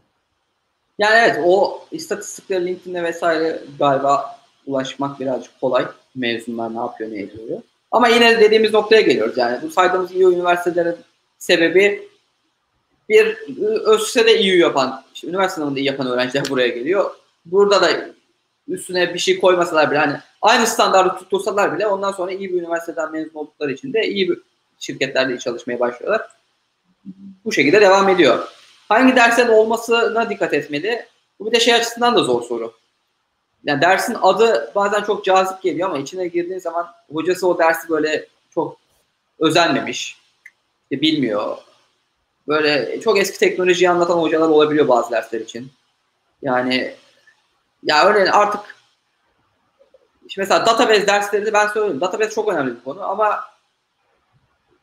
Yani 0.98 1.16
evet 1.16 1.40
o 1.46 1.86
istatistikleri 1.92 2.66
LinkedIn'de 2.66 3.04
vesaire 3.04 3.62
galiba 3.80 4.40
ulaşmak 4.66 5.20
birazcık 5.20 5.62
kolay. 5.62 5.88
Mezunlar 6.16 6.74
ne 6.74 6.78
yapıyor 6.78 7.12
ne 7.12 7.20
ediyor. 7.20 7.62
Ama 7.92 8.08
yine 8.08 8.40
dediğimiz 8.40 8.74
noktaya 8.74 9.02
geliyoruz 9.02 9.38
yani. 9.38 9.62
Bu 9.62 9.70
saydığımız 9.70 10.12
iyi 10.12 10.26
üniversitelerin 10.26 10.96
sebebi 11.38 12.10
bir 13.10 13.38
ÖSS'de 13.86 14.40
iyi 14.40 14.60
yapan, 14.60 15.04
işte 15.14 15.28
üniversite 15.28 15.56
sınavında 15.56 15.80
iyi 15.80 15.86
yapan 15.86 16.08
öğrenciler 16.08 16.50
buraya 16.50 16.68
geliyor. 16.68 17.12
Burada 17.46 17.82
da 17.82 17.90
üstüne 18.68 19.14
bir 19.14 19.20
şey 19.20 19.40
koymasalar 19.40 19.92
bile 19.92 20.00
hani 20.00 20.18
aynı 20.42 20.68
standartı 20.68 21.20
tuttursalar 21.20 21.76
bile 21.76 21.88
ondan 21.88 22.12
sonra 22.12 22.32
iyi 22.32 22.54
bir 22.54 22.62
üniversiteden 22.62 23.12
mezun 23.12 23.32
oldukları 23.34 23.72
için 23.72 23.94
de 23.94 24.08
iyi 24.08 24.30
bir 24.30 24.40
şirketlerde 24.80 25.40
çalışmaya 25.40 25.80
başlıyorlar. 25.80 26.22
Bu 27.46 27.52
şekilde 27.52 27.82
devam 27.82 28.10
ediyor. 28.10 28.48
Hangi 28.90 29.16
derslerin 29.16 29.50
olmasına 29.50 30.30
dikkat 30.30 30.54
etmeli? 30.54 31.06
Bu 31.40 31.46
bir 31.46 31.52
de 31.52 31.60
şey 31.60 31.74
açısından 31.74 32.16
da 32.16 32.24
zor 32.24 32.42
soru. 32.42 32.74
Yani 33.64 33.82
dersin 33.82 34.18
adı 34.22 34.72
bazen 34.76 35.04
çok 35.04 35.26
cazip 35.26 35.62
geliyor 35.62 35.90
ama 35.90 35.98
içine 35.98 36.28
girdiğin 36.28 36.60
zaman 36.60 36.94
hocası 37.14 37.48
o 37.48 37.60
dersi 37.60 37.90
böyle 37.90 38.28
çok 38.54 38.78
özenmemiş, 39.40 40.18
işte 40.92 41.02
bilmiyor. 41.02 41.58
Böyle 42.48 43.02
çok 43.02 43.20
eski 43.20 43.40
teknolojiyi 43.40 43.90
anlatan 43.90 44.18
hocalar 44.18 44.50
olabiliyor 44.50 44.88
bazı 44.88 45.12
dersler 45.12 45.42
için. 45.42 45.72
Yani 46.42 46.96
ya 47.84 48.06
öyle 48.06 48.32
artık 48.32 48.62
işte 50.28 50.42
mesela 50.42 50.66
database 50.66 51.08
derslerinde 51.08 51.54
ben 51.54 51.68
söylüyorum. 51.68 52.02
Database 52.02 52.30
çok 52.30 52.50
önemli 52.50 52.76
bir 52.76 52.84
konu 52.84 53.04
ama 53.04 53.44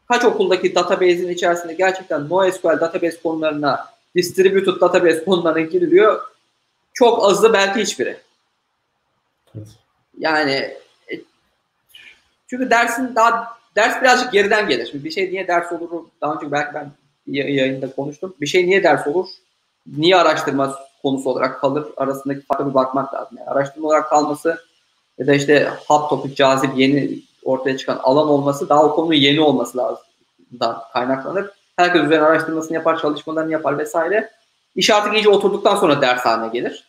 kaç 0.08 0.24
okuldaki 0.24 0.74
database'in 0.74 1.28
içerisinde 1.28 1.74
gerçekten 1.74 2.28
NoSQL 2.28 2.80
database 2.80 3.22
konularına, 3.22 3.93
distributed 4.16 4.80
database 4.80 5.24
konularına 5.24 5.60
giriliyor. 5.60 6.20
Çok 6.92 7.24
azı 7.24 7.52
belki 7.52 7.80
hiçbiri. 7.80 8.16
Evet. 9.56 9.68
Yani 10.18 10.76
çünkü 12.46 12.70
dersin 12.70 13.14
daha 13.14 13.58
ders 13.76 14.02
birazcık 14.02 14.32
geriden 14.32 14.68
gelir. 14.68 14.88
Şimdi 14.90 15.04
bir 15.04 15.10
şey 15.10 15.30
niye 15.30 15.48
ders 15.48 15.72
olur? 15.72 16.04
Daha 16.20 16.34
önce 16.34 16.52
belki 16.52 16.74
ben 16.74 16.90
yayında 17.26 17.92
konuştum. 17.94 18.34
Bir 18.40 18.46
şey 18.46 18.66
niye 18.66 18.82
ders 18.82 19.06
olur? 19.06 19.28
Niye 19.86 20.16
araştırma 20.16 20.78
konusu 21.02 21.30
olarak 21.30 21.60
kalır? 21.60 21.86
Arasındaki 21.96 22.40
farka 22.40 22.68
bir 22.68 22.74
bakmak 22.74 23.14
lazım. 23.14 23.38
Yani 23.38 23.48
araştırma 23.48 23.88
olarak 23.88 24.08
kalması 24.08 24.58
ya 25.18 25.26
da 25.26 25.34
işte 25.34 25.70
hot 25.86 26.10
topic, 26.10 26.34
cazip, 26.34 26.70
yeni 26.76 27.18
ortaya 27.44 27.76
çıkan 27.76 27.96
alan 28.02 28.28
olması 28.28 28.68
daha 28.68 28.84
o 28.84 28.94
konunun 28.94 29.14
yeni 29.14 29.40
olması 29.40 29.78
lazım. 29.78 30.04
kaynaklanır. 30.92 31.50
Herkes 31.76 32.02
üzerine 32.02 32.24
araştırmasını 32.24 32.74
yapar, 32.74 33.00
çalışmalarını 33.00 33.52
yapar 33.52 33.78
vesaire. 33.78 34.30
İş 34.76 34.90
artık 34.90 35.14
iyice 35.14 35.28
oturduktan 35.28 35.76
sonra 35.76 36.00
ders 36.00 36.24
haline 36.24 36.52
gelir. 36.52 36.84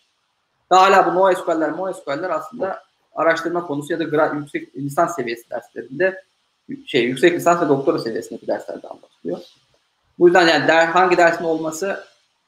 Daha 0.70 0.82
hala 0.82 1.06
bu 1.06 1.20
NoSQL'ler, 1.20 1.72
MoSQL'ler 1.72 2.30
aslında 2.30 2.84
araştırma 3.16 3.68
konusu 3.68 3.94
ya 3.94 4.00
da 4.00 4.04
gra- 4.04 4.40
yüksek 4.40 4.76
lisans 4.76 5.16
seviyesi 5.16 5.50
derslerinde 5.50 6.24
şey 6.86 7.04
yüksek 7.04 7.34
lisans 7.34 7.62
ve 7.62 7.70
doktora 7.70 8.00
seviyesindeki 8.00 8.48
derslerde 8.48 8.88
anlatılıyor. 8.88 9.40
Bu 10.20 10.28
yüzden 10.28 10.48
yani 10.48 10.68
der, 10.68 10.86
hangi 10.86 11.18
dersin 11.18 11.44
olması 11.44 12.04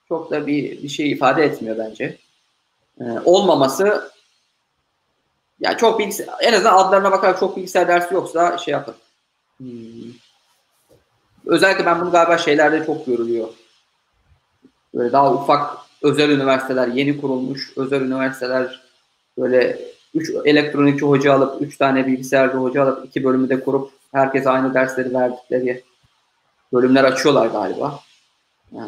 çok 0.08 0.32
da 0.32 0.48
bir, 0.48 0.84
bir 0.84 0.90
şey 0.90 1.12
ifade 1.12 1.44
etmiyor 1.44 1.78
bence. 1.78 2.18
Ee, 3.02 3.04
olmaması 3.26 4.12
yani 5.60 5.78
çok 5.78 6.00
bilgisayar, 6.00 6.28
en 6.42 6.54
azından 6.54 6.78
adlarına 6.78 7.12
bakarak 7.12 7.40
çok 7.40 7.58
bilgisayar 7.58 7.88
dersi 7.88 8.14
yoksa 8.14 8.58
şey 8.58 8.72
yapın. 8.72 8.96
Hmm. 9.58 9.68
Özellikle 11.48 11.85
ben 11.85 12.01
bunu 12.01 12.11
galiba 12.11 12.38
şeylerde 12.38 12.85
çok 12.85 13.06
görülüyor. 13.06 13.48
Böyle 14.93 15.11
daha 15.11 15.34
ufak 15.34 15.77
özel 16.01 16.30
üniversiteler, 16.30 16.88
yeni 16.88 17.22
kurulmuş 17.22 17.74
özel 17.77 18.01
üniversiteler 18.01 18.82
böyle 19.38 19.80
3 20.14 20.32
elektronikçi 20.45 21.06
hoca 21.06 21.34
alıp 21.34 21.61
3 21.61 21.77
tane 21.77 22.08
bilgisayarcı 22.08 22.58
hoca 22.58 22.84
alıp 22.84 23.06
iki 23.06 23.24
bölümü 23.24 23.50
de 23.50 23.64
kurup 23.64 23.92
herkese 24.11 24.50
aynı 24.50 24.74
dersleri 24.74 25.14
verdikleri 25.14 25.84
bölümler 26.74 27.03
açıyorlar 27.03 27.48
galiba. 27.48 28.00
Ee, 28.74 28.82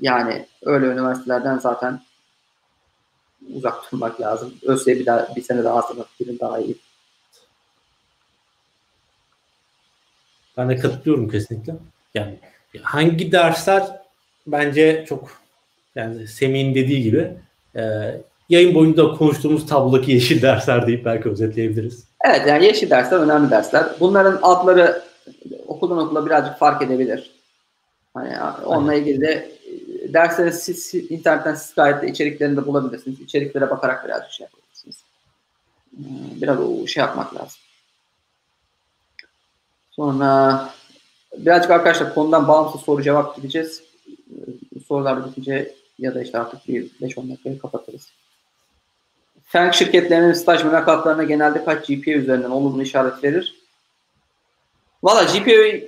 yani 0.00 0.46
öyle 0.62 0.86
üniversitelerden 0.86 1.58
zaten 1.58 2.00
uzak 3.54 3.92
durmak 3.92 4.20
lazım. 4.20 4.54
ÖSS'ye 4.62 4.98
bir, 4.98 5.06
daha, 5.06 5.28
bir 5.36 5.42
sene 5.42 5.64
daha 5.64 5.76
hazırlamak 5.76 6.08
birin 6.20 6.38
daha 6.38 6.58
iyi. 6.58 6.76
Ben 10.56 10.68
de 10.68 10.76
katılıyorum 10.76 11.28
kesinlikle. 11.28 11.74
Yani 12.14 12.38
hangi 12.82 13.32
dersler 13.32 13.82
bence 14.46 15.04
çok 15.08 15.30
yani 15.94 16.28
Semih'in 16.28 16.74
dediği 16.74 17.02
gibi 17.02 17.30
e, 17.76 17.82
yayın 18.48 18.74
boyunca 18.74 19.02
konuştuğumuz 19.04 19.66
tablodaki 19.66 20.12
yeşil 20.12 20.42
dersler 20.42 20.86
deyip 20.86 21.04
belki 21.04 21.28
özetleyebiliriz. 21.28 22.04
Evet 22.24 22.42
yani 22.46 22.64
yeşil 22.64 22.90
dersler 22.90 23.18
önemli 23.18 23.50
dersler. 23.50 23.86
Bunların 24.00 24.38
adları 24.42 25.02
okuldan 25.66 25.98
okula 25.98 26.26
birazcık 26.26 26.58
fark 26.58 26.82
edebilir. 26.82 27.30
Hani 28.14 28.36
onunla 28.64 28.94
ilgili 28.94 29.20
de 29.20 29.52
dersleri 30.08 30.52
siz 30.52 30.94
internetten 30.94 31.54
siz 31.54 31.74
gayet 31.74 32.02
de 32.02 32.08
içeriklerini 32.08 32.56
de 32.56 32.66
bulabilirsiniz. 32.66 33.20
İçeriklere 33.20 33.70
bakarak 33.70 34.04
birazcık 34.04 34.30
şey 34.30 34.44
yapabilirsiniz. 34.44 34.96
Biraz 36.42 36.60
o 36.60 36.86
şey 36.86 37.00
yapmak 37.00 37.34
lazım. 37.34 37.61
Sonra 39.96 40.70
birazcık 41.36 41.70
arkadaşlar 41.70 42.14
konudan 42.14 42.48
bağımsız 42.48 42.80
soru 42.80 43.02
cevap 43.02 43.36
gideceğiz. 43.36 43.82
Sorular 44.88 45.26
bitince 45.26 45.74
ya 45.98 46.14
da 46.14 46.22
işte 46.22 46.38
artık 46.38 46.68
bir 46.68 46.90
5-10 47.00 47.30
dakikayı 47.30 47.58
kapatırız. 47.58 48.08
Fenk 49.44 49.74
şirketlerinin 49.74 50.32
staj 50.32 50.64
mülakatlarına 50.64 51.22
genelde 51.22 51.64
kaç 51.64 51.86
GPA 51.86 52.10
üzerinden 52.10 52.50
olumlu 52.50 52.82
işaret 52.82 53.24
verir? 53.24 53.54
Valla 55.02 55.22
GPA 55.22 55.86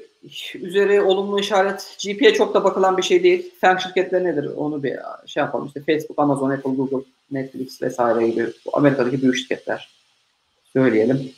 üzeri 0.55 1.01
olumlu 1.01 1.41
işaret 1.41 1.97
GPA 2.05 2.33
çok 2.33 2.55
da 2.55 2.65
bakılan 2.65 2.97
bir 2.97 3.03
şey 3.03 3.23
değil. 3.23 3.55
Fenk 3.61 3.81
şirketleri 3.81 4.25
nedir? 4.25 4.51
Onu 4.57 4.83
bir 4.83 4.99
şey 5.27 5.41
yapalım. 5.41 5.67
İşte 5.67 5.81
Facebook, 5.81 6.19
Amazon, 6.19 6.51
Apple, 6.51 6.71
Google, 6.71 7.07
Netflix 7.31 7.83
vesaire 7.83 8.29
gibi 8.29 8.47
Amerika'daki 8.73 9.23
büyük 9.23 9.37
şirketler 9.37 9.91
söyleyelim. 10.73 11.33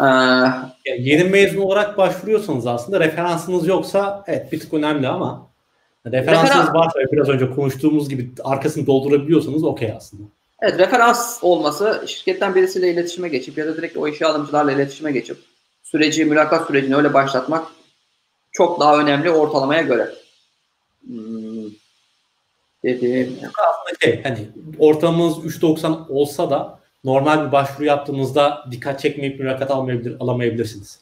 Ee, 0.00 0.04
Yani 0.04 0.74
yeni 0.98 1.24
mezun 1.24 1.60
olarak 1.60 1.98
başvuruyorsanız 1.98 2.66
aslında 2.66 3.00
referansınız 3.00 3.66
yoksa 3.66 4.24
evet 4.26 4.52
bir 4.52 4.60
tık 4.60 4.74
önemli 4.74 5.08
ama 5.08 5.46
referansınız 6.06 6.66
Referans- 6.66 6.74
varsa 6.74 6.98
biraz 7.12 7.28
önce 7.28 7.50
konuştuğumuz 7.50 8.08
gibi 8.08 8.30
arkasını 8.44 8.86
doldurabiliyorsanız 8.86 9.64
okey 9.64 9.92
aslında. 9.96 10.22
evet 10.62 10.78
referans 10.78 11.38
olması 11.44 12.04
şirketten 12.06 12.54
birisiyle 12.54 12.90
iletişime 12.92 13.28
geçip 13.28 13.58
ya 13.58 13.66
da 13.66 13.76
direkt 13.76 13.96
o 13.96 14.08
işe 14.08 14.26
alımcılarla 14.26 14.72
iletişime 14.72 15.12
geçip 15.12 15.36
süreci, 15.82 16.24
mülakat 16.24 16.66
sürecini 16.66 16.96
öyle 16.96 17.14
başlatmak 17.14 17.66
çok 18.52 18.80
daha 18.80 18.98
önemli 19.00 19.30
ortalamaya 19.30 19.82
göre. 19.82 20.10
Hmm. 21.06 21.70
Dediğim 22.84 23.38
Aslında 23.42 23.96
şey 24.00 24.22
hani 24.22 24.38
ortalamanız 24.78 25.36
3.90 25.38 26.08
olsa 26.08 26.50
da 26.50 26.78
normal 27.04 27.46
bir 27.46 27.52
başvuru 27.52 27.84
yaptığınızda 27.84 28.64
dikkat 28.70 29.00
çekmeyip 29.00 29.40
mülakat 29.40 29.70
almayabilir, 29.70 30.16
alamayabilirsiniz. 30.20 30.98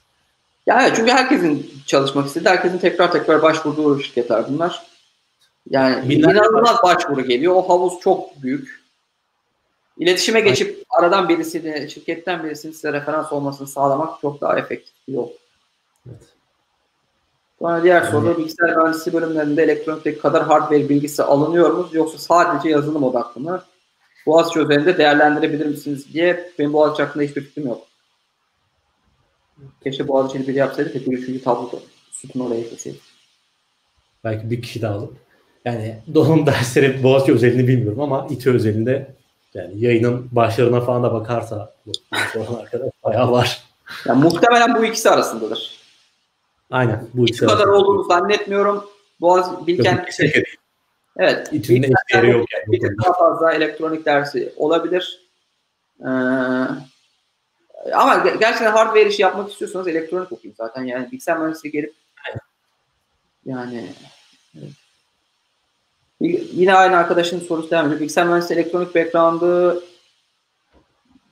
Ya 0.66 0.82
evet, 0.82 0.97
çünkü 0.97 1.12
herkesin 1.12 1.72
çalışmak 1.86 2.26
istediği, 2.26 2.48
herkesin 2.48 2.78
tekrar 2.78 3.12
tekrar 3.12 3.42
başvurduğu 3.42 4.00
şirketler 4.00 4.44
bunlar. 4.48 4.82
Yani 5.70 6.08
Binlerce 6.08 6.39
inanılmaz 6.39 6.76
başvuru 6.82 7.24
geliyor. 7.24 7.55
O 7.55 7.68
havuz 7.68 8.00
çok 8.00 8.42
büyük. 8.42 8.82
İletişime 9.98 10.40
geçip 10.40 10.84
aradan 10.90 11.28
birisini, 11.28 11.90
şirketten 11.90 12.44
birisinin 12.44 12.72
size 12.72 12.92
referans 12.92 13.32
olmasını 13.32 13.66
sağlamak 13.66 14.20
çok 14.20 14.40
daha 14.40 14.58
efektif 14.58 14.94
bir 15.08 15.12
yol. 15.12 15.28
Evet. 16.08 16.22
Sonra 17.58 17.82
diğer 17.82 18.02
Yani- 18.02 18.10
soru 18.10 18.39
bilgisayar 18.39 18.76
mühendisliği 18.76 19.14
bölümlerinde 19.14 19.62
elektronikteki 19.62 20.20
kadar 20.20 20.42
hardware 20.44 20.89
bilgisi 20.89 21.22
alınıyor 21.22 21.70
mu 21.70 21.89
yoksa 21.92 22.18
sadece 22.18 22.68
yazılım 22.68 23.02
odaklı 23.02 23.40
mı? 23.40 23.62
Boğaziçi 24.26 24.59
üzerinde 24.59 24.99
değerlendirebilir 24.99 25.67
misiniz 25.67 26.15
diye 26.15 26.52
benim 26.59 26.73
Boğaziçi 26.73 27.02
hakkında 27.02 27.25
hiçbir 27.25 27.42
fikrim 27.42 27.67
yok. 27.67 27.86
Keşke 29.84 30.09
Boğaziçi'ni 30.09 30.49
biri 30.49 30.59
yapsaydı 30.59 30.94
da 30.94 31.10
bir 31.10 31.18
üçüncü 31.18 31.42
tabloda 31.42 31.76
sütun 32.10 32.41
oraya 32.41 32.60
ekleseydik. 32.60 33.02
Belki 34.25 34.51
bir 34.51 34.62
kişi 34.62 34.83
daha 34.83 34.94
alıp. 34.94 35.17
Yani 35.65 35.99
donanım 36.15 36.47
dersleri 36.47 37.02
Boğaziçi 37.02 37.33
özelini 37.33 37.68
bilmiyorum 37.68 38.01
ama 38.01 38.26
İTÜ 38.31 38.55
özelinde 38.55 39.15
yani 39.55 39.81
yayının 39.84 40.28
başlarına 40.33 40.81
falan 40.81 41.02
da 41.02 41.12
bakarsa 41.12 41.75
bu 41.86 41.92
soran 42.33 42.60
arkadaş 42.60 42.91
bayağı 43.05 43.33
var. 43.33 43.62
Yani 44.07 44.23
muhtemelen 44.23 44.75
bu 44.75 44.84
ikisi 44.84 45.10
arasındadır. 45.10 45.83
Aynen. 46.70 47.09
Bu 47.15 47.25
ikisi 47.25 47.44
bu 47.44 47.49
kadar 47.49 47.65
arasında. 47.65 47.76
olduğunu 47.76 48.05
zannetmiyorum. 48.05 48.84
Boğaz 49.20 49.67
Bilkent 49.67 50.20
Yok. 50.20 50.44
Evet. 51.18 51.52
İTÜ'nün 51.52 51.82
eşdeğeri 51.82 52.31
yok 52.31 52.47
yani. 52.52 52.65
Bir 52.66 52.99
daha 53.05 53.12
fazla 53.12 53.52
elektronik 53.52 54.07
dersi 54.07 54.52
olabilir. 54.57 55.20
Ee, 56.00 56.08
ama 57.92 58.15
ge- 58.15 58.39
gerçekten 58.39 58.73
hardware 58.73 59.08
işi 59.08 59.23
yapmak 59.23 59.50
istiyorsanız 59.50 59.89
elektronik 59.89 60.32
okuyun 60.32 60.55
zaten. 60.58 60.84
Yani 60.84 61.07
bilgisayar 61.12 61.39
mühendisliği 61.39 61.73
gelip 61.73 61.94
yani 63.44 63.92
evet. 64.58 64.70
Yine 66.52 66.74
aynı 66.74 66.97
arkadaşın 66.97 67.41
sorusu 67.41 67.70
devam 67.70 67.86
ediyor. 67.86 68.00
Bilgisayar 68.00 68.26
mühendisliği 68.26 68.60
elektronik 68.60 68.94
background'ı 68.94 69.82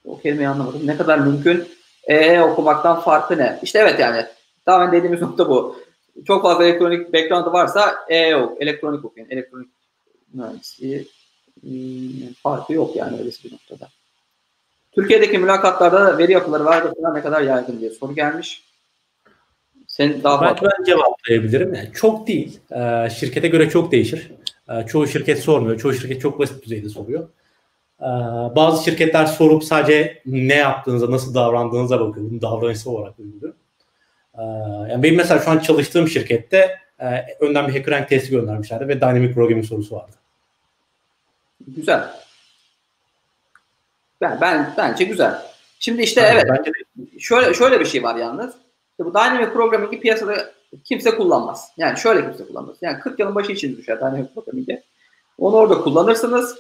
o 0.05 0.20
kelimeyi 0.20 0.49
anlamadım. 0.49 0.86
Ne 0.86 0.97
kadar 0.97 1.18
mümkün? 1.18 1.68
E 2.05 2.41
okumaktan 2.41 3.00
farkı 3.00 3.39
ne? 3.39 3.59
İşte 3.62 3.78
evet 3.78 4.00
yani 4.00 4.26
tamamen 4.65 4.92
dediğimiz 4.92 5.20
nokta 5.20 5.49
bu. 5.49 5.76
Çok 6.27 6.43
fazla 6.43 6.65
elektronik 6.65 7.13
background'ı 7.13 7.53
varsa 7.53 7.95
E 8.09 8.17
yok. 8.17 8.63
Elektronik 8.63 9.05
okuyun. 9.05 9.31
Elektronik 9.31 9.69
mühendisliği 10.35 11.09
hmm, 11.63 12.33
farkı 12.43 12.73
yok 12.73 12.97
yani 12.97 13.19
öylesi 13.19 13.45
bir 13.45 13.53
noktada. 13.53 13.89
Türkiye'deki 14.93 15.39
mülakatlarda 15.39 16.19
veri 16.19 16.33
yapıları 16.33 16.65
var 16.65 16.95
falan 16.95 17.15
ne 17.15 17.23
kadar 17.23 17.43
yaygın 17.43 17.81
diye 17.81 17.91
soru 17.91 18.15
gelmiş. 18.15 18.65
Sen 19.87 20.23
daha 20.23 20.39
fazla. 20.39 20.71
ben 20.79 20.85
cevaplayabilirim. 20.85 21.75
Yani 21.75 21.91
çok 21.95 22.27
değil. 22.27 22.61
Ee, 22.71 23.11
şirkete 23.11 23.49
göre 23.49 23.71
çok 23.71 23.93
değişir. 23.93 24.31
Ee, 24.71 24.87
çoğu 24.87 25.07
şirket 25.07 25.39
sormuyor. 25.39 25.79
Çoğu 25.79 25.93
şirket 25.93 26.21
çok 26.21 26.39
basit 26.39 26.65
düzeyde 26.65 26.89
soruyor. 26.89 27.29
Ee, 28.01 28.05
bazı 28.57 28.85
şirketler 28.85 29.27
sorup 29.27 29.65
sadece 29.65 30.23
ne 30.27 30.55
yaptığınıza, 30.55 31.11
nasıl 31.11 31.35
davrandığınıza 31.35 32.01
bakıyor. 32.01 32.31
Bunu 32.31 32.43
davranışsal 32.43 32.91
olarak 32.91 33.19
uyguluyor. 33.19 33.55
Ee, 34.41 34.43
yani 34.91 35.02
benim 35.02 35.17
mesela 35.17 35.41
şu 35.41 35.51
an 35.51 35.59
çalıştığım 35.59 36.09
şirkette 36.09 36.78
e, 37.01 37.36
önden 37.41 37.69
bir 37.69 37.73
HackerRank 37.73 38.09
testi 38.09 38.31
göndermişlerdi 38.31 38.89
ve 38.89 39.01
Dynamic 39.01 39.35
Programming 39.35 39.67
sorusu 39.67 39.97
vardı. 39.97 40.17
Güzel. 41.67 42.09
Ben, 44.20 44.39
ben 44.41 44.75
bence 44.77 45.05
güzel. 45.05 45.43
Şimdi 45.78 46.02
işte 46.02 46.20
Yani 46.20 46.33
evet 46.33 46.47
Bence 46.49 46.73
şöyle 47.19 47.55
şöyle 47.55 47.81
bir 47.81 47.85
şey 47.85 48.02
var 48.02 48.17
yalnız. 48.17 48.55
İşte 48.91 49.05
bu 49.05 49.15
dynamic 49.15 49.52
programming'i 49.52 50.01
piyasada 50.01 50.51
kimse 50.85 51.17
kullanmaz. 51.17 51.73
Yani 51.77 51.99
şöyle 51.99 52.23
kimse 52.23 52.47
kullanmaz. 52.47 52.77
Yani 52.81 53.01
40 53.01 53.19
yılın 53.19 53.35
başı 53.35 53.52
için 53.52 53.77
düşer 53.77 53.99
dynamic 53.99 54.28
programming'e. 54.35 54.83
Onu 55.39 55.57
orada 55.57 55.81
kullanırsınız. 55.81 56.59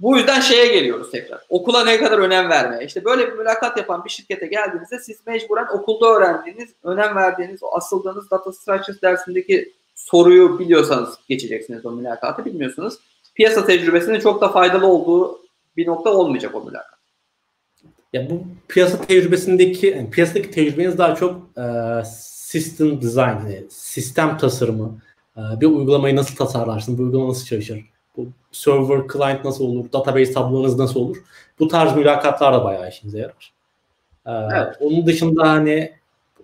Bu 0.00 0.16
yüzden 0.16 0.40
şeye 0.40 0.66
geliyoruz 0.66 1.10
tekrar. 1.10 1.40
Okula 1.48 1.84
ne 1.84 1.98
kadar 1.98 2.18
önem 2.18 2.48
vermeye. 2.48 2.86
İşte 2.86 3.04
böyle 3.04 3.26
bir 3.26 3.38
mülakat 3.38 3.76
yapan 3.76 4.04
bir 4.04 4.10
şirkete 4.10 4.46
geldiğinizde 4.46 4.98
siz 4.98 5.26
mecburen 5.26 5.66
okulda 5.72 6.06
öğrendiğiniz, 6.06 6.70
önem 6.82 7.16
verdiğiniz, 7.16 7.62
o 7.62 7.76
asıldığınız 7.76 8.30
data 8.30 8.52
structures 8.52 9.02
dersindeki 9.02 9.72
soruyu 9.94 10.58
biliyorsanız 10.58 11.18
geçeceksiniz 11.28 11.86
o 11.86 11.90
mülakatı. 11.90 12.44
Bilmiyorsunuz. 12.44 12.94
Piyasa 13.34 13.66
tecrübesinin 13.66 14.20
çok 14.20 14.40
da 14.40 14.48
faydalı 14.48 14.86
olduğu 14.86 15.40
bir 15.76 15.86
nokta 15.86 16.10
olmayacak 16.10 16.54
o 16.54 16.64
mülakat. 16.64 16.98
Ya 18.12 18.30
bu 18.30 18.42
piyasa 18.68 19.00
tecrübesindeki, 19.00 19.86
yani 19.86 20.10
piyasadaki 20.10 20.50
tecrübeniz 20.50 20.98
daha 20.98 21.14
çok 21.14 21.40
e, 21.58 21.64
system 22.06 23.02
design, 23.02 23.20
yani 23.20 23.64
sistem 23.70 24.38
tasarımı, 24.38 24.98
e, 25.36 25.40
bir 25.60 25.66
uygulamayı 25.66 26.16
nasıl 26.16 26.36
tasarlarsın, 26.36 26.98
bu 26.98 27.02
uygulama 27.02 27.28
nasıl 27.28 27.46
çalışır, 27.46 27.84
server, 28.54 29.02
client 29.12 29.44
nasıl 29.44 29.64
olur, 29.64 29.92
database 29.92 30.32
tablonuz 30.32 30.78
nasıl 30.78 31.00
olur, 31.00 31.16
bu 31.58 31.68
tarz 31.68 31.96
mülakatlar 31.96 32.54
da 32.54 32.64
bayağı 32.64 32.88
işinize 32.88 33.18
yarar. 33.18 33.52
E, 34.26 34.56
Evet. 34.56 34.76
Onun 34.80 35.06
dışında 35.06 35.48
hani 35.48 35.92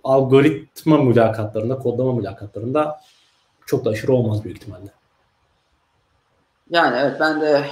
algoritma 0.05 0.99
mülakatlarında, 0.99 1.79
kodlama 1.79 2.13
mülakatlarında 2.13 3.01
çok 3.67 3.85
da 3.85 3.91
aşırı 3.91 4.13
olmaz 4.13 4.45
büyük 4.45 4.57
ihtimalle. 4.57 4.91
Yani 6.71 6.97
evet 7.01 7.21
ben 7.21 7.41
de 7.41 7.65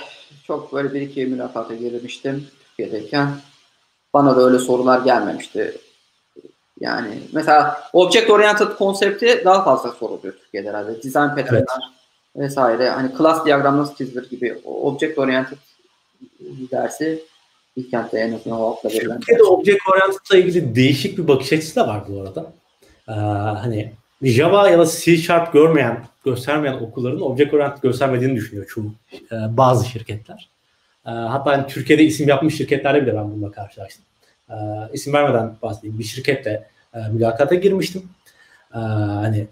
çok 0.47 0.73
böyle 0.73 0.95
bir 0.95 1.01
iki 1.01 1.27
mülakata 1.27 1.75
girmiştim 1.75 2.47
Türkiye'deyken. 2.77 3.29
Bana 4.15 4.37
da 4.37 4.41
öyle 4.41 4.59
sorular 4.59 5.01
gelmemişti. 5.01 5.79
Yani 6.81 7.23
mesela 7.33 7.83
object 7.93 8.31
oriented 8.31 8.69
konsepti 8.69 9.43
daha 9.45 9.65
fazla 9.65 9.91
soruluyor 9.91 10.35
Türkiye'de 10.35 10.69
herhalde. 10.69 11.03
Design 11.03 11.29
pattern'lar 11.29 11.98
vesaire. 12.37 12.91
Hani 12.91 13.11
class 13.19 13.47
diyagram 13.47 13.79
nasıl 13.79 13.95
çizilir 13.95 14.31
gibi 14.31 14.59
object 14.65 15.19
oriented 15.19 15.57
dersi 16.71 17.23
Bilkent'te 17.79 18.19
en 18.19 18.33
azından 18.33 18.61
o 18.61 18.67
hafta 18.71 18.89
verilen. 18.89 19.21
Türkiye'de 19.21 19.43
Object 19.43 19.81
Oriented'la 19.89 20.39
ilgili 20.39 20.75
değişik 20.75 21.19
bir 21.19 21.29
bakış 21.29 21.53
açısı 21.53 21.77
da 21.77 21.89
var 21.89 22.03
bu 22.09 22.21
arada. 22.21 22.53
Ee, 23.09 23.13
hani 23.59 23.93
Java 24.23 24.69
ya 24.69 24.79
da 24.79 24.87
C 24.87 25.17
Sharp 25.17 25.53
görmeyen, 25.53 26.05
göstermeyen 26.25 26.75
okulların 26.75 27.21
Object 27.21 27.55
Oriented 27.55 27.83
göstermediğini 27.83 28.37
düşünüyor 28.37 28.67
çoğu 28.67 28.95
e, 29.33 29.57
bazı 29.57 29.89
şirketler. 29.89 30.49
E, 31.07 31.11
hatta 31.11 31.51
hani 31.51 31.67
Türkiye'de 31.67 32.05
isim 32.05 32.29
yapmış 32.29 32.57
şirketlerde 32.57 33.03
bile 33.03 33.17
ben 33.17 33.31
bununla 33.31 33.51
karşılaştım. 33.51 34.05
E, 34.51 34.55
isim 34.93 35.13
vermeden 35.13 35.57
bahsedeyim. 35.63 35.99
Bir 35.99 36.05
şirketle 36.05 36.69
e, 36.95 36.99
mülakata 36.99 37.55
girmiştim. 37.55 38.03
E, 38.75 38.79
hani 38.79 39.47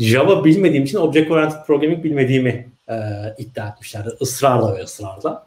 Java 0.00 0.44
bilmediğim 0.44 0.84
için 0.84 0.98
Object 0.98 1.30
Oriented 1.30 1.66
Programming 1.66 2.04
bilmediğimi 2.04 2.68
e, 2.88 2.94
iddia 3.38 3.68
etmişlerdi. 3.68 4.10
Israrla 4.20 4.76
ve 4.76 4.82
ısrarla. 4.82 5.46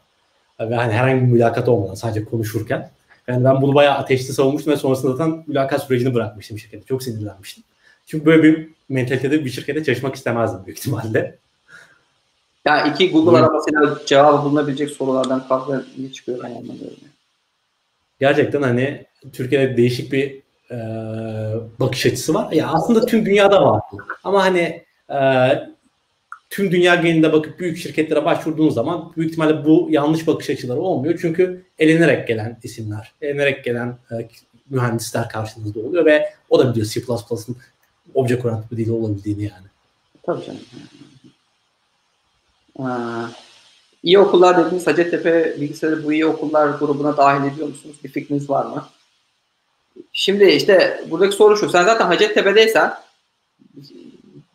Ve 0.60 0.74
hani 0.74 0.92
herhangi 0.92 1.22
bir 1.22 1.26
mülakat 1.26 1.68
olmadan 1.68 1.94
sadece 1.94 2.24
konuşurken. 2.24 2.90
Yani 3.28 3.44
ben 3.44 3.62
bunu 3.62 3.74
bayağı 3.74 3.94
ateşli 3.94 4.32
savunmuştum 4.32 4.72
ve 4.72 4.76
sonrasında 4.76 5.12
zaten 5.12 5.44
mülakat 5.46 5.82
sürecini 5.82 6.14
bırakmıştım 6.14 6.58
şirkete. 6.58 6.86
Çok 6.86 7.02
sinirlenmiştim. 7.02 7.64
Çünkü 8.06 8.26
böyle 8.26 8.42
bir 8.42 8.68
mentalitede 8.88 9.44
bir 9.44 9.50
şirkete 9.50 9.84
çalışmak 9.84 10.14
istemezdim 10.14 10.66
büyük 10.66 10.78
ihtimalle. 10.78 11.38
Ya 12.64 12.86
iki 12.86 13.10
Google 13.10 13.26
Buyurun. 13.26 13.44
aramasıyla 13.44 13.98
cevabı 14.06 14.44
bulunabilecek 14.44 14.90
sorulardan 14.90 15.48
kavga 15.48 15.84
niye 15.98 16.12
çıkıyor 16.12 16.38
ben 16.42 16.48
anlamıyorum. 16.48 16.96
Gerçekten 18.20 18.62
hani 18.62 19.06
Türkiye'de 19.32 19.76
değişik 19.76 20.12
bir 20.12 20.43
e, 20.70 20.76
bakış 21.80 22.06
açısı 22.06 22.34
var. 22.34 22.52
Ya 22.52 22.68
aslında 22.68 23.06
tüm 23.06 23.26
dünyada 23.26 23.66
var. 23.66 23.80
Ama 24.24 24.44
hani 24.44 24.84
e, 25.10 25.18
tüm 26.50 26.72
dünya 26.72 26.94
genelinde 26.94 27.32
bakıp 27.32 27.58
büyük 27.58 27.76
şirketlere 27.78 28.24
başvurduğunuz 28.24 28.74
zaman 28.74 29.12
büyük 29.16 29.30
ihtimalle 29.30 29.64
bu 29.64 29.88
yanlış 29.90 30.26
bakış 30.26 30.50
açıları 30.50 30.80
olmuyor. 30.80 31.18
Çünkü 31.20 31.64
elenerek 31.78 32.28
gelen 32.28 32.58
isimler, 32.62 33.12
elenerek 33.22 33.64
gelen 33.64 33.88
e, 33.88 34.28
mühendisler 34.70 35.28
karşınızda 35.28 35.80
oluyor 35.80 36.04
ve 36.04 36.30
o 36.50 36.58
da 36.58 36.70
biliyor 36.70 36.86
C++'ın 36.86 37.56
object 38.14 38.44
oriented 38.44 38.70
bir 38.70 38.76
dili 38.76 38.92
olabildiğini 38.92 39.42
yani. 39.42 39.66
Tabii 40.22 40.44
canım. 40.44 40.60
Ee, 42.78 42.84
iyi 44.02 44.18
okullar 44.18 44.58
dediğiniz 44.58 44.86
Hacettepe 44.86 45.56
bilgisayarı 45.60 46.04
bu 46.04 46.12
iyi 46.12 46.26
okullar 46.26 46.68
grubuna 46.68 47.16
dahil 47.16 47.52
ediyor 47.52 47.68
musunuz? 47.68 47.96
Bir 48.04 48.08
fikriniz 48.08 48.50
var 48.50 48.66
mı? 48.66 48.84
Şimdi 50.12 50.44
işte 50.44 51.00
buradaki 51.10 51.36
soru 51.36 51.56
şu. 51.56 51.70
Sen 51.70 51.84
zaten 51.84 52.06
Hacettepe'deysen 52.06 52.92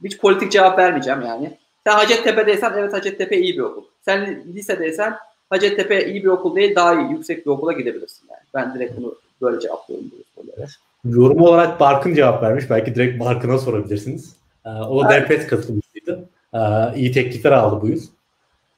hiç 0.03 0.17
politik 0.17 0.51
cevap 0.51 0.79
vermeyeceğim 0.79 1.21
yani. 1.21 1.57
Sen 1.87 1.93
Hacettepe'deysen 1.93 2.73
evet 2.77 2.93
Hacettepe 2.93 3.37
iyi 3.37 3.53
bir 3.53 3.59
okul. 3.59 3.83
Sen 4.05 4.43
lisedeysen 4.55 5.15
Hacettepe 5.49 6.05
iyi 6.05 6.23
bir 6.23 6.29
okul 6.29 6.55
değil 6.55 6.75
daha 6.75 7.01
iyi 7.01 7.11
yüksek 7.11 7.45
bir 7.45 7.51
okula 7.51 7.73
gidebilirsin 7.73 8.27
yani. 8.29 8.41
Ben 8.53 8.75
direkt 8.75 8.97
bunu 8.97 9.15
böyle 9.41 9.59
cevaplıyorum 9.59 10.05
bu 10.11 10.41
sorulara. 10.41 10.67
Yorum 11.05 11.41
olarak 11.41 11.79
Barkın 11.79 12.15
cevap 12.15 12.43
vermiş. 12.43 12.69
Belki 12.69 12.95
direkt 12.95 13.19
Barkın'a 13.19 13.57
sorabilirsiniz. 13.57 14.35
Ee, 14.65 14.69
o 14.69 15.03
da 15.03 15.17
evet. 15.17 15.29
Derpet 15.29 15.47
katılmıştı. 15.47 16.29
Ee, 16.53 16.59
iyi 16.95 17.11
teklifler 17.11 17.51
aldı 17.51 17.81
bu 17.81 17.87
yıl. 17.87 18.01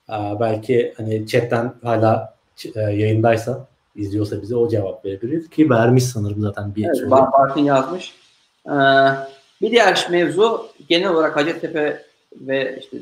Ee, 0.10 0.40
belki 0.40 0.94
hani 0.98 1.28
chatten 1.28 1.74
hala 1.84 2.36
e, 2.76 2.80
yayındaysa 2.80 3.68
izliyorsa 3.96 4.42
bize 4.42 4.56
o 4.56 4.70
cevap 4.70 5.06
verebilir 5.06 5.48
ki 5.48 5.70
vermiş 5.70 6.04
sanırım 6.04 6.42
zaten 6.42 6.76
bir 6.76 6.86
evet. 6.86 7.12
Barkın 7.12 7.62
yazmış. 7.62 8.14
Ee, 8.68 8.72
bir 9.62 9.72
diğer 9.72 10.08
mevzu 10.12 10.68
genel 10.90 11.10
olarak 11.10 11.36
Hacettepe 11.36 12.06
ve 12.36 12.80
işte 12.82 12.98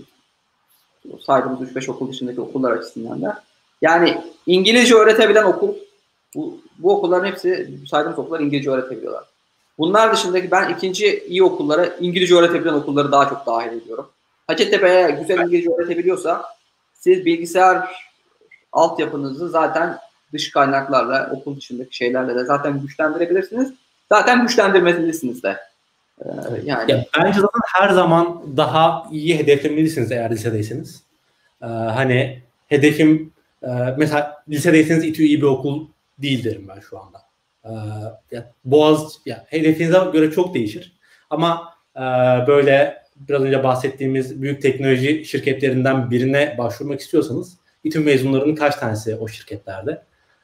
saydığımız 1.25 1.71
3-5 1.71 1.91
okul 1.91 2.11
dışındaki 2.11 2.41
okullar 2.41 2.71
açısından 2.71 3.21
da 3.21 3.43
yani 3.81 4.21
İngilizce 4.45 4.95
öğretebilen 4.95 5.43
okul 5.43 5.73
bu, 6.35 6.57
bu 6.77 6.97
okulların 6.97 7.27
hepsi 7.27 7.69
saydığımız 7.89 8.19
okullar 8.19 8.39
İngilizce 8.39 8.71
öğretebiliyorlar. 8.71 9.23
Bunlar 9.77 10.13
dışındaki 10.13 10.51
ben 10.51 10.73
ikinci 10.73 11.23
iyi 11.27 11.43
okullara 11.43 11.85
İngilizce 11.85 12.35
öğretebilen 12.35 12.73
okulları 12.73 13.11
daha 13.11 13.29
çok 13.29 13.45
dahil 13.45 13.77
ediyorum. 13.77 14.09
Hacettepe'ye 14.47 15.11
güzel 15.11 15.39
İngilizce 15.39 15.71
öğretebiliyorsa 15.71 16.45
siz 16.93 17.25
bilgisayar 17.25 18.09
altyapınızı 18.71 19.49
zaten 19.49 19.97
dış 20.33 20.51
kaynaklarla, 20.51 21.31
okul 21.33 21.57
dışındaki 21.57 21.95
şeylerle 21.95 22.35
de 22.35 22.45
zaten 22.45 22.81
güçlendirebilirsiniz. 22.81 23.73
Zaten 24.09 24.41
güçlendirmelisiniz 24.41 25.43
de. 25.43 25.57
Ee, 26.21 26.29
yani 26.65 26.91
ya, 26.91 27.05
bence 27.17 27.39
zaten 27.39 27.61
her 27.73 27.89
zaman 27.89 28.57
daha 28.57 29.07
iyi 29.11 29.39
hedeflemelisiniz 29.39 30.11
eğer 30.11 30.31
lisedeyseniz. 30.31 31.03
Ee, 31.61 31.65
hani 31.65 32.41
hedefim 32.67 33.33
e, 33.63 33.67
mesela 33.97 34.43
lisedeyseniz 34.49 35.03
İTÜ 35.03 35.23
iyi 35.23 35.37
bir 35.37 35.47
okul 35.47 35.87
değil 36.17 36.43
derim 36.43 36.67
ben 36.67 36.79
şu 36.79 36.99
anda. 36.99 37.21
Ee, 37.65 37.69
ya, 38.35 38.51
Boğaz 38.65 39.19
ya 39.25 39.45
hedefinize 39.47 39.99
göre 40.13 40.31
çok 40.31 40.53
değişir. 40.53 40.93
Ama 41.29 41.73
e, 41.95 42.01
böyle 42.47 43.03
biraz 43.15 43.41
önce 43.41 43.63
bahsettiğimiz 43.63 44.41
büyük 44.41 44.61
teknoloji 44.61 45.25
şirketlerinden 45.25 46.11
birine 46.11 46.55
başvurmak 46.57 46.99
istiyorsanız 46.99 47.57
İTÜ 47.83 47.99
mezunlarının 47.99 48.55
kaç 48.55 48.75
tanesi 48.75 49.15
o 49.15 49.27
şirketlerde? 49.27 50.01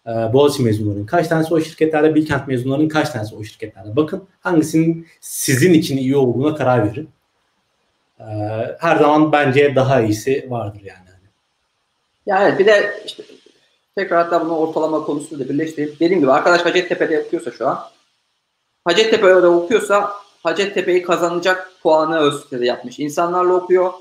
Ee, 0.08 0.34
Boğaziçi 0.34 0.64
mezunlarının 0.64 1.06
kaç 1.06 1.27
tanesi 1.27 1.53
o 1.53 1.61
şirketlerde, 1.61 2.16
Bilkent 2.16 2.48
mezunlarının 2.48 2.90
kaç 2.90 3.09
tanesi 3.09 3.35
o 3.35 3.43
şirketlerde. 3.43 3.95
Bakın 3.95 4.24
hangisinin 4.42 5.08
sizin 5.22 5.74
için 5.74 5.98
iyi 5.98 6.16
olduğuna 6.17 6.56
karar 6.56 6.92
verin. 6.92 7.09
Ee, 8.19 8.24
her 8.80 8.95
zaman 8.95 9.32
bence 9.32 9.75
daha 9.75 10.01
iyisi 10.01 10.48
vardır 10.50 10.82
yani. 10.84 11.06
Ya 12.25 12.48
evet 12.48 12.59
bir 12.59 12.66
de 12.66 13.03
işte 13.06 13.24
tekrar 13.95 14.24
hatta 14.24 14.45
bunu 14.45 14.58
ortalama 14.58 15.03
konusuyla 15.03 15.50
birleştireyim. 15.50 15.95
Dediğim 16.00 16.19
gibi 16.19 16.32
arkadaş 16.32 16.66
Hacettepe'de 16.66 17.24
okuyorsa 17.25 17.51
şu 17.51 17.67
an 17.67 17.80
Hacettepe'de 18.85 19.48
okuyorsa 19.48 20.14
Hacettepe'yi 20.43 21.01
kazanacak 21.01 21.72
puanı 21.84 22.19
ÖSS'de 22.19 22.66
yapmış. 22.66 23.00
İnsanlarla 23.00 23.53
okuyor. 23.53 23.93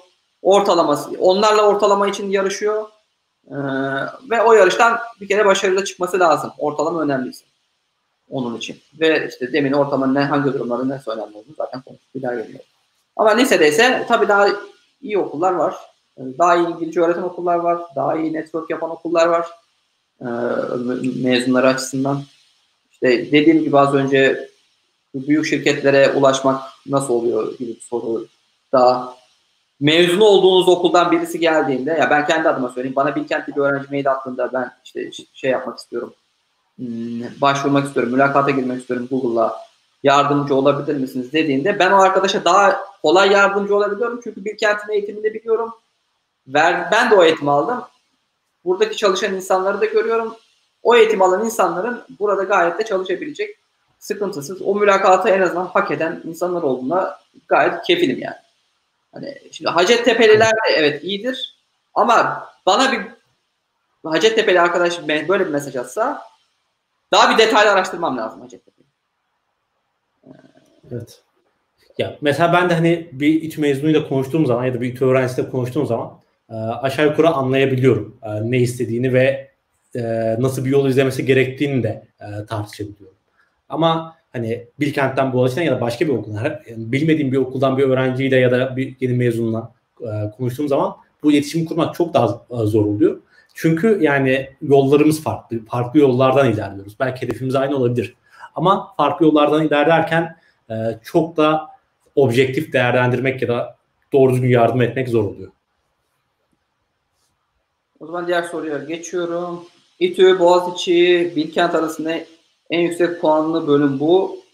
Ortalaması, 0.42 1.10
onlarla 1.18 1.62
ortalama 1.62 2.08
için 2.08 2.31
yarışıyor. 2.31 2.89
Ee, 3.51 3.55
ve 4.31 4.43
o 4.43 4.53
yarıştan 4.53 4.99
bir 5.21 5.29
kere 5.29 5.45
başarılı 5.45 5.85
çıkması 5.85 6.21
lazım. 6.21 6.53
Ortalama 6.59 7.03
önemliyse. 7.03 7.45
Onun 8.31 8.57
için. 8.57 8.81
Ve 9.01 9.29
işte 9.29 9.53
demin 9.53 9.73
ortalamanın 9.73 10.15
ne, 10.15 10.21
hangi 10.21 10.53
durumların 10.53 10.89
ne 10.89 11.01
önemli 11.07 11.37
olduğunu 11.37 11.55
zaten 11.57 11.83
konuştuk. 11.83 12.15
Bir 12.15 12.23
daha 12.23 12.35
geliyor. 12.35 12.61
Ama 13.17 13.31
lisedeyse 13.31 14.05
tabii 14.09 14.29
daha 14.29 14.49
iyi 15.03 15.19
okullar 15.19 15.53
var. 15.53 15.75
Ee, 16.19 16.23
daha 16.39 16.57
iyi 16.57 16.69
İngilizce 16.69 17.01
öğreten 17.01 17.23
okullar 17.23 17.57
var. 17.57 17.83
Daha 17.97 18.17
iyi 18.17 18.33
network 18.33 18.71
yapan 18.71 18.91
okullar 18.91 19.27
var. 19.27 19.47
Ee, 20.21 20.27
mezunları 21.23 21.69
açısından. 21.69 22.23
İşte 22.93 23.33
dediğim 23.33 23.63
gibi 23.63 23.79
az 23.79 23.95
önce 23.95 24.49
büyük 25.15 25.47
şirketlere 25.47 26.13
ulaşmak 26.13 26.63
nasıl 26.87 27.15
oluyor 27.15 27.59
gibi 27.59 27.75
bir 27.75 27.81
soru 27.81 28.27
daha 28.73 29.17
mezun 29.81 30.20
olduğunuz 30.20 30.69
okuldan 30.69 31.12
birisi 31.12 31.41
geldiğinde 31.41 31.91
ya 31.91 32.11
ben 32.11 32.27
kendi 32.27 32.49
adıma 32.49 32.69
söyleyeyim 32.69 32.97
bana 32.97 33.17
Bilkent'li 33.17 33.57
bir 33.57 33.61
öğrenci 33.61 33.91
mail 33.91 34.11
attığında 34.11 34.53
ben 34.53 34.73
işte 34.85 35.11
şey 35.35 35.51
yapmak 35.51 35.78
istiyorum. 35.78 36.15
Hmm, 36.77 37.23
başvurmak 37.41 37.86
istiyorum 37.86 38.12
mülakata 38.12 38.51
girmek 38.51 38.81
istiyorum 38.81 39.09
Google'la. 39.11 39.57
Yardımcı 40.03 40.55
olabilir 40.55 40.97
misiniz 40.97 41.33
dediğinde 41.33 41.78
ben 41.78 41.91
o 41.91 41.97
arkadaşa 41.97 42.44
daha 42.44 42.81
kolay 43.03 43.33
yardımcı 43.33 43.77
olabiliyorum. 43.77 44.20
Çünkü 44.25 44.44
Bilkent'in 44.44 44.93
eğitimini 44.93 45.35
biliyorum. 45.35 45.75
Ver, 46.47 46.89
ben 46.93 47.11
de 47.11 47.15
o 47.15 47.25
eğitimi 47.25 47.51
aldım. 47.51 47.85
Buradaki 48.65 48.97
çalışan 48.97 49.35
insanları 49.35 49.81
da 49.81 49.85
görüyorum. 49.85 50.35
O 50.83 50.97
eğitim 50.97 51.23
alan 51.23 51.44
insanların 51.44 52.03
burada 52.20 52.43
gayet 52.43 52.78
de 52.78 52.85
çalışabilecek 52.85 53.57
sıkıntısız 53.99 54.62
o 54.62 54.75
mülakatı 54.75 55.28
en 55.28 55.41
azından 55.41 55.67
hak 55.67 55.91
eden 55.91 56.23
insanlar 56.25 56.62
olduğuna 56.62 57.19
gayet 57.49 57.83
kefilim 57.83 58.19
yani. 58.19 58.36
Hani 59.15 59.39
şimdi 59.52 59.70
Hacettepe'liler 59.70 60.51
de 60.51 60.70
evet 60.76 61.05
iyidir 61.05 61.57
ama 61.94 62.49
bana 62.67 62.93
bir 62.93 63.01
Hacettepe'li 64.10 64.60
arkadaş 64.60 65.09
böyle 65.09 65.47
bir 65.47 65.51
mesaj 65.51 65.76
atsa 65.76 66.23
daha 67.12 67.33
bir 67.33 67.39
detaylı 67.39 67.70
araştırmam 67.70 68.18
lazım 68.18 68.41
Hacettepe'yi. 68.41 68.86
Evet. 70.93 71.23
Ya 71.99 72.18
mesela 72.20 72.52
ben 72.52 72.70
de 72.70 72.75
hani 72.75 73.09
bir 73.12 73.43
iç 73.43 73.59
mezunuyla 73.59 74.09
konuştuğum 74.09 74.47
zaman 74.47 74.65
ya 74.65 74.75
da 74.75 74.81
bir 74.81 74.93
iç 74.93 75.02
öğrencisiyle 75.02 75.51
konuştuğum 75.51 75.86
zaman 75.86 76.20
e, 76.51 76.55
aşağı 76.55 77.07
yukarı 77.07 77.28
anlayabiliyorum 77.28 78.18
e, 78.23 78.51
ne 78.51 78.59
istediğini 78.59 79.12
ve 79.12 79.51
e, 79.97 80.02
nasıl 80.39 80.65
bir 80.65 80.70
yol 80.70 80.89
izlemesi 80.89 81.26
gerektiğini 81.26 81.83
de 81.83 82.07
tartışabiliyorum. 82.49 83.17
Ama 83.68 84.17
hani 84.35 84.67
Bilkent'ten 84.81 85.33
Boğaziçi'den 85.33 85.65
ya 85.65 85.73
da 85.73 85.81
başka 85.81 86.07
bir 86.07 86.13
okuldan, 86.13 86.45
yani 86.45 86.93
bilmediğim 86.93 87.33
bir 87.33 87.37
okuldan 87.37 87.79
bir 87.79 87.83
öğrenciyle 87.83 88.37
ya 88.37 88.51
da 88.51 88.77
bir 88.77 88.97
yeni 89.01 89.13
mezunla 89.13 89.73
e, 90.01 90.31
konuştuğum 90.37 90.69
zaman 90.69 90.97
bu 91.23 91.33
iletişimi 91.33 91.65
kurmak 91.65 91.95
çok 91.95 92.15
daha 92.15 92.27
e, 92.51 92.67
zor 92.67 92.87
oluyor. 92.87 93.21
Çünkü 93.55 93.99
yani 94.01 94.51
yollarımız 94.63 95.23
farklı. 95.23 95.65
Farklı 95.65 96.01
yollardan 96.01 96.53
ilerliyoruz. 96.53 96.97
Belki 97.01 97.27
hedefimiz 97.27 97.55
aynı 97.55 97.77
olabilir. 97.77 98.15
Ama 98.55 98.95
farklı 98.97 99.27
yollardan 99.27 99.67
ilerlerken 99.67 100.37
e, 100.71 100.75
çok 101.05 101.37
da 101.37 101.67
objektif 102.17 102.73
değerlendirmek 102.73 103.43
ya 103.43 103.49
da 103.49 103.77
doğru 104.13 104.33
düzgün 104.33 104.49
yardım 104.49 104.83
etmek 104.83 105.09
zor 105.09 105.25
oluyor. 105.25 105.51
O 108.01 108.07
zaman 108.07 108.27
diğer 108.27 108.43
soruya 108.43 108.79
geçiyorum. 108.79 109.65
İTÜ, 110.01 110.39
Boğaziçi, 110.39 111.33
Bilkent 111.37 111.75
arasında 111.75 112.15
en 112.70 112.81
yüksek 112.81 113.20
puanlı 113.20 113.67
bölüm 113.67 114.01
bu. 114.01 114.44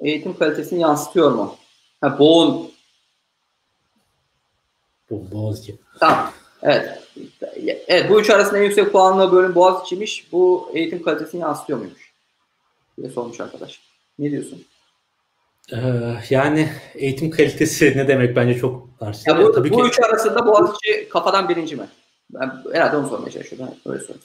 Eğitim 0.00 0.38
kalitesini 0.38 0.80
yansıtıyor 0.80 1.30
mu? 1.30 1.56
Ha, 2.00 2.18
Boğun. 2.18 2.70
Bu 5.10 5.30
Boğaziçi. 5.32 5.76
Tamam. 6.00 6.32
Evet. 6.62 7.02
Evet 7.88 8.10
bu 8.10 8.20
üç 8.20 8.30
arasında 8.30 8.58
en 8.58 8.62
yüksek 8.62 8.92
puanlı 8.92 9.32
bölüm 9.32 9.54
Boğaziçi'ymiş. 9.54 10.32
Bu 10.32 10.70
eğitim 10.74 11.02
kalitesini 11.02 11.40
yansıtıyor 11.40 11.78
muymuş? 11.78 12.10
diye 13.00 13.10
sormuş 13.10 13.40
arkadaş. 13.40 13.80
Ne 14.18 14.30
diyorsun? 14.30 14.64
Ee, 15.72 15.76
yani 16.30 16.68
eğitim 16.94 17.30
kalitesi 17.30 17.92
ne 17.96 18.08
demek 18.08 18.36
bence 18.36 18.58
çok 18.58 18.98
tartışılır. 18.98 19.44
bu, 19.44 19.52
Tabii 19.52 19.70
bu 19.70 19.76
ki... 19.76 19.88
üç 19.88 20.00
arasında 20.00 20.46
Boğaziçi 20.46 21.08
kafadan 21.08 21.48
birinci 21.48 21.76
mi? 21.76 21.88
Ben 22.30 22.62
herhalde 22.72 22.96
onu 22.96 23.08
sormaya 23.08 23.30
çalışıyorum. 23.30 23.74
Öyle 23.86 24.00
sorayım. 24.00 24.22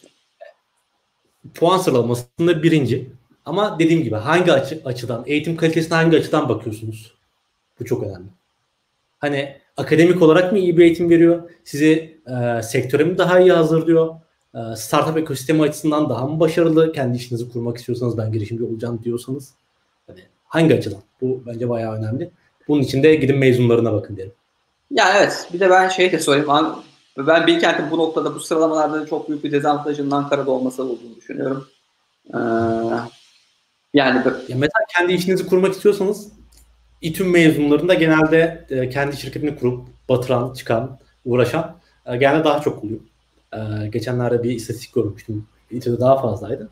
Puan 1.54 1.78
sıralamasında 1.78 2.64
birinci. 2.64 3.10
Ama 3.46 3.80
dediğim 3.80 4.04
gibi 4.04 4.16
hangi 4.16 4.52
açı, 4.52 4.82
açıdan, 4.86 5.24
eğitim 5.28 5.58
kalitesine 5.58 5.96
hangi 5.96 6.18
açıdan 6.18 6.50
bakıyorsunuz? 6.50 7.14
Bu 7.80 7.86
çok 7.86 8.04
önemli. 8.04 8.28
Hani 9.20 9.58
akademik 9.78 10.22
olarak 10.22 10.52
mı 10.52 10.58
iyi 10.58 10.78
bir 10.78 10.84
eğitim 10.84 11.10
veriyor? 11.10 11.50
Sizi 11.64 12.20
e, 12.28 12.62
sektöre 12.62 13.04
mi 13.04 13.18
daha 13.18 13.40
iyi 13.40 13.52
hazırlıyor? 13.52 14.16
E, 14.56 14.60
startup 14.76 15.18
ekosistemi 15.18 15.62
açısından 15.62 16.10
daha 16.10 16.28
mı 16.28 16.40
başarılı? 16.40 16.92
Kendi 16.92 17.18
işinizi 17.18 17.52
kurmak 17.52 17.78
istiyorsanız 17.78 18.18
ben 18.18 18.32
girişimci 18.32 18.64
olacağım 18.64 19.02
diyorsanız. 19.04 19.54
Hani 20.08 20.20
hangi 20.46 20.76
açıdan? 20.76 21.00
Bu 21.22 21.44
bence 21.46 21.70
bayağı 21.70 21.96
önemli. 21.96 22.32
Bunun 22.68 22.82
için 22.82 23.04
de 23.04 23.16
gidin 23.16 23.38
mezunlarına 23.38 23.94
bakın 23.94 24.18
derim. 24.18 24.34
Ya 24.92 25.18
evet. 25.18 25.50
Bir 25.54 25.60
de 25.60 25.70
ben 25.70 25.88
şey 25.88 26.12
de 26.12 26.20
sorayım. 26.20 26.48
Ben 27.18 27.48
Bilkent'in 27.48 27.92
bu 27.92 27.98
noktada 27.98 28.36
bu 28.36 28.40
sıralamalarda 28.40 29.06
çok 29.06 29.30
büyük 29.30 29.44
bir 29.44 29.52
dezavantajının 29.52 30.12
Ankara'da 30.12 30.52
olması 30.52 30.84
olduğunu 30.84 31.16
düşünüyorum. 31.18 31.68
Ee, 32.34 32.38
yani 33.96 34.18
ya 34.50 34.58
mesela 34.58 34.86
kendi 34.98 35.14
işinizi 35.14 35.48
kurmak 35.48 35.74
istiyorsanız 35.74 36.28
İTÜM 37.02 37.32
mezunlarında 37.32 37.94
genelde 37.94 38.66
e, 38.70 38.90
kendi 38.90 39.18
şirketini 39.18 39.56
kurup 39.56 39.88
batıran, 40.10 40.54
çıkan, 40.54 41.00
uğraşan 41.26 41.78
e, 42.06 42.18
genelde 42.18 42.44
daha 42.44 42.62
çok 42.62 42.84
oluyor. 42.84 43.00
E, 43.54 43.88
geçenlerde 43.88 44.44
bir 44.44 44.52
istatistik 44.52 44.96
görmüştüm. 44.96 45.48
İTÜ'de 45.72 46.00
daha 46.00 46.22
fazlaydı. 46.22 46.70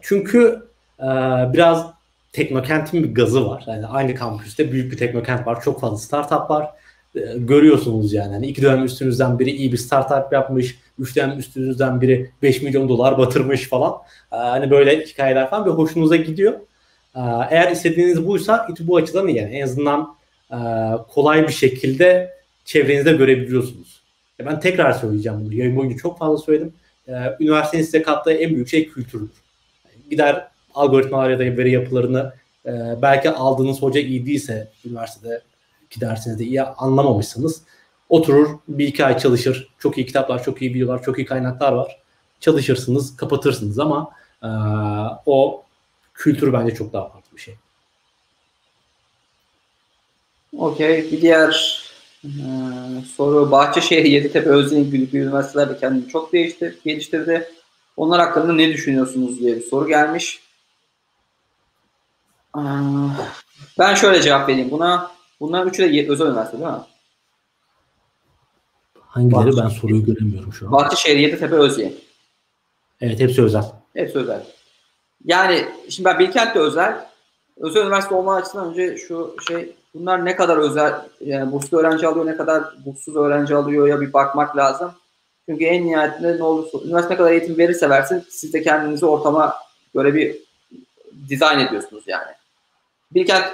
çünkü 0.00 0.62
e, 0.98 1.06
biraz 1.52 1.86
teknokentin 2.32 3.04
bir 3.04 3.14
gazı 3.14 3.46
var. 3.46 3.64
Yani 3.66 3.86
aynı 3.86 4.14
kampüste 4.14 4.72
büyük 4.72 4.92
bir 4.92 4.96
teknokent 4.96 5.46
var. 5.46 5.62
Çok 5.62 5.80
fazla 5.80 5.96
startup 5.96 6.50
var. 6.50 6.70
E, 7.14 7.20
görüyorsunuz 7.38 8.12
yani. 8.12 8.32
yani 8.32 8.46
iki 8.46 8.62
dönem 8.62 8.84
üstünüzden 8.84 9.38
biri 9.38 9.50
iyi 9.50 9.72
bir 9.72 9.76
startup 9.76 10.32
yapmış. 10.32 10.78
Dönem 11.16 11.38
üstünüzden 11.38 12.00
biri 12.00 12.30
5 12.42 12.62
milyon 12.62 12.88
dolar 12.88 13.18
batırmış 13.18 13.68
falan. 13.68 13.92
E, 14.32 14.36
hani 14.36 14.70
böyle 14.70 15.00
hikayeler 15.00 15.50
falan 15.50 15.66
bir 15.66 15.70
hoşunuza 15.70 16.16
gidiyor. 16.16 16.52
E, 17.14 17.20
eğer 17.50 17.70
istediğiniz 17.70 18.26
buysa 18.26 18.68
bu 18.80 18.96
açıdan 18.96 19.28
iyi 19.28 19.36
yani. 19.36 19.54
En 19.54 19.62
azından 19.62 20.16
e, 20.52 20.58
kolay 21.08 21.48
bir 21.48 21.52
şekilde 21.52 22.30
çevrenizde 22.64 23.12
görebiliyorsunuz. 23.12 24.02
E, 24.40 24.46
ben 24.46 24.60
tekrar 24.60 24.92
söyleyeceğim 24.92 25.38
bunu. 25.44 25.54
Yayın 25.54 25.76
boyunca 25.76 25.96
çok 25.96 26.18
fazla 26.18 26.38
söyledim. 26.38 26.72
E, 27.08 27.12
üniversitenin 27.40 27.82
size 27.82 28.02
kattığı 28.02 28.32
en 28.32 28.54
büyük 28.54 28.68
şey 28.68 28.88
kültürdür. 28.88 29.30
Gider 30.10 30.48
algoritmalar 30.74 31.30
ya 31.30 31.38
da 31.38 31.42
veri 31.42 31.70
yapılarını 31.70 32.32
e, 32.66 32.72
belki 33.02 33.30
aldığınız 33.30 33.82
hoca 33.82 34.00
iyi 34.00 34.26
değilse 34.26 34.68
üniversitede 34.84 35.42
ki 35.90 36.00
dersinizde 36.00 36.44
iyi 36.44 36.62
anlamamışsınız. 36.62 37.62
Oturur 38.10 38.48
bir 38.68 38.86
iki 38.86 39.04
ay 39.04 39.18
çalışır. 39.18 39.68
Çok 39.78 39.98
iyi 39.98 40.06
kitaplar, 40.06 40.42
çok 40.42 40.62
iyi 40.62 40.74
videolar, 40.74 41.02
çok 41.02 41.18
iyi 41.18 41.24
kaynaklar 41.24 41.72
var. 41.72 41.98
Çalışırsınız, 42.40 43.16
kapatırsınız 43.16 43.78
ama 43.78 44.10
e, 44.42 44.48
o 45.26 45.64
kültür 46.14 46.52
bence 46.52 46.74
çok 46.74 46.92
daha 46.92 47.08
farklı 47.08 47.36
bir 47.36 47.40
şey. 47.40 47.54
Okey. 50.58 51.12
Bir 51.12 51.20
diğer 51.20 51.82
e, 52.24 52.30
soru 53.16 53.50
Bahçeşehir, 53.50 54.04
Yeditepe, 54.04 54.50
Özyeğin 54.50 54.90
gibi 54.90 55.18
üniversitelerde 55.18 55.78
kendini 55.78 56.08
çok 56.08 56.32
değiştir, 56.32 56.78
geliştirdi. 56.84 57.48
Onlar 57.96 58.20
hakkında 58.20 58.52
ne 58.52 58.68
düşünüyorsunuz 58.68 59.38
diye 59.40 59.56
bir 59.56 59.62
soru 59.62 59.88
gelmiş. 59.88 60.40
Ben 63.78 63.94
şöyle 63.94 64.22
cevap 64.22 64.48
vereyim 64.48 64.70
buna. 64.70 65.10
Bunlar 65.40 65.66
üçü 65.66 65.82
de 65.82 66.10
özel 66.10 66.26
üniversite 66.26 66.58
değil 66.58 66.70
mi? 66.70 66.78
Hangileri 69.10 69.46
Bahçe, 69.46 69.62
ben 69.62 69.68
soruyu 69.68 70.04
göremiyorum 70.04 70.52
şu 70.52 70.66
an. 70.66 70.72
Bahçeşehir, 70.72 71.16
Yeditepe, 71.16 71.56
Özyeğin. 71.56 72.00
Evet 73.00 73.20
hepsi 73.20 73.42
özel. 73.42 73.64
Hepsi 73.94 74.18
özel. 74.18 74.42
Yani 75.24 75.64
şimdi 75.88 76.04
ben 76.08 76.18
Bilkent 76.18 76.54
de 76.54 76.58
özel. 76.58 77.06
Özel 77.56 77.82
üniversite 77.82 78.14
olma 78.14 78.34
açısından 78.34 78.70
önce 78.70 78.96
şu 78.96 79.36
şey 79.48 79.72
bunlar 79.94 80.24
ne 80.24 80.36
kadar 80.36 80.56
özel 80.56 80.94
yani 81.20 81.52
burslu 81.52 81.78
öğrenci 81.78 82.06
alıyor 82.06 82.26
ne 82.26 82.36
kadar 82.36 82.64
burssuz 82.86 83.16
öğrenci 83.16 83.54
alıyor 83.54 83.88
ya 83.88 84.00
bir 84.00 84.12
bakmak 84.12 84.56
lazım. 84.56 84.92
Çünkü 85.48 85.64
en 85.64 85.86
nihayetinde 85.86 86.38
ne 86.38 86.42
olursa 86.42 86.78
üniversite 86.84 87.14
ne 87.14 87.18
kadar 87.18 87.30
eğitim 87.30 87.58
verirse 87.58 87.90
versin 87.90 88.24
siz 88.30 88.52
de 88.52 88.62
kendinizi 88.62 89.06
ortama 89.06 89.54
göre 89.94 90.14
bir 90.14 90.36
dizayn 91.28 91.58
ediyorsunuz 91.58 92.04
yani. 92.06 92.32
Bilkent 93.10 93.44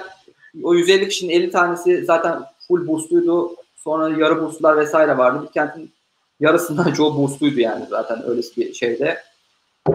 o 0.63 0.75
150 0.75 1.09
kişinin 1.09 1.33
50 1.33 1.51
tanesi 1.51 2.05
zaten 2.05 2.43
full 2.67 2.87
bursluydu. 2.87 3.55
Sonra 3.87 4.17
yarı 4.17 4.41
burslular 4.41 4.77
vesaire 4.77 5.17
vardı. 5.17 5.43
Bilkent'in 5.43 5.93
yarısından 6.39 6.93
çoğu 6.97 7.17
bursluydu 7.17 7.59
yani 7.59 7.85
zaten 7.89 8.23
öyle 8.29 8.41
bir 8.57 8.73
şeyde. 8.73 9.23
Ee, 9.89 9.93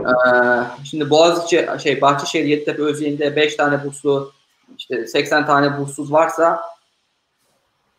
şimdi 0.84 1.10
Boğaziçi, 1.10 1.68
şey 1.82 2.00
Bahçeşehir, 2.00 2.44
Yeditepe, 2.44 2.82
Özyeğin'de 2.82 3.36
5 3.36 3.56
tane 3.56 3.84
burslu, 3.84 4.32
işte 4.78 5.06
80 5.06 5.46
tane 5.46 5.78
burssuz 5.78 6.12
varsa 6.12 6.62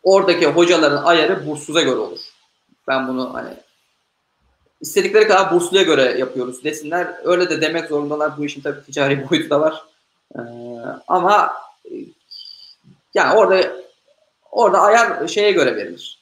oradaki 0.02 0.46
hocaların 0.46 1.04
ayarı 1.04 1.46
burssuza 1.46 1.82
göre 1.82 1.96
olur. 1.96 2.20
Ben 2.88 3.08
bunu 3.08 3.34
hani 3.34 3.54
istedikleri 4.80 5.28
kadar 5.28 5.52
bursluya 5.52 5.82
göre 5.82 6.18
yapıyoruz 6.18 6.64
desinler. 6.64 7.14
Öyle 7.24 7.50
de 7.50 7.60
demek 7.60 7.88
zorundalar. 7.88 8.38
Bu 8.38 8.44
işin 8.44 8.60
tabii 8.60 8.84
ticari 8.84 9.30
boyutu 9.30 9.50
da 9.50 9.60
var. 9.60 9.84
Ee, 10.36 10.40
ama 11.08 11.52
yani 13.14 13.38
orada 13.38 13.84
orada 14.54 14.80
ayar 14.80 15.28
şeye 15.28 15.52
göre 15.52 15.76
verilir. 15.76 16.18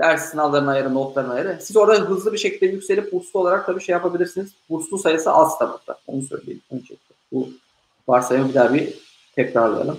Ders 0.00 0.30
sınavlarına 0.30 0.70
ayarı, 0.70 0.94
notlarına 0.94 1.32
ayarı. 1.32 1.58
Siz 1.60 1.76
orada 1.76 1.94
hızlı 1.94 2.32
bir 2.32 2.38
şekilde 2.38 2.66
yükselip 2.66 3.12
burslu 3.12 3.40
olarak 3.40 3.66
tabii 3.66 3.80
şey 3.80 3.92
yapabilirsiniz. 3.92 4.50
Burslu 4.70 4.98
sayısı 4.98 5.32
az 5.32 5.58
tabii. 5.58 5.72
Onu 6.06 6.22
söyleyeyim 6.22 6.60
öncelikle. 6.70 7.14
Bu 7.32 7.48
varsayımı 8.08 8.48
bir 8.48 8.54
daha 8.54 8.74
bir 8.74 8.94
tekrarlayalım. 9.34 9.98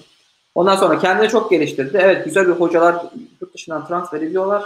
Ondan 0.55 0.75
sonra 0.75 0.99
kendini 0.99 1.30
çok 1.30 1.49
geliştirdi. 1.49 1.99
Evet 2.01 2.25
güzel 2.25 2.47
bir 2.47 2.51
hocalar 2.51 3.05
yurt 3.41 3.53
dışından 3.53 3.88
transfer 3.88 4.21
ediyorlar. 4.21 4.65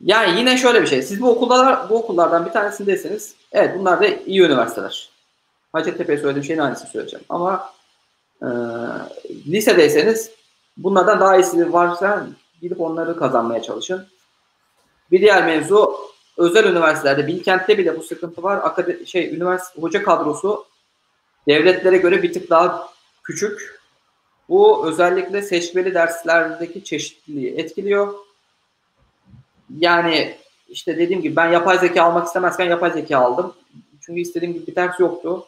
Yani 0.00 0.38
yine 0.38 0.56
şöyle 0.56 0.82
bir 0.82 0.86
şey. 0.86 1.02
Siz 1.02 1.22
bu 1.22 1.30
okullar 1.30 1.90
bu 1.90 1.96
okullardan 1.96 2.46
bir 2.46 2.50
tanesindeyseniz 2.50 3.34
evet 3.52 3.78
bunlar 3.78 4.00
da 4.00 4.06
iyi 4.06 4.40
üniversiteler. 4.42 5.10
Hacettepe'ye 5.72 6.18
söylediğim 6.18 6.44
şeyin 6.44 6.60
aynısını 6.60 6.88
söyleyeceğim. 6.88 7.24
Ama 7.28 7.72
e, 8.42 8.48
lisedeyseniz 9.46 10.30
bunlardan 10.76 11.20
daha 11.20 11.36
iyisi 11.36 11.72
varsa 11.72 12.26
gidip 12.60 12.80
onları 12.80 13.16
kazanmaya 13.16 13.62
çalışın. 13.62 14.06
Bir 15.10 15.20
diğer 15.20 15.44
mevzu 15.44 15.94
özel 16.36 16.64
üniversitelerde 16.64 17.26
Bilkent'te 17.26 17.78
bile 17.78 17.98
bu 17.98 18.02
sıkıntı 18.02 18.42
var. 18.42 18.56
Akade 18.56 19.06
şey 19.06 19.34
üniversite 19.34 19.80
hoca 19.80 20.02
kadrosu 20.02 20.66
devletlere 21.48 21.96
göre 21.96 22.22
bir 22.22 22.32
tık 22.32 22.50
daha 22.50 22.88
küçük. 23.24 23.80
Bu 24.48 24.88
özellikle 24.88 25.42
seçmeli 25.42 25.94
derslerdeki 25.94 26.84
çeşitliliği 26.84 27.54
etkiliyor. 27.56 28.14
Yani 29.78 30.36
işte 30.68 30.98
dediğim 30.98 31.22
gibi 31.22 31.36
ben 31.36 31.52
yapay 31.52 31.78
zeka 31.78 32.02
almak 32.02 32.26
istemezken 32.26 32.64
yapay 32.64 32.90
zeka 32.90 33.18
aldım. 33.18 33.54
Çünkü 34.00 34.20
istediğim 34.20 34.54
gibi 34.54 34.66
bir 34.66 34.76
ders 34.76 35.00
yoktu. 35.00 35.46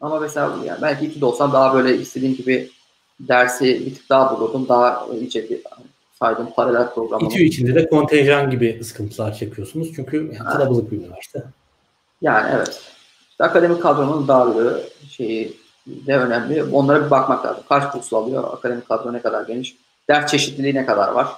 Ama 0.00 0.20
mesela 0.20 0.56
yani 0.64 0.82
belki 0.82 1.06
iki 1.06 1.20
de 1.20 1.24
olsam 1.24 1.52
daha 1.52 1.74
böyle 1.74 1.96
istediğim 1.96 2.36
gibi 2.36 2.70
dersi 3.20 3.86
bir 3.86 3.94
tık 3.94 4.08
daha 4.08 4.36
bulurdum. 4.36 4.68
Daha 4.68 5.06
iyice 5.14 5.50
bir 5.50 5.60
saydığım 6.18 6.50
paralel 6.56 6.94
program. 6.94 7.24
İTÜ 7.24 7.42
içinde 7.42 7.74
de 7.74 7.88
kontenjan 7.88 8.50
gibi 8.50 8.84
sıkıntılar 8.84 9.34
çekiyorsunuz. 9.34 9.92
Çünkü 9.96 10.16
yani 10.16 10.48
kalabalık 10.48 10.92
bir 10.92 10.96
üniversite. 10.96 11.44
Yani 12.20 12.50
evet. 12.56 12.82
İşte 13.30 13.44
akademik 13.44 13.82
kadronun 13.82 14.28
darlığı 14.28 14.82
şeyi 15.10 15.56
de 15.86 16.16
önemli. 16.16 16.64
Onlara 16.64 17.06
bir 17.06 17.10
bakmak 17.10 17.46
lazım. 17.46 17.62
Kaç 17.68 17.92
kurs 17.92 18.12
alıyor? 18.12 18.44
Akademik 18.44 18.88
kadro 18.88 19.12
ne 19.12 19.22
kadar 19.22 19.46
geniş? 19.46 19.76
Ders 20.08 20.30
çeşitliliği 20.30 20.74
ne 20.74 20.86
kadar 20.86 21.12
var? 21.12 21.28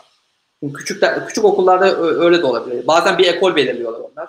Çünkü 0.60 0.74
küçük, 0.74 1.04
küçük 1.28 1.44
okullarda 1.44 1.96
öyle 2.00 2.42
de 2.42 2.46
olabilir. 2.46 2.86
Bazen 2.86 3.18
bir 3.18 3.28
ekol 3.28 3.56
belirliyorlar 3.56 4.00
onlar. 4.00 4.28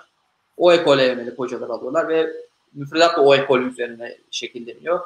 O 0.56 0.72
ekole 0.72 1.04
yönelik 1.04 1.38
hocalar 1.38 1.68
alıyorlar 1.68 2.08
ve 2.08 2.32
müfredat 2.74 3.16
da 3.16 3.22
o 3.22 3.34
ekol 3.34 3.60
üzerine 3.60 4.16
şekilleniyor. 4.30 5.00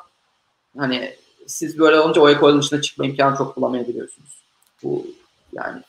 Hani 0.78 1.16
siz 1.46 1.78
böyle 1.78 2.00
olunca 2.00 2.20
o 2.20 2.28
ekolün 2.28 2.60
dışına 2.60 2.80
çıkma 2.80 3.06
imkanı 3.06 3.36
çok 3.36 3.56
bulamayabiliyorsunuz. 3.56 4.42
Bu 4.82 5.06
yani 5.52 5.82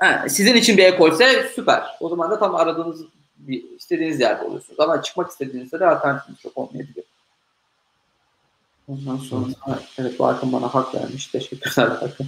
he, 0.00 0.28
sizin 0.28 0.54
için 0.54 0.76
bir 0.76 0.84
ekolse 0.84 1.50
süper. 1.54 1.82
O 2.00 2.08
zaman 2.08 2.30
da 2.30 2.38
tam 2.38 2.54
aradığınız 2.54 3.04
bir 3.36 3.64
istediğiniz 3.78 4.20
yerde 4.20 4.44
oluyorsunuz. 4.44 4.80
Ama 4.80 5.02
çıkmak 5.02 5.30
istediğinizde 5.30 5.80
de 5.80 5.86
alternatifiniz 5.86 6.40
çok 6.40 6.58
olmayabilir. 6.58 7.04
Ondan 8.88 9.16
sonra 9.16 9.46
evet 9.98 10.18
bu 10.18 10.26
Akın 10.26 10.52
bana 10.52 10.74
hak 10.74 10.94
vermiş. 10.94 11.26
Teşekkürler 11.26 11.86
Akın. 11.86 12.26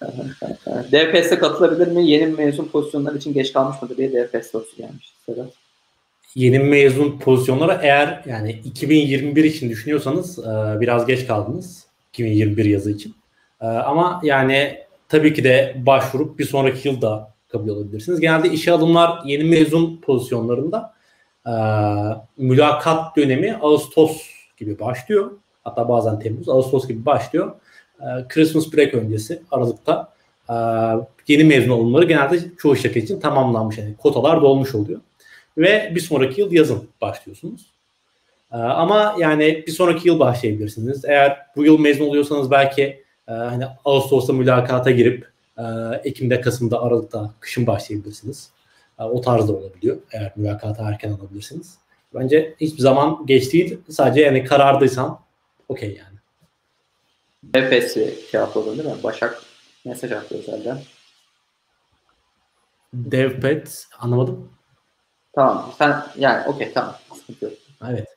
DPS'e 0.92 1.38
katılabilir 1.38 1.86
mi? 1.86 2.10
Yeni 2.10 2.26
mezun 2.26 2.64
pozisyonlar 2.64 3.14
için 3.14 3.34
geç 3.34 3.52
kalmış 3.52 3.82
mıdır 3.82 3.96
diye 3.96 4.12
DPS 4.12 4.50
sorusu 4.50 4.76
gelmiş. 4.76 5.14
Sedat 5.26 5.63
yeni 6.34 6.58
mezun 6.58 7.18
pozisyonlara 7.18 7.80
eğer 7.82 8.22
yani 8.26 8.60
2021 8.64 9.44
için 9.44 9.70
düşünüyorsanız 9.70 10.38
e, 10.38 10.80
biraz 10.80 11.06
geç 11.06 11.26
kaldınız. 11.26 11.86
2021 12.08 12.64
yazı 12.64 12.90
için. 12.90 13.14
E, 13.60 13.66
ama 13.66 14.20
yani 14.22 14.78
tabii 15.08 15.34
ki 15.34 15.44
de 15.44 15.76
başvurup 15.86 16.38
bir 16.38 16.44
sonraki 16.44 16.88
yılda 16.88 17.34
kabul 17.48 17.68
olabilirsiniz. 17.68 18.20
Genelde 18.20 18.50
işe 18.50 18.72
alımlar 18.72 19.18
yeni 19.24 19.44
mezun 19.44 20.00
pozisyonlarında 20.00 20.94
e, 21.46 21.52
mülakat 22.36 23.16
dönemi 23.16 23.58
Ağustos 23.62 24.22
gibi 24.56 24.78
başlıyor. 24.80 25.30
Hatta 25.64 25.88
bazen 25.88 26.18
Temmuz, 26.18 26.48
Ağustos 26.48 26.88
gibi 26.88 27.06
başlıyor. 27.06 27.52
Christmas 28.28 28.72
break 28.72 28.94
öncesi 28.94 29.42
Aralık'ta 29.50 30.12
yeni 31.28 31.44
mezun 31.44 31.70
olumları 31.70 32.04
genelde 32.04 32.38
çoğu 32.58 32.76
şirket 32.76 33.04
için 33.04 33.20
tamamlanmış. 33.20 33.78
Yani 33.78 33.94
kotalar 33.96 34.42
dolmuş 34.42 34.74
oluyor 34.74 35.00
ve 35.58 35.92
bir 35.94 36.00
sonraki 36.00 36.40
yıl 36.40 36.52
yazın 36.52 36.88
başlıyorsunuz. 37.00 37.66
Ee, 38.52 38.56
ama 38.56 39.16
yani 39.18 39.64
bir 39.66 39.72
sonraki 39.72 40.08
yıl 40.08 40.18
başlayabilirsiniz. 40.18 41.04
Eğer 41.04 41.46
bu 41.56 41.64
yıl 41.64 41.78
mezun 41.78 42.04
oluyorsanız 42.04 42.50
belki 42.50 42.82
e, 43.28 43.32
hani 43.32 43.64
Ağustos'ta 43.84 44.32
mülakata 44.32 44.90
girip 44.90 45.28
e, 45.58 45.62
Ekim'de, 46.04 46.40
Kasım'da, 46.40 46.82
Aralık'ta, 46.82 47.34
kışın 47.40 47.66
başlayabilirsiniz. 47.66 48.50
E, 48.98 49.02
o 49.02 49.20
tarzda 49.20 49.52
olabiliyor. 49.52 49.96
Eğer 50.12 50.32
mülakata 50.36 50.88
erken 50.88 51.12
alabilirsiniz. 51.12 51.78
Bence 52.14 52.54
hiçbir 52.60 52.82
zaman 52.82 53.26
geç 53.26 53.52
değil. 53.52 53.78
Sadece 53.90 54.20
yani 54.20 54.44
karardıysan 54.44 55.20
okey 55.68 55.88
yani. 55.88 56.18
Nefesi 57.54 58.18
cevapladın 58.32 58.78
değil 58.78 58.88
mi? 58.88 59.02
Başak 59.02 59.42
mesaj 59.84 60.12
attı 60.12 60.38
özelden. 60.38 60.78
Devpet 62.94 63.86
anlamadım. 63.98 64.53
Tamam. 65.34 65.72
Sen 65.78 66.02
yani 66.18 66.48
okey 66.48 66.72
tamam. 66.72 66.94
Sıkıntı 67.14 67.44
yok. 67.44 67.54
Evet. 67.90 68.08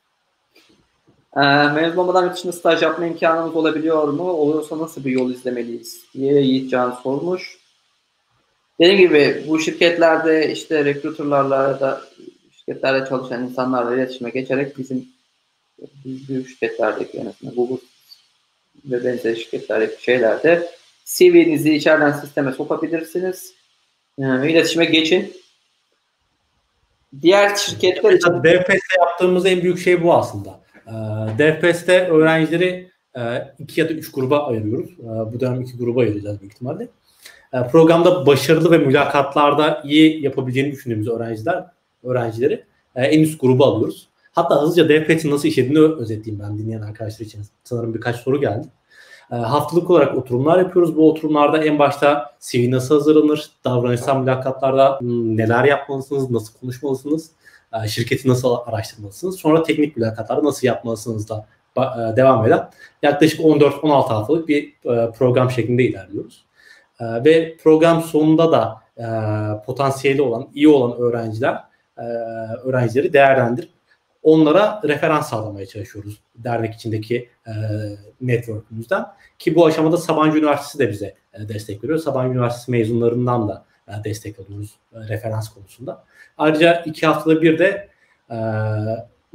Ee, 1.36 1.40
mezun 1.68 1.96
olmadan 1.96 2.24
yurt 2.24 2.36
dışında 2.36 2.52
staj 2.52 2.82
yapma 2.82 3.06
imkanımız 3.06 3.56
olabiliyor 3.56 4.08
mu? 4.08 4.32
Oluyorsa 4.32 4.78
nasıl 4.78 5.04
bir 5.04 5.10
yol 5.10 5.30
izlemeliyiz 5.30 6.04
diye 6.14 6.40
Yiğit 6.40 6.70
Can 6.70 6.90
sormuş. 7.02 7.58
Dediğim 8.80 8.98
gibi 8.98 9.44
bu 9.48 9.58
şirketlerde 9.58 10.52
işte 10.52 10.84
recruiterlarla 10.84 11.80
da 11.80 12.00
şirketlerde 12.56 13.08
çalışan 13.08 13.44
insanlarla 13.44 13.94
iletişime 13.94 14.30
geçerek 14.30 14.78
bizim 14.78 15.08
büyük 16.04 16.48
şirketlerdeki 16.48 17.18
en 17.18 17.26
azından 17.26 17.54
Google 17.54 17.86
ve 18.84 19.04
benzeri 19.04 19.36
şirketlerdeki 19.36 20.02
şeylerde 20.02 20.70
CV'nizi 21.04 21.74
içeriden 21.74 22.12
sisteme 22.12 22.52
sokabilirsiniz. 22.52 23.52
Yani 24.18 24.52
iletişime 24.52 24.84
geçin. 24.84 25.32
Diğer 27.22 27.56
şirketler 27.56 28.12
için... 28.12 28.30
DFS'te 28.30 29.00
yaptığımız 29.00 29.46
en 29.46 29.62
büyük 29.62 29.78
şey 29.78 30.02
bu 30.02 30.14
aslında. 30.14 30.60
Ee, 30.86 30.92
DFS'te 31.38 32.08
öğrencileri 32.08 32.90
e, 33.16 33.20
iki 33.58 33.80
ya 33.80 33.88
da 33.88 33.92
üç 33.92 34.12
gruba 34.12 34.46
ayırıyoruz. 34.46 34.90
Ee, 34.90 35.32
bu 35.32 35.40
dönem 35.40 35.60
iki 35.60 35.76
gruba 35.76 36.00
ayıracağız 36.00 36.40
büyük 36.40 36.52
ihtimalle. 36.52 36.88
Ee, 37.52 37.62
programda 37.72 38.26
başarılı 38.26 38.70
ve 38.70 38.78
mülakatlarda 38.78 39.82
iyi 39.84 40.24
yapabileceğini 40.24 40.72
düşündüğümüz 40.72 41.08
öğrenciler 41.08 41.64
öğrencileri 42.04 42.64
e, 42.96 43.02
en 43.04 43.20
üst 43.20 43.40
gruba 43.40 43.66
alıyoruz. 43.66 44.08
Hatta 44.32 44.62
hızlıca 44.62 44.88
DFS'in 44.88 45.30
nasıl 45.30 45.48
işlediğini 45.48 45.78
özetleyeyim 45.78 46.44
ben 46.44 46.58
dinleyen 46.58 46.82
arkadaşlar 46.82 47.26
için. 47.26 47.42
Sanırım 47.64 47.94
birkaç 47.94 48.16
soru 48.16 48.40
geldi. 48.40 48.66
E, 49.32 49.36
haftalık 49.36 49.90
olarak 49.90 50.18
oturumlar 50.18 50.58
yapıyoruz. 50.58 50.96
Bu 50.96 51.10
oturumlarda 51.10 51.64
en 51.64 51.78
başta 51.78 52.34
CV 52.40 52.70
nasıl 52.70 52.94
hazırlanır, 52.94 53.50
davranışsal 53.64 54.20
mülakatlarda 54.20 55.00
hmm, 55.00 55.36
neler 55.36 55.64
yapmalısınız, 55.64 56.30
nasıl 56.30 56.58
konuşmalısınız, 56.60 57.30
e, 57.84 57.88
şirketi 57.88 58.28
nasıl 58.28 58.56
araştırmalısınız. 58.66 59.38
Sonra 59.38 59.62
teknik 59.62 59.96
mülakatlarda 59.96 60.44
nasıl 60.44 60.66
yapmalısınız 60.66 61.28
da 61.28 61.46
e, 61.76 62.16
devam 62.16 62.46
eden 62.46 62.70
yaklaşık 63.02 63.40
14-16 63.40 63.88
haftalık 63.88 64.48
bir 64.48 64.68
e, 64.68 65.10
program 65.10 65.50
şeklinde 65.50 65.84
ilerliyoruz. 65.84 66.48
Ve 67.00 67.56
program 67.56 68.02
sonunda 68.02 68.52
da 68.52 68.80
potansiyeli 69.66 70.22
olan, 70.22 70.48
iyi 70.54 70.68
olan 70.68 70.98
öğrenciler 70.98 71.64
öğrencileri 72.64 73.12
değerlendirip 73.12 73.70
onlara 74.28 74.80
referans 74.84 75.30
sağlamaya 75.30 75.66
çalışıyoruz 75.66 76.20
dernek 76.36 76.74
içindeki 76.74 77.28
e, 77.46 77.52
network'ümüzden. 78.20 79.06
Ki 79.38 79.54
bu 79.54 79.66
aşamada 79.66 79.96
Sabancı 79.96 80.38
Üniversitesi 80.38 80.78
de 80.78 80.88
bize 80.90 81.14
e, 81.34 81.48
destek 81.48 81.84
veriyor. 81.84 81.98
Sabancı 81.98 82.32
Üniversitesi 82.32 82.70
mezunlarından 82.70 83.48
da 83.48 83.64
e, 83.88 84.04
destek 84.04 84.38
alıyoruz 84.38 84.74
e, 84.94 85.08
referans 85.08 85.48
konusunda. 85.48 86.04
Ayrıca 86.38 86.82
iki 86.86 87.06
haftada 87.06 87.42
bir 87.42 87.58
de 87.58 87.88
e, 88.30 88.36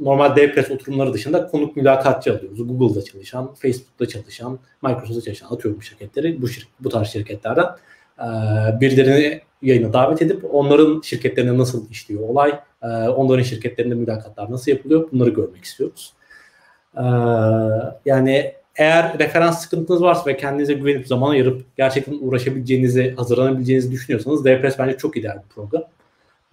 normal 0.00 0.36
DevPress 0.36 0.70
oturumları 0.70 1.12
dışında 1.12 1.46
konuk 1.46 1.76
mülakatçı 1.76 2.32
alıyoruz. 2.32 2.78
Google'da 2.78 3.04
çalışan, 3.04 3.54
Facebook'ta 3.54 4.08
çalışan, 4.08 4.58
Microsoft'ta 4.82 5.20
çalışan 5.20 5.54
atıyorum 5.54 5.82
şirketleri 5.82 6.42
bu, 6.42 6.46
şir- 6.46 6.66
bu 6.80 6.88
tarz 6.88 7.08
şirketlerden 7.08 7.66
e, 8.18 8.26
birilerini 8.80 9.40
yayına 9.64 9.92
davet 9.92 10.22
edip 10.22 10.54
onların 10.54 11.00
şirketlerine 11.00 11.58
nasıl 11.58 11.90
işliyor 11.90 12.28
olay, 12.28 12.60
e, 12.82 12.86
onların 12.86 13.42
şirketlerinde 13.42 13.94
mülakatlar 13.94 14.50
nasıl 14.50 14.70
yapılıyor 14.70 15.08
bunları 15.12 15.30
görmek 15.30 15.64
istiyoruz. 15.64 16.12
E, 16.96 17.04
yani 18.06 18.54
eğer 18.76 19.18
referans 19.18 19.62
sıkıntınız 19.62 20.02
varsa 20.02 20.26
ve 20.26 20.36
kendinize 20.36 20.72
güvenip 20.72 21.06
zaman 21.06 21.30
ayırıp 21.30 21.76
gerçekten 21.76 22.18
uğraşabileceğinizi, 22.20 23.14
hazırlanabileceğinizi 23.16 23.90
düşünüyorsanız 23.90 24.44
DPS 24.44 24.78
bence 24.78 24.96
çok 24.96 25.16
ideal 25.16 25.36
bir 25.36 25.54
program. 25.54 25.82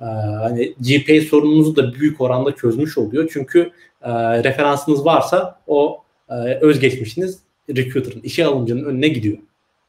Ee, 0.01 0.06
hani 0.41 0.73
GPA 0.80 1.22
sorununuzu 1.30 1.75
da 1.75 1.93
büyük 1.93 2.22
oranda 2.22 2.56
çözmüş 2.56 2.98
oluyor. 2.98 3.30
Çünkü 3.33 3.72
e, 4.01 4.11
referansınız 4.43 5.06
varsa 5.06 5.59
o 5.67 6.03
e, 6.30 6.33
özgeçmişiniz 6.56 7.40
recruiter'ın, 7.69 8.22
işe 8.22 8.45
alımcının 8.45 8.85
önüne 8.85 9.07
gidiyor. 9.07 9.38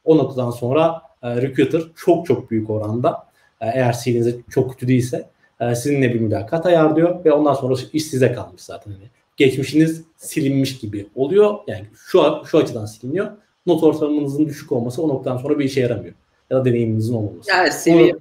O 0.04 0.18
noktadan 0.18 0.50
sonra 0.50 1.02
e, 1.22 1.42
recruiter 1.42 1.82
çok 1.96 2.26
çok 2.26 2.50
büyük 2.50 2.70
oranda 2.70 3.26
e, 3.60 3.66
eğer 3.66 3.96
CV'niz 4.04 4.36
çok 4.50 4.70
kötü 4.72 4.88
değilse 4.88 5.28
e, 5.60 5.74
sizinle 5.74 6.14
bir 6.14 6.20
mülakat 6.20 6.66
ayarlıyor 6.66 7.24
ve 7.24 7.32
ondan 7.32 7.54
sonra 7.54 7.74
iş 7.92 8.04
size 8.04 8.32
kalmış 8.32 8.62
zaten. 8.62 8.90
Yani 8.90 9.10
geçmişiniz 9.36 10.02
silinmiş 10.16 10.78
gibi 10.78 11.06
oluyor. 11.14 11.58
Yani 11.66 11.86
şu 12.06 12.42
şu 12.46 12.58
açıdan 12.58 12.86
siliniyor. 12.86 13.30
Not 13.66 13.82
ortalamanızın 13.82 14.46
düşük 14.46 14.72
olması 14.72 15.02
o 15.02 15.08
noktadan 15.08 15.36
sonra 15.36 15.58
bir 15.58 15.64
işe 15.64 15.80
yaramıyor. 15.80 16.14
Ya 16.50 16.58
da 16.58 16.64
deneyiminizin 16.64 17.14
olmaması. 17.14 17.50
Yani 17.50 17.70
CV 17.84 18.18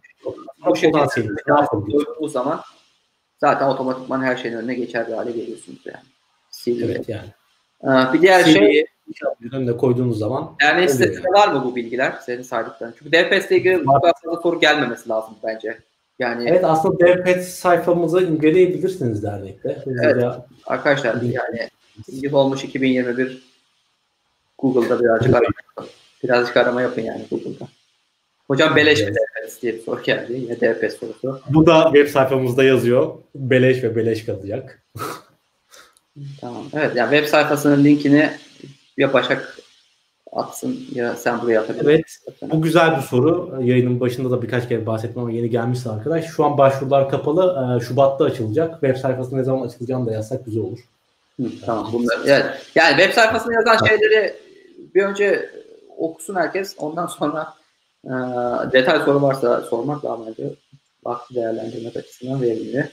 bu 0.65 0.75
şekilde 0.75 1.05
bu 2.19 2.27
zaman 2.27 2.61
zaten 3.39 3.67
otomatikman 3.67 4.23
her 4.23 4.38
şeyin 4.38 4.55
önüne 4.55 4.73
geçer 4.73 5.07
bir 5.07 5.13
hale 5.13 5.31
geliyorsunuz 5.31 5.80
yani. 5.85 6.03
CV. 6.51 6.83
Evet 6.83 7.09
yani. 7.09 7.30
Ee, 7.83 8.13
bir 8.13 8.21
diğer 8.21 8.43
şey 8.43 8.85
önüne 9.51 9.77
koyduğunuz 9.77 10.19
zaman 10.19 10.56
yani 10.61 10.90
sitesinde 10.90 11.27
var 11.27 11.48
mı 11.48 11.64
bu 11.65 11.75
bilgiler 11.75 12.14
senin 12.25 12.41
saydıkların? 12.41 12.93
Çünkü 12.99 13.17
ile 13.17 13.57
ilgili 13.57 13.85
bu 13.85 13.93
kadar 13.93 14.14
fazla 14.23 14.41
soru 14.41 14.59
gelmemesi 14.59 15.09
lazım 15.09 15.35
bence. 15.43 15.77
Yani 16.19 16.49
Evet 16.49 16.65
aslında 16.65 16.99
DevPet 16.99 17.45
sayfamızı 17.48 18.22
inceleyebilirsiniz 18.22 19.23
dernekte. 19.23 19.83
Evet. 20.03 20.23
Arkadaşlar 20.65 21.22
yani 21.22 21.69
yıl 22.11 22.33
olmuş 22.33 22.64
2021 22.64 23.43
Google'da 24.57 24.99
birazcık 24.99 25.35
arama 25.35 25.90
birazcık 26.23 26.57
arama 26.57 26.81
yapın 26.81 27.01
yani 27.01 27.25
Google'da. 27.31 27.67
Hocam 28.48 28.75
beleş 28.75 28.99
evet. 29.01 29.11
mi 29.11 29.17
DPS 29.48 29.61
diye 29.61 29.73
bir 29.73 29.81
soru 29.81 30.03
geldi. 30.03 30.33
Yine 30.33 30.56
DPS 30.56 30.99
sorusu. 30.99 31.41
Bu 31.49 31.65
da 31.65 31.83
web 31.83 32.07
sayfamızda 32.07 32.64
yazıyor. 32.64 33.14
Beleş 33.35 33.83
ve 33.83 33.95
beleş 33.95 34.25
kalacak. 34.25 34.83
tamam. 36.41 36.64
Evet 36.73 36.95
yani 36.95 37.11
web 37.11 37.30
sayfasının 37.30 37.83
linkini 37.83 38.30
ya 39.01 39.13
Başak 39.13 39.57
atsın 40.31 40.80
ya 40.93 41.15
sen 41.15 41.41
buraya 41.41 41.61
atabilirsin. 41.61 42.23
Evet. 42.27 42.53
Bu 42.53 42.61
güzel 42.61 42.97
bir 42.97 43.01
soru. 43.01 43.59
Yayının 43.61 43.99
başında 43.99 44.31
da 44.31 44.41
birkaç 44.41 44.69
kere 44.69 44.85
bahsettim 44.85 45.21
ama 45.21 45.31
yeni 45.31 45.49
gelmişse 45.49 45.89
arkadaş. 45.89 46.25
Şu 46.25 46.45
an 46.45 46.57
başvurular 46.57 47.09
kapalı. 47.09 47.77
Ee, 47.77 47.85
Şubat'ta 47.85 48.25
açılacak. 48.25 48.71
Web 48.71 48.97
sayfası 48.97 49.38
ne 49.38 49.43
zaman 49.43 49.67
açılacağını 49.67 50.05
da 50.05 50.11
yazsak 50.11 50.45
güzel 50.45 50.63
olur. 50.63 50.80
Hı, 51.39 51.45
tamam. 51.65 51.89
Bunlar, 51.93 52.19
evet. 52.25 52.45
Yani 52.75 52.97
web 52.97 53.13
sayfasına 53.13 53.53
yazan 53.53 53.88
şeyleri 53.88 54.33
bir 54.95 55.03
önce 55.03 55.49
okusun 55.97 56.35
herkes. 56.35 56.75
Ondan 56.77 57.07
sonra 57.07 57.53
e, 58.05 58.11
detay 58.71 58.99
soru 58.99 59.21
varsa 59.21 59.61
sormak 59.61 60.03
daha 60.03 60.27
bence 60.27 60.43
vakti 61.05 61.35
değerlendirmek 61.35 61.95
açısından 61.95 62.41
verimli. 62.41 62.91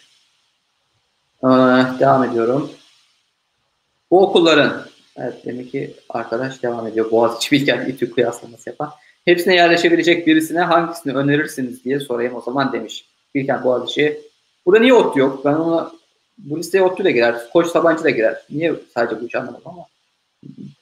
E, 1.43 1.49
devam 2.01 2.25
ediyorum. 2.25 2.71
Bu 4.11 4.23
okulların 4.23 4.83
Evet 5.21 5.35
demek 5.45 5.73
ki 5.73 5.95
arkadaş 6.09 6.63
devam 6.63 6.87
ediyor. 6.87 7.11
Boğaziçi 7.11 7.53
Bilkent 7.53 7.89
İTÜ 7.89 8.11
kıyaslaması 8.11 8.71
yapan. 8.71 8.93
Hepsine 9.25 9.55
yerleşebilecek 9.55 10.27
birisine 10.27 10.61
hangisini 10.61 11.13
önerirsiniz 11.13 11.85
diye 11.85 12.01
sorayım 12.01 12.35
o 12.35 12.41
zaman 12.41 12.73
demiş. 12.73 13.09
Bilkent 13.35 13.65
Boğaziçi. 13.65 14.21
Burada 14.67 14.81
niye 14.81 14.95
ODTÜ 14.95 15.21
yok? 15.21 15.45
Ben 15.45 15.55
ona 15.55 15.93
bu 16.39 16.59
listeye 16.59 16.85
ODTÜ 16.85 17.05
de 17.05 17.13
girer. 17.13 17.37
Koç 17.53 17.67
Sabancı 17.67 18.05
da 18.05 18.11
girer. 18.11 18.43
Niye 18.51 18.75
sadece 18.95 19.21
bu 19.21 19.25
üç 19.25 19.35
anlamadım 19.35 19.63
ama. 19.65 19.87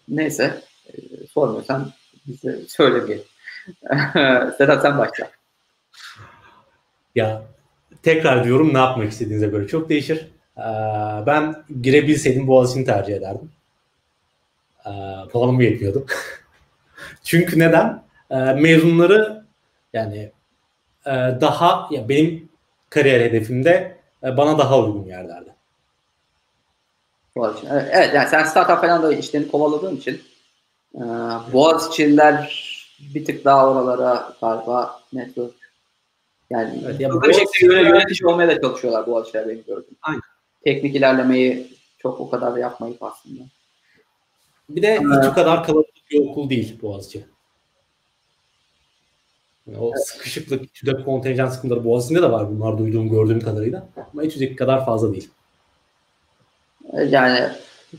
Neyse. 0.08 0.62
E, 0.88 0.92
sormuyorsan 1.26 1.92
bize 2.26 2.58
söylemeyelim. 2.68 3.24
Sedat 4.58 4.82
sen 4.82 4.98
başla. 4.98 5.30
Ya 7.14 7.42
tekrar 8.02 8.44
diyorum 8.44 8.74
ne 8.74 8.78
yapmak 8.78 9.12
istediğinize 9.12 9.46
göre 9.46 9.66
çok 9.66 9.88
değişir. 9.88 10.26
Ee, 10.58 10.62
ben 11.26 11.64
girebilseydim 11.82 12.46
Boğaziçi'ni 12.46 12.84
tercih 12.84 13.14
ederdim 13.14 13.50
e, 14.86 14.92
puanımı 15.28 15.64
yetmiyordu. 15.64 16.06
Çünkü 17.24 17.58
neden? 17.58 18.02
E, 18.30 18.36
mezunları 18.36 19.44
yani 19.92 20.32
e, 21.06 21.10
daha 21.40 21.88
ya 21.90 22.08
benim 22.08 22.48
kariyer 22.90 23.20
hedefimde 23.20 23.96
e, 24.24 24.36
bana 24.36 24.58
daha 24.58 24.80
uygun 24.80 25.04
yerlerde. 25.04 25.56
Evet 27.70 28.14
yani 28.14 28.28
sen 28.28 28.44
startup 28.44 28.80
falan 28.80 29.02
da 29.02 29.12
işlerini 29.12 29.50
kovaladığın 29.50 29.96
için 29.96 30.22
e, 30.94 31.02
Boğaziçi'liler 31.52 32.66
bir 33.14 33.24
tık 33.24 33.44
daha 33.44 33.70
oralara 33.70 34.32
galiba 34.40 35.00
network 35.12 35.54
yani 36.50 36.82
evet, 36.84 37.00
ya 37.00 37.10
bir 37.22 37.32
şekilde 37.32 37.74
yönetici 37.74 38.26
olmaya 38.26 38.48
da 38.48 38.60
çalışıyorlar 38.60 39.06
Boğaziçi'ler 39.06 39.48
benim 39.48 39.64
gördüğüm. 39.66 39.96
Aynen. 40.02 40.20
Teknik 40.64 40.96
ilerlemeyi 40.96 41.66
çok 41.98 42.20
o 42.20 42.30
kadar 42.30 42.54
da 42.54 42.58
yapmayıp 42.58 43.02
aslında. 43.02 43.42
Bir 44.68 44.82
de 44.82 44.96
İTÜ 44.96 45.34
kadar 45.34 45.64
kalabalık 45.64 46.10
bir 46.10 46.20
okul 46.20 46.50
değil 46.50 46.82
Boğaziçi. 46.82 47.24
Yani 49.66 49.78
o 49.78 49.90
evet. 49.90 50.06
sıkışıklık, 50.06 50.64
İTÜ'de 50.64 51.04
kontenjan 51.04 51.48
sıkıntıları 51.48 51.84
Boğaziçi'nde 51.84 52.22
de 52.22 52.30
var 52.30 52.50
bunlar 52.50 52.78
duyduğum, 52.78 53.10
gördüğüm 53.10 53.40
kadarıyla. 53.40 53.88
Ama 54.12 54.22
İTÜ'deki 54.22 54.56
kadar 54.56 54.86
fazla 54.86 55.12
değil. 55.12 55.30
Yani 57.08 57.48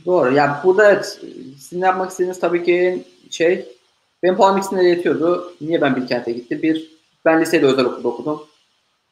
doğru. 0.06 0.34
Yani 0.34 0.52
burada 0.64 0.92
evet, 0.92 1.20
sizin 1.58 1.82
yapmak 1.82 2.12
istediğiniz 2.12 2.40
tabii 2.40 2.64
ki 2.64 3.04
şey 3.30 3.66
benim 4.24 4.36
puanım 4.36 4.58
ikisine 4.58 4.90
yetiyordu. 4.90 5.54
Niye 5.62 5.82
ben 5.82 5.96
Bilkent'e 5.96 6.32
gittim? 6.32 6.60
Bir, 6.62 6.92
ben 7.26 7.42
lisede 7.42 7.66
özel 7.66 7.86
okulda 7.86 8.08
okudum. 8.08 8.42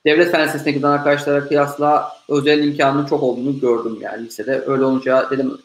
Devlet 0.06 0.32
fen 0.32 0.48
lisesine 0.48 0.72
giden 0.72 0.88
arkadaşlara 0.88 1.48
kıyasla 1.48 2.11
özel 2.30 2.64
imkanının 2.64 3.06
çok 3.06 3.24
olduğunu 3.24 3.59
gördüm 3.59 3.98
yani 4.01 4.25
lisede. 4.25 4.64
Öyle 4.66 4.84
olunca 4.84 5.30
dedim 5.30 5.58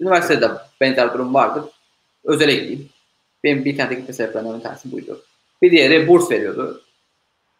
üniversitede 0.00 0.50
benzer 0.80 1.14
durum 1.14 1.34
vardı. 1.34 1.64
Özele 2.24 2.54
gideyim. 2.54 2.88
Benim 3.44 3.64
Bilkent'e 3.64 3.94
gitme 3.94 4.14
sebeplerinden 4.14 4.58
bir 4.58 4.62
tanesi 4.62 4.92
buydu. 4.92 5.22
Bir 5.62 5.70
diğeri 5.70 6.08
burs 6.08 6.30
veriyordu. 6.30 6.82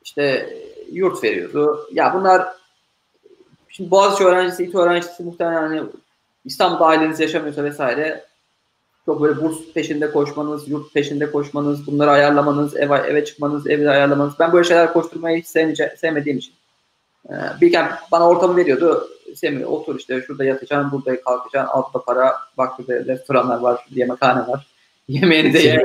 İşte 0.04 0.56
yurt 0.92 1.24
veriyordu. 1.24 1.88
Ya 1.92 2.14
bunlar 2.14 2.48
şimdi 3.68 3.90
Boğaziçi 3.90 4.24
öğrencisi, 4.24 4.64
İTÜ 4.64 4.78
öğrencisi 4.78 5.22
muhtemelen 5.22 5.62
hani 5.62 5.82
İstanbul'da 6.44 6.84
aileniz 6.86 7.20
yaşamıyorsa 7.20 7.64
vesaire 7.64 8.24
çok 9.06 9.22
böyle 9.22 9.40
burs 9.40 9.56
peşinde 9.74 10.12
koşmanız, 10.12 10.68
yurt 10.68 10.94
peşinde 10.94 11.30
koşmanız, 11.30 11.86
bunları 11.86 12.10
ayarlamanız, 12.10 12.76
eve, 12.76 12.96
eve 12.96 13.24
çıkmanız, 13.24 13.66
evi 13.66 13.90
ayarlamanız. 13.90 14.34
Ben 14.38 14.52
böyle 14.52 14.68
şeyler 14.68 14.92
koşturmayı 14.92 15.38
hiç 15.38 15.46
sevmediğim 15.98 16.38
için. 16.38 16.54
Ee, 17.30 17.34
Bilkent 17.60 17.92
bana 18.12 18.28
ortamı 18.28 18.56
veriyordu. 18.56 19.08
Semih 19.36 19.72
otur 19.72 19.98
işte 19.98 20.22
şurada 20.26 20.44
yatacaksın, 20.44 20.92
burada 20.92 21.20
kalkacaksın, 21.20 21.72
altta 21.72 22.02
para, 22.02 22.34
bak 22.58 22.78
burada 22.78 23.04
restoranlar 23.04 23.60
var, 23.60 23.86
yemekhane 23.90 24.48
var. 24.48 24.66
Yemeğini 25.08 25.54
de 25.54 25.58
ye. 25.58 25.82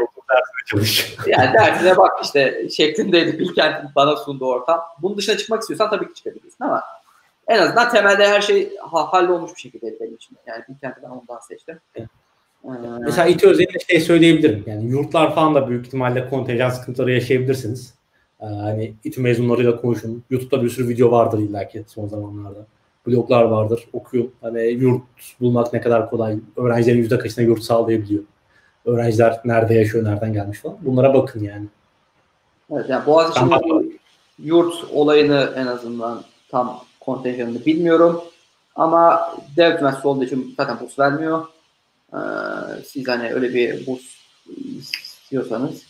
yani 1.27 1.53
dersine 1.53 1.97
bak 1.97 2.11
işte 2.23 2.69
şeklindeydi 2.69 3.39
Bilkent'in 3.39 3.89
bana 3.95 4.15
sunduğu 4.15 4.45
ortam. 4.45 4.81
Bunun 5.01 5.17
dışına 5.17 5.37
çıkmak 5.37 5.61
istiyorsan 5.61 5.89
tabii 5.89 6.07
ki 6.07 6.13
çıkabilirsin 6.13 6.63
ama 6.63 6.83
en 7.47 7.59
azından 7.59 7.89
temelde 7.89 8.27
her 8.27 8.41
şey 8.41 8.77
hallolmuş 8.91 9.55
bir 9.55 9.59
şekilde 9.61 9.99
benim 9.99 10.15
için. 10.15 10.37
Yani 10.47 10.63
Bilkent'i 10.69 11.01
ben 11.03 11.09
ondan 11.09 11.39
seçtim. 11.47 11.79
Evet. 11.95 12.09
Ee, 12.65 12.69
Mesela 13.01 13.27
İTÜ 13.27 13.47
özelinde 13.47 13.79
şey 13.87 13.99
söyleyebilirim. 13.99 14.63
Yani 14.67 14.85
yurtlar 14.85 15.35
falan 15.35 15.55
da 15.55 15.69
büyük 15.69 15.85
ihtimalle 15.85 16.29
kontenjan 16.29 16.69
sıkıntıları 16.69 17.11
yaşayabilirsiniz. 17.11 17.93
Ee, 18.41 18.45
hani 18.45 18.93
İTÜ 19.03 19.21
mezunlarıyla 19.21 19.81
konuşun. 19.81 20.23
YouTube'da 20.29 20.63
bir 20.63 20.69
sürü 20.69 20.87
video 20.89 21.11
vardır 21.11 21.39
illaki 21.39 21.83
son 21.87 22.07
zamanlarda. 22.07 22.65
Bloglar 23.07 23.43
vardır. 23.43 23.87
Okuyun. 23.93 24.31
Hani 24.41 24.63
yurt 24.63 25.03
bulmak 25.39 25.73
ne 25.73 25.81
kadar 25.81 26.09
kolay. 26.09 26.39
Öğrencilerin 26.57 26.97
yüzde 26.97 27.17
kaçına 27.17 27.45
yurt 27.45 27.63
sağlayabiliyor. 27.63 28.23
Öğrenciler 28.85 29.41
nerede 29.45 29.73
yaşıyor, 29.73 30.05
nereden 30.05 30.33
gelmiş 30.33 30.59
falan. 30.59 30.77
Bunlara 30.81 31.13
bakın 31.13 31.43
yani. 31.43 31.65
Evet 32.71 32.89
yani 32.89 33.05
Boğaziçi'nin 33.05 33.99
yurt 34.39 34.75
olayını 34.93 35.53
en 35.55 35.67
azından 35.67 36.23
tam 36.49 36.83
kontenjanını 36.99 37.65
bilmiyorum. 37.65 38.23
Ama 38.75 39.33
devlet 39.57 39.79
üniversitesi 39.79 40.07
olduğu 40.07 40.23
için 40.23 40.53
zaten 40.57 40.79
burs 40.79 40.99
vermiyor. 40.99 41.45
Ee, 42.13 42.17
siz 42.85 43.07
hani 43.07 43.33
öyle 43.33 43.53
bir 43.53 43.87
burs 43.87 44.01
istiyorsanız. 44.67 45.83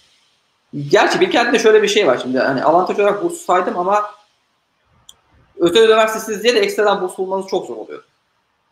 Gerçi 0.90 1.20
Bilkent'te 1.22 1.60
şöyle 1.60 1.84
bir 1.84 1.88
şey 1.88 2.08
var 2.08 2.20
şimdi. 2.22 2.40
Hani 2.40 2.64
avantaj 2.64 3.00
olarak 3.00 3.24
burs 3.24 3.34
saydım 3.34 3.78
ama 3.78 4.04
özel 5.62 5.84
üniversitesiz 5.84 6.44
diye 6.44 6.56
de 6.56 6.60
ekstradan 6.60 7.02
burs 7.02 7.18
bulmanız 7.18 7.48
çok 7.48 7.68
zor 7.68 7.78
oluyor. 7.78 8.04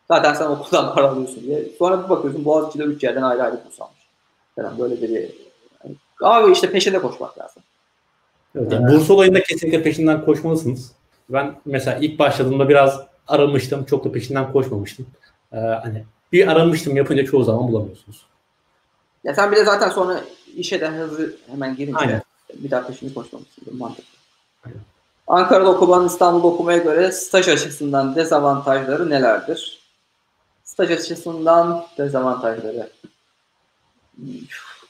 Zaten 0.07 0.33
sen 0.33 0.45
okuldan 0.45 0.93
para 0.95 1.09
alıyorsun 1.09 1.43
diye. 1.43 1.65
Sonra 1.79 2.03
bir 2.03 2.09
bakıyorsun 2.09 2.45
Boğaziçi'de 2.45 2.83
3 2.83 3.03
yerden 3.03 3.21
ayrı 3.21 3.43
ayrı 3.43 3.59
burs 3.65 3.81
almış. 3.81 3.99
Falan 4.55 4.79
böyle 4.79 5.01
bir 5.01 5.09
yani, 5.09 5.95
abi 6.21 6.51
işte 6.51 6.71
peşinde 6.71 6.99
koşmak 7.01 7.39
lazım. 7.39 7.63
Evet, 8.55 8.71
yani 8.71 8.93
burs 8.93 9.09
olayında 9.09 9.43
kesinlikle 9.43 9.83
peşinden 9.83 10.25
koşmalısınız. 10.25 10.91
Ben 11.29 11.55
mesela 11.65 11.97
ilk 11.97 12.19
başladığımda 12.19 12.69
biraz 12.69 13.01
aramıştım. 13.27 13.85
Çok 13.85 14.05
da 14.05 14.11
peşinden 14.11 14.51
koşmamıştım. 14.51 15.07
Ee, 15.53 15.57
hani 15.57 16.05
bir 16.31 16.47
aramıştım 16.47 16.95
yapınca 16.95 17.25
çoğu 17.25 17.43
zaman 17.43 17.67
bulamıyorsunuz. 17.67 18.25
Ya 19.23 19.33
sen 19.35 19.51
bir 19.51 19.57
de 19.57 19.63
zaten 19.65 19.89
sonra 19.89 20.21
işe 20.55 20.81
de 20.81 20.87
hızlı 20.87 21.35
hemen 21.51 21.75
girince 21.75 21.97
Aynen. 21.97 22.21
bir 22.53 22.71
daha 22.71 22.87
peşini 22.87 23.13
koşmamışsın. 23.13 23.77
Mantıklı. 23.77 24.17
Aynen. 24.65 24.81
Ankara'da 25.29 25.69
okumanın 25.69 26.07
İstanbul'da 26.07 26.47
okumaya 26.47 26.77
göre 26.77 27.11
staj 27.11 27.47
açısından 27.47 28.15
dezavantajları 28.15 29.09
nelerdir? 29.09 29.79
Staj 30.63 30.91
açısından 30.91 31.85
dezavantajları. 31.97 32.89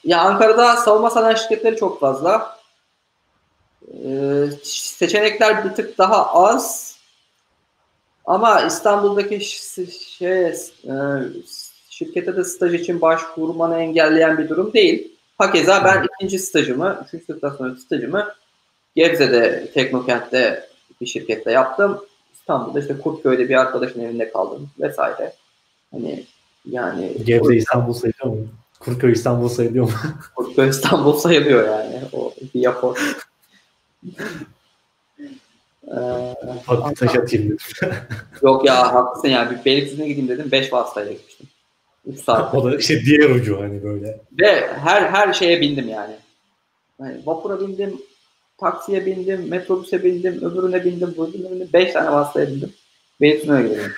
Ya 0.04 0.20
Ankara'da 0.20 0.76
savunma 0.76 1.10
sanayi 1.10 1.38
şirketleri 1.38 1.76
çok 1.76 2.00
fazla. 2.00 2.58
Ee, 4.04 4.46
seçenekler 4.62 5.64
bir 5.64 5.74
tık 5.74 5.98
daha 5.98 6.34
az. 6.34 6.96
Ama 8.24 8.60
İstanbul'daki 8.60 9.40
şey, 9.40 10.42
e, 10.42 10.54
şirkete 11.90 12.36
de 12.36 12.44
staj 12.44 12.74
için 12.74 13.00
başvurmanı 13.00 13.78
engelleyen 13.78 14.38
bir 14.38 14.48
durum 14.48 14.72
değil. 14.72 15.12
Hakeza 15.38 15.84
ben 15.84 16.06
ikinci 16.14 16.38
stajımı, 16.38 17.04
üçüncü 17.06 17.24
sınıftan 17.24 17.56
sonra 17.56 17.76
stajımı 17.76 18.34
Gebze'de, 18.96 19.70
Teknokent'te 19.74 20.68
bir 21.00 21.06
şirkette 21.06 21.52
yaptım. 21.52 22.04
İstanbul'da 22.34 22.80
işte 22.80 22.98
Kurtköy'de 22.98 23.48
bir 23.48 23.54
arkadaşın 23.54 24.00
evinde 24.00 24.32
kaldım 24.32 24.70
vesaire. 24.80 25.32
Hani 25.90 26.24
yani 26.66 27.16
Gebze 27.24 27.56
İstanbul 27.56 27.92
sayılıyor 27.92 28.26
mu? 28.26 28.48
Kurtköy 28.80 29.12
İstanbul 29.12 29.48
sayılıyor 29.48 29.84
mu? 29.84 29.92
Kurtköy 30.36 30.68
İstanbul 30.68 31.12
sayılıyor 31.12 31.68
yani. 31.68 32.00
O 32.12 32.34
bir 32.54 32.60
yapor. 32.60 33.20
Bak 36.68 36.96
taş 36.96 37.16
atayım 37.16 37.56
Yok 38.42 38.66
ya 38.66 38.94
haklısın 38.94 39.28
ya. 39.28 39.50
Bir 39.50 39.64
Beylikdüzü'ne 39.64 40.08
gideyim 40.08 40.28
dedim. 40.28 40.50
5 40.52 40.72
vasıtayla 40.72 41.12
gitmiştim. 41.12 41.46
3 42.06 42.20
saat. 42.20 42.54
o 42.54 42.64
da 42.64 42.76
işte 42.76 43.00
diğer 43.00 43.30
ucu 43.30 43.60
hani 43.60 43.82
böyle. 43.82 44.20
Ve 44.40 44.68
her 44.72 45.02
her 45.02 45.32
şeye 45.32 45.60
bindim 45.60 45.88
yani. 45.88 46.14
yani 47.00 47.20
vapura 47.26 47.60
bindim, 47.60 48.00
taksiye 48.60 49.06
bindim, 49.06 49.48
metrobüse 49.48 50.04
bindim, 50.04 50.34
öbürüne 50.34 50.84
bindim, 50.84 51.14
öbürüne 51.18 51.50
bindim. 51.50 51.68
5 51.72 51.92
tane 51.92 52.12
vasıtaya 52.12 52.46
bindim. 52.46 52.72
Beylikdüzü'ne 53.20 53.62
gidelim. 53.62 53.92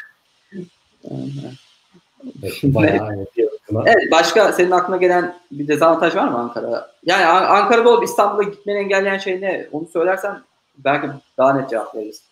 evet, 3.87 4.11
başka 4.11 4.53
senin 4.53 4.71
aklına 4.71 4.97
gelen 4.97 5.37
bir 5.53 5.69
dezavantaj 5.69 6.17
var 6.17 6.29
mı 6.29 6.39
Ankara? 6.39 6.91
Yani 7.05 7.25
Ankara'da 7.27 7.91
olup 7.91 8.05
İstanbul'a 8.05 8.43
gitmeni 8.43 8.79
engelleyen 8.79 9.19
şey 9.19 9.41
ne? 9.41 9.67
Onu 9.73 9.87
söylersen 9.93 10.43
belki 10.79 11.09
daha 11.39 11.53
net 11.53 11.71
cevap 11.71 11.95
veririz. 11.95 12.23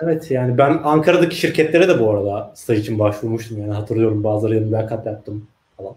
Evet 0.00 0.30
yani 0.30 0.58
ben 0.58 0.80
Ankara'daki 0.84 1.36
şirketlere 1.36 1.88
de 1.88 2.00
bu 2.00 2.10
arada 2.10 2.52
staj 2.54 2.78
için 2.78 2.98
başvurmuştum 2.98 3.60
yani 3.60 3.72
hatırlıyorum 3.72 4.24
bazılarıyla 4.24 4.66
mülakat 4.66 5.06
yaptım 5.06 5.46
falan. 5.76 5.94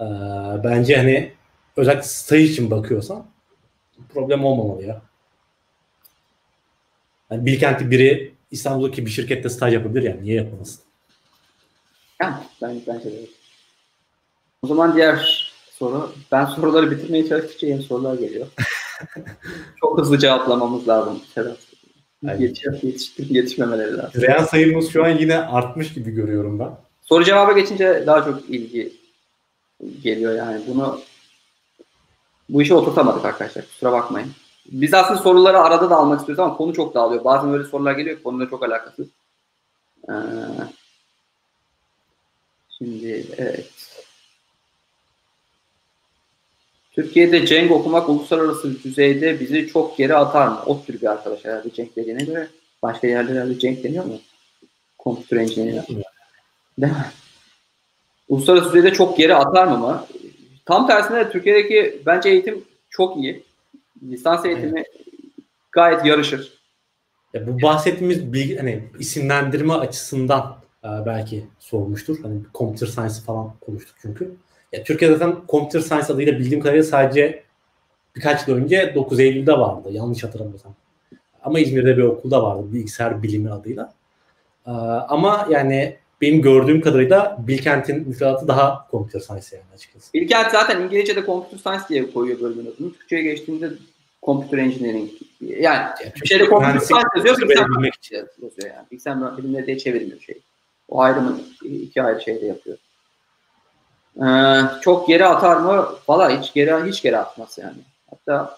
Ee, 0.00 0.64
bence 0.64 0.96
hani 0.96 1.32
özellikle 1.76 2.02
staj 2.02 2.50
için 2.50 2.70
bakıyorsan 2.70 3.24
problem 4.08 4.44
olmamalı 4.44 4.84
ya. 4.84 5.02
Yani 7.30 7.46
Bilkent'li 7.46 7.90
biri 7.90 8.34
İstanbul'daki 8.50 9.06
bir 9.06 9.10
şirkette 9.10 9.48
staj 9.48 9.74
yapabilir 9.74 10.02
yani 10.02 10.22
niye 10.22 10.36
yapamasın? 10.36 10.80
Yani 12.22 12.34
ben, 12.62 12.80
bence 12.86 13.12
de. 13.12 13.26
O 14.62 14.66
zaman 14.66 14.96
diğer 14.96 15.52
soru. 15.70 16.12
Ben 16.32 16.44
soruları 16.44 16.90
bitirmeye 16.90 17.28
çalıştıkça 17.28 17.66
yeni 17.66 17.82
sorular 17.82 18.14
geliyor. 18.14 18.46
Çok 19.80 19.98
hızlı 19.98 20.18
cevaplamamız 20.18 20.88
lazım 20.88 21.22
Sedat. 21.34 21.58
Yetiş, 22.38 22.64
yetiş, 22.82 23.12
yetişmemeleri 23.18 23.96
lazım. 23.96 24.22
Reel 24.22 24.44
sayımız 24.44 24.90
şu 24.90 25.04
an 25.04 25.08
yine 25.08 25.38
artmış 25.38 25.94
gibi 25.94 26.10
görüyorum 26.10 26.58
ben. 26.58 26.70
Soru 27.02 27.24
cevaba 27.24 27.52
geçince 27.52 28.04
daha 28.06 28.24
çok 28.24 28.50
ilgi 28.50 28.92
geliyor 30.02 30.34
yani. 30.34 30.62
Bunu 30.68 31.00
bu 32.48 32.62
işi 32.62 32.74
oturtamadık 32.74 33.24
arkadaşlar. 33.24 33.66
Kusura 33.66 33.92
bakmayın. 33.92 34.32
Biz 34.66 34.94
aslında 34.94 35.20
soruları 35.20 35.58
arada 35.58 35.90
da 35.90 35.96
almak 35.96 36.20
istiyoruz 36.20 36.44
ama 36.44 36.56
konu 36.56 36.74
çok 36.74 36.94
dağılıyor. 36.94 37.24
Bazen 37.24 37.52
öyle 37.52 37.64
sorular 37.64 37.92
geliyor 37.92 38.16
ki 38.16 38.22
konuyla 38.22 38.50
çok 38.50 38.62
alakasız. 38.62 39.06
Ee, 40.08 40.14
şimdi 42.78 43.26
evet. 43.36 43.70
Türkiye'de 46.92 47.46
Cenk 47.46 47.70
okumak 47.70 48.08
uluslararası 48.08 48.82
düzeyde 48.84 49.40
bizi 49.40 49.66
çok 49.66 49.96
geri 49.96 50.16
atar 50.16 50.48
mı? 50.48 50.62
O 50.66 50.82
tür 50.84 51.00
bir 51.00 51.06
arkadaş 51.06 51.44
herhalde 51.44 51.70
Cenk 51.72 51.96
dediğine 51.96 52.24
göre. 52.24 52.48
Başka 52.82 53.06
yerlerde 53.06 53.58
Cenk 53.58 53.84
deniyor 53.84 54.04
mu? 54.04 54.20
Computer 55.04 55.36
Engineering. 55.36 55.88
Değil 56.78 56.92
mi? 56.92 57.06
Uluslararası 58.28 58.68
düzeyde 58.68 58.92
çok 58.92 59.16
geri 59.16 59.34
atar 59.34 59.66
mı 59.66 59.78
mı? 59.78 60.06
Tam 60.66 60.86
tersine 60.86 61.30
Türkiye'deki 61.30 62.02
bence 62.06 62.28
eğitim 62.28 62.64
çok 62.90 63.16
iyi. 63.16 63.44
Lisans 64.02 64.44
eğitimi 64.44 64.80
evet. 64.80 64.86
gayet 65.72 66.04
yarışır. 66.04 66.58
Ya 67.34 67.46
bu 67.46 67.62
bahsettiğimiz 67.62 68.32
bilgi, 68.32 68.56
hani 68.56 68.84
isimlendirme 68.98 69.74
açısından 69.74 70.56
e, 70.84 70.88
belki 71.06 71.44
sormuştur. 71.58 72.22
Hani 72.22 72.40
computer 72.54 72.86
science 72.86 73.14
falan 73.26 73.52
konuştuk 73.60 73.96
çünkü. 74.02 74.34
Ya, 74.74 74.84
Türkiye'de 74.84 75.16
zaten 75.16 75.36
Computer 75.48 75.80
Science 75.80 76.12
adıyla 76.12 76.38
bildiğim 76.38 76.60
kadarıyla 76.60 76.84
sadece 76.84 77.42
birkaç 78.16 78.48
yıl 78.48 78.56
önce 78.56 78.92
9 78.94 79.20
Eylül'de 79.20 79.52
vardı. 79.52 79.88
Yanlış 79.92 80.24
hatırlamıyorsam. 80.24 80.74
Ama 81.42 81.60
İzmir'de 81.60 81.96
bir 81.96 82.02
okulda 82.02 82.42
vardı 82.42 82.72
bilgisayar 82.72 83.22
bilimi 83.22 83.52
adıyla. 83.52 83.92
Ee, 84.66 84.70
ama 85.08 85.46
yani 85.50 85.96
benim 86.24 86.42
gördüğüm 86.42 86.80
kadarıyla 86.80 87.36
Bilkent'in 87.38 88.08
müfredatı 88.08 88.48
daha 88.48 88.86
Computer 88.90 89.20
Science 89.20 89.46
yani 89.52 89.64
açıkçası. 89.74 90.12
Bilkent 90.14 90.50
zaten 90.50 90.80
İngilizce'de 90.80 91.26
Computer 91.26 91.58
Science 91.58 91.84
diye 91.88 92.12
koyuyor 92.12 92.40
bölümün 92.40 92.66
adını. 92.66 92.92
Türkçe'ye 92.92 93.22
geçtiğinde 93.22 93.70
Computer 94.22 94.58
Engineering. 94.58 95.10
Yani, 95.40 95.62
yani 95.62 96.12
Türkçe'de 96.14 96.46
Computer 96.46 96.78
Science 96.78 97.28
yazıyor, 97.28 97.48
bilgisayar 97.48 97.68
bilmek 97.68 97.94
için 97.94 98.16
yazıyor 98.16 98.74
yani. 98.76 98.86
Bilgisayar 98.90 99.36
bilimleri 99.38 99.66
diye 99.66 99.78
çevirmiyor 99.78 100.20
şey. 100.20 100.38
O 100.88 101.00
ayrımı 101.00 101.40
iki 101.64 102.02
ayrı 102.02 102.20
şeyde 102.20 102.46
yapıyor. 102.46 102.78
Ee, 104.22 104.80
çok 104.80 105.08
geri 105.08 105.26
atar 105.26 105.56
mı? 105.56 105.88
Valla 106.08 106.40
hiç 106.40 106.54
geri 106.54 106.90
hiç 106.90 107.02
geri 107.02 107.18
atmaz 107.18 107.58
yani. 107.62 107.78
Hatta 108.10 108.56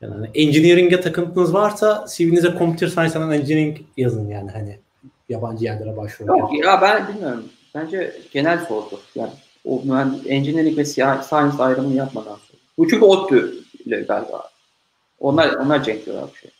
yani 0.00 0.14
hani 0.14 0.30
engineering'e 0.34 1.00
takıntınız 1.00 1.54
varsa 1.54 2.06
CV'nize 2.16 2.54
computer 2.58 2.88
science 2.88 3.18
and 3.18 3.32
engineering 3.32 3.78
yazın 3.96 4.28
yani 4.28 4.50
hani 4.50 4.78
yabancı 5.28 5.64
yerlere 5.64 5.96
başvurun. 5.96 6.38
Yok 6.38 6.64
ya 6.64 6.82
ben 6.82 7.08
bilmiyorum. 7.08 7.44
Bence 7.74 8.20
genel 8.32 8.66
sordu. 8.66 9.00
Yani 9.14 9.30
o 9.64 9.82
mühendis, 9.84 10.26
engineering 10.26 10.78
ve 10.78 10.84
science 10.84 11.56
ayrımını 11.58 11.94
yapmadan 11.94 12.34
sordu. 12.34 12.60
Bu 12.78 12.88
çünkü 12.88 13.04
ODTÜ 13.04 13.54
ile 13.86 14.00
galiba. 14.00 14.50
Onlar 15.20 15.54
onlar 15.54 15.84
cenk 15.84 16.06
diyorlar 16.06 16.30
bir 16.34 16.38
şey. 16.38 16.50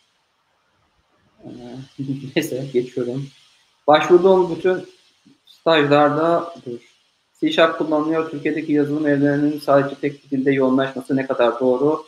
Ee, 1.44 1.50
neyse 2.36 2.64
geçiyorum. 2.72 3.26
Başvurduğum 3.86 4.56
bütün 4.56 4.88
stajlarda 5.46 6.54
dur. 6.66 6.80
C 7.40 7.52
Sharp 7.52 7.78
kullanılıyor. 7.78 8.30
Türkiye'deki 8.30 8.72
yazılım 8.72 9.06
evlerinin 9.06 9.58
sadece 9.60 9.94
tek 9.94 10.24
bir 10.24 10.30
dilde 10.30 10.52
yoğunlaşması 10.52 11.16
ne 11.16 11.26
kadar 11.26 11.60
doğru? 11.60 12.04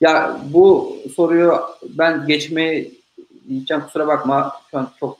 Ya 0.00 0.40
bu 0.44 0.96
soruyu 1.16 1.60
ben 1.82 2.26
geçmeyi 2.26 3.00
diyeceğim 3.48 3.82
kusura 3.82 4.06
bakma. 4.06 4.52
Şu 4.70 4.78
an 4.78 4.90
çok 5.00 5.18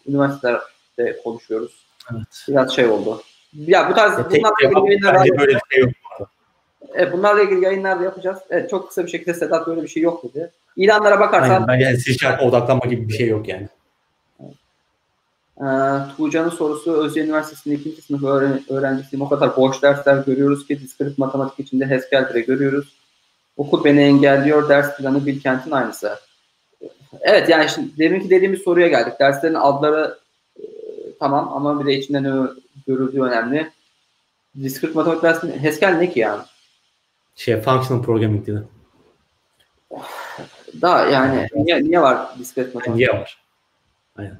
üniversitelerde 0.98 1.22
konuşuyoruz. 1.22 1.72
Evet. 2.12 2.44
Biraz 2.48 2.76
şey 2.76 2.86
oldu. 2.86 3.22
Ya 3.52 3.90
bu 3.90 3.94
tarz 3.94 4.18
ya 4.18 4.24
bunlarla 4.24 4.54
ilgili 4.62 5.06
yayınlar 5.06 5.38
böyle 5.38 5.54
bir 5.54 5.60
şey 5.74 5.84
yok. 5.84 5.92
Evet, 6.94 7.12
bunlarla 7.12 7.42
ilgili 7.42 7.64
yayınlar 7.64 8.00
da 8.00 8.04
yapacağız. 8.04 8.38
Evet, 8.50 8.70
çok 8.70 8.88
kısa 8.88 9.04
bir 9.06 9.10
şekilde 9.10 9.34
Sedat 9.34 9.66
böyle 9.66 9.82
bir 9.82 9.88
şey 9.88 10.02
yok 10.02 10.24
dedi. 10.24 10.50
İlanlara 10.76 11.20
bakarsan... 11.20 11.64
Aynen, 11.68 11.84
yani 11.84 11.98
C 11.98 12.38
odaklanma 12.40 12.86
gibi 12.86 13.08
bir 13.08 13.12
şey 13.12 13.28
yok 13.28 13.48
yani. 13.48 13.68
Ee, 15.58 15.66
Tuğcan'ın 16.16 16.48
sorusu 16.48 16.92
Özyeğin 16.92 17.28
Üniversitesi'nde 17.28 17.74
ikinci 17.74 18.02
sınıf 18.02 18.24
öğren 18.24 18.62
öğrencisiyim. 18.68 19.22
O 19.22 19.28
kadar 19.28 19.56
boş 19.56 19.82
dersler 19.82 20.16
görüyoruz 20.16 20.66
ki 20.66 20.80
diskret 20.80 21.18
matematik 21.18 21.60
içinde 21.60 21.84
Haskell 21.84 22.30
bile 22.30 22.40
görüyoruz. 22.40 22.96
Okul 23.56 23.84
beni 23.84 24.00
engelliyor. 24.00 24.68
Ders 24.68 24.96
planı 24.96 25.26
Bilkent'in 25.26 25.70
aynısı. 25.70 26.18
Evet 27.20 27.48
yani 27.48 27.68
şimdi 27.68 27.98
deminki 27.98 28.30
dediğimiz 28.30 28.62
soruya 28.62 28.88
geldik. 28.88 29.12
Derslerin 29.20 29.54
adları 29.54 30.04
e, 30.04 30.21
tamam 31.22 31.52
ama 31.52 31.80
bir 31.80 31.86
de 31.86 31.94
içinde 31.94 32.22
ne 32.22 32.48
görüldüğü 32.86 33.22
önemli. 33.22 33.70
Diskret 34.62 34.94
matematik 34.94 35.22
dersinde 35.22 35.58
Haskell 35.58 35.92
ne 35.92 36.10
ki 36.10 36.20
yani? 36.20 36.42
Şey 37.36 37.60
functional 37.60 38.02
programming 38.02 38.46
dedi. 38.46 38.62
Da 40.82 41.06
yani 41.06 41.48
niye, 41.54 41.84
niye 41.84 42.00
var 42.02 42.38
diskret 42.38 42.74
matematik? 42.74 42.94
Niye 42.94 43.20
var? 43.20 43.38
Aynen. 44.18 44.38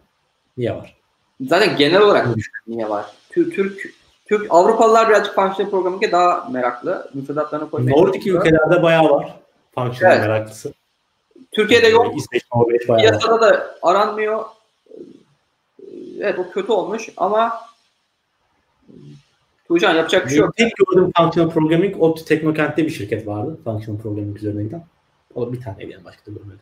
Niye 0.56 0.74
var? 0.74 0.96
Zaten 1.40 1.76
genel 1.76 2.00
olarak 2.00 2.28
niye 2.66 2.88
var? 2.88 3.06
Türk, 3.30 3.54
Türk, 3.54 3.94
Türk 4.26 4.46
Avrupalılar 4.50 5.08
birazcık 5.08 5.34
functional 5.34 5.70
programming'e 5.70 6.12
daha 6.12 6.48
meraklı. 6.50 7.10
Müfredatlarına 7.14 7.70
koymaya 7.70 7.96
Nordik 7.96 8.26
ülkelerde 8.26 8.82
bayağı 8.82 9.10
var 9.10 9.36
functional 9.74 10.16
evet. 10.16 10.26
meraklısı. 10.26 10.74
Türkiye'de 11.52 11.86
yok. 11.86 12.16
İsveç, 12.18 12.42
Norveç 12.54 12.88
bayağı 12.88 13.00
Piyasada 13.00 13.34
var. 13.34 13.40
da 13.40 13.76
aranmıyor. 13.82 14.44
Evet 16.22 16.38
o 16.38 16.50
kötü 16.50 16.72
olmuş 16.72 17.08
ama 17.16 17.60
Tuğcan 19.68 19.94
yapacak 19.94 20.24
bir 20.24 20.30
şey 20.30 20.38
yok. 20.38 20.56
Tek 20.56 20.72
gördüğüm 20.76 21.12
functional 21.16 21.50
programming 21.50 22.02
ODTÜ 22.02 22.24
Teknokent'te 22.24 22.84
bir 22.84 22.90
şirket 22.90 23.26
vardı. 23.26 23.58
Functional 23.64 24.00
programming 24.00 24.36
üzerine 24.36 24.62
giden. 24.62 24.84
O 25.34 25.52
bir 25.52 25.60
tane 25.60 25.84
yani 25.84 26.04
başka 26.04 26.26
da 26.26 26.30
görmedim. 26.30 26.60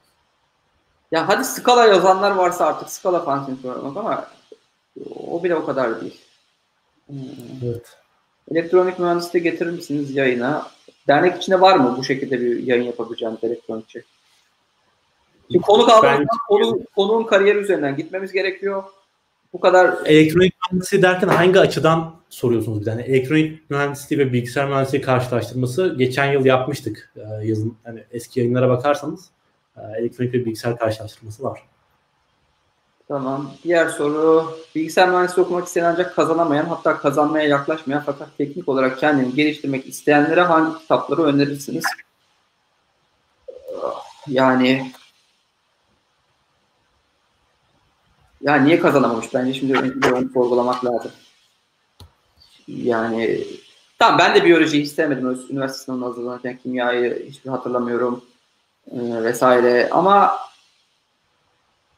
Ya 1.12 1.28
hadi 1.28 1.44
skala 1.44 1.86
yazanlar 1.86 2.30
varsa 2.30 2.66
artık 2.66 2.90
skala 2.90 3.18
functional 3.18 3.56
programming 3.62 3.96
ama 3.96 4.26
o 5.28 5.44
bile 5.44 5.56
o 5.56 5.66
kadar 5.66 6.00
değil. 6.00 6.20
Evet. 7.64 7.96
Elektronik 8.50 8.98
mühendisliği 8.98 9.42
getirir 9.42 9.70
misiniz 9.70 10.16
yayına? 10.16 10.66
Dernek 11.08 11.36
içinde 11.36 11.60
var 11.60 11.76
mı 11.76 11.94
bu 11.98 12.04
şekilde 12.04 12.40
bir 12.40 12.62
yayın 12.62 12.84
yapabileceğimiz 12.84 13.44
elektronikçi? 13.44 14.04
Şimdi 15.52 15.64
konu 15.64 15.86
kaldığında 15.86 16.28
konu, 16.48 16.80
konuğun 16.96 17.24
kariyeri 17.24 17.58
üzerinden 17.58 17.96
gitmemiz 17.96 18.32
gerekiyor. 18.32 18.84
Bu 19.52 19.60
kadar 19.60 20.06
elektronik 20.06 20.54
mühendisliği 20.62 21.02
derken 21.02 21.28
hangi 21.28 21.60
açıdan 21.60 22.14
soruyorsunuz 22.28 22.80
bir 22.80 22.84
tane? 22.84 23.02
Elektronik 23.02 23.70
mühendisliği 23.70 24.20
ve 24.20 24.32
bilgisayar 24.32 24.68
mühendisliği 24.68 25.02
karşılaştırması 25.02 25.94
geçen 25.98 26.32
yıl 26.32 26.44
yapmıştık. 26.44 27.12
Ee, 27.16 27.46
yazın 27.46 27.76
hani 27.84 28.04
eski 28.10 28.40
yayınlara 28.40 28.68
bakarsanız 28.68 29.30
e, 29.76 29.80
elektronik 29.98 30.34
ve 30.34 30.44
bilgisayar 30.44 30.78
karşılaştırması 30.78 31.42
var. 31.42 31.60
Tamam. 33.08 33.50
Diğer 33.64 33.88
soru. 33.88 34.58
Bilgisayar 34.74 35.08
mühendisliği 35.08 35.46
okumak 35.46 35.66
isteyen 35.66 35.84
ancak 35.84 36.16
kazanamayan 36.16 36.64
hatta 36.64 36.96
kazanmaya 36.96 37.48
yaklaşmayan 37.48 38.02
fakat 38.06 38.28
teknik 38.38 38.68
olarak 38.68 38.98
kendini 38.98 39.34
geliştirmek 39.34 39.86
isteyenlere 39.86 40.40
hangi 40.40 40.78
kitapları 40.78 41.22
önerirsiniz? 41.22 41.84
Yani 44.26 44.92
ya 48.40 48.56
niye 48.56 48.80
kazanamamış? 48.80 49.34
Bence 49.34 49.54
şimdi 49.54 49.78
onu 49.78 50.30
sorgulamak 50.34 50.84
lazım. 50.84 51.10
Yani 52.68 53.44
tamam 53.98 54.18
ben 54.18 54.34
de 54.34 54.44
biyolojiyi 54.44 54.82
istemedim. 54.82 55.46
Üniversite 55.50 55.84
sınavına 55.84 56.06
hazırlanırken 56.06 56.58
kimyayı 56.62 57.26
hiçbir 57.28 57.50
hatırlamıyorum 57.50 58.24
e, 58.90 58.98
vesaire. 59.22 59.88
Ama 59.90 60.38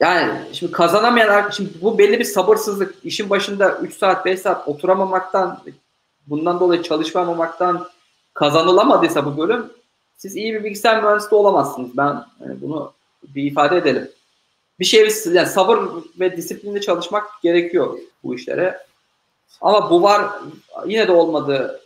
yani 0.00 0.40
şimdi 0.52 0.72
kazanamayan 0.72 1.50
şimdi 1.50 1.70
bu 1.82 1.98
belli 1.98 2.18
bir 2.18 2.24
sabırsızlık. 2.24 2.94
İşin 3.04 3.30
başında 3.30 3.78
3 3.78 3.94
saat 3.94 4.24
5 4.24 4.40
saat 4.40 4.68
oturamamaktan 4.68 5.60
bundan 6.26 6.60
dolayı 6.60 6.82
çalışmamaktan 6.82 7.88
kazanılamadıysa 8.34 9.26
bu 9.26 9.38
bölüm 9.38 9.72
siz 10.16 10.36
iyi 10.36 10.54
bir 10.54 10.64
bilgisayar 10.64 11.02
mühendisi 11.02 11.34
olamazsınız. 11.34 11.96
Ben 11.96 12.24
yani 12.40 12.60
bunu 12.60 12.92
bir 13.22 13.42
ifade 13.42 13.76
edelim. 13.76 14.08
Bir 14.82 14.86
şey 14.86 15.08
yani 15.32 15.48
sabır 15.48 15.78
ve 16.20 16.36
disiplinli 16.36 16.80
çalışmak 16.80 17.42
gerekiyor 17.42 17.98
bu 18.24 18.34
işlere. 18.34 18.78
Ama 19.60 19.90
bu 19.90 20.02
var 20.02 20.30
yine 20.86 21.08
de 21.08 21.12
olmadı 21.12 21.80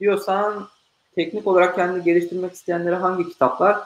diyorsan 0.00 0.68
teknik 1.14 1.46
olarak 1.46 1.76
kendini 1.76 2.04
geliştirmek 2.04 2.52
isteyenlere 2.52 2.94
hangi 2.94 3.28
kitaplar? 3.28 3.78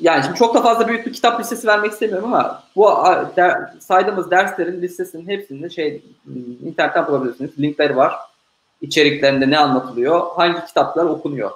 yani 0.00 0.24
şimdi 0.24 0.38
çok 0.38 0.54
da 0.54 0.62
fazla 0.62 0.88
büyük 0.88 1.06
bir 1.06 1.12
kitap 1.12 1.40
listesi 1.40 1.66
vermek 1.66 1.92
istemiyorum 1.92 2.34
ama 2.34 2.62
bu 2.76 2.88
der, 3.36 3.70
saydığımız 3.80 4.30
derslerin 4.30 4.82
listesinin 4.82 5.28
hepsini 5.28 5.70
şey 5.70 6.02
internetten 6.66 7.06
bulabilirsiniz. 7.06 7.58
Linkleri 7.58 7.96
var. 7.96 8.14
İçeriklerinde 8.80 9.50
ne 9.50 9.58
anlatılıyor, 9.58 10.26
hangi 10.36 10.66
kitaplar 10.66 11.04
okunuyor. 11.04 11.50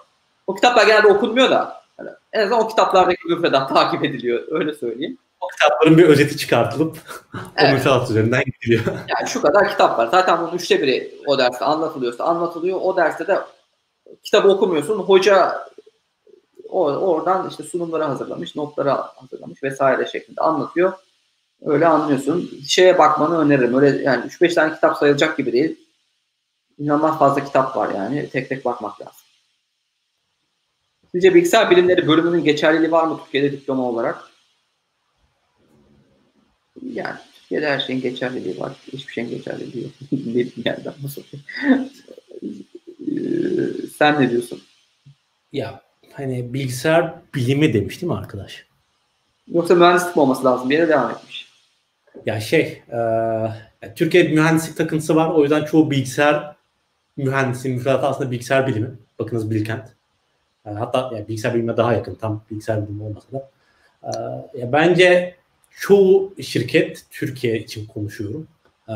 O 0.47 0.55
kitaplar 0.55 0.87
genelde 0.87 1.09
okunmuyor 1.09 1.51
da 1.51 1.84
yani 1.99 2.11
en 2.33 2.41
azından 2.41 2.61
o 2.61 2.69
kitaplardaki 2.69 3.29
müfredat 3.29 3.69
takip 3.69 4.05
ediliyor. 4.05 4.45
Öyle 4.51 4.75
söyleyeyim. 4.75 5.19
O 5.41 5.49
kitapların 5.49 5.99
bir 5.99 6.09
özeti 6.09 6.37
çıkartılıp 6.37 6.97
evet. 7.57 7.71
o 7.71 7.75
müfredat 7.75 8.11
üzerinden 8.11 8.43
gidiliyor. 8.45 8.85
Yani 9.09 9.29
şu 9.29 9.43
kadar 9.43 9.71
kitap 9.71 9.99
var. 9.99 10.07
Zaten 10.07 10.41
bunun 10.41 10.53
üçte 10.53 10.83
biri 10.83 11.15
o 11.27 11.39
derste 11.39 11.65
anlatılıyorsa 11.65 12.25
anlatılıyor. 12.25 12.81
O 12.83 12.97
derste 12.97 13.27
de 13.27 13.39
kitabı 14.23 14.49
okumuyorsun. 14.49 14.99
Hoca 14.99 15.67
oradan 16.69 17.49
işte 17.51 17.63
sunumları 17.63 18.05
hazırlamış, 18.05 18.57
notları 18.57 18.91
hazırlamış 18.91 19.63
vesaire 19.63 20.07
şeklinde 20.07 20.41
anlatıyor. 20.41 20.93
Öyle 21.65 21.87
anlıyorsun. 21.87 22.51
Şeye 22.69 22.99
bakmanı 22.99 23.39
öneririm. 23.39 23.75
Öyle 23.75 24.03
yani 24.03 24.27
3-5 24.27 24.55
tane 24.55 24.75
kitap 24.75 24.97
sayılacak 24.97 25.37
gibi 25.37 25.53
değil. 25.53 25.77
İnanılmaz 26.79 27.19
fazla 27.19 27.45
kitap 27.45 27.77
var 27.77 27.95
yani. 27.95 28.31
Tek 28.31 28.49
tek 28.49 28.65
bakmak 28.65 29.01
lazım. 29.01 29.24
Sizce 31.15 31.35
bilgisayar 31.35 31.71
bilimleri 31.71 32.09
bölümünün 32.09 32.45
geçerliliği 32.45 32.93
var 32.93 33.07
mı 33.07 33.21
Türkiye'de 33.25 33.53
diploma 33.53 33.83
olarak? 33.83 34.31
Yani 36.83 37.17
Türkiye'de 37.35 37.69
her 37.69 37.81
şeyin 37.81 38.01
geçerliliği 38.01 38.61
var. 38.61 38.73
Hiçbir 38.93 39.13
şeyin 39.13 39.29
geçerliliği 39.29 39.85
yok. 39.85 39.93
ne 40.13 40.45
yerden 40.65 40.95
nasıl? 41.03 41.23
Ee, 42.43 43.87
sen 43.99 44.23
ne 44.23 44.31
diyorsun? 44.31 44.63
Ya 45.53 45.83
hani 46.13 46.55
bilgisayar 46.55 47.15
bilimi 47.35 47.73
demiş 47.73 48.01
değil 48.01 48.13
mi 48.13 48.19
arkadaş? 48.19 48.67
Yoksa 49.49 49.75
mühendislik 49.75 50.17
olması 50.17 50.45
lazım? 50.45 50.71
Bir 50.71 50.75
yere 50.75 50.89
devam 50.89 51.11
etmiş. 51.11 51.49
Ya 52.27 52.41
şey, 52.41 52.83
e, 52.89 52.97
yani 53.83 53.95
Türkiye 53.97 54.23
mühendislik 54.23 54.77
takıntısı 54.77 55.17
var. 55.17 55.31
O 55.31 55.43
yüzden 55.43 55.65
çoğu 55.65 55.91
bilgisayar 55.91 56.57
mühendisi, 57.17 57.69
müfredatı 57.69 58.07
aslında 58.07 58.31
bilgisayar 58.31 58.67
bilimi. 58.67 58.91
Bakınız 59.19 59.51
Bilkent. 59.51 59.94
Yani 60.67 60.79
hatta 60.79 61.11
yani 61.15 61.29
bilgisayar 61.29 61.55
bilime 61.55 61.77
daha 61.77 61.93
yakın. 61.93 62.15
Tam 62.15 62.43
bilgisayar 62.51 62.89
bilimi 62.89 63.03
olmasa 63.03 63.27
da. 63.33 63.51
E, 64.03 64.11
ya 64.59 64.73
bence 64.73 65.37
çoğu 65.71 66.35
şirket, 66.43 67.05
Türkiye 67.11 67.59
için 67.59 67.87
konuşuyorum. 67.87 68.49
E, 68.89 68.95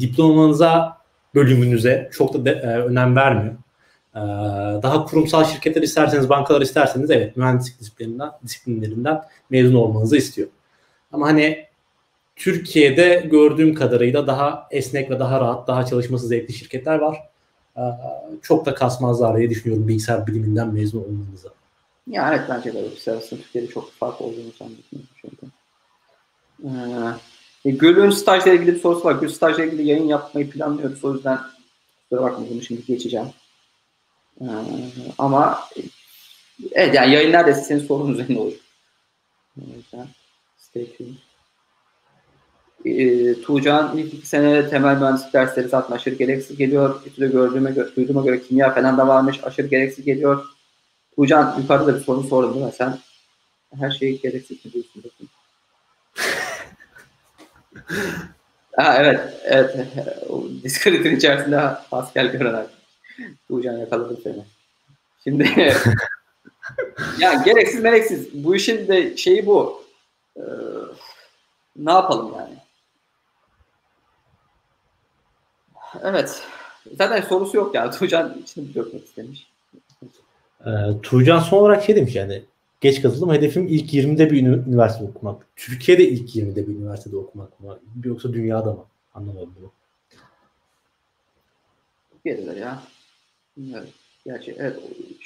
diplomanıza, 0.00 0.98
bölümünüze 1.34 2.10
çok 2.12 2.34
da 2.34 2.44
de, 2.44 2.50
e, 2.50 2.66
önem 2.66 3.16
vermiyor. 3.16 3.54
Ee, 4.16 4.20
daha 4.82 5.04
kurumsal 5.04 5.44
şirketler 5.44 5.82
isterseniz, 5.82 6.28
bankalar 6.28 6.60
isterseniz 6.60 7.10
evet 7.10 7.36
mühendislik 7.36 7.80
disiplininden, 7.80 8.30
disiplinlerinden 8.44 9.22
mezun 9.50 9.74
olmanızı 9.74 10.16
istiyor. 10.16 10.48
Ama 11.12 11.26
hani 11.26 11.66
Türkiye'de 12.36 13.28
gördüğüm 13.30 13.74
kadarıyla 13.74 14.26
daha 14.26 14.68
esnek 14.70 15.10
ve 15.10 15.18
daha 15.18 15.40
rahat, 15.40 15.68
daha 15.68 15.86
çalışması 15.86 16.26
zevkli 16.26 16.54
şirketler 16.54 16.98
var. 16.98 17.18
Ee, 17.76 17.82
çok 18.42 18.66
da 18.66 18.74
kasmazlar 18.74 19.36
diye 19.38 19.50
düşünüyorum 19.50 19.88
bilgisayar 19.88 20.26
biliminden 20.26 20.68
mezun 20.68 20.98
olmanıza. 20.98 21.48
Ya 22.06 22.34
evet 22.34 22.46
bence 22.48 22.74
de 22.74 22.84
bilgisayar 22.84 23.12
arasında 23.12 23.68
çok 23.74 23.92
fark 23.92 24.20
olduğunu 24.20 24.52
zannetmiyorum. 24.58 25.10
Çünkü. 25.20 25.46
Ee, 26.64 26.70
e, 27.64 27.70
Gül'ün 27.70 28.10
stajla 28.10 28.52
ilgili 28.52 28.74
bir 28.74 28.80
sorusu 28.80 29.04
var. 29.04 29.14
Gül 29.14 29.28
stajla 29.28 29.64
ilgili 29.64 29.88
yayın 29.88 30.06
yapmayı 30.06 30.50
planlıyoruz. 30.50 31.04
O 31.04 31.14
yüzden 31.14 31.38
kusura 32.10 32.22
bakma 32.22 32.46
şimdi 32.62 32.84
geçeceğim. 32.84 33.28
Ee, 34.40 34.46
ama 35.18 35.68
evet 36.72 36.94
yani 36.94 37.14
yayın 37.14 37.32
neredeyse 37.32 37.60
senin 37.60 37.86
sorun 37.86 38.12
üzerinde 38.12 38.40
olur. 38.40 38.52
O 39.58 39.76
yüzden 39.76 40.06
stay 40.58 40.96
tuned. 40.96 41.31
E, 42.84 43.34
Tuğcan 43.42 43.98
ilk 43.98 44.14
iki 44.14 44.26
sene 44.26 44.68
temel 44.68 44.96
mühendislik 44.96 45.32
dersleri 45.32 45.68
zaten 45.68 45.94
aşırı 45.96 46.14
gereksiz 46.14 46.56
geliyor. 46.56 47.00
İTÜ'de 47.06 47.26
gördüğüme, 47.28 47.70
gö- 47.70 47.96
duyduğuma 47.96 48.22
göre 48.22 48.42
kimya 48.42 48.74
falan 48.74 48.98
da 48.98 49.08
varmış. 49.08 49.40
Aşırı 49.42 49.66
gereksiz 49.66 50.04
geliyor. 50.04 50.44
Tuğcan 51.16 51.58
yukarıda 51.60 51.86
da 51.86 51.96
bir 51.98 52.04
soru 52.04 52.22
sordun 52.22 52.54
değil 52.54 52.66
mi? 52.66 52.72
Sen 52.78 52.98
her 53.80 53.90
şeyi 53.90 54.20
gereksiz 54.20 54.64
mi 54.64 54.72
diyorsun? 54.72 55.02
ha, 58.76 58.96
evet. 58.98 59.20
Evet. 59.44 59.76
Discord'un 60.64 61.16
içerisinde 61.16 61.60
Pascal 61.90 62.26
Görener. 62.26 62.66
Tuğcan 63.48 63.78
yakaladım 63.78 64.18
seni. 64.24 64.44
Şimdi 65.24 65.48
ya 67.18 67.34
gereksiz 67.44 67.82
mereksiz. 67.82 68.44
Bu 68.44 68.56
işin 68.56 68.88
de 68.88 69.16
şeyi 69.16 69.46
bu. 69.46 69.84
Ee, 70.36 70.40
ne 71.76 71.92
yapalım 71.92 72.34
yani? 72.36 72.61
Evet. 76.02 76.42
Zaten 76.98 77.20
sorusu 77.20 77.56
yok 77.56 77.74
ya. 77.74 77.90
Tuğcan 77.98 78.38
içini 78.42 78.74
dökmek 78.74 79.04
istemiş. 79.04 79.52
Ee, 80.66 80.70
Tuğcan 81.02 81.38
son 81.38 81.58
olarak 81.58 81.84
şey 81.84 81.96
demiş 81.96 82.14
yani 82.14 82.42
geç 82.80 83.02
katıldım. 83.02 83.32
Hedefim 83.32 83.66
ilk 83.68 83.94
20'de 83.94 84.30
bir 84.30 84.42
üniversite 84.46 85.04
okumak. 85.04 85.46
Türkiye'de 85.56 86.08
ilk 86.08 86.36
20'de 86.36 86.66
bir 86.68 86.74
üniversitede 86.74 87.16
okumak 87.16 87.60
mı? 87.60 87.78
Yoksa 88.04 88.32
dünyada 88.32 88.72
mı? 88.72 88.84
Anlamadım 89.14 89.54
bunu. 89.60 89.72
Geriler 92.24 92.56
ya. 92.56 92.82
Bilmiyorum. 93.56 93.88
Gerçi 94.24 94.54
evet 94.58 94.76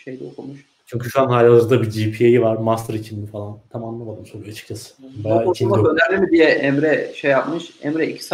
şeyde 0.05 0.25
okumuş. 0.25 0.67
Çünkü 0.87 1.11
şu 1.11 1.21
an 1.21 1.29
halihazırda 1.29 1.83
bir 1.83 2.13
GPA'yı 2.13 2.41
var. 2.41 2.57
Master 2.57 2.95
için 2.95 3.21
mi 3.21 3.27
falan. 3.27 3.59
Tam 3.71 3.85
anlamadım 3.85 4.27
soruyu 4.27 4.51
açıkçası. 4.51 4.95
Bayağı 5.25 5.51
içinde 5.51 5.75
önemli 5.75 6.27
mi 6.27 6.31
diye 6.31 6.45
Emre 6.45 7.13
şey 7.15 7.31
yapmış. 7.31 7.73
Emre 7.83 8.07
2 8.09 8.25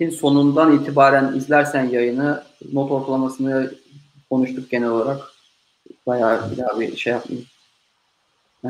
saatin 0.00 0.16
sonundan 0.16 0.78
itibaren 0.78 1.32
izlersen 1.36 1.84
yayını 1.84 2.42
not 2.72 2.90
ortalamasını 2.90 3.70
konuştuk 4.30 4.70
genel 4.70 4.88
olarak. 4.88 5.20
Bayağı 6.06 6.50
bir 6.50 6.56
daha 6.56 6.80
bir 6.80 6.96
şey 6.96 7.12
yapmayayım. 7.12 7.48
Ee, 8.64 8.68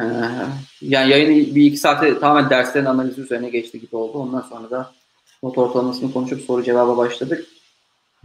yani 0.82 1.10
yayını 1.10 1.54
bir 1.54 1.64
iki 1.64 1.76
saate 1.76 2.18
tamamen 2.18 2.50
derslerin 2.50 2.84
analizi 2.84 3.20
üzerine 3.20 3.50
geçti 3.50 3.80
gibi 3.80 3.96
oldu. 3.96 4.18
Ondan 4.18 4.40
sonra 4.40 4.70
da 4.70 4.92
not 5.42 5.58
ortalamasını 5.58 6.12
konuşup 6.12 6.40
soru 6.40 6.64
cevaba 6.64 6.96
başladık. 6.96 7.46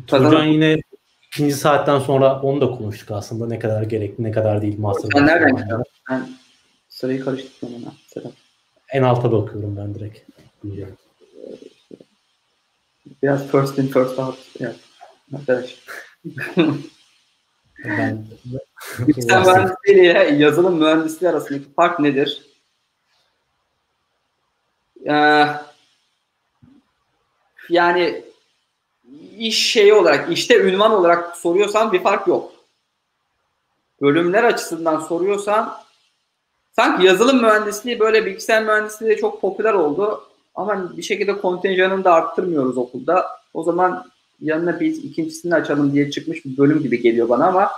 Tuğcan 0.08 0.45
yine 0.45 0.77
ikinci 1.27 1.56
saatten 1.56 2.00
sonra 2.00 2.42
onu 2.42 2.61
da 2.61 2.72
konuştuk 2.72 3.11
aslında. 3.11 3.48
Ne 3.48 3.59
kadar 3.59 3.84
gerekli, 3.84 4.24
ne 4.24 4.32
kadar 4.32 4.61
değil. 4.61 4.80
Master 4.80 5.09
Sen 5.14 5.27
nereden? 5.27 5.84
Ben 6.09 6.30
sırayı 6.90 7.24
karıştırdım 7.24 7.75
ona. 7.75 7.93
Sıra. 8.14 8.32
En 8.93 9.03
alta 9.03 9.32
bakıyorum 9.32 9.77
ben 9.77 9.95
direkt. 9.95 10.19
Biraz 13.26 13.48
first 13.52 13.80
in 13.80 13.88
first 13.88 14.20
out. 14.20 14.38
Evet. 14.60 14.76
Arkadaş. 15.36 15.76
ben, 17.86 18.26
Bilgisayar 19.00 19.42
mühendisliği 19.42 20.12
ile 20.12 20.36
yazılım 20.36 20.80
mühendisliği 20.80 21.32
arasındaki 21.32 21.74
fark 21.76 22.00
nedir? 22.00 22.45
Ee, 25.08 25.45
yani 27.70 28.24
iş 29.38 29.72
şeyi 29.72 29.94
olarak, 29.94 30.32
işte 30.32 30.60
ünvan 30.60 30.92
olarak 30.92 31.38
soruyorsan 31.38 31.92
bir 31.92 32.04
fark 32.04 32.28
yok. 32.28 32.52
Bölümler 34.02 34.44
açısından 34.44 35.00
soruyorsan 35.00 35.78
sanki 36.76 37.06
yazılım 37.06 37.42
mühendisliği 37.42 38.00
böyle 38.00 38.26
bilgisayar 38.26 38.64
mühendisliği 38.64 39.12
de 39.12 39.18
çok 39.18 39.42
popüler 39.42 39.74
oldu. 39.74 40.30
Ama 40.56 40.98
bir 40.98 41.03
şekilde 41.03 41.38
kontenjanını 41.38 42.03
da 42.03 42.14
arttırmıyoruz 42.14 42.77
okulda. 42.77 43.25
O 43.53 43.64
zaman 43.64 44.06
yanına 44.42 44.80
bir 44.80 45.03
ikincisini 45.03 45.56
açalım 45.56 45.93
diye 45.93 46.11
çıkmış 46.11 46.45
bir 46.45 46.58
bölüm 46.58 46.84
gibi 46.84 47.01
geliyor 47.01 47.30
bana 47.30 47.48
ama 47.48 47.72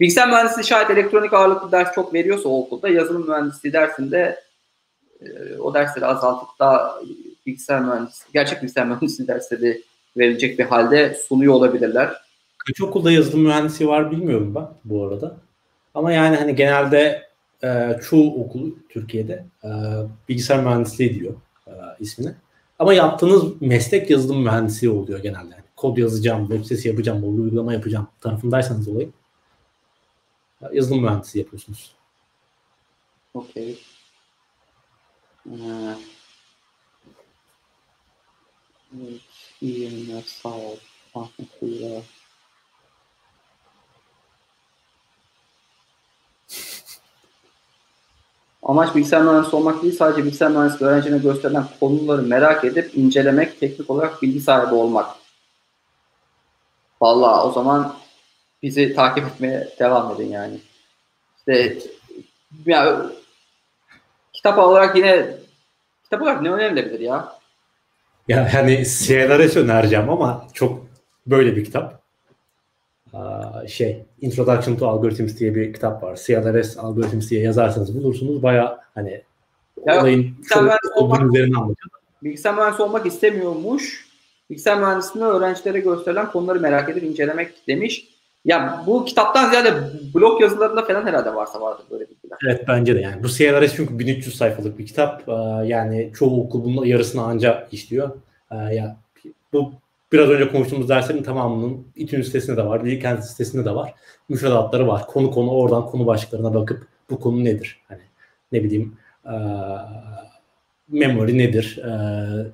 bilgisayar 0.00 0.28
mühendisliği 0.28 0.66
şayet 0.66 0.90
elektronik 0.90 1.32
ağırlıklı 1.32 1.72
ders 1.72 1.94
çok 1.94 2.14
veriyorsa 2.14 2.48
o 2.48 2.60
okulda 2.60 2.88
yazılım 2.88 3.28
mühendisliği 3.28 3.72
dersinde 3.72 4.40
e, 5.20 5.56
o 5.58 5.74
dersleri 5.74 6.06
azaltıp 6.06 6.48
daha 6.58 7.00
bilgisayar 7.46 7.80
mühendisliği, 7.80 8.32
gerçek 8.32 8.62
bilgisayar 8.62 8.86
mühendisliği 8.86 9.28
dersleri 9.28 9.82
verilecek 10.16 10.58
bir 10.58 10.64
halde 10.64 11.16
sunuyor 11.28 11.54
olabilirler. 11.54 12.14
Kaç 12.66 12.80
okulda 12.80 13.12
yazılım 13.12 13.40
mühendisi 13.40 13.88
var 13.88 14.10
bilmiyorum 14.10 14.54
ben 14.54 14.68
bu 14.84 15.04
arada. 15.04 15.36
Ama 15.94 16.12
yani 16.12 16.36
hani 16.36 16.54
genelde 16.54 17.26
e, 17.64 17.98
çoğu 18.08 18.44
okul 18.44 18.72
Türkiye'de 18.88 19.44
e, 19.64 19.70
bilgisayar 20.28 20.64
mühendisliği 20.64 21.20
diyor 21.20 21.34
ismini. 22.00 22.34
Ama 22.78 22.94
yaptığınız 22.94 23.62
meslek 23.62 24.10
yazılım 24.10 24.42
mühendisliği 24.42 24.92
oluyor 24.92 25.18
genelde. 25.18 25.54
Yani 25.54 25.64
kod 25.76 25.96
yazacağım, 25.96 26.48
web 26.48 26.62
sitesi 26.62 26.88
yapacağım, 26.88 27.20
mobil 27.20 27.38
uygulama 27.38 27.72
yapacağım 27.72 28.08
tarafındaysanız 28.20 28.88
olayı. 28.88 29.10
Yazılım 30.72 31.02
mühendisi 31.02 31.38
yapıyorsunuz. 31.38 31.94
Okey. 33.34 33.78
Ee, 35.46 35.96
iyi 39.60 39.80
yayınlar, 39.80 40.22
sağ 40.22 40.48
ol. 40.48 40.76
Ahmet 41.14 41.62
Buyur'a. 41.62 42.02
Amaç 48.66 48.94
bilgisayar 48.94 49.22
mühendisi 49.22 49.56
olmak 49.56 49.82
değil, 49.82 49.96
sadece 49.96 50.24
bilgisayar 50.24 50.50
mühendisi 50.50 50.84
öğrencine 50.84 51.18
gösterilen 51.18 51.64
konuları 51.80 52.22
merak 52.22 52.64
edip 52.64 52.90
incelemek, 52.96 53.60
teknik 53.60 53.90
olarak 53.90 54.22
bilgi 54.22 54.40
sahibi 54.40 54.74
olmak. 54.74 55.06
Vallahi 57.00 57.46
o 57.46 57.52
zaman 57.52 57.96
bizi 58.62 58.94
takip 58.94 59.26
etmeye 59.26 59.68
devam 59.78 60.14
edin 60.14 60.30
yani. 60.30 60.58
İşte 61.38 61.78
ya, 62.66 63.06
kitap 64.32 64.58
olarak 64.58 64.96
yine 64.96 65.36
kitap 66.04 66.22
olarak 66.22 66.42
ne 66.42 66.50
önemlidir 66.50 67.00
ya? 67.00 67.32
Ya 68.28 68.54
hani 68.54 68.84
CLRS 68.86 69.56
önereceğim 69.56 70.10
ama 70.10 70.46
çok 70.54 70.86
böyle 71.26 71.56
bir 71.56 71.64
kitap. 71.64 72.05
Şey 73.68 74.04
Introduction 74.20 74.76
to 74.76 74.88
Algorithms 74.88 75.38
diye 75.38 75.54
bir 75.54 75.72
kitap 75.72 76.02
var. 76.02 76.16
CLRS 76.26 76.78
Algorithms 76.78 77.30
diye 77.30 77.42
yazarsanız 77.42 77.98
bulursunuz. 77.98 78.42
Baya 78.42 78.78
hani 78.94 79.22
ya, 79.86 80.00
olayın 80.00 80.34
olduğunu 80.96 81.34
üzerine 81.34 81.56
anlatıyor. 81.56 81.90
Bilgisayar 82.22 82.54
mühendisi 82.54 82.82
olmak 82.82 83.06
istemiyormuş. 83.06 84.06
Bilgisayar 84.50 84.78
mühendisliğinde 84.78 85.28
öğrencilere 85.30 85.80
gösterilen 85.80 86.30
konuları 86.30 86.60
merak 86.60 86.88
edip 86.88 87.02
incelemek 87.02 87.68
demiş. 87.68 88.08
Ya 88.44 88.82
bu 88.86 89.04
kitaptan 89.04 89.50
ziyade 89.50 89.74
blog 90.14 90.42
yazılarında 90.42 90.84
falan 90.84 91.06
herhalde 91.06 91.34
varsa 91.34 91.60
vardır 91.60 91.84
böyle 91.90 92.04
bilgiler. 92.04 92.38
Evet 92.46 92.64
bence 92.68 92.94
de 92.94 93.00
yani. 93.00 93.22
Bu 93.22 93.28
CLRS 93.28 93.76
çünkü 93.76 93.98
1300 93.98 94.36
sayfalık 94.36 94.78
bir 94.78 94.86
kitap. 94.86 95.28
Yani 95.64 96.12
çoğu 96.18 96.44
okul 96.44 96.64
bunun 96.64 96.84
yarısını 96.84 97.22
anca 97.22 97.68
işliyor. 97.72 98.10
Ya 98.50 98.96
bu 99.52 99.72
biraz 100.12 100.28
önce 100.28 100.48
konuştuğumuz 100.48 100.88
derslerin 100.88 101.22
tamamının 101.22 101.86
İTÜ 101.96 102.24
sitesinde 102.24 102.56
de 102.56 102.66
var, 102.66 102.84
Bilkent 102.84 103.24
sitesinde 103.24 103.64
de 103.64 103.74
var. 103.74 103.94
Müfredatları 104.28 104.88
var. 104.88 105.06
Konu 105.06 105.30
konu 105.30 105.50
oradan 105.50 105.86
konu 105.86 106.06
başlıklarına 106.06 106.54
bakıp 106.54 106.86
bu 107.10 107.20
konu 107.20 107.44
nedir? 107.44 107.80
Hani 107.88 108.02
ne 108.52 108.64
bileyim 108.64 108.96
memory 110.88 111.38
nedir? 111.38 111.80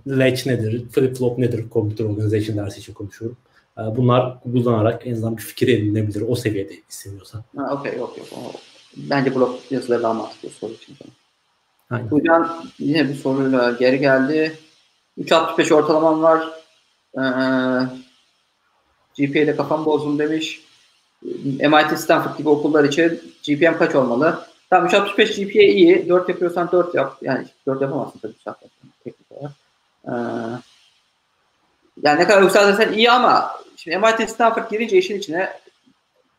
latch 0.07 0.47
nedir? 0.47 0.89
Flip 0.91 1.17
flop 1.17 1.39
nedir? 1.39 1.65
Computer 1.73 2.05
organization 2.05 2.57
dersi 2.57 2.81
için 2.81 2.93
konuşuyorum. 2.93 3.37
Bunlar 3.77 4.41
kullanarak 4.43 5.07
en 5.07 5.13
azından 5.13 5.37
bir 5.37 5.43
fikir 5.43 5.69
edinebilir 5.69 6.25
o 6.29 6.35
seviyede 6.35 6.73
isteniyorsa. 6.91 7.45
Ha, 7.57 7.75
okey, 7.75 7.99
yok 7.99 8.19
yok. 8.19 8.29
Bence 8.97 9.35
blog 9.35 9.57
yazıları 9.71 10.03
daha 10.03 10.15
mantıklı 10.15 10.49
soru 10.49 10.73
için. 10.73 10.97
Aynen. 11.91 12.09
Hocam 12.09 12.63
yine 12.79 13.09
bir 13.09 13.15
soruyla 13.15 13.71
geri 13.71 13.99
geldi. 13.99 14.53
3.65 15.19 15.75
ortalamam 15.75 16.23
var. 16.23 16.62
Ee, 17.17 17.23
GPA 19.17 19.39
ile 19.39 19.57
kafam 19.57 19.85
bozdum 19.85 20.19
demiş. 20.19 20.63
MIT 21.45 21.99
Stanford 21.99 22.39
gibi 22.39 22.49
okullar 22.49 22.85
için 22.85 23.35
GPM 23.43 23.79
kaç 23.79 23.95
olmalı? 23.95 24.47
Tamam 24.71 24.89
3.65 24.89 25.45
GPA 25.45 25.63
iyi. 25.63 26.09
4 26.09 26.29
yapıyorsan 26.29 26.73
4 26.73 26.95
yap. 26.95 27.17
Yani 27.23 27.47
4 27.67 27.83
yapamazsın 27.83 28.19
tabii 28.19 28.35
zaten 28.45 28.71
teknik 29.05 29.33
olarak. 29.33 29.53
yani 32.03 32.21
ne 32.21 32.27
kadar 32.27 32.43
yükseltirsen 32.43 32.93
iyi 32.93 33.11
ama 33.11 33.51
şimdi 33.77 33.99
MIT 33.99 34.31
Stanford 34.31 34.71
girince 34.71 34.99
işin 34.99 35.19
içine 35.19 35.53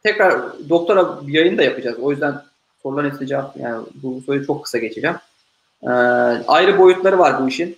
tekrar 0.04 0.42
doktora 0.70 1.28
bir 1.28 1.34
yayın 1.34 1.58
da 1.58 1.64
yapacağız. 1.64 2.00
O 2.00 2.12
yüzden 2.12 2.42
soruların 2.84 3.10
hepsine 3.10 3.28
cevap 3.28 3.58
yani 3.58 3.86
bu 4.04 4.22
soruyu 4.22 4.46
çok 4.46 4.64
kısa 4.64 4.78
geçeceğim. 4.78 5.16
Ee, 5.84 5.90
ayrı 6.48 6.80
boyutları 6.80 7.20
var 7.20 7.44
bu 7.44 7.48
işin. 7.48 7.78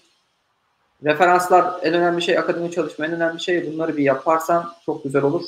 Referanslar 1.06 1.80
en 1.84 1.93
önemli 1.93 2.22
şey, 2.22 2.38
akademik 2.38 2.74
çalışma 2.74 3.06
en 3.06 3.11
önemli 3.11 3.40
şey. 3.42 3.74
Bunları 3.74 3.98
bir 3.98 4.03
yaparsan 4.03 4.74
çok 4.85 5.03
güzel 5.03 5.24
olur. 5.24 5.43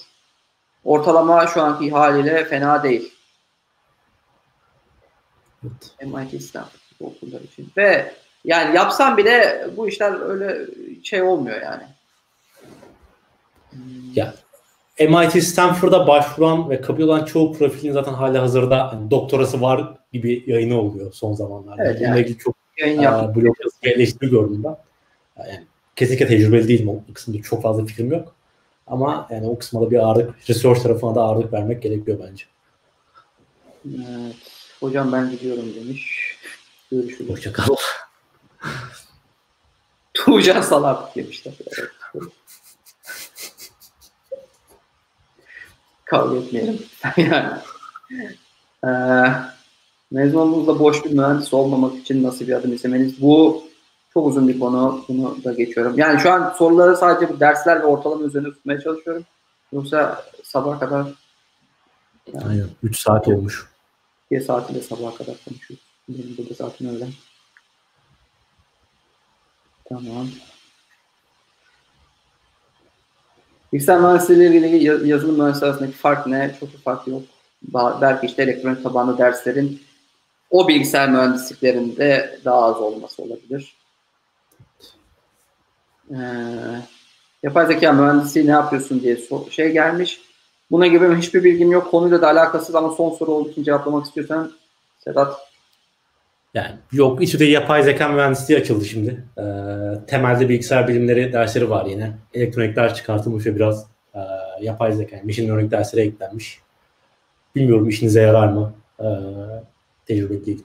Ortalama 0.84 1.48
şu 1.48 1.62
anki 1.62 1.92
haliyle 1.92 2.46
fena 2.46 2.84
değil. 2.84 3.14
Evet. 5.64 6.12
MIT 6.14 6.44
Stanford 6.44 6.80
okullar 7.00 7.42
için. 7.42 7.72
Ve 7.78 8.14
yani 8.46 8.76
yapsam 8.76 9.18
bile 9.18 9.68
bu 9.78 9.88
işler 9.88 10.30
öyle 10.30 10.66
şey 11.04 11.22
olmuyor 11.22 11.62
yani. 11.62 11.84
Ya 14.16 14.34
MIT 15.00 15.44
Stanford'a 15.44 16.08
başvuran 16.08 16.70
ve 16.70 16.82
kabul 16.82 17.04
olan 17.04 17.26
çoğu 17.26 17.54
profilin 17.54 17.94
zaten 17.94 18.14
hali 18.14 18.38
hazırda 18.38 18.94
hani 18.94 19.12
doktorası 19.12 19.62
var 19.62 19.94
gibi 20.14 20.44
yayını 20.48 20.82
oluyor 20.82 21.14
son 21.14 21.34
zamanlarda. 21.34 21.84
Evet, 21.84 21.96
Bununla 21.96 22.10
yani. 22.10 22.22
ilgili 22.22 22.38
çok 22.38 22.56
Yayın 22.78 23.04
e, 23.04 23.36
blog 23.36 23.56
yazı 23.64 23.76
eleştiri 23.84 24.30
gördüm 24.30 24.64
ben. 24.64 24.76
Yani 25.40 25.66
kesinlikle 25.96 26.28
tecrübeli 26.28 26.68
değilim 26.68 26.90
o 26.90 27.14
kısımda 27.14 27.42
çok 27.42 27.64
fazla 27.64 27.86
fikrim 27.86 28.12
yok. 28.12 28.36
Ama 28.88 29.28
yani 29.32 29.48
o 29.48 29.60
kısma 29.60 29.82
da 29.82 29.92
bir 29.92 29.98
ağırlık, 29.98 30.50
research 30.50 30.84
tarafına 30.84 31.16
da 31.16 31.22
ağırlık 31.22 31.54
vermek 31.54 31.82
gerekiyor 31.82 32.20
bence. 32.28 32.46
Evet. 33.86 34.36
Hocam 34.80 35.12
ben 35.12 35.32
gidiyorum 35.32 35.76
demiş. 35.76 36.36
Görüşürüz. 36.92 37.30
Hoşçakal. 37.30 37.76
Tuğcan 40.14 40.62
Salak 40.62 41.16
demişler. 41.16 41.54
Kavga 46.06 46.38
etmeyelim. 46.38 46.80
yani. 47.18 47.58
Ee, 48.86 48.90
mezun 50.12 50.40
olduğunuzda 50.40 50.80
boş 50.80 51.06
bir 51.06 51.12
mühendis 51.12 51.54
olmamak 51.54 51.98
için 51.98 52.24
nasıl 52.24 52.48
bir 52.48 52.54
adım 52.54 52.74
izlemeniz? 52.74 53.22
Bu 53.22 53.67
çok 54.18 54.28
uzun 54.28 54.48
bir 54.48 54.60
konu. 54.60 55.06
Bunu 55.08 55.44
da 55.44 55.54
geçiyorum. 55.54 55.94
Yani 55.98 56.20
şu 56.20 56.32
an 56.32 56.54
soruları 56.58 56.98
sadece 56.98 57.34
bu 57.34 57.40
dersler 57.40 57.80
ve 57.82 57.86
ortalama 57.86 58.24
üzerine 58.26 58.48
tutmaya 58.50 58.82
çalışıyorum. 58.82 59.24
Yoksa 59.74 60.24
sabah 60.44 60.80
kadar 60.80 61.08
Aynen. 62.50 62.68
3 62.84 63.00
saat 63.00 63.28
olmuş. 63.28 63.68
bir 64.32 64.42
saatiyle 64.42 64.82
sabaha 64.82 65.16
kadar 65.16 65.36
konuşuyoruz. 65.48 65.86
Benim 66.10 66.36
burada 66.38 66.54
zaten 66.54 66.90
öyle. 66.90 67.08
Tamam. 69.90 70.28
Bilgisayar 73.74 74.00
mühendisliği 74.00 74.40
ile 74.50 74.58
ilgili 74.58 74.84
ya- 74.84 75.00
yazılım 75.16 75.38
mühendisliği 75.38 75.72
arasındaki 75.72 75.98
fark 75.98 76.28
ne? 76.28 76.56
Çok 76.60 76.74
bir 76.74 76.78
fark 76.78 77.08
yok. 77.08 77.22
Belki 78.02 78.26
işte 78.26 78.44
elektronik 78.44 78.84
tabanlı 78.84 79.18
derslerin 79.18 79.82
o 80.50 80.68
bilgisayar 80.68 81.10
mühendisliklerinde 81.10 82.40
daha 82.46 82.62
az 82.64 82.78
olması 82.78 83.24
olabilir. 83.24 83.77
Ee, 86.12 86.18
yapay 87.44 87.66
zeka 87.68 87.94
mühendisliği 87.94 88.48
ne 88.48 88.52
yapıyorsun 88.52 89.02
diye 89.02 89.16
so- 89.16 89.52
şey 89.52 89.72
gelmiş. 89.72 90.22
Buna 90.72 90.88
gibi 90.88 91.16
hiçbir 91.16 91.44
bilgim 91.44 91.72
yok. 91.72 91.92
Konuyla 91.92 92.22
da 92.22 92.28
alakasız 92.28 92.76
ama 92.76 92.90
son 92.90 93.10
soru 93.10 93.32
olduğu 93.32 93.50
için 93.50 93.64
cevaplamak 93.64 94.06
istiyorsan 94.06 94.52
Sedat. 95.00 95.38
Yani 96.54 96.76
yok 96.92 97.24
İTÜ'de 97.24 97.46
yapay 97.46 97.84
zeka 97.84 98.08
mühendisliği 98.08 98.60
açıldı 98.60 98.86
şimdi. 98.86 99.24
Ee, 99.38 99.44
temelde 100.08 100.50
bilgisayar 100.50 100.88
bilimleri 100.88 101.34
dersleri 101.34 101.70
var 101.70 101.86
yine. 101.86 102.18
Elektronikler 102.34 102.96
çıkartılmış 102.96 103.46
ve 103.46 103.56
biraz 103.56 103.88
e, 104.16 104.20
yapay 104.62 104.92
zeka, 104.92 105.18
machine 105.24 105.48
learning 105.48 105.72
dersleri 105.72 106.02
eklenmiş. 106.02 106.60
Bilmiyorum 107.56 107.90
işinize 107.90 108.22
yarar 108.22 108.48
mı? 108.48 108.74
Ee, 109.00 109.06
tecrübe 110.06 110.46
değil. 110.46 110.64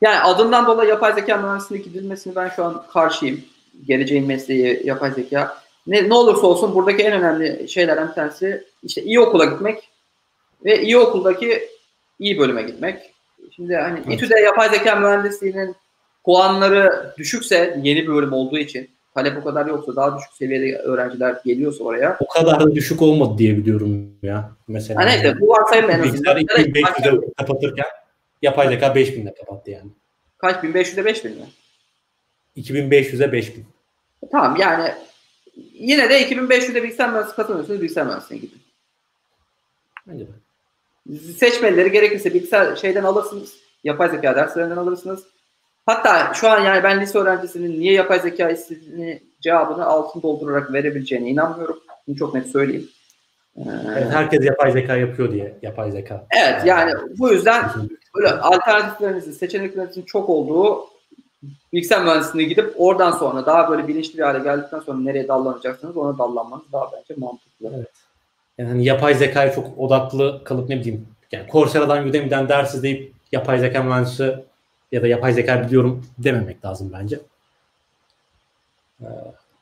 Yani 0.00 0.20
adından 0.20 0.66
dolayı 0.66 0.88
yapay 0.90 1.12
zeka 1.12 1.36
mühendisliğine 1.36 1.84
gidilmesini 1.84 2.36
ben 2.36 2.48
şu 2.48 2.64
an 2.64 2.82
karşıyım. 2.92 3.40
Geleceğin 3.86 4.26
mesleği 4.26 4.80
yapay 4.84 5.10
zeka. 5.10 5.58
Ne, 5.86 6.08
ne 6.08 6.14
olursa 6.14 6.46
olsun 6.46 6.74
buradaki 6.74 7.02
en 7.02 7.12
önemli 7.12 7.68
şeylerden 7.68 8.08
bir 8.08 8.12
tanesi 8.14 8.64
işte 8.82 9.02
iyi 9.02 9.20
okula 9.20 9.44
gitmek 9.44 9.88
ve 10.64 10.82
iyi 10.82 10.98
okuldaki 10.98 11.68
iyi 12.18 12.38
bölüme 12.38 12.62
gitmek. 12.62 13.14
Şimdi 13.56 13.76
hani 13.76 13.98
Evet. 14.06 14.14
İTÜ'de 14.14 14.40
yapay 14.40 14.68
zeka 14.68 14.96
mühendisliğinin 14.96 15.76
puanları 16.24 17.14
düşükse 17.18 17.80
yeni 17.82 18.02
bir 18.02 18.08
bölüm 18.08 18.32
olduğu 18.32 18.58
için 18.58 18.90
talep 19.14 19.38
o 19.38 19.44
kadar 19.44 19.66
yoksa 19.66 19.96
daha 19.96 20.18
düşük 20.18 20.32
seviyede 20.32 20.78
öğrenciler 20.78 21.36
geliyorsa 21.44 21.84
oraya. 21.84 22.16
O 22.20 22.28
kadar 22.28 22.60
da 22.60 22.74
düşük 22.74 23.02
olmadı 23.02 23.38
diye 23.38 23.56
biliyorum 23.56 24.10
ya. 24.22 24.50
Mesela. 24.68 25.00
Ha 25.00 25.04
neyse 25.04 25.40
bu 25.40 25.48
varsayım 25.48 25.90
en 25.90 26.00
azından. 26.00 26.36
2500'e 26.36 27.32
kapatırken 27.38 27.86
yapay 28.42 28.68
zeka 28.68 28.86
5000'de 28.86 29.34
kapattı 29.34 29.70
yani. 29.70 29.90
Kaç? 30.38 30.64
1500'e 30.64 31.04
5000 31.04 31.32
mi? 31.32 31.38
2500'e 32.62 33.32
5000. 33.32 33.64
Tamam 34.32 34.56
yani 34.60 34.92
yine 35.72 36.10
de 36.10 36.28
2500'e 36.28 36.82
bilgisayar 36.82 37.08
mühendisliği 37.08 37.36
kazanıyorsunuz 37.36 37.80
bilgisayar 37.80 38.06
mühendisliğine 38.06 38.46
gidin. 38.46 38.60
Bence 40.06 40.24
de. 40.26 40.30
Seçmeleri 41.36 41.92
gerekirse 41.92 42.34
bilgisayar 42.34 42.76
şeyden 42.76 43.04
alırsınız. 43.04 43.56
Yapay 43.84 44.08
zeka 44.10 44.36
derslerinden 44.36 44.76
alırsınız. 44.76 45.24
Hatta 45.86 46.34
şu 46.34 46.48
an 46.48 46.64
yani 46.64 46.82
ben 46.82 47.00
lise 47.00 47.18
öğrencisinin 47.18 47.80
niye 47.80 47.92
yapay 47.92 48.20
zeka 48.20 48.50
istediğini 48.50 49.22
cevabını 49.40 49.86
altın 49.86 50.22
doldurarak 50.22 50.72
verebileceğine 50.72 51.30
inanmıyorum. 51.30 51.80
Bunu 52.06 52.16
çok 52.16 52.34
net 52.34 52.46
söyleyeyim. 52.46 52.88
Ee, 53.56 53.62
Evet, 53.92 54.12
herkes 54.12 54.44
yapay 54.44 54.72
zeka 54.72 54.96
yapıyor 54.96 55.32
diye 55.32 55.58
yapay 55.62 55.92
zeka. 55.92 56.26
evet 56.30 56.64
yani 56.64 56.92
bu 57.18 57.32
yüzden 57.32 57.64
böyle 58.14 58.30
alternatiflerinizin, 58.30 59.32
seçeneklerinizin 59.32 60.02
çok 60.02 60.28
olduğu 60.28 60.86
bilgisayar 61.72 62.04
mühendisliğine 62.04 62.48
gidip 62.48 62.74
oradan 62.76 63.10
sonra 63.10 63.46
daha 63.46 63.70
böyle 63.70 63.88
bilinçli 63.88 64.18
bir 64.18 64.22
hale 64.22 64.38
geldikten 64.38 64.80
sonra 64.80 64.98
nereye 64.98 65.28
dallanacaksınız 65.28 65.96
ona 65.96 66.18
dallanmanız 66.18 66.72
daha 66.72 66.90
bence 66.92 67.20
mantıklı. 67.20 67.72
Evet. 67.76 67.88
Yani 68.58 68.68
hani 68.68 68.84
yapay 68.84 69.14
zekaya 69.14 69.52
çok 69.52 69.78
odaklı 69.78 70.40
kalıp 70.44 70.68
ne 70.68 70.80
bileyim 70.80 71.06
yani 71.32 71.46
Coursera'dan 71.52 72.08
Udemy'den 72.08 72.48
ders 72.48 72.74
izleyip 72.74 73.12
yapay 73.32 73.58
zeka 73.58 73.82
mühendisi 73.82 74.36
ya 74.92 75.02
da 75.02 75.06
yapay 75.06 75.32
zeka 75.32 75.66
biliyorum 75.66 76.06
dememek 76.18 76.64
lazım 76.64 76.90
bence. 76.92 77.20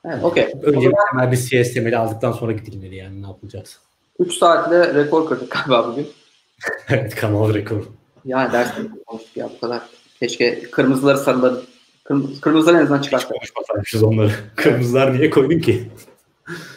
Evet, 0.05 0.25
okey. 0.25 0.53
O 0.55 0.67
Önce 0.67 0.91
zaman- 1.13 1.33
bir 1.33 1.37
CS 1.37 1.75
temeli 1.75 1.97
aldıktan 1.99 2.33
sonra 2.33 2.53
gidilmeli 2.53 2.97
yani 2.97 3.23
ne 3.23 3.27
yapılacaksa. 3.27 3.79
3 4.19 4.35
saatle 4.35 4.95
rekor 4.95 5.29
kırdık 5.29 5.51
galiba 5.51 5.89
bugün. 5.89 6.09
evet 6.89 7.15
kanal 7.15 7.55
rekoru. 7.55 7.87
Yani 8.25 8.53
ders 8.53 8.71
konuştuk 9.07 9.37
ya 9.37 9.51
bu 9.57 9.61
kadar. 9.61 9.83
Keşke 10.21 10.71
kırmızıları 10.71 11.19
sarıları 11.19 11.63
kırm- 12.05 12.41
kırmızıları 12.41 12.77
en 12.77 12.83
azından 12.83 12.99
Hiç 12.99 13.05
çıkarsak. 13.05 13.31
konuşmasaymışız 13.31 14.03
onları. 14.03 14.31
Kırmızılar 14.57 15.15
niye 15.15 15.31
koydun 15.31 15.59
ki? 15.59 15.91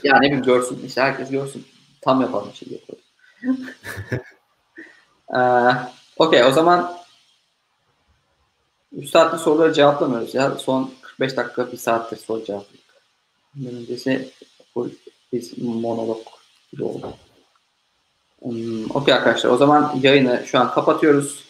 Yani 0.03 0.21
ne 0.21 0.25
bileyim 0.25 0.43
görsün 0.43 0.85
işte 0.87 1.01
herkes 1.01 1.29
görsün. 1.29 1.65
Tam 2.01 2.21
yapalım 2.21 2.51
şey 2.53 2.67
yapalım. 2.71 3.01
ee, 5.35 5.77
Okey 6.17 6.43
o 6.43 6.51
zaman 6.51 6.97
3 8.91 9.09
saatlik 9.09 9.41
soruları 9.41 9.73
cevaplamıyoruz 9.73 10.35
ya. 10.35 10.51
Son 10.55 10.91
45 11.01 11.37
dakika 11.37 11.71
1 11.71 11.77
saattir 11.77 12.17
soru 12.17 12.45
cevapladık. 12.45 12.79
Bundan 13.55 13.75
öncesi 13.75 14.29
biz 15.33 15.57
monolog 15.57 16.19
gibi 16.71 16.83
oldu. 16.83 17.13
Hmm, 18.41 18.91
Okey 18.95 19.13
arkadaşlar 19.13 19.49
o 19.49 19.57
zaman 19.57 19.99
yayını 20.01 20.43
şu 20.45 20.59
an 20.59 20.71
kapatıyoruz. 20.71 21.43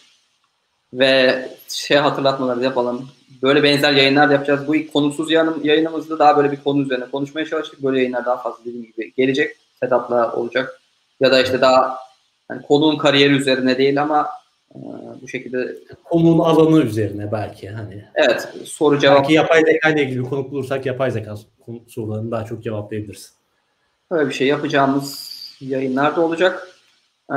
Ve 0.93 1.49
şey 1.69 1.97
hatırlatmaları 1.97 2.63
yapalım. 2.63 3.09
Böyle 3.43 3.63
benzer 3.63 3.93
yayınlar 3.93 4.29
da 4.29 4.33
yapacağız. 4.33 4.67
Bu 4.67 4.75
ilk 4.75 4.93
konusuz 4.93 5.31
yayınım, 5.31 5.59
yayınımızda 5.63 6.19
daha 6.19 6.37
böyle 6.37 6.51
bir 6.51 6.63
konu 6.63 6.81
üzerine 6.81 7.05
konuşmaya 7.11 7.45
çalıştık. 7.45 7.83
Böyle 7.83 7.97
yayınlar 7.97 8.25
daha 8.25 8.37
fazla 8.37 8.59
dediğim 8.65 8.85
gibi 8.85 9.13
gelecek. 9.17 9.55
Setup'la 9.79 10.33
olacak. 10.33 10.81
Ya 11.19 11.31
da 11.31 11.41
işte 11.41 11.61
daha 11.61 11.97
yani 12.51 12.61
konuğun 12.61 12.97
kariyeri 12.97 13.33
üzerine 13.33 13.77
değil 13.77 14.01
ama 14.01 14.27
e, 14.75 14.77
bu 15.21 15.27
şekilde 15.27 15.75
Konunun 16.03 16.39
alanı 16.39 16.81
üzerine 16.81 17.31
belki 17.31 17.69
hani. 17.69 18.05
evet 18.15 18.49
soru 18.65 18.99
cevap 18.99 19.17
Belki 19.17 19.33
yapay 19.33 19.61
zeka 19.65 19.89
ile 19.89 20.03
ilgili 20.03 20.19
bir 20.19 20.29
konu 20.29 20.51
bulursak 20.51 20.85
yapay 20.85 21.11
zeka 21.11 21.35
sorularını 21.87 22.31
daha 22.31 22.45
çok 22.45 22.63
cevaplayabiliriz. 22.63 23.33
böyle 24.11 24.29
bir 24.29 24.33
şey 24.33 24.47
yapacağımız 24.47 25.29
yayınlar 25.61 26.15
da 26.15 26.21
olacak. 26.21 26.67
Ee, 27.31 27.35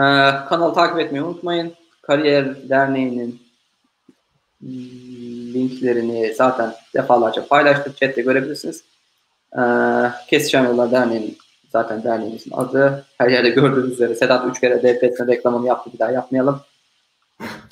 kanalı 0.48 0.74
takip 0.74 0.98
etmeyi 1.00 1.24
unutmayın. 1.24 1.72
Kariyer 2.02 2.68
Derneği'nin 2.68 3.42
linklerini 5.54 6.34
zaten 6.34 6.74
defalarca 6.94 7.46
paylaştık. 7.46 7.96
Chat'te 7.96 8.22
görebilirsiniz. 8.22 8.84
Ee, 9.58 9.60
Kesişen 10.30 10.64
Yollar 10.64 10.90
Derneği'nin 10.90 11.38
zaten 11.72 12.04
derneğimizin 12.04 12.50
adı. 12.50 13.06
Her 13.18 13.28
yerde 13.28 13.50
gördüğünüz 13.50 13.92
üzere 13.92 14.14
Sedat 14.14 14.50
3 14.50 14.60
kere 14.60 14.78
DPS'ine 14.78 15.26
reklamını 15.26 15.66
yaptı. 15.66 15.90
Bir 15.94 15.98
daha 15.98 16.10
yapmayalım. 16.10 16.60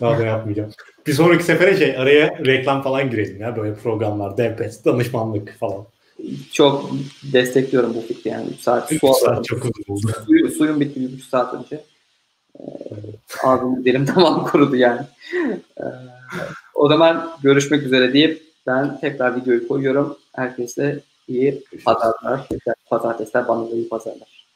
Daha 0.01 0.19
da 0.19 0.23
yapmayacağım. 0.23 0.71
Bir 1.07 1.13
sonraki 1.13 1.45
sefere 1.45 1.77
şey 1.77 1.97
araya 1.97 2.39
reklam 2.47 2.83
falan 2.83 3.11
girelim 3.11 3.41
ya 3.41 3.57
böyle 3.57 3.75
programlar, 3.75 4.37
devpes, 4.37 4.85
danışmanlık 4.85 5.59
falan. 5.59 5.87
çok 6.53 6.91
destekliyorum 7.33 7.95
bu 7.95 8.01
fikri 8.01 8.31
yani 8.31 8.49
3 8.51 8.61
saat. 8.61 8.89
Su 8.89 9.15
saat 9.15 9.45
çok 9.45 9.59
uzun 9.59 9.95
oldu. 9.95 10.13
Suyu, 10.27 10.51
suyun 10.51 10.81
bitti 10.81 11.05
3 11.05 11.25
saat 11.25 11.55
önce. 11.55 11.85
Ağzım 13.45 13.85
dilim 13.85 14.07
tamam 14.07 14.45
kurudu 14.51 14.77
yani. 14.77 15.01
Ee, 15.79 15.85
o 16.75 16.89
zaman 16.89 17.31
görüşmek 17.43 17.83
üzere 17.83 18.13
deyip 18.13 18.43
ben 18.67 19.01
tekrar 19.01 19.37
videoyu 19.37 19.69
koyuyorum. 19.69 20.19
Herkese 20.33 21.01
iyi 21.29 21.65
pazarlar. 21.85 22.49
Pazartesiler 22.91 23.49
bana 23.49 23.71
da 23.71 23.75
iyi 23.75 23.89
pazarlar. 23.89 24.47